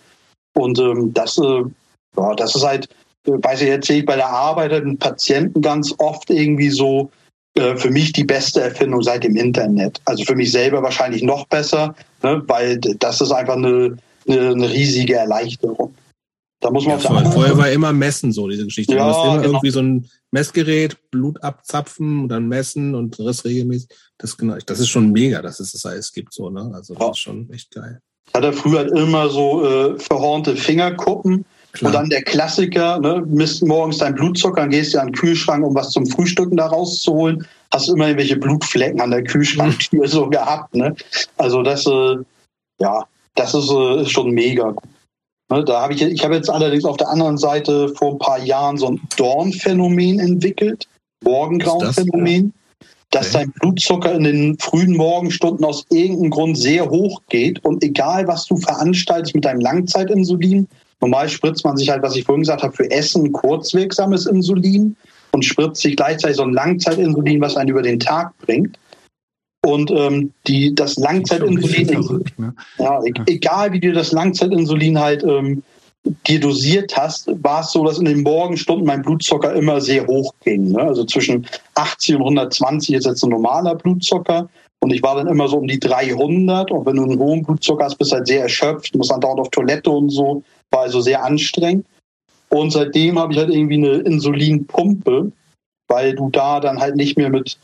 Und 0.55 0.79
ähm, 0.79 1.13
das, 1.13 1.37
äh, 1.37 1.63
ja, 2.17 2.35
das 2.35 2.55
ist 2.55 2.65
halt, 2.65 2.89
äh, 3.27 3.31
weiß 3.31 3.61
ich, 3.61 3.69
erzähle 3.69 3.99
ich 3.99 4.05
bei 4.05 4.15
der 4.15 4.29
Arbeit 4.29 4.71
den 4.71 4.97
Patienten 4.97 5.61
ganz 5.61 5.93
oft 5.97 6.29
irgendwie 6.29 6.69
so, 6.69 7.09
äh, 7.59 7.77
für 7.77 7.91
mich 7.91 8.13
die 8.13 8.23
beste 8.23 8.61
Erfindung 8.61 9.01
seit 9.03 9.23
dem 9.23 9.35
Internet. 9.35 9.99
Also 10.05 10.23
für 10.23 10.35
mich 10.35 10.51
selber 10.51 10.81
wahrscheinlich 10.81 11.23
noch 11.23 11.45
besser, 11.47 11.93
ne, 12.23 12.41
weil 12.47 12.79
das 12.79 13.21
ist 13.21 13.31
einfach 13.31 13.55
eine, 13.55 13.97
eine, 14.27 14.49
eine 14.49 14.69
riesige 14.69 15.15
Erleichterung. 15.15 15.93
Da 16.61 16.71
muss 16.71 16.85
man 16.85 16.99
ja, 16.99 17.07
vorher, 17.07 17.31
vorher 17.31 17.57
war 17.57 17.71
immer 17.71 17.93
Messen 17.93 18.31
so, 18.31 18.47
diese 18.47 18.65
Geschichte. 18.65 18.95
Ja, 18.95 18.99
du 18.99 19.07
musst 19.07 19.25
immer 19.25 19.35
genau. 19.37 19.47
irgendwie 19.49 19.69
so 19.69 19.79
ein 19.79 20.09
Messgerät, 20.31 20.97
Blut 21.11 21.41
abzapfen 21.41 22.21
und 22.21 22.29
dann 22.29 22.47
messen 22.47 22.95
und 22.95 23.17
das 23.19 23.45
regelmäßig. 23.45 23.89
Das, 24.17 24.37
genau, 24.37 24.57
das 24.65 24.79
ist 24.79 24.89
schon 24.89 25.11
mega, 25.11 25.41
dass 25.41 25.59
es 25.59 25.71
das 25.71 25.85
alles 25.85 26.11
gibt, 26.11 26.33
so, 26.33 26.49
ne? 26.49 26.71
Also, 26.73 26.93
das 26.93 27.03
ja. 27.03 27.11
ist 27.11 27.19
schon 27.19 27.49
echt 27.51 27.71
geil. 27.71 28.01
Hat 28.33 28.43
er 28.43 28.53
früher 28.53 28.91
immer 28.95 29.29
so 29.29 29.65
äh, 29.65 29.99
verhornte 29.99 30.55
Fingerkuppen 30.55 31.45
Klar. 31.73 31.89
Und 31.89 31.95
dann 31.95 32.09
der 32.09 32.23
Klassiker, 32.23 32.99
ne, 32.99 33.23
misst 33.27 33.63
morgens 33.63 33.99
dein 33.99 34.15
Blutzucker, 34.15 34.61
dann 34.61 34.71
gehst 34.71 34.93
du 34.93 34.99
an 34.99 35.07
den 35.07 35.13
Kühlschrank, 35.13 35.63
um 35.63 35.75
was 35.75 35.91
zum 35.91 36.05
Frühstücken 36.07 36.57
da 36.57 36.67
rauszuholen, 36.67 37.45
hast 37.71 37.89
immer 37.89 38.07
irgendwelche 38.07 38.37
Blutflecken 38.37 38.99
an 38.99 39.11
der 39.11 39.23
Kühlschranktür 39.23 40.07
so 40.07 40.27
gehabt. 40.27 40.73
Ne? 40.73 40.95
Also 41.37 41.61
das, 41.61 41.85
äh, 41.85 42.15
ja, 42.79 43.03
das 43.35 43.53
ist, 43.53 43.69
äh, 43.69 44.01
ist 44.01 44.11
schon 44.11 44.31
mega 44.31 44.71
gut. 44.71 44.83
Ne, 45.51 45.63
da 45.63 45.81
habe 45.81 45.93
ich, 45.93 46.01
ich 46.01 46.23
habe 46.23 46.35
jetzt 46.35 46.49
allerdings 46.49 46.85
auf 46.85 46.97
der 46.97 47.09
anderen 47.09 47.37
Seite 47.37 47.89
vor 47.89 48.13
ein 48.13 48.19
paar 48.19 48.39
Jahren 48.39 48.77
so 48.77 48.87
ein 48.87 49.01
Dornphänomen 49.17 50.19
entwickelt, 50.19 50.87
Morgengrauenphänomen, 51.23 52.53
das? 53.09 53.31
dass 53.31 53.31
dein 53.33 53.51
Blutzucker 53.53 54.13
in 54.13 54.23
den 54.23 54.59
frühen 54.59 54.95
Morgenstunden 54.95 55.65
aus 55.65 55.85
irgendeinem 55.89 56.29
Grund 56.29 56.57
sehr 56.57 56.89
hoch 56.89 57.21
geht 57.29 57.63
und 57.65 57.83
egal 57.83 58.27
was 58.27 58.45
du 58.45 58.57
veranstaltest 58.57 59.33
mit 59.33 59.45
deinem 59.45 59.61
Langzeitinsulin, 59.61 60.67
Normal 61.01 61.29
spritzt 61.29 61.63
man 61.63 61.77
sich 61.77 61.89
halt, 61.89 62.03
was 62.03 62.15
ich 62.15 62.25
vorhin 62.25 62.41
gesagt 62.41 62.63
habe, 62.63 62.75
für 62.75 62.89
Essen 62.91 63.31
kurzwirksames 63.31 64.25
Insulin 64.25 64.95
und 65.31 65.45
spritzt 65.45 65.81
sich 65.81 65.95
gleichzeitig 65.95 66.37
so 66.37 66.43
ein 66.43 66.53
Langzeitinsulin, 66.53 67.41
was 67.41 67.55
einen 67.55 67.69
über 67.69 67.81
den 67.81 67.99
Tag 67.99 68.37
bringt. 68.39 68.77
Und 69.65 69.91
ähm, 69.91 70.33
die, 70.47 70.73
das 70.73 70.95
Langzeitinsulin, 70.95 72.23
ne? 72.37 72.53
ja, 72.77 73.01
e 73.03 73.11
egal 73.27 73.73
wie 73.73 73.79
du 73.79 73.91
das 73.91 74.11
Langzeitinsulin 74.13 74.97
halt 74.97 75.23
ähm, 75.23 75.63
dir 76.27 76.39
dosiert 76.39 76.95
hast, 76.95 77.29
war 77.43 77.61
es 77.61 77.71
so, 77.71 77.85
dass 77.85 77.99
in 77.99 78.05
den 78.05 78.23
Morgenstunden 78.23 78.85
mein 78.85 79.01
Blutzucker 79.01 79.53
immer 79.53 79.81
sehr 79.81 80.07
hoch 80.07 80.33
ging. 80.43 80.71
Ne? 80.71 80.81
Also 80.81 81.03
zwischen 81.03 81.45
80 81.75 82.15
und 82.15 82.21
120 82.21 82.95
ist 82.95 83.05
jetzt 83.05 83.23
ein 83.23 83.29
normaler 83.29 83.75
Blutzucker. 83.75 84.49
Und 84.81 84.93
ich 84.93 85.03
war 85.03 85.15
dann 85.15 85.27
immer 85.27 85.49
so 85.49 85.57
um 85.57 85.67
die 85.67 85.79
300. 85.79 86.71
Und 86.71 86.85
wenn 86.85 86.95
du 86.95 87.03
einen 87.03 87.19
hohen 87.19 87.43
Blutzucker 87.43 87.83
hast, 87.83 87.97
bist 87.97 88.11
du 88.11 88.15
halt 88.15 88.27
sehr 88.27 88.43
erschöpft, 88.43 88.95
musst 88.95 89.11
dann 89.11 89.19
dauernd 89.19 89.41
auf 89.41 89.49
Toilette 89.49 89.89
und 89.89 90.09
so. 90.09 90.41
War 90.71 90.81
also 90.81 91.01
sehr 91.01 91.23
anstrengend. 91.23 91.85
Und 92.49 92.71
seitdem 92.71 93.19
habe 93.19 93.33
ich 93.33 93.39
halt 93.39 93.49
irgendwie 93.49 93.75
eine 93.75 93.97
Insulinpumpe, 93.99 95.31
weil 95.87 96.15
du 96.15 96.29
da 96.29 96.59
dann 96.59 96.79
halt 96.79 96.95
nicht 96.95 97.17
mehr 97.17 97.29
mit 97.29 97.57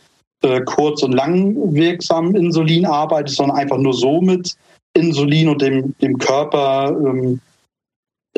äh, 0.43 0.61
kurz- 0.61 1.03
und 1.03 1.13
langwirksamem 1.13 2.35
Insulin 2.35 2.85
arbeitest, 2.85 3.37
sondern 3.37 3.57
einfach 3.57 3.77
nur 3.77 3.93
so 3.93 4.21
mit 4.21 4.55
Insulin 4.93 5.49
und 5.49 5.61
dem, 5.61 5.95
dem 5.99 6.17
Körper, 6.17 6.89
ähm, 6.89 7.39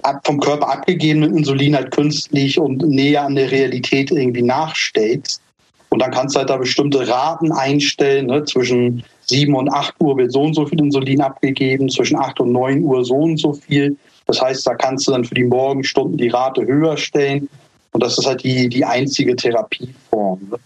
ab, 0.03 0.21
vom 0.25 0.39
Körper 0.39 0.69
abgegebenen 0.69 1.35
Insulin 1.35 1.75
halt 1.75 1.91
künstlich 1.91 2.59
und 2.59 2.81
näher 2.87 3.23
an 3.23 3.35
der 3.35 3.51
Realität 3.51 4.11
irgendwie 4.11 4.41
nachstellst. 4.41 5.41
Und 5.89 5.99
dann 5.99 6.11
kannst 6.11 6.35
du 6.35 6.39
halt 6.39 6.49
da 6.49 6.57
bestimmte 6.57 7.07
Raten 7.07 7.51
einstellen. 7.51 8.27
Ne? 8.27 8.43
Zwischen 8.43 9.03
7 9.21 9.53
und 9.55 9.69
8 9.69 9.95
Uhr 10.01 10.17
wird 10.17 10.31
so 10.31 10.41
und 10.41 10.53
so 10.53 10.65
viel 10.65 10.79
Insulin 10.79 11.21
abgegeben, 11.21 11.89
zwischen 11.89 12.17
8 12.17 12.41
und 12.41 12.51
9 12.51 12.83
Uhr 12.83 13.05
so 13.05 13.15
und 13.15 13.37
so 13.37 13.53
viel. 13.53 13.97
Das 14.27 14.41
heißt, 14.41 14.67
da 14.67 14.75
kannst 14.75 15.07
du 15.07 15.11
dann 15.11 15.25
für 15.25 15.35
die 15.35 15.45
Morgenstunden 15.45 16.17
die 16.17 16.29
Rate 16.29 16.65
höher 16.65 16.97
stellen. 16.97 17.49
Und 17.93 18.03
das 18.03 18.17
ist 18.17 18.25
halt 18.25 18.43
die, 18.43 18.69
die 18.69 18.85
einzige 18.85 19.35
Therapieform. 19.35 20.49
Ne? 20.51 20.57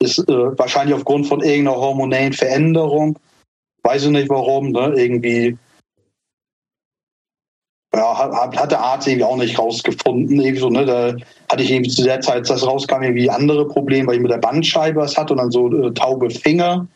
Ist 0.00 0.18
äh, 0.20 0.58
wahrscheinlich 0.58 0.94
aufgrund 0.94 1.26
von 1.26 1.42
irgendeiner 1.42 1.76
hormonellen 1.76 2.32
Veränderung. 2.32 3.18
Weiß 3.82 4.04
ich 4.04 4.10
nicht 4.10 4.28
warum, 4.28 4.70
ne? 4.70 4.94
Irgendwie 4.96 5.58
ja, 7.94 8.18
hat, 8.18 8.56
hat 8.56 8.70
der 8.70 8.80
Arzt 8.80 9.06
irgendwie 9.08 9.24
auch 9.24 9.36
nicht 9.36 9.58
rausgefunden. 9.58 10.40
Irgendwie 10.40 10.60
so, 10.60 10.70
ne? 10.70 10.84
Da 10.84 11.14
hatte 11.50 11.62
ich 11.62 11.70
irgendwie 11.70 11.90
zu 11.90 12.04
der 12.04 12.20
Zeit, 12.20 12.36
als 12.36 12.48
das 12.48 12.66
rauskam, 12.66 13.02
irgendwie 13.02 13.30
andere 13.30 13.66
Probleme, 13.66 14.08
weil 14.08 14.16
ich 14.16 14.22
mit 14.22 14.30
der 14.30 14.38
Bandscheibe 14.38 15.00
was 15.00 15.16
hatte 15.16 15.32
und 15.32 15.38
dann 15.38 15.50
so 15.50 15.72
äh, 15.72 15.92
taube 15.92 16.30
Finger. 16.30 16.86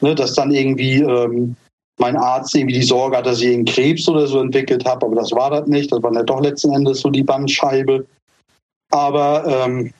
Ne? 0.00 0.14
Dass 0.14 0.34
dann 0.34 0.50
irgendwie 0.50 1.00
ähm, 1.00 1.56
mein 1.98 2.16
Arzt 2.16 2.54
irgendwie 2.54 2.78
die 2.78 2.84
Sorge 2.84 3.16
hat, 3.16 3.26
dass 3.26 3.42
ich 3.42 3.52
einen 3.52 3.64
Krebs 3.64 4.08
oder 4.08 4.26
so 4.26 4.40
entwickelt 4.40 4.84
habe, 4.84 5.06
aber 5.06 5.16
das 5.16 5.32
war 5.32 5.50
das 5.50 5.66
nicht. 5.66 5.92
Das 5.92 6.02
war 6.02 6.12
ja 6.14 6.22
doch 6.22 6.40
letzten 6.40 6.72
Endes 6.72 7.00
so 7.00 7.10
die 7.10 7.24
Bandscheibe. 7.24 8.06
Aber 8.90 9.44
ähm, 9.46 9.92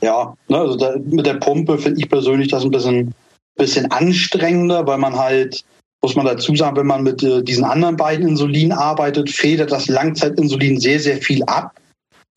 ja, 0.00 0.34
ne, 0.48 0.58
also 0.58 0.76
da, 0.76 0.96
mit 0.98 1.24
der 1.24 1.34
Pumpe 1.34 1.78
finde 1.78 2.00
ich 2.00 2.10
persönlich 2.10 2.48
das 2.48 2.64
ein 2.64 2.70
bisschen, 2.70 3.14
bisschen 3.56 3.90
anstrengender, 3.90 4.86
weil 4.86 4.98
man 4.98 5.16
halt, 5.16 5.64
muss 6.02 6.16
man 6.16 6.26
dazu 6.26 6.54
sagen, 6.54 6.76
wenn 6.76 6.86
man 6.86 7.04
mit 7.04 7.22
äh, 7.22 7.42
diesen 7.42 7.64
anderen 7.64 7.96
beiden 7.96 8.28
Insulin 8.28 8.72
arbeitet, 8.72 9.30
federt 9.30 9.72
das 9.72 9.88
Langzeitinsulin 9.88 10.80
sehr, 10.80 10.98
sehr 10.98 11.18
viel 11.18 11.42
ab. 11.44 11.72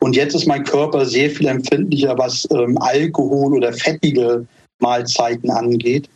Und 0.00 0.14
jetzt 0.14 0.34
ist 0.34 0.46
mein 0.46 0.62
Körper 0.62 1.04
sehr 1.04 1.28
viel 1.28 1.48
empfindlicher, 1.48 2.16
was 2.16 2.46
ähm, 2.52 2.78
Alkohol 2.78 3.54
oder 3.54 3.72
fettige 3.72 4.46
Mahlzeiten 4.80 5.50
angeht 5.50 6.08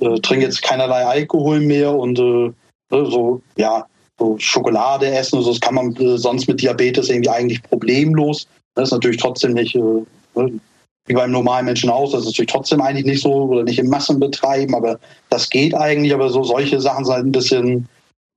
äh, 0.00 0.18
trinke 0.20 0.46
jetzt 0.46 0.62
keinerlei 0.62 1.04
Alkohol 1.04 1.60
mehr 1.60 1.94
und 1.94 2.18
äh, 2.18 2.22
ne, 2.22 2.52
so, 2.90 3.42
ja, 3.56 3.86
so 4.18 4.36
Schokolade 4.38 5.06
essen, 5.06 5.42
so, 5.42 5.50
das 5.50 5.60
kann 5.60 5.74
man 5.74 5.94
äh, 5.96 6.18
sonst 6.18 6.46
mit 6.48 6.60
Diabetes 6.60 7.10
irgendwie 7.10 7.30
eigentlich 7.30 7.62
problemlos. 7.62 8.46
Das 8.74 8.88
ist 8.88 8.92
natürlich 8.92 9.18
trotzdem 9.18 9.52
nicht, 9.52 9.74
äh, 9.74 9.78
ne, 9.78 10.60
wie 11.06 11.14
beim 11.14 11.32
normalen 11.32 11.66
Menschen 11.66 11.90
aus, 11.90 12.12
das 12.12 12.20
ist 12.20 12.26
natürlich 12.28 12.52
trotzdem 12.52 12.80
eigentlich 12.80 13.04
nicht 13.04 13.22
so 13.22 13.32
oder 13.32 13.64
nicht 13.64 13.78
in 13.78 13.90
Massen 13.90 14.18
betreiben, 14.18 14.74
aber 14.74 14.98
das 15.28 15.50
geht 15.50 15.74
eigentlich, 15.74 16.14
aber 16.14 16.30
so 16.30 16.42
solche 16.44 16.80
Sachen 16.80 17.04
sind 17.04 17.14
halt 17.14 17.26
ein 17.26 17.32
bisschen, 17.32 17.88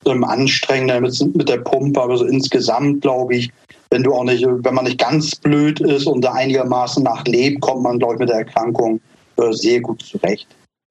ähm, 0.05 0.23
anstrengender 0.23 1.01
mit, 1.01 1.35
mit 1.35 1.49
der 1.49 1.57
Pumpe, 1.57 2.01
aber 2.01 2.17
so 2.17 2.25
insgesamt 2.25 3.01
glaube 3.01 3.35
ich, 3.35 3.51
wenn 3.89 4.03
du 4.03 4.13
auch 4.13 4.23
nicht, 4.23 4.45
wenn 4.45 4.73
man 4.73 4.85
nicht 4.85 4.99
ganz 4.99 5.35
blöd 5.35 5.79
ist 5.79 6.07
und 6.07 6.21
da 6.21 6.33
einigermaßen 6.33 7.03
nachlebt, 7.03 7.61
kommt 7.61 7.83
man, 7.83 7.99
glaube 7.99 8.15
ich, 8.15 8.19
mit 8.19 8.29
der 8.29 8.39
Erkrankung 8.39 8.99
äh, 9.37 9.51
sehr 9.53 9.81
gut 9.81 10.01
zurecht. 10.01 10.47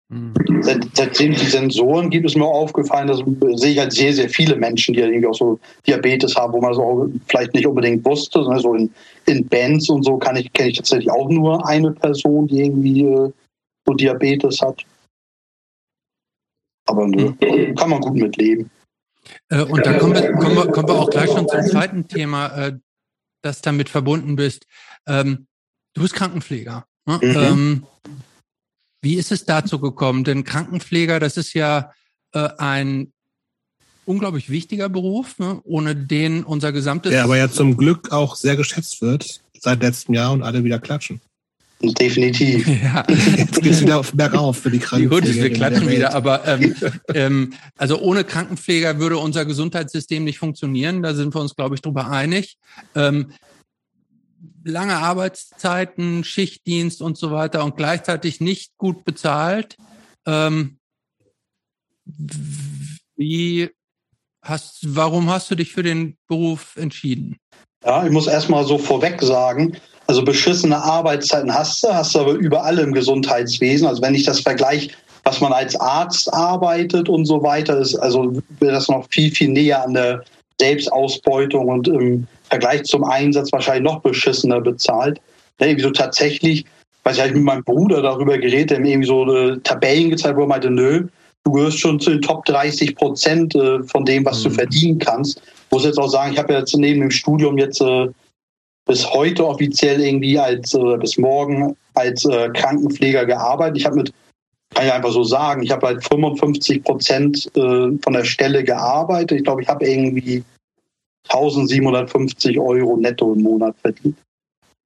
Mhm. 0.08 0.34
Seitdem 0.94 1.32
die 1.32 1.46
Sensoren 1.46 2.10
gibt, 2.10 2.26
ist 2.26 2.36
mir 2.36 2.44
aufgefallen, 2.44 3.08
dass 3.08 3.18
sehe 3.60 3.72
ich 3.72 3.78
halt 3.78 3.92
sehr, 3.92 4.12
sehr 4.12 4.28
viele 4.28 4.54
Menschen, 4.54 4.94
die 4.94 5.00
irgendwie 5.00 5.26
auch 5.26 5.34
so 5.34 5.58
Diabetes 5.86 6.36
haben, 6.36 6.52
wo 6.52 6.60
man 6.60 6.70
das 6.70 6.78
auch 6.78 7.08
vielleicht 7.26 7.54
nicht 7.54 7.66
unbedingt 7.66 8.04
wusste. 8.04 8.48
Ne? 8.48 8.60
So 8.60 8.74
in, 8.74 8.92
in 9.26 9.48
Bands 9.48 9.90
und 9.90 10.04
so 10.04 10.16
kann 10.16 10.36
ich, 10.36 10.52
kenne 10.52 10.70
ich 10.70 10.76
tatsächlich 10.76 11.10
auch 11.10 11.28
nur 11.28 11.66
eine 11.66 11.90
Person, 11.90 12.46
die 12.46 12.60
irgendwie 12.60 13.02
äh, 13.02 13.32
so 13.84 13.94
Diabetes 13.94 14.60
hat. 14.60 14.84
Aber 16.88 17.08
ne, 17.08 17.36
mhm. 17.40 17.74
kann 17.74 17.90
man 17.90 18.00
gut 18.00 18.14
mitleben. 18.14 18.70
Äh, 19.48 19.62
und 19.62 19.84
da 19.84 19.98
kommen 19.98 20.14
wir, 20.14 20.32
kommen, 20.34 20.54
wir, 20.54 20.70
kommen 20.70 20.88
wir 20.88 20.94
auch 20.94 21.10
gleich 21.10 21.32
schon 21.32 21.48
zum 21.48 21.62
zweiten 21.62 22.06
Thema, 22.06 22.46
äh, 22.56 22.78
das 23.42 23.60
damit 23.60 23.88
verbunden 23.88 24.36
bist. 24.36 24.66
Ähm, 25.08 25.48
du 25.94 26.02
bist 26.02 26.14
Krankenpfleger. 26.14 26.86
Ne? 27.06 27.18
Mhm. 27.20 27.36
Ähm, 27.36 27.86
wie 29.02 29.14
ist 29.14 29.32
es 29.32 29.44
dazu 29.44 29.78
gekommen? 29.78 30.24
Denn 30.24 30.44
Krankenpfleger, 30.44 31.20
das 31.20 31.36
ist 31.36 31.54
ja 31.54 31.92
äh, 32.32 32.48
ein 32.58 33.12
unglaublich 34.04 34.50
wichtiger 34.50 34.88
Beruf, 34.88 35.38
ne? 35.38 35.60
ohne 35.64 35.94
den 35.94 36.44
unser 36.44 36.72
gesamtes. 36.72 37.10
Der 37.10 37.24
aber 37.24 37.36
ja 37.36 37.50
zum 37.50 37.76
Glück 37.76 38.12
auch 38.12 38.36
sehr 38.36 38.56
geschätzt 38.56 39.02
wird 39.02 39.40
seit 39.60 39.82
letztem 39.82 40.14
Jahr 40.14 40.32
und 40.32 40.42
alle 40.42 40.64
wieder 40.64 40.78
klatschen. 40.78 41.20
Definitiv. 41.82 42.66
Ja. 42.82 43.04
Jetzt 43.36 43.62
geht 43.62 43.72
es 43.72 43.80
wieder 43.80 43.98
auf 43.98 44.12
bergauf 44.12 44.58
für 44.58 44.70
die 44.70 44.78
Krankenpfleger. 44.80 45.26
Gut, 45.26 45.34
wir 45.34 45.52
klatschen 45.52 45.90
wieder, 45.90 46.14
aber 46.14 46.46
ähm, 46.46 46.74
ähm, 47.14 47.52
also 47.76 48.00
ohne 48.00 48.24
Krankenpfleger 48.24 48.98
würde 48.98 49.18
unser 49.18 49.44
Gesundheitssystem 49.44 50.24
nicht 50.24 50.38
funktionieren. 50.38 51.02
Da 51.02 51.14
sind 51.14 51.34
wir 51.34 51.40
uns, 51.40 51.54
glaube 51.54 51.74
ich, 51.74 51.82
drüber 51.82 52.10
einig. 52.10 52.56
Ähm, 52.94 53.32
lange 54.66 54.96
Arbeitszeiten, 54.96 56.24
Schichtdienst 56.24 57.00
und 57.00 57.16
so 57.16 57.30
weiter 57.30 57.64
und 57.64 57.76
gleichzeitig 57.76 58.40
nicht 58.40 58.76
gut 58.76 59.04
bezahlt. 59.04 59.76
Ähm, 60.26 60.78
wie 63.16 63.70
hast, 64.42 64.78
warum 64.82 65.30
hast 65.30 65.50
du 65.50 65.54
dich 65.54 65.72
für 65.72 65.82
den 65.82 66.16
Beruf 66.28 66.76
entschieden? 66.76 67.38
Ja, 67.84 68.04
ich 68.04 68.10
muss 68.10 68.26
erstmal 68.26 68.64
so 68.64 68.78
vorweg 68.78 69.22
sagen, 69.22 69.76
also 70.06 70.24
beschissene 70.24 70.76
Arbeitszeiten 70.76 71.52
hast 71.52 71.82
du, 71.82 71.88
hast 71.88 72.14
du 72.14 72.20
aber 72.20 72.32
überall 72.32 72.78
im 72.78 72.92
Gesundheitswesen. 72.92 73.86
Also 73.86 74.02
wenn 74.02 74.14
ich 74.14 74.24
das 74.24 74.40
vergleiche, 74.40 74.90
was 75.24 75.40
man 75.40 75.52
als 75.52 75.74
Arzt 75.76 76.32
arbeitet 76.32 77.08
und 77.08 77.26
so 77.26 77.42
weiter, 77.42 77.78
ist 77.78 77.96
also 77.96 78.40
das 78.60 78.88
noch 78.88 79.06
viel, 79.10 79.32
viel 79.32 79.48
näher 79.48 79.84
an 79.84 79.94
der 79.94 80.24
Selbstausbeutung 80.60 81.68
und 81.68 81.88
im 81.88 82.26
Vergleich 82.48 82.84
zum 82.84 83.04
Einsatz 83.04 83.52
wahrscheinlich 83.52 83.84
noch 83.84 84.00
beschissener 84.00 84.60
bezahlt. 84.60 85.20
Ja, 85.60 85.66
irgendwie 85.66 85.84
so 85.84 85.90
tatsächlich, 85.90 86.64
weiß 87.04 87.16
ich, 87.16 87.22
habe 87.22 87.34
mit 87.34 87.42
meinem 87.42 87.64
Bruder 87.64 88.02
darüber 88.02 88.38
geredet, 88.38 88.70
der 88.70 88.80
mir 88.80 88.90
irgendwie 88.90 89.08
so 89.08 89.34
äh, 89.34 89.58
Tabellen 89.58 90.10
gezeigt, 90.10 90.36
wo 90.36 90.42
er 90.42 90.48
meinte, 90.48 90.70
nö, 90.70 91.06
du 91.44 91.52
gehörst 91.52 91.78
schon 91.78 92.00
zu 92.00 92.10
den 92.10 92.22
Top 92.22 92.44
30 92.44 92.96
Prozent 92.96 93.54
äh, 93.54 93.82
von 93.84 94.04
dem, 94.04 94.24
was 94.24 94.40
mhm. 94.40 94.48
du 94.48 94.50
verdienen 94.50 94.98
kannst. 94.98 95.38
Ich 95.38 95.70
muss 95.70 95.84
jetzt 95.84 95.98
auch 95.98 96.08
sagen, 96.08 96.32
ich 96.32 96.38
habe 96.38 96.52
ja 96.52 96.60
jetzt 96.60 96.76
neben 96.76 97.00
dem 97.00 97.10
Studium 97.10 97.58
jetzt 97.58 97.80
äh, 97.80 98.08
bis 98.86 99.08
heute 99.10 99.46
offiziell 99.46 100.00
irgendwie 100.00 100.38
als 100.38 100.74
äh, 100.74 100.96
bis 100.98 101.18
morgen 101.18 101.76
als 101.94 102.24
äh, 102.24 102.50
Krankenpfleger 102.50 103.26
gearbeitet. 103.26 103.78
Ich 103.78 103.86
habe 103.86 103.96
mit, 103.96 104.12
kann 104.74 104.86
ich 104.86 104.92
einfach 104.92 105.10
so 105.10 105.24
sagen, 105.24 105.62
ich 105.62 105.70
habe 105.70 105.86
halt 105.86 106.04
55 106.04 106.84
Prozent 106.84 107.50
äh, 107.56 107.90
von 108.02 108.12
der 108.12 108.24
Stelle 108.24 108.62
gearbeitet. 108.62 109.38
Ich 109.38 109.44
glaube, 109.44 109.62
ich 109.62 109.68
habe 109.68 109.86
irgendwie 109.86 110.44
1750 111.28 112.58
Euro 112.58 112.96
netto 112.96 113.32
im 113.32 113.42
Monat 113.42 113.74
verdient. 113.80 114.16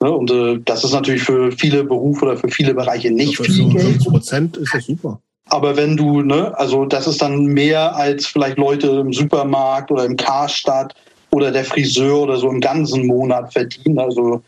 Ne? 0.02 0.10
Und 0.10 0.30
äh, 0.30 0.58
das 0.64 0.84
ist 0.84 0.92
natürlich 0.92 1.22
für 1.22 1.52
viele 1.52 1.84
Berufe 1.84 2.24
oder 2.24 2.36
für 2.36 2.48
viele 2.48 2.74
Bereiche 2.74 3.10
nicht 3.10 3.36
für 3.36 3.44
viel 3.44 3.68
Geld. 3.68 4.04
Prozent 4.04 4.56
ist 4.56 4.74
das 4.74 4.86
super. 4.86 5.20
Aber 5.50 5.76
wenn 5.76 5.96
du, 5.96 6.22
ne, 6.22 6.56
also 6.56 6.84
das 6.84 7.06
ist 7.06 7.20
dann 7.20 7.44
mehr 7.46 7.96
als 7.96 8.26
vielleicht 8.26 8.56
Leute 8.56 8.86
im 8.86 9.12
Supermarkt 9.12 9.90
oder 9.90 10.04
im 10.04 10.16
Karstadt 10.16 10.94
oder 11.32 11.50
der 11.50 11.64
Friseur 11.64 12.22
oder 12.22 12.36
so 12.36 12.48
im 12.48 12.60
ganzen 12.60 13.06
Monat 13.06 13.52
verdienen. 13.52 13.98
Also, 13.98 14.42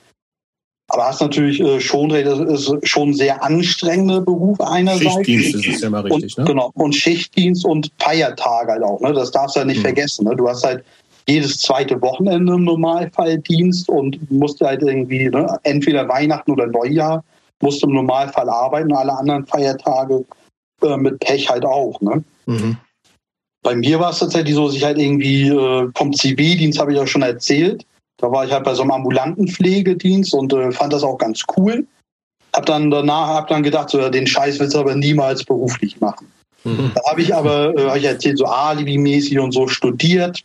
aber 0.89 1.07
hast 1.07 1.21
natürlich 1.21 1.61
äh, 1.61 1.81
schon 1.81 2.11
recht, 2.11 2.27
das 2.27 2.39
ist 2.39 2.89
schon 2.89 3.11
ein 3.11 3.15
sehr 3.15 3.43
anstrengender 3.43 4.21
Beruf 4.21 4.61
einerseits. 4.61 5.15
Schichtdienst 5.15 5.55
ist 5.55 5.77
es 5.77 5.81
ja 5.83 5.91
mal 5.91 6.03
richtig, 6.03 6.39
und, 6.39 6.45
ne? 6.45 6.53
Genau, 6.53 6.71
und 6.75 6.95
Schichtdienst 6.95 7.65
und 7.65 7.91
Feiertage 7.99 8.73
halt 8.73 8.83
auch, 8.85 9.01
ne? 9.01 9.13
Das 9.13 9.33
darfst 9.33 9.57
du 9.57 9.61
ja 9.61 9.67
nicht 9.67 9.79
hm. 9.79 9.85
vergessen. 9.85 10.27
Ne? 10.27 10.37
Du 10.37 10.49
hast 10.49 10.65
halt 10.65 10.85
jedes 11.29 11.59
zweite 11.59 12.01
Wochenende 12.03 12.55
im 12.55 12.65
Normalfall 12.65 13.39
Dienst 13.39 13.89
und 13.89 14.31
musst 14.31 14.61
halt 14.61 14.83
irgendwie, 14.83 15.29
ne, 15.29 15.59
entweder 15.63 16.09
Weihnachten 16.09 16.51
oder 16.51 16.67
Neujahr, 16.67 17.25
musst 17.61 17.83
du 17.83 17.87
im 17.87 17.95
Normalfall 17.95 18.49
arbeiten, 18.49 18.93
alle 18.93 19.13
anderen 19.13 19.47
Feiertage 19.47 20.25
äh, 20.83 20.97
mit 20.97 21.21
Pech 21.21 21.49
halt 21.49 21.65
auch. 21.65 22.01
Ne? 22.01 22.25
Mhm. 22.47 22.77
Bei 23.63 23.77
mir 23.77 24.01
war 24.01 24.11
es 24.11 24.19
tatsächlich 24.19 24.55
so, 24.55 24.67
dass 24.67 24.77
ich 24.77 24.85
halt 24.85 24.99
irgendwie 24.99 25.49
äh, 25.49 25.89
vom 25.95 26.13
Zivildienst 26.13 26.81
habe 26.81 26.93
ich 26.93 26.99
ja 26.99 27.07
schon 27.07 27.23
erzählt. 27.23 27.87
Da 28.19 28.31
war 28.31 28.45
ich 28.45 28.53
halt 28.53 28.65
bei 28.65 28.75
so 28.75 28.83
einem 28.83 28.91
ambulanten 28.91 29.49
Pflegedienst 29.49 30.35
und 30.35 30.53
äh, 30.53 30.73
fand 30.73 30.93
das 30.93 31.05
auch 31.05 31.19
ganz 31.19 31.43
cool. 31.57 31.87
Hab 32.55 32.67
dann 32.67 32.91
danach 32.91 33.29
hab 33.29 33.49
dann 33.49 33.63
gedacht, 33.63 33.91
so, 33.91 34.09
den 34.11 34.27
Scheiß 34.27 34.59
willst 34.59 34.75
du 34.75 34.81
aber 34.81 34.95
niemals 34.95 35.45
beruflich 35.45 36.01
machen. 36.01 36.27
Mhm. 36.65 36.91
Da 36.95 37.11
habe 37.11 37.23
ich 37.23 37.35
aber, 37.35 37.77
äh, 37.77 37.89
hab 37.89 37.97
ich 37.97 38.05
erzählt, 38.05 38.39
so 38.39 38.47
Alibi-mäßig 38.47 39.39
und 39.39 39.53
so 39.53 39.69
studiert. 39.69 40.43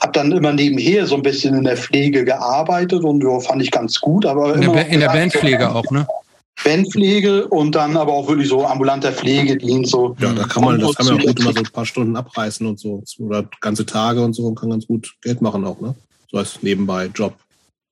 Hab 0.00 0.12
dann 0.12 0.32
immer 0.32 0.52
nebenher 0.52 1.06
so 1.06 1.14
ein 1.14 1.22
bisschen 1.22 1.54
in 1.54 1.64
der 1.64 1.76
Pflege 1.76 2.24
gearbeitet 2.24 3.04
und 3.04 3.22
ja, 3.22 3.40
fand 3.40 3.62
ich 3.62 3.70
ganz 3.70 4.00
gut. 4.00 4.26
Aber 4.26 4.54
in, 4.54 4.72
der, 4.72 4.86
in 4.88 5.00
der 5.00 5.08
Bandpflege 5.08 5.74
auch, 5.74 5.88
ne? 5.90 6.06
Bandpflege 6.62 7.48
und 7.48 7.74
dann 7.74 7.96
aber 7.96 8.12
auch 8.12 8.28
wirklich 8.28 8.48
so 8.48 8.64
ambulanter 8.64 9.12
Pflegedienst. 9.12 9.90
So. 9.90 10.16
Ja, 10.20 10.32
da 10.32 10.44
kann 10.44 10.64
man, 10.64 10.78
das 10.78 10.94
kann 10.94 11.06
man 11.06 11.20
auch 11.20 11.24
gut 11.24 11.44
mal 11.44 11.52
so 11.52 11.58
ein 11.60 11.72
paar 11.72 11.86
Stunden 11.86 12.16
abreißen 12.16 12.66
und 12.66 12.78
so. 12.78 13.02
Oder 13.18 13.44
ganze 13.60 13.86
Tage 13.86 14.22
und 14.22 14.34
so 14.34 14.44
und 14.44 14.54
kann 14.54 14.70
ganz 14.70 14.86
gut 14.86 15.14
Geld 15.22 15.42
machen 15.42 15.64
auch, 15.64 15.80
ne? 15.80 15.94
So 16.30 16.38
als 16.38 16.62
nebenbei 16.62 17.06
Job. 17.06 17.34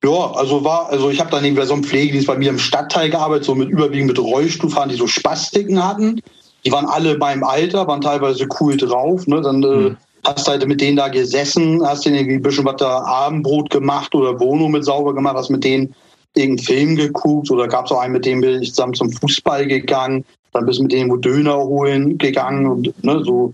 Ja, 0.03 0.31
also 0.31 0.63
war, 0.63 0.89
also 0.89 1.09
ich 1.09 1.19
habe 1.19 1.31
dann 1.31 1.45
eben 1.45 1.55
bei 1.55 1.65
so 1.65 1.73
einem 1.73 1.83
Pflegedienst 1.83 2.27
bei 2.27 2.37
mir 2.37 2.49
im 2.49 2.59
Stadtteil 2.59 3.09
gearbeitet, 3.09 3.45
so 3.45 3.55
mit 3.55 3.69
überwiegend 3.69 4.07
mit 4.07 4.19
Rollstuhlfahrern, 4.19 4.89
die 4.89 4.95
so 4.95 5.07
Spastiken 5.07 5.83
hatten. 5.83 6.21
Die 6.65 6.71
waren 6.71 6.85
alle 6.85 7.17
beim 7.17 7.43
Alter, 7.43 7.87
waren 7.87 8.01
teilweise 8.01 8.47
cool 8.59 8.75
drauf. 8.75 9.27
Ne? 9.27 9.41
Dann 9.41 9.63
äh, 9.63 9.67
hm. 9.67 9.97
Hast 10.25 10.47
halt 10.47 10.65
mit 10.67 10.81
denen 10.81 10.97
da 10.97 11.07
gesessen, 11.09 11.85
hast 11.85 12.05
denen 12.05 12.15
irgendwie 12.15 12.35
ein 12.35 12.41
bisschen 12.41 12.65
was 12.65 12.77
da 12.77 13.03
Abendbrot 13.03 13.69
gemacht 13.69 14.15
oder 14.15 14.39
Wohnung 14.39 14.71
mit 14.71 14.85
sauber 14.85 15.13
gemacht, 15.13 15.35
hast 15.35 15.49
mit 15.49 15.63
denen 15.63 15.93
irgendeinen 16.35 16.65
Film 16.65 16.95
geguckt 16.95 17.51
oder 17.51 17.67
gab 17.67 17.85
es 17.85 17.91
auch 17.91 17.99
einen, 17.99 18.13
mit 18.13 18.25
dem 18.25 18.41
bin 18.41 18.61
ich 18.61 18.69
zusammen 18.69 18.93
zum 18.93 19.11
Fußball 19.11 19.67
gegangen, 19.67 20.25
dann 20.51 20.65
bist 20.65 20.79
du 20.79 20.83
mit 20.83 20.91
dem 20.91 21.09
wo 21.09 21.17
Döner 21.17 21.57
holen 21.57 22.17
gegangen 22.17 22.65
und 22.65 23.03
ne, 23.03 23.23
so. 23.23 23.53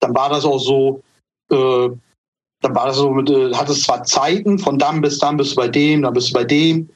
Dann 0.00 0.14
war 0.14 0.30
das 0.30 0.44
auch 0.44 0.58
so, 0.58 1.02
äh, 1.50 1.90
dann 2.62 2.74
war 2.74 2.86
das 2.86 2.96
so, 2.96 3.10
mit, 3.10 3.30
äh, 3.30 3.52
hattest 3.54 3.84
zwar 3.84 4.04
Zeiten, 4.04 4.58
von 4.58 4.78
dann 4.78 5.00
bis 5.00 5.18
dann 5.18 5.36
bist 5.36 5.52
du 5.52 5.56
bei 5.56 5.68
dem, 5.68 6.02
dann 6.02 6.14
bist 6.14 6.30
du 6.30 6.34
bei 6.34 6.44
dem. 6.44 6.88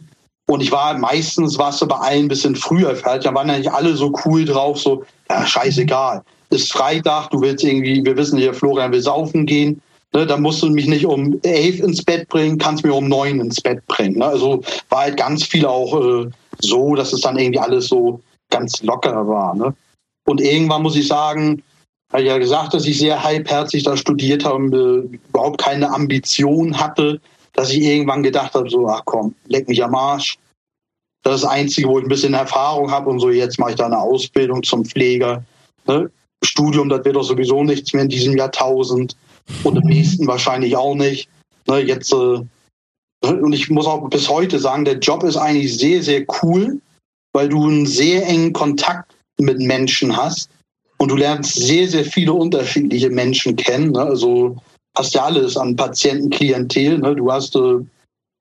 Und 0.46 0.60
ich 0.62 0.70
war 0.70 0.96
meistens 0.98 1.58
warst 1.58 1.80
du 1.80 1.86
bei 1.86 1.96
allen 1.96 2.26
ein 2.26 2.28
bisschen 2.28 2.54
früher 2.54 2.94
fertig. 2.94 3.24
Dann 3.24 3.34
waren 3.34 3.48
ja 3.48 3.58
nicht 3.58 3.72
alle 3.72 3.94
so 3.94 4.12
cool 4.24 4.44
drauf, 4.44 4.78
so, 4.78 5.04
ja, 5.30 5.46
scheißegal. 5.46 6.22
Ist 6.50 6.72
Freitag, 6.72 7.30
du 7.30 7.40
willst 7.40 7.64
irgendwie, 7.64 8.04
wir 8.04 8.16
wissen 8.16 8.38
hier, 8.38 8.54
Florian 8.54 8.92
will 8.92 9.00
saufen 9.00 9.46
gehen. 9.46 9.80
Ne, 10.12 10.24
da 10.24 10.36
musst 10.36 10.62
du 10.62 10.70
mich 10.70 10.86
nicht 10.86 11.06
um 11.06 11.40
elf 11.42 11.80
ins 11.80 12.02
Bett 12.02 12.28
bringen, 12.28 12.58
kannst 12.58 12.84
mir 12.84 12.94
um 12.94 13.08
neun 13.08 13.40
ins 13.40 13.60
Bett 13.60 13.84
bringen. 13.88 14.18
Ne? 14.18 14.26
Also 14.26 14.62
war 14.88 15.00
halt 15.00 15.16
ganz 15.16 15.44
viel 15.44 15.66
auch 15.66 15.92
äh, 16.00 16.30
so, 16.60 16.94
dass 16.94 17.12
es 17.12 17.22
dann 17.22 17.36
irgendwie 17.36 17.58
alles 17.58 17.88
so 17.88 18.20
ganz 18.50 18.80
locker 18.84 19.26
war. 19.26 19.56
Ne? 19.56 19.74
Und 20.24 20.40
irgendwann 20.40 20.82
muss 20.82 20.94
ich 20.94 21.08
sagen, 21.08 21.62
habe 22.12 22.22
ich 22.22 22.28
ja 22.28 22.38
gesagt, 22.38 22.74
dass 22.74 22.86
ich 22.86 22.96
sehr 22.96 23.24
halbherzig 23.24 23.82
da 23.82 23.96
studiert 23.96 24.44
habe 24.44 24.54
und 24.54 24.72
äh, 24.72 25.18
überhaupt 25.30 25.60
keine 25.60 25.90
Ambition 25.92 26.78
hatte, 26.78 27.20
dass 27.54 27.72
ich 27.72 27.82
irgendwann 27.82 28.22
gedacht 28.22 28.54
habe, 28.54 28.70
so, 28.70 28.86
ach 28.88 29.02
komm, 29.04 29.34
leck 29.48 29.68
mich 29.68 29.82
am 29.82 29.96
Arsch. 29.96 30.38
Das 31.24 31.36
ist 31.36 31.42
das 31.42 31.50
Einzige, 31.50 31.88
wo 31.88 31.98
ich 31.98 32.04
ein 32.04 32.08
bisschen 32.08 32.34
Erfahrung 32.34 32.88
habe 32.90 33.10
und 33.10 33.18
so, 33.18 33.30
jetzt 33.30 33.58
mache 33.58 33.70
ich 33.70 33.76
da 33.76 33.86
eine 33.86 33.98
Ausbildung 33.98 34.62
zum 34.62 34.84
Pfleger. 34.84 35.42
Ne? 35.86 36.08
Studium, 36.44 36.88
das 36.88 37.04
wird 37.04 37.16
doch 37.16 37.22
sowieso 37.22 37.64
nichts 37.64 37.92
mehr 37.92 38.04
in 38.04 38.08
diesem 38.08 38.36
Jahrtausend 38.36 39.16
und 39.62 39.76
im 39.76 39.84
nächsten 39.84 40.26
wahrscheinlich 40.26 40.76
auch 40.76 40.94
nicht. 40.94 41.28
Ne, 41.66 41.80
jetzt, 41.80 42.12
äh, 42.12 42.40
und 43.22 43.52
ich 43.52 43.70
muss 43.70 43.86
auch 43.86 44.08
bis 44.08 44.28
heute 44.28 44.58
sagen, 44.58 44.84
der 44.84 44.98
Job 44.98 45.22
ist 45.24 45.36
eigentlich 45.36 45.78
sehr, 45.78 46.02
sehr 46.02 46.24
cool, 46.42 46.80
weil 47.32 47.48
du 47.48 47.64
einen 47.66 47.86
sehr 47.86 48.26
engen 48.26 48.52
Kontakt 48.52 49.14
mit 49.38 49.58
Menschen 49.58 50.16
hast 50.16 50.50
und 50.98 51.10
du 51.10 51.16
lernst 51.16 51.54
sehr, 51.54 51.88
sehr 51.88 52.04
viele 52.04 52.32
unterschiedliche 52.32 53.10
Menschen 53.10 53.56
kennen. 53.56 53.92
Ne? 53.92 54.00
Also 54.00 54.56
hast 54.96 55.14
ja 55.14 55.24
alles 55.24 55.56
an 55.56 55.76
Patientenklientel. 55.76 56.98
Ne? 56.98 57.16
Du 57.16 57.30
hast 57.30 57.56
äh, 57.56 57.78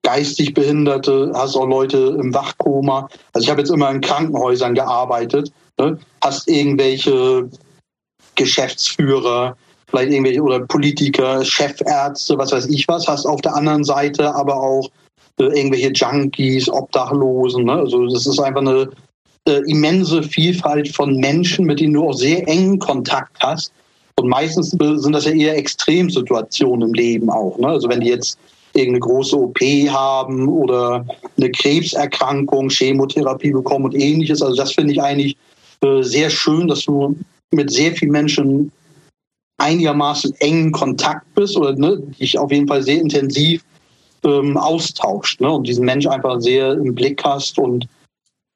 geistig 0.04 0.54
Behinderte, 0.54 1.32
hast 1.34 1.56
auch 1.56 1.68
Leute 1.68 2.18
im 2.20 2.34
Wachkoma. 2.34 3.10
Also 3.32 3.46
ich 3.46 3.50
habe 3.50 3.62
jetzt 3.62 3.72
immer 3.72 3.90
in 3.90 4.02
Krankenhäusern 4.02 4.76
gearbeitet. 4.76 5.52
Ne? 5.80 5.98
Hast 6.22 6.48
irgendwelche 6.48 7.50
Geschäftsführer, 8.36 9.56
vielleicht 9.88 10.12
irgendwelche 10.12 10.42
oder 10.42 10.60
Politiker, 10.62 11.44
Chefärzte, 11.44 12.38
was 12.38 12.52
weiß 12.52 12.68
ich 12.68 12.88
was, 12.88 13.08
hast 13.08 13.26
auf 13.26 13.42
der 13.42 13.56
anderen 13.56 13.84
Seite 13.84 14.34
aber 14.34 14.56
auch 14.56 14.90
äh, 15.40 15.46
irgendwelche 15.46 15.92
Junkies, 15.92 16.70
Obdachlosen. 16.70 17.66
Ne? 17.66 17.74
Also 17.74 18.08
das 18.08 18.26
ist 18.26 18.40
einfach 18.40 18.62
eine 18.62 18.90
äh, 19.48 19.62
immense 19.68 20.24
Vielfalt 20.24 20.90
von 20.90 21.18
Menschen, 21.18 21.66
mit 21.66 21.80
denen 21.80 21.94
du 21.94 22.08
auch 22.08 22.14
sehr 22.14 22.48
engen 22.48 22.80
Kontakt 22.80 23.38
hast. 23.40 23.72
Und 24.16 24.30
meistens 24.30 24.70
sind 24.70 25.12
das 25.14 25.26
ja 25.26 25.32
eher 25.32 25.58
Extremsituationen 25.58 26.90
im 26.90 26.94
Leben 26.94 27.30
auch. 27.30 27.58
Ne? 27.58 27.68
Also 27.68 27.90
wenn 27.90 28.02
die 28.02 28.10
jetzt 28.10 28.38
irgendeine 28.74 29.00
große 29.02 29.38
OP 29.38 29.60
haben 29.90 30.48
oder 30.48 31.06
eine 31.38 31.52
Krebserkrankung, 31.52 32.70
Chemotherapie 32.70 33.52
bekommen 33.52 33.86
und 33.86 33.96
ähnliches. 33.96 34.42
Also 34.42 34.56
das 34.56 34.74
finde 34.74 34.94
ich 34.94 35.02
eigentlich 35.02 35.38
äh, 35.82 36.02
sehr 36.02 36.30
schön, 36.30 36.68
dass 36.68 36.86
du 36.86 37.16
mit 37.54 37.72
sehr 37.72 37.94
vielen 37.94 38.12
Menschen 38.12 38.72
einigermaßen 39.58 40.34
engen 40.40 40.72
Kontakt 40.72 41.26
bist 41.36 41.56
oder 41.56 41.74
ne, 41.74 41.98
dich 42.20 42.38
auf 42.38 42.52
jeden 42.52 42.68
Fall 42.68 42.84
sehr 42.84 43.00
intensiv 43.00 43.64
ähm, 44.24 44.58
austauscht 44.58 45.42
ne, 45.42 45.52
und 45.52 45.68
diesen 45.68 45.86
Mensch 45.86 46.08
einfach 46.08 46.42
sehr 46.42 46.74
im 46.74 46.96
Blick 46.96 47.24
hast 47.24 47.58
und 47.58 47.88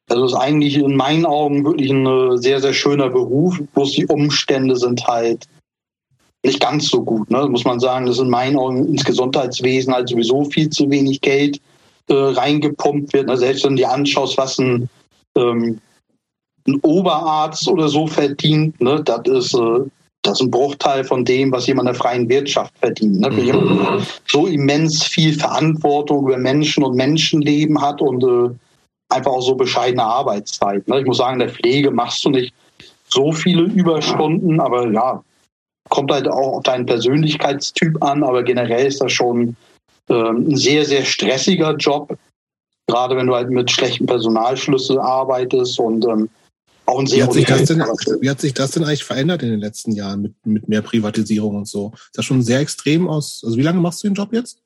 also 0.10 0.26
ist 0.26 0.34
eigentlich 0.34 0.78
in 0.78 0.96
meinen 0.96 1.26
Augen 1.26 1.66
wirklich 1.66 1.92
ein 1.92 2.06
äh, 2.06 2.38
sehr, 2.38 2.62
sehr 2.62 2.74
schöner 2.74 3.10
Beruf, 3.10 3.60
bloß 3.74 3.92
die 3.92 4.06
Umstände 4.08 4.76
sind 4.78 5.06
halt 5.06 5.48
nicht 6.46 6.62
ganz 6.62 6.88
so 6.90 7.04
gut. 7.04 7.30
Ne? 7.30 7.48
Muss 7.48 7.66
man 7.66 7.80
sagen, 7.80 8.06
dass 8.06 8.20
in 8.20 8.30
meinen 8.30 8.58
Augen 8.58 8.88
ins 8.88 9.04
Gesundheitswesen 9.04 9.94
halt 9.94 10.08
sowieso 10.08 10.46
viel 10.46 10.70
zu 10.70 10.90
wenig 10.90 11.20
Geld 11.20 11.60
äh, 12.08 12.14
reingepumpt 12.14 13.12
wird. 13.12 13.28
Ne? 13.28 13.36
Selbst 13.36 13.66
wenn 13.66 13.76
du 13.76 13.84
dir 13.84 13.92
anschaust, 13.92 14.38
was 14.38 14.58
ein, 14.60 14.90
ähm, 15.36 15.82
ein 16.68 16.80
Oberarzt 16.82 17.68
oder 17.68 17.88
so 17.88 18.08
verdient, 18.08 18.80
ne? 18.82 19.02
das 19.04 19.28
ist 19.28 19.54
äh, 19.54 19.80
das 20.24 20.40
ist 20.40 20.48
ein 20.48 20.52
Bruchteil 20.52 21.04
von 21.04 21.24
dem, 21.24 21.52
was 21.52 21.68
jemand 21.68 21.88
in 21.88 21.94
der 21.94 22.02
freien 22.02 22.28
Wirtschaft 22.30 22.74
verdient. 22.80 23.22
Ne? 23.22 23.30
Mhm. 23.30 24.06
So 24.28 24.46
immens 24.48 25.04
viel 25.04 25.34
Verantwortung 25.34 26.28
über 26.28 26.38
Menschen 26.38 26.84
und 26.84 26.96
Menschenleben 26.96 27.82
hat 27.82 28.02
und 28.02 28.24
äh, 28.24 28.54
einfach 29.10 29.32
auch 29.32 29.42
so 29.42 29.56
bescheidene 29.56 30.04
Arbeitszeit. 30.04 30.86
Ne? 30.88 31.00
Ich 31.00 31.06
muss 31.06 31.18
sagen, 31.18 31.40
in 31.40 31.48
der 31.48 31.56
Pflege 31.56 31.92
machst 31.92 32.26
du 32.26 32.30
nicht 32.30 32.54
so 33.08 33.32
viele 33.32 33.64
Überstunden, 33.64 34.60
aber 34.60 34.92
ja, 34.92 35.24
kommt 35.90 36.12
halt 36.12 36.28
auch 36.28 36.58
auf 36.58 36.64
deinen 36.64 36.86
Persönlichkeitstyp 36.86 38.04
an, 38.04 38.24
aber 38.24 38.44
generell 38.44 38.86
ist 38.86 39.02
das 39.02 39.14
schon 39.14 39.56
ähm, 40.10 40.50
ein 40.50 40.58
sehr, 40.58 40.84
sehr 40.84 41.06
stressiger 41.06 41.76
Job. 41.78 42.18
Gerade 42.88 43.16
wenn 43.16 43.28
du 43.28 43.36
halt 43.36 43.50
mit 43.50 43.72
schlechten 43.72 44.06
Personalschlüssel 44.06 45.00
arbeitest 45.00 45.80
und 45.80 46.06
ähm, 46.06 46.30
auch 46.88 47.00
ein 47.00 47.06
sehr 47.06 47.20
wie 47.20 47.24
hat, 47.24 47.34
sich 47.34 47.46
das 47.46 47.66
denn, 47.66 47.80
wie 48.22 48.30
hat 48.30 48.42
sich 48.42 48.54
das 48.54 48.72
denn 48.72 48.84
eigentlich 48.84 49.04
verändert 49.04 49.44
in 49.44 49.50
den 49.50 49.60
letzten 49.60 49.92
Jahren 49.92 50.22
mit, 50.22 50.34
mit 50.46 50.70
mehr 50.70 50.82
Privatisierung 50.82 51.56
und 51.56 51.68
so? 51.68 51.92
Ist 51.94 52.18
das 52.18 52.26
schon 52.26 52.42
sehr 52.42 52.60
extrem 52.60 53.08
aus? 53.08 53.44
Also 53.46 53.58
wie 53.58 53.62
lange 53.62 53.80
machst 53.80 54.04
du 54.04 54.08
den 54.08 54.16
Job 54.16 54.30
jetzt? 54.32 54.60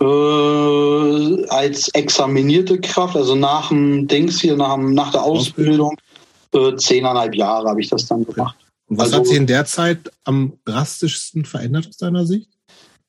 Äh, 0.00 1.46
als 1.48 1.88
examinierte 1.90 2.80
Kraft, 2.80 3.16
also 3.16 3.34
nach 3.34 3.68
dem 3.68 4.08
Dings 4.08 4.40
hier, 4.40 4.56
nach, 4.56 4.76
nach 4.76 5.12
der 5.12 5.22
Ausbildung, 5.22 5.96
äh, 6.52 6.76
zehneinhalb 6.76 7.34
Jahre 7.34 7.68
habe 7.68 7.80
ich 7.80 7.88
das 7.88 8.06
dann 8.06 8.24
gemacht. 8.24 8.56
Und 8.88 8.98
was 8.98 9.06
also, 9.06 9.18
hat 9.18 9.26
sich 9.26 9.36
in 9.36 9.46
der 9.46 9.66
Zeit 9.66 10.10
am 10.24 10.54
drastischsten 10.64 11.44
verändert 11.44 11.88
aus 11.88 11.96
deiner 11.96 12.24
Sicht? 12.24 12.48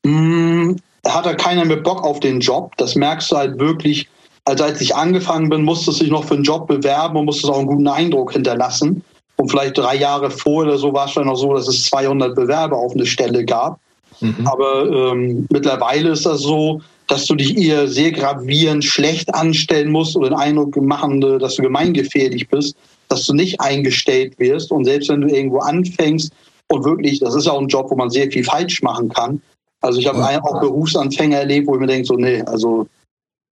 Mh, 0.04 0.12
mm, 0.12 0.76
hat 1.06 1.26
er 1.26 1.36
keiner 1.36 1.66
mit 1.66 1.84
Bock 1.84 2.04
auf 2.04 2.20
den 2.20 2.40
Job. 2.40 2.76
Das 2.78 2.96
merkst 2.96 3.32
du 3.32 3.38
halt 3.38 3.60
wirklich. 3.60 4.10
Also 4.48 4.64
als 4.64 4.80
ich 4.80 4.95
angefangen 4.95 5.50
bin, 5.50 5.64
musste 5.64 5.92
sich 5.92 6.09
noch 6.09 6.24
für 6.24 6.35
einen 6.35 6.43
Job 6.43 6.67
bewerben 6.67 7.17
und 7.17 7.26
musste 7.26 7.50
auch 7.50 7.58
einen 7.58 7.67
guten 7.67 7.88
Eindruck 7.90 8.32
hinterlassen. 8.32 9.03
Und 9.35 9.51
vielleicht 9.51 9.77
drei 9.77 9.95
Jahre 9.98 10.32
vorher 10.32 10.72
oder 10.72 10.80
so 10.80 10.93
war 10.93 11.08
es 11.08 11.16
dann 11.16 11.27
noch 11.27 11.35
so, 11.35 11.53
dass 11.53 11.67
es 11.67 11.84
200 11.84 12.34
Bewerber 12.34 12.77
auf 12.77 12.93
eine 12.93 13.06
Stelle 13.06 13.43
gab. 13.43 13.77
Mhm. 14.22 14.48
Aber 14.48 14.85
ähm, 14.90 15.48
mittlerweile 15.51 16.11
ist 16.11 16.26
das 16.26 16.40
so, 16.40 16.80
dass 17.08 17.26
du 17.26 17.35
dich 17.35 17.58
eher 17.58 17.90
sehr 17.90 18.14
gravierend 18.14 18.85
schlecht 18.85 19.35
anstellen 19.35 19.92
musst 19.92 20.16
oder 20.16 20.30
den 20.30 20.40
Eindruck 20.40 20.77
machen, 20.77 21.19
dass 21.19 21.56
du 21.56 21.64
gemeingefährlich 21.64 22.48
bist, 22.48 22.77
dass 23.09 23.26
du 23.26 23.34
nicht 23.34 23.59
eingestellt 23.59 24.40
wirst. 24.40 24.72
Und 24.72 24.85
selbst 24.85 25.09
wenn 25.09 25.22
du 25.22 25.27
irgendwo 25.27 25.59
anfängst 25.59 26.32
und 26.69 26.85
wirklich, 26.85 27.19
das 27.19 27.35
ist 27.35 27.48
ja 27.48 27.51
auch 27.51 27.61
ein 27.61 27.67
Job, 27.67 27.92
wo 27.92 27.98
man 27.98 28.09
sehr 28.09 28.32
viel 28.32 28.45
falsch 28.45 28.82
machen 28.82 29.09
kann. 29.09 29.42
Also 29.82 30.00
ich 30.00 30.08
habe 30.08 30.19
ja. 30.19 30.42
auch 30.42 30.61
Berufsanfänger 30.61 31.40
erlebt, 31.40 31.67
wo 31.67 31.76
ich 31.76 31.82
mir 31.82 31.88
denke, 31.88 32.06
so, 32.06 32.16
nee, 32.16 32.42
also 32.43 32.88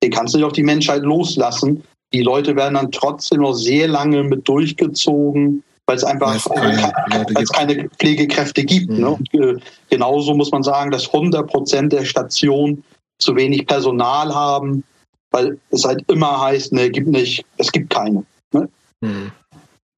den 0.06 0.11
kannst 0.11 0.34
du 0.34 0.38
nicht 0.38 0.45
auf 0.45 0.53
die 0.53 0.64
Menschheit 0.64 1.01
loslassen. 1.01 1.84
Die 2.14 2.22
Leute 2.22 2.56
werden 2.56 2.75
dann 2.75 2.92
trotzdem 2.92 3.42
noch 3.42 3.53
sehr 3.53 3.88
lange 3.88 4.24
mit 4.24 4.48
durchgezogen, 4.48 5.64
weil 5.88 5.98
es 5.98 6.03
einfach 6.03 6.45
keine, 6.53 6.93
weil 7.09 7.43
es 7.43 7.50
keine 7.50 7.90
Pflegekräfte 7.90 8.64
gibt. 8.64 8.90
Ne? 8.90 8.95
Mhm. 8.95 9.01
Ne? 9.01 9.09
Und, 9.09 9.34
äh, 9.34 9.61
genauso 9.90 10.35
muss 10.35 10.51
man 10.51 10.61
sagen, 10.61 10.92
dass 10.92 11.11
100 11.11 11.48
Prozent 11.48 11.92
der 11.92 12.06
Stationen 12.06 12.84
zu 13.19 13.35
wenig 13.35 13.66
Personal 13.66 14.34
haben, 14.34 14.84
weil 15.32 15.58
es 15.72 15.84
halt 15.84 16.03
immer 16.11 16.40
heißt, 16.40 16.72
ne, 16.72 16.92
gibt 16.92 17.08
nicht, 17.08 17.43
es 17.58 17.72
gibt 17.72 17.90
keine. 17.90 18.24
Ne? 18.53 18.69
Mhm. 19.01 19.32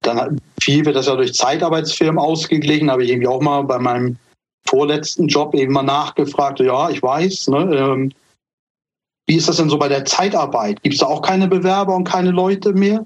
Dann 0.03 0.39
viel 0.61 0.85
wird 0.85 0.95
das 0.95 1.07
ja 1.07 1.15
durch 1.15 1.33
Zeitarbeitsfirmen 1.33 2.19
ausgeglichen, 2.19 2.89
habe 2.89 3.03
ich 3.03 3.09
irgendwie 3.09 3.27
auch 3.27 3.41
mal 3.41 3.63
bei 3.63 3.77
meinem 3.77 4.17
vorletzten 4.67 5.27
Job 5.27 5.53
eben 5.53 5.73
mal 5.73 5.83
nachgefragt, 5.83 6.61
ja, 6.61 6.89
ich 6.89 7.03
weiß, 7.03 7.49
ne, 7.49 7.75
ähm, 7.75 8.11
wie 9.27 9.35
ist 9.35 9.47
das 9.47 9.57
denn 9.57 9.69
so 9.69 9.77
bei 9.77 9.89
der 9.89 10.05
Zeitarbeit? 10.05 10.81
Gibt 10.81 10.95
es 10.95 11.01
da 11.01 11.07
auch 11.07 11.21
keine 11.21 11.47
Bewerber 11.47 11.95
und 11.95 12.05
keine 12.05 12.31
Leute 12.31 12.73
mehr? 12.73 13.05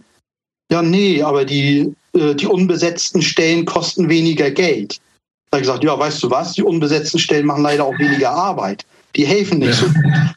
Ja, 0.71 0.81
nee, 0.81 1.21
aber 1.21 1.43
die, 1.43 1.93
äh, 2.13 2.35
die 2.35 2.47
unbesetzten 2.47 3.21
Stellen 3.21 3.65
kosten 3.65 4.07
weniger 4.07 4.51
Geld. 4.51 5.01
Da 5.49 5.57
habe 5.57 5.63
ich 5.63 5.67
gesagt, 5.67 5.83
ja, 5.83 5.97
weißt 5.97 6.23
du 6.23 6.29
was, 6.29 6.53
die 6.53 6.63
unbesetzten 6.63 7.19
Stellen 7.19 7.45
machen 7.45 7.63
leider 7.63 7.85
auch 7.85 7.97
weniger 7.99 8.31
Arbeit. 8.31 8.85
Die 9.15 9.25
helfen 9.25 9.59
nicht 9.59 9.69
ja. 9.69 9.73
so 9.73 9.85
gut. 9.87 9.95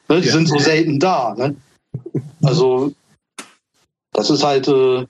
Ne? 0.08 0.20
Die 0.20 0.26
ja. 0.26 0.32
sind 0.32 0.48
so 0.48 0.58
selten 0.58 0.98
da. 0.98 1.34
Ne? 1.34 1.54
Also 2.42 2.92
das 4.12 4.30
ist 4.30 4.42
halt, 4.42 4.66
äh, 4.66 5.06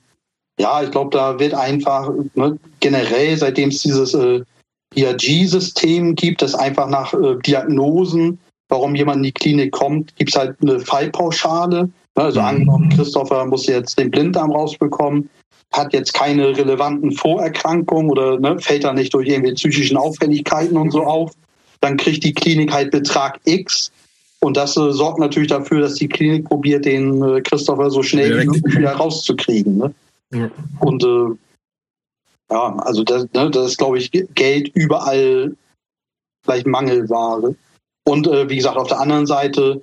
ja, 0.59 0.83
ich 0.83 0.91
glaube, 0.91 1.11
da 1.11 1.39
wird 1.39 1.53
einfach 1.53 2.09
ne, 2.35 2.59
generell, 2.81 3.37
seitdem 3.37 3.69
es 3.69 3.81
dieses 3.81 4.13
äh, 4.13 4.43
IAG-System 4.95 6.15
gibt, 6.15 6.41
das 6.41 6.53
einfach 6.53 6.87
nach 6.87 7.13
äh, 7.13 7.35
Diagnosen, 7.45 8.39
warum 8.69 8.95
jemand 8.95 9.17
in 9.17 9.23
die 9.23 9.31
Klinik 9.31 9.71
kommt, 9.71 10.15
gibt 10.15 10.31
es 10.31 10.35
halt 10.35 10.55
eine 10.61 10.79
Fallpauschale. 10.79 11.89
Ne, 12.17 12.23
also 12.23 12.39
mhm. 12.39 12.47
angenommen, 12.47 12.89
Christopher 12.89 13.45
muss 13.45 13.67
jetzt 13.67 13.97
den 13.99 14.11
Blinddarm 14.11 14.51
rausbekommen, 14.51 15.29
hat 15.71 15.93
jetzt 15.93 16.13
keine 16.13 16.55
relevanten 16.55 17.11
Vorerkrankungen 17.11 18.09
oder 18.09 18.39
ne, 18.39 18.59
fällt 18.59 18.83
da 18.83 18.93
nicht 18.93 19.13
durch 19.13 19.27
irgendwelche 19.27 19.55
psychischen 19.55 19.97
Auffälligkeiten 19.97 20.77
und 20.77 20.91
so 20.91 21.03
auf, 21.03 21.33
dann 21.81 21.97
kriegt 21.97 22.23
die 22.23 22.33
Klinik 22.33 22.71
halt 22.71 22.91
Betrag 22.91 23.39
X. 23.45 23.91
Und 24.41 24.57
das 24.57 24.77
äh, 24.77 24.91
sorgt 24.91 25.19
natürlich 25.19 25.49
dafür, 25.49 25.81
dass 25.81 25.95
die 25.95 26.07
Klinik 26.07 26.45
probiert, 26.45 26.85
den 26.85 27.21
äh, 27.23 27.41
Christopher 27.41 27.89
so 27.89 28.03
schnell 28.03 28.41
wie 28.41 28.45
möglich 28.45 28.77
wieder 28.77 28.93
rauszukriegen. 28.93 29.77
Ne? 29.77 29.93
Ja. 30.33 30.51
Und 30.79 31.03
äh, 31.03 31.35
ja, 32.51 32.75
also 32.77 33.03
das, 33.03 33.27
ne, 33.33 33.49
das 33.49 33.71
ist, 33.71 33.77
glaube 33.77 33.97
ich, 33.97 34.11
Geld 34.11 34.69
überall 34.75 35.55
vielleicht 36.43 36.67
Mangelware. 36.67 37.55
Und 38.05 38.27
äh, 38.27 38.49
wie 38.49 38.57
gesagt, 38.57 38.77
auf 38.77 38.87
der 38.87 38.99
anderen 38.99 39.25
Seite, 39.25 39.81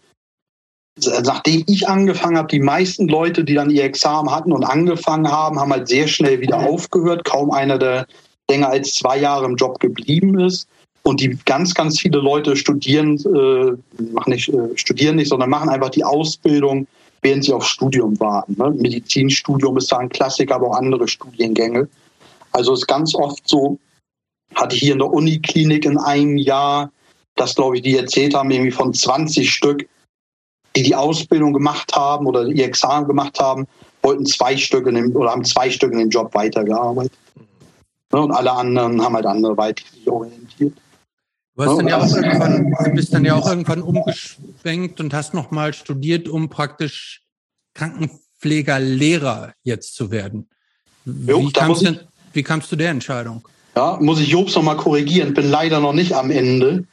nachdem 1.25 1.65
ich 1.67 1.89
angefangen 1.89 2.39
habe, 2.39 2.49
die 2.49 2.61
meisten 2.61 3.09
Leute, 3.09 3.45
die 3.45 3.55
dann 3.55 3.71
ihr 3.71 3.85
Examen 3.85 4.31
hatten 4.31 4.53
und 4.53 4.65
angefangen 4.65 5.31
haben, 5.31 5.59
haben 5.59 5.73
halt 5.73 5.89
sehr 5.89 6.07
schnell 6.07 6.41
wieder 6.41 6.59
aufgehört. 6.59 7.25
Kaum 7.25 7.51
einer, 7.51 7.79
der 7.79 8.07
länger 8.51 8.69
als 8.69 8.95
zwei 8.95 9.19
Jahre 9.19 9.47
im 9.47 9.57
Job 9.57 9.81
geblieben 9.81 10.39
ist. 10.39 10.69
Und 11.05 11.21
die 11.21 11.37
ganz, 11.47 11.75
ganz 11.75 11.99
viele 11.99 12.19
Leute 12.19 12.55
studieren, 12.55 13.17
äh, 13.17 14.03
machen 14.13 14.31
nicht, 14.31 14.49
äh, 14.51 14.77
studieren 14.77 15.17
nicht, 15.17 15.29
sondern 15.29 15.51
machen 15.51 15.69
einfach 15.69 15.91
die 15.91 16.05
Ausbildung 16.05 16.87
während 17.23 17.45
sie 17.45 17.53
auf 17.53 17.65
Studium 17.65 18.19
warten. 18.21 18.57
Ne? 18.59 18.71
Medizinstudium 18.71 19.77
ist 19.79 19.91
da 19.91 19.99
ein 19.99 20.09
Klassiker, 20.09 20.57
aber 20.57 20.71
auch 20.71 20.77
andere 20.77 21.09
Studiengänge. 21.09 21.89
Also 22.51 22.75
ist 22.75 22.87
ganz 22.87 23.15
oft 23.15 23.49
so, 23.49 23.79
hatte 24.55 24.75
ich 24.75 24.83
hier 24.83 24.93
in 24.93 24.99
der 24.99 25.11
Uniklinik 25.11 25.85
in 25.85 25.99
einem 25.99 26.37
Jahr, 26.37 26.91
das 27.37 27.55
glaube 27.55 27.77
ich, 27.77 27.83
die 27.83 27.97
erzählt 27.97 28.35
haben, 28.35 28.51
irgendwie 28.51 28.71
von 28.71 28.93
20 28.93 29.51
Stück, 29.51 29.89
die 30.77 30.83
die 30.83 30.95
Ausbildung 30.95 31.53
gemacht 31.53 31.95
haben 31.95 32.27
oder 32.27 32.47
ihr 32.47 32.65
Examen 32.65 33.07
gemacht 33.07 33.39
haben, 33.39 33.67
wollten 34.03 34.27
zwei 34.27 34.57
Stück 34.57 34.87
in 34.87 34.95
dem, 34.95 35.17
oder 35.17 35.31
haben 35.31 35.45
zwei 35.45 35.71
Stück 35.71 35.93
in 35.93 35.99
dem 35.99 36.11
Job 36.11 36.35
weitergearbeitet. 36.35 37.13
Ne? 38.13 38.21
Und 38.21 38.33
alle 38.33 38.53
anderen 38.53 39.03
haben 39.03 39.15
halt 39.15 39.27
anderweitig 39.27 39.87
sich 39.91 40.09
orientiert. 40.09 40.77
Du, 41.55 41.65
hast 41.65 41.79
dann 41.79 41.89
ja 41.89 41.99
auch 41.99 42.15
irgendwann, 42.15 42.75
du 42.85 42.91
bist 42.93 43.13
dann 43.13 43.25
ja 43.25 43.35
auch 43.35 43.49
irgendwann 43.49 43.83
umgeschwenkt 43.83 45.01
und 45.01 45.13
hast 45.13 45.35
nochmal 45.35 45.75
studiert, 45.75 46.29
um 46.29 46.49
praktisch 46.49 47.23
Krankenpflegerlehrer 47.75 49.53
jetzt 49.63 49.95
zu 49.95 50.11
werden. 50.11 50.49
Wie, 51.05 51.53
kamst 51.53 51.83
du, 51.83 52.09
wie 52.33 52.43
kamst 52.43 52.73
du 52.73 52.77
der 52.77 52.91
Entscheidung? 52.91 53.47
Ja, 53.77 53.99
muss 54.01 54.21
ich 54.21 54.29
Jobs 54.29 54.55
nochmal 54.55 54.77
korrigieren. 54.77 55.35
Bin 55.35 55.51
leider 55.51 55.81
noch 55.81 55.93
nicht 55.93 56.15
am 56.15 56.31
Ende. 56.31 56.85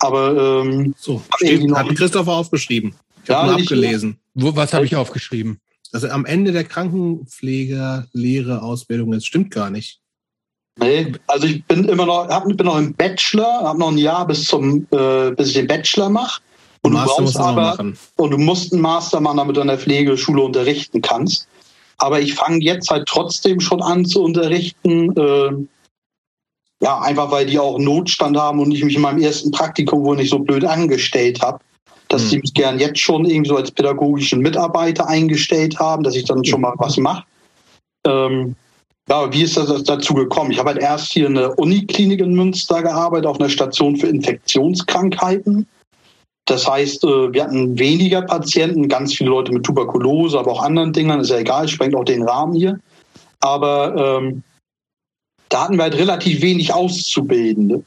Aber 0.00 0.62
ähm, 0.64 0.94
so, 0.98 1.22
steht, 1.36 1.72
hat 1.72 1.94
Christopher 1.94 2.32
aufgeschrieben. 2.32 2.94
Ich 3.22 3.28
ja, 3.28 3.42
habe 3.42 3.54
abgelesen. 3.54 4.18
Wo, 4.34 4.54
was 4.56 4.72
habe 4.72 4.84
ich 4.84 4.96
aufgeschrieben? 4.96 5.60
Also 5.92 6.08
am 6.08 6.24
Ende 6.24 6.52
der 6.52 6.64
Krankenpflegerlehre 6.64 8.62
Ausbildung 8.62 9.12
ist, 9.12 9.26
stimmt 9.26 9.50
gar 9.50 9.70
nicht. 9.70 10.00
Nee, 10.78 11.12
also 11.26 11.46
ich 11.46 11.64
bin 11.64 11.84
immer 11.84 12.06
noch, 12.06 12.28
hab, 12.28 12.44
bin 12.44 12.66
noch 12.66 12.78
im 12.78 12.94
Bachelor, 12.94 13.62
habe 13.64 13.78
noch 13.78 13.90
ein 13.90 13.98
Jahr 13.98 14.26
bis 14.26 14.44
zum, 14.44 14.86
äh, 14.92 15.30
bis 15.32 15.48
ich 15.48 15.54
den 15.54 15.66
Bachelor 15.66 16.08
mache. 16.08 16.40
Und 16.82 16.92
du 16.92 16.98
brauchst 16.98 17.36
aber, 17.36 17.78
und 18.16 18.30
du 18.30 18.38
musst 18.38 18.72
einen 18.72 18.80
Master 18.80 19.20
machen, 19.20 19.36
damit 19.36 19.56
du 19.56 19.60
an 19.60 19.66
der 19.66 19.78
Pflegeschule 19.78 20.40
unterrichten 20.40 21.02
kannst. 21.02 21.46
Aber 21.98 22.20
ich 22.20 22.34
fange 22.34 22.64
jetzt 22.64 22.90
halt 22.90 23.06
trotzdem 23.06 23.60
schon 23.60 23.82
an 23.82 24.06
zu 24.06 24.22
unterrichten. 24.22 25.14
Äh, 25.14 25.50
ja, 26.82 26.98
einfach 27.00 27.30
weil 27.30 27.46
die 27.46 27.58
auch 27.58 27.78
Notstand 27.78 28.36
haben 28.36 28.58
und 28.60 28.72
ich 28.72 28.82
mich 28.82 28.96
in 28.96 29.02
meinem 29.02 29.20
ersten 29.20 29.50
Praktikum 29.50 30.02
wohl 30.04 30.16
nicht 30.16 30.30
so 30.30 30.38
blöd 30.38 30.64
angestellt 30.64 31.40
habe, 31.42 31.58
dass 32.08 32.22
hm. 32.22 32.30
die 32.30 32.38
mich 32.38 32.54
gern 32.54 32.78
jetzt 32.78 33.00
schon 33.00 33.24
irgendwie 33.24 33.50
so 33.50 33.56
als 33.56 33.70
pädagogischen 33.70 34.40
Mitarbeiter 34.40 35.06
eingestellt 35.06 35.78
haben, 35.78 36.02
dass 36.02 36.16
ich 36.16 36.24
dann 36.24 36.44
schon 36.44 36.62
mal 36.62 36.74
was 36.78 36.96
mache. 36.96 37.24
Ähm, 38.06 38.56
ja, 39.08 39.32
wie 39.32 39.42
ist 39.42 39.56
das 39.56 39.82
dazu 39.84 40.14
gekommen? 40.14 40.52
Ich 40.52 40.58
habe 40.58 40.70
halt 40.70 40.80
erst 40.80 41.12
hier 41.12 41.26
in 41.26 41.34
der 41.34 41.58
Uniklinik 41.58 42.20
in 42.20 42.32
Münster 42.32 42.82
gearbeitet, 42.82 43.26
auf 43.26 43.40
einer 43.40 43.48
Station 43.48 43.96
für 43.96 44.06
Infektionskrankheiten. 44.06 45.66
Das 46.46 46.66
heißt, 46.66 47.04
äh, 47.04 47.32
wir 47.32 47.44
hatten 47.44 47.78
weniger 47.78 48.22
Patienten, 48.22 48.88
ganz 48.88 49.14
viele 49.14 49.30
Leute 49.30 49.52
mit 49.52 49.64
Tuberkulose, 49.64 50.38
aber 50.38 50.52
auch 50.52 50.62
anderen 50.62 50.92
Dingern, 50.92 51.20
ist 51.20 51.30
ja 51.30 51.38
egal, 51.38 51.68
sprengt 51.68 51.94
auch 51.94 52.04
den 52.04 52.22
Rahmen 52.22 52.54
hier. 52.54 52.78
Aber 53.40 54.20
ähm, 54.22 54.42
da 55.50 55.64
hatten 55.64 55.76
wir 55.76 55.82
halt 55.82 55.98
relativ 55.98 56.40
wenig 56.40 56.72
Auszubildende. 56.72 57.82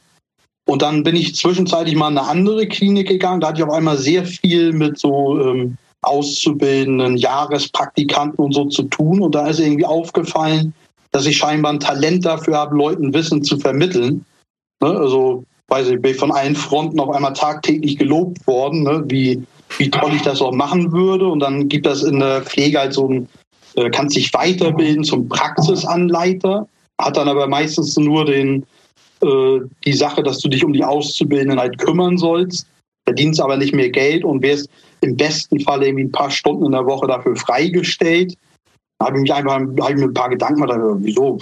Und 0.66 0.82
dann 0.82 1.02
bin 1.02 1.16
ich 1.16 1.34
zwischenzeitlich 1.34 1.96
mal 1.96 2.10
in 2.10 2.18
eine 2.18 2.28
andere 2.28 2.66
Klinik 2.66 3.08
gegangen. 3.08 3.40
Da 3.40 3.48
hatte 3.48 3.58
ich 3.58 3.64
auf 3.64 3.74
einmal 3.74 3.98
sehr 3.98 4.24
viel 4.24 4.72
mit 4.72 4.98
so 4.98 5.38
ähm, 5.40 5.76
Auszubildenden, 6.02 7.16
Jahrespraktikanten 7.16 8.44
und 8.44 8.52
so 8.52 8.66
zu 8.66 8.84
tun. 8.84 9.20
Und 9.20 9.34
da 9.34 9.46
ist 9.48 9.60
irgendwie 9.60 9.84
aufgefallen, 9.84 10.72
dass 11.12 11.26
ich 11.26 11.36
scheinbar 11.36 11.72
ein 11.72 11.80
Talent 11.80 12.24
dafür 12.24 12.56
habe, 12.56 12.76
Leuten 12.76 13.12
Wissen 13.12 13.42
zu 13.42 13.58
vermitteln. 13.58 14.24
Ne? 14.82 14.88
Also 14.88 15.44
weiß 15.68 15.88
ich, 15.88 16.00
bin 16.00 16.12
ich 16.12 16.16
von 16.16 16.32
allen 16.32 16.56
Fronten 16.56 17.00
auf 17.00 17.10
einmal 17.10 17.32
tagtäglich 17.32 17.98
gelobt 17.98 18.46
worden, 18.46 18.82
ne? 18.82 19.04
wie, 19.08 19.42
wie 19.78 19.90
toll 19.90 20.12
ich 20.14 20.22
das 20.22 20.40
auch 20.40 20.52
machen 20.52 20.92
würde. 20.92 21.26
Und 21.26 21.40
dann 21.40 21.68
gibt 21.68 21.86
das 21.86 22.02
in 22.02 22.20
der 22.20 22.42
Pflege 22.42 22.78
halt 22.78 22.94
so 22.94 23.08
ein, 23.08 23.28
äh, 23.76 23.90
kannst 23.90 24.16
dich 24.16 24.32
weiterbilden 24.32 25.04
zum 25.04 25.28
Praxisanleiter, 25.28 26.66
hat 27.00 27.16
dann 27.16 27.28
aber 27.28 27.46
meistens 27.46 27.96
nur 27.96 28.24
den, 28.24 28.66
äh, 29.22 29.60
die 29.84 29.92
Sache, 29.92 30.22
dass 30.22 30.38
du 30.38 30.48
dich 30.48 30.64
um 30.64 30.72
die 30.72 30.84
Auszubildenden 30.84 31.58
halt 31.58 31.78
kümmern 31.78 32.16
sollst, 32.16 32.66
verdienst 33.06 33.40
aber 33.40 33.56
nicht 33.56 33.74
mehr 33.74 33.90
Geld 33.90 34.24
und 34.24 34.42
wirst 34.42 34.68
im 35.00 35.16
besten 35.16 35.60
Fall 35.60 35.82
irgendwie 35.82 36.04
ein 36.04 36.12
paar 36.12 36.30
Stunden 36.30 36.66
in 36.66 36.72
der 36.72 36.86
Woche 36.86 37.06
dafür 37.06 37.36
freigestellt. 37.36 38.34
Da 38.98 39.06
habe 39.06 39.16
ich 39.16 39.22
mich 39.22 39.34
einfach 39.34 39.54
hab 39.54 39.90
ich 39.90 39.96
mir 39.96 40.04
ein 40.04 40.14
paar 40.14 40.30
Gedanken 40.30 40.62
gemacht, 40.62 40.80
wieso? 41.00 41.38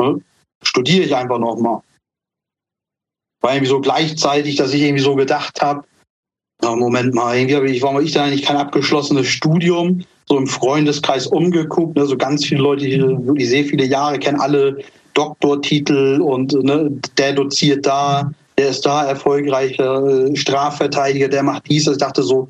Ne? 0.00 0.20
Studiere 0.62 1.04
ich 1.04 1.14
einfach 1.14 1.38
nochmal. 1.38 1.80
War 3.40 3.52
irgendwie 3.52 3.70
so 3.70 3.80
gleichzeitig, 3.80 4.56
dass 4.56 4.72
ich 4.72 4.82
irgendwie 4.82 5.02
so 5.02 5.14
gedacht 5.14 5.60
habe, 5.60 5.84
Moment 6.62 7.14
mal, 7.14 7.36
irgendwie 7.36 7.82
warum 7.82 7.96
habe 7.96 8.06
ich 8.06 8.12
da 8.12 8.24
eigentlich 8.24 8.44
kein 8.44 8.56
abgeschlossenes 8.56 9.26
Studium? 9.26 10.04
So 10.26 10.38
im 10.38 10.46
Freundeskreis 10.46 11.26
umgeguckt, 11.26 11.96
ne, 11.96 12.06
so 12.06 12.16
ganz 12.16 12.44
viele 12.46 12.62
Leute, 12.62 12.84
die 12.84 13.00
wirklich 13.00 13.48
sehr 13.48 13.64
viele 13.64 13.84
Jahre 13.84 14.18
kennen, 14.18 14.40
alle 14.40 14.78
Doktortitel 15.12 16.20
und 16.20 16.52
ne, 16.52 16.90
der 17.18 17.34
doziert 17.34 17.84
da, 17.84 18.32
der 18.56 18.68
ist 18.68 18.86
da 18.86 19.04
erfolgreicher 19.04 20.04
äh, 20.06 20.36
Strafverteidiger, 20.36 21.28
der 21.28 21.42
macht 21.42 21.68
dies. 21.68 21.86
Ich 21.86 21.98
dachte 21.98 22.22
so, 22.22 22.48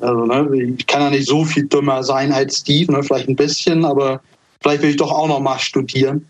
also, 0.00 0.24
ne, 0.24 0.74
ich 0.78 0.86
kann 0.86 1.02
ja 1.02 1.10
nicht 1.10 1.28
so 1.28 1.44
viel 1.44 1.66
dümmer 1.66 2.02
sein 2.02 2.32
als 2.32 2.58
Steve, 2.58 2.92
ne, 2.92 3.02
vielleicht 3.02 3.28
ein 3.28 3.36
bisschen, 3.36 3.84
aber 3.84 4.22
vielleicht 4.62 4.82
will 4.82 4.90
ich 4.90 4.96
doch 4.96 5.12
auch 5.12 5.28
noch 5.28 5.40
mal 5.40 5.58
studieren. 5.58 6.26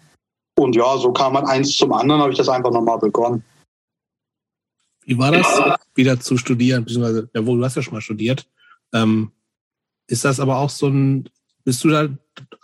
Und 0.58 0.76
ja, 0.76 0.98
so 0.98 1.12
kam 1.12 1.34
man 1.34 1.46
eins 1.46 1.76
zum 1.76 1.92
anderen, 1.92 2.20
habe 2.20 2.32
ich 2.32 2.38
das 2.38 2.48
einfach 2.48 2.72
noch 2.72 2.82
mal 2.82 2.98
begonnen. 2.98 3.42
Wie 5.06 5.16
war 5.18 5.32
das, 5.32 5.46
wieder 5.94 6.20
zu 6.20 6.36
studieren? 6.36 6.84
Beziehungsweise, 6.84 7.30
ja, 7.34 7.46
wohl, 7.46 7.58
du 7.58 7.64
hast 7.64 7.76
ja 7.76 7.82
schon 7.82 7.94
mal 7.94 8.00
studiert. 8.00 8.46
Ähm, 8.92 9.32
ist 10.10 10.24
das 10.24 10.40
aber 10.40 10.58
auch 10.58 10.70
so 10.70 10.88
ein, 10.88 11.28
bist 11.64 11.84
du 11.84 11.88
da 11.88 12.08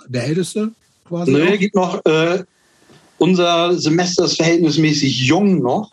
der 0.09 0.25
Älteste 0.25 0.73
quasi? 1.07 1.33
Nee, 1.33 1.55
auch? 1.55 1.59
gibt 1.59 1.75
noch, 1.75 2.05
äh, 2.05 2.45
unser 3.19 3.79
Semester 3.79 4.25
ist 4.25 4.37
verhältnismäßig 4.37 5.21
jung 5.21 5.63
noch. 5.63 5.93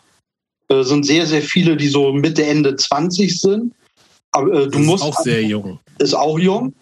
Äh, 0.68 0.82
sind 0.82 1.06
sehr, 1.06 1.26
sehr 1.26 1.42
viele, 1.42 1.76
die 1.76 1.88
so 1.88 2.12
Mitte, 2.12 2.44
Ende 2.44 2.76
20 2.76 3.40
sind. 3.40 3.72
Aber 4.32 4.52
äh, 4.52 4.68
du 4.68 4.78
musst. 4.80 5.04
Ist 5.04 5.10
auch 5.10 5.20
sehr 5.20 5.42
jung. 5.42 5.78
Ist 5.98 6.14
auch 6.14 6.38
jung. 6.38 6.74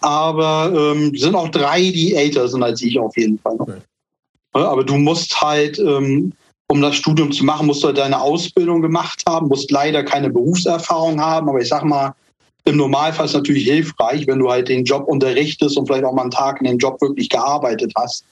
Aber 0.00 0.72
ähm, 0.74 1.16
sind 1.16 1.34
auch 1.34 1.48
drei, 1.48 1.80
die 1.80 2.14
älter 2.14 2.46
sind 2.48 2.62
als 2.62 2.82
ich 2.82 2.98
auf 2.98 3.16
jeden 3.16 3.38
Fall 3.38 3.56
noch. 3.56 3.68
Okay. 3.68 3.80
Aber 4.52 4.84
du 4.84 4.96
musst 4.96 5.40
halt 5.40 5.78
ähm, 5.78 6.32
um 6.68 6.80
das 6.80 6.96
Studium 6.96 7.32
zu 7.32 7.44
machen, 7.44 7.66
musst 7.66 7.82
du 7.82 7.88
halt 7.88 7.98
deine 7.98 8.20
Ausbildung 8.20 8.82
gemacht 8.82 9.22
haben, 9.28 9.48
musst 9.48 9.70
leider 9.70 10.02
keine 10.02 10.30
Berufserfahrung 10.30 11.20
haben, 11.20 11.48
aber 11.48 11.60
ich 11.60 11.68
sag 11.68 11.84
mal, 11.84 12.14
im 12.66 12.76
Normalfall 12.76 13.26
ist 13.26 13.32
es 13.32 13.36
natürlich 13.36 13.64
hilfreich, 13.64 14.26
wenn 14.26 14.38
du 14.38 14.50
halt 14.50 14.68
den 14.68 14.84
Job 14.84 15.06
unterrichtest 15.06 15.76
und 15.76 15.86
vielleicht 15.86 16.04
auch 16.04 16.14
mal 16.14 16.22
einen 16.22 16.30
Tag 16.30 16.60
in 16.60 16.66
dem 16.66 16.78
Job 16.78 17.00
wirklich 17.00 17.28
gearbeitet 17.28 17.92
hast. 17.96 18.24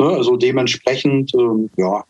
Ne? 0.00 0.08
Also 0.08 0.36
dementsprechend, 0.36 1.32
ähm, 1.34 1.70
ja. 1.76 2.04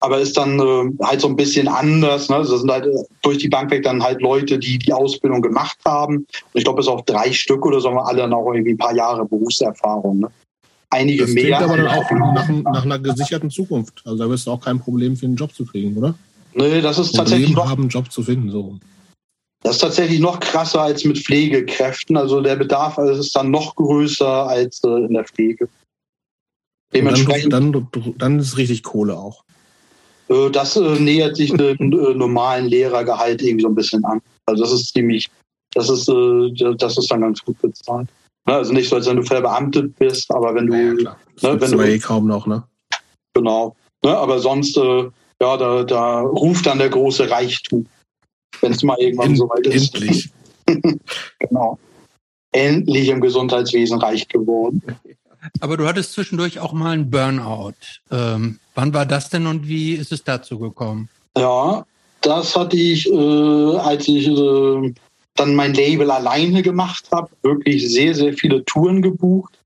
Aber 0.00 0.18
ist 0.18 0.36
dann 0.36 0.58
äh, 0.58 1.04
halt 1.04 1.20
so 1.20 1.28
ein 1.28 1.36
bisschen 1.36 1.68
anders. 1.68 2.28
Ne? 2.28 2.36
Also 2.36 2.52
das 2.52 2.60
sind 2.62 2.70
halt 2.70 2.86
äh, 2.86 3.04
durch 3.22 3.38
die 3.38 3.48
Bank 3.48 3.70
weg 3.70 3.84
dann 3.84 4.02
halt 4.02 4.20
Leute, 4.20 4.58
die 4.58 4.78
die 4.78 4.92
Ausbildung 4.92 5.40
gemacht 5.40 5.78
haben. 5.84 6.16
Und 6.16 6.26
ich 6.52 6.64
glaube, 6.64 6.80
es 6.80 6.86
ist 6.86 6.92
auch 6.92 7.04
drei 7.04 7.32
Stück 7.32 7.64
oder 7.64 7.80
so, 7.80 7.88
haben 7.88 7.96
wir 7.96 8.06
alle 8.06 8.18
dann 8.18 8.34
auch 8.34 8.52
irgendwie 8.52 8.72
ein 8.72 8.78
paar 8.78 8.94
Jahre 8.94 9.24
Berufserfahrung. 9.24 10.20
Ne? 10.20 10.28
einige 10.92 11.24
das 11.24 11.32
mehr. 11.32 11.58
Das 11.58 11.62
aber 11.62 11.76
dann 11.76 11.88
auch 11.88 12.10
nach, 12.10 12.48
nach, 12.48 12.84
einer 12.84 12.98
gesicherten 12.98 13.50
Zukunft. 13.50 14.02
Also 14.04 14.18
da 14.18 14.28
wirst 14.28 14.46
du 14.46 14.50
auch 14.50 14.60
kein 14.60 14.78
Problem 14.78 15.16
für 15.16 15.26
einen 15.26 15.36
Job 15.36 15.54
zu 15.54 15.64
kriegen, 15.64 15.96
oder? 15.96 16.14
Nee, 16.54 16.80
das 16.80 16.98
ist 16.98 17.12
Problem 17.12 17.18
tatsächlich 17.18 17.56
haben, 17.56 17.82
einen 17.82 17.88
Job 17.88 18.12
zu 18.12 18.22
finden. 18.22 18.50
So. 18.50 18.78
Das 19.62 19.76
ist 19.76 19.80
tatsächlich 19.80 20.18
noch 20.18 20.40
krasser 20.40 20.82
als 20.82 21.04
mit 21.04 21.18
Pflegekräften. 21.18 22.16
Also 22.16 22.40
der 22.40 22.56
Bedarf 22.56 22.98
also 22.98 23.20
ist 23.20 23.34
dann 23.34 23.50
noch 23.50 23.76
größer 23.76 24.48
als 24.48 24.82
äh, 24.84 24.88
in 24.88 25.14
der 25.14 25.24
Pflege. 25.24 25.68
Dementsprechend, 26.92 27.52
dann, 27.52 27.72
dann, 27.72 28.14
dann 28.18 28.38
ist 28.40 28.56
richtig 28.56 28.82
Kohle 28.82 29.16
auch. 29.16 29.44
Äh, 30.28 30.50
das 30.50 30.76
äh, 30.76 30.98
nähert 30.98 31.36
sich 31.36 31.52
dem 31.52 31.76
normalen 31.88 32.66
Lehrergehalt 32.66 33.40
irgendwie 33.40 33.62
so 33.62 33.68
ein 33.68 33.74
bisschen 33.74 34.04
an. 34.04 34.20
Also 34.46 34.64
das 34.64 34.72
ist 34.72 34.92
ziemlich, 34.92 35.30
das 35.74 35.88
ist, 35.88 36.08
das 36.08 36.98
ist 36.98 37.10
dann 37.10 37.20
ganz 37.20 37.40
gut 37.42 37.60
bezahlt. 37.62 38.08
Ne? 38.46 38.54
Also 38.54 38.72
nicht 38.72 38.88
so, 38.88 38.96
als 38.96 39.06
wenn 39.06 39.16
du 39.16 39.22
verbeamtet 39.22 39.96
bist, 39.96 40.28
aber 40.32 40.54
wenn 40.56 40.66
du. 40.66 40.74
Ja, 40.74 40.94
klar. 40.94 41.16
Ne, 41.42 41.60
wenn 41.60 41.70
du 41.70 41.80
eh 41.80 41.98
kaum 42.00 42.26
noch, 42.26 42.46
ne? 42.46 42.64
Genau. 43.34 43.76
Ne? 44.04 44.14
Aber 44.14 44.40
sonst, 44.40 44.76
ja, 44.76 45.12
da, 45.56 45.84
da 45.84 46.20
ruft 46.20 46.66
dann 46.66 46.78
der 46.78 46.90
große 46.90 47.30
Reichtum. 47.30 47.86
Wenn 48.62 48.72
es 48.72 48.82
mal 48.82 48.96
irgendwann 48.98 49.36
soweit 49.36 49.66
ist. 49.66 49.94
Endlich. 49.94 50.30
genau. 51.38 51.78
Endlich 52.52 53.08
im 53.08 53.20
Gesundheitswesen 53.20 53.98
reich 53.98 54.28
geworden. 54.28 54.82
Aber 55.60 55.76
du 55.76 55.86
hattest 55.86 56.12
zwischendurch 56.12 56.60
auch 56.60 56.72
mal 56.72 56.92
einen 56.92 57.10
Burnout. 57.10 57.74
Ähm, 58.10 58.58
wann 58.74 58.94
war 58.94 59.06
das 59.06 59.28
denn 59.28 59.46
und 59.46 59.68
wie 59.68 59.94
ist 59.94 60.12
es 60.12 60.24
dazu 60.24 60.58
gekommen? 60.58 61.08
Ja, 61.36 61.84
das 62.20 62.54
hatte 62.54 62.76
ich, 62.76 63.10
äh, 63.10 63.76
als 63.78 64.06
ich 64.06 64.28
äh, 64.28 64.94
dann 65.34 65.54
mein 65.54 65.74
Label 65.74 66.10
alleine 66.10 66.62
gemacht 66.62 67.06
habe, 67.10 67.30
wirklich 67.42 67.92
sehr, 67.92 68.14
sehr 68.14 68.32
viele 68.34 68.64
Touren 68.64 69.02
gebucht 69.02 69.58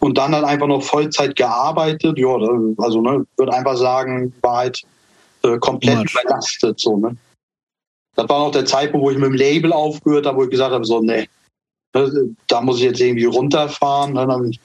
und 0.00 0.18
dann 0.18 0.34
halt 0.34 0.44
einfach 0.44 0.66
noch 0.66 0.82
Vollzeit 0.82 1.36
gearbeitet. 1.36 2.18
Ja, 2.18 2.36
also 2.78 3.00
ne, 3.00 3.24
würde 3.36 3.54
einfach 3.54 3.76
sagen, 3.76 4.32
war 4.42 4.56
halt 4.58 4.82
äh, 5.44 5.58
komplett 5.58 5.96
Marsch. 5.96 6.14
überlastet. 6.14 6.80
So, 6.80 6.96
ne? 6.96 7.16
Das 8.14 8.28
war 8.28 8.40
noch 8.40 8.52
der 8.52 8.66
Zeitpunkt, 8.66 9.04
wo 9.04 9.10
ich 9.10 9.16
mit 9.16 9.26
dem 9.26 9.34
Label 9.34 9.72
aufgehört 9.72 10.26
habe, 10.26 10.38
wo 10.38 10.44
ich 10.44 10.50
gesagt 10.50 10.72
habe, 10.72 10.84
so, 10.84 11.00
nee, 11.00 11.28
ne, 11.94 12.34
da 12.46 12.60
muss 12.60 12.78
ich 12.78 12.84
jetzt 12.84 13.00
irgendwie 13.00 13.24
runterfahren. 13.24 14.14
Ne, 14.14 14.26
dann 14.26 14.56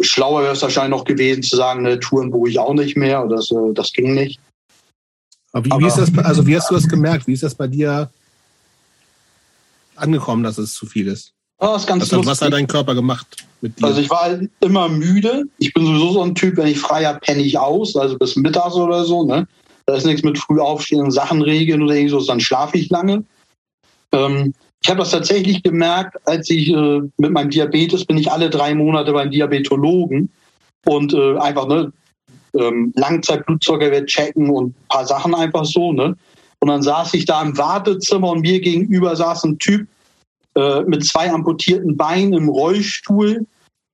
schlauer 0.00 0.42
wäre 0.42 0.52
es 0.52 0.62
wahrscheinlich 0.62 0.98
noch 0.98 1.04
gewesen 1.04 1.42
zu 1.42 1.56
sagen, 1.56 1.82
ne, 1.82 1.98
Touren 1.98 2.30
buche 2.30 2.50
ich 2.50 2.58
auch 2.58 2.74
nicht 2.74 2.96
mehr. 2.96 3.26
Das, 3.26 3.50
äh, 3.50 3.72
das 3.74 3.92
ging 3.92 4.14
nicht. 4.14 4.40
Aber 5.52 5.64
wie, 5.64 5.70
Aber, 5.72 5.80
wie 5.82 5.86
ist 5.86 5.96
das, 5.96 6.18
also 6.18 6.46
wie 6.46 6.56
hast 6.56 6.70
du 6.70 6.74
das 6.74 6.88
gemerkt? 6.88 7.26
Wie 7.26 7.32
ist 7.32 7.42
das 7.42 7.54
bei 7.54 7.66
dir 7.66 8.10
angekommen, 9.96 10.42
dass 10.42 10.58
es 10.58 10.74
zu 10.74 10.86
viel 10.86 11.08
ist? 11.08 11.32
Oh, 11.58 11.76
ist 11.76 11.86
ganz 11.86 12.12
was, 12.12 12.26
was 12.26 12.42
hat 12.42 12.52
dein 12.52 12.66
Körper 12.66 12.94
gemacht 12.94 13.44
mit 13.60 13.78
dir? 13.78 13.86
Also 13.86 14.00
ich 14.00 14.10
war 14.10 14.22
halt 14.22 14.50
immer 14.60 14.88
müde. 14.88 15.44
Ich 15.58 15.72
bin 15.72 15.86
sowieso 15.86 16.12
so 16.12 16.22
ein 16.22 16.34
Typ, 16.34 16.56
wenn 16.56 16.66
ich 16.66 16.78
frei 16.78 17.04
habe, 17.04 17.20
penne 17.20 17.42
ich 17.42 17.56
aus, 17.58 17.96
also 17.96 18.18
bis 18.18 18.34
mittags 18.36 18.74
oder 18.74 19.04
so. 19.04 19.24
Ne? 19.24 19.46
Da 19.86 19.96
ist 19.96 20.06
nichts 20.06 20.22
mit 20.22 20.38
früh 20.38 20.60
aufstehen 20.60 21.00
und 21.00 21.10
Sachen 21.10 21.42
regeln 21.42 21.82
oder 21.82 21.94
irgendwas, 21.94 22.26
dann 22.26 22.40
schlafe 22.40 22.78
ich 22.78 22.90
lange. 22.90 23.24
Ähm, 24.12 24.54
ich 24.82 24.90
habe 24.90 25.00
das 25.00 25.10
tatsächlich 25.10 25.62
gemerkt, 25.62 26.16
als 26.26 26.50
ich 26.50 26.68
äh, 26.68 27.00
mit 27.16 27.30
meinem 27.32 27.50
Diabetes 27.50 28.04
bin 28.04 28.18
ich 28.18 28.30
alle 28.30 28.50
drei 28.50 28.74
Monate 28.74 29.12
beim 29.12 29.30
Diabetologen 29.30 30.30
und 30.86 31.14
äh, 31.14 31.38
einfach 31.38 31.66
ne, 31.66 31.92
ähm, 32.54 32.92
Langzeitblutzuckerwert 32.94 34.06
checken 34.06 34.50
und 34.50 34.74
paar 34.88 35.06
Sachen 35.06 35.34
einfach 35.34 35.64
so. 35.64 35.92
Ne? 35.92 36.16
Und 36.60 36.68
dann 36.68 36.82
saß 36.82 37.14
ich 37.14 37.24
da 37.24 37.42
im 37.42 37.56
Wartezimmer 37.56 38.30
und 38.30 38.40
mir 38.40 38.60
gegenüber 38.60 39.16
saß 39.16 39.44
ein 39.44 39.58
Typ 39.58 39.88
äh, 40.54 40.82
mit 40.82 41.04
zwei 41.04 41.30
amputierten 41.30 41.96
Beinen 41.96 42.32
im 42.32 42.48
Rollstuhl 42.48 43.46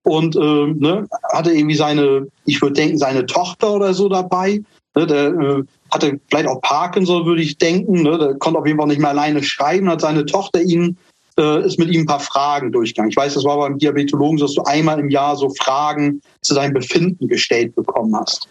und 0.03 0.35
äh, 0.35 0.39
ne, 0.39 1.07
hatte 1.33 1.51
irgendwie 1.51 1.75
seine, 1.75 2.27
ich 2.45 2.61
würde 2.61 2.73
denken, 2.73 2.97
seine 2.97 3.25
Tochter 3.25 3.73
oder 3.73 3.93
so 3.93 4.09
dabei. 4.09 4.61
Ne, 4.95 5.07
der 5.07 5.27
äh, 5.27 5.63
hatte 5.91 6.19
vielleicht 6.29 6.47
auch 6.47 6.61
Parkinson, 6.61 7.25
würde 7.25 7.41
ich 7.41 7.57
denken. 7.57 8.03
Ne, 8.03 8.17
der 8.17 8.33
konnte 8.35 8.59
auf 8.59 8.65
jeden 8.65 8.77
Fall 8.77 8.87
nicht 8.87 8.99
mehr 8.99 9.09
alleine 9.09 9.43
schreiben, 9.43 9.89
hat 9.89 10.01
seine 10.01 10.25
Tochter 10.25 10.61
ihn 10.61 10.97
äh, 11.39 11.65
ist 11.65 11.79
mit 11.79 11.89
ihm 11.89 12.01
ein 12.01 12.05
paar 12.05 12.19
Fragen 12.19 12.71
durchgegangen. 12.71 13.09
Ich 13.09 13.17
weiß, 13.17 13.33
das 13.33 13.43
war 13.43 13.57
beim 13.57 13.77
Diabetologen, 13.77 14.37
dass 14.37 14.53
du 14.53 14.63
einmal 14.63 14.99
im 14.99 15.09
Jahr 15.09 15.35
so 15.35 15.49
Fragen 15.49 16.21
zu 16.41 16.53
deinem 16.53 16.73
Befinden 16.73 17.27
gestellt 17.27 17.75
bekommen 17.75 18.15
hast. 18.15 18.47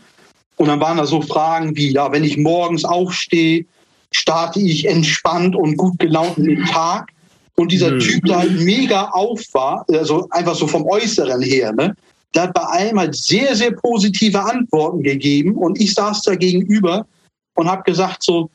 Und 0.57 0.69
dann 0.69 0.81
waren 0.81 0.99
da 0.99 1.07
so 1.07 1.23
Fragen 1.23 1.77
wie, 1.77 1.93
ja, 1.93 2.13
wenn 2.13 2.25
ich 2.25 2.37
morgens 2.37 2.85
aufstehe, 2.85 3.65
starte 4.13 4.61
ich 4.61 4.87
entspannt 4.87 5.55
und 5.57 5.77
gut 5.77 5.99
gelaunt 5.99 6.39
in 6.39 6.45
den 6.45 6.65
Tag. 6.67 7.11
Und 7.57 7.73
dieser 7.73 7.93
mhm. 7.93 8.01
Typ, 8.01 8.25
der 8.25 8.39
halt 8.39 8.61
mega 8.61 9.11
auf 9.11 9.43
war, 9.53 9.85
also 9.89 10.27
einfach 10.31 10.55
so 10.55 10.67
vom 10.67 10.87
Äußeren 10.87 11.43
her, 11.43 11.73
ne, 11.73 11.95
der 12.35 12.45
hat 12.45 12.55
bei 12.55 12.63
allem 12.63 12.99
halt 12.99 13.15
sehr, 13.15 13.55
sehr 13.57 13.73
positive 13.73 14.41
Antworten 14.41 15.03
gegeben. 15.03 15.57
Und 15.57 15.81
ich 15.81 15.95
saß 15.95 16.23
da 16.23 16.35
gegenüber 16.35 17.07
und 17.55 17.71
habe 17.71 17.83
gesagt 17.83 18.23
so, 18.23 18.51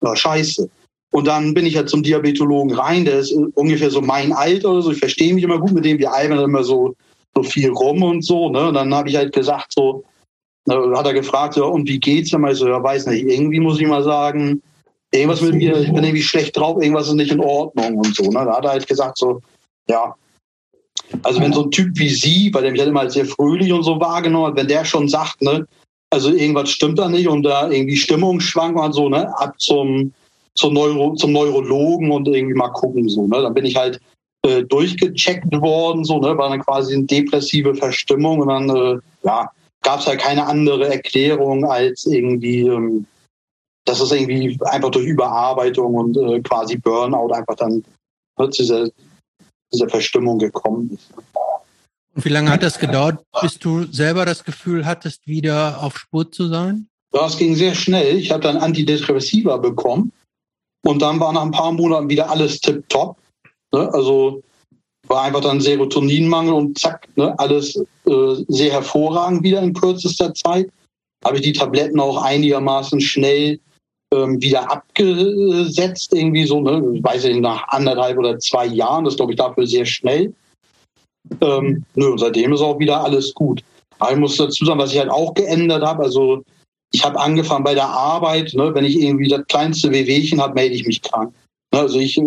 na 0.00 0.16
scheiße. 0.16 0.68
Und 1.12 1.26
dann 1.26 1.52
bin 1.52 1.66
ich 1.66 1.76
halt 1.76 1.90
zum 1.90 2.02
Diabetologen 2.02 2.74
rein, 2.74 3.04
der 3.04 3.18
ist 3.18 3.32
ungefähr 3.32 3.90
so 3.90 4.00
mein 4.00 4.32
Alter 4.32 4.70
oder 4.70 4.82
so. 4.82 4.92
Ich 4.92 4.98
verstehe 4.98 5.34
mich 5.34 5.44
immer 5.44 5.58
gut 5.58 5.72
mit 5.72 5.84
dem, 5.84 5.98
wir 5.98 6.12
albern 6.12 6.38
immer 6.38 6.64
so, 6.64 6.94
so 7.34 7.42
viel 7.42 7.70
rum 7.70 8.02
und 8.02 8.24
so. 8.24 8.48
Ne? 8.48 8.68
Und 8.68 8.74
dann 8.74 8.94
habe 8.94 9.10
ich 9.10 9.16
halt 9.16 9.34
gesagt, 9.34 9.72
so, 9.74 10.04
hat 10.68 11.06
er 11.06 11.12
gefragt, 11.12 11.56
ja, 11.56 11.64
und 11.64 11.86
wie 11.86 12.00
geht's? 12.00 12.30
Dann 12.30 12.40
mal 12.40 12.54
so, 12.54 12.66
ja, 12.66 12.82
weiß 12.82 13.06
nicht, 13.06 13.26
irgendwie 13.26 13.60
muss 13.60 13.78
ich 13.78 13.86
mal 13.86 14.02
sagen, 14.02 14.62
irgendwas 15.10 15.42
mit 15.42 15.54
mir, 15.54 15.76
ich 15.78 15.92
bin 15.92 16.02
irgendwie 16.02 16.22
schlecht 16.22 16.56
drauf, 16.56 16.80
irgendwas 16.80 17.08
ist 17.08 17.14
nicht 17.14 17.32
in 17.32 17.40
Ordnung 17.40 17.98
und 17.98 18.14
so. 18.14 18.24
Ne? 18.24 18.44
Da 18.46 18.56
hat 18.56 18.64
er 18.64 18.70
halt 18.70 18.86
gesagt, 18.86 19.18
so, 19.18 19.40
ja. 19.88 20.14
Also 21.22 21.40
wenn 21.40 21.52
so 21.52 21.64
ein 21.64 21.70
Typ 21.70 21.90
wie 21.98 22.08
Sie, 22.08 22.50
bei 22.50 22.60
dem 22.62 22.74
ich 22.74 22.80
halt 22.80 22.90
immer 22.90 23.08
sehr 23.10 23.26
fröhlich 23.26 23.72
und 23.72 23.82
so 23.82 24.00
wahrgenommen 24.00 24.46
habe, 24.46 24.56
wenn 24.56 24.68
der 24.68 24.84
schon 24.84 25.08
sagt, 25.08 25.42
ne, 25.42 25.66
also 26.10 26.30
irgendwas 26.30 26.70
stimmt 26.70 26.98
da 26.98 27.08
nicht 27.08 27.28
und 27.28 27.42
da 27.42 27.70
irgendwie 27.70 27.96
Stimmungsschwankungen 27.96 28.86
und 28.86 28.92
so, 28.92 29.08
ne, 29.08 29.32
ab 29.38 29.60
zum 29.60 30.12
zum, 30.54 30.74
Neuro, 30.74 31.14
zum 31.14 31.32
Neurologen 31.32 32.10
und 32.10 32.28
irgendwie 32.28 32.54
mal 32.54 32.68
gucken. 32.68 33.08
So, 33.08 33.26
ne? 33.26 33.42
Dann 33.42 33.54
bin 33.54 33.64
ich 33.64 33.76
halt 33.76 34.00
äh, 34.44 34.62
durchgecheckt 34.62 35.50
worden, 35.60 36.04
so, 36.04 36.18
ne? 36.18 36.36
war 36.36 36.50
dann 36.50 36.60
quasi 36.60 36.94
eine 36.94 37.04
depressive 37.04 37.74
Verstimmung 37.74 38.40
und 38.40 38.48
dann 38.48 38.68
äh, 38.68 38.98
ja, 39.24 39.50
gab 39.82 40.00
es 40.00 40.06
halt 40.06 40.20
keine 40.20 40.46
andere 40.46 40.92
Erklärung 40.92 41.64
als 41.64 42.06
irgendwie, 42.06 42.60
ähm, 42.60 43.06
dass 43.84 44.00
es 44.00 44.12
irgendwie 44.12 44.58
einfach 44.64 44.90
durch 44.90 45.06
Überarbeitung 45.06 45.94
und 45.94 46.16
äh, 46.16 46.40
quasi 46.40 46.76
Burnout 46.76 47.32
einfach 47.32 47.56
dann 47.56 47.84
ne, 48.38 48.50
zu 48.50 48.62
dieser, 48.62 48.88
dieser 49.72 49.88
Verstimmung 49.88 50.38
gekommen 50.38 50.90
ist. 50.92 51.10
Und 52.14 52.24
wie 52.24 52.28
lange 52.28 52.50
hat 52.50 52.62
das 52.62 52.78
gedauert, 52.78 53.24
bis 53.40 53.58
du 53.58 53.84
selber 53.84 54.26
das 54.26 54.44
Gefühl 54.44 54.84
hattest, 54.84 55.26
wieder 55.26 55.82
auf 55.82 55.96
Spur 55.96 56.30
zu 56.30 56.48
sein? 56.48 56.88
Ja, 57.14 57.26
es 57.26 57.36
ging 57.36 57.54
sehr 57.54 57.74
schnell. 57.74 58.16
Ich 58.16 58.30
habe 58.30 58.42
dann 58.42 58.56
Antidepressiva 58.56 59.56
bekommen 59.56 60.12
und 60.84 61.00
dann 61.00 61.20
war 61.20 61.32
nach 61.32 61.42
ein 61.42 61.50
paar 61.50 61.72
Monaten 61.72 62.08
wieder 62.08 62.30
alles 62.30 62.60
tipptopp. 62.60 63.16
Ne? 63.72 63.92
Also 63.92 64.42
war 65.08 65.22
einfach 65.22 65.40
dann 65.40 65.60
Serotoninmangel 65.60 66.54
und 66.54 66.78
zack, 66.78 67.08
ne? 67.16 67.38
alles 67.38 67.76
äh, 68.06 68.44
sehr 68.48 68.72
hervorragend 68.72 69.42
wieder 69.42 69.62
in 69.62 69.74
kürzester 69.74 70.32
Zeit. 70.34 70.70
Habe 71.24 71.36
ich 71.36 71.42
die 71.42 71.52
Tabletten 71.52 72.00
auch 72.00 72.22
einigermaßen 72.22 73.00
schnell 73.00 73.60
ähm, 74.12 74.40
wieder 74.40 74.70
abgesetzt, 74.70 76.12
irgendwie 76.14 76.44
so, 76.44 76.60
ne? 76.60 77.02
weiß 77.02 77.24
ich 77.24 77.32
nicht, 77.32 77.42
nach 77.42 77.66
anderthalb 77.68 78.18
oder 78.18 78.38
zwei 78.38 78.66
Jahren. 78.66 79.04
Das 79.04 79.16
glaube 79.16 79.32
ich 79.32 79.38
dafür 79.38 79.66
sehr 79.66 79.86
schnell. 79.86 80.32
Ähm, 81.40 81.84
nö, 81.94 82.12
und 82.12 82.18
seitdem 82.18 82.52
ist 82.52 82.60
auch 82.60 82.78
wieder 82.78 83.02
alles 83.02 83.32
gut. 83.34 83.62
Aber 83.98 84.12
ich 84.12 84.18
muss 84.18 84.36
dazu 84.36 84.64
sagen, 84.64 84.78
was 84.78 84.92
ich 84.92 84.98
halt 84.98 85.10
auch 85.10 85.34
geändert 85.34 85.82
habe, 85.82 86.02
also 86.02 86.42
ich 86.92 87.04
habe 87.04 87.18
angefangen 87.18 87.64
bei 87.64 87.74
der 87.74 87.88
Arbeit, 87.88 88.52
ne, 88.54 88.74
wenn 88.74 88.84
ich 88.84 89.00
irgendwie 89.00 89.28
das 89.28 89.46
kleinste 89.46 89.90
Wehwehchen 89.90 90.40
habe, 90.40 90.54
melde 90.54 90.74
ich 90.74 90.86
mich 90.86 91.00
krank. 91.00 91.32
Ne, 91.72 91.80
also 91.80 91.98
ich 91.98 92.18
äh, 92.18 92.22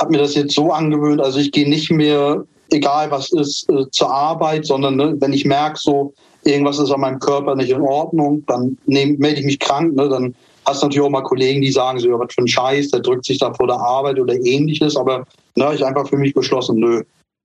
habe 0.00 0.10
mir 0.10 0.18
das 0.18 0.34
jetzt 0.34 0.54
so 0.54 0.72
angewöhnt, 0.72 1.20
also 1.20 1.38
ich 1.38 1.52
gehe 1.52 1.68
nicht 1.68 1.90
mehr, 1.90 2.44
egal 2.70 3.10
was 3.10 3.32
ist, 3.32 3.68
äh, 3.68 3.90
zur 3.90 4.10
Arbeit, 4.12 4.66
sondern 4.66 4.96
ne, 4.96 5.14
wenn 5.18 5.32
ich 5.32 5.44
merke, 5.44 5.78
so 5.78 6.14
irgendwas 6.44 6.78
ist 6.78 6.90
an 6.90 7.00
meinem 7.00 7.18
Körper 7.18 7.56
nicht 7.56 7.70
in 7.70 7.82
Ordnung, 7.82 8.44
dann 8.46 8.78
melde 8.86 9.40
ich 9.40 9.44
mich 9.44 9.58
krank. 9.58 9.94
Ne, 9.94 10.08
dann 10.08 10.34
hast 10.66 10.82
du 10.82 10.86
natürlich 10.86 11.06
auch 11.06 11.10
mal 11.10 11.22
Kollegen, 11.22 11.62
die 11.62 11.72
sagen 11.72 11.98
so, 11.98 12.08
ja, 12.08 12.18
was 12.18 12.34
für 12.34 12.42
ein 12.42 12.48
Scheiß, 12.48 12.90
der 12.90 13.00
drückt 13.00 13.24
sich 13.24 13.38
da 13.38 13.52
vor 13.54 13.66
der 13.66 13.76
Arbeit 13.76 14.18
oder 14.18 14.34
ähnliches. 14.34 14.96
Aber 14.96 15.26
ne, 15.56 15.74
ich 15.74 15.84
einfach 15.84 16.08
für 16.08 16.16
mich 16.16 16.34
beschlossen, 16.34 16.78
nö, 16.78 17.02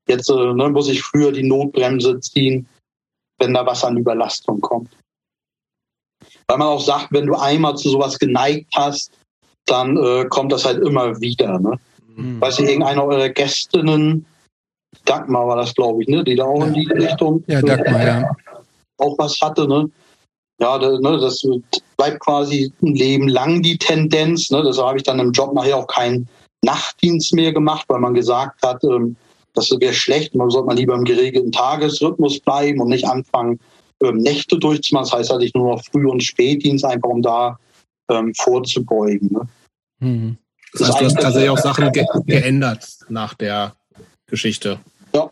jetzt 0.07 0.29
äh, 0.29 0.53
ne, 0.53 0.69
muss 0.69 0.89
ich 0.89 1.01
früher 1.01 1.31
die 1.31 1.47
Notbremse 1.47 2.19
ziehen, 2.19 2.67
wenn 3.39 3.53
da 3.53 3.65
was 3.65 3.83
an 3.83 3.97
Überlastung 3.97 4.61
kommt 4.61 4.89
weil 6.49 6.57
man 6.57 6.67
auch 6.67 6.81
sagt, 6.81 7.09
wenn 7.11 7.27
du 7.27 7.35
einmal 7.35 7.75
zu 7.77 7.89
sowas 7.89 8.17
geneigt 8.17 8.73
hast, 8.75 9.11
dann 9.67 9.95
äh, 9.97 10.25
kommt 10.29 10.51
das 10.51 10.65
halt 10.65 10.79
immer 10.81 11.21
wieder. 11.21 11.59
Ne? 11.59 11.79
Mhm. 12.15 12.41
Weiß 12.41 12.59
ich, 12.59 12.67
irgendeiner 12.67 13.05
eurer 13.05 13.29
Gästinnen, 13.29 14.25
Dagmar 15.05 15.47
war 15.47 15.57
das, 15.57 15.75
glaube 15.75 16.01
ich, 16.01 16.09
ne? 16.09 16.23
die 16.23 16.35
da 16.35 16.45
auch 16.45 16.65
in 16.65 16.73
die 16.73 16.87
Richtung 16.91 17.43
ja, 17.45 17.61
Dagmar, 17.61 18.05
ja. 18.05 18.31
auch 18.97 19.15
was 19.19 19.39
hatte. 19.39 19.67
Ne? 19.67 19.91
Ja, 20.59 20.77
ne, 20.77 21.17
das 21.19 21.41
bleibt 21.97 22.19
quasi 22.19 22.71
ein 22.81 22.95
Leben 22.95 23.27
lang 23.29 23.61
die 23.61 23.77
Tendenz. 23.77 24.49
Ne? 24.51 24.61
Deshalb 24.63 24.87
habe 24.87 24.97
ich 24.97 25.03
dann 25.03 25.19
im 25.19 25.31
Job 25.31 25.53
nachher 25.53 25.77
auch 25.77 25.87
keinen 25.87 26.27
Nachtdienst 26.63 27.33
mehr 27.33 27.53
gemacht, 27.53 27.85
weil 27.87 27.99
man 27.99 28.13
gesagt 28.13 28.61
hat, 28.61 28.83
ähm, 28.83 29.15
das 29.53 29.69
wäre 29.71 29.93
schlecht, 29.93 30.35
man 30.35 30.49
sollte 30.49 30.67
man 30.67 30.77
lieber 30.77 30.95
im 30.95 31.05
geregelten 31.05 31.51
Tagesrhythmus 31.51 32.39
bleiben 32.41 32.81
und 32.81 32.89
nicht 32.89 33.05
anfangen, 33.05 33.59
ähm, 34.03 34.17
Nächte 34.17 34.57
durchzumachen. 34.57 35.09
Das 35.09 35.17
heißt, 35.17 35.33
hatte 35.33 35.45
ich 35.45 35.53
nur 35.53 35.75
noch 35.75 35.83
Früh- 35.85 36.07
und 36.07 36.23
Spätdienst, 36.23 36.85
einfach 36.85 37.09
um 37.09 37.21
da 37.21 37.57
ähm, 38.09 38.33
vorzubeugen. 38.35 39.29
Ne? 39.31 39.47
Mhm. 39.99 40.37
Das, 40.73 40.89
heißt, 40.89 41.01
du 41.01 41.05
hast 41.05 41.19
tatsächlich 41.19 41.49
auch 41.49 41.57
Sachen 41.57 41.91
ge 41.91 42.05
geändert 42.25 42.85
nach 43.07 43.33
der 43.33 43.75
Geschichte. 44.27 44.79
Ja. 45.13 45.29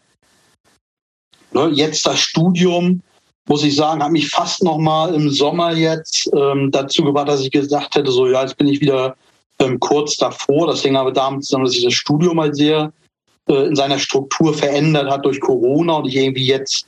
Ne, 1.51 1.69
jetzt 1.73 2.05
das 2.05 2.19
Studium, 2.19 3.01
muss 3.47 3.63
ich 3.63 3.75
sagen, 3.75 4.03
hat 4.03 4.11
mich 4.11 4.29
fast 4.29 4.63
noch 4.63 4.77
mal 4.77 5.13
im 5.13 5.29
Sommer 5.29 5.73
jetzt 5.73 6.29
ähm, 6.35 6.69
dazu 6.71 7.03
gebracht, 7.03 7.29
dass 7.29 7.41
ich 7.41 7.51
gesagt 7.51 7.95
hätte, 7.95 8.11
so 8.11 8.27
ja, 8.27 8.41
jetzt 8.41 8.57
bin 8.57 8.67
ich 8.67 8.81
wieder 8.81 9.15
ähm, 9.59 9.79
kurz 9.79 10.17
davor. 10.17 10.67
Das 10.67 10.83
hängt 10.83 10.97
aber 10.97 11.11
damit 11.11 11.45
zusammen, 11.45 11.65
dass 11.65 11.73
sich 11.73 11.83
das 11.83 11.93
Studium 11.93 12.39
halt 12.39 12.55
sehr 12.55 12.91
äh, 13.49 13.67
in 13.67 13.75
seiner 13.75 13.99
Struktur 13.99 14.53
verändert 14.53 15.09
hat 15.09 15.25
durch 15.25 15.39
Corona 15.39 15.95
und 15.95 16.07
ich 16.07 16.15
irgendwie 16.15 16.45
jetzt 16.45 16.85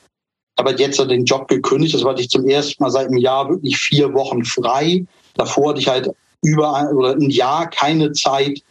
habe 0.60 0.76
jetzt 0.78 1.00
den 1.00 1.24
Job 1.24 1.48
gekündigt. 1.48 1.96
Das 1.96 2.04
war 2.04 2.18
ich 2.18 2.30
zum 2.30 2.48
ersten 2.48 2.84
Mal 2.84 2.90
seit 2.90 3.08
einem 3.08 3.18
Jahr 3.18 3.50
wirklich 3.50 3.78
vier 3.78 4.14
Wochen 4.14 4.44
frei. 4.44 5.06
Davor 5.36 5.70
hatte 5.70 5.80
ich 5.80 5.88
halt 5.88 6.10
über 6.44 6.74
ein, 6.74 6.88
oder 6.88 7.12
ein 7.14 7.30
Jahr 7.30 7.70
keine 7.70 8.12
Zeit, 8.12 8.62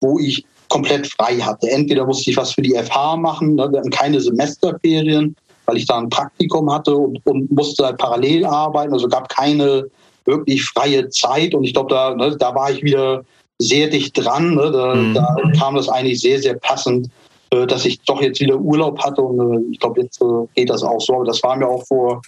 wo 0.00 0.18
ich 0.18 0.44
komplett 0.68 1.06
frei 1.06 1.36
hatte. 1.36 1.70
Entweder 1.70 2.06
musste 2.06 2.30
ich 2.30 2.36
was 2.36 2.52
für 2.52 2.62
die 2.62 2.74
FH 2.74 3.16
machen, 3.16 3.54
ne, 3.54 3.70
wir 3.70 3.78
hatten 3.78 3.90
keine 3.90 4.20
Semesterferien, 4.20 5.36
weil 5.66 5.76
ich 5.76 5.86
da 5.86 5.98
ein 5.98 6.10
Praktikum 6.10 6.72
hatte 6.72 6.94
und, 6.96 7.20
und 7.24 7.50
musste 7.50 7.84
halt 7.86 7.98
parallel 7.98 8.44
arbeiten. 8.44 8.92
Also 8.92 9.08
gab 9.08 9.28
keine 9.28 9.86
wirklich 10.24 10.64
freie 10.64 11.08
Zeit. 11.08 11.54
Und 11.54 11.64
ich 11.64 11.74
glaube, 11.74 11.94
da, 11.94 12.14
ne, 12.14 12.36
da 12.36 12.54
war 12.54 12.70
ich 12.70 12.82
wieder 12.82 13.24
sehr 13.58 13.88
dicht 13.88 14.12
dran. 14.16 14.54
Ne, 14.54 14.70
da, 14.70 14.94
mhm. 14.94 15.14
da 15.14 15.36
kam 15.58 15.76
das 15.76 15.88
eigentlich 15.88 16.20
sehr, 16.20 16.40
sehr 16.40 16.54
passend 16.54 17.10
äh, 17.54 17.66
dass 17.66 17.84
ich 17.84 18.00
doch 18.02 18.20
jetzt 18.20 18.40
wieder 18.40 18.58
Urlaub 18.58 18.98
hatte 18.98 19.22
und 19.22 19.38
äh, 19.38 19.72
ich 19.72 19.78
glaube, 19.78 20.02
jetzt 20.02 20.20
äh, 20.20 20.46
geht 20.54 20.70
das 20.70 20.82
auch 20.82 21.00
so. 21.00 21.14
Aber 21.14 21.24
das 21.24 21.42
war 21.42 21.56
mir 21.56 21.68
auch 21.68 21.86
vor, 21.86 22.20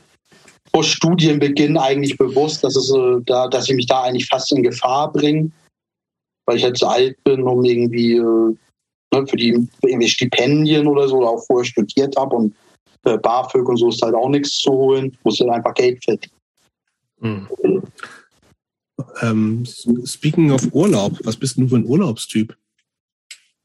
vor 0.72 0.84
Studienbeginn 0.84 1.76
eigentlich 1.76 2.16
bewusst, 2.16 2.62
dass, 2.62 2.76
es, 2.76 2.92
da, 3.24 3.48
dass 3.48 3.68
ich 3.68 3.74
mich 3.74 3.86
da 3.86 4.02
eigentlich 4.02 4.28
fast 4.28 4.52
in 4.52 4.62
Gefahr 4.62 5.12
bringe, 5.12 5.50
weil 6.46 6.58
ich 6.58 6.64
halt 6.64 6.78
zu 6.78 6.86
alt 6.86 7.16
bin, 7.24 7.42
um 7.42 7.64
irgendwie 7.64 8.18
ne, 8.18 9.26
für, 9.26 9.36
die, 9.36 9.52
für 9.80 9.88
irgendwie 9.88 10.08
Stipendien 10.08 10.86
oder 10.86 11.08
so, 11.08 11.16
oder 11.16 11.30
auch 11.30 11.44
vorher 11.46 11.64
studiert 11.64 12.16
habe 12.16 12.36
und 12.36 12.54
äh, 13.06 13.18
BAföG 13.18 13.68
und 13.68 13.76
so 13.76 13.88
ist 13.88 14.02
halt 14.02 14.14
auch 14.14 14.28
nichts 14.28 14.58
zu 14.58 14.70
holen. 14.70 15.16
Muss 15.24 15.40
halt 15.40 15.50
einfach 15.50 15.74
Geld 15.74 16.02
verdienen. 16.04 16.32
Hm. 17.20 17.82
Ähm, 19.22 19.64
speaking 20.04 20.50
of 20.50 20.68
Urlaub, 20.72 21.18
was 21.24 21.36
bist 21.36 21.56
du 21.56 21.68
für 21.68 21.76
ein 21.76 21.86
Urlaubstyp? 21.86 22.56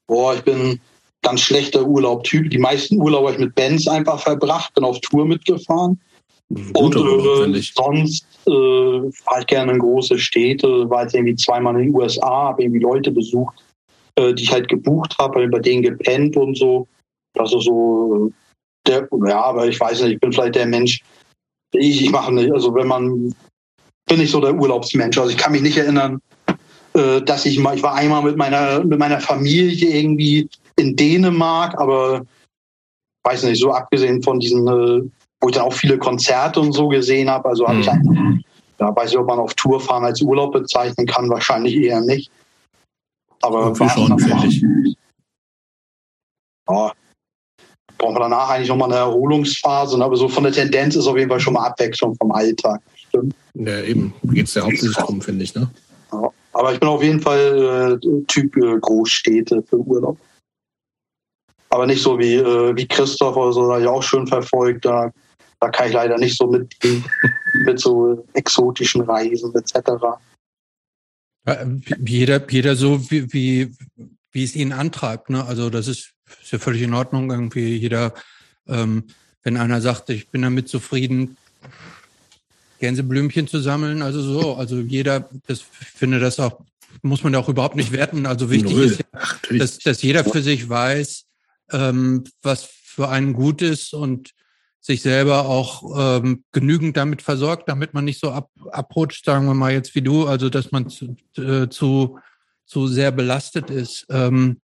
Boah, 0.07 0.35
ich 0.35 0.43
bin 0.43 0.79
ganz 1.21 1.41
schlechter 1.41 1.85
Urlaubtyp. 1.85 2.49
Die 2.49 2.57
meisten 2.57 3.01
Urlaube 3.01 3.27
habe 3.27 3.33
ich 3.37 3.45
mit 3.45 3.55
Bands 3.55 3.87
einfach 3.87 4.19
verbracht, 4.19 4.73
bin 4.73 4.83
auf 4.83 4.99
Tour 5.01 5.25
mitgefahren. 5.25 5.99
und 6.49 6.95
äh, 6.95 7.61
sonst 7.61 8.25
äh, 8.45 9.11
fahre 9.11 9.39
ich 9.39 9.47
gerne 9.47 9.73
in 9.73 9.79
große 9.79 10.19
Städte, 10.19 10.89
war 10.89 11.03
jetzt 11.03 11.15
irgendwie 11.15 11.35
zweimal 11.35 11.75
in 11.75 11.87
den 11.87 11.95
USA, 11.95 12.49
habe 12.49 12.63
irgendwie 12.63 12.81
Leute 12.81 13.11
besucht, 13.11 13.63
äh, 14.15 14.33
die 14.33 14.43
ich 14.43 14.51
halt 14.51 14.67
gebucht 14.67 15.15
habe, 15.17 15.47
bei 15.47 15.59
denen 15.59 15.81
gepennt 15.81 16.35
und 16.35 16.57
so. 16.57 16.87
Das 17.33 17.53
ist 17.53 17.63
so, 17.63 18.31
der, 18.87 19.07
ja, 19.27 19.41
aber 19.41 19.67
ich 19.67 19.79
weiß 19.79 20.01
nicht, 20.01 20.13
ich 20.13 20.19
bin 20.19 20.33
vielleicht 20.33 20.55
der 20.55 20.65
Mensch, 20.65 21.01
ich, 21.73 22.01
ich 22.03 22.11
mache 22.11 22.33
nicht, 22.33 22.51
also 22.51 22.73
wenn 22.73 22.87
man, 22.87 23.33
bin 24.07 24.21
ich 24.21 24.31
so 24.31 24.41
der 24.41 24.53
Urlaubsmensch. 24.53 25.17
Also 25.17 25.31
ich 25.31 25.37
kann 25.37 25.51
mich 25.53 25.61
nicht 25.61 25.77
erinnern, 25.77 26.21
äh, 26.93 27.21
dass 27.21 27.45
ich 27.45 27.59
mal, 27.59 27.75
ich 27.75 27.83
war 27.83 27.95
einmal 27.95 28.23
mit 28.23 28.37
meiner, 28.37 28.83
mit 28.83 28.99
meiner 28.99 29.19
Familie 29.21 29.89
irgendwie 29.89 30.49
in 30.75 30.95
Dänemark, 30.95 31.79
aber 31.79 32.25
weiß 33.23 33.43
nicht, 33.43 33.61
so 33.61 33.71
abgesehen 33.71 34.21
von 34.21 34.39
diesen, 34.39 34.67
äh, 34.67 35.09
wo 35.39 35.49
ich 35.49 35.55
dann 35.55 35.65
auch 35.65 35.73
viele 35.73 35.97
Konzerte 35.97 36.59
und 36.59 36.73
so 36.73 36.87
gesehen 36.87 37.29
habe, 37.29 37.49
also 37.49 37.67
habe 37.67 37.75
Mhm. 37.75 37.81
ich 37.81 37.89
einfach, 37.89 38.13
ja, 38.79 38.95
weiß 38.95 39.11
nicht, 39.11 39.19
ob 39.19 39.27
man 39.27 39.39
auf 39.39 39.53
Tour 39.53 39.79
fahren 39.79 40.05
als 40.05 40.21
Urlaub 40.21 40.53
bezeichnen 40.53 41.05
kann, 41.05 41.29
wahrscheinlich 41.29 41.75
eher 41.75 42.01
nicht. 42.01 42.31
Aber 43.41 43.67
Irgendwie 43.67 43.89
schon, 43.89 44.19
finde 44.19 44.47
ich. 44.47 44.63
Ja, 46.69 46.91
brauchen 48.01 48.15
wir 48.15 48.21
danach 48.21 48.49
eigentlich 48.49 48.69
nochmal 48.69 48.91
eine 48.91 48.99
Erholungsphase, 48.99 49.97
ne? 49.97 50.03
aber 50.03 50.15
so 50.15 50.27
von 50.27 50.43
der 50.43 50.51
Tendenz 50.51 50.95
ist 50.95 51.07
auf 51.07 51.17
jeden 51.17 51.29
Fall 51.29 51.39
schon 51.39 51.53
mal 51.53 51.67
Abwechslung 51.67 52.15
vom 52.15 52.31
Alltag. 52.31 52.81
Stimmt. 52.95 53.35
Ja, 53.53 53.81
eben. 53.81 54.13
Geht 54.23 54.47
es 54.47 54.55
ja 54.55 54.63
hauptsächlich 54.63 54.97
drum, 54.97 55.21
finde 55.21 55.43
ich, 55.43 55.53
ne? 55.53 55.69
Ja. 56.11 56.29
Aber 56.53 56.73
ich 56.73 56.79
bin 56.79 56.89
auf 56.89 57.03
jeden 57.03 57.21
Fall 57.21 57.99
äh, 58.01 58.23
Typ 58.27 58.57
äh, 58.57 58.77
Großstädte 58.79 59.63
für 59.63 59.77
Urlaub. 59.77 60.17
Aber 61.69 61.85
nicht 61.85 62.01
so 62.01 62.19
wie, 62.19 62.35
äh, 62.35 62.75
wie 62.75 62.87
Christoph 62.87 63.37
oder 63.37 63.53
so, 63.53 63.69
da 63.69 63.79
ich 63.79 63.87
auch 63.87 64.03
schön 64.03 64.27
verfolgt. 64.27 64.83
Da, 64.83 65.11
da 65.59 65.69
kann 65.69 65.87
ich 65.87 65.93
leider 65.93 66.17
nicht 66.17 66.37
so 66.37 66.47
mit, 66.47 66.75
mit 67.65 67.79
so 67.79 68.25
exotischen 68.33 69.01
Reisen 69.01 69.53
etc. 69.55 69.91
Ja, 71.47 71.65
Jeder, 72.05 72.51
jeder 72.51 72.75
so, 72.75 72.99
wie, 73.09 73.31
wie, 73.31 73.75
wie 74.31 74.43
es 74.43 74.55
ihn 74.55 74.73
antreibt. 74.73 75.29
Ne? 75.29 75.45
Also 75.45 75.69
das 75.69 75.87
ist, 75.87 76.13
ist 76.41 76.51
ja 76.51 76.59
völlig 76.59 76.81
in 76.81 76.93
Ordnung. 76.93 77.31
Irgendwie 77.31 77.75
jeder, 77.75 78.13
ähm, 78.67 79.05
wenn 79.43 79.57
einer 79.57 79.81
sagt, 79.81 80.09
ich 80.09 80.29
bin 80.29 80.41
damit 80.41 80.69
zufrieden, 80.69 81.37
Gänseblümchen 82.79 83.47
zu 83.47 83.59
sammeln, 83.59 84.01
also 84.01 84.21
so. 84.21 84.55
Also 84.55 84.79
jeder, 84.79 85.29
das 85.47 85.59
ich 85.81 85.87
finde 85.87 86.19
das 86.19 86.39
auch, 86.39 86.61
muss 87.01 87.23
man 87.23 87.33
da 87.33 87.39
auch 87.39 87.49
überhaupt 87.49 87.75
nicht 87.75 87.91
werten. 87.91 88.25
Also 88.25 88.49
wichtig 88.49 88.73
Null. 88.73 88.85
ist 88.85 88.99
ja, 88.99 89.05
Ach, 89.13 89.39
dass, 89.49 89.79
dass 89.79 90.01
jeder 90.01 90.23
für 90.23 90.41
sich 90.41 90.67
weiß, 90.67 91.25
ähm, 91.71 92.23
was 92.41 92.63
für 92.63 93.09
einen 93.09 93.33
gut 93.33 93.61
ist 93.61 93.93
und 93.93 94.31
sich 94.81 95.03
selber 95.03 95.45
auch 95.45 96.17
ähm, 96.19 96.43
genügend 96.51 96.97
damit 96.97 97.21
versorgt, 97.21 97.69
damit 97.69 97.93
man 97.93 98.03
nicht 98.03 98.19
so 98.19 98.31
ab, 98.31 98.49
abrutscht, 98.71 99.25
sagen 99.25 99.45
wir 99.45 99.53
mal 99.53 99.71
jetzt 99.71 99.93
wie 99.93 100.01
du, 100.01 100.25
also 100.25 100.49
dass 100.49 100.71
man 100.71 100.89
zu, 100.89 101.15
äh, 101.37 101.69
zu, 101.69 102.19
zu 102.65 102.87
sehr 102.87 103.11
belastet 103.11 103.69
ist. 103.69 104.07
Ähm, 104.09 104.60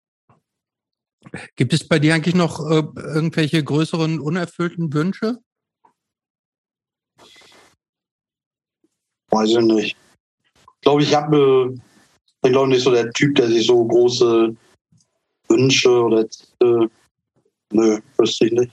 gibt 1.56 1.74
es 1.74 1.88
bei 1.88 2.00
dir 2.00 2.16
eigentlich 2.16 2.36
noch 2.36 2.60
äh, 2.70 2.84
irgendwelche 2.96 3.64
größeren 3.64 4.20
unerfüllten 4.20 4.94
Wünsche? 4.94 5.40
Weiß 9.32 9.50
ich 9.50 9.58
nicht. 9.60 9.98
Ich 10.76 10.82
glaube, 10.82 11.04
ich 11.04 11.14
habe, 11.14 11.74
äh, 11.74 12.48
ich 12.48 12.52
glaube 12.52 12.70
nicht 12.70 12.84
so 12.84 12.92
der 12.92 13.12
Typ, 13.12 13.36
der 13.36 13.48
sich 13.48 13.68
so 13.68 13.86
große 13.86 14.56
Wünsche 15.50 16.04
oder 16.04 16.22
äh, 16.22 16.88
nö, 17.74 18.00
wüsste 18.18 18.46
ich 18.46 18.52
nicht. 18.54 18.72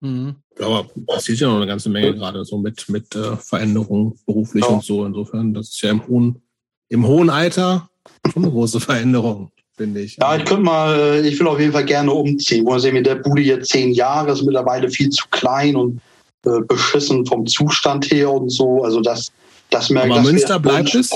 Mhm. 0.00 0.36
Aber 0.58 0.84
passiert 1.06 1.40
ja 1.40 1.48
noch 1.48 1.56
eine 1.56 1.66
ganze 1.66 1.88
Menge 1.88 2.14
gerade 2.14 2.44
so 2.44 2.58
mit, 2.58 2.88
mit 2.88 3.14
äh, 3.16 3.36
Veränderungen 3.36 4.18
beruflich 4.26 4.62
Ja. 4.64 4.70
und 4.70 4.84
so. 4.84 5.04
Insofern, 5.04 5.54
das 5.54 5.70
ist 5.70 5.80
ja 5.82 5.90
im 5.90 6.06
hohen, 6.06 6.42
im 6.90 7.06
hohen 7.06 7.30
Alter 7.30 7.88
schon 8.30 8.44
eine 8.44 8.52
große 8.52 8.80
Veränderung, 8.80 9.50
finde 9.76 10.00
ich. 10.00 10.16
Ja, 10.16 10.36
ich 10.36 10.44
könnte 10.44 10.62
mal, 10.62 10.98
äh, 10.98 11.28
ich 11.28 11.38
will 11.38 11.46
auf 11.48 11.60
jeden 11.60 11.72
Fall 11.72 11.84
gerne 11.84 12.12
umziehen. 12.12 12.64
Wollen 12.66 12.80
Sie 12.80 12.92
mit 12.92 13.06
der 13.06 13.16
Bude 13.16 13.42
jetzt 13.42 13.70
zehn 13.70 13.92
Jahre, 13.92 14.32
ist 14.32 14.42
mittlerweile 14.42 14.90
viel 14.90 15.10
zu 15.10 15.24
klein 15.30 15.76
und 15.76 16.00
äh, 16.46 16.60
beschissen 16.68 17.26
vom 17.26 17.46
Zustand 17.46 18.10
her 18.10 18.30
und 18.30 18.50
so. 18.50 18.84
Also 18.84 19.00
das, 19.00 19.32
das 19.70 19.90
merke 19.90 20.12
Aber 20.12 20.22
das 20.22 20.30
Münster 20.30 20.58
bleibt 20.58 20.94
es? 20.94 21.10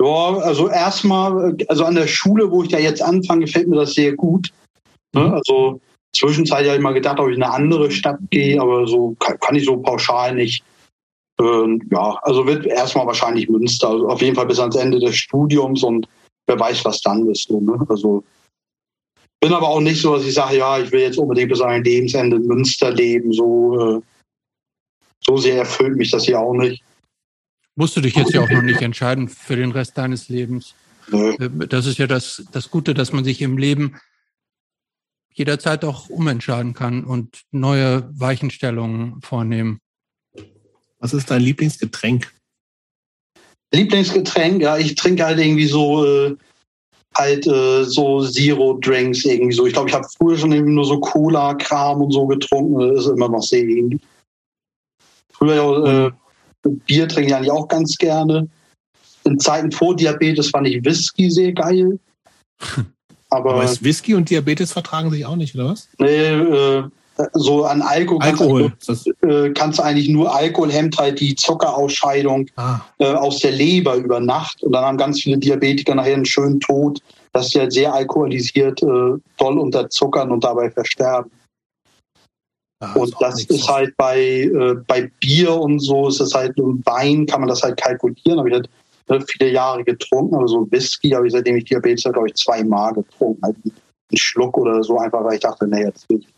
Ja, 0.00 0.36
also 0.38 0.68
erstmal, 0.68 1.56
also 1.68 1.84
an 1.84 1.94
der 1.94 2.06
Schule, 2.06 2.50
wo 2.50 2.62
ich 2.62 2.68
da 2.68 2.78
jetzt 2.78 3.02
anfange, 3.02 3.46
gefällt 3.46 3.68
mir 3.68 3.76
das 3.76 3.94
sehr 3.94 4.14
gut. 4.14 4.50
Ne? 5.14 5.22
Mhm. 5.22 5.34
Also 5.34 5.80
zwischenzeitlich 6.14 6.68
habe 6.68 6.78
ich 6.78 6.82
mal 6.82 6.92
gedacht, 6.92 7.18
ob 7.18 7.28
ich 7.28 7.36
in 7.36 7.42
eine 7.42 7.52
andere 7.52 7.90
Stadt 7.90 8.18
gehe, 8.30 8.60
aber 8.60 8.86
so 8.86 9.16
kann, 9.18 9.38
kann 9.40 9.54
ich 9.54 9.64
so 9.64 9.78
pauschal 9.78 10.34
nicht. 10.34 10.62
Ähm, 11.40 11.82
ja, 11.90 12.18
also 12.22 12.46
wird 12.46 12.66
erstmal 12.66 13.06
wahrscheinlich 13.06 13.48
Münster, 13.48 13.88
also 13.88 14.08
auf 14.08 14.22
jeden 14.22 14.36
Fall 14.36 14.46
bis 14.46 14.58
ans 14.58 14.76
Ende 14.76 14.98
des 14.98 15.16
Studiums 15.16 15.82
und 15.82 16.08
wer 16.46 16.58
weiß, 16.58 16.84
was 16.84 17.00
dann 17.00 17.28
ist. 17.28 17.48
So, 17.48 17.60
ne? 17.60 17.84
Also 17.88 18.24
bin 19.40 19.52
aber 19.52 19.68
auch 19.68 19.80
nicht 19.80 20.00
so, 20.00 20.16
dass 20.16 20.26
ich 20.26 20.34
sage, 20.34 20.58
ja, 20.58 20.78
ich 20.78 20.90
will 20.90 21.00
jetzt 21.00 21.18
unbedingt 21.18 21.50
bis 21.50 21.60
an 21.60 21.68
mein 21.68 21.84
Lebensende 21.84 22.36
in 22.36 22.46
Münster 22.46 22.90
leben. 22.90 23.32
So, 23.32 23.98
äh, 23.98 24.00
so 25.20 25.36
sehr 25.36 25.58
erfüllt 25.58 25.96
mich 25.96 26.10
das 26.10 26.24
hier 26.24 26.40
auch 26.40 26.54
nicht. 26.54 26.82
Musst 27.74 27.96
du 27.96 28.00
dich 28.00 28.16
jetzt 28.16 28.32
ja 28.32 28.42
auch 28.42 28.50
noch 28.50 28.62
nicht 28.62 28.80
entscheiden 28.80 29.28
für 29.28 29.56
den 29.56 29.70
Rest 29.70 29.98
deines 29.98 30.28
Lebens. 30.28 30.74
Nö. 31.10 31.34
Äh, 31.38 31.68
Das 31.68 31.86
ist 31.86 31.98
ja 31.98 32.06
das, 32.06 32.44
das 32.52 32.70
Gute, 32.70 32.94
dass 32.94 33.12
man 33.12 33.24
sich 33.24 33.42
im 33.42 33.58
Leben 33.58 34.00
jederzeit 35.32 35.84
auch 35.84 36.08
umentscheiden 36.08 36.72
kann 36.72 37.04
und 37.04 37.42
neue 37.50 38.08
Weichenstellungen 38.18 39.20
vornehmen. 39.20 39.78
Was 40.98 41.12
ist 41.12 41.30
dein 41.30 41.42
Lieblingsgetränk? 41.42 42.32
Lieblingsgetränk, 43.72 44.62
ja, 44.62 44.78
ich 44.78 44.94
trinke 44.94 45.24
halt 45.24 45.38
irgendwie 45.38 45.66
so 45.66 46.04
äh, 46.04 46.36
halt 47.14 47.46
äh, 47.46 47.84
so 47.84 48.24
Zero 48.26 48.78
Drinks 48.80 49.24
irgendwie 49.24 49.54
so. 49.54 49.66
Ich 49.66 49.72
glaube, 49.72 49.88
ich 49.88 49.94
habe 49.94 50.06
früher 50.16 50.36
schon 50.36 50.52
irgendwie 50.52 50.74
nur 50.74 50.84
so 50.84 51.00
Cola 51.00 51.54
Kram 51.54 52.02
und 52.02 52.12
so 52.12 52.26
getrunken. 52.26 52.78
Das 52.94 53.06
ist 53.06 53.12
immer 53.12 53.28
noch 53.28 53.42
sehr 53.42 53.64
ähnlich. 53.64 54.00
Früher 55.32 56.12
äh, 56.64 56.70
Bier 56.86 57.08
trinke 57.08 57.28
ich 57.28 57.34
eigentlich 57.34 57.50
auch 57.50 57.68
ganz 57.68 57.96
gerne. 57.96 58.48
In 59.24 59.38
Zeiten 59.38 59.72
vor 59.72 59.96
Diabetes 59.96 60.50
fand 60.50 60.68
ich 60.68 60.84
Whisky 60.84 61.30
sehr 61.30 61.52
geil. 61.52 61.98
Aber, 63.30 63.54
Aber 63.54 63.82
Whisky 63.82 64.14
und 64.14 64.30
Diabetes 64.30 64.72
vertragen 64.72 65.10
sich 65.10 65.26
auch 65.26 65.36
nicht, 65.36 65.54
oder 65.56 65.70
was? 65.70 65.88
nee, 65.98 66.06
äh, 66.06 66.84
so 67.32 67.64
an 67.64 67.82
Alkohol, 67.82 68.22
Alkohol. 68.22 68.72
Kannst, 68.84 69.06
du, 69.06 69.28
äh, 69.28 69.52
kannst 69.52 69.78
du 69.78 69.82
eigentlich 69.82 70.08
nur 70.08 70.34
Alkohol 70.34 70.70
hemmt 70.70 70.98
halt 70.98 71.20
die 71.20 71.34
Zuckerausscheidung 71.34 72.48
ah, 72.56 72.80
äh, 72.98 73.12
aus 73.12 73.38
der 73.40 73.52
Leber 73.52 73.94
über 73.96 74.20
Nacht. 74.20 74.62
Und 74.62 74.72
dann 74.72 74.84
haben 74.84 74.96
ganz 74.96 75.22
viele 75.22 75.38
Diabetiker 75.38 75.94
nachher 75.94 76.14
einen 76.14 76.24
schönen 76.24 76.60
Tod, 76.60 77.00
dass 77.32 77.50
sie 77.50 77.60
halt 77.60 77.72
sehr 77.72 77.92
alkoholisiert 77.92 78.82
äh, 78.82 78.86
doll 79.38 79.58
unterzuckern 79.58 80.30
und 80.30 80.44
dabei 80.44 80.70
versterben. 80.70 81.30
ah, 82.80 82.92
und 82.94 83.14
das 83.20 83.44
ist 83.44 83.68
halt 83.68 83.96
bei, 83.96 84.50
bei 84.86 85.10
Bier 85.20 85.54
und 85.54 85.80
so, 85.80 86.08
ist 86.08 86.20
das 86.20 86.34
halt 86.34 86.58
im 86.58 86.82
Wein, 86.84 87.26
kann 87.26 87.40
man 87.40 87.48
das 87.48 87.62
halt 87.62 87.80
kalkulieren. 87.80 88.38
Habe 88.38 88.48
ich 88.48 88.54
halt 88.54 88.68
äh, 89.08 89.20
viele 89.26 89.52
Jahre 89.52 89.84
getrunken, 89.84 90.34
aber 90.34 90.48
so 90.48 90.70
Whisky 90.70 91.10
habe 91.10 91.26
ich 91.26 91.32
seitdem 91.32 91.56
ich 91.56 91.64
Diabetes 91.64 92.04
habe, 92.04 92.14
glaube 92.14 92.28
ich, 92.28 92.34
zweimal 92.34 92.92
getrunken. 92.92 93.42
Halt 93.42 93.56
einen 93.64 94.18
Schluck 94.18 94.56
oder 94.58 94.82
so, 94.82 94.98
einfach 94.98 95.24
weil 95.24 95.34
ich 95.34 95.40
dachte, 95.40 95.66
nee, 95.66 95.84
jetzt 95.84 96.08
will 96.08 96.18
ich. 96.18 96.35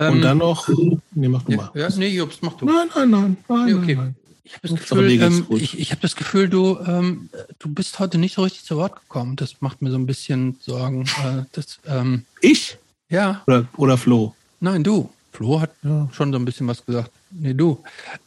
Ähm, 0.00 0.14
Und 0.14 0.20
dann 0.22 0.38
noch, 0.38 0.68
nee, 1.14 1.28
mach 1.28 1.42
du 1.42 1.52
mal. 1.56 1.70
ja, 1.74 1.88
nee, 1.96 2.08
Jobs, 2.08 2.38
mach 2.40 2.54
du. 2.54 2.66
Nein, 2.66 2.88
nein, 2.94 3.10
nein, 3.10 3.36
nein, 3.48 3.66
Nee, 3.66 3.74
okay. 3.74 3.94
nein, 3.96 3.96
nein. 3.96 4.14
Ich 4.44 4.54
habe 4.54 4.68
das 4.68 4.80
Gefühl, 4.80 5.10
ähm, 5.20 5.46
ich, 5.50 5.78
ich 5.78 5.90
habe 5.90 6.00
das 6.00 6.16
Gefühl, 6.16 6.48
du, 6.48 6.78
ähm, 6.86 7.28
du 7.58 7.68
bist 7.68 7.98
heute 7.98 8.16
nicht 8.16 8.34
so 8.34 8.42
richtig 8.42 8.64
zu 8.64 8.76
Wort 8.76 8.94
gekommen. 8.98 9.36
Das 9.36 9.60
macht 9.60 9.82
mir 9.82 9.90
so 9.90 9.98
ein 9.98 10.06
bisschen 10.06 10.56
Sorgen. 10.60 11.02
Äh, 11.02 11.42
das, 11.52 11.78
ähm, 11.86 12.24
Ich 12.40 12.78
ja, 13.10 13.42
oder, 13.46 13.66
oder 13.76 13.98
Flo? 13.98 14.34
nein, 14.60 14.82
du. 14.84 15.10
Flo 15.32 15.60
hat 15.60 15.70
Ja. 15.82 16.08
schon 16.12 16.32
so 16.32 16.38
ein 16.38 16.44
bisschen 16.46 16.66
was 16.66 16.84
gesagt. 16.84 17.10
Nee, 17.30 17.52
du. 17.52 17.82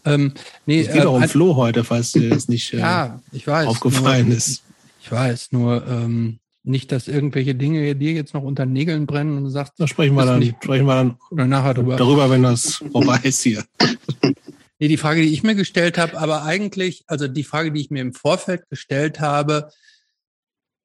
Ähm, 0.06 0.34
nee, 0.68 0.82
Es 0.82 0.93
geht 0.93 1.03
äh, 1.03 1.06
auch 1.08 1.16
um 1.16 1.24
ein- 1.24 1.30
Flo 1.30 1.56
heute, 1.56 1.84
falls 1.84 2.11
dir 2.11 2.30
das 2.30 2.48
nicht 2.48 2.72
äh, 2.74 2.80
Ja, 2.80 3.19
ich 3.32 3.48
weiß. 3.48 3.68
aufgefallen 3.68 4.27
nur, 4.27 4.38
ist. 4.38 4.61
Ich 5.01 5.11
weiß, 5.11 5.51
nur 5.53 5.85
ähm, 5.88 6.38
nicht, 6.64 6.92
dass 6.92 7.08
irgendwelche 7.08 7.56
Dinge 7.56 7.96
dir 7.96 8.12
jetzt 8.14 8.34
noch 8.34 8.44
unter 8.44 8.66
Nägeln 8.66 9.06
brennen 9.08 9.38
und 9.38 9.44
du 9.46 9.50
sagst, 9.50 9.74
Da 9.78 9.88
sprechen 9.88 10.16
wir 10.16 10.26
dann, 10.26 10.40
nicht- 10.40 10.64
sprechen 10.64 10.86
wir 10.86 11.18
dann 11.32 11.50
nachher 11.50 11.74
drüber. 11.74 11.96
darüber, 11.96 12.30
wenn 12.30 12.44
das 12.44 12.84
vorbei 12.92 13.20
ist 13.24 13.42
hier. 13.42 13.64
Nee, 14.84 14.88
die 14.88 14.98
Frage, 14.98 15.22
die 15.22 15.32
ich 15.32 15.44
mir 15.44 15.54
gestellt 15.54 16.00
habe, 16.00 16.18
aber 16.20 16.42
eigentlich, 16.42 17.04
also 17.06 17.28
die 17.28 17.44
Frage, 17.44 17.72
die 17.72 17.82
ich 17.82 17.92
mir 17.92 18.02
im 18.02 18.14
Vorfeld 18.14 18.68
gestellt 18.68 19.20
habe, 19.20 19.70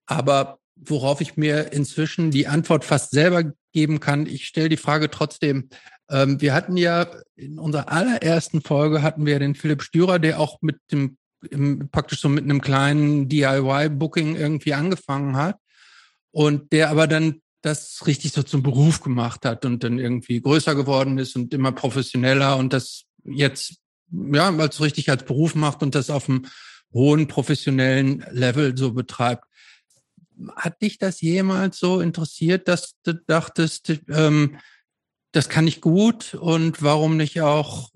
aber 0.04 0.58
worauf 0.76 1.22
ich 1.22 1.38
mir 1.38 1.72
inzwischen 1.72 2.30
die 2.30 2.46
Antwort 2.46 2.84
fast 2.84 3.10
selber 3.12 3.52
geben 3.72 3.98
kann, 3.98 4.26
ich 4.26 4.46
stelle 4.46 4.68
die 4.68 4.76
Frage 4.76 5.10
trotzdem. 5.10 5.70
Ähm, 6.10 6.40
wir 6.42 6.52
hatten 6.52 6.76
ja 6.76 7.06
in 7.36 7.58
unserer 7.58 7.90
allerersten 7.90 8.60
Folge 8.60 9.00
hatten 9.02 9.24
wir 9.24 9.38
den 9.38 9.54
Philipp 9.54 9.82
Stürer, 9.82 10.18
der 10.18 10.40
auch 10.40 10.60
mit 10.60 10.76
dem 10.92 11.16
im, 11.50 11.88
praktisch 11.90 12.20
so 12.20 12.28
mit 12.28 12.44
einem 12.44 12.60
kleinen 12.60 13.28
DIY-Booking 13.30 14.36
irgendwie 14.36 14.74
angefangen 14.74 15.36
hat 15.36 15.56
und 16.36 16.70
der 16.70 16.90
aber 16.90 17.06
dann 17.06 17.40
das 17.62 18.06
richtig 18.06 18.32
so 18.32 18.42
zum 18.42 18.62
Beruf 18.62 19.00
gemacht 19.00 19.46
hat 19.46 19.64
und 19.64 19.82
dann 19.82 19.98
irgendwie 19.98 20.42
größer 20.42 20.74
geworden 20.74 21.16
ist 21.16 21.34
und 21.34 21.54
immer 21.54 21.72
professioneller 21.72 22.58
und 22.58 22.74
das 22.74 23.04
jetzt 23.24 23.76
ja 24.12 24.54
als 24.54 24.82
richtig 24.82 25.08
als 25.08 25.24
Beruf 25.24 25.54
macht 25.54 25.82
und 25.82 25.94
das 25.94 26.10
auf 26.10 26.28
einem 26.28 26.44
hohen 26.92 27.26
professionellen 27.26 28.22
Level 28.32 28.76
so 28.76 28.92
betreibt. 28.92 29.44
Hat 30.56 30.82
dich 30.82 30.98
das 30.98 31.22
jemals 31.22 31.78
so 31.78 32.00
interessiert, 32.00 32.68
dass 32.68 32.96
du 33.02 33.14
dachtest, 33.14 33.94
ähm, 34.10 34.58
das 35.32 35.48
kann 35.48 35.66
ich 35.66 35.80
gut 35.80 36.34
und 36.34 36.82
warum 36.82 37.16
nicht 37.16 37.40
auch 37.40 37.88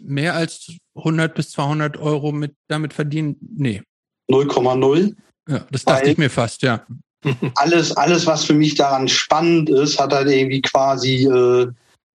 mehr 0.00 0.34
als 0.34 0.72
100 0.94 1.34
bis 1.34 1.50
200 1.50 1.98
Euro 1.98 2.32
mit 2.32 2.56
damit 2.68 2.94
verdienen? 2.94 3.36
Nee, 3.54 3.82
0,0. 4.30 5.14
Ja, 5.48 5.64
das 5.70 5.84
dachte 5.84 6.10
ich 6.10 6.18
mir 6.18 6.30
fast, 6.30 6.62
ja. 6.62 6.84
alles, 7.56 7.96
alles, 7.96 8.26
was 8.26 8.44
für 8.44 8.54
mich 8.54 8.74
daran 8.74 9.08
spannend 9.08 9.70
ist, 9.70 10.00
hat 10.00 10.12
halt 10.12 10.28
irgendwie 10.28 10.60
quasi 10.60 11.24
äh, 11.24 11.68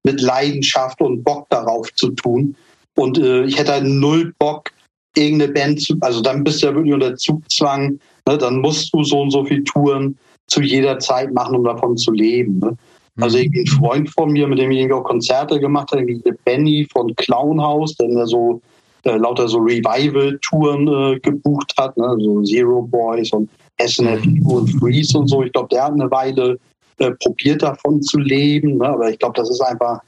mit 0.03 0.21
Leidenschaft 0.21 1.01
und 1.01 1.23
Bock 1.23 1.49
darauf 1.49 1.93
zu 1.95 2.11
tun. 2.11 2.55
Und 2.95 3.17
äh, 3.17 3.43
ich 3.43 3.57
hätte 3.57 3.73
halt 3.73 3.85
null 3.85 4.33
Bock, 4.39 4.71
irgendeine 5.15 5.53
Band 5.53 5.81
zu, 5.81 5.95
also 6.01 6.21
dann 6.21 6.43
bist 6.43 6.61
du 6.61 6.67
ja 6.67 6.75
wirklich 6.75 6.93
unter 6.93 7.15
Zugzwang, 7.15 7.99
ne? 8.27 8.37
dann 8.37 8.59
musst 8.59 8.93
du 8.93 9.03
so 9.03 9.21
und 9.21 9.31
so 9.31 9.45
viel 9.45 9.63
Touren 9.63 10.17
zu 10.47 10.61
jeder 10.61 10.99
Zeit 10.99 11.33
machen, 11.33 11.55
um 11.55 11.63
davon 11.63 11.97
zu 11.97 12.11
leben. 12.11 12.59
Ne? 12.59 12.77
Also 13.19 13.37
irgendwie 13.37 13.61
ein 13.61 13.67
Freund 13.67 14.09
von 14.09 14.31
mir, 14.31 14.47
mit 14.47 14.59
dem 14.59 14.71
ich 14.71 14.79
irgendwie 14.79 14.93
auch 14.93 15.03
Konzerte 15.03 15.59
gemacht 15.59 15.91
habe, 15.91 16.01
irgendwie 16.01 16.31
Benny 16.45 16.87
von 16.91 17.15
Clownhouse, 17.15 17.95
der 17.95 18.09
ja 18.09 18.25
so 18.25 18.61
äh, 19.03 19.17
lauter 19.17 19.47
so 19.47 19.59
Revival-Touren 19.59 20.87
äh, 20.87 21.19
gebucht 21.19 21.73
hat, 21.77 21.95
ne? 21.97 22.15
so 22.19 22.41
Zero 22.43 22.81
Boys 22.81 23.31
und 23.31 23.49
SNF 23.79 24.23
und 24.45 24.67
Freeze 24.79 25.17
und 25.17 25.27
so. 25.27 25.43
Ich 25.43 25.51
glaube, 25.51 25.69
der 25.69 25.85
hat 25.85 25.93
eine 25.93 26.09
Weile 26.09 26.57
äh, 26.97 27.11
probiert 27.11 27.61
davon 27.61 28.01
zu 28.01 28.19
leben, 28.19 28.77
ne? 28.77 28.89
aber 28.89 29.09
ich 29.09 29.19
glaube, 29.19 29.35
das 29.35 29.49
ist 29.49 29.61
einfach, 29.61 30.01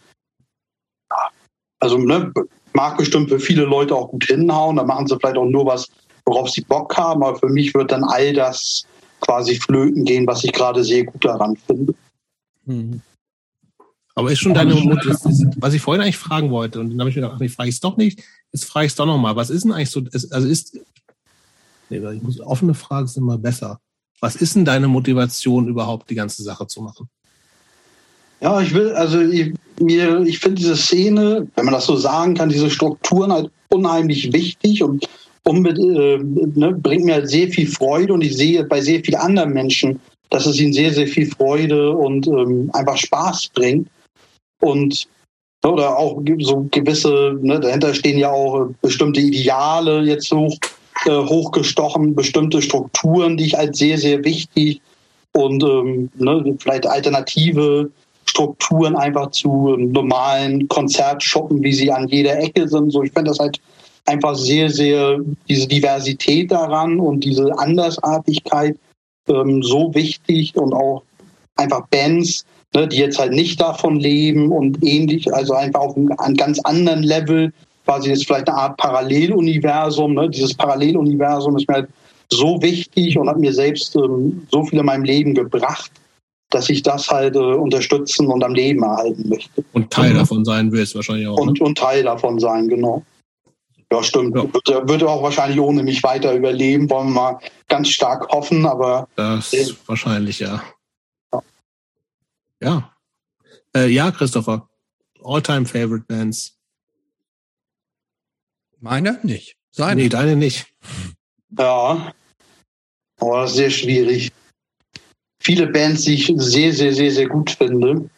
ja, 1.11 1.29
also 1.79 1.97
ne, 1.97 2.31
mag 2.73 2.97
bestimmt 2.97 3.29
für 3.29 3.39
viele 3.39 3.63
Leute 3.63 3.95
auch 3.95 4.09
gut 4.09 4.25
hinhauen, 4.25 4.75
da 4.75 4.83
machen 4.83 5.07
sie 5.07 5.17
vielleicht 5.17 5.37
auch 5.37 5.45
nur 5.45 5.65
was, 5.65 5.87
worauf 6.25 6.49
sie 6.49 6.61
Bock 6.61 6.95
haben, 6.97 7.23
aber 7.23 7.37
für 7.37 7.49
mich 7.49 7.73
wird 7.73 7.91
dann 7.91 8.03
all 8.03 8.33
das 8.33 8.85
quasi 9.21 9.55
flöten 9.55 10.05
gehen, 10.05 10.25
was 10.27 10.43
ich 10.43 10.51
gerade 10.51 10.83
sehr 10.83 11.03
gut 11.03 11.23
daran 11.23 11.55
finde. 11.55 11.93
Mhm. 12.65 13.01
Aber 14.19 14.33
ist 14.33 14.39
schon 14.39 14.53
deine 14.53 14.75
Mutter, 14.75 15.17
was 15.59 15.73
ich 15.73 15.81
vorhin 15.81 16.01
eigentlich 16.01 16.17
fragen 16.17 16.51
wollte, 16.51 16.81
und 16.81 16.89
dann 16.89 16.99
habe 16.99 17.09
ich 17.09 17.15
mir 17.15 17.21
gedacht, 17.21 17.37
ach, 17.37 17.41
ich 17.41 17.53
frage 17.53 17.69
es 17.69 17.79
doch 17.79 17.95
nicht, 17.95 18.21
jetzt 18.51 18.65
frage 18.65 18.85
ich 18.85 18.91
es 18.91 18.97
doch 18.97 19.05
nochmal. 19.05 19.37
Was 19.37 19.49
ist 19.49 19.63
denn 19.63 19.71
eigentlich 19.71 19.91
so, 19.91 20.01
also 20.31 20.45
ist, 20.45 20.77
nee, 21.89 22.01
ich 22.15 22.21
muss, 22.21 22.41
offene 22.41 22.73
Fragen 22.73 23.07
sind 23.07 23.23
immer 23.23 23.37
besser. 23.37 23.79
Was 24.19 24.35
ist 24.35 24.57
denn 24.57 24.65
deine 24.65 24.89
Motivation 24.89 25.69
überhaupt, 25.69 26.09
die 26.09 26.15
ganze 26.15 26.43
Sache 26.43 26.67
zu 26.67 26.81
machen? 26.81 27.07
Ja, 28.41 28.59
ich 28.59 28.73
will, 28.73 28.91
also 28.91 29.21
ich, 29.21 29.53
mir, 29.79 30.19
ich 30.23 30.39
finde 30.39 30.55
diese 30.55 30.75
Szene, 30.75 31.47
wenn 31.55 31.63
man 31.63 31.73
das 31.73 31.85
so 31.85 31.95
sagen 31.95 32.33
kann, 32.33 32.49
diese 32.49 32.69
Strukturen 32.69 33.31
halt 33.31 33.49
unheimlich 33.69 34.33
wichtig 34.33 34.83
und 34.83 35.07
unbedingt, 35.43 35.97
äh, 35.97 36.17
ne, 36.59 36.73
bringt 36.73 37.05
mir 37.05 37.13
halt 37.13 37.29
sehr 37.29 37.47
viel 37.47 37.67
Freude 37.67 38.11
und 38.13 38.21
ich 38.21 38.35
sehe 38.35 38.65
bei 38.65 38.81
sehr 38.81 39.01
vielen 39.01 39.21
anderen 39.21 39.53
Menschen, 39.53 40.01
dass 40.29 40.45
es 40.45 40.59
ihnen 40.59 40.73
sehr, 40.73 40.93
sehr 40.93 41.07
viel 41.07 41.25
Freude 41.25 41.91
und 41.91 42.27
ähm, 42.27 42.69
einfach 42.73 42.97
Spaß 42.97 43.51
bringt. 43.53 43.87
Und 44.61 45.07
oder 45.65 45.97
auch 45.97 46.21
so 46.39 46.67
gewisse, 46.71 47.37
ne, 47.41 47.59
dahinter 47.59 47.93
stehen 47.93 48.17
ja 48.17 48.31
auch 48.31 48.61
äh, 48.61 48.73
bestimmte 48.81 49.19
Ideale 49.19 50.01
jetzt 50.03 50.31
hoch, 50.31 50.57
äh, 51.05 51.11
hochgestochen, 51.11 52.15
bestimmte 52.15 52.61
Strukturen, 52.61 53.35
die 53.35 53.47
ich 53.47 53.57
als 53.57 53.77
sehr, 53.77 53.97
sehr 53.97 54.23
wichtig 54.23 54.81
und 55.35 55.61
ähm, 55.63 56.09
ne, 56.15 56.55
vielleicht 56.59 56.87
alternative 56.87 57.91
Strukturen 58.25 58.95
einfach 58.95 59.31
zu 59.31 59.73
ähm, 59.73 59.91
normalen 59.91 60.67
Konzertshoppen, 60.69 61.61
wie 61.61 61.73
sie 61.73 61.91
an 61.91 62.07
jeder 62.07 62.39
Ecke 62.39 62.67
sind. 62.67 62.91
So, 62.91 63.03
ich 63.03 63.11
finde 63.11 63.31
das 63.31 63.39
halt 63.39 63.59
einfach 64.05 64.35
sehr, 64.35 64.69
sehr 64.69 65.19
diese 65.49 65.67
Diversität 65.67 66.51
daran 66.51 66.99
und 66.99 67.23
diese 67.23 67.57
Andersartigkeit 67.59 68.77
ähm, 69.27 69.61
so 69.61 69.93
wichtig 69.93 70.55
und 70.55 70.73
auch 70.73 71.03
einfach 71.55 71.85
Bands, 71.87 72.45
ne, 72.75 72.87
die 72.87 72.97
jetzt 72.97 73.19
halt 73.19 73.33
nicht 73.33 73.59
davon 73.59 73.99
leben 73.99 74.51
und 74.51 74.83
ähnlich, 74.83 75.33
also 75.33 75.53
einfach 75.53 75.81
auf 75.81 75.95
einem, 75.95 76.35
ganz 76.35 76.59
anderen 76.61 77.03
Level, 77.03 77.51
quasi 77.85 78.09
jetzt 78.09 78.25
vielleicht 78.25 78.47
eine 78.47 78.57
Art 78.57 78.77
Paralleluniversum. 78.77 80.13
Ne? 80.13 80.29
Dieses 80.29 80.53
Paralleluniversum 80.53 81.57
ist 81.57 81.67
mir 81.67 81.75
halt 81.75 81.89
so 82.31 82.61
wichtig 82.61 83.17
und 83.17 83.27
hat 83.27 83.39
mir 83.39 83.53
selbst 83.53 83.95
ähm, 83.95 84.47
so 84.51 84.63
viel 84.63 84.79
in 84.79 84.85
meinem 84.85 85.03
Leben 85.03 85.33
gebracht, 85.33 85.91
dass 86.51 86.69
ich 86.69 86.83
das 86.83 87.09
halt 87.09 87.35
äh, 87.35 87.39
unterstützen 87.39 88.27
und 88.27 88.43
am 88.43 88.53
Leben 88.53 88.83
erhalten 88.83 89.29
möchte. 89.29 89.63
Und 89.73 89.91
Teil 89.91 90.13
davon 90.13 90.45
sein 90.45 90.71
willst 90.71 90.95
wahrscheinlich 90.95 91.27
auch. 91.27 91.37
Und, 91.37 91.59
ne? 91.59 91.65
und 91.65 91.77
Teil 91.77 92.03
davon 92.03 92.39
sein, 92.39 92.67
genau. 92.67 93.03
Ja, 93.91 94.03
stimmt. 94.03 94.35
Ja. 94.35 94.43
Würde, 94.43 94.87
würde 94.87 95.09
auch 95.09 95.23
wahrscheinlich 95.23 95.59
ohne 95.59 95.81
mich 95.81 96.03
weiter 96.03 96.33
überleben, 96.35 96.87
wollen 96.91 97.07
wir 97.07 97.21
mal 97.21 97.39
ganz 97.67 97.89
stark 97.89 98.29
hoffen, 98.29 98.65
aber 98.67 99.07
Das 99.15 99.51
Ja. 99.51 99.65
wahrscheinlich. 99.87 100.39
Ja. 100.39 100.61
Ja. 102.61 102.93
Äh, 103.75 103.87
ja, 103.87 104.11
Christopher. 104.11 104.69
All-time 105.23 105.65
favorite 105.65 106.05
Bands. 106.07 106.57
Meine 108.79 109.19
nicht. 109.23 109.57
Seine. 109.71 110.01
Nee, 110.01 110.09
deine 110.09 110.35
nicht. 110.35 110.67
ja. 111.57 112.13
Aber 113.19 113.41
das 113.41 113.51
ist 113.51 113.57
sehr 113.57 113.69
schwierig. 113.69 114.31
Viele 115.41 115.67
Bands, 115.67 116.03
die 116.03 116.13
ich 116.13 116.31
sehr, 116.37 116.71
sehr, 116.73 116.93
sehr, 116.93 117.11
sehr 117.11 117.27
gut 117.27 117.51
finde. 117.51 118.09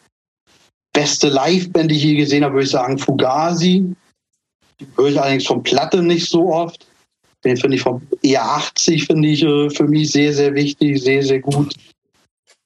Beste 0.92 1.28
Liveband, 1.28 1.90
die 1.90 1.96
ich 1.96 2.04
je 2.04 2.14
gesehen 2.16 2.44
habe, 2.44 2.54
würde 2.54 2.64
ich 2.64 2.70
sagen 2.70 2.98
Fugazi. 2.98 3.94
Die 4.78 4.86
höre 4.96 5.08
ich 5.08 5.20
allerdings 5.20 5.46
von 5.46 5.62
Platte 5.62 6.02
nicht 6.02 6.28
so 6.28 6.52
oft. 6.52 6.86
Den 7.44 7.56
finde 7.56 7.76
ich 7.76 7.82
vom 7.82 8.06
eher 8.22 8.44
80, 8.44 9.06
finde 9.06 9.28
ich 9.28 9.42
äh, 9.42 9.70
für 9.70 9.88
mich 9.88 10.12
sehr, 10.12 10.32
sehr 10.32 10.54
wichtig, 10.54 11.02
sehr, 11.02 11.22
sehr 11.24 11.40
gut. 11.40 11.74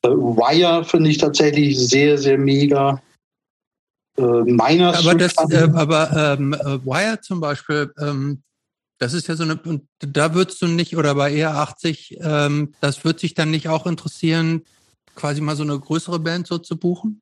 Äh, 0.07 0.17
Wire 0.17 0.85
finde 0.85 1.11
ich 1.11 1.19
tatsächlich 1.19 1.79
sehr, 1.79 2.19
sehr 2.19 2.39
mega. 2.39 3.01
Äh, 4.19 4.23
meiner 4.23 4.97
Aber 4.97 5.15
das, 5.15 5.35
äh, 5.51 5.69
aber 5.75 6.37
ähm, 6.39 6.55
äh, 6.55 6.85
Wire 6.85 7.21
zum 7.21 7.41
Beispiel, 7.41 7.93
ähm, 8.01 8.43
das 8.99 9.13
ist 9.13 9.29
ja 9.29 9.37
so 9.37 9.43
eine, 9.43 9.61
und 9.65 9.83
da 9.99 10.35
würdest 10.35 10.63
du 10.63 10.67
nicht, 10.67 10.97
oder 10.97 11.15
bei 11.15 11.33
eher 11.33 11.55
80, 11.57 12.19
ähm, 12.23 12.75
das 12.81 13.05
wird 13.05 13.21
sich 13.21 13.35
dann 13.35 13.51
nicht 13.51 13.69
auch 13.69 13.87
interessieren, 13.87 14.63
quasi 15.15 15.41
mal 15.41 15.57
so 15.57 15.65
eine 15.65 15.79
größere 15.79 16.19
Band 16.19 16.47
so 16.47 16.59
zu 16.59 16.77
buchen? 16.79 17.21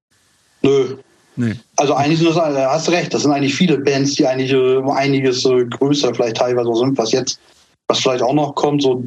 Nö. 0.62 0.96
Nee. 1.36 1.56
Also 1.76 1.94
eigentlich 1.94 2.20
sind 2.20 2.28
das, 2.28 2.36
äh, 2.36 2.64
hast 2.64 2.88
recht, 2.90 3.12
das 3.12 3.22
sind 3.22 3.32
eigentlich 3.32 3.56
viele 3.56 3.78
Bands, 3.78 4.14
die 4.14 4.26
eigentlich 4.26 4.52
äh, 4.52 4.76
um 4.76 4.90
einiges 4.90 5.44
äh, 5.44 5.64
größer 5.64 6.14
vielleicht 6.14 6.36
teilweise 6.36 6.72
sind, 6.76 6.96
was 6.96 7.10
jetzt, 7.10 7.40
was 7.88 7.98
vielleicht 7.98 8.22
auch 8.22 8.34
noch 8.34 8.54
kommt, 8.54 8.82
so, 8.82 9.04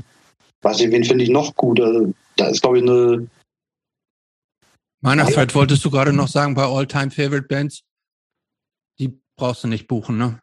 weiß 0.62 0.82
ich, 0.82 0.92
wen 0.92 1.06
finde 1.06 1.24
ich 1.24 1.30
noch 1.30 1.56
gut? 1.56 1.80
Äh, 1.80 2.12
da 2.36 2.48
ist, 2.48 2.62
glaube 2.62 2.80
ich, 2.80 2.84
eine, 2.84 3.28
Meiner 5.02 5.28
Fred, 5.28 5.54
wolltest 5.56 5.86
du 5.86 5.92
gerade 5.92 6.12
noch 6.14 6.28
sagen, 6.28 6.56
bei 6.56 6.64
All-Time 6.64 7.12
Favorite 7.12 7.48
Bands, 7.48 7.84
die 9.00 9.20
brauchst 9.36 9.64
du 9.64 9.68
nicht 9.68 9.88
buchen, 9.88 10.18
ne? 10.18 10.40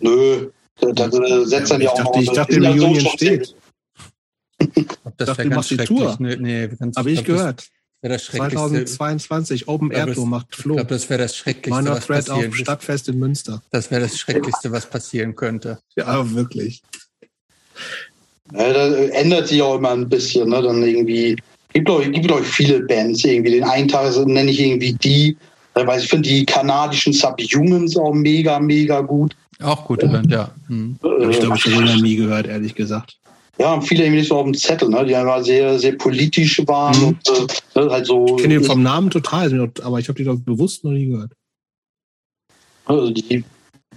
nö, 0.00 0.50
da, 0.80 0.90
da, 0.92 1.08
da 1.08 1.44
setzt 1.46 1.70
dann 1.70 1.80
ich 1.80 1.84
ja 1.86 1.92
auch 1.92 1.96
dachte, 1.98 2.10
noch. 2.18 2.22
ich 2.22 2.30
dachte, 2.30 2.60
die 2.60 2.78
so 2.78 2.94
schon 3.00 3.10
steht. 3.10 3.56
Ob 5.04 5.16
das 5.16 5.26
dachte, 5.28 5.48
ganz 5.48 5.68
schrecklich. 5.68 5.88
Tour. 5.88 6.16
Nee, 6.18 6.36
nee, 6.36 6.68
ganz, 6.68 6.96
Habe 6.96 7.10
ich 7.12 7.24
glaub, 7.24 7.36
das 7.38 7.38
gehört. 7.38 7.68
Das 8.02 8.22
Schrecklichste. 8.24 8.56
2022 8.84 9.68
Open 9.68 9.90
Ich 9.92 9.96
Air 9.96 10.06
Tour 10.06 10.14
das- 10.16 10.24
macht 10.24 10.46
Ich 10.50 10.56
Flo. 10.56 10.74
glaube, 10.74 10.88
das 10.90 11.08
wäre 11.08 11.22
das 11.22 11.36
Schrecklichste, 11.36 11.70
Meiner 11.70 11.92
was 11.96 12.06
Thread 12.06 12.26
passieren 12.26 12.50
auf 12.50 12.56
Stadtfest 12.56 13.08
in 13.08 13.18
Münster. 13.18 13.62
Das 13.70 13.90
wäre 13.90 14.02
das 14.02 14.18
Schrecklichste, 14.18 14.72
was 14.72 14.90
passieren 14.90 15.34
könnte. 15.36 15.78
Ja, 15.96 16.28
wirklich. 16.34 16.82
Ja, 18.52 18.72
da 18.72 18.94
ändert 18.94 19.48
sich 19.48 19.62
auch 19.62 19.76
immer 19.76 19.90
ein 19.92 20.08
bisschen, 20.08 20.50
ne? 20.50 20.60
Dann 20.60 20.82
irgendwie, 20.82 21.36
gibt 21.74 21.86
glaube 21.86 22.10
gibt, 22.10 22.26
glaub 22.26 22.40
ich, 22.40 22.46
viele 22.46 22.80
Bands 22.80 23.24
irgendwie. 23.24 23.52
Den 23.52 23.64
einen 23.64 23.88
Tag 23.88 24.14
nenne 24.26 24.50
ich 24.50 24.60
irgendwie 24.60 24.94
die, 24.94 25.36
äh, 25.74 25.86
weil 25.86 26.00
ich 26.00 26.08
finde 26.08 26.28
die 26.28 26.46
kanadischen 26.46 27.12
Subhumans 27.12 27.96
auch 27.96 28.14
mega, 28.14 28.58
mega 28.58 29.00
gut. 29.00 29.36
Auch 29.62 29.84
gute 29.84 30.08
Band, 30.08 30.30
ja. 30.30 30.50
Hm. 30.68 30.96
Habe 31.02 31.30
ich, 31.30 31.36
Äh, 31.36 31.40
glaube 31.40 31.56
ich, 31.56 31.62
schon 31.62 31.84
noch 31.84 32.00
nie 32.00 32.16
gehört, 32.16 32.46
ehrlich 32.46 32.74
gesagt. 32.74 33.18
Ja, 33.58 33.70
haben 33.70 33.82
viele 33.82 34.02
irgendwie 34.02 34.18
nicht 34.20 34.28
so 34.28 34.36
auf 34.36 34.44
dem 34.44 34.54
Zettel, 34.54 34.88
ne? 34.88 35.04
die 35.04 35.14
einfach 35.14 35.44
sehr, 35.44 35.78
sehr 35.78 35.92
politisch 35.96 36.60
waren 36.66 36.98
Mhm. 36.98 37.06
und 37.06 37.28
äh, 37.28 37.80
ne, 37.80 37.90
halt 37.90 38.06
so. 38.06 38.26
Ich 38.36 38.42
kenne 38.42 38.58
die 38.58 38.64
vom 38.64 38.82
Namen 38.82 39.10
total, 39.10 39.70
aber 39.82 40.00
ich 40.00 40.08
habe 40.08 40.16
die 40.18 40.24
doch 40.24 40.36
bewusst 40.40 40.82
noch 40.84 40.90
nie 40.90 41.06
gehört. 41.06 41.32
also 42.86 43.10
die 43.10 43.44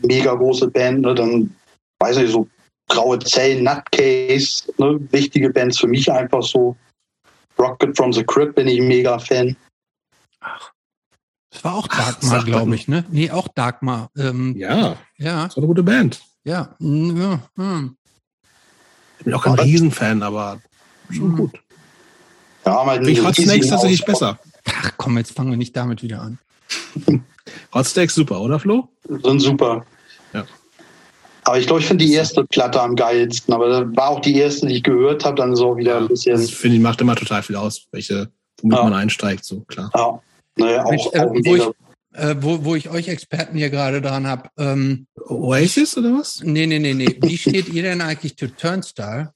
mega 0.04 0.34
große 0.36 0.68
Band, 0.70 1.02
ne? 1.02 1.16
dann 1.16 1.50
weiß 2.00 2.18
nicht, 2.18 2.32
so 2.32 2.48
Graue 2.90 3.20
Zellen, 3.20 3.64
Nutcase, 3.64 4.72
ne? 4.78 5.00
wichtige 5.12 5.50
Bands 5.50 5.80
für 5.80 5.88
mich 5.88 6.10
einfach 6.12 6.44
so. 6.44 6.76
Rocket 7.60 7.96
from 7.96 8.14
the 8.14 8.24
Crypt 8.24 8.56
bin 8.56 8.68
ich 8.68 8.80
mega 8.82 9.18
Fan. 9.20 9.56
Das 11.52 11.64
war 11.64 11.76
auch 11.76 11.88
Ach, 11.90 11.98
Dagmar, 12.14 12.32
sag 12.40 12.46
glaube 12.46 12.76
ich, 12.76 12.88
ne? 12.88 13.06
Nee, 13.10 13.32
auch 13.32 13.48
Dagmar. 13.48 14.10
Ähm, 14.18 14.56
Ja, 14.58 14.98
ja, 15.18 15.46
ist 15.46 15.54
doch 15.54 15.58
eine 15.58 15.68
gute 15.68 15.84
Band. 15.84 16.22
ja. 16.44 16.76
Hm, 16.80 17.18
ja, 17.20 17.40
hm. 17.58 17.98
Ich 19.20 19.26
bin 19.26 19.34
auch 19.34 19.44
kein 19.44 19.54
Riesenfan, 19.56 20.22
aber 20.22 20.62
schon 21.10 21.32
Mhm. 21.32 21.38
gut. 21.38 21.60
Ja, 22.66 22.74
haben 22.74 22.90
halt 22.90 23.08
ich 23.08 23.24
Hot 23.24 23.36
Snakes 23.36 23.68
tatsächlich 23.70 24.06
besser. 24.06 24.38
Ach 24.66 24.92
komm, 24.98 25.18
jetzt 25.18 25.32
fangen 25.34 25.50
wir 25.50 25.58
nicht 25.58 25.76
damit 25.76 26.04
wieder 26.04 26.22
an. 26.22 26.38
Hot 27.74 27.86
Snakes 27.88 28.14
super, 28.14 28.42
oder 28.42 28.60
Flo? 28.60 28.90
Sind 29.08 29.40
super. 29.40 29.86
Aber 31.48 31.58
ich 31.58 31.66
glaube, 31.66 31.80
ich 31.80 31.88
finde 31.88 32.04
die 32.04 32.14
erste 32.14 32.44
Platte 32.44 32.82
am 32.82 32.98
geilsten. 32.98 33.54
Aber 33.54 33.70
das 33.70 33.86
war 33.96 34.10
auch 34.10 34.20
die 34.20 34.36
erste, 34.38 34.68
die 34.68 34.76
ich 34.76 34.84
gehört 34.84 35.24
habe. 35.24 35.38
Dann 35.38 35.58
auch 35.58 35.78
wieder 35.78 35.98
ein 35.98 36.10
bisschen. 36.10 36.34
Das 36.34 36.50
finde 36.50 36.76
ich 36.76 36.84
macht 36.84 37.00
immer 37.00 37.16
total 37.16 37.42
viel 37.42 37.56
aus, 37.56 37.88
welche, 37.94 38.30
womit 38.62 38.78
Ja. 38.78 38.84
man 38.84 38.94
einsteigt, 38.94 39.46
so 39.46 39.62
klar. 39.62 39.90
Ja, 39.96 40.20
naja, 40.58 40.84
auch, 40.84 40.90
Mensch, 40.90 41.06
äh, 41.14 41.20
auch 41.22 41.32
wo, 41.32 41.56
ich, 41.56 41.64
äh, 42.20 42.36
wo, 42.42 42.66
wo 42.66 42.76
ich 42.76 42.90
euch 42.90 43.08
Experten 43.08 43.58
hier 43.58 43.70
gerade 43.70 44.02
dran 44.02 44.28
habe. 44.28 44.50
Ähm, 44.58 45.08
Oasis 45.26 45.98
oder 45.98 46.16
was? 46.20 46.42
nee, 46.44 46.66
nee, 46.66 46.80
nee, 46.80 46.94
nee. 46.94 47.18
Wie 47.22 47.38
steht 47.38 47.70
ihr 47.70 47.84
denn 47.84 48.02
eigentlich 48.02 48.36
zu 48.36 48.54
Turnstile? 48.54 49.32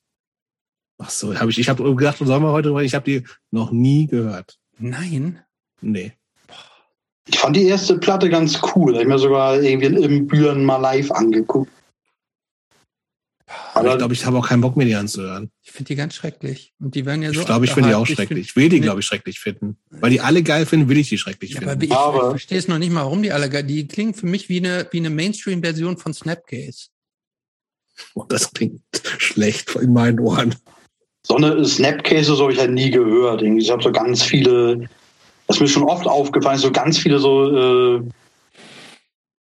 Ach 0.97 1.09
so, 1.09 1.33
habe 1.39 1.49
ich, 1.49 1.59
ich 1.59 1.69
habe 1.69 1.95
gedacht, 1.95 2.17
sollen 2.17 2.43
wir 2.43 2.51
heute, 2.51 2.75
ich 2.83 2.93
habe 2.93 3.05
die 3.09 3.23
noch 3.51 3.71
nie 3.71 4.07
gehört. 4.07 4.57
Nein. 4.79 5.39
Nee. 5.79 6.11
Ich 7.29 7.39
fand 7.39 7.55
die 7.55 7.67
erste 7.67 7.97
Platte 7.97 8.29
ganz 8.29 8.59
cool. 8.75 8.95
Hab 8.95 9.01
ich 9.01 9.07
mir 9.07 9.17
sogar 9.17 9.61
irgendwie 9.61 10.03
im 10.03 10.27
Büren 10.27 10.65
mal 10.65 10.75
live 10.75 11.09
angeguckt. 11.11 11.71
Aber 13.73 13.91
ich 13.91 13.97
glaube, 13.97 14.13
ich 14.13 14.25
habe 14.25 14.37
auch 14.37 14.47
keinen 14.47 14.61
Bock 14.61 14.77
mehr, 14.77 14.85
die 14.85 14.95
anzuhören. 14.95 15.51
Ich 15.63 15.71
finde 15.71 15.87
die 15.89 15.95
ganz 15.95 16.13
schrecklich. 16.15 16.73
Und 16.79 16.95
die 16.95 17.05
werden 17.05 17.21
ja 17.21 17.33
so. 17.33 17.39
Ich 17.39 17.45
glaube, 17.45 17.65
ich 17.65 17.71
finde 17.71 17.89
die 17.89 17.95
auch 17.95 18.05
schrecklich. 18.07 18.49
Ich 18.49 18.55
will 18.55 18.69
die, 18.69 18.81
glaube 18.81 18.99
ich, 18.99 19.05
schrecklich 19.05 19.39
finden. 19.39 19.77
Weil 19.89 20.11
die 20.11 20.21
alle 20.21 20.43
geil 20.43 20.65
finden, 20.65 20.89
will 20.89 20.97
ich 20.97 21.09
die 21.09 21.17
schrecklich 21.17 21.51
Ja, 21.53 21.59
finden. 21.61 21.91
aber 21.93 22.17
ich, 22.17 22.23
ich 22.23 22.29
verstehe 22.29 22.57
es 22.57 22.67
noch 22.67 22.77
nicht 22.79 22.91
mal, 22.91 23.03
warum 23.03 23.23
die 23.23 23.31
alle 23.31 23.49
geil. 23.49 23.63
Die 23.63 23.87
klingen 23.87 24.13
für 24.13 24.25
mich 24.25 24.49
wie 24.49 24.57
eine, 24.57 24.87
wie 24.91 24.97
eine 24.97 25.09
Mainstream-Version 25.09 25.97
von 25.97 26.13
Snapcase. 26.13 26.87
Oh, 28.15 28.25
das 28.27 28.51
klingt 28.51 28.81
schlecht 29.17 29.75
in 29.75 29.93
meinen 29.93 30.19
Ohren. 30.19 30.55
So 31.25 31.35
eine 31.35 31.63
Snapcases 31.65 32.39
habe 32.39 32.51
ich 32.51 32.59
halt 32.59 32.71
nie 32.71 32.89
gehört. 32.89 33.41
Ich 33.43 33.69
habe 33.69 33.83
so 33.83 33.91
ganz 33.91 34.23
viele, 34.23 34.89
das 35.47 35.57
ist 35.57 35.61
mir 35.61 35.67
schon 35.67 35.83
oft 35.83 36.07
aufgefallen, 36.07 36.57
so 36.57 36.71
ganz 36.71 36.97
viele 36.97 37.19
so 37.19 37.97
äh, 37.97 38.01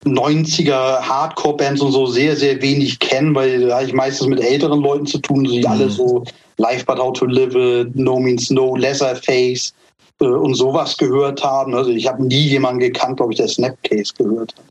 90er 0.05 1.01
Hardcore-Bands 1.01 1.81
und 1.81 1.93
so 1.93 2.07
sehr, 2.07 2.37
sehr 2.37 2.61
wenig 2.61 2.99
kennen, 2.99 3.35
weil 3.35 3.67
da 3.67 3.77
habe 3.77 3.87
ich 3.87 3.93
meistens 3.93 4.27
mit 4.27 4.41
älteren 4.41 4.81
Leuten 4.81 5.07
zu 5.07 5.19
tun, 5.19 5.45
die 5.45 5.61
Mhm. 5.61 5.67
alle 5.67 5.91
so 5.91 6.25
Live 6.59 6.85
But 6.87 6.99
How 6.99 7.13
to 7.13 7.27
Live, 7.27 7.55
It, 7.55 7.95
No 7.95 8.19
Means 8.19 8.51
No, 8.51 8.75
Leatherface 8.77 9.73
äh, 10.21 10.25
und 10.25 10.55
sowas 10.55 10.97
gehört 10.97 11.43
haben. 11.45 11.75
Also 11.75 11.91
ich 11.91 12.07
habe 12.09 12.25
nie 12.25 12.49
jemanden 12.49 12.81
gekannt, 12.81 13.19
glaube 13.19 13.33
ich, 13.33 13.39
der 13.39 13.49
Snapcase 13.49 14.13
gehört 14.19 14.55
hat. 14.57 14.65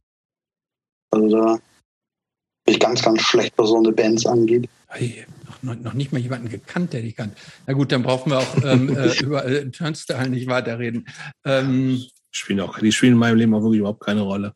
Also 1.11 1.30
da 1.30 1.53
bin 2.66 2.74
ich 2.74 2.80
ganz, 2.80 3.01
ganz 3.01 3.22
schlecht, 3.22 3.53
was 3.58 3.69
so 3.69 3.77
eine 3.77 3.92
Bands 3.92 4.26
angeht. 4.26 4.69
Hey, 4.88 5.26
noch, 5.61 5.76
noch 5.76 5.93
nicht 5.93 6.11
mal 6.11 6.19
jemanden 6.19 6.50
gekannt, 6.50 6.93
der 6.93 7.01
die 7.01 7.14
kann. 7.14 7.32
Na 7.68 7.74
gut, 7.74 7.92
dann 7.92 8.03
brauchen 8.03 8.32
wir 8.32 8.40
auch 8.40 8.64
ähm, 8.64 8.90
äh, 8.98 9.22
über 9.22 9.45
äh, 9.45 9.69
Turnstile 9.72 10.30
nicht 10.30 10.48
weiterreden. 10.48 11.08
Ähm, 11.45 12.03
Spielen 12.34 12.61
auch, 12.61 12.80
die 12.80 12.92
spielen 12.93 13.14
in 13.14 13.19
meinem 13.19 13.38
Leben 13.38 13.53
auch 13.53 13.61
wirklich 13.61 13.80
überhaupt 13.80 14.06
keine 14.06 14.22
Rolle. 14.22 14.53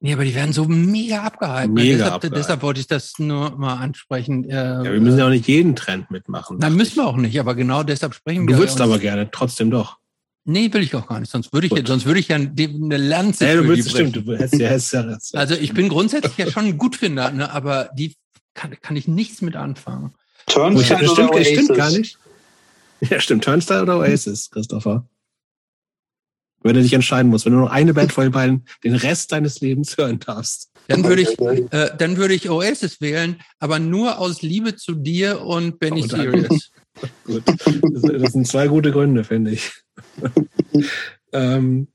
Nee, 0.00 0.12
aber 0.12 0.24
die 0.24 0.34
werden 0.34 0.52
so 0.52 0.64
mega 0.66 1.22
abgehypt. 1.22 1.72
Mega 1.74 1.96
deshalb, 1.96 2.14
abgehypt. 2.14 2.36
deshalb 2.36 2.62
wollte 2.62 2.80
ich 2.80 2.86
das 2.86 3.18
nur 3.18 3.56
mal 3.58 3.74
ansprechen. 3.76 4.44
Äh, 4.48 4.54
Ja, 4.54 4.82
wir 4.84 5.00
müssen 5.00 5.18
ja 5.18 5.26
auch 5.26 5.30
nicht 5.30 5.46
jeden 5.48 5.76
Trend 5.76 6.10
mitmachen. 6.10 6.58
Na, 6.60 6.70
müssen 6.70 6.96
wir 6.96 7.06
auch 7.06 7.16
nicht, 7.16 7.38
aber 7.40 7.54
genau 7.54 7.82
deshalb 7.82 8.14
sprechen 8.14 8.46
Du 8.46 8.52
wir. 8.54 8.58
würdest 8.58 8.80
uns- 8.80 8.88
aber 8.90 8.98
gerne, 8.98 9.30
trotzdem 9.30 9.70
doch. 9.70 9.98
Nee, 10.44 10.72
will 10.72 10.82
ich 10.82 10.94
auch 10.94 11.06
gar 11.06 11.20
nicht. 11.20 11.30
Sonst 11.30 11.52
würde 11.52 11.66
ich, 11.66 11.70
Gut. 11.74 11.86
sonst 11.86 12.06
würde 12.06 12.20
ich 12.20 12.28
ja 12.28 12.36
eine 12.36 12.96
Lanze 12.96 13.44
Ja, 13.46 13.52
du 13.52 13.58
für 13.58 13.62
die 13.64 13.68
würdest, 13.68 13.90
stimmt, 13.90 14.12
brechen. 14.12 14.26
du 14.26 14.38
hättest 14.38 14.92
ja, 14.92 15.02
hättest 15.02 15.32
ja. 15.34 15.40
Also 15.40 15.54
ich 15.54 15.74
bin 15.74 15.90
grundsätzlich 15.90 16.38
ja 16.38 16.50
schon 16.50 16.64
ein 16.64 16.78
Gutfinder, 16.78 17.30
ne, 17.32 17.52
aber 17.52 17.90
die 17.94 18.14
kann, 18.54 18.74
kann 18.80 18.96
ich 18.96 19.06
nichts 19.06 19.42
mit 19.42 19.56
anfangen. 19.56 20.14
Turnstile 20.46 21.06
stimmt, 21.06 21.30
oder 21.32 21.44
stimmt 21.44 21.70
Oasis? 21.70 21.76
gar 21.76 21.90
nicht. 21.90 22.18
Ja, 23.10 23.20
stimmt. 23.20 23.44
Turnstile 23.44 23.82
oder 23.82 23.98
Oasis, 23.98 24.50
Christopher? 24.50 25.04
Wenn 26.62 26.74
du 26.74 26.82
dich 26.82 26.92
entscheiden 26.92 27.30
musst, 27.30 27.46
wenn 27.46 27.52
du 27.52 27.60
nur 27.60 27.70
eine 27.70 27.94
Band 27.94 28.12
von 28.12 28.24
den 28.24 28.32
beiden 28.32 28.64
den 28.82 28.94
Rest 28.94 29.32
deines 29.32 29.60
Lebens 29.60 29.96
hören 29.96 30.18
darfst. 30.18 30.70
Dann 30.88 31.04
würde 31.04 31.22
ich, 31.22 31.38
äh, 31.38 31.90
dann 31.96 32.16
würde 32.16 32.34
ich 32.34 32.48
Oasis 32.48 33.00
wählen, 33.00 33.40
aber 33.58 33.78
nur 33.78 34.18
aus 34.18 34.42
Liebe 34.42 34.74
zu 34.74 34.94
dir 34.94 35.42
und 35.42 35.78
Benny 35.78 36.02
Oh. 36.04 36.08
Serious. 36.08 36.70
Gut. 37.24 37.42
Das, 37.46 38.02
das 38.02 38.32
sind 38.32 38.46
zwei 38.48 38.66
gute 38.66 38.90
Gründe, 38.90 39.22
finde 39.22 39.52
ich. 39.52 39.70
ähm, 41.32 41.88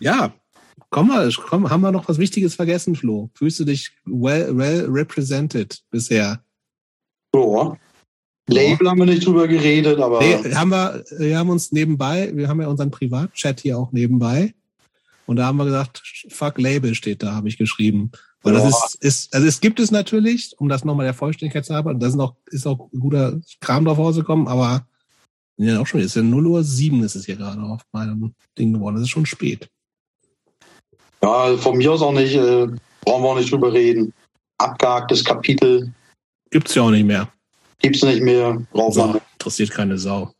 ja, 0.00 0.34
komm 0.90 1.08
mal, 1.08 1.30
komm, 1.32 1.70
haben 1.70 1.82
wir 1.82 1.92
noch 1.92 2.08
was 2.08 2.18
Wichtiges 2.18 2.54
vergessen, 2.54 2.96
Flo? 2.96 3.30
Fühlst 3.34 3.60
du 3.60 3.64
dich 3.64 3.92
well, 4.04 4.56
well 4.56 4.86
represented 4.88 5.78
bisher? 5.90 6.42
Ja. 7.34 7.78
Label 8.48 8.88
haben 8.88 8.98
wir 8.98 9.06
nicht 9.06 9.26
drüber 9.26 9.48
geredet, 9.48 9.98
aber 9.98 10.20
Nee, 10.20 10.54
haben 10.54 10.70
wir, 10.70 11.04
wir 11.18 11.38
haben 11.38 11.50
uns 11.50 11.72
nebenbei, 11.72 12.30
wir 12.34 12.48
haben 12.48 12.60
ja 12.60 12.68
unseren 12.68 12.90
Privatchat 12.90 13.60
hier 13.60 13.78
auch 13.78 13.92
nebenbei. 13.92 14.54
Und 15.26 15.36
da 15.36 15.46
haben 15.46 15.56
wir 15.56 15.64
gesagt, 15.64 16.02
fuck 16.28 16.58
Label 16.58 16.94
steht 16.94 17.22
da, 17.22 17.34
habe 17.34 17.48
ich 17.48 17.58
geschrieben. 17.58 18.12
Weil 18.42 18.54
das 18.54 18.68
ist, 18.68 18.94
ist, 19.00 19.34
also 19.34 19.46
es 19.46 19.60
gibt 19.60 19.80
es 19.80 19.90
natürlich, 19.90 20.54
um 20.58 20.68
das 20.68 20.84
nochmal 20.84 21.06
der 21.06 21.14
Vollständigkeit 21.14 21.64
zu 21.64 21.74
haben, 21.74 21.98
da 21.98 22.06
ist 22.06 22.18
auch, 22.20 22.36
ist 22.46 22.66
auch 22.66 22.88
guter 22.96 23.40
Kram 23.60 23.84
drauf 23.84 23.98
rausgekommen, 23.98 24.46
aber 24.46 24.86
ja 25.56 25.80
auch 25.80 25.86
schon, 25.86 26.00
ist 26.00 26.14
ja 26.14 26.22
0 26.22 26.46
Uhr 26.46 26.62
7 26.62 27.02
ist 27.02 27.16
es 27.16 27.26
hier 27.26 27.36
gerade 27.36 27.60
auf 27.62 27.82
meinem 27.90 28.34
Ding 28.56 28.72
geworden. 28.72 28.94
Das 28.94 29.02
ist 29.02 29.10
schon 29.10 29.26
spät. 29.26 29.68
ja, 31.22 31.56
von 31.56 31.78
mir 31.78 31.90
aus 31.90 32.02
auch 32.02 32.12
nicht, 32.12 32.36
äh, 32.36 32.68
brauchen 33.00 33.22
wir 33.24 33.28
auch 33.28 33.38
nicht 33.38 33.50
drüber 33.50 33.72
reden. 33.72 34.12
Abgehaktes 34.58 35.24
Kapitel 35.24 35.92
Gibt's 36.50 36.74
ja 36.74 36.82
auch 36.82 36.90
nicht 36.90 37.04
mehr. 37.04 37.28
Gibt's 37.80 38.02
nicht 38.02 38.22
mehr, 38.22 38.60
So, 38.72 39.06
nicht. 39.06 39.22
interessiert 39.34 39.70
keine 39.70 39.98
Sau. 39.98 40.32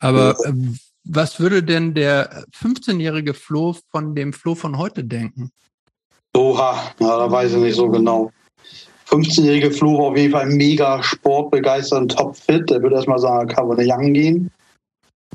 Aber 0.00 0.36
äh, 0.44 0.52
was 1.04 1.40
würde 1.40 1.62
denn 1.62 1.94
der 1.94 2.44
15-jährige 2.60 3.34
Flo 3.34 3.76
von 3.90 4.14
dem 4.14 4.32
Flo 4.32 4.54
von 4.54 4.78
heute 4.78 5.04
denken? 5.04 5.50
Oha, 6.36 6.92
ja, 7.00 7.18
da 7.18 7.30
weiß 7.30 7.52
ich 7.54 7.58
nicht 7.58 7.76
so 7.76 7.88
genau. 7.88 8.30
15-jährige 9.08 9.70
Flo 9.70 9.98
war 9.98 10.04
auf 10.10 10.16
jeden 10.16 10.32
Fall 10.32 10.46
mega 10.46 11.02
sportbegeistert 11.02 12.00
und 12.02 12.16
topfit. 12.16 12.68
Der 12.70 12.82
würde 12.82 12.96
erstmal 12.96 13.18
sagen, 13.18 13.48
er 13.48 13.54
kann 13.54 13.66
wohl 13.66 13.76
nicht 13.76 13.92
angehen. 13.92 14.50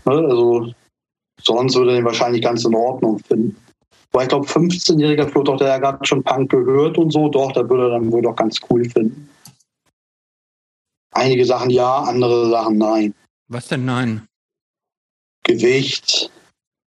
Ne, 0.05 0.11
Also, 0.11 0.71
sonst 1.41 1.75
würde 1.75 1.91
er 1.91 1.95
den 1.95 2.05
wahrscheinlich 2.05 2.43
ganz 2.43 2.63
in 2.65 2.75
Ordnung 2.75 3.19
finden. 3.19 3.57
Weil 4.11 4.23
ich 4.23 4.29
glaube, 4.29 4.45
15-jähriger 4.45 5.27
Flo, 5.27 5.41
doch, 5.41 5.57
der 5.57 5.73
hat 5.73 5.81
gerade 5.81 6.05
schon 6.05 6.23
Punk 6.23 6.51
gehört 6.51 6.99
und 6.99 7.11
so, 7.11 7.29
doch, 7.29 7.51
der 7.51 7.67
würde 7.67 7.85
er 7.85 7.99
dann 7.99 8.11
wohl 8.11 8.21
doch 8.21 8.35
ganz 8.35 8.59
cool 8.69 8.85
finden. 8.87 9.27
Einige 11.13 11.45
Sachen 11.45 11.69
ja, 11.69 11.99
andere 11.99 12.49
Sachen 12.49 12.77
nein. 12.77 13.13
Was 13.47 13.67
denn 13.67 13.85
nein? 13.85 14.27
Gewicht, 15.43 16.31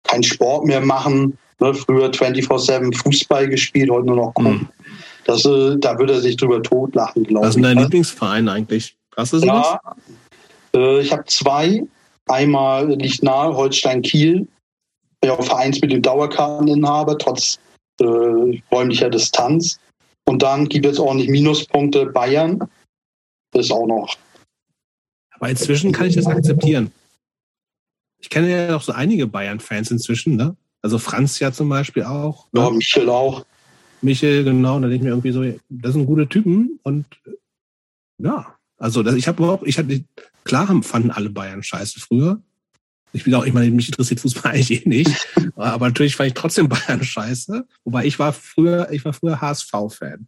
kein 0.04 0.24
Sport 0.24 0.66
mehr 0.66 0.82
machen. 0.82 1.38
Ne, 1.60 1.74
früher 1.74 2.10
24-7 2.10 2.96
Fußball 2.98 3.48
gespielt, 3.48 3.92
heute 3.92 4.08
nur 4.08 4.16
noch 4.16 4.34
gucken. 4.34 4.62
Hm. 4.62 4.70
Das, 5.26 5.46
äh, 5.46 5.78
da 5.78 5.98
würde 6.00 6.14
er 6.14 6.22
sich 6.22 6.36
drüber 6.36 6.62
totlachen, 6.64 7.24
glaube 7.24 7.46
Was 7.46 7.56
ich. 7.56 7.60
ist 7.60 7.66
denn 7.68 7.76
dein 7.76 7.84
Lieblingsverein 7.84 8.50
eigentlich? 8.50 8.96
Hast 9.16 9.34
du 9.34 9.40
sowas? 9.40 9.78
ja, 9.84 9.96
äh, 10.76 11.02
ich 11.02 11.12
habe 11.12 11.26
zwei. 11.26 11.84
Einmal 12.28 12.96
liegt 12.96 13.24
nahe 13.24 13.56
Holstein 13.56 14.02
Kiel. 14.02 14.48
Ja 15.24 15.34
auch 15.34 15.44
Vereinsmitglied 15.44 16.04
Dauerkarteninhaber, 16.04 17.18
trotz 17.18 17.60
äh, 18.00 18.06
räumlicher 18.72 19.10
Distanz. 19.12 19.80
Und 20.26 20.42
dann 20.42 20.68
gibt 20.68 20.86
es 20.88 21.00
auch 21.00 21.14
nicht 21.14 21.30
Minuspunkte 21.30 22.08
Bayern. 22.08 22.68
Das 23.52 23.66
ist 23.66 23.72
auch 23.72 23.88
noch. 23.88 24.18
Aber 25.32 25.50
inzwischen 25.50 25.92
kann 25.92 26.08
ich 26.08 26.16
das 26.16 26.28
akzeptieren. 26.28 26.92
Ich 28.20 28.30
kenne 28.30 28.50
ja 28.50 28.76
auch 28.76 28.82
so 28.82 28.92
einige 28.92 29.28
Bayern-Fans 29.28 29.92
inzwischen, 29.92 30.36
ne? 30.36 30.56
Also 30.82 30.98
Franz 31.00 31.40
ja 31.40 31.52
zum 31.52 31.70
Beispiel 31.70 32.04
auch. 32.04 32.48
Ne? 32.52 32.62
Ja, 32.62 32.70
Michel 32.70 33.10
auch. 33.10 33.46
Michel, 34.02 34.44
genau, 34.44 34.78
und 34.78 34.84
da 34.84 34.88
denke 34.88 34.98
ich 34.98 35.04
mir 35.04 35.10
irgendwie 35.10 35.32
so, 35.32 35.60
das 35.70 35.94
sind 35.94 36.06
gute 36.06 36.28
Typen 36.28 36.80
und 36.84 37.06
ja, 38.18 38.56
also 38.78 39.04
das, 39.04 39.16
ich 39.16 39.28
habe 39.28 39.44
überhaupt, 39.44 39.68
ich 39.68 39.78
hatte, 39.78 40.04
klar 40.44 40.70
haben, 40.70 40.82
fanden 40.82 41.12
alle 41.12 41.30
Bayern 41.30 41.62
scheiße 41.62 42.00
früher. 42.00 42.42
Ich 43.14 43.24
bin 43.26 43.36
auch, 43.36 43.46
ich 43.46 43.54
meine, 43.54 43.70
mich 43.70 43.90
interessiert 43.90 44.20
Fußball 44.22 44.52
eigentlich 44.54 44.86
eh 44.86 44.90
nicht, 44.90 45.28
aber 45.56 45.88
natürlich 45.88 46.16
fand 46.16 46.28
ich 46.28 46.34
trotzdem 46.34 46.68
Bayern 46.70 47.04
scheiße. 47.04 47.68
Wobei 47.84 48.06
ich 48.06 48.18
war 48.18 48.34
früher, 48.34 48.92
ich 48.92 49.06
war 49.06 49.14
früher 49.14 49.40
HSV-Fan. 49.40 50.28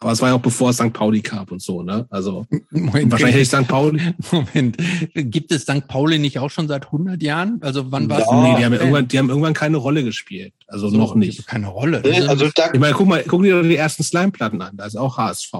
Aber 0.00 0.12
es 0.12 0.22
war 0.22 0.28
ja 0.28 0.36
auch 0.36 0.40
bevor 0.40 0.70
es 0.70 0.76
St. 0.76 0.92
Pauli 0.92 1.20
gab 1.20 1.50
und 1.50 1.60
so, 1.60 1.82
ne? 1.82 2.06
Also 2.10 2.46
Moment, 2.70 3.10
wahrscheinlich 3.10 3.34
hätte 3.48 3.58
ich 3.58 3.62
St. 3.64 3.66
Pauli. 3.68 4.00
Moment. 4.32 4.76
Gibt 5.14 5.50
es 5.50 5.62
St. 5.62 5.88
Pauli 5.88 6.18
nicht 6.20 6.38
auch 6.38 6.50
schon 6.50 6.68
seit 6.68 6.86
100 6.86 7.20
Jahren? 7.22 7.58
Also 7.62 7.90
wann 7.90 8.08
war 8.08 8.20
es? 8.20 8.26
Ja, 8.30 8.42
nee, 8.42 8.56
die 8.58 8.64
haben, 8.64 8.72
ja 8.74 8.78
irgendwann, 8.80 9.08
die 9.08 9.18
haben 9.18 9.28
irgendwann 9.28 9.54
keine 9.54 9.76
Rolle 9.78 10.04
gespielt. 10.04 10.52
Also 10.68 10.88
noch 10.88 11.16
nicht. 11.16 11.46
Keine 11.48 11.66
Rolle. 11.68 12.00
Ne, 12.02 12.28
Also 12.28 12.48
da, 12.54 12.70
Ich 12.72 12.78
meine, 12.78 12.94
guck 12.94 13.08
mal, 13.08 13.24
guck 13.26 13.42
dir 13.42 13.60
doch 13.60 13.68
die 13.68 13.74
ersten 13.76 14.04
Slime-Platten 14.04 14.62
an. 14.62 14.76
Da 14.76 14.84
ist 14.86 14.96
auch 14.96 15.18
HSV. 15.18 15.52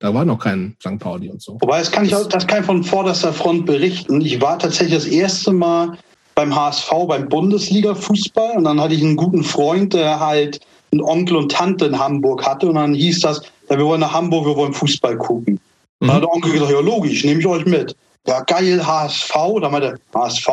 Da 0.00 0.14
war 0.14 0.24
noch 0.24 0.38
kein 0.38 0.76
St. 0.80 0.98
Pauli 0.98 1.28
und 1.28 1.40
so. 1.40 1.58
Wobei, 1.60 1.78
das 1.78 1.92
kann 1.92 2.04
ich, 2.06 2.14
auch- 2.16 2.26
das 2.26 2.46
kann 2.46 2.60
ich 2.60 2.66
von 2.66 2.82
vorderster 2.82 3.32
Front 3.32 3.66
berichten. 3.66 4.20
Ich 4.22 4.40
war 4.40 4.58
tatsächlich 4.58 4.94
das 4.96 5.06
erste 5.06 5.52
Mal 5.52 5.96
beim 6.34 6.56
HSV, 6.56 6.90
beim 7.06 7.28
Bundesliga-Fußball. 7.28 8.56
Und 8.56 8.64
dann 8.64 8.80
hatte 8.80 8.94
ich 8.94 9.02
einen 9.02 9.16
guten 9.16 9.44
Freund, 9.44 9.92
der 9.94 10.18
halt 10.20 10.60
einen 10.92 11.02
Onkel 11.02 11.36
und 11.36 11.52
Tante 11.52 11.84
in 11.86 11.98
Hamburg 11.98 12.44
hatte. 12.46 12.68
Und 12.68 12.74
dann 12.76 12.94
hieß 12.94 13.20
das, 13.20 13.42
ja, 13.70 13.78
wir 13.78 13.86
wollen 13.86 14.00
nach 14.00 14.12
Hamburg, 14.12 14.46
wir 14.46 14.56
wollen 14.56 14.74
Fußball 14.74 15.16
gucken. 15.16 15.60
Und 16.00 16.08
dann 16.08 16.16
hat 16.16 16.22
der 16.22 16.32
Onkel 16.32 16.52
gesagt, 16.52 16.72
ja 16.72 16.80
logisch, 16.80 17.24
nehme 17.24 17.40
ich 17.40 17.46
euch 17.46 17.64
mit. 17.66 17.94
Ja, 18.26 18.40
geil, 18.40 18.84
HSV. 18.84 19.32
Dann 19.60 19.72
meinte 19.72 19.98
er, 20.12 20.20
HSV, 20.20 20.46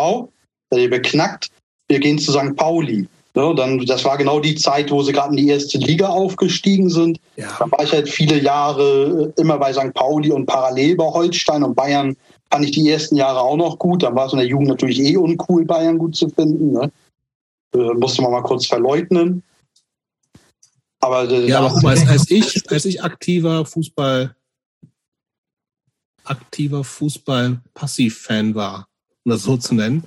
seid 0.70 0.80
ihr 0.80 0.90
beknackt, 0.90 1.50
wir 1.88 2.00
gehen 2.00 2.20
zu 2.20 2.32
St. 2.32 2.56
Pauli. 2.56 3.08
Ja, 3.36 3.54
dann, 3.54 3.86
das 3.86 4.04
war 4.04 4.18
genau 4.18 4.40
die 4.40 4.56
Zeit, 4.56 4.90
wo 4.90 5.04
sie 5.04 5.14
gerade 5.14 5.30
in 5.30 5.38
die 5.38 5.50
erste 5.50 5.78
Liga 5.78 6.08
aufgestiegen 6.08 6.90
sind. 6.90 7.20
Ja, 7.36 7.56
Da 7.60 7.72
war 7.72 7.84
ich 7.84 7.92
halt 7.92 8.10
viele 8.10 8.42
Jahre 8.42 9.34
äh, 9.38 9.42
immer 9.42 9.58
bei 9.60 9.72
St. 9.72 9.94
Pauli 9.94 10.32
und 10.32 10.48
parallel 10.48 10.96
bei 10.96 11.06
Holstein 11.06 11.64
und 11.64 11.76
Bayern 11.76 12.16
fand 12.52 12.66
ich 12.66 12.72
die 12.72 12.90
ersten 12.90 13.16
Jahre 13.16 13.42
auch 13.42 13.58
noch 13.58 13.78
gut. 13.78 14.02
Dann 14.02 14.16
war 14.16 14.26
es 14.26 14.34
in 14.34 14.40
der 14.40 14.48
Jugend 14.48 14.70
natürlich 14.70 15.00
eh 15.00 15.18
uncool, 15.18 15.66
Bayern 15.66 16.00
gut 16.00 16.16
zu 16.16 16.30
finden. 16.30 16.72
Ne? 16.72 16.92
Äh, 17.76 17.94
musste 17.94 18.24
man 18.24 18.32
mal 18.32 18.42
kurz 18.42 18.66
verleugnen. 18.66 19.44
Aber, 21.00 21.30
äh, 21.30 21.48
Ja, 21.48 21.60
aber 21.60 21.70
guck 21.70 21.84
mal, 21.84 21.98
als, 21.98 22.08
als 22.08 22.30
ich, 22.32 22.70
als 22.72 22.86
ich 22.86 23.04
aktiver 23.04 23.66
Fußball 23.66 24.36
aktiver 26.24 26.84
Fußball-Passiv-Fan 26.84 28.54
war, 28.56 28.88
um 29.24 29.32
das 29.32 29.44
so 29.44 29.58
zu 29.58 29.76
nennen. 29.76 30.04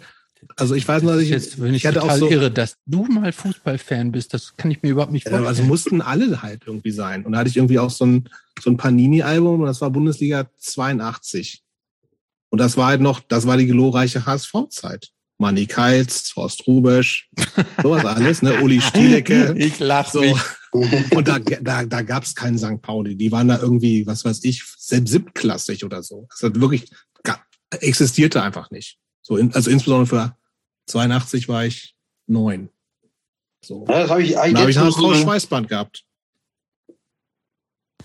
Also 0.57 0.75
ich 0.75 0.87
weiß 0.87 1.03
noch, 1.03 1.13
dass 1.13 1.23
ich, 1.23 1.31
jetzt 1.31 1.59
bin 1.59 1.69
ich, 1.75 1.77
ich 1.83 1.87
hatte 1.87 2.01
total 2.01 2.17
auch 2.17 2.19
so, 2.21 2.31
irre, 2.31 2.51
dass 2.51 2.77
du 2.87 3.05
mal 3.05 3.33
Fußballfan 3.33 4.13
bist. 4.13 4.35
Das 4.35 4.57
kann 4.57 4.71
ich 4.71 4.83
mir 4.83 4.91
überhaupt 4.91 5.13
nicht 5.13 5.25
vorstellen. 5.25 5.47
also 5.47 5.63
mussten 5.63 6.03
alle 6.03 6.43
halt 6.43 6.65
irgendwie 6.67 6.91
sein. 6.91 7.25
Und 7.25 7.33
da 7.33 7.39
hatte 7.39 7.51
ich 7.51 7.57
irgendwie 7.57 7.79
auch 7.79 7.91
so 7.91 8.05
ein, 8.07 8.29
so 8.61 8.71
ein 8.71 8.77
Panini-Album 8.77 9.61
und 9.61 9.67
das 9.67 9.81
war 9.81 9.91
Bundesliga 9.91 10.51
82. 10.59 11.63
Und 12.51 12.59
das 12.59 12.77
war 12.77 12.89
halt 12.89 13.01
noch, 13.01 13.21
das 13.21 13.47
war 13.47 13.57
die 13.57 13.67
glorreiche 13.67 14.27
HSV-Zeit. 14.27 15.11
Manni 15.39 15.67
Keitz, 15.67 16.35
Horst 16.37 16.67
Rubesch, 16.67 17.31
sowas 17.83 18.05
alles, 18.05 18.43
ne? 18.43 18.61
Uli 18.61 18.81
Stielecke. 18.81 19.55
ich 19.57 19.79
lach 19.79 20.11
So. 20.11 20.21
mich. 20.21 20.37
Und 20.73 21.27
da, 21.27 21.39
da, 21.39 21.85
da 21.85 22.03
gab 22.03 22.23
es 22.23 22.35
keinen 22.35 22.59
St. 22.59 22.81
Pauli. 22.81 23.17
Die 23.17 23.33
waren 23.33 23.49
da 23.49 23.59
irgendwie, 23.59 24.07
was 24.07 24.25
weiß 24.25 24.45
ich, 24.45 24.63
selbst 24.79 25.11
siebtklassig 25.11 25.85
oder 25.85 26.03
so. 26.03 26.27
Das 26.31 26.43
hat 26.43 26.61
wirklich 26.61 26.89
existierte 27.73 28.43
einfach 28.43 28.71
nicht. 28.73 28.99
So, 29.23 29.37
in, 29.37 29.55
also 29.55 29.71
insbesondere 29.71 30.07
für 30.07 30.37
82 30.89 31.49
war 31.49 31.65
ich 31.65 31.95
neun. 32.27 32.69
So. 33.65 33.85
Ja, 33.89 34.01
das 34.01 34.11
habe 34.11 34.23
ich 34.25 34.33
Da 34.33 34.41
eigentlich 34.43 34.57
habe 34.59 34.71
ich 34.71 34.77
jetzt 34.77 34.85
HSV 34.87 34.99
nur 34.99 35.15
so- 35.15 35.23
Schweißband 35.23 35.69
gehabt. 35.69 36.05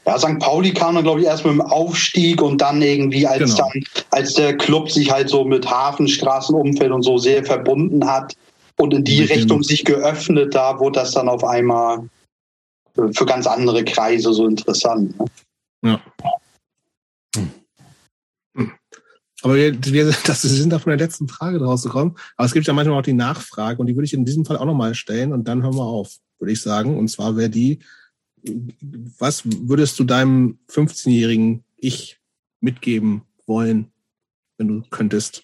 Ja, 0.06 0.20
St. 0.20 0.38
Pauli 0.38 0.72
kam 0.72 0.94
dann, 0.94 1.04
glaube 1.04 1.22
ich, 1.22 1.26
erst 1.26 1.46
mit 1.46 1.54
dem 1.54 1.62
Aufstieg 1.62 2.42
und 2.44 2.62
dann 2.62 2.80
irgendwie, 2.82 3.26
als 3.26 3.56
Genau. 3.56 3.72
dann, 3.74 3.84
als 4.12 4.36
der 4.36 4.56
Club 4.56 4.92
sich 4.92 5.10
halt 5.10 5.30
so 5.30 5.44
mit 5.46 5.68
Hafenstraßenumfeld 5.68 6.92
und 6.92 7.02
so 7.02 7.18
sehr 7.18 7.44
verbunden 7.44 8.06
hat 8.06 8.36
und 8.78 8.94
in 8.94 9.04
die 9.04 9.22
Mit 9.22 9.32
Richtung 9.32 9.64
sich 9.64 9.84
geöffnet, 9.84 10.54
da 10.54 10.80
wurde 10.80 11.00
das 11.00 11.12
dann 11.14 11.28
auf 11.28 11.44
einmal 11.44 12.08
für 12.96 13.26
ganz 13.26 13.48
andere 13.48 13.84
Kreise 13.84 14.34
so 14.34 14.48
interessant. 14.48 15.18
Ne? 15.20 15.26
Ja. 15.84 16.02
Hm. 17.36 18.72
Aber 19.42 19.56
wir, 19.56 19.74
wir, 19.86 20.06
das, 20.26 20.44
wir 20.44 20.50
sind 20.50 20.72
da 20.72 20.80
von 20.80 20.90
der 20.90 21.00
letzten 21.00 21.28
Frage 21.28 21.60
draus 21.60 21.84
gekommen. 21.84 22.16
Aber 22.36 22.46
es 22.46 22.54
gibt 22.54 22.66
ja 22.68 22.74
manchmal 22.74 22.98
auch 22.98 23.04
die 23.04 23.14
Nachfrage 23.14 23.80
und 23.80 23.88
die 23.88 23.96
würde 23.96 24.06
ich 24.06 24.14
in 24.14 24.26
diesem 24.26 24.46
Fall 24.46 24.58
auch 24.58 24.66
nochmal 24.66 24.96
stellen 24.96 25.34
und 25.34 25.48
dann 25.48 25.62
hören 25.62 25.76
wir 25.76 25.86
auf, 25.86 26.16
würde 26.40 26.52
ich 26.52 26.62
sagen. 26.62 26.98
Und 26.98 27.10
zwar 27.10 27.38
wäre 27.38 27.50
die, 27.50 27.80
was 29.20 29.44
würdest 29.46 30.00
du 30.00 30.04
deinem 30.04 30.58
15-jährigen 30.72 31.64
Ich 31.78 32.20
mitgeben 32.60 33.24
wollen, 33.46 33.92
wenn 34.58 34.68
du 34.68 34.84
könntest? 34.90 35.44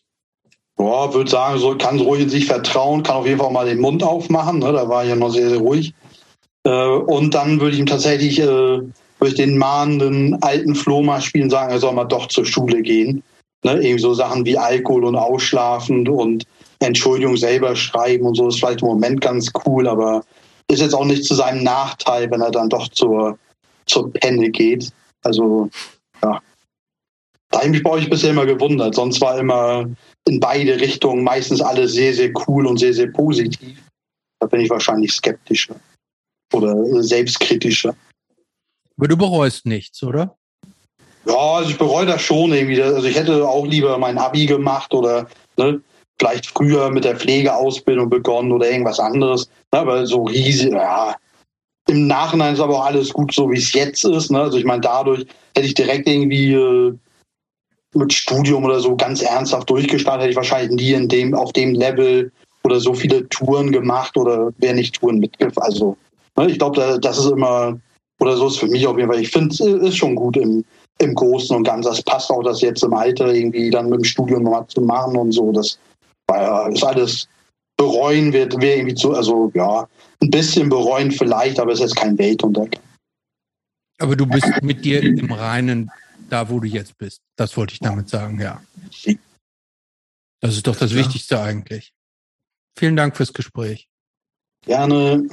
Ja, 0.80 1.14
würde 1.14 1.30
sagen, 1.30 1.60
so 1.60 1.78
kann 1.78 2.00
ruhig 2.00 2.24
in 2.24 2.30
sich 2.30 2.48
vertrauen, 2.48 3.04
kann 3.04 3.18
auf 3.18 3.28
jeden 3.28 3.40
Fall 3.40 3.52
mal 3.52 3.68
den 3.68 3.80
Mund 3.80 4.02
aufmachen. 4.02 4.60
Ne? 4.60 4.74
Da 4.74 4.90
war 4.90 5.04
ich 5.04 5.10
ja 5.10 5.16
noch 5.16 5.30
sehr, 5.30 5.50
sehr 5.50 5.60
ruhig. 5.60 5.94
Äh, 6.64 6.88
und 6.88 7.34
dann 7.34 7.60
würde 7.60 7.74
ich 7.74 7.80
ihm 7.80 7.86
tatsächlich 7.86 8.40
äh, 8.40 8.82
würde 9.22 9.34
ich 9.34 9.36
den 9.36 9.58
mahnenden 9.58 10.42
alten 10.42 10.74
Flo 10.74 11.04
mal 11.04 11.22
spielen, 11.22 11.50
sagen, 11.50 11.72
er 11.72 11.80
soll 11.80 11.94
mal 11.94 12.06
doch 12.06 12.28
zur 12.28 12.46
Schule 12.46 12.82
gehen. 12.82 13.24
Ne? 13.64 13.74
Irgendwie 13.74 14.00
so 14.00 14.16
Sachen 14.16 14.46
wie 14.46 14.58
Alkohol 14.58 15.06
und 15.06 15.16
Ausschlafen 15.16 16.08
und 16.08 16.46
Entschuldigung 16.80 17.38
selber 17.38 17.76
schreiben 17.76 18.26
und 18.26 18.36
so 18.36 18.48
ist 18.48 18.58
vielleicht 18.58 18.82
im 18.82 18.88
Moment 18.88 19.22
ganz 19.22 19.52
cool, 19.66 19.88
aber 19.88 20.26
ist 20.68 20.82
jetzt 20.82 20.96
auch 20.96 21.06
nicht 21.06 21.24
zu 21.24 21.36
seinem 21.36 21.64
Nachteil, 21.64 22.32
wenn 22.32 22.42
er 22.42 22.50
dann 22.50 22.70
doch 22.70 22.88
zur, 22.88 23.38
zur 23.86 24.12
Penne 24.12 24.50
geht. 24.50 24.92
Also, 25.24 25.70
ja. 26.24 26.42
Da 27.52 27.58
habe 27.60 27.68
ich 27.68 27.74
mich 27.74 27.84
bei 27.84 27.90
euch 27.92 28.10
bisher 28.10 28.32
immer 28.32 28.46
gewundert. 28.48 28.96
Sonst 28.96 29.22
war 29.22 29.38
immer 29.38 29.88
in 30.28 30.40
beide 30.40 30.80
Richtungen 30.80 31.24
meistens 31.24 31.62
alles 31.62 31.94
sehr, 31.94 32.14
sehr 32.14 32.32
cool 32.48 32.66
und 32.66 32.78
sehr, 32.78 32.94
sehr 32.94 33.12
positiv. 33.12 33.78
Da 34.40 34.48
bin 34.48 34.62
ich 34.62 34.70
wahrscheinlich 34.70 35.12
skeptischer 35.12 35.76
oder 36.54 37.04
selbstkritischer. 37.04 37.96
Aber 38.98 39.08
du 39.08 39.18
bereust 39.18 39.66
nichts, 39.66 40.04
oder? 40.04 40.38
Ja, 41.26 41.36
also 41.36 41.70
ich 41.70 41.78
bereue 41.78 42.06
das 42.06 42.22
schon 42.22 42.52
irgendwie. 42.54 42.82
Also 42.82 43.08
ich 43.08 43.16
hätte 43.16 43.48
auch 43.48 43.66
lieber 43.66 43.98
mein 43.98 44.18
Abi 44.18 44.46
gemacht 44.46 44.94
oder 44.94 45.28
ne, 45.58 45.82
vielleicht 46.20 46.48
früher 46.48 46.90
mit 46.90 47.04
der 47.04 47.16
Pflegeausbildung 47.16 48.10
begonnen 48.10 48.52
oder 48.52 48.70
irgendwas 48.70 49.00
anderes. 49.00 49.50
Ne, 49.72 49.80
aber 49.80 50.06
so 50.06 50.24
riesig, 50.24 50.72
ja. 50.72 51.16
Im 51.88 52.08
Nachhinein 52.08 52.54
ist 52.54 52.60
aber 52.60 52.80
auch 52.80 52.86
alles 52.86 53.12
gut, 53.12 53.34
so 53.34 53.50
wie 53.50 53.58
es 53.58 53.74
jetzt 53.74 54.06
ist. 54.06 54.32
Ne? 54.32 54.40
Also 54.40 54.58
ich 54.58 54.66
meine, 54.66 54.82
dadurch 54.82 55.26
hätte 55.56 55.68
ich 55.68 55.74
direkt 55.74 56.08
irgendwie 56.08 56.54
äh, 56.54 56.94
mit 57.96 58.14
Studium 58.14 58.64
oder 58.64 58.80
so 58.80 58.96
ganz 58.96 59.22
ernsthaft 59.22 59.70
durchgestartet, 59.70 60.22
hätte 60.22 60.32
ich 60.32 60.36
wahrscheinlich 60.36 60.72
nie 60.72 60.94
in 60.94 61.10
dem, 61.10 61.34
auf 61.34 61.54
dem 61.54 61.74
Level 61.74 62.32
oder 62.64 62.80
so 62.80 62.94
viele 62.94 63.28
Touren 63.30 63.72
gemacht 63.72 64.16
oder 64.16 64.54
wäre 64.58 64.76
nicht 64.76 64.96
Touren 64.96 65.18
mitgefahren. 65.18 65.68
Also 65.68 65.98
ich 66.40 66.58
glaube, 66.58 66.80
da, 66.80 66.98
das 66.98 67.18
ist 67.18 67.32
immer, 67.32 67.80
oder 68.20 68.38
so 68.38 68.48
ist 68.48 68.60
für 68.60 68.68
mich 68.68 68.86
auf 68.88 68.98
jeden 68.98 69.12
Fall. 69.12 69.22
Ich 69.22 69.32
finde, 69.32 69.54
es 69.54 69.60
ist 69.60 69.98
schon 69.98 70.16
gut 70.16 70.38
im, 70.38 70.64
im 71.00 71.16
Großen 71.16 71.56
und 71.56 71.64
Ganzen. 71.64 71.90
Das 71.90 72.02
passt 72.04 72.30
auch, 72.30 72.44
das 72.44 72.62
jetzt 72.62 72.84
im 72.84 72.94
Alter 72.94 73.34
irgendwie 73.34 73.70
dann 73.70 73.90
mit 73.90 74.00
dem 74.00 74.04
Studium 74.04 74.44
nochmal 74.44 74.68
zu 74.68 74.82
machen 74.82 75.18
und 75.18 75.32
so. 75.32 75.52
Das 75.52 75.78
war 76.28 76.42
ja, 76.42 76.68
ist 76.68 76.84
alles 76.84 77.28
bereuen 77.78 78.32
wird, 78.32 78.60
wäre 78.62 78.78
irgendwie 78.78 78.96
zu, 78.96 79.14
also 79.14 79.52
ja, 79.56 79.88
ein 80.22 80.30
bisschen 80.30 80.70
bereuen 80.70 81.12
vielleicht, 81.12 81.60
aber 81.60 81.72
es 81.72 81.80
ist 81.80 81.90
jetzt 81.90 81.96
kein 81.96 82.18
Weltuntergang. 82.18 82.82
Aber 83.98 84.16
du 84.16 84.26
bist 84.26 84.62
mit 84.62 84.86
dir 84.86 85.02
im 85.02 85.32
Reinen 85.32 85.92
da, 86.30 86.50
wo 86.50 86.60
du 86.60 86.68
jetzt 86.68 86.98
bist. 86.98 87.22
Das 87.36 87.58
wollte 87.58 87.74
ich 87.74 87.80
damit 87.80 88.10
sagen, 88.10 88.40
ja. 88.40 88.62
Das 90.40 90.56
ist 90.56 90.66
doch 90.66 90.76
das 90.76 90.92
Ja. 90.92 90.98
Wichtigste 90.98 91.40
eigentlich. 91.40 91.94
Vielen 92.78 92.96
Dank 92.96 93.18
fürs 93.18 93.34
Gespräch. 93.34 93.88
Gerne. 94.66 95.28